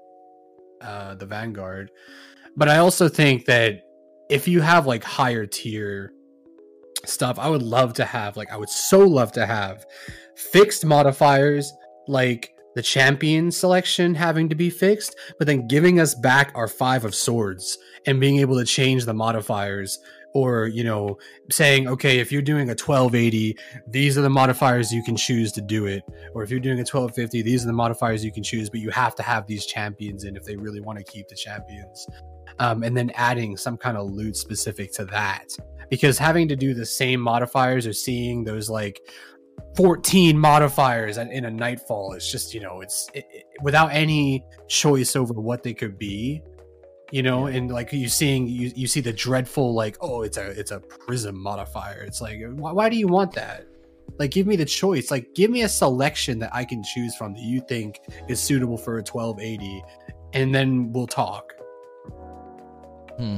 uh, 0.81 1.15
the 1.15 1.27
Vanguard. 1.27 1.91
But 2.57 2.69
I 2.69 2.79
also 2.79 3.09
think 3.09 3.47
that 3.47 3.83
if 4.29 4.47
you 4.47 4.61
have 4.61 4.87
like 4.87 5.05
higher 5.05 5.47
tier 5.47 6.13
stuff, 7.05 7.39
I 7.39 7.49
would 7.49 7.63
love 7.63 7.95
to 7.95 8.05
have 8.05 8.37
like 8.37 8.53
I 8.53 8.57
would 8.57 8.69
so 8.69 9.01
love 9.01 9.33
to 9.33 9.47
have 9.47 9.85
fixed 10.37 10.85
modifiers 10.85 11.73
like 12.09 12.53
the 12.75 12.83
champion 12.83 13.51
selection 13.51 14.15
having 14.15 14.49
to 14.49 14.55
be 14.55 14.71
fixed, 14.71 15.17
but 15.39 15.47
then 15.47 15.67
giving 15.67 15.99
us 15.99 16.15
back 16.15 16.53
our 16.55 16.69
five 16.69 17.05
of 17.05 17.15
swords 17.15 17.79
and 18.07 18.21
being 18.21 18.39
able 18.39 18.57
to 18.59 18.65
change 18.65 19.05
the 19.05 19.15
modifiers 19.15 19.99
or 20.35 20.67
you 20.69 20.85
know 20.85 21.19
saying 21.51 21.89
okay 21.89 22.19
if 22.19 22.31
you're 22.31 22.43
doing 22.43 22.69
a 22.69 22.77
1280 22.77 23.57
these 23.89 24.17
are 24.17 24.23
the 24.23 24.31
modifiers 24.31 24.93
you 24.93 25.03
can 25.03 25.17
choose 25.17 25.53
to 25.53 25.61
do 25.61 25.87
it. 25.87 26.03
Or 26.35 26.43
if 26.43 26.51
you're 26.51 26.61
doing 26.61 26.79
a 26.79 26.87
1250 26.87 27.43
these 27.43 27.65
are 27.65 27.67
the 27.67 27.73
modifiers 27.73 28.25
you 28.25 28.33
can 28.33 28.43
choose 28.43 28.71
but 28.71 28.81
you 28.81 28.91
have 28.91 29.15
to 29.17 29.23
have 29.23 29.47
these 29.47 29.67
champions 29.67 30.25
in 30.25 30.37
if 30.37 30.45
they 30.45 30.57
really 30.57 30.81
want 30.81 30.99
to 30.99 31.05
keep 31.05 31.29
the 31.29 31.35
champions. 31.35 32.07
Um, 32.59 32.83
and 32.83 32.97
then 32.97 33.11
adding 33.15 33.57
some 33.57 33.77
kind 33.77 33.97
of 33.97 34.11
loot 34.11 34.37
specific 34.37 34.93
to 34.95 35.07
that. 35.07 35.47
Because 35.89 36.19
having 36.19 36.47
to 36.49 36.57
do 36.57 36.75
the 36.75 36.85
same 36.85 37.21
modifiers 37.21 37.87
or 37.87 37.93
seeing 37.93 38.45
those 38.45 38.69
like 38.69 39.01
14 39.77 40.39
modifiers 40.39 41.17
in 41.17 41.45
a 41.45 41.51
nightfall 41.51 42.13
it's 42.13 42.31
just 42.31 42.53
you 42.55 42.61
know 42.61 42.81
it's 42.81 43.09
it, 43.15 43.25
it, 43.31 43.45
without 43.63 43.93
any 43.93 44.45
choice 44.69 45.15
over 45.15 45.33
what 45.35 45.63
they 45.63 45.73
could 45.73 45.99
be 45.99 46.43
you 47.11 47.23
know 47.23 47.47
and 47.47 47.71
like 47.71 47.93
you 47.93 48.09
seeing 48.09 48.47
you, 48.47 48.73
you 48.75 48.87
see 48.87 49.01
the 49.01 49.13
dreadful 49.13 49.75
like 49.75 49.97
oh 50.01 50.23
it's 50.23 50.37
a 50.37 50.51
it's 50.59 50.71
a 50.71 50.81
prism 50.81 51.41
modifier. 51.41 52.03
It's 52.03 52.21
like 52.21 52.41
why, 52.55 52.73
why 52.73 52.89
do 52.89 52.97
you 52.97 53.09
want 53.09 53.33
that? 53.35 53.67
Like 54.19 54.31
give 54.31 54.47
me 54.47 54.57
the 54.57 54.65
choice. 54.65 55.11
Like 55.11 55.35
give 55.35 55.51
me 55.51 55.63
a 55.63 55.69
selection 55.69 56.39
that 56.41 56.51
i 56.55 56.65
can 56.65 56.83
choose 56.83 57.15
from 57.17 57.35
that 57.35 57.43
you 57.43 57.61
think 57.61 58.01
is 58.29 58.41
suitable 58.41 58.77
for 58.77 58.95
a 58.95 59.03
1280 59.03 59.83
and 60.33 60.55
then 60.55 60.93
we'll 60.93 61.07
talk. 61.07 61.53
Hmm. 63.19 63.37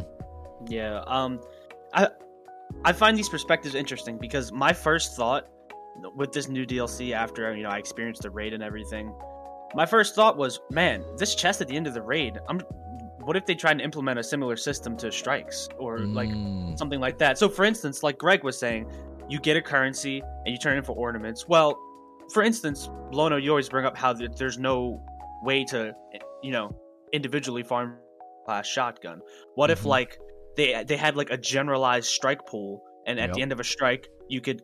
yeah 0.69 1.03
um 1.09 1.41
i 1.93 2.09
i 2.85 2.93
find 2.93 3.19
these 3.19 3.29
perspectives 3.29 3.75
interesting 3.75 4.17
because 4.17 4.53
my 4.53 4.73
first 4.73 5.17
thought 5.17 5.49
with 6.15 6.31
this 6.31 6.49
new 6.49 6.65
dlc 6.65 7.13
after 7.13 7.53
you 7.57 7.65
know 7.65 7.69
i 7.69 7.79
experienced 7.79 8.23
the 8.23 8.31
raid 8.31 8.53
and 8.53 8.63
everything 8.63 9.13
my 9.75 9.85
first 9.85 10.15
thought 10.15 10.37
was 10.37 10.61
man 10.71 11.05
this 11.17 11.35
chest 11.35 11.61
at 11.61 11.67
the 11.67 11.75
end 11.75 11.89
of 11.89 11.95
the 11.95 12.03
raid 12.03 12.39
i'm 12.49 12.61
what 13.25 13.37
if 13.37 13.47
they 13.47 13.55
try 13.55 13.71
and 13.71 13.81
implement 13.81 14.19
a 14.19 14.23
similar 14.23 14.57
system 14.57 14.97
to 14.99 15.13
strikes 15.13 15.69
or 15.79 16.01
like 16.01 16.31
mm. 16.31 16.77
something 16.79 17.01
like 17.01 17.19
that? 17.19 17.39
So, 17.39 17.49
for 17.49 17.65
instance, 17.65 18.03
like 18.03 18.19
Greg 18.19 18.45
was 18.45 18.59
saying, 18.59 18.91
you 19.29 19.41
get 19.41 19.57
a 19.57 19.63
currency 19.63 20.23
and 20.45 20.53
you 20.53 20.59
turn 20.59 20.77
it 20.77 20.85
for 20.85 20.93
ornaments. 20.93 21.47
Well, 21.49 21.79
for 22.33 22.43
instance, 22.43 22.89
Lono, 23.13 23.37
you 23.37 23.51
always 23.51 23.69
bring 23.69 23.87
up 23.87 23.97
how 23.97 24.13
there's 24.13 24.59
no 24.59 25.05
way 25.43 25.65
to, 25.67 25.95
you 26.43 26.51
know, 26.51 26.77
individually 27.13 27.63
farm 27.63 27.97
class 28.45 28.67
shotgun. 28.67 29.21
What 29.55 29.71
mm-hmm. 29.71 29.73
if 29.73 29.85
like 29.85 30.19
they 30.57 30.85
they 30.87 30.97
had 30.97 31.17
like 31.17 31.31
a 31.31 31.37
generalized 31.37 32.09
strike 32.09 32.47
pool, 32.47 32.83
and 33.07 33.19
at 33.19 33.29
yep. 33.29 33.37
the 33.37 33.43
end 33.43 33.53
of 33.53 33.61
a 33.61 33.65
strike, 33.65 34.09
you 34.29 34.41
could, 34.41 34.63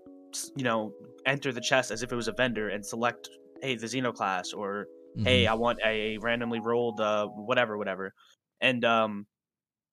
you 0.56 0.64
know, 0.64 0.92
enter 1.26 1.52
the 1.52 1.60
chest 1.60 1.90
as 1.90 2.02
if 2.02 2.12
it 2.12 2.16
was 2.16 2.28
a 2.28 2.32
vendor 2.32 2.68
and 2.68 2.84
select, 2.84 3.28
hey, 3.62 3.76
the 3.76 3.86
Xeno 3.86 4.14
class, 4.14 4.52
or 4.52 4.86
mm-hmm. 5.16 5.26
hey, 5.26 5.46
I 5.46 5.54
want 5.54 5.78
a 5.84 6.18
randomly 6.18 6.60
rolled 6.60 7.00
uh, 7.00 7.26
whatever, 7.26 7.76
whatever 7.76 8.14
and 8.60 8.84
um, 8.84 9.26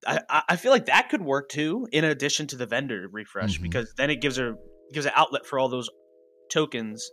I 0.06 0.44
I 0.50 0.56
feel 0.56 0.72
like 0.72 0.86
that 0.86 1.10
could 1.10 1.22
work 1.22 1.50
too, 1.50 1.88
in 1.92 2.04
addition 2.04 2.48
to 2.48 2.56
the 2.56 2.66
vendor 2.66 3.08
refresh, 3.12 3.56
mm-hmm. 3.56 3.64
because 3.64 3.94
then 3.98 4.10
it 4.10 4.22
gives 4.22 4.38
a 4.38 4.56
gives 4.94 5.06
an 5.06 5.14
outlet 5.16 5.46
for 5.46 5.60
all 5.60 5.70
those 5.70 5.90
tokens 6.52 7.10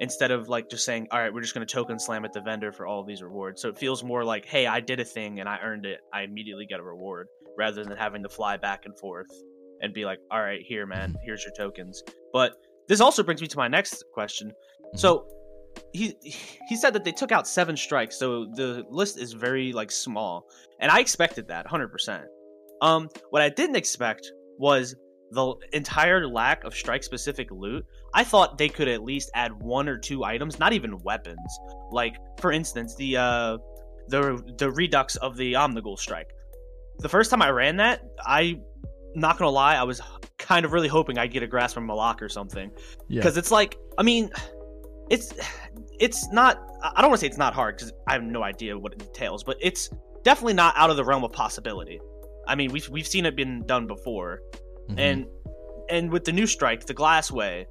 instead 0.00 0.30
of 0.30 0.48
like 0.48 0.70
just 0.70 0.84
saying, 0.84 1.08
all 1.10 1.18
right, 1.18 1.32
we're 1.32 1.40
just 1.40 1.54
going 1.54 1.66
to 1.66 1.72
token 1.72 1.98
slam 1.98 2.24
at 2.24 2.32
the 2.32 2.40
vendor 2.40 2.70
for 2.72 2.86
all 2.86 3.04
these 3.04 3.22
rewards. 3.22 3.60
So 3.60 3.68
it 3.68 3.78
feels 3.78 4.04
more 4.04 4.24
like, 4.24 4.44
hey, 4.44 4.66
I 4.66 4.80
did 4.80 5.00
a 5.00 5.04
thing 5.04 5.40
and 5.40 5.48
I 5.48 5.58
earned 5.62 5.86
it. 5.86 6.00
I 6.12 6.22
immediately 6.22 6.66
get 6.66 6.78
a 6.78 6.82
reward 6.82 7.26
rather 7.58 7.82
than 7.82 7.96
having 7.96 8.22
to 8.22 8.28
fly 8.28 8.56
back 8.56 8.82
and 8.84 8.96
forth 8.98 9.26
and 9.80 9.92
be 9.92 10.04
like, 10.04 10.18
all 10.30 10.40
right, 10.40 10.60
here, 10.64 10.86
man, 10.86 11.10
mm-hmm. 11.10 11.18
here's 11.24 11.42
your 11.42 11.52
tokens. 11.56 12.02
But 12.32 12.52
this 12.86 13.00
also 13.00 13.22
brings 13.22 13.40
me 13.40 13.48
to 13.48 13.56
my 13.56 13.68
next 13.68 14.04
question. 14.14 14.48
Mm-hmm. 14.48 14.98
So 14.98 15.26
he 15.92 16.14
he 16.22 16.76
said 16.76 16.92
that 16.94 17.04
they 17.04 17.12
took 17.12 17.32
out 17.32 17.46
seven 17.46 17.76
strikes, 17.76 18.18
so 18.18 18.46
the 18.54 18.84
list 18.90 19.18
is 19.18 19.32
very 19.32 19.72
like 19.72 19.90
small, 19.90 20.46
and 20.80 20.90
I 20.90 21.00
expected 21.00 21.48
that 21.48 21.64
100. 21.64 21.88
percent 21.88 22.24
Um, 22.82 23.08
what 23.30 23.42
I 23.42 23.48
didn't 23.48 23.76
expect 23.76 24.30
was 24.58 24.94
the 25.30 25.54
entire 25.72 26.26
lack 26.26 26.64
of 26.64 26.74
strike 26.74 27.04
specific 27.04 27.50
loot. 27.50 27.84
I 28.14 28.24
thought 28.24 28.56
they 28.56 28.68
could 28.68 28.88
at 28.88 29.02
least 29.02 29.30
add 29.34 29.52
one 29.52 29.88
or 29.88 29.98
two 29.98 30.24
items, 30.24 30.58
not 30.58 30.72
even 30.72 30.98
weapons. 30.98 31.58
Like 31.90 32.16
for 32.40 32.52
instance, 32.52 32.94
the 32.94 33.16
uh 33.16 33.58
the 34.08 34.42
the 34.58 34.70
redux 34.70 35.16
of 35.16 35.36
the 35.36 35.54
Omnigul 35.54 35.98
strike. 35.98 36.30
The 37.00 37.08
first 37.08 37.30
time 37.30 37.42
I 37.42 37.50
ran 37.50 37.76
that, 37.76 38.02
I 38.24 38.60
not 39.14 39.38
gonna 39.38 39.50
lie, 39.50 39.76
I 39.76 39.84
was 39.84 40.00
kind 40.38 40.64
of 40.64 40.72
really 40.72 40.88
hoping 40.88 41.18
I'd 41.18 41.32
get 41.32 41.42
a 41.42 41.46
grasp 41.46 41.74
from 41.74 41.86
Malok 41.86 42.22
or 42.22 42.28
something. 42.28 42.70
Because 43.08 43.36
yeah. 43.36 43.38
it's 43.38 43.50
like, 43.50 43.76
I 43.98 44.02
mean, 44.02 44.30
it's 45.10 45.32
it's 46.00 46.30
not 46.32 46.62
I 46.82 47.00
don't 47.00 47.10
want 47.10 47.20
to 47.20 47.24
say 47.24 47.28
it's 47.28 47.38
not 47.38 47.54
hard 47.54 47.76
because 47.76 47.92
I 48.06 48.12
have 48.12 48.22
no 48.22 48.42
idea 48.42 48.78
what 48.78 48.92
it 48.92 49.02
entails, 49.02 49.42
but 49.42 49.56
it's 49.60 49.90
definitely 50.22 50.54
not 50.54 50.74
out 50.76 50.90
of 50.90 50.96
the 50.96 51.04
realm 51.04 51.24
of 51.24 51.32
possibility. 51.32 52.00
I 52.46 52.54
mean, 52.54 52.72
we've 52.72 52.88
we've 52.88 53.06
seen 53.06 53.26
it 53.26 53.36
been 53.36 53.66
done 53.66 53.86
before, 53.86 54.40
mm-hmm. 54.88 54.98
and 54.98 55.26
and 55.90 56.10
with 56.10 56.24
the 56.24 56.32
new 56.32 56.46
strike, 56.46 56.86
the 56.86 56.94
Glassway, 56.94 57.66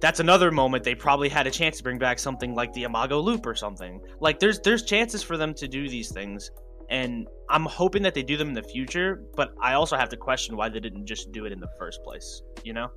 that's 0.00 0.20
another 0.20 0.50
moment 0.50 0.84
they 0.84 0.94
probably 0.94 1.28
had 1.28 1.46
a 1.46 1.50
chance 1.50 1.76
to 1.78 1.82
bring 1.82 1.98
back 1.98 2.18
something 2.18 2.54
like 2.54 2.72
the 2.72 2.84
Imago 2.84 3.20
Loop 3.20 3.46
or 3.46 3.54
something. 3.54 4.00
Like 4.20 4.38
there's 4.38 4.60
there's 4.60 4.84
chances 4.84 5.22
for 5.22 5.36
them 5.36 5.54
to 5.54 5.68
do 5.68 5.88
these 5.88 6.10
things, 6.10 6.50
and 6.88 7.26
I'm 7.48 7.66
hoping 7.66 8.02
that 8.02 8.14
they 8.14 8.22
do 8.22 8.36
them 8.36 8.48
in 8.48 8.54
the 8.54 8.62
future. 8.62 9.22
But 9.36 9.52
I 9.60 9.74
also 9.74 9.96
have 9.96 10.08
to 10.10 10.16
question 10.16 10.56
why 10.56 10.68
they 10.68 10.80
didn't 10.80 11.06
just 11.06 11.32
do 11.32 11.44
it 11.44 11.52
in 11.52 11.60
the 11.60 11.70
first 11.78 12.02
place. 12.02 12.42
You 12.64 12.72
know? 12.72 12.88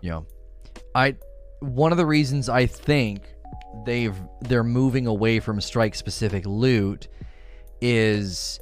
Yeah. 0.00 0.20
I 0.94 1.16
one 1.60 1.92
of 1.92 1.98
the 1.98 2.06
reasons 2.06 2.48
I 2.48 2.66
think 2.66 3.22
they've 3.84 4.16
they're 4.42 4.64
moving 4.64 5.06
away 5.06 5.40
from 5.40 5.60
strike 5.60 5.94
specific 5.94 6.46
loot 6.46 7.08
is 7.80 8.60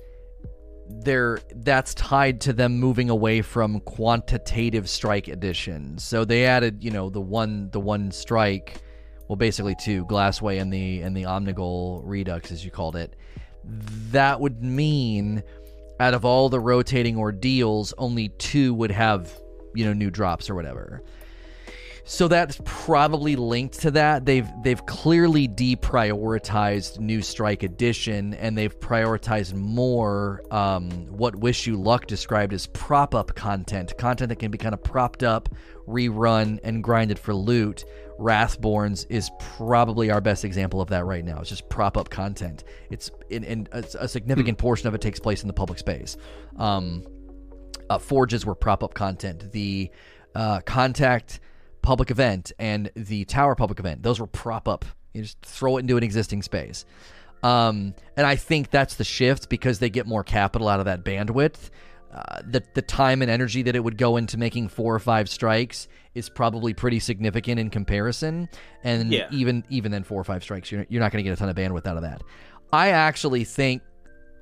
they're 0.89 1.39
that's 1.57 1.95
tied 1.95 2.41
to 2.43 2.53
them 2.53 2.79
moving 2.79 3.11
away 3.11 3.43
from 3.43 3.81
quantitative 3.81 4.89
strike 4.89 5.29
editions. 5.29 6.05
So 6.05 6.25
they 6.25 6.47
added, 6.47 6.83
you 6.83 6.91
know, 6.91 7.11
the 7.11 7.21
one 7.21 7.71
the 7.71 7.81
one 7.81 8.11
strike, 8.11 8.83
well 9.29 9.37
basically 9.37 9.75
two, 9.75 10.05
Glassway 10.07 10.61
and 10.61 10.73
the 10.73 11.03
and 11.03 11.17
the 11.17 11.25
Omnigul 11.25 12.03
Redux 12.05 12.53
as 12.53 12.65
you 12.65 12.71
called 12.71 12.97
it. 12.97 13.17
That 14.11 14.41
would 14.41 14.63
mean 14.63 15.43
out 16.01 16.15
of 16.15 16.25
all 16.25 16.49
the 16.49 16.61
rotating 16.61 17.17
ordeals, 17.17 17.95
only 17.97 18.31
two 18.31 18.75
would 18.75 18.91
have, 18.91 19.33
you 19.75 19.85
know, 19.85 19.93
new 19.93 20.11
drops 20.11 20.51
or 20.51 20.55
whatever. 20.55 21.03
So 22.05 22.27
that's 22.27 22.61
probably 22.65 23.37
linked 23.37 23.81
to 23.81 23.93
that. 23.93 24.27
They've 24.27 24.49
they've 24.63 24.85
clearly 24.87 25.47
deprioritized 25.47 26.99
New 26.99 27.23
Strike 27.23 27.63
Edition, 27.63 28.35
and 28.35 28.59
they've 28.59 28.77
prioritized 28.81 29.55
more 29.55 30.43
um, 30.51 30.91
what 31.09 31.37
Wish 31.37 31.67
You 31.67 31.77
Luck 31.77 32.07
described 32.07 32.53
as 32.53 32.67
prop 32.67 33.15
up 33.15 33.35
content, 33.37 33.97
content 33.99 34.31
that 34.31 34.37
can 34.37 34.51
be 34.51 34.59
kind 34.59 34.75
of 34.75 34.83
propped 34.83 35.23
up, 35.23 35.49
rerun, 35.87 36.59
and 36.65 36.83
grinded 36.83 37.19
for 37.19 37.35
loot. 37.35 37.85
Wrathborns 38.19 39.07
is 39.09 39.31
probably 39.39 40.11
our 40.11 40.21
best 40.21 40.45
example 40.45 40.81
of 40.81 40.89
that 40.91 41.05
right 41.05 41.25
now. 41.25 41.41
It's 41.41 41.51
just 41.51 41.69
prop 41.69 41.97
up 41.97 42.11
content. 42.11 42.65
It's 42.91 43.11
in, 43.31 43.69
a, 43.73 43.85
a 43.99 44.09
significant 44.09 44.59
portion 44.59 44.89
of 44.89 44.95
it 44.95 45.01
takes 45.01 45.21
place 45.21 45.43
in 45.43 45.47
the 45.47 45.55
public 45.55 45.79
space. 45.79 46.17
Um, 46.57 47.05
uh, 47.89 47.99
forges 47.99 48.45
were 48.45 48.55
prop 48.55 48.83
up 48.83 48.95
content. 48.95 49.53
The 49.53 49.91
uh, 50.35 50.61
contact 50.61 51.41
public 51.83 52.11
event 52.11 52.53
and 52.59 52.91
the 52.95 53.25
tower 53.27 53.55
public 53.55 53.79
event. 53.79 54.03
Those 54.03 54.21
were 54.21 54.27
prop 54.27 54.69
up. 54.69 54.85
You 55.13 55.23
just 55.23 55.41
throw 55.43 55.77
it 55.77 55.81
into 55.81 55.97
an 55.97 56.03
existing 56.03 56.43
space. 56.43 56.85
Um, 57.43 57.95
and 58.17 58.27
I 58.27 58.37
think 58.37 58.71
that's 58.71 58.95
the 58.95 59.05
shift 59.05 59.49
because 59.49 59.79
they 59.81 59.91
get 59.91 60.07
more 60.07 60.23
capital 60.25 60.69
out 60.69 60.79
of 60.79 60.87
that 60.87 61.05
bandwidth. 61.05 61.71
Uh, 62.15 62.43
the 62.47 62.63
the 62.75 62.83
time 62.83 63.23
and 63.23 63.31
energy 63.31 63.63
that 63.63 63.75
it 63.75 63.81
would 63.83 63.97
go 63.97 64.17
into 64.19 64.37
making 64.39 64.69
four 64.69 64.95
or 64.95 64.99
five 64.99 65.29
strikes 65.31 65.89
is 66.15 66.29
probably 66.29 66.75
pretty 66.75 67.01
significant 67.01 67.59
in 67.59 67.71
comparison. 67.71 68.49
And 68.85 69.11
Yeah. 69.11 69.29
even 69.33 69.65
even 69.71 69.91
then, 69.91 70.05
four 70.05 70.21
or 70.21 70.25
five 70.25 70.43
strikes, 70.43 70.71
you're 70.71 70.85
you're 70.91 71.01
not 71.01 71.11
going 71.11 71.25
to 71.25 71.29
get 71.29 71.33
a 71.33 71.37
ton 71.37 71.49
of 71.49 71.57
bandwidth 71.57 71.87
out 71.87 71.97
of 71.97 72.03
that. 72.03 72.23
I 72.73 72.91
actually 72.91 73.45
think 73.45 73.83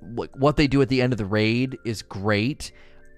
what 0.00 0.36
what 0.36 0.56
they 0.56 0.66
do 0.66 0.82
at 0.82 0.88
the 0.88 1.00
end 1.00 1.12
of 1.12 1.18
the 1.18 1.24
raid 1.24 1.78
is 1.84 2.02
great. 2.02 2.72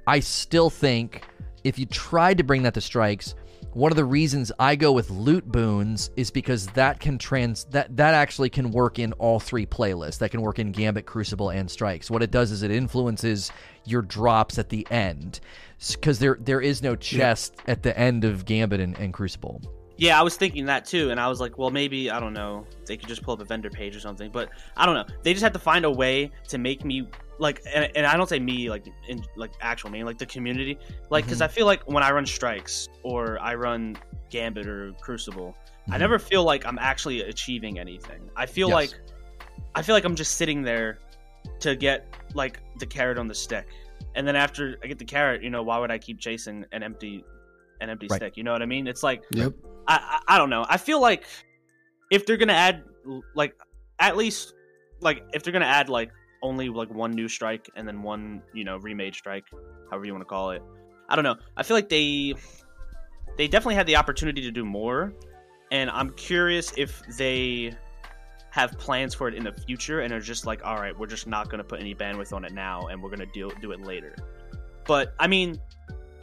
I 0.07 0.20
still 0.20 0.68
think 0.68 1.23
if 1.65 1.78
you 1.78 1.86
tried 1.86 2.39
to 2.39 2.44
bring 2.44 2.62
that 2.65 2.75
to 2.75 2.81
strikes, 2.81 3.34
one 3.75 3.91
of 3.91 3.97
the 3.97 4.05
reasons 4.05 4.52
I 4.59 4.76
go 4.76 4.92
with 4.92 5.10
loot 5.10 5.47
boons 5.47 6.10
is 6.17 6.31
because 6.31 6.67
that 6.68 7.01
can 7.01 7.18
trans 7.18 7.65
that 7.67 7.97
that 7.97 8.15
actually 8.15 8.51
can 8.51 8.70
work 8.70 8.99
in 8.99 9.12
all 9.15 9.41
three 9.41 9.67
playlists. 9.67 10.18
That 10.18 10.31
can 10.31 10.42
work 10.42 10.59
in 10.59 10.73
Gambit, 10.73 11.07
Crucible, 11.07 11.51
and 11.51 11.70
Strikes. 11.70 12.10
What 12.10 12.23
it 12.23 12.31
does 12.31 12.51
is 12.51 12.62
it 12.62 12.70
influences 12.70 13.51
your 13.84 14.02
drops 14.02 14.59
at 14.59 14.68
the 14.68 14.86
end 14.91 15.41
because 15.91 16.18
there 16.18 16.36
there 16.41 16.60
is 16.60 16.83
no 16.83 16.97
chest 16.97 17.57
at 17.67 17.83
the 17.83 17.99
end 17.99 18.25
of 18.25 18.44
Gambit 18.44 18.81
and, 18.81 18.99
and 18.99 19.12
Crucible. 19.12 19.60
Yeah, 19.97 20.18
I 20.18 20.23
was 20.23 20.36
thinking 20.36 20.67
that 20.67 20.84
too, 20.84 21.10
and 21.10 21.20
I 21.20 21.28
was 21.28 21.41
like, 21.41 21.59
well, 21.59 21.70
maybe 21.70 22.10
I 22.10 22.18
don't 22.18 22.33
know. 22.33 22.67
They 22.86 22.97
could 22.97 23.09
just 23.09 23.23
pull 23.23 23.34
up 23.34 23.41
a 23.41 23.44
vendor 23.44 23.70
page 23.70 23.94
or 23.94 24.01
something, 24.01 24.31
but 24.31 24.51
I 24.76 24.84
don't 24.84 24.94
know. 24.94 25.15
They 25.23 25.33
just 25.33 25.44
have 25.44 25.52
to 25.52 25.59
find 25.59 25.84
a 25.84 25.91
way 25.91 26.31
to 26.49 26.59
make 26.59 26.84
me 26.84 27.07
like, 27.39 27.62
and, 27.75 27.91
and 27.97 28.07
I 28.07 28.17
don't 28.17 28.28
say 28.28 28.39
me 28.39 28.69
like 28.70 28.86
in 29.09 29.25
like 29.36 29.52
actual 29.61 29.91
me, 29.91 30.05
like 30.05 30.19
the 30.19 30.27
community, 30.27 30.78
like 31.11 31.25
because 31.25 31.41
I 31.41 31.49
feel 31.49 31.67
like 31.67 31.83
when 31.91 32.02
I 32.02 32.11
run 32.12 32.27
strikes 32.27 32.89
or 33.02 33.39
I 33.41 33.55
run 33.55 33.97
Gambit 34.31 34.67
or 34.67 34.93
Crucible, 35.01 35.57
I 35.91 35.97
Mhm. 35.97 36.01
never 36.01 36.19
feel 36.19 36.44
like 36.44 36.65
I'm 36.67 36.78
actually 36.78 37.23
achieving 37.23 37.78
anything. 37.78 38.31
I 38.36 38.47
feel 38.47 38.69
Yes. 38.69 38.75
like 38.75 39.01
I 39.75 39.83
feel 39.83 39.94
like 39.94 40.05
I'm 40.05 40.15
just 40.17 40.36
sitting 40.36 40.62
there 40.62 40.99
to 41.61 41.75
get 41.75 42.07
like 42.35 42.61
the 42.78 42.86
carrot 42.86 43.19
on 43.19 43.27
the 43.28 43.35
stick, 43.35 43.67
and 44.15 44.27
then 44.27 44.36
after 44.36 44.78
I 44.83 44.86
get 44.86 44.99
the 44.99 45.05
carrot, 45.05 45.43
you 45.43 45.51
know, 45.51 45.62
why 45.62 45.78
would 45.78 45.91
I 45.91 45.99
keep 45.99 46.19
chasing 46.20 46.65
an 46.73 46.83
empty 46.83 47.25
an 47.81 47.91
empty 47.91 48.07
Right. 48.09 48.19
stick? 48.19 48.36
You 48.36 48.44
know 48.44 48.52
what 48.52 48.62
I 48.62 48.67
mean? 48.67 48.86
It's 48.86 49.02
like 49.02 49.25
Yep. 49.33 49.55
I, 49.89 50.20
I 50.28 50.35
I 50.35 50.39
don't 50.39 50.51
know. 50.51 50.65
I 50.69 50.77
feel 50.77 51.01
like 51.01 51.25
if 52.11 52.27
they're 52.27 52.36
gonna 52.36 52.52
add 52.52 52.85
like 53.35 53.57
at 53.99 54.17
least 54.17 54.55
like 55.01 55.25
if 55.33 55.43
they're 55.43 55.52
gonna 55.52 55.65
add 55.65 55.89
like 55.89 56.12
only 56.43 56.69
like 56.69 56.93
one 56.93 57.12
new 57.12 57.29
strike 57.29 57.69
and 57.77 57.87
then 57.87 58.03
one 58.03 58.43
you 58.53 58.65
know 58.65 58.77
remade 58.79 59.15
strike, 59.15 59.45
however 59.91 60.05
you 60.05 60.12
want 60.12 60.23
to 60.23 60.29
call 60.29 60.51
it. 60.51 60.62
I 61.09 61.17
don't 61.17 61.25
know. 61.25 61.37
I 61.57 61.62
feel 61.62 61.77
like 61.77 61.89
they 61.89 62.35
they 63.39 63.49
definitely 63.49 63.75
had 63.77 63.87
the 63.87 63.97
opportunity 63.97 64.43
to 64.43 64.51
do 64.51 64.65
more, 64.65 65.12
and 65.71 65.91
I'm 65.91 66.11
curious 66.11 66.73
if 66.77 67.03
they 67.17 67.75
have 68.51 68.77
plans 68.79 69.15
for 69.15 69.29
it 69.29 69.35
in 69.35 69.45
the 69.45 69.53
future 69.67 70.01
and 70.01 70.12
are 70.12 70.21
just 70.21 70.45
like, 70.45 70.62
all 70.65 70.77
right, 70.77 70.97
we're 70.99 71.07
just 71.07 71.27
not 71.27 71.49
gonna 71.49 71.65
put 71.65 71.81
any 71.81 71.95
bandwidth 71.95 72.33
on 72.35 72.45
it 72.45 72.53
now, 72.53 72.87
and 72.89 73.03
we're 73.03 73.11
gonna 73.11 73.27
deal 73.27 73.51
do 73.61 73.73
it 73.73 73.81
later. 73.81 74.15
But 74.87 75.15
I 75.19 75.27
mean, 75.27 75.61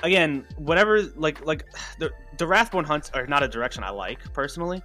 again, 0.03 0.45
whatever 0.57 1.01
like 1.15 1.45
like 1.45 1.65
the 1.97 2.11
the 2.37 2.45
Wrathborn 2.45 2.85
hunts 2.85 3.09
are 3.13 3.25
not 3.25 3.43
a 3.43 3.47
direction 3.47 3.83
I 3.83 3.89
like 3.89 4.19
personally 4.33 4.81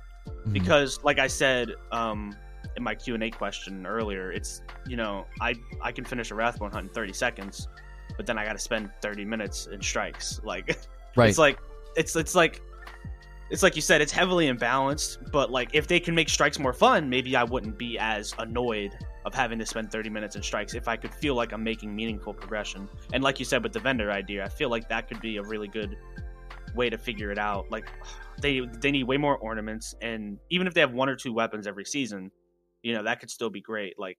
Mhm. 0.46 0.52
because 0.54 1.02
like 1.04 1.18
I 1.18 1.26
said 1.26 1.72
um 1.92 2.34
in 2.76 2.82
my 2.82 2.94
Q&A 2.94 3.30
question 3.30 3.86
earlier, 3.86 4.32
it's 4.32 4.62
you 4.86 4.96
know, 4.96 5.26
I 5.40 5.54
I 5.82 5.92
can 5.92 6.04
finish 6.04 6.30
a 6.30 6.34
Wrathborn 6.34 6.72
hunt 6.72 6.88
in 6.88 6.94
30 6.94 7.12
seconds, 7.12 7.68
but 8.16 8.26
then 8.26 8.38
I 8.38 8.44
got 8.44 8.54
to 8.54 8.58
spend 8.58 8.90
30 9.02 9.24
minutes 9.24 9.66
in 9.66 9.80
strikes. 9.80 10.40
Like 10.44 10.78
right. 11.16 11.28
it's 11.28 11.38
like 11.38 11.58
it's 11.96 12.16
it's 12.16 12.34
like 12.34 12.60
it's 13.50 13.62
like 13.62 13.76
you 13.76 13.82
said 13.82 14.00
it's 14.00 14.12
heavily 14.12 14.50
imbalanced, 14.50 15.30
but 15.30 15.50
like 15.50 15.70
if 15.74 15.86
they 15.86 16.00
can 16.00 16.14
make 16.14 16.28
strikes 16.28 16.58
more 16.58 16.72
fun, 16.72 17.08
maybe 17.08 17.36
I 17.36 17.44
wouldn't 17.44 17.78
be 17.78 17.98
as 17.98 18.34
annoyed 18.38 18.96
of 19.24 19.34
having 19.34 19.58
to 19.58 19.66
spend 19.66 19.90
30 19.90 20.10
minutes 20.10 20.36
in 20.36 20.42
strikes 20.42 20.74
if 20.74 20.86
I 20.86 20.96
could 20.96 21.14
feel 21.14 21.34
like 21.34 21.52
I'm 21.52 21.64
making 21.64 21.94
meaningful 21.94 22.34
progression. 22.34 22.88
And 23.12 23.22
like 23.22 23.38
you 23.38 23.44
said 23.44 23.62
with 23.62 23.72
the 23.72 23.80
vendor 23.80 24.10
idea, 24.10 24.44
I 24.44 24.48
feel 24.48 24.68
like 24.68 24.88
that 24.88 25.08
could 25.08 25.20
be 25.20 25.38
a 25.38 25.42
really 25.42 25.68
good 25.68 25.96
way 26.74 26.90
to 26.90 26.98
figure 26.98 27.30
it 27.30 27.38
out. 27.38 27.70
Like 27.70 27.90
they 28.40 28.60
they 28.80 28.90
need 28.90 29.04
way 29.04 29.16
more 29.16 29.38
ornaments 29.38 29.94
and 30.02 30.38
even 30.50 30.66
if 30.66 30.74
they 30.74 30.80
have 30.80 30.92
one 30.92 31.08
or 31.08 31.16
two 31.16 31.32
weapons 31.32 31.66
every 31.66 31.84
season, 31.84 32.30
you 32.84 32.94
know, 32.94 33.02
that 33.02 33.18
could 33.18 33.30
still 33.30 33.50
be 33.50 33.60
great. 33.60 33.98
Like 33.98 34.18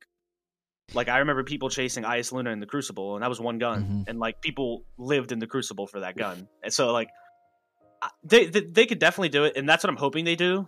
like 0.93 1.07
I 1.07 1.19
remember 1.19 1.43
people 1.43 1.69
chasing 1.69 2.03
Eyasluna 2.03 2.51
in 2.51 2.59
the 2.59 2.65
Crucible 2.65 3.15
and 3.15 3.23
that 3.23 3.29
was 3.29 3.39
one 3.39 3.57
gun 3.59 3.83
Mhm. 3.83 4.09
and 4.09 4.19
like 4.19 4.41
people 4.41 4.83
lived 4.97 5.31
in 5.31 5.39
the 5.39 5.47
Crucible 5.47 5.87
for 5.87 6.01
that 6.01 6.17
gun. 6.17 6.47
And 6.63 6.73
so 6.73 6.91
like 6.91 7.09
they, 8.23 8.45
they 8.47 8.61
they 8.61 8.85
could 8.85 8.99
definitely 8.99 9.29
do 9.29 9.45
it 9.45 9.53
and 9.55 9.67
that's 9.67 9.83
what 9.83 9.89
I'm 9.89 9.97
hoping 9.97 10.25
they 10.25 10.35
do 10.35 10.67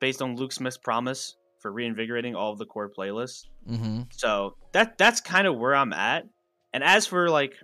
based 0.00 0.22
on 0.22 0.36
Luke 0.36 0.52
Smith's 0.52 0.78
promise 0.78 1.36
for 1.60 1.70
reinvigorating 1.70 2.34
all 2.34 2.50
of 2.52 2.58
the 2.58 2.66
core 2.66 2.90
playlists. 2.90 3.44
mm-hmm. 3.68 4.02
So 4.10 4.56
that 4.72 4.98
that's 4.98 5.20
kind 5.20 5.46
of 5.46 5.56
where 5.58 5.74
I'm 5.76 5.92
at. 5.92 6.24
And 6.72 6.82
as 6.82 7.06
for 7.06 7.28
like 7.30 7.54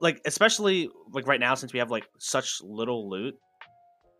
like 0.00 0.20
especially 0.24 0.90
like 1.12 1.26
right 1.26 1.40
now 1.40 1.54
since 1.54 1.72
we 1.72 1.78
have 1.80 1.90
like 1.90 2.06
such 2.18 2.60
little 2.62 3.08
loot, 3.10 3.34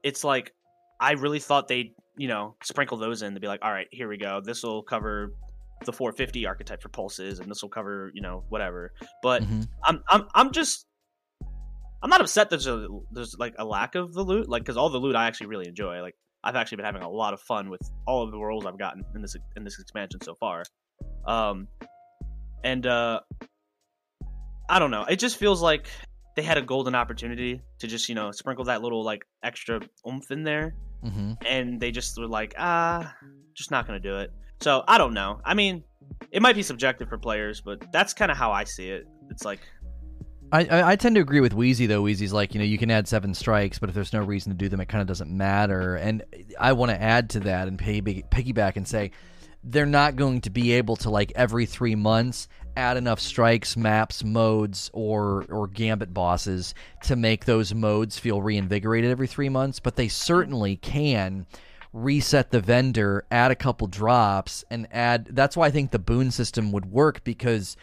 it's 0.02 0.24
like 0.24 0.52
I 1.00 1.12
really 1.12 1.40
thought 1.40 1.66
they'd, 1.68 1.94
you 2.16 2.28
know, 2.28 2.56
sprinkle 2.62 2.98
those 2.98 3.22
in 3.22 3.34
to 3.34 3.40
be 3.40 3.46
like, 3.46 3.60
all 3.62 3.72
right, 3.72 3.88
here 3.90 4.08
we 4.08 4.18
go. 4.18 4.40
This 4.44 4.62
will 4.62 4.82
cover 4.82 5.32
the 5.84 5.92
450 5.92 6.46
archetype 6.46 6.82
for 6.82 6.88
pulses 6.88 7.40
and 7.40 7.50
this 7.50 7.62
will 7.62 7.70
cover, 7.70 8.10
you 8.14 8.22
know, 8.22 8.44
whatever. 8.48 8.92
But 9.22 9.42
Mhm. 9.42 9.66
I'm 9.84 10.02
I'm 10.08 10.28
I'm 10.34 10.52
just 10.52 10.86
I'm 12.02 12.10
not 12.10 12.20
upset 12.20 12.50
there's 12.50 12.66
a 12.66 12.86
there's 13.12 13.36
like 13.38 13.54
a 13.58 13.64
lack 13.64 13.94
of 13.94 14.12
the 14.12 14.22
loot, 14.22 14.48
like 14.48 14.62
because 14.62 14.76
all 14.76 14.90
the 14.90 14.98
loot 14.98 15.16
I 15.16 15.26
actually 15.26 15.46
really 15.48 15.68
enjoy. 15.68 16.00
Like 16.00 16.16
I've 16.44 16.56
actually 16.56 16.76
been 16.76 16.86
having 16.86 17.02
a 17.02 17.08
lot 17.08 17.34
of 17.34 17.40
fun 17.40 17.70
with 17.70 17.80
all 18.06 18.22
of 18.24 18.30
the 18.32 18.38
roles 18.38 18.66
I've 18.66 18.78
gotten 18.78 19.04
in 19.14 19.22
this 19.22 19.36
in 19.56 19.64
this 19.64 19.78
expansion 19.80 20.20
so 20.22 20.34
far. 20.34 20.64
Um, 21.24 21.68
and 22.64 22.86
uh, 22.86 23.20
I 24.68 24.78
don't 24.78 24.90
know. 24.90 25.04
It 25.04 25.16
just 25.16 25.36
feels 25.36 25.62
like 25.62 25.86
they 26.36 26.42
had 26.42 26.58
a 26.58 26.62
golden 26.62 26.94
opportunity 26.94 27.60
to 27.78 27.86
just 27.86 28.08
you 28.08 28.14
know 28.14 28.30
sprinkle 28.32 28.64
that 28.66 28.82
little 28.82 29.04
like 29.04 29.24
extra 29.42 29.80
oomph 30.06 30.30
in 30.30 30.42
there, 30.42 30.74
Mm-hmm. 31.04 31.32
and 31.46 31.80
they 31.80 31.90
just 31.90 32.18
were 32.18 32.28
like, 32.28 32.54
ah, 32.58 33.14
just 33.54 33.70
not 33.70 33.86
gonna 33.86 34.00
do 34.00 34.18
it. 34.18 34.32
So 34.60 34.84
I 34.86 34.98
don't 34.98 35.14
know. 35.14 35.40
I 35.44 35.54
mean, 35.54 35.82
it 36.30 36.40
might 36.42 36.54
be 36.54 36.62
subjective 36.62 37.08
for 37.08 37.18
players, 37.18 37.60
but 37.60 37.84
that's 37.92 38.14
kind 38.14 38.30
of 38.30 38.36
how 38.36 38.52
I 38.52 38.64
see 38.64 38.88
it. 38.88 39.06
It's 39.30 39.44
like 39.44 39.60
I, 40.52 40.64
I 40.66 40.90
I 40.92 40.96
tend 40.96 41.16
to 41.16 41.20
agree 41.20 41.40
with 41.40 41.54
Wheezy 41.54 41.86
though. 41.86 42.02
Wheezy's 42.02 42.32
like, 42.32 42.54
you 42.54 42.60
know, 42.60 42.64
you 42.66 42.78
can 42.78 42.90
add 42.90 43.08
seven 43.08 43.34
strikes, 43.34 43.78
but 43.78 43.88
if 43.88 43.94
there's 43.94 44.12
no 44.12 44.22
reason 44.22 44.52
to 44.52 44.56
do 44.56 44.68
them, 44.68 44.80
it 44.80 44.88
kind 44.88 45.00
of 45.00 45.08
doesn't 45.08 45.30
matter. 45.30 45.96
And 45.96 46.22
I 46.60 46.72
want 46.74 46.90
to 46.90 47.00
add 47.00 47.30
to 47.30 47.40
that 47.40 47.68
and 47.68 47.78
pay, 47.78 48.00
piggyback 48.02 48.76
and 48.76 48.86
say 48.86 49.10
they're 49.64 49.86
not 49.86 50.16
going 50.16 50.40
to 50.42 50.50
be 50.50 50.72
able 50.72 50.96
to 50.96 51.10
like 51.10 51.32
every 51.34 51.66
three 51.66 51.94
months 51.94 52.48
add 52.76 52.96
enough 52.96 53.20
strikes, 53.20 53.76
maps, 53.76 54.24
modes, 54.24 54.90
or 54.92 55.44
or 55.48 55.68
gambit 55.68 56.12
bosses 56.12 56.74
to 57.04 57.16
make 57.16 57.44
those 57.44 57.74
modes 57.74 58.18
feel 58.18 58.42
reinvigorated 58.42 59.10
every 59.10 59.26
three 59.26 59.48
months. 59.48 59.80
But 59.80 59.96
they 59.96 60.08
certainly 60.08 60.76
can 60.76 61.46
reset 61.92 62.50
the 62.50 62.60
vendor, 62.60 63.24
add 63.30 63.50
a 63.50 63.56
couple 63.56 63.86
drops, 63.86 64.64
and 64.70 64.88
add. 64.90 65.28
That's 65.30 65.56
why 65.56 65.66
I 65.66 65.70
think 65.70 65.90
the 65.90 65.98
boon 65.98 66.30
system 66.30 66.72
would 66.72 66.86
work 66.86 67.22
because 67.24 67.76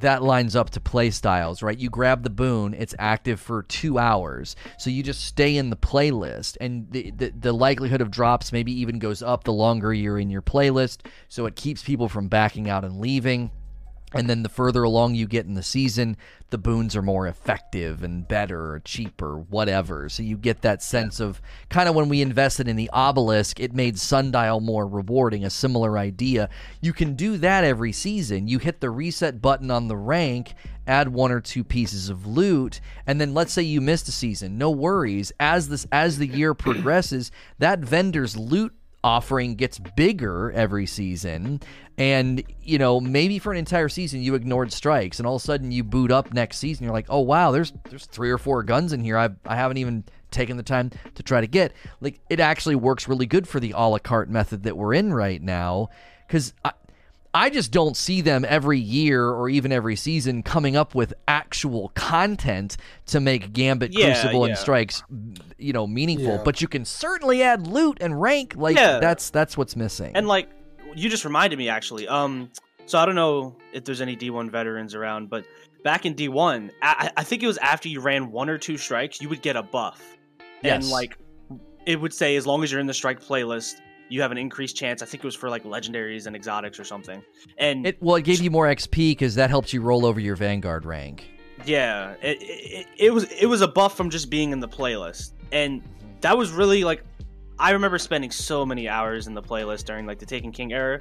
that 0.00 0.22
lines 0.22 0.56
up 0.56 0.70
to 0.70 0.80
play 0.80 1.10
styles, 1.10 1.62
right? 1.62 1.78
You 1.78 1.90
grab 1.90 2.22
the 2.22 2.30
boon, 2.30 2.74
it's 2.74 2.94
active 2.98 3.40
for 3.40 3.62
two 3.62 3.98
hours. 3.98 4.56
So 4.78 4.90
you 4.90 5.02
just 5.02 5.24
stay 5.24 5.56
in 5.56 5.70
the 5.70 5.76
playlist, 5.76 6.56
and 6.60 6.90
the, 6.90 7.10
the, 7.10 7.30
the 7.30 7.52
likelihood 7.52 8.00
of 8.00 8.10
drops 8.10 8.52
maybe 8.52 8.72
even 8.80 8.98
goes 8.98 9.22
up 9.22 9.44
the 9.44 9.52
longer 9.52 9.92
you're 9.92 10.18
in 10.18 10.30
your 10.30 10.42
playlist. 10.42 11.06
So 11.28 11.46
it 11.46 11.56
keeps 11.56 11.82
people 11.82 12.08
from 12.08 12.28
backing 12.28 12.68
out 12.68 12.84
and 12.84 13.00
leaving. 13.00 13.50
And 14.14 14.30
then 14.30 14.44
the 14.44 14.48
further 14.48 14.84
along 14.84 15.16
you 15.16 15.26
get 15.26 15.46
in 15.46 15.54
the 15.54 15.62
season, 15.64 16.16
the 16.50 16.58
boons 16.58 16.94
are 16.94 17.02
more 17.02 17.26
effective 17.26 18.04
and 18.04 18.26
better 18.26 18.72
or 18.72 18.80
cheaper, 18.80 19.36
whatever. 19.36 20.08
So 20.08 20.22
you 20.22 20.36
get 20.36 20.62
that 20.62 20.80
sense 20.80 21.18
of 21.18 21.42
kind 21.70 21.88
of 21.88 21.96
when 21.96 22.08
we 22.08 22.22
invested 22.22 22.68
in 22.68 22.76
the 22.76 22.88
obelisk, 22.92 23.58
it 23.58 23.74
made 23.74 23.98
Sundial 23.98 24.60
more 24.60 24.86
rewarding, 24.86 25.44
a 25.44 25.50
similar 25.50 25.98
idea. 25.98 26.48
You 26.80 26.92
can 26.92 27.14
do 27.14 27.36
that 27.38 27.64
every 27.64 27.90
season. 27.90 28.46
You 28.46 28.58
hit 28.58 28.80
the 28.80 28.90
reset 28.90 29.42
button 29.42 29.72
on 29.72 29.88
the 29.88 29.96
rank, 29.96 30.54
add 30.86 31.08
one 31.08 31.32
or 31.32 31.40
two 31.40 31.64
pieces 31.64 32.08
of 32.08 32.26
loot, 32.26 32.80
and 33.08 33.20
then 33.20 33.34
let's 33.34 33.52
say 33.52 33.62
you 33.62 33.80
missed 33.80 34.08
a 34.08 34.12
season. 34.12 34.56
No 34.56 34.70
worries. 34.70 35.32
As 35.40 35.68
this 35.68 35.84
as 35.90 36.18
the 36.18 36.28
year 36.28 36.54
progresses, 36.54 37.32
that 37.58 37.80
vendor's 37.80 38.36
loot 38.36 38.72
offering 39.06 39.54
gets 39.54 39.78
bigger 39.78 40.50
every 40.50 40.84
season. 40.84 41.60
And 41.96 42.42
you 42.60 42.76
know 42.76 43.00
maybe 43.00 43.38
for 43.38 43.52
an 43.52 43.58
entire 43.58 43.88
season 43.88 44.20
you 44.20 44.34
ignored 44.34 44.72
strikes 44.72 45.18
and 45.18 45.26
all 45.26 45.36
of 45.36 45.42
a 45.42 45.44
sudden 45.44 45.70
you 45.70 45.84
boot 45.84 46.10
up 46.10 46.34
next 46.34 46.58
season. 46.58 46.84
You're 46.84 46.92
like 46.92 47.06
oh 47.08 47.20
wow 47.20 47.52
there's 47.52 47.72
there's 47.88 48.06
three 48.06 48.30
or 48.30 48.36
four 48.36 48.64
guns 48.64 48.92
in 48.92 49.04
here 49.04 49.16
i, 49.16 49.30
I 49.46 49.56
haven't 49.56 49.78
even 49.78 50.04
taken 50.32 50.56
the 50.56 50.62
time 50.64 50.90
to 51.14 51.22
try 51.22 51.40
to 51.40 51.46
get. 51.46 51.72
Like 52.00 52.20
it 52.28 52.40
actually 52.40 52.74
works 52.74 53.06
really 53.06 53.26
good 53.26 53.46
for 53.46 53.60
the 53.60 53.72
a 53.76 53.86
la 53.88 53.98
carte 53.98 54.28
method 54.28 54.64
that 54.64 54.76
we're 54.76 54.92
in 54.92 55.14
right 55.14 55.40
now. 55.40 55.88
Because 56.26 56.52
I 57.36 57.50
just 57.50 57.70
don't 57.70 57.96
see 57.96 58.22
them 58.22 58.46
every 58.48 58.78
year 58.78 59.28
or 59.28 59.50
even 59.50 59.70
every 59.70 59.94
season 59.94 60.42
coming 60.42 60.74
up 60.74 60.94
with 60.94 61.12
actual 61.28 61.90
content 61.94 62.78
to 63.06 63.20
make 63.20 63.52
Gambit, 63.52 63.92
Yeah, 63.92 64.06
Crucible, 64.14 64.40
yeah. 64.46 64.52
and 64.52 64.58
Strikes, 64.58 65.02
you 65.58 65.74
know, 65.74 65.86
meaningful. 65.86 66.36
Yeah. 66.36 66.42
But 66.42 66.62
you 66.62 66.68
can 66.68 66.86
certainly 66.86 67.42
add 67.42 67.66
loot 67.66 67.98
and 68.00 68.18
rank. 68.20 68.54
Like 68.56 68.76
Yeah. 68.76 69.00
that's 69.00 69.28
that's 69.30 69.56
what's 69.56 69.76
missing. 69.76 70.12
And 70.16 70.26
like 70.26 70.48
you 70.94 71.10
just 71.10 71.26
reminded 71.26 71.58
me 71.58 71.68
actually. 71.68 72.08
Um, 72.08 72.50
so 72.86 72.98
I 72.98 73.04
don't 73.04 73.16
know 73.16 73.54
if 73.74 73.84
there's 73.84 74.00
any 74.00 74.16
D1 74.16 74.50
veterans 74.50 74.94
around, 74.94 75.28
but 75.28 75.44
back 75.84 76.06
in 76.06 76.14
D1, 76.14 76.70
I, 76.80 77.10
I 77.18 77.22
think 77.22 77.42
it 77.42 77.46
was 77.46 77.58
after 77.58 77.88
you 77.90 78.00
ran 78.00 78.30
one 78.32 78.48
or 78.48 78.56
two 78.56 78.78
strikes, 78.78 79.20
you 79.20 79.28
would 79.28 79.42
get 79.42 79.56
a 79.56 79.62
buff, 79.62 80.00
and 80.64 80.82
like 80.88 81.18
it 81.84 82.00
would 82.00 82.14
say 82.14 82.34
as 82.36 82.46
long 82.46 82.64
as 82.64 82.72
you're 82.72 82.80
in 82.80 82.86
the 82.86 82.94
strike 82.94 83.20
playlist, 83.20 83.74
you 84.08 84.22
have 84.22 84.32
an 84.32 84.38
increased 84.38 84.76
chance. 84.76 85.02
I 85.02 85.06
think 85.06 85.24
it 85.24 85.26
was 85.26 85.34
for 85.34 85.50
like 85.50 85.64
legendaries 85.64 86.26
and 86.26 86.36
exotics 86.36 86.78
or 86.78 86.84
something. 86.84 87.22
And 87.58 87.86
it 87.86 88.02
well, 88.02 88.16
it 88.16 88.22
gave 88.22 88.40
you 88.40 88.50
more 88.50 88.66
XP 88.66 89.10
because 89.10 89.34
that 89.34 89.50
helps 89.50 89.72
you 89.72 89.80
roll 89.80 90.06
over 90.06 90.20
your 90.20 90.36
Vanguard 90.36 90.84
rank. 90.84 91.28
Yeah, 91.64 92.14
it, 92.22 92.38
it, 92.40 92.86
it 92.98 93.14
was 93.14 93.24
it 93.32 93.46
was 93.46 93.60
a 93.60 93.68
buff 93.68 93.96
from 93.96 94.10
just 94.10 94.30
being 94.30 94.52
in 94.52 94.60
the 94.60 94.68
playlist, 94.68 95.32
and 95.52 95.82
that 96.20 96.36
was 96.36 96.50
really 96.50 96.84
like 96.84 97.02
I 97.58 97.70
remember 97.70 97.98
spending 97.98 98.30
so 98.30 98.66
many 98.66 98.88
hours 98.88 99.26
in 99.26 99.34
the 99.34 99.42
playlist 99.42 99.84
during 99.84 100.06
like 100.06 100.18
the 100.18 100.26
Taken 100.26 100.52
King 100.52 100.72
era 100.72 101.00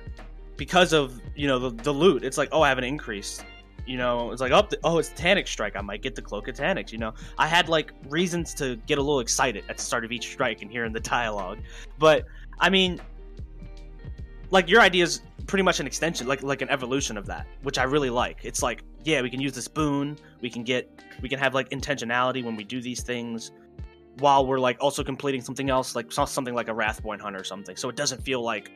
because 0.57 0.93
of 0.93 1.19
you 1.35 1.47
know 1.47 1.59
the, 1.59 1.83
the 1.83 1.91
loot. 1.91 2.23
It's 2.23 2.37
like 2.37 2.49
oh 2.51 2.61
I 2.61 2.69
have 2.69 2.77
an 2.77 2.83
increase, 2.83 3.43
you 3.85 3.97
know 3.97 4.31
it's 4.31 4.41
like 4.41 4.51
oh, 4.51 4.65
the, 4.69 4.79
oh 4.83 4.97
it's 4.97 5.09
Taniks 5.09 5.49
strike 5.49 5.75
I 5.75 5.81
might 5.81 6.01
get 6.01 6.15
the 6.15 6.21
cloak 6.21 6.47
of 6.47 6.55
Taniks. 6.55 6.91
You 6.91 6.97
know 6.97 7.13
I 7.37 7.47
had 7.47 7.69
like 7.69 7.91
reasons 8.09 8.53
to 8.55 8.75
get 8.87 8.97
a 8.97 9.01
little 9.01 9.19
excited 9.19 9.63
at 9.69 9.77
the 9.77 9.83
start 9.83 10.05
of 10.05 10.11
each 10.11 10.31
strike 10.31 10.61
and 10.61 10.71
hearing 10.71 10.93
the 10.93 10.99
dialogue, 10.99 11.59
but 11.99 12.25
I 12.59 12.69
mean 12.69 13.01
like 14.51 14.69
your 14.69 14.81
idea 14.81 15.03
is 15.03 15.21
pretty 15.47 15.63
much 15.63 15.79
an 15.79 15.85
extension 15.85 16.27
like 16.27 16.41
like 16.41 16.61
an 16.61 16.69
evolution 16.69 17.17
of 17.17 17.25
that 17.27 17.45
which 17.63 17.77
i 17.77 17.83
really 17.83 18.09
like. 18.09 18.39
It's 18.43 18.63
like 18.63 18.83
yeah 19.03 19.21
we 19.21 19.29
can 19.29 19.39
use 19.39 19.53
this 19.53 19.67
boon. 19.67 20.17
We 20.41 20.49
can 20.49 20.63
get 20.63 20.89
we 21.21 21.29
can 21.29 21.39
have 21.39 21.53
like 21.53 21.69
intentionality 21.69 22.43
when 22.43 22.55
we 22.55 22.63
do 22.63 22.81
these 22.81 23.01
things 23.01 23.51
while 24.19 24.45
we're 24.45 24.59
like 24.59 24.77
also 24.79 25.03
completing 25.03 25.41
something 25.41 25.69
else 25.69 25.95
like 25.95 26.11
something 26.11 26.53
like 26.55 26.69
a 26.69 26.73
wrathborn 26.73 27.19
hunt 27.19 27.35
or 27.35 27.43
something. 27.43 27.75
So 27.75 27.89
it 27.89 27.95
doesn't 27.95 28.21
feel 28.21 28.41
like 28.41 28.71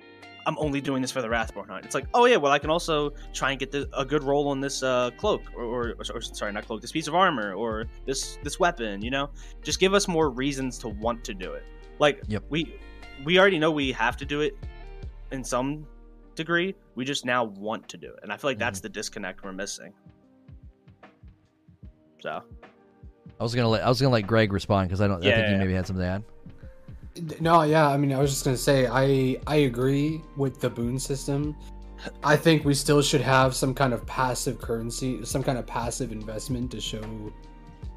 i'm 0.46 0.58
only 0.58 0.80
doing 0.80 1.02
this 1.02 1.12
for 1.12 1.22
the 1.22 1.30
wrathborn 1.30 1.68
hunt. 1.68 1.86
It's 1.86 1.96
like 1.96 2.08
oh 2.14 2.26
yeah 2.26 2.38
well 2.38 2.52
i 2.52 2.60
can 2.60 2.70
also 2.70 3.12
try 3.34 3.52
and 3.52 3.60
get 3.60 3.72
the, 3.72 3.90
a 3.98 4.06
good 4.06 4.24
roll 4.24 4.48
on 4.48 4.62
this 4.62 4.84
uh, 4.84 5.12
cloak 5.18 5.42
or, 5.56 5.64
or, 5.64 5.96
or 6.14 6.22
sorry 6.22 6.52
not 6.52 6.66
cloak 6.66 6.82
this 6.82 6.92
piece 6.92 7.08
of 7.08 7.16
armor 7.16 7.54
or 7.54 7.86
this 8.06 8.38
this 8.44 8.60
weapon 8.60 9.02
you 9.02 9.12
know? 9.12 9.30
Just 9.64 9.80
give 9.80 9.94
us 9.94 10.08
more 10.08 10.30
reasons 10.30 10.78
to 10.80 10.90
want 10.90 11.24
to 11.26 11.34
do 11.34 11.54
it. 11.54 11.64
Like 12.00 12.22
Yep. 12.28 12.44
we 12.50 12.80
we 13.24 13.40
already 13.40 13.60
know 13.60 13.72
we 13.72 13.92
have 13.92 14.18
to 14.18 14.26
do 14.26 14.42
it 14.42 14.58
in 15.32 15.44
some 15.44 15.86
degree. 16.36 16.76
We 16.96 17.06
just 17.06 17.26
now 17.26 17.44
want 17.44 17.88
to 17.90 17.98
do 17.98 18.08
it, 18.08 18.20
and 18.24 18.32
I 18.32 18.38
feel 18.38 18.50
like 18.50 18.58
that's 18.58 18.80
mm-hmm. 18.80 18.84
the 18.84 18.90
disconnect 18.90 19.44
we're 19.44 19.52
missing. 19.52 19.94
So 22.22 22.44
I 23.40 23.44
was 23.44 23.56
gonna 23.56 23.70
let 23.70 23.84
I 23.84 23.90
was 23.90 24.02
gonna 24.02 24.14
let 24.14 24.28
Greg 24.28 24.52
respond 24.52 24.90
because 24.90 25.02
I 25.02 25.08
don't. 25.08 25.24
I 25.24 25.28
Yeah, 25.28 25.36
think 25.36 25.48
you 25.48 25.54
yeah, 25.54 25.60
maybe 25.60 25.74
had 25.74 25.88
something 25.88 26.04
to 26.04 26.10
add. 26.10 26.24
No, 27.42 27.64
yeah, 27.64 27.88
I 27.88 27.98
mean, 27.98 28.14
I 28.14 28.20
was 28.20 28.32
just 28.32 28.44
gonna 28.44 28.58
say, 28.58 28.88
I 28.88 29.40
I 29.48 29.58
agree 29.58 30.22
with 30.38 30.60
the 30.60 30.70
boon 30.70 31.00
system. 31.00 31.56
I 32.24 32.38
think 32.38 32.64
we 32.64 32.74
still 32.74 33.02
should 33.02 33.22
have 33.22 33.56
some 33.56 33.74
kind 33.74 33.94
of 33.94 34.06
passive 34.06 34.60
currency, 34.60 35.24
some 35.26 35.44
kind 35.44 35.58
of 35.58 35.68
passive 35.68 36.12
investment 36.12 36.72
to 36.72 36.82
show, 36.82 37.34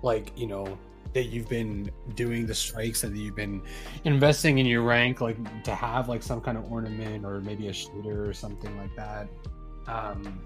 like 0.03 0.37
you 0.37 0.47
know, 0.47 0.79
that 1.15 1.25
you've 1.25 1.49
been 1.49 1.91
doing 2.15 2.47
the 2.47 2.55
strikes 2.55 3.05
and 3.05 3.15
that 3.15 3.21
you've 3.21 3.37
been 3.37 3.63
investing 4.05 4.59
in 4.59 4.67
your 4.67 4.83
rank, 4.83 5.21
like 5.21 5.63
to 5.65 5.75
have 5.75 6.09
like 6.09 6.23
some 6.23 6.41
kind 6.41 6.57
of 6.57 6.71
ornament 6.71 7.25
or 7.25 7.41
maybe 7.41 7.69
a 7.69 7.73
shooter 7.73 8.29
or 8.29 8.33
something 8.33 8.77
like 8.79 8.95
that. 8.97 9.29
Um, 9.87 10.41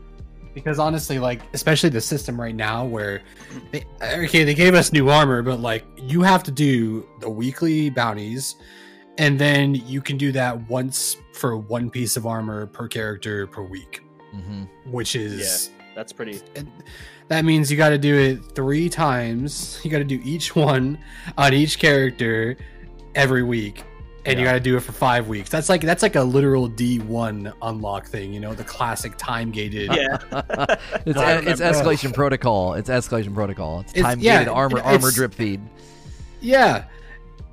because 0.54 0.78
honestly, 0.78 1.18
like 1.18 1.42
especially 1.52 1.90
the 1.90 2.00
system 2.00 2.40
right 2.40 2.54
now 2.54 2.84
where 2.84 3.22
they, 3.72 3.84
okay, 4.02 4.42
they 4.42 4.54
gave 4.54 4.74
us 4.74 4.92
new 4.92 5.10
armor, 5.10 5.42
but 5.42 5.60
like 5.60 5.84
you 5.98 6.22
have 6.22 6.42
to 6.44 6.50
do 6.50 7.06
the 7.20 7.28
weekly 7.28 7.90
bounties, 7.90 8.56
and 9.18 9.38
then 9.38 9.74
you 9.74 10.00
can 10.00 10.16
do 10.16 10.32
that 10.32 10.68
once 10.68 11.18
for 11.32 11.58
one 11.58 11.90
piece 11.90 12.16
of 12.16 12.26
armor 12.26 12.66
per 12.66 12.88
character 12.88 13.46
per 13.46 13.62
week, 13.62 14.02
hmm 14.32 14.64
which 14.86 15.14
is 15.14 15.70
yeah, 15.76 15.84
that's 15.94 16.12
pretty. 16.12 16.40
and 16.56 16.70
that 17.28 17.44
means 17.44 17.70
you 17.70 17.76
got 17.76 17.88
to 17.90 17.98
do 17.98 18.14
it 18.16 18.54
three 18.54 18.88
times. 18.88 19.80
You 19.82 19.90
got 19.90 19.98
to 19.98 20.04
do 20.04 20.20
each 20.24 20.54
one 20.54 20.98
on 21.36 21.54
each 21.54 21.78
character 21.78 22.56
every 23.14 23.42
week, 23.42 23.82
and 24.24 24.38
you 24.38 24.44
got 24.44 24.52
to 24.52 24.60
do 24.60 24.76
it 24.76 24.80
for 24.80 24.92
five 24.92 25.26
weeks. 25.28 25.50
That's 25.50 25.68
like 25.68 25.80
that's 25.80 26.02
like 26.02 26.16
a 26.16 26.22
literal 26.22 26.68
D 26.68 26.98
one 27.00 27.52
unlock 27.62 28.06
thing. 28.06 28.32
You 28.32 28.40
know, 28.40 28.54
the 28.54 28.64
classic 28.64 29.16
time 29.16 29.50
gated. 29.50 29.90
Yeah, 29.92 30.18
it's 31.06 31.18
I 31.18 31.38
it's 31.38 31.60
escalation 31.60 32.14
protocol. 32.14 32.74
It's 32.74 32.88
escalation 32.90 33.34
protocol. 33.34 33.80
It's 33.80 33.92
It's- 33.92 34.04
time 34.04 34.20
yeah, 34.20 34.38
gated 34.38 34.48
armor 34.52 34.80
armor 34.80 35.10
drip 35.10 35.34
feed. 35.34 35.60
Yeah. 36.40 36.84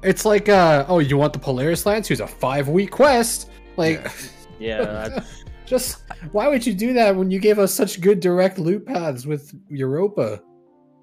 It's 0.04 0.26
like, 0.26 0.50
uh, 0.50 0.84
oh, 0.90 1.00
you 1.00 1.16
want 1.16 1.32
the 1.32 1.40
Polaris 1.40 1.86
Lance? 1.86 2.10
Here's 2.10 2.20
a 2.20 2.28
five 2.28 2.68
week 2.68 2.92
quest. 2.92 3.50
Like, 3.78 4.12
yeah. 4.60 5.10
I- 5.18 5.24
just 5.66 6.04
why 6.32 6.48
would 6.48 6.66
you 6.66 6.74
do 6.74 6.94
that 6.94 7.16
when 7.16 7.32
you 7.32 7.40
gave 7.40 7.60
us 7.60 7.74
such 7.74 8.02
good 8.02 8.20
direct 8.20 8.58
loot 8.60 8.86
paths 8.86 9.26
with 9.26 9.54
Europa? 9.70 10.42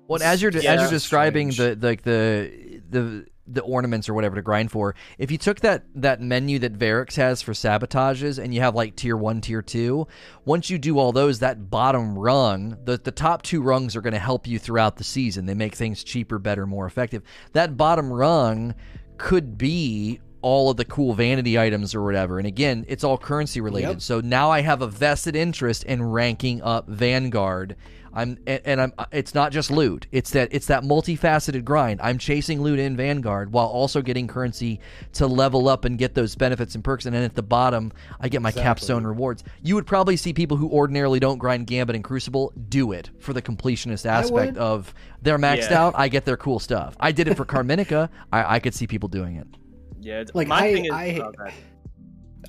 Well, 0.09 0.23
as 0.23 0.43
you're 0.43 0.55
as 0.55 0.65
Yeah. 0.65 0.81
you're 0.81 0.91
describing 0.91 1.53
Strange. 1.53 1.81
the 1.81 1.87
like 1.87 2.03
the 2.03 2.81
the 2.91 3.27
the 3.53 3.63
ornaments 3.63 4.09
or 4.09 4.15
whatever 4.15 4.37
to 4.37 4.43
grind 4.43 4.71
for, 4.71 4.95
if 5.19 5.31
you 5.33 5.39
took 5.39 5.59
that 5.61 5.85
that 5.97 6.21
menu 6.21 6.59
that 6.61 6.73
Variks 6.79 7.17
has 7.17 7.43
for 7.43 7.53
sabotages 7.53 8.39
and 8.43 8.55
you 8.55 8.61
have 8.61 8.75
like 8.77 8.95
tier 8.95 9.17
one, 9.17 9.41
tier 9.41 9.61
two, 9.63 10.07
once 10.45 10.71
you 10.71 10.79
do 10.79 10.99
all 10.99 11.11
those, 11.11 11.41
that 11.41 11.69
bottom 11.71 12.17
rung, 12.19 12.77
the 12.85 12.97
the 12.99 13.11
top 13.11 13.43
two 13.43 13.61
rungs 13.63 13.97
are 13.97 14.01
going 14.01 14.13
to 14.13 14.19
help 14.21 14.47
you 14.47 14.59
throughout 14.59 14.97
the 14.97 15.05
season. 15.05 15.47
They 15.47 15.55
make 15.55 15.75
things 15.75 16.05
cheaper, 16.05 16.39
better, 16.39 16.67
more 16.67 16.87
effective. 16.87 17.23
That 17.53 17.77
bottom 17.77 18.13
rung 18.13 18.75
could 19.17 19.59
be 19.59 20.21
all 20.43 20.71
of 20.71 20.77
the 20.77 20.85
cool 20.85 21.13
vanity 21.15 21.59
items 21.59 21.95
or 21.95 22.03
whatever. 22.03 22.39
And 22.39 22.47
again, 22.47 22.85
it's 22.89 23.05
all 23.05 23.19
currency 23.19 23.61
related. 23.61 23.89
Yep. 23.89 24.01
So 24.01 24.21
now 24.21 24.51
I 24.51 24.61
have 24.63 24.83
a 24.83 24.87
vested 24.87 25.37
interest 25.37 25.85
in 25.85 26.03
ranking 26.03 26.63
up 26.63 26.89
Vanguard. 26.89 27.77
I'm 28.13 28.39
and, 28.45 28.61
and 28.65 28.81
I'm 28.81 28.93
it's 29.13 29.37
not 29.37 29.53
just 29.53 29.71
loot. 29.71 30.09
It's 30.11 30.31
that 30.31 30.49
it's 30.51 30.67
that 30.67 30.83
multifaceted 30.83 31.65
grind. 31.65 32.01
I'm 32.03 32.19
chasing 32.19 32.61
loot 32.61 32.81
in 32.81 32.97
Vanguard 32.97 33.53
while 33.53 33.67
also 33.69 34.03
getting 34.03 34.27
currency 34.27 34.81
to 35.13 35.29
level 35.29 35.69
up 35.69 35.85
and 35.85 35.97
get 35.97 36.15
those 36.15 36.35
benefits 36.35 36.75
and 36.75 36.83
perks. 36.83 37.07
And 37.07 37.15
then 37.15 37.23
at 37.23 37.37
the 37.37 37.43
bottom, 37.45 37.93
I 38.19 38.29
get 38.29 38.43
my 38.43 38.49
Exactly. 38.49 38.65
capstone 38.69 39.07
rewards. 39.07 39.45
You 39.63 39.77
would 39.77 39.87
probably 39.87 40.17
see 40.17 40.33
people 40.33 40.57
who 40.57 40.69
ordinarily 40.71 41.21
don't 41.21 41.39
grind 41.39 41.69
Gambit 41.69 41.95
and 41.95 42.03
Crucible 42.05 42.53
do 42.69 42.91
it 42.91 43.11
for 43.21 43.33
the 43.33 43.43
completionist 43.43 44.07
aspect 44.07 44.57
of 44.57 44.93
they're 45.23 45.39
maxed 45.39 45.71
Yeah. 45.71 45.81
out. 45.85 45.95
I 45.97 46.09
get 46.09 46.25
their 46.25 46.37
cool 46.37 46.59
stuff. 46.59 46.97
I 46.99 47.13
did 47.13 47.29
it 47.29 47.37
for 47.37 47.45
Carminica. 47.45 48.09
I, 48.33 48.57
I 48.57 48.59
could 48.59 48.75
see 48.75 48.89
people 48.89 49.09
doing 49.09 49.37
it. 49.37 49.47
Yeah. 50.01 50.25
Like, 50.35 50.49
my 50.49 50.65
I- 50.65 50.73
thing 50.73 50.85
is, 50.87 50.91
I-. 50.93 51.53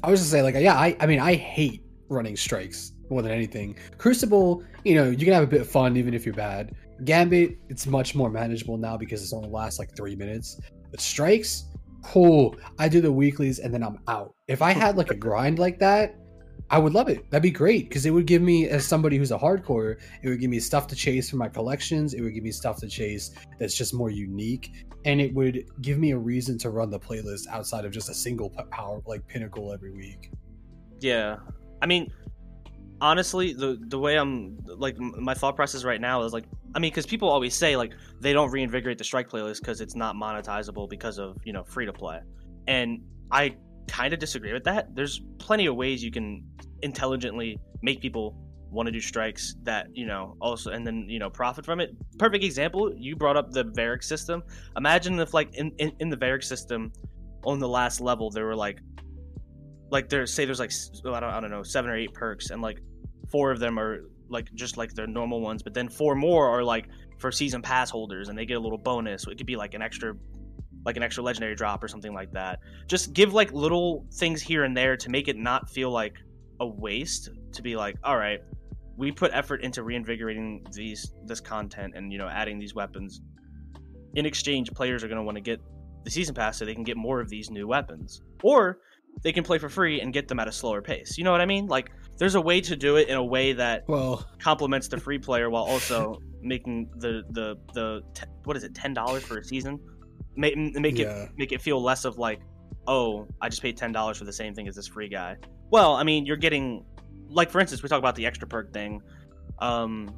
I 0.04 0.10
was 0.10 0.20
just 0.20 0.32
say, 0.32 0.42
like, 0.42 0.56
yeah, 0.56 0.76
I, 0.76 0.96
I 1.00 1.06
mean, 1.06 1.20
I 1.20 1.36
hate 1.36 1.84
running 2.10 2.36
strikes 2.36 2.94
more 3.10 3.22
than 3.22 3.32
anything. 3.32 3.78
Crucible, 3.98 4.64
you 4.84 4.96
know, 4.96 5.10
you 5.10 5.26
can 5.26 5.34
have 5.34 5.44
a 5.44 5.48
bit 5.48 5.62
of 5.62 5.70
fun 5.70 5.98
even 5.98 6.14
if 6.14 6.26
you're 6.26 6.34
bad. 6.36 6.74
Gambit, 7.04 7.58
it's 7.70 7.88
much 7.88 8.16
more 8.16 8.30
manageable 8.30 8.78
now 8.78 8.98
because 8.98 9.22
it's 9.22 9.34
only 9.34 9.50
lasts 9.50 9.80
like 9.80 9.96
three 9.96 10.16
minutes. 10.16 10.60
But 10.90 11.02
strikes, 11.02 11.66
cool. 12.04 12.56
I 12.80 12.90
do 12.90 13.02
the 13.02 13.12
weeklies 13.12 13.60
and 13.60 13.74
then 13.74 13.84
I'm 13.84 14.00
out. 14.08 14.34
If 14.48 14.62
I 14.62 14.72
had 14.72 14.98
like 14.98 15.12
a 15.12 15.16
grind 15.28 15.60
like 15.60 15.78
that, 15.80 16.16
I 16.70 16.78
would 16.78 16.94
love 16.94 17.10
it. 17.10 17.30
That'd 17.30 17.44
be 17.44 17.52
great 17.52 17.90
because 17.90 18.06
it 18.06 18.12
would 18.12 18.26
give 18.26 18.42
me, 18.42 18.68
as 18.70 18.86
somebody 18.88 19.18
who's 19.18 19.32
a 19.32 19.38
hardcore, 19.38 19.98
it 20.24 20.30
would 20.30 20.40
give 20.40 20.50
me 20.50 20.60
stuff 20.60 20.88
to 20.88 20.96
chase 20.96 21.30
for 21.30 21.36
my 21.36 21.50
collections. 21.50 22.14
It 22.14 22.22
would 22.22 22.34
give 22.34 22.44
me 22.44 22.52
stuff 22.52 22.80
to 22.80 22.88
chase 22.88 23.32
that's 23.60 23.76
just 23.76 23.94
more 23.94 24.10
unique, 24.10 24.72
and 25.06 25.20
it 25.20 25.34
would 25.34 25.66
give 25.82 25.98
me 25.98 26.12
a 26.12 26.18
reason 26.18 26.58
to 26.60 26.70
run 26.70 26.90
the 26.90 27.00
playlist 27.00 27.48
outside 27.48 27.86
of 27.86 27.92
just 27.92 28.10
a 28.10 28.14
single 28.14 28.50
power 28.72 29.02
like 29.06 29.26
pinnacle 29.28 29.74
every 29.74 29.92
week. 29.92 30.32
Yeah, 31.00 31.38
I 31.82 31.88
mean, 31.88 32.12
honestly, 33.02 33.54
the 33.54 33.80
the 33.88 34.00
way 34.00 34.18
I'm 34.18 34.58
like 34.66 34.98
my 35.00 35.34
thought 35.34 35.56
process 35.56 35.84
right 35.84 36.00
now 36.00 36.24
is 36.24 36.34
like, 36.34 36.46
I 36.76 36.80
mean, 36.80 36.92
because 36.92 37.06
people 37.06 37.30
always 37.30 37.56
say 37.56 37.76
like 37.76 37.94
they 38.20 38.34
don't 38.34 38.52
reinvigorate 38.52 38.98
the 38.98 39.04
strike 39.04 39.30
playlist 39.30 39.60
because 39.60 39.82
it's 39.82 39.96
not 39.96 40.16
monetizable 40.16 40.90
because 40.90 41.18
of 41.18 41.38
you 41.44 41.54
know 41.54 41.64
free 41.64 41.86
to 41.86 41.94
play, 41.94 42.20
and 42.68 43.02
I 43.32 43.56
kind 43.88 44.14
of 44.14 44.20
disagree 44.20 44.54
with 44.54 44.64
that. 44.66 44.96
There's 44.96 45.22
plenty 45.40 45.66
of 45.66 45.76
ways 45.76 46.04
you 46.04 46.12
can 46.12 46.46
intelligently 46.82 47.60
make 47.82 48.02
people 48.02 48.38
want 48.72 48.88
to 48.88 48.92
do 48.92 49.02
strikes 49.02 49.56
that 49.64 49.88
you 49.94 50.06
know 50.06 50.36
also 50.40 50.72
and 50.72 50.88
then 50.88 51.06
you 51.10 51.20
know 51.20 51.30
profit 51.30 51.66
from 51.66 51.80
it. 51.80 51.96
Perfect 52.18 52.44
example 52.44 52.94
you 52.96 53.16
brought 53.16 53.38
up 53.38 53.52
the 53.52 53.66
Variks 53.66 54.06
system. 54.06 54.44
Imagine 54.78 55.20
if 55.20 55.34
like 55.34 55.54
in, 55.56 55.72
in, 55.78 55.92
in 56.00 56.10
the 56.10 56.18
Variks 56.18 56.46
system 56.46 56.92
on 57.44 57.60
the 57.60 57.68
last 57.68 58.02
level 58.02 58.30
there 58.30 58.46
were 58.46 58.56
like 58.56 58.80
like 59.90 60.08
there's 60.10 60.34
say 60.34 60.46
there's 60.46 60.60
like 60.60 60.72
I 61.06 61.20
don't, 61.20 61.30
I 61.30 61.40
don't 61.42 61.52
know 61.52 61.64
seven 61.64 61.92
or 61.92 61.98
eight 61.98 62.14
perks 62.14 62.50
and 62.50 62.62
like 62.62 62.82
four 63.30 63.52
of 63.52 63.60
them 63.60 63.78
are 63.78 64.06
like 64.30 64.54
just 64.54 64.78
like 64.78 64.94
their 64.94 65.08
normal 65.08 65.42
ones 65.42 65.62
but 65.62 65.74
then 65.74 65.90
four 65.90 66.16
more 66.16 66.48
are 66.48 66.64
like 66.64 66.88
for 67.18 67.32
season 67.32 67.62
pass 67.62 67.90
holders 67.90 68.30
and 68.30 68.38
they 68.38 68.46
get 68.46 68.58
a 68.58 68.60
little 68.60 68.78
bonus. 68.78 69.28
It 69.28 69.38
could 69.38 69.46
be 69.46 69.56
like 69.56 69.74
an 69.74 69.82
extra 69.82 70.16
like 70.84 70.98
an 70.98 71.04
extra 71.04 71.22
legendary 71.24 71.54
drop 71.54 71.84
or 71.84 71.88
something 71.88 72.14
like 72.14 72.32
that. 72.32 72.60
Just 72.88 73.14
give 73.14 73.34
like 73.34 73.52
little 73.52 74.08
things 74.14 74.42
here 74.42 74.64
and 74.64 74.76
there 74.76 74.98
to 74.98 75.10
make 75.10 75.28
it 75.28 75.38
not 75.38 75.70
feel 75.70 75.92
like 75.92 76.16
a 76.60 76.66
waste 76.66 77.30
to 77.52 77.62
be 77.62 77.76
like 77.76 77.96
all 78.04 78.18
right 78.18 78.40
we 79.02 79.12
put 79.12 79.32
effort 79.34 79.64
into 79.64 79.82
reinvigorating 79.84 80.64
these 80.74 81.14
this 81.26 81.40
content 81.42 81.94
and 81.96 82.14
you 82.14 82.20
know 82.20 82.28
adding 82.28 82.60
these 82.60 82.76
weapons 82.76 83.22
in 84.14 84.26
exchange 84.28 84.72
players 84.72 85.04
are 85.04 85.08
going 85.08 85.18
to 85.18 85.24
want 85.24 85.36
to 85.38 85.42
get 85.42 85.60
the 86.06 86.12
season 86.12 86.36
pass 86.36 86.58
so 86.58 86.66
they 86.66 86.76
can 86.76 86.84
get 86.84 86.98
more 86.98 87.20
of 87.20 87.28
these 87.30 87.50
new 87.50 87.66
weapons. 87.68 88.22
Or 88.44 88.80
they 89.24 89.32
can 89.32 89.44
play 89.44 89.58
for 89.58 89.70
free 89.70 90.02
and 90.02 90.12
get 90.14 90.28
them 90.28 90.40
at 90.40 90.48
a 90.48 90.52
slower 90.52 90.82
pace. 90.82 91.18
You 91.18 91.24
know 91.24 91.32
what 91.32 91.42
i 91.42 91.46
mean? 91.46 91.66
Like 91.68 91.92
there's 92.18 92.36
a 92.36 92.42
way 92.42 92.62
to 92.62 92.76
do 92.76 92.98
it 92.98 93.08
in 93.10 93.18
a 93.18 93.24
way 93.24 93.54
that 93.54 93.84
Well, 93.88 94.26
complements 94.40 94.88
the 94.88 94.98
free 95.08 95.18
player 95.20 95.50
while 95.50 95.64
also 95.64 96.18
making 96.42 96.90
the 96.98 97.24
the 97.32 97.56
the 97.74 98.02
te- 98.14 98.26
what 98.44 98.56
is 98.56 98.64
it 98.64 98.76
ten 98.76 98.94
dollars 98.94 99.24
for 99.24 99.38
a 99.40 99.44
season? 99.44 99.80
Make 100.36 100.56
make 100.58 100.98
Yeah. 101.00 101.24
it 101.24 101.30
make 101.38 101.52
it 101.52 101.62
feel 101.62 101.82
less 101.82 102.06
of 102.06 102.18
like 102.18 102.40
oh 102.88 103.28
i 103.42 103.50
just 103.50 103.62
paid 103.62 103.78
ten 103.78 103.92
dollars 103.92 104.18
for 104.18 104.26
the 104.26 104.34
same 104.34 104.54
thing 104.54 104.68
as 104.68 104.76
this 104.76 104.88
free 104.88 105.10
guy. 105.10 105.38
Well 105.72 105.94
i 105.96 106.04
mean 106.04 106.26
you're 106.26 106.38
getting 106.48 106.84
like 107.32 107.50
for 107.50 107.60
instance 107.60 107.82
we 107.84 107.90
talk 107.90 108.00
about 108.00 108.16
the 108.16 108.26
extra 108.26 108.48
perk 108.48 108.74
thing. 108.74 109.02
Um 109.60 110.16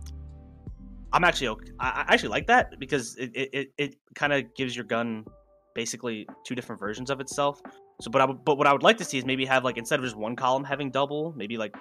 i'm 1.11 1.23
actually 1.23 1.47
okay. 1.49 1.71
I, 1.79 2.05
I 2.07 2.13
actually 2.13 2.29
like 2.29 2.47
that 2.47 2.79
because 2.79 3.15
it 3.17 3.31
it, 3.33 3.49
it, 3.53 3.73
it 3.77 3.95
kind 4.15 4.33
of 4.33 4.53
gives 4.55 4.75
your 4.75 4.85
gun 4.85 5.25
basically 5.75 6.27
two 6.45 6.55
different 6.55 6.79
versions 6.79 7.09
of 7.09 7.19
itself. 7.19 7.61
So 8.01 8.09
but 8.09 8.21
i 8.21 8.25
would, 8.25 8.43
but 8.43 8.57
what 8.57 8.67
i 8.67 8.73
would 8.73 8.83
like 8.83 8.97
to 8.97 9.05
see 9.05 9.17
is 9.17 9.25
maybe 9.25 9.45
have 9.45 9.63
like 9.63 9.77
instead 9.77 9.99
of 9.99 10.05
just 10.05 10.15
one 10.17 10.35
column 10.35 10.63
having 10.63 10.91
double 10.91 11.33
maybe 11.37 11.57
like 11.57 11.75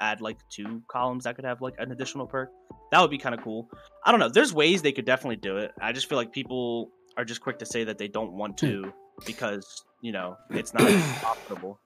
add 0.00 0.20
like 0.20 0.38
two 0.48 0.82
columns 0.88 1.24
that 1.24 1.34
could 1.34 1.44
have 1.44 1.60
like 1.60 1.74
an 1.78 1.90
additional 1.90 2.26
perk. 2.26 2.50
That 2.92 3.00
would 3.00 3.10
be 3.10 3.18
kind 3.18 3.34
of 3.34 3.42
cool. 3.42 3.68
I 4.04 4.10
don't 4.10 4.20
know 4.20 4.28
there's 4.28 4.52
ways 4.52 4.82
they 4.82 4.92
could 4.92 5.06
definitely 5.06 5.36
do 5.36 5.56
it. 5.56 5.72
I 5.80 5.92
just 5.92 6.08
feel 6.08 6.18
like 6.18 6.32
people 6.32 6.90
are 7.16 7.24
just 7.24 7.40
quick 7.40 7.58
to 7.58 7.66
say 7.66 7.84
that 7.84 7.98
they 7.98 8.08
don't 8.08 8.32
want 8.32 8.56
to 8.58 8.92
because 9.26 9.84
you 10.02 10.12
know 10.12 10.36
it's 10.50 10.72
not 10.74 10.88
profitable 11.20 11.80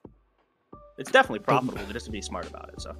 it's 0.98 1.10
definitely 1.10 1.38
profitable 1.40 1.84
to 1.86 1.92
just 1.92 2.06
to 2.06 2.12
be 2.12 2.20
smart 2.22 2.48
about 2.48 2.68
it 2.72 2.80
so 2.80 2.94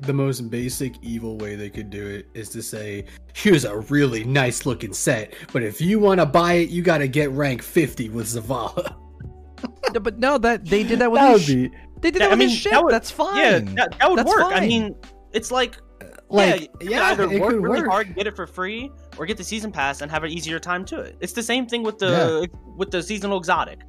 the 0.00 0.12
most 0.12 0.50
basic 0.50 0.94
evil 1.02 1.38
way 1.38 1.54
they 1.56 1.70
could 1.70 1.88
do 1.88 2.06
it 2.06 2.26
is 2.34 2.50
to 2.50 2.62
say, 2.62 3.06
here's 3.32 3.64
a 3.64 3.78
really 3.78 4.24
nice 4.24 4.66
looking 4.66 4.92
set, 4.92 5.32
but 5.54 5.62
if 5.62 5.80
you 5.80 5.98
want 5.98 6.20
to 6.20 6.26
buy 6.26 6.52
it, 6.52 6.68
you 6.68 6.82
got 6.82 6.98
to 6.98 7.08
get 7.08 7.30
rank 7.30 7.62
50 7.62 8.10
with 8.10 8.26
Zavala. 8.26 8.94
No, 9.94 10.00
but 10.00 10.18
no, 10.18 10.36
that 10.36 10.66
they 10.66 10.82
did 10.82 10.98
that 10.98 11.10
with 11.10 11.20
That 11.22 11.38
his 11.40 11.46
be 11.46 11.68
they 12.02 12.10
did 12.10 12.20
Yeah, 12.20 12.26
that 12.26 12.26
I 12.26 12.28
with 12.32 12.38
mean, 12.40 12.48
his 12.50 12.58
shit. 12.58 12.72
that 12.72 12.84
would- 12.84 12.92
That's 12.92 13.10
fine. 13.10 13.36
yeah 13.38 13.58
that, 13.74 13.98
that 13.98 14.10
would 14.10 14.18
That's 14.18 14.28
work 14.28 14.52
i 14.52 14.60
mean 14.60 14.94
it's 15.32 15.50
like 15.50 15.78
uh, 16.02 16.06
like, 16.28 16.60
yeah, 16.60 16.66
you 16.82 16.90
yeah, 16.90 17.04
either 17.04 17.22
it 17.32 17.40
work 17.40 17.50
could 17.52 17.62
really 17.62 17.80
work. 17.80 17.88
hard, 17.90 18.14
get 18.14 18.26
it 18.26 18.36
for 18.36 18.46
free, 18.46 18.90
or 19.16 19.24
get 19.24 19.38
the 19.38 19.44
season 19.44 19.72
pass 19.72 20.02
and 20.02 20.10
have 20.10 20.24
an 20.24 20.30
easier 20.30 20.58
time 20.58 20.84
to 20.86 21.00
it. 21.00 21.16
It's 21.20 21.32
the 21.32 21.42
same 21.42 21.66
thing 21.66 21.82
with 21.84 21.98
the 21.98 22.46
with 22.76 22.90
the 22.90 23.02
seasonal 23.02 23.38
exotic. 23.38 23.80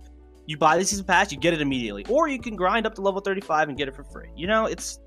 You 0.47 0.57
buy 0.57 0.77
the 0.77 0.85
season 0.85 1.05
pass, 1.05 1.31
you 1.31 1.37
get 1.37 1.53
it 1.53 1.61
immediately, 1.61 2.05
or 2.09 2.27
you 2.27 2.39
can 2.39 2.55
grind 2.55 2.85
up 2.87 2.95
to 2.95 3.01
level 3.01 3.21
thirty 3.21 3.41
five 3.41 3.69
and 3.69 3.77
get 3.77 3.87
it 3.87 3.95
for 3.95 4.03
free. 4.03 4.29
You 4.35 4.47
know, 4.47 4.65
it's 4.65 4.99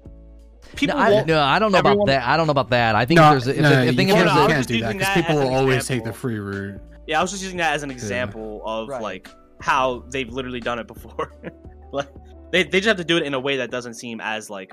people. 0.77 0.97
no, 0.99 1.03
I, 1.03 1.25
no, 1.25 1.41
I 1.43 1.59
don't 1.59 1.73
know 1.73 1.79
about 1.79 2.07
that. 2.07 2.23
I 2.29 2.37
don't 2.37 2.47
know 2.47 2.51
about 2.53 2.71
that. 2.71 2.95
I 2.95 3.05
think 3.07 3.19
No, 3.19 3.35
if 3.37 3.45
there's 3.45 3.47
a, 3.49 3.59
if 3.59 3.63
no, 3.63 3.69
the, 3.71 3.77
I 3.77 3.85
you 3.85 3.93
think 3.93 4.11
if 4.11 4.15
can't, 4.17 4.27
there's 4.29 4.39
I 4.39 4.45
a, 4.45 4.49
can't 4.49 4.67
do 4.69 4.81
that 4.81 4.93
because 4.93 5.15
people 5.15 5.37
will 5.37 5.55
always 5.55 5.87
take 5.87 6.05
the 6.05 6.13
free 6.13 6.39
route. 6.39 6.81
Yeah, 7.07 7.19
I 7.19 7.23
was 7.23 7.31
just 7.31 7.43
using 7.43 7.59
that 7.59 7.73
as 7.75 7.83
an 7.83 7.91
example 7.91 8.63
of 8.65 8.89
Right. 8.89 9.03
like 9.03 9.29
how 9.61 10.05
they've 10.11 10.29
literally 10.31 10.61
done 10.61 10.79
it 10.79 10.87
before. 10.87 11.35
like 11.93 12.09
they 12.53 12.63
they 12.65 12.79
just 12.81 12.89
have 12.89 12.99
to 12.99 13.05
do 13.05 13.17
it 13.17 13.23
in 13.25 13.33
a 13.35 13.41
way 13.41 13.57
that 13.57 13.71
doesn't 13.71 13.95
seem 13.95 14.21
as 14.21 14.51
like 14.51 14.73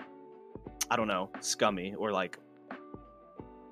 I 0.92 0.96
don't 0.98 1.08
know, 1.08 1.30
scummy 1.40 1.96
or 1.98 2.12
like 2.12 2.38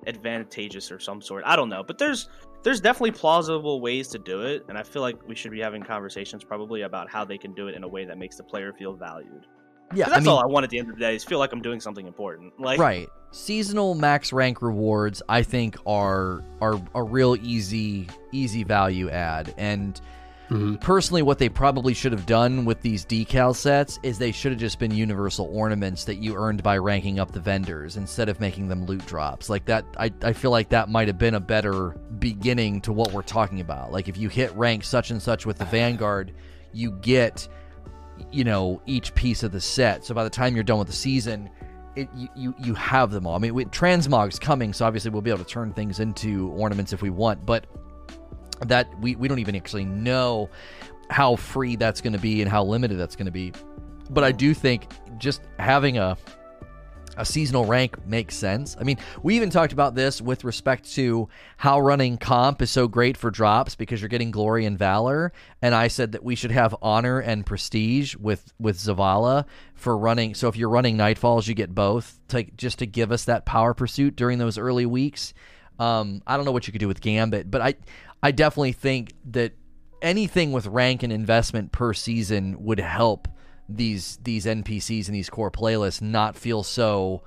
advantageous 0.06 0.90
or 0.90 0.98
some 0.98 1.20
sort. 1.20 1.42
I 1.46 1.56
don't 1.56 1.68
know, 1.68 1.82
but 1.82 1.98
there's 1.98 2.28
there's 2.66 2.80
definitely 2.80 3.12
plausible 3.12 3.80
ways 3.80 4.08
to 4.08 4.18
do 4.18 4.40
it, 4.40 4.64
and 4.68 4.76
I 4.76 4.82
feel 4.82 5.00
like 5.00 5.16
we 5.28 5.36
should 5.36 5.52
be 5.52 5.60
having 5.60 5.84
conversations 5.84 6.42
probably 6.42 6.82
about 6.82 7.08
how 7.08 7.24
they 7.24 7.38
can 7.38 7.54
do 7.54 7.68
it 7.68 7.76
in 7.76 7.84
a 7.84 7.88
way 7.88 8.04
that 8.04 8.18
makes 8.18 8.34
the 8.38 8.42
player 8.42 8.72
feel 8.72 8.92
valued. 8.92 9.46
yeah, 9.94 10.06
'Cause 10.06 10.12
I 10.12 10.16
that's 10.16 10.26
mean, 10.26 10.34
all 10.34 10.42
I 10.42 10.46
want 10.46 10.64
at 10.64 10.70
the 10.70 10.80
end 10.80 10.88
of 10.90 10.96
the 10.96 11.00
day 11.00 11.14
is 11.14 11.22
feel 11.22 11.38
like 11.38 11.52
I'm 11.52 11.62
doing 11.62 11.78
something 11.78 12.08
important. 12.08 12.58
Like 12.58 12.80
right. 12.80 13.08
Seasonal 13.30 13.94
max 13.94 14.32
rank 14.32 14.62
rewards, 14.62 15.22
I 15.28 15.44
think, 15.44 15.76
are 15.86 16.42
are 16.60 16.80
a 16.96 17.04
real 17.04 17.36
easy 17.36 18.08
easy 18.32 18.64
value 18.64 19.10
add. 19.10 19.54
And 19.56 20.00
Mhm. 20.48 20.80
personally, 20.80 21.22
what 21.22 21.38
they 21.38 21.48
probably 21.48 21.92
should 21.92 22.12
have 22.12 22.24
done 22.26 22.64
with 22.64 22.80
these 22.80 23.04
decal 23.04 23.54
sets 23.54 23.98
is 24.04 24.18
they 24.18 24.30
should 24.32 24.52
have 24.52 24.60
just 24.60 24.78
been 24.78 24.92
universal 24.92 25.50
ornaments 25.52 26.04
that 26.04 26.16
you 26.16 26.36
earned 26.36 26.62
by 26.62 26.78
ranking 26.78 27.18
up 27.18 27.32
the 27.32 27.40
vendors 27.40 27.96
instead 27.96 28.28
of 28.28 28.40
making 28.40 28.68
them 28.68 28.86
loot 28.86 29.04
drops. 29.06 29.50
Like 29.50 29.64
that, 29.64 29.84
I, 29.98 30.12
I 30.22 30.32
feel 30.32 30.52
like 30.52 30.68
that 30.68 30.88
might 30.88 31.08
have 31.08 31.18
been 31.18 31.34
a 31.34 31.40
better 31.40 31.96
beginning 32.18 32.80
to 32.82 32.92
what 32.92 33.12
we're 33.12 33.22
talking 33.22 33.60
about. 33.60 33.90
Like 33.90 34.08
if 34.08 34.16
you 34.16 34.28
hit 34.28 34.54
rank 34.54 34.84
such 34.84 35.10
and 35.10 35.20
such 35.20 35.46
with 35.46 35.58
the 35.58 35.64
Vanguard, 35.64 36.32
you 36.72 36.92
get, 36.92 37.48
you 38.30 38.44
know, 38.44 38.80
each 38.86 39.14
piece 39.14 39.42
of 39.42 39.50
the 39.50 39.60
set. 39.60 40.04
So 40.04 40.14
by 40.14 40.22
the 40.24 40.30
time 40.30 40.54
you're 40.54 40.64
done 40.64 40.78
with 40.78 40.88
the 40.88 40.94
season, 40.94 41.50
it, 41.96 42.08
you, 42.14 42.28
you 42.36 42.54
you 42.58 42.74
have 42.74 43.10
them 43.10 43.26
all. 43.26 43.34
I 43.34 43.38
mean, 43.38 43.54
with 43.54 43.70
transmog's 43.70 44.38
coming, 44.38 44.72
so 44.74 44.84
obviously 44.84 45.10
we'll 45.10 45.22
be 45.22 45.30
able 45.30 45.42
to 45.44 45.50
turn 45.50 45.72
things 45.72 45.98
into 45.98 46.50
ornaments 46.50 46.92
if 46.92 47.00
we 47.02 47.08
want, 47.10 47.46
but 47.46 47.64
that 48.60 48.88
we, 49.00 49.16
we 49.16 49.28
don't 49.28 49.38
even 49.38 49.56
actually 49.56 49.84
know 49.84 50.50
how 51.10 51.36
free 51.36 51.76
that's 51.76 52.00
going 52.00 52.12
to 52.12 52.18
be 52.18 52.42
and 52.42 52.50
how 52.50 52.64
limited 52.64 52.98
that's 52.98 53.16
going 53.16 53.26
to 53.26 53.32
be. 53.32 53.52
But 54.10 54.24
I 54.24 54.32
do 54.32 54.54
think 54.54 54.88
just 55.18 55.42
having 55.58 55.98
a 55.98 56.16
a 57.16 57.24
seasonal 57.24 57.64
rank 57.64 58.06
makes 58.06 58.36
sense. 58.36 58.76
I 58.78 58.84
mean, 58.84 58.98
we 59.22 59.36
even 59.36 59.50
talked 59.50 59.72
about 59.72 59.94
this 59.94 60.20
with 60.20 60.44
respect 60.44 60.92
to 60.94 61.28
how 61.56 61.80
running 61.80 62.18
comp 62.18 62.62
is 62.62 62.70
so 62.70 62.88
great 62.88 63.16
for 63.16 63.30
drops 63.30 63.74
because 63.74 64.00
you're 64.00 64.08
getting 64.08 64.30
glory 64.30 64.66
and 64.66 64.78
valor. 64.78 65.32
And 65.62 65.74
I 65.74 65.88
said 65.88 66.12
that 66.12 66.22
we 66.22 66.34
should 66.34 66.50
have 66.50 66.74
honor 66.82 67.18
and 67.20 67.44
prestige 67.44 68.14
with 68.16 68.52
with 68.58 68.76
Zavala 68.76 69.46
for 69.74 69.96
running. 69.96 70.34
So 70.34 70.48
if 70.48 70.56
you're 70.56 70.68
running 70.68 70.96
Nightfalls, 70.96 71.48
you 71.48 71.54
get 71.54 71.74
both 71.74 72.18
to 72.28 72.44
just 72.56 72.78
to 72.80 72.86
give 72.86 73.12
us 73.12 73.24
that 73.24 73.46
power 73.46 73.74
pursuit 73.74 74.16
during 74.16 74.38
those 74.38 74.58
early 74.58 74.86
weeks. 74.86 75.32
Um, 75.78 76.22
I 76.26 76.36
don't 76.36 76.46
know 76.46 76.52
what 76.52 76.66
you 76.66 76.72
could 76.72 76.80
do 76.80 76.88
with 76.88 77.00
Gambit, 77.02 77.50
but 77.50 77.60
I 77.60 77.74
I 78.26 78.32
definitely 78.32 78.72
think 78.72 79.12
that 79.26 79.52
anything 80.02 80.50
with 80.50 80.66
rank 80.66 81.04
and 81.04 81.12
investment 81.12 81.70
per 81.70 81.92
season 81.94 82.56
would 82.64 82.80
help 82.80 83.28
these 83.68 84.18
these 84.24 84.46
NPCs 84.46 85.06
and 85.06 85.14
these 85.14 85.30
core 85.30 85.52
playlists 85.52 86.02
not 86.02 86.34
feel 86.34 86.64
so 86.64 87.22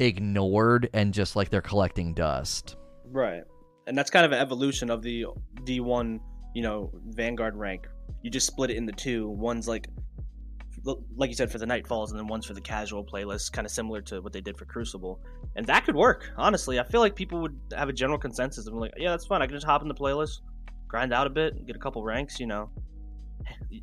ignored 0.00 0.90
and 0.92 1.14
just 1.14 1.36
like 1.36 1.50
they're 1.50 1.60
collecting 1.60 2.14
dust. 2.14 2.74
Right. 3.12 3.44
And 3.86 3.96
that's 3.96 4.10
kind 4.10 4.26
of 4.26 4.32
an 4.32 4.40
evolution 4.40 4.90
of 4.90 5.02
the 5.02 5.26
D1, 5.62 6.18
you 6.56 6.62
know, 6.62 6.90
Vanguard 7.10 7.54
rank. 7.54 7.86
You 8.22 8.28
just 8.28 8.48
split 8.48 8.70
it 8.70 8.76
into 8.76 8.92
two. 8.92 9.28
One's 9.28 9.68
like 9.68 9.86
like 11.16 11.28
you 11.30 11.36
said 11.36 11.50
for 11.50 11.58
the 11.58 11.66
Nightfalls 11.66 12.10
and 12.10 12.18
then 12.18 12.26
one's 12.26 12.46
for 12.46 12.54
the 12.54 12.60
casual 12.60 13.04
playlist, 13.04 13.52
kind 13.52 13.66
of 13.66 13.70
similar 13.70 14.00
to 14.02 14.20
what 14.22 14.32
they 14.32 14.40
did 14.40 14.56
for 14.56 14.64
Crucible. 14.64 15.20
And 15.56 15.66
that 15.66 15.84
could 15.84 15.96
work, 15.96 16.30
honestly. 16.36 16.78
I 16.80 16.84
feel 16.84 17.00
like 17.00 17.14
people 17.14 17.40
would 17.42 17.58
have 17.76 17.88
a 17.88 17.92
general 17.92 18.18
consensus 18.18 18.66
of 18.66 18.74
like, 18.74 18.92
yeah, 18.96 19.10
that's 19.10 19.26
fine. 19.26 19.42
I 19.42 19.46
can 19.46 19.54
just 19.56 19.66
hop 19.66 19.82
in 19.82 19.88
the 19.88 19.94
playlist, 19.94 20.40
grind 20.88 21.12
out 21.12 21.26
a 21.26 21.30
bit, 21.30 21.66
get 21.66 21.76
a 21.76 21.78
couple 21.78 22.02
ranks, 22.02 22.40
you 22.40 22.46
know. 22.46 22.70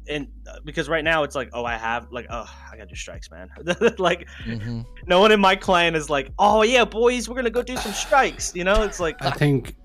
And 0.07 0.27
uh, 0.47 0.59
because 0.65 0.87
right 0.87 1.03
now 1.03 1.23
it's 1.23 1.35
like, 1.35 1.49
oh, 1.51 1.65
I 1.65 1.75
have 1.77 2.11
like, 2.11 2.27
oh, 2.29 2.45
I 2.71 2.77
gotta 2.77 2.89
do 2.89 2.95
strikes, 2.95 3.29
man. 3.31 3.49
like, 3.97 4.27
Mm-hmm. 4.45 4.81
no 5.07 5.19
one 5.19 5.31
in 5.31 5.39
my 5.39 5.55
clan 5.55 5.95
is 5.95 6.09
like, 6.09 6.31
oh 6.39 6.61
yeah, 6.63 6.85
boys, 6.85 7.27
we're 7.27 7.35
gonna 7.35 7.49
go 7.49 7.63
do 7.63 7.75
some 7.77 7.91
strikes. 7.93 8.55
You 8.55 8.63
know, 8.63 8.83
it's 8.83 8.99
like, 8.99 9.15
I 9.21 9.31
think 9.31 9.75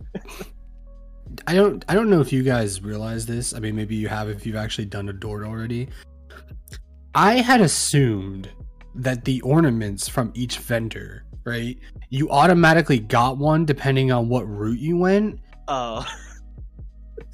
I 1.47 1.55
don't 1.55 1.85
I 1.89 1.95
don't 1.95 2.11
know 2.11 2.21
if 2.21 2.33
you 2.33 2.43
guys 2.43 2.83
realize 2.83 3.27
this. 3.27 3.55
I 3.55 3.59
mean 3.61 3.75
maybe 3.75 3.97
you 3.97 4.09
have 4.09 4.29
if 4.29 4.45
you've 4.47 4.57
actually 4.57 4.85
done 4.87 5.09
a 5.09 5.13
Dort 5.13 5.45
already. 5.45 5.89
I 7.15 7.37
had 7.37 7.61
assumed 7.61 8.51
that 8.95 9.25
the 9.25 9.41
ornaments 9.43 10.09
from 10.09 10.33
each 10.35 10.59
vendor, 10.59 11.25
right? 11.45 11.79
You 12.11 12.31
automatically 12.31 12.99
got 12.99 13.39
one 13.39 13.65
depending 13.65 14.13
on 14.13 14.29
what 14.29 14.49
route 14.49 14.79
you 14.79 14.97
went. 14.97 15.41
Oh, 15.69 16.07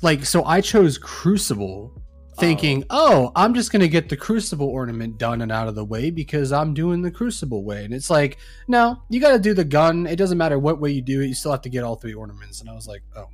Like, 0.03 0.25
so 0.25 0.45
I 0.45 0.61
chose 0.61 0.97
Crucible, 0.97 1.93
thinking, 2.39 2.85
oh. 2.91 3.27
oh, 3.27 3.33
I'm 3.35 3.53
just 3.53 3.73
gonna 3.73 3.89
get 3.89 4.09
the 4.09 4.17
Crucible 4.17 4.69
ornament 4.69 5.19
done 5.19 5.43
and 5.43 5.51
out 5.51 5.67
of 5.67 5.75
the 5.75 5.85
way 5.85 6.11
because 6.11 6.53
I'm 6.53 6.73
doing 6.73 7.03
the 7.03 7.11
Crucible 7.11 7.65
way. 7.65 7.85
And 7.85 7.93
it's 7.93 8.11
like, 8.11 8.39
no, 8.69 9.03
you 9.09 9.21
got 9.21 9.33
to 9.33 9.39
do 9.41 9.55
the 9.55 9.65
gun. 9.65 10.07
It 10.07 10.17
doesn't 10.17 10.39
matter 10.39 10.59
what 10.59 10.81
way 10.81 10.93
you 10.93 11.03
do 11.03 11.21
it. 11.21 11.27
You 11.27 11.35
still 11.35 11.51
have 11.51 11.63
to 11.63 11.69
get 11.69 11.83
all 11.83 11.97
three 11.97 12.15
ornaments. 12.15 12.61
And 12.61 12.71
I 12.71 12.75
was 12.75 12.87
like, 12.87 13.03
oh, 13.17 13.29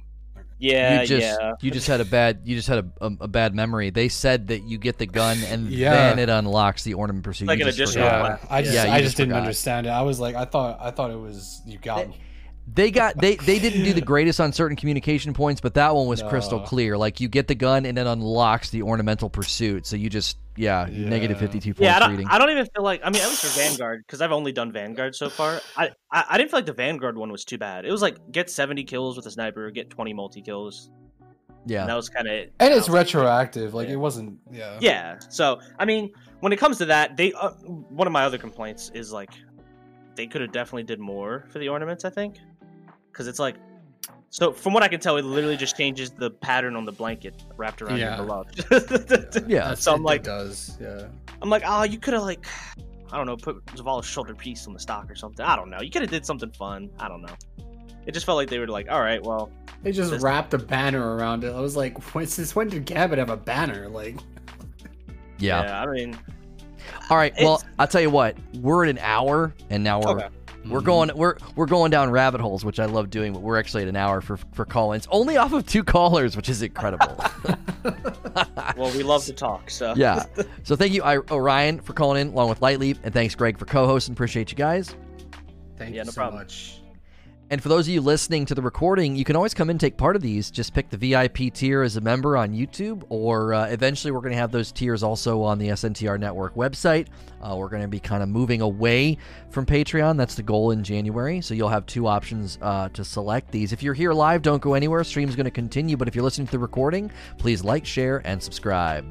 yeah, 0.72 1.00
you 1.02 1.06
just 1.06 1.40
yeah. 1.40 1.52
you 1.60 1.70
just 1.70 1.86
had 1.86 2.00
a 2.00 2.04
bad 2.04 2.40
you 2.44 2.56
just 2.56 2.68
had 2.68 2.78
a, 2.78 3.06
a, 3.06 3.10
a 3.22 3.28
bad 3.28 3.54
memory. 3.54 3.90
They 3.90 4.08
said 4.08 4.48
that 4.48 4.62
you 4.64 4.78
get 4.78 4.98
the 4.98 5.06
gun 5.06 5.38
and 5.44 5.68
Yeah. 5.70 5.92
then 5.92 6.18
it 6.18 6.28
unlocks 6.28 6.82
the 6.84 6.94
ornament 6.94 7.24
pursuit. 7.24 7.48
Like 7.48 7.58
You 7.58 7.66
an 7.66 7.68
additional 7.70 8.06
forgot. 8.06 8.22
weapon. 8.22 8.46
I 8.50 8.62
just, 8.62 8.74
Yeah, 8.74 8.84
I 8.84 8.98
just 8.98 9.02
just 9.04 9.16
didn't 9.18 9.34
understand 9.34 9.86
it. 9.86 9.90
I 9.90 10.02
was 10.02 10.18
like, 10.20 10.34
I 10.34 10.44
thought, 10.44 10.78
I 10.80 10.90
thought 10.90 11.10
it 11.10 11.18
was 11.18 11.62
you 11.66 11.78
got. 11.78 12.08
me. 12.08 12.18
They 12.72 12.90
got 12.90 13.18
they 13.18 13.36
they 13.36 13.58
didn't 13.58 13.84
do 13.84 13.92
the 13.92 14.00
greatest 14.12 14.40
on 14.40 14.52
certain 14.52 14.76
communication 14.76 15.34
points, 15.34 15.60
but 15.60 15.74
that 15.74 15.94
one 15.94 16.06
was 16.06 16.22
crystal 16.22 16.60
clear. 16.60 16.96
Like 16.96 17.20
you 17.20 17.28
get 17.28 17.46
the 17.46 17.54
gun 17.54 17.84
and 17.84 17.98
it 17.98 18.06
unlocks 18.06 18.70
the 18.70 18.82
ornamental 18.82 19.28
pursuit. 19.28 19.86
So 19.86 19.96
you 19.96 20.08
just 20.08 20.38
yeah, 20.56 20.86
Yeah. 20.88 21.08
negative 21.08 21.38
fifty 21.38 21.58
two 21.60 21.74
points 21.74 21.80
Yeah, 21.82 21.96
I 21.96 21.98
don't, 22.00 22.10
reading. 22.10 22.26
I 22.28 22.38
don't 22.38 22.50
even 22.50 22.66
feel 22.66 22.84
like. 22.84 23.00
I 23.04 23.10
mean, 23.10 23.22
at 23.22 23.28
least 23.28 23.42
for 23.44 23.58
Vanguard, 23.60 24.02
because 24.06 24.20
I've 24.20 24.32
only 24.32 24.52
done 24.52 24.70
Vanguard 24.72 25.14
so 25.14 25.28
far. 25.28 25.60
I, 25.76 25.90
I 26.12 26.24
I 26.30 26.38
didn't 26.38 26.50
feel 26.50 26.58
like 26.58 26.66
the 26.66 26.72
Vanguard 26.72 27.16
one 27.16 27.30
was 27.32 27.44
too 27.44 27.58
bad. 27.58 27.84
It 27.84 27.90
was 27.92 28.02
like 28.02 28.16
get 28.32 28.48
seventy 28.50 28.84
kills 28.84 29.16
with 29.16 29.26
a 29.26 29.30
sniper, 29.30 29.70
get 29.70 29.90
twenty 29.90 30.12
multi 30.12 30.42
kills. 30.42 30.90
yeah. 31.66 31.80
And 31.80 31.88
that 31.90 31.94
was 31.96 32.08
kind 32.08 32.26
of 32.28 32.34
it. 32.34 32.52
And 32.60 32.72
it's 32.74 32.86
That 32.86 32.92
retroactive. 32.92 33.74
Like 33.74 33.88
Yeah. 33.88 33.94
it 33.94 33.98
wasn't. 33.98 34.38
Yeah. 34.50 34.78
Yeah. 34.80 35.18
So 35.28 35.60
I 35.78 35.84
mean, 35.84 36.10
when 36.40 36.52
it 36.52 36.58
comes 36.58 36.78
to 36.78 36.84
that, 36.86 37.16
they 37.16 37.32
uh, 37.32 37.50
one 37.50 38.06
of 38.06 38.12
my 38.12 38.24
other 38.24 38.38
complaints 38.38 38.90
is 38.94 39.12
like 39.12 39.30
they 40.14 40.26
could 40.28 40.40
have 40.42 40.52
definitely 40.52 40.84
did 40.84 41.00
more 41.00 41.46
for 41.50 41.58
the 41.58 41.68
ornaments. 41.68 42.04
I 42.04 42.10
think 42.10 42.38
because 43.10 43.26
it's 43.28 43.38
like. 43.38 43.56
So 44.34 44.52
from 44.52 44.72
what 44.72 44.82
I 44.82 44.88
can 44.88 44.98
tell, 44.98 45.16
it 45.16 45.24
literally 45.24 45.56
just 45.56 45.76
changes 45.76 46.10
the 46.10 46.28
pattern 46.28 46.74
on 46.74 46.84
the 46.84 46.90
blanket 46.90 47.40
wrapped 47.56 47.80
around 47.82 47.98
Yeah. 48.00 48.16
your 48.16 48.26
glove. 48.26 48.48
Yeah. 49.46 49.60
That's- 49.60 49.84
So 49.84 49.94
I'm 49.94 50.00
it- 50.00 50.04
like- 50.04 50.20
it 50.22 50.24
does. 50.24 50.76
Yeah. 50.80 51.06
I'm 51.40 51.48
like, 51.50 51.62
oh, 51.64 51.84
you 51.84 52.00
could 52.00 52.14
have 52.14 52.24
like, 52.24 52.44
I 53.12 53.16
don't 53.16 53.26
know, 53.26 53.36
put 53.36 53.64
Zavala's 53.66 54.06
shoulder 54.06 54.34
piece 54.34 54.66
on 54.66 54.72
the 54.72 54.80
stock 54.80 55.08
or 55.08 55.14
something. 55.14 55.46
I 55.46 55.54
don't 55.54 55.70
know. 55.70 55.80
You 55.80 55.88
could 55.88 56.02
have 56.02 56.10
did 56.10 56.26
something 56.26 56.50
fun. 56.50 56.90
I 56.98 57.06
don't 57.06 57.22
know. 57.22 57.32
It 58.06 58.12
just 58.12 58.26
felt 58.26 58.34
like 58.34 58.50
they 58.50 58.58
were 58.58 58.66
like, 58.66 58.90
all 58.90 59.00
right, 59.00 59.22
well, 59.22 59.52
They 59.84 59.92
just 59.92 60.10
This- 60.10 60.20
wrapped 60.20 60.52
a 60.52 60.58
banner 60.58 61.14
around 61.14 61.44
it. 61.44 61.54
I 61.54 61.60
was 61.60 61.76
like, 61.76 61.96
when, 62.16 62.26
since 62.26 62.56
when 62.56 62.68
did 62.68 62.86
Gambit 62.86 63.20
have 63.20 63.30
a 63.30 63.36
banner? 63.36 63.88
Like, 63.88 64.16
yeah. 65.38 65.62
yeah. 65.62 65.80
I 65.80 65.86
mean, 65.86 66.18
All 67.08 67.16
right. 67.16 67.32
Well, 67.40 67.62
I'll 67.78 67.86
tell 67.86 68.00
you 68.00 68.10
what. 68.10 68.36
We're 68.54 68.82
at 68.82 68.90
an 68.90 68.98
hour, 68.98 69.54
and 69.70 69.84
now 69.84 70.00
we're 70.00 70.10
Okay. 70.16 70.26
We're 70.66 70.78
mm-hmm. 70.78 70.86
going 70.86 71.10
we're 71.14 71.36
we're 71.56 71.66
going 71.66 71.90
down 71.90 72.10
rabbit 72.10 72.40
holes, 72.40 72.64
which 72.64 72.80
I 72.80 72.86
love 72.86 73.10
doing. 73.10 73.32
But 73.32 73.42
we're 73.42 73.58
actually 73.58 73.82
at 73.82 73.88
an 73.88 73.96
hour 73.96 74.20
for 74.20 74.36
for 74.52 74.64
call-ins, 74.64 75.06
only 75.10 75.36
off 75.36 75.52
of 75.52 75.66
two 75.66 75.84
callers, 75.84 76.36
which 76.36 76.48
is 76.48 76.62
incredible. 76.62 77.22
well, 78.76 78.92
we 78.96 79.02
love 79.02 79.24
to 79.24 79.32
talk, 79.32 79.70
so 79.70 79.94
yeah. 79.96 80.24
So 80.62 80.76
thank 80.76 80.92
you, 80.92 81.02
I- 81.02 81.18
Orion, 81.30 81.80
for 81.80 81.92
calling 81.92 82.20
in, 82.20 82.28
along 82.32 82.48
with 82.48 82.60
Lightleap, 82.60 82.98
and 83.02 83.12
thanks, 83.12 83.34
Greg, 83.34 83.58
for 83.58 83.66
co-hosting. 83.66 84.14
Appreciate 84.14 84.50
you 84.50 84.56
guys. 84.56 84.94
Thank 85.76 85.94
Yeah, 85.94 86.02
you 86.02 86.04
no 86.06 86.10
so 86.10 86.20
problem. 86.20 86.42
much. 86.42 86.80
And 87.50 87.62
for 87.62 87.68
those 87.68 87.86
of 87.86 87.92
you 87.92 88.00
listening 88.00 88.46
to 88.46 88.54
the 88.54 88.62
recording, 88.62 89.14
you 89.14 89.24
can 89.24 89.36
always 89.36 89.52
come 89.52 89.68
in 89.68 89.74
and 89.74 89.80
take 89.80 89.98
part 89.98 90.16
of 90.16 90.22
these. 90.22 90.50
Just 90.50 90.72
pick 90.72 90.88
the 90.88 90.96
VIP 90.96 91.52
tier 91.52 91.82
as 91.82 91.96
a 91.96 92.00
member 92.00 92.38
on 92.38 92.52
YouTube, 92.52 93.04
or 93.10 93.52
uh, 93.52 93.66
eventually 93.66 94.12
we're 94.12 94.20
going 94.20 94.32
to 94.32 94.38
have 94.38 94.50
those 94.50 94.72
tiers 94.72 95.02
also 95.02 95.42
on 95.42 95.58
the 95.58 95.68
SNTR 95.68 96.18
Network 96.18 96.54
website. 96.54 97.08
Uh, 97.42 97.54
we're 97.54 97.68
going 97.68 97.82
to 97.82 97.88
be 97.88 98.00
kind 98.00 98.22
of 98.22 98.30
moving 98.30 98.62
away 98.62 99.18
from 99.50 99.66
Patreon. 99.66 100.16
That's 100.16 100.34
the 100.34 100.42
goal 100.42 100.70
in 100.70 100.82
January. 100.82 101.42
So 101.42 101.52
you'll 101.52 101.68
have 101.68 101.84
two 101.84 102.06
options 102.06 102.58
uh, 102.62 102.88
to 102.90 103.04
select 103.04 103.50
these. 103.50 103.72
If 103.72 103.82
you're 103.82 103.94
here 103.94 104.14
live, 104.14 104.40
don't 104.40 104.62
go 104.62 104.72
anywhere. 104.72 105.04
Stream's 105.04 105.36
going 105.36 105.44
to 105.44 105.50
continue. 105.50 105.98
But 105.98 106.08
if 106.08 106.14
you're 106.14 106.24
listening 106.24 106.46
to 106.46 106.52
the 106.52 106.58
recording, 106.58 107.10
please 107.36 107.62
like, 107.62 107.84
share, 107.84 108.22
and 108.26 108.42
subscribe. 108.42 109.04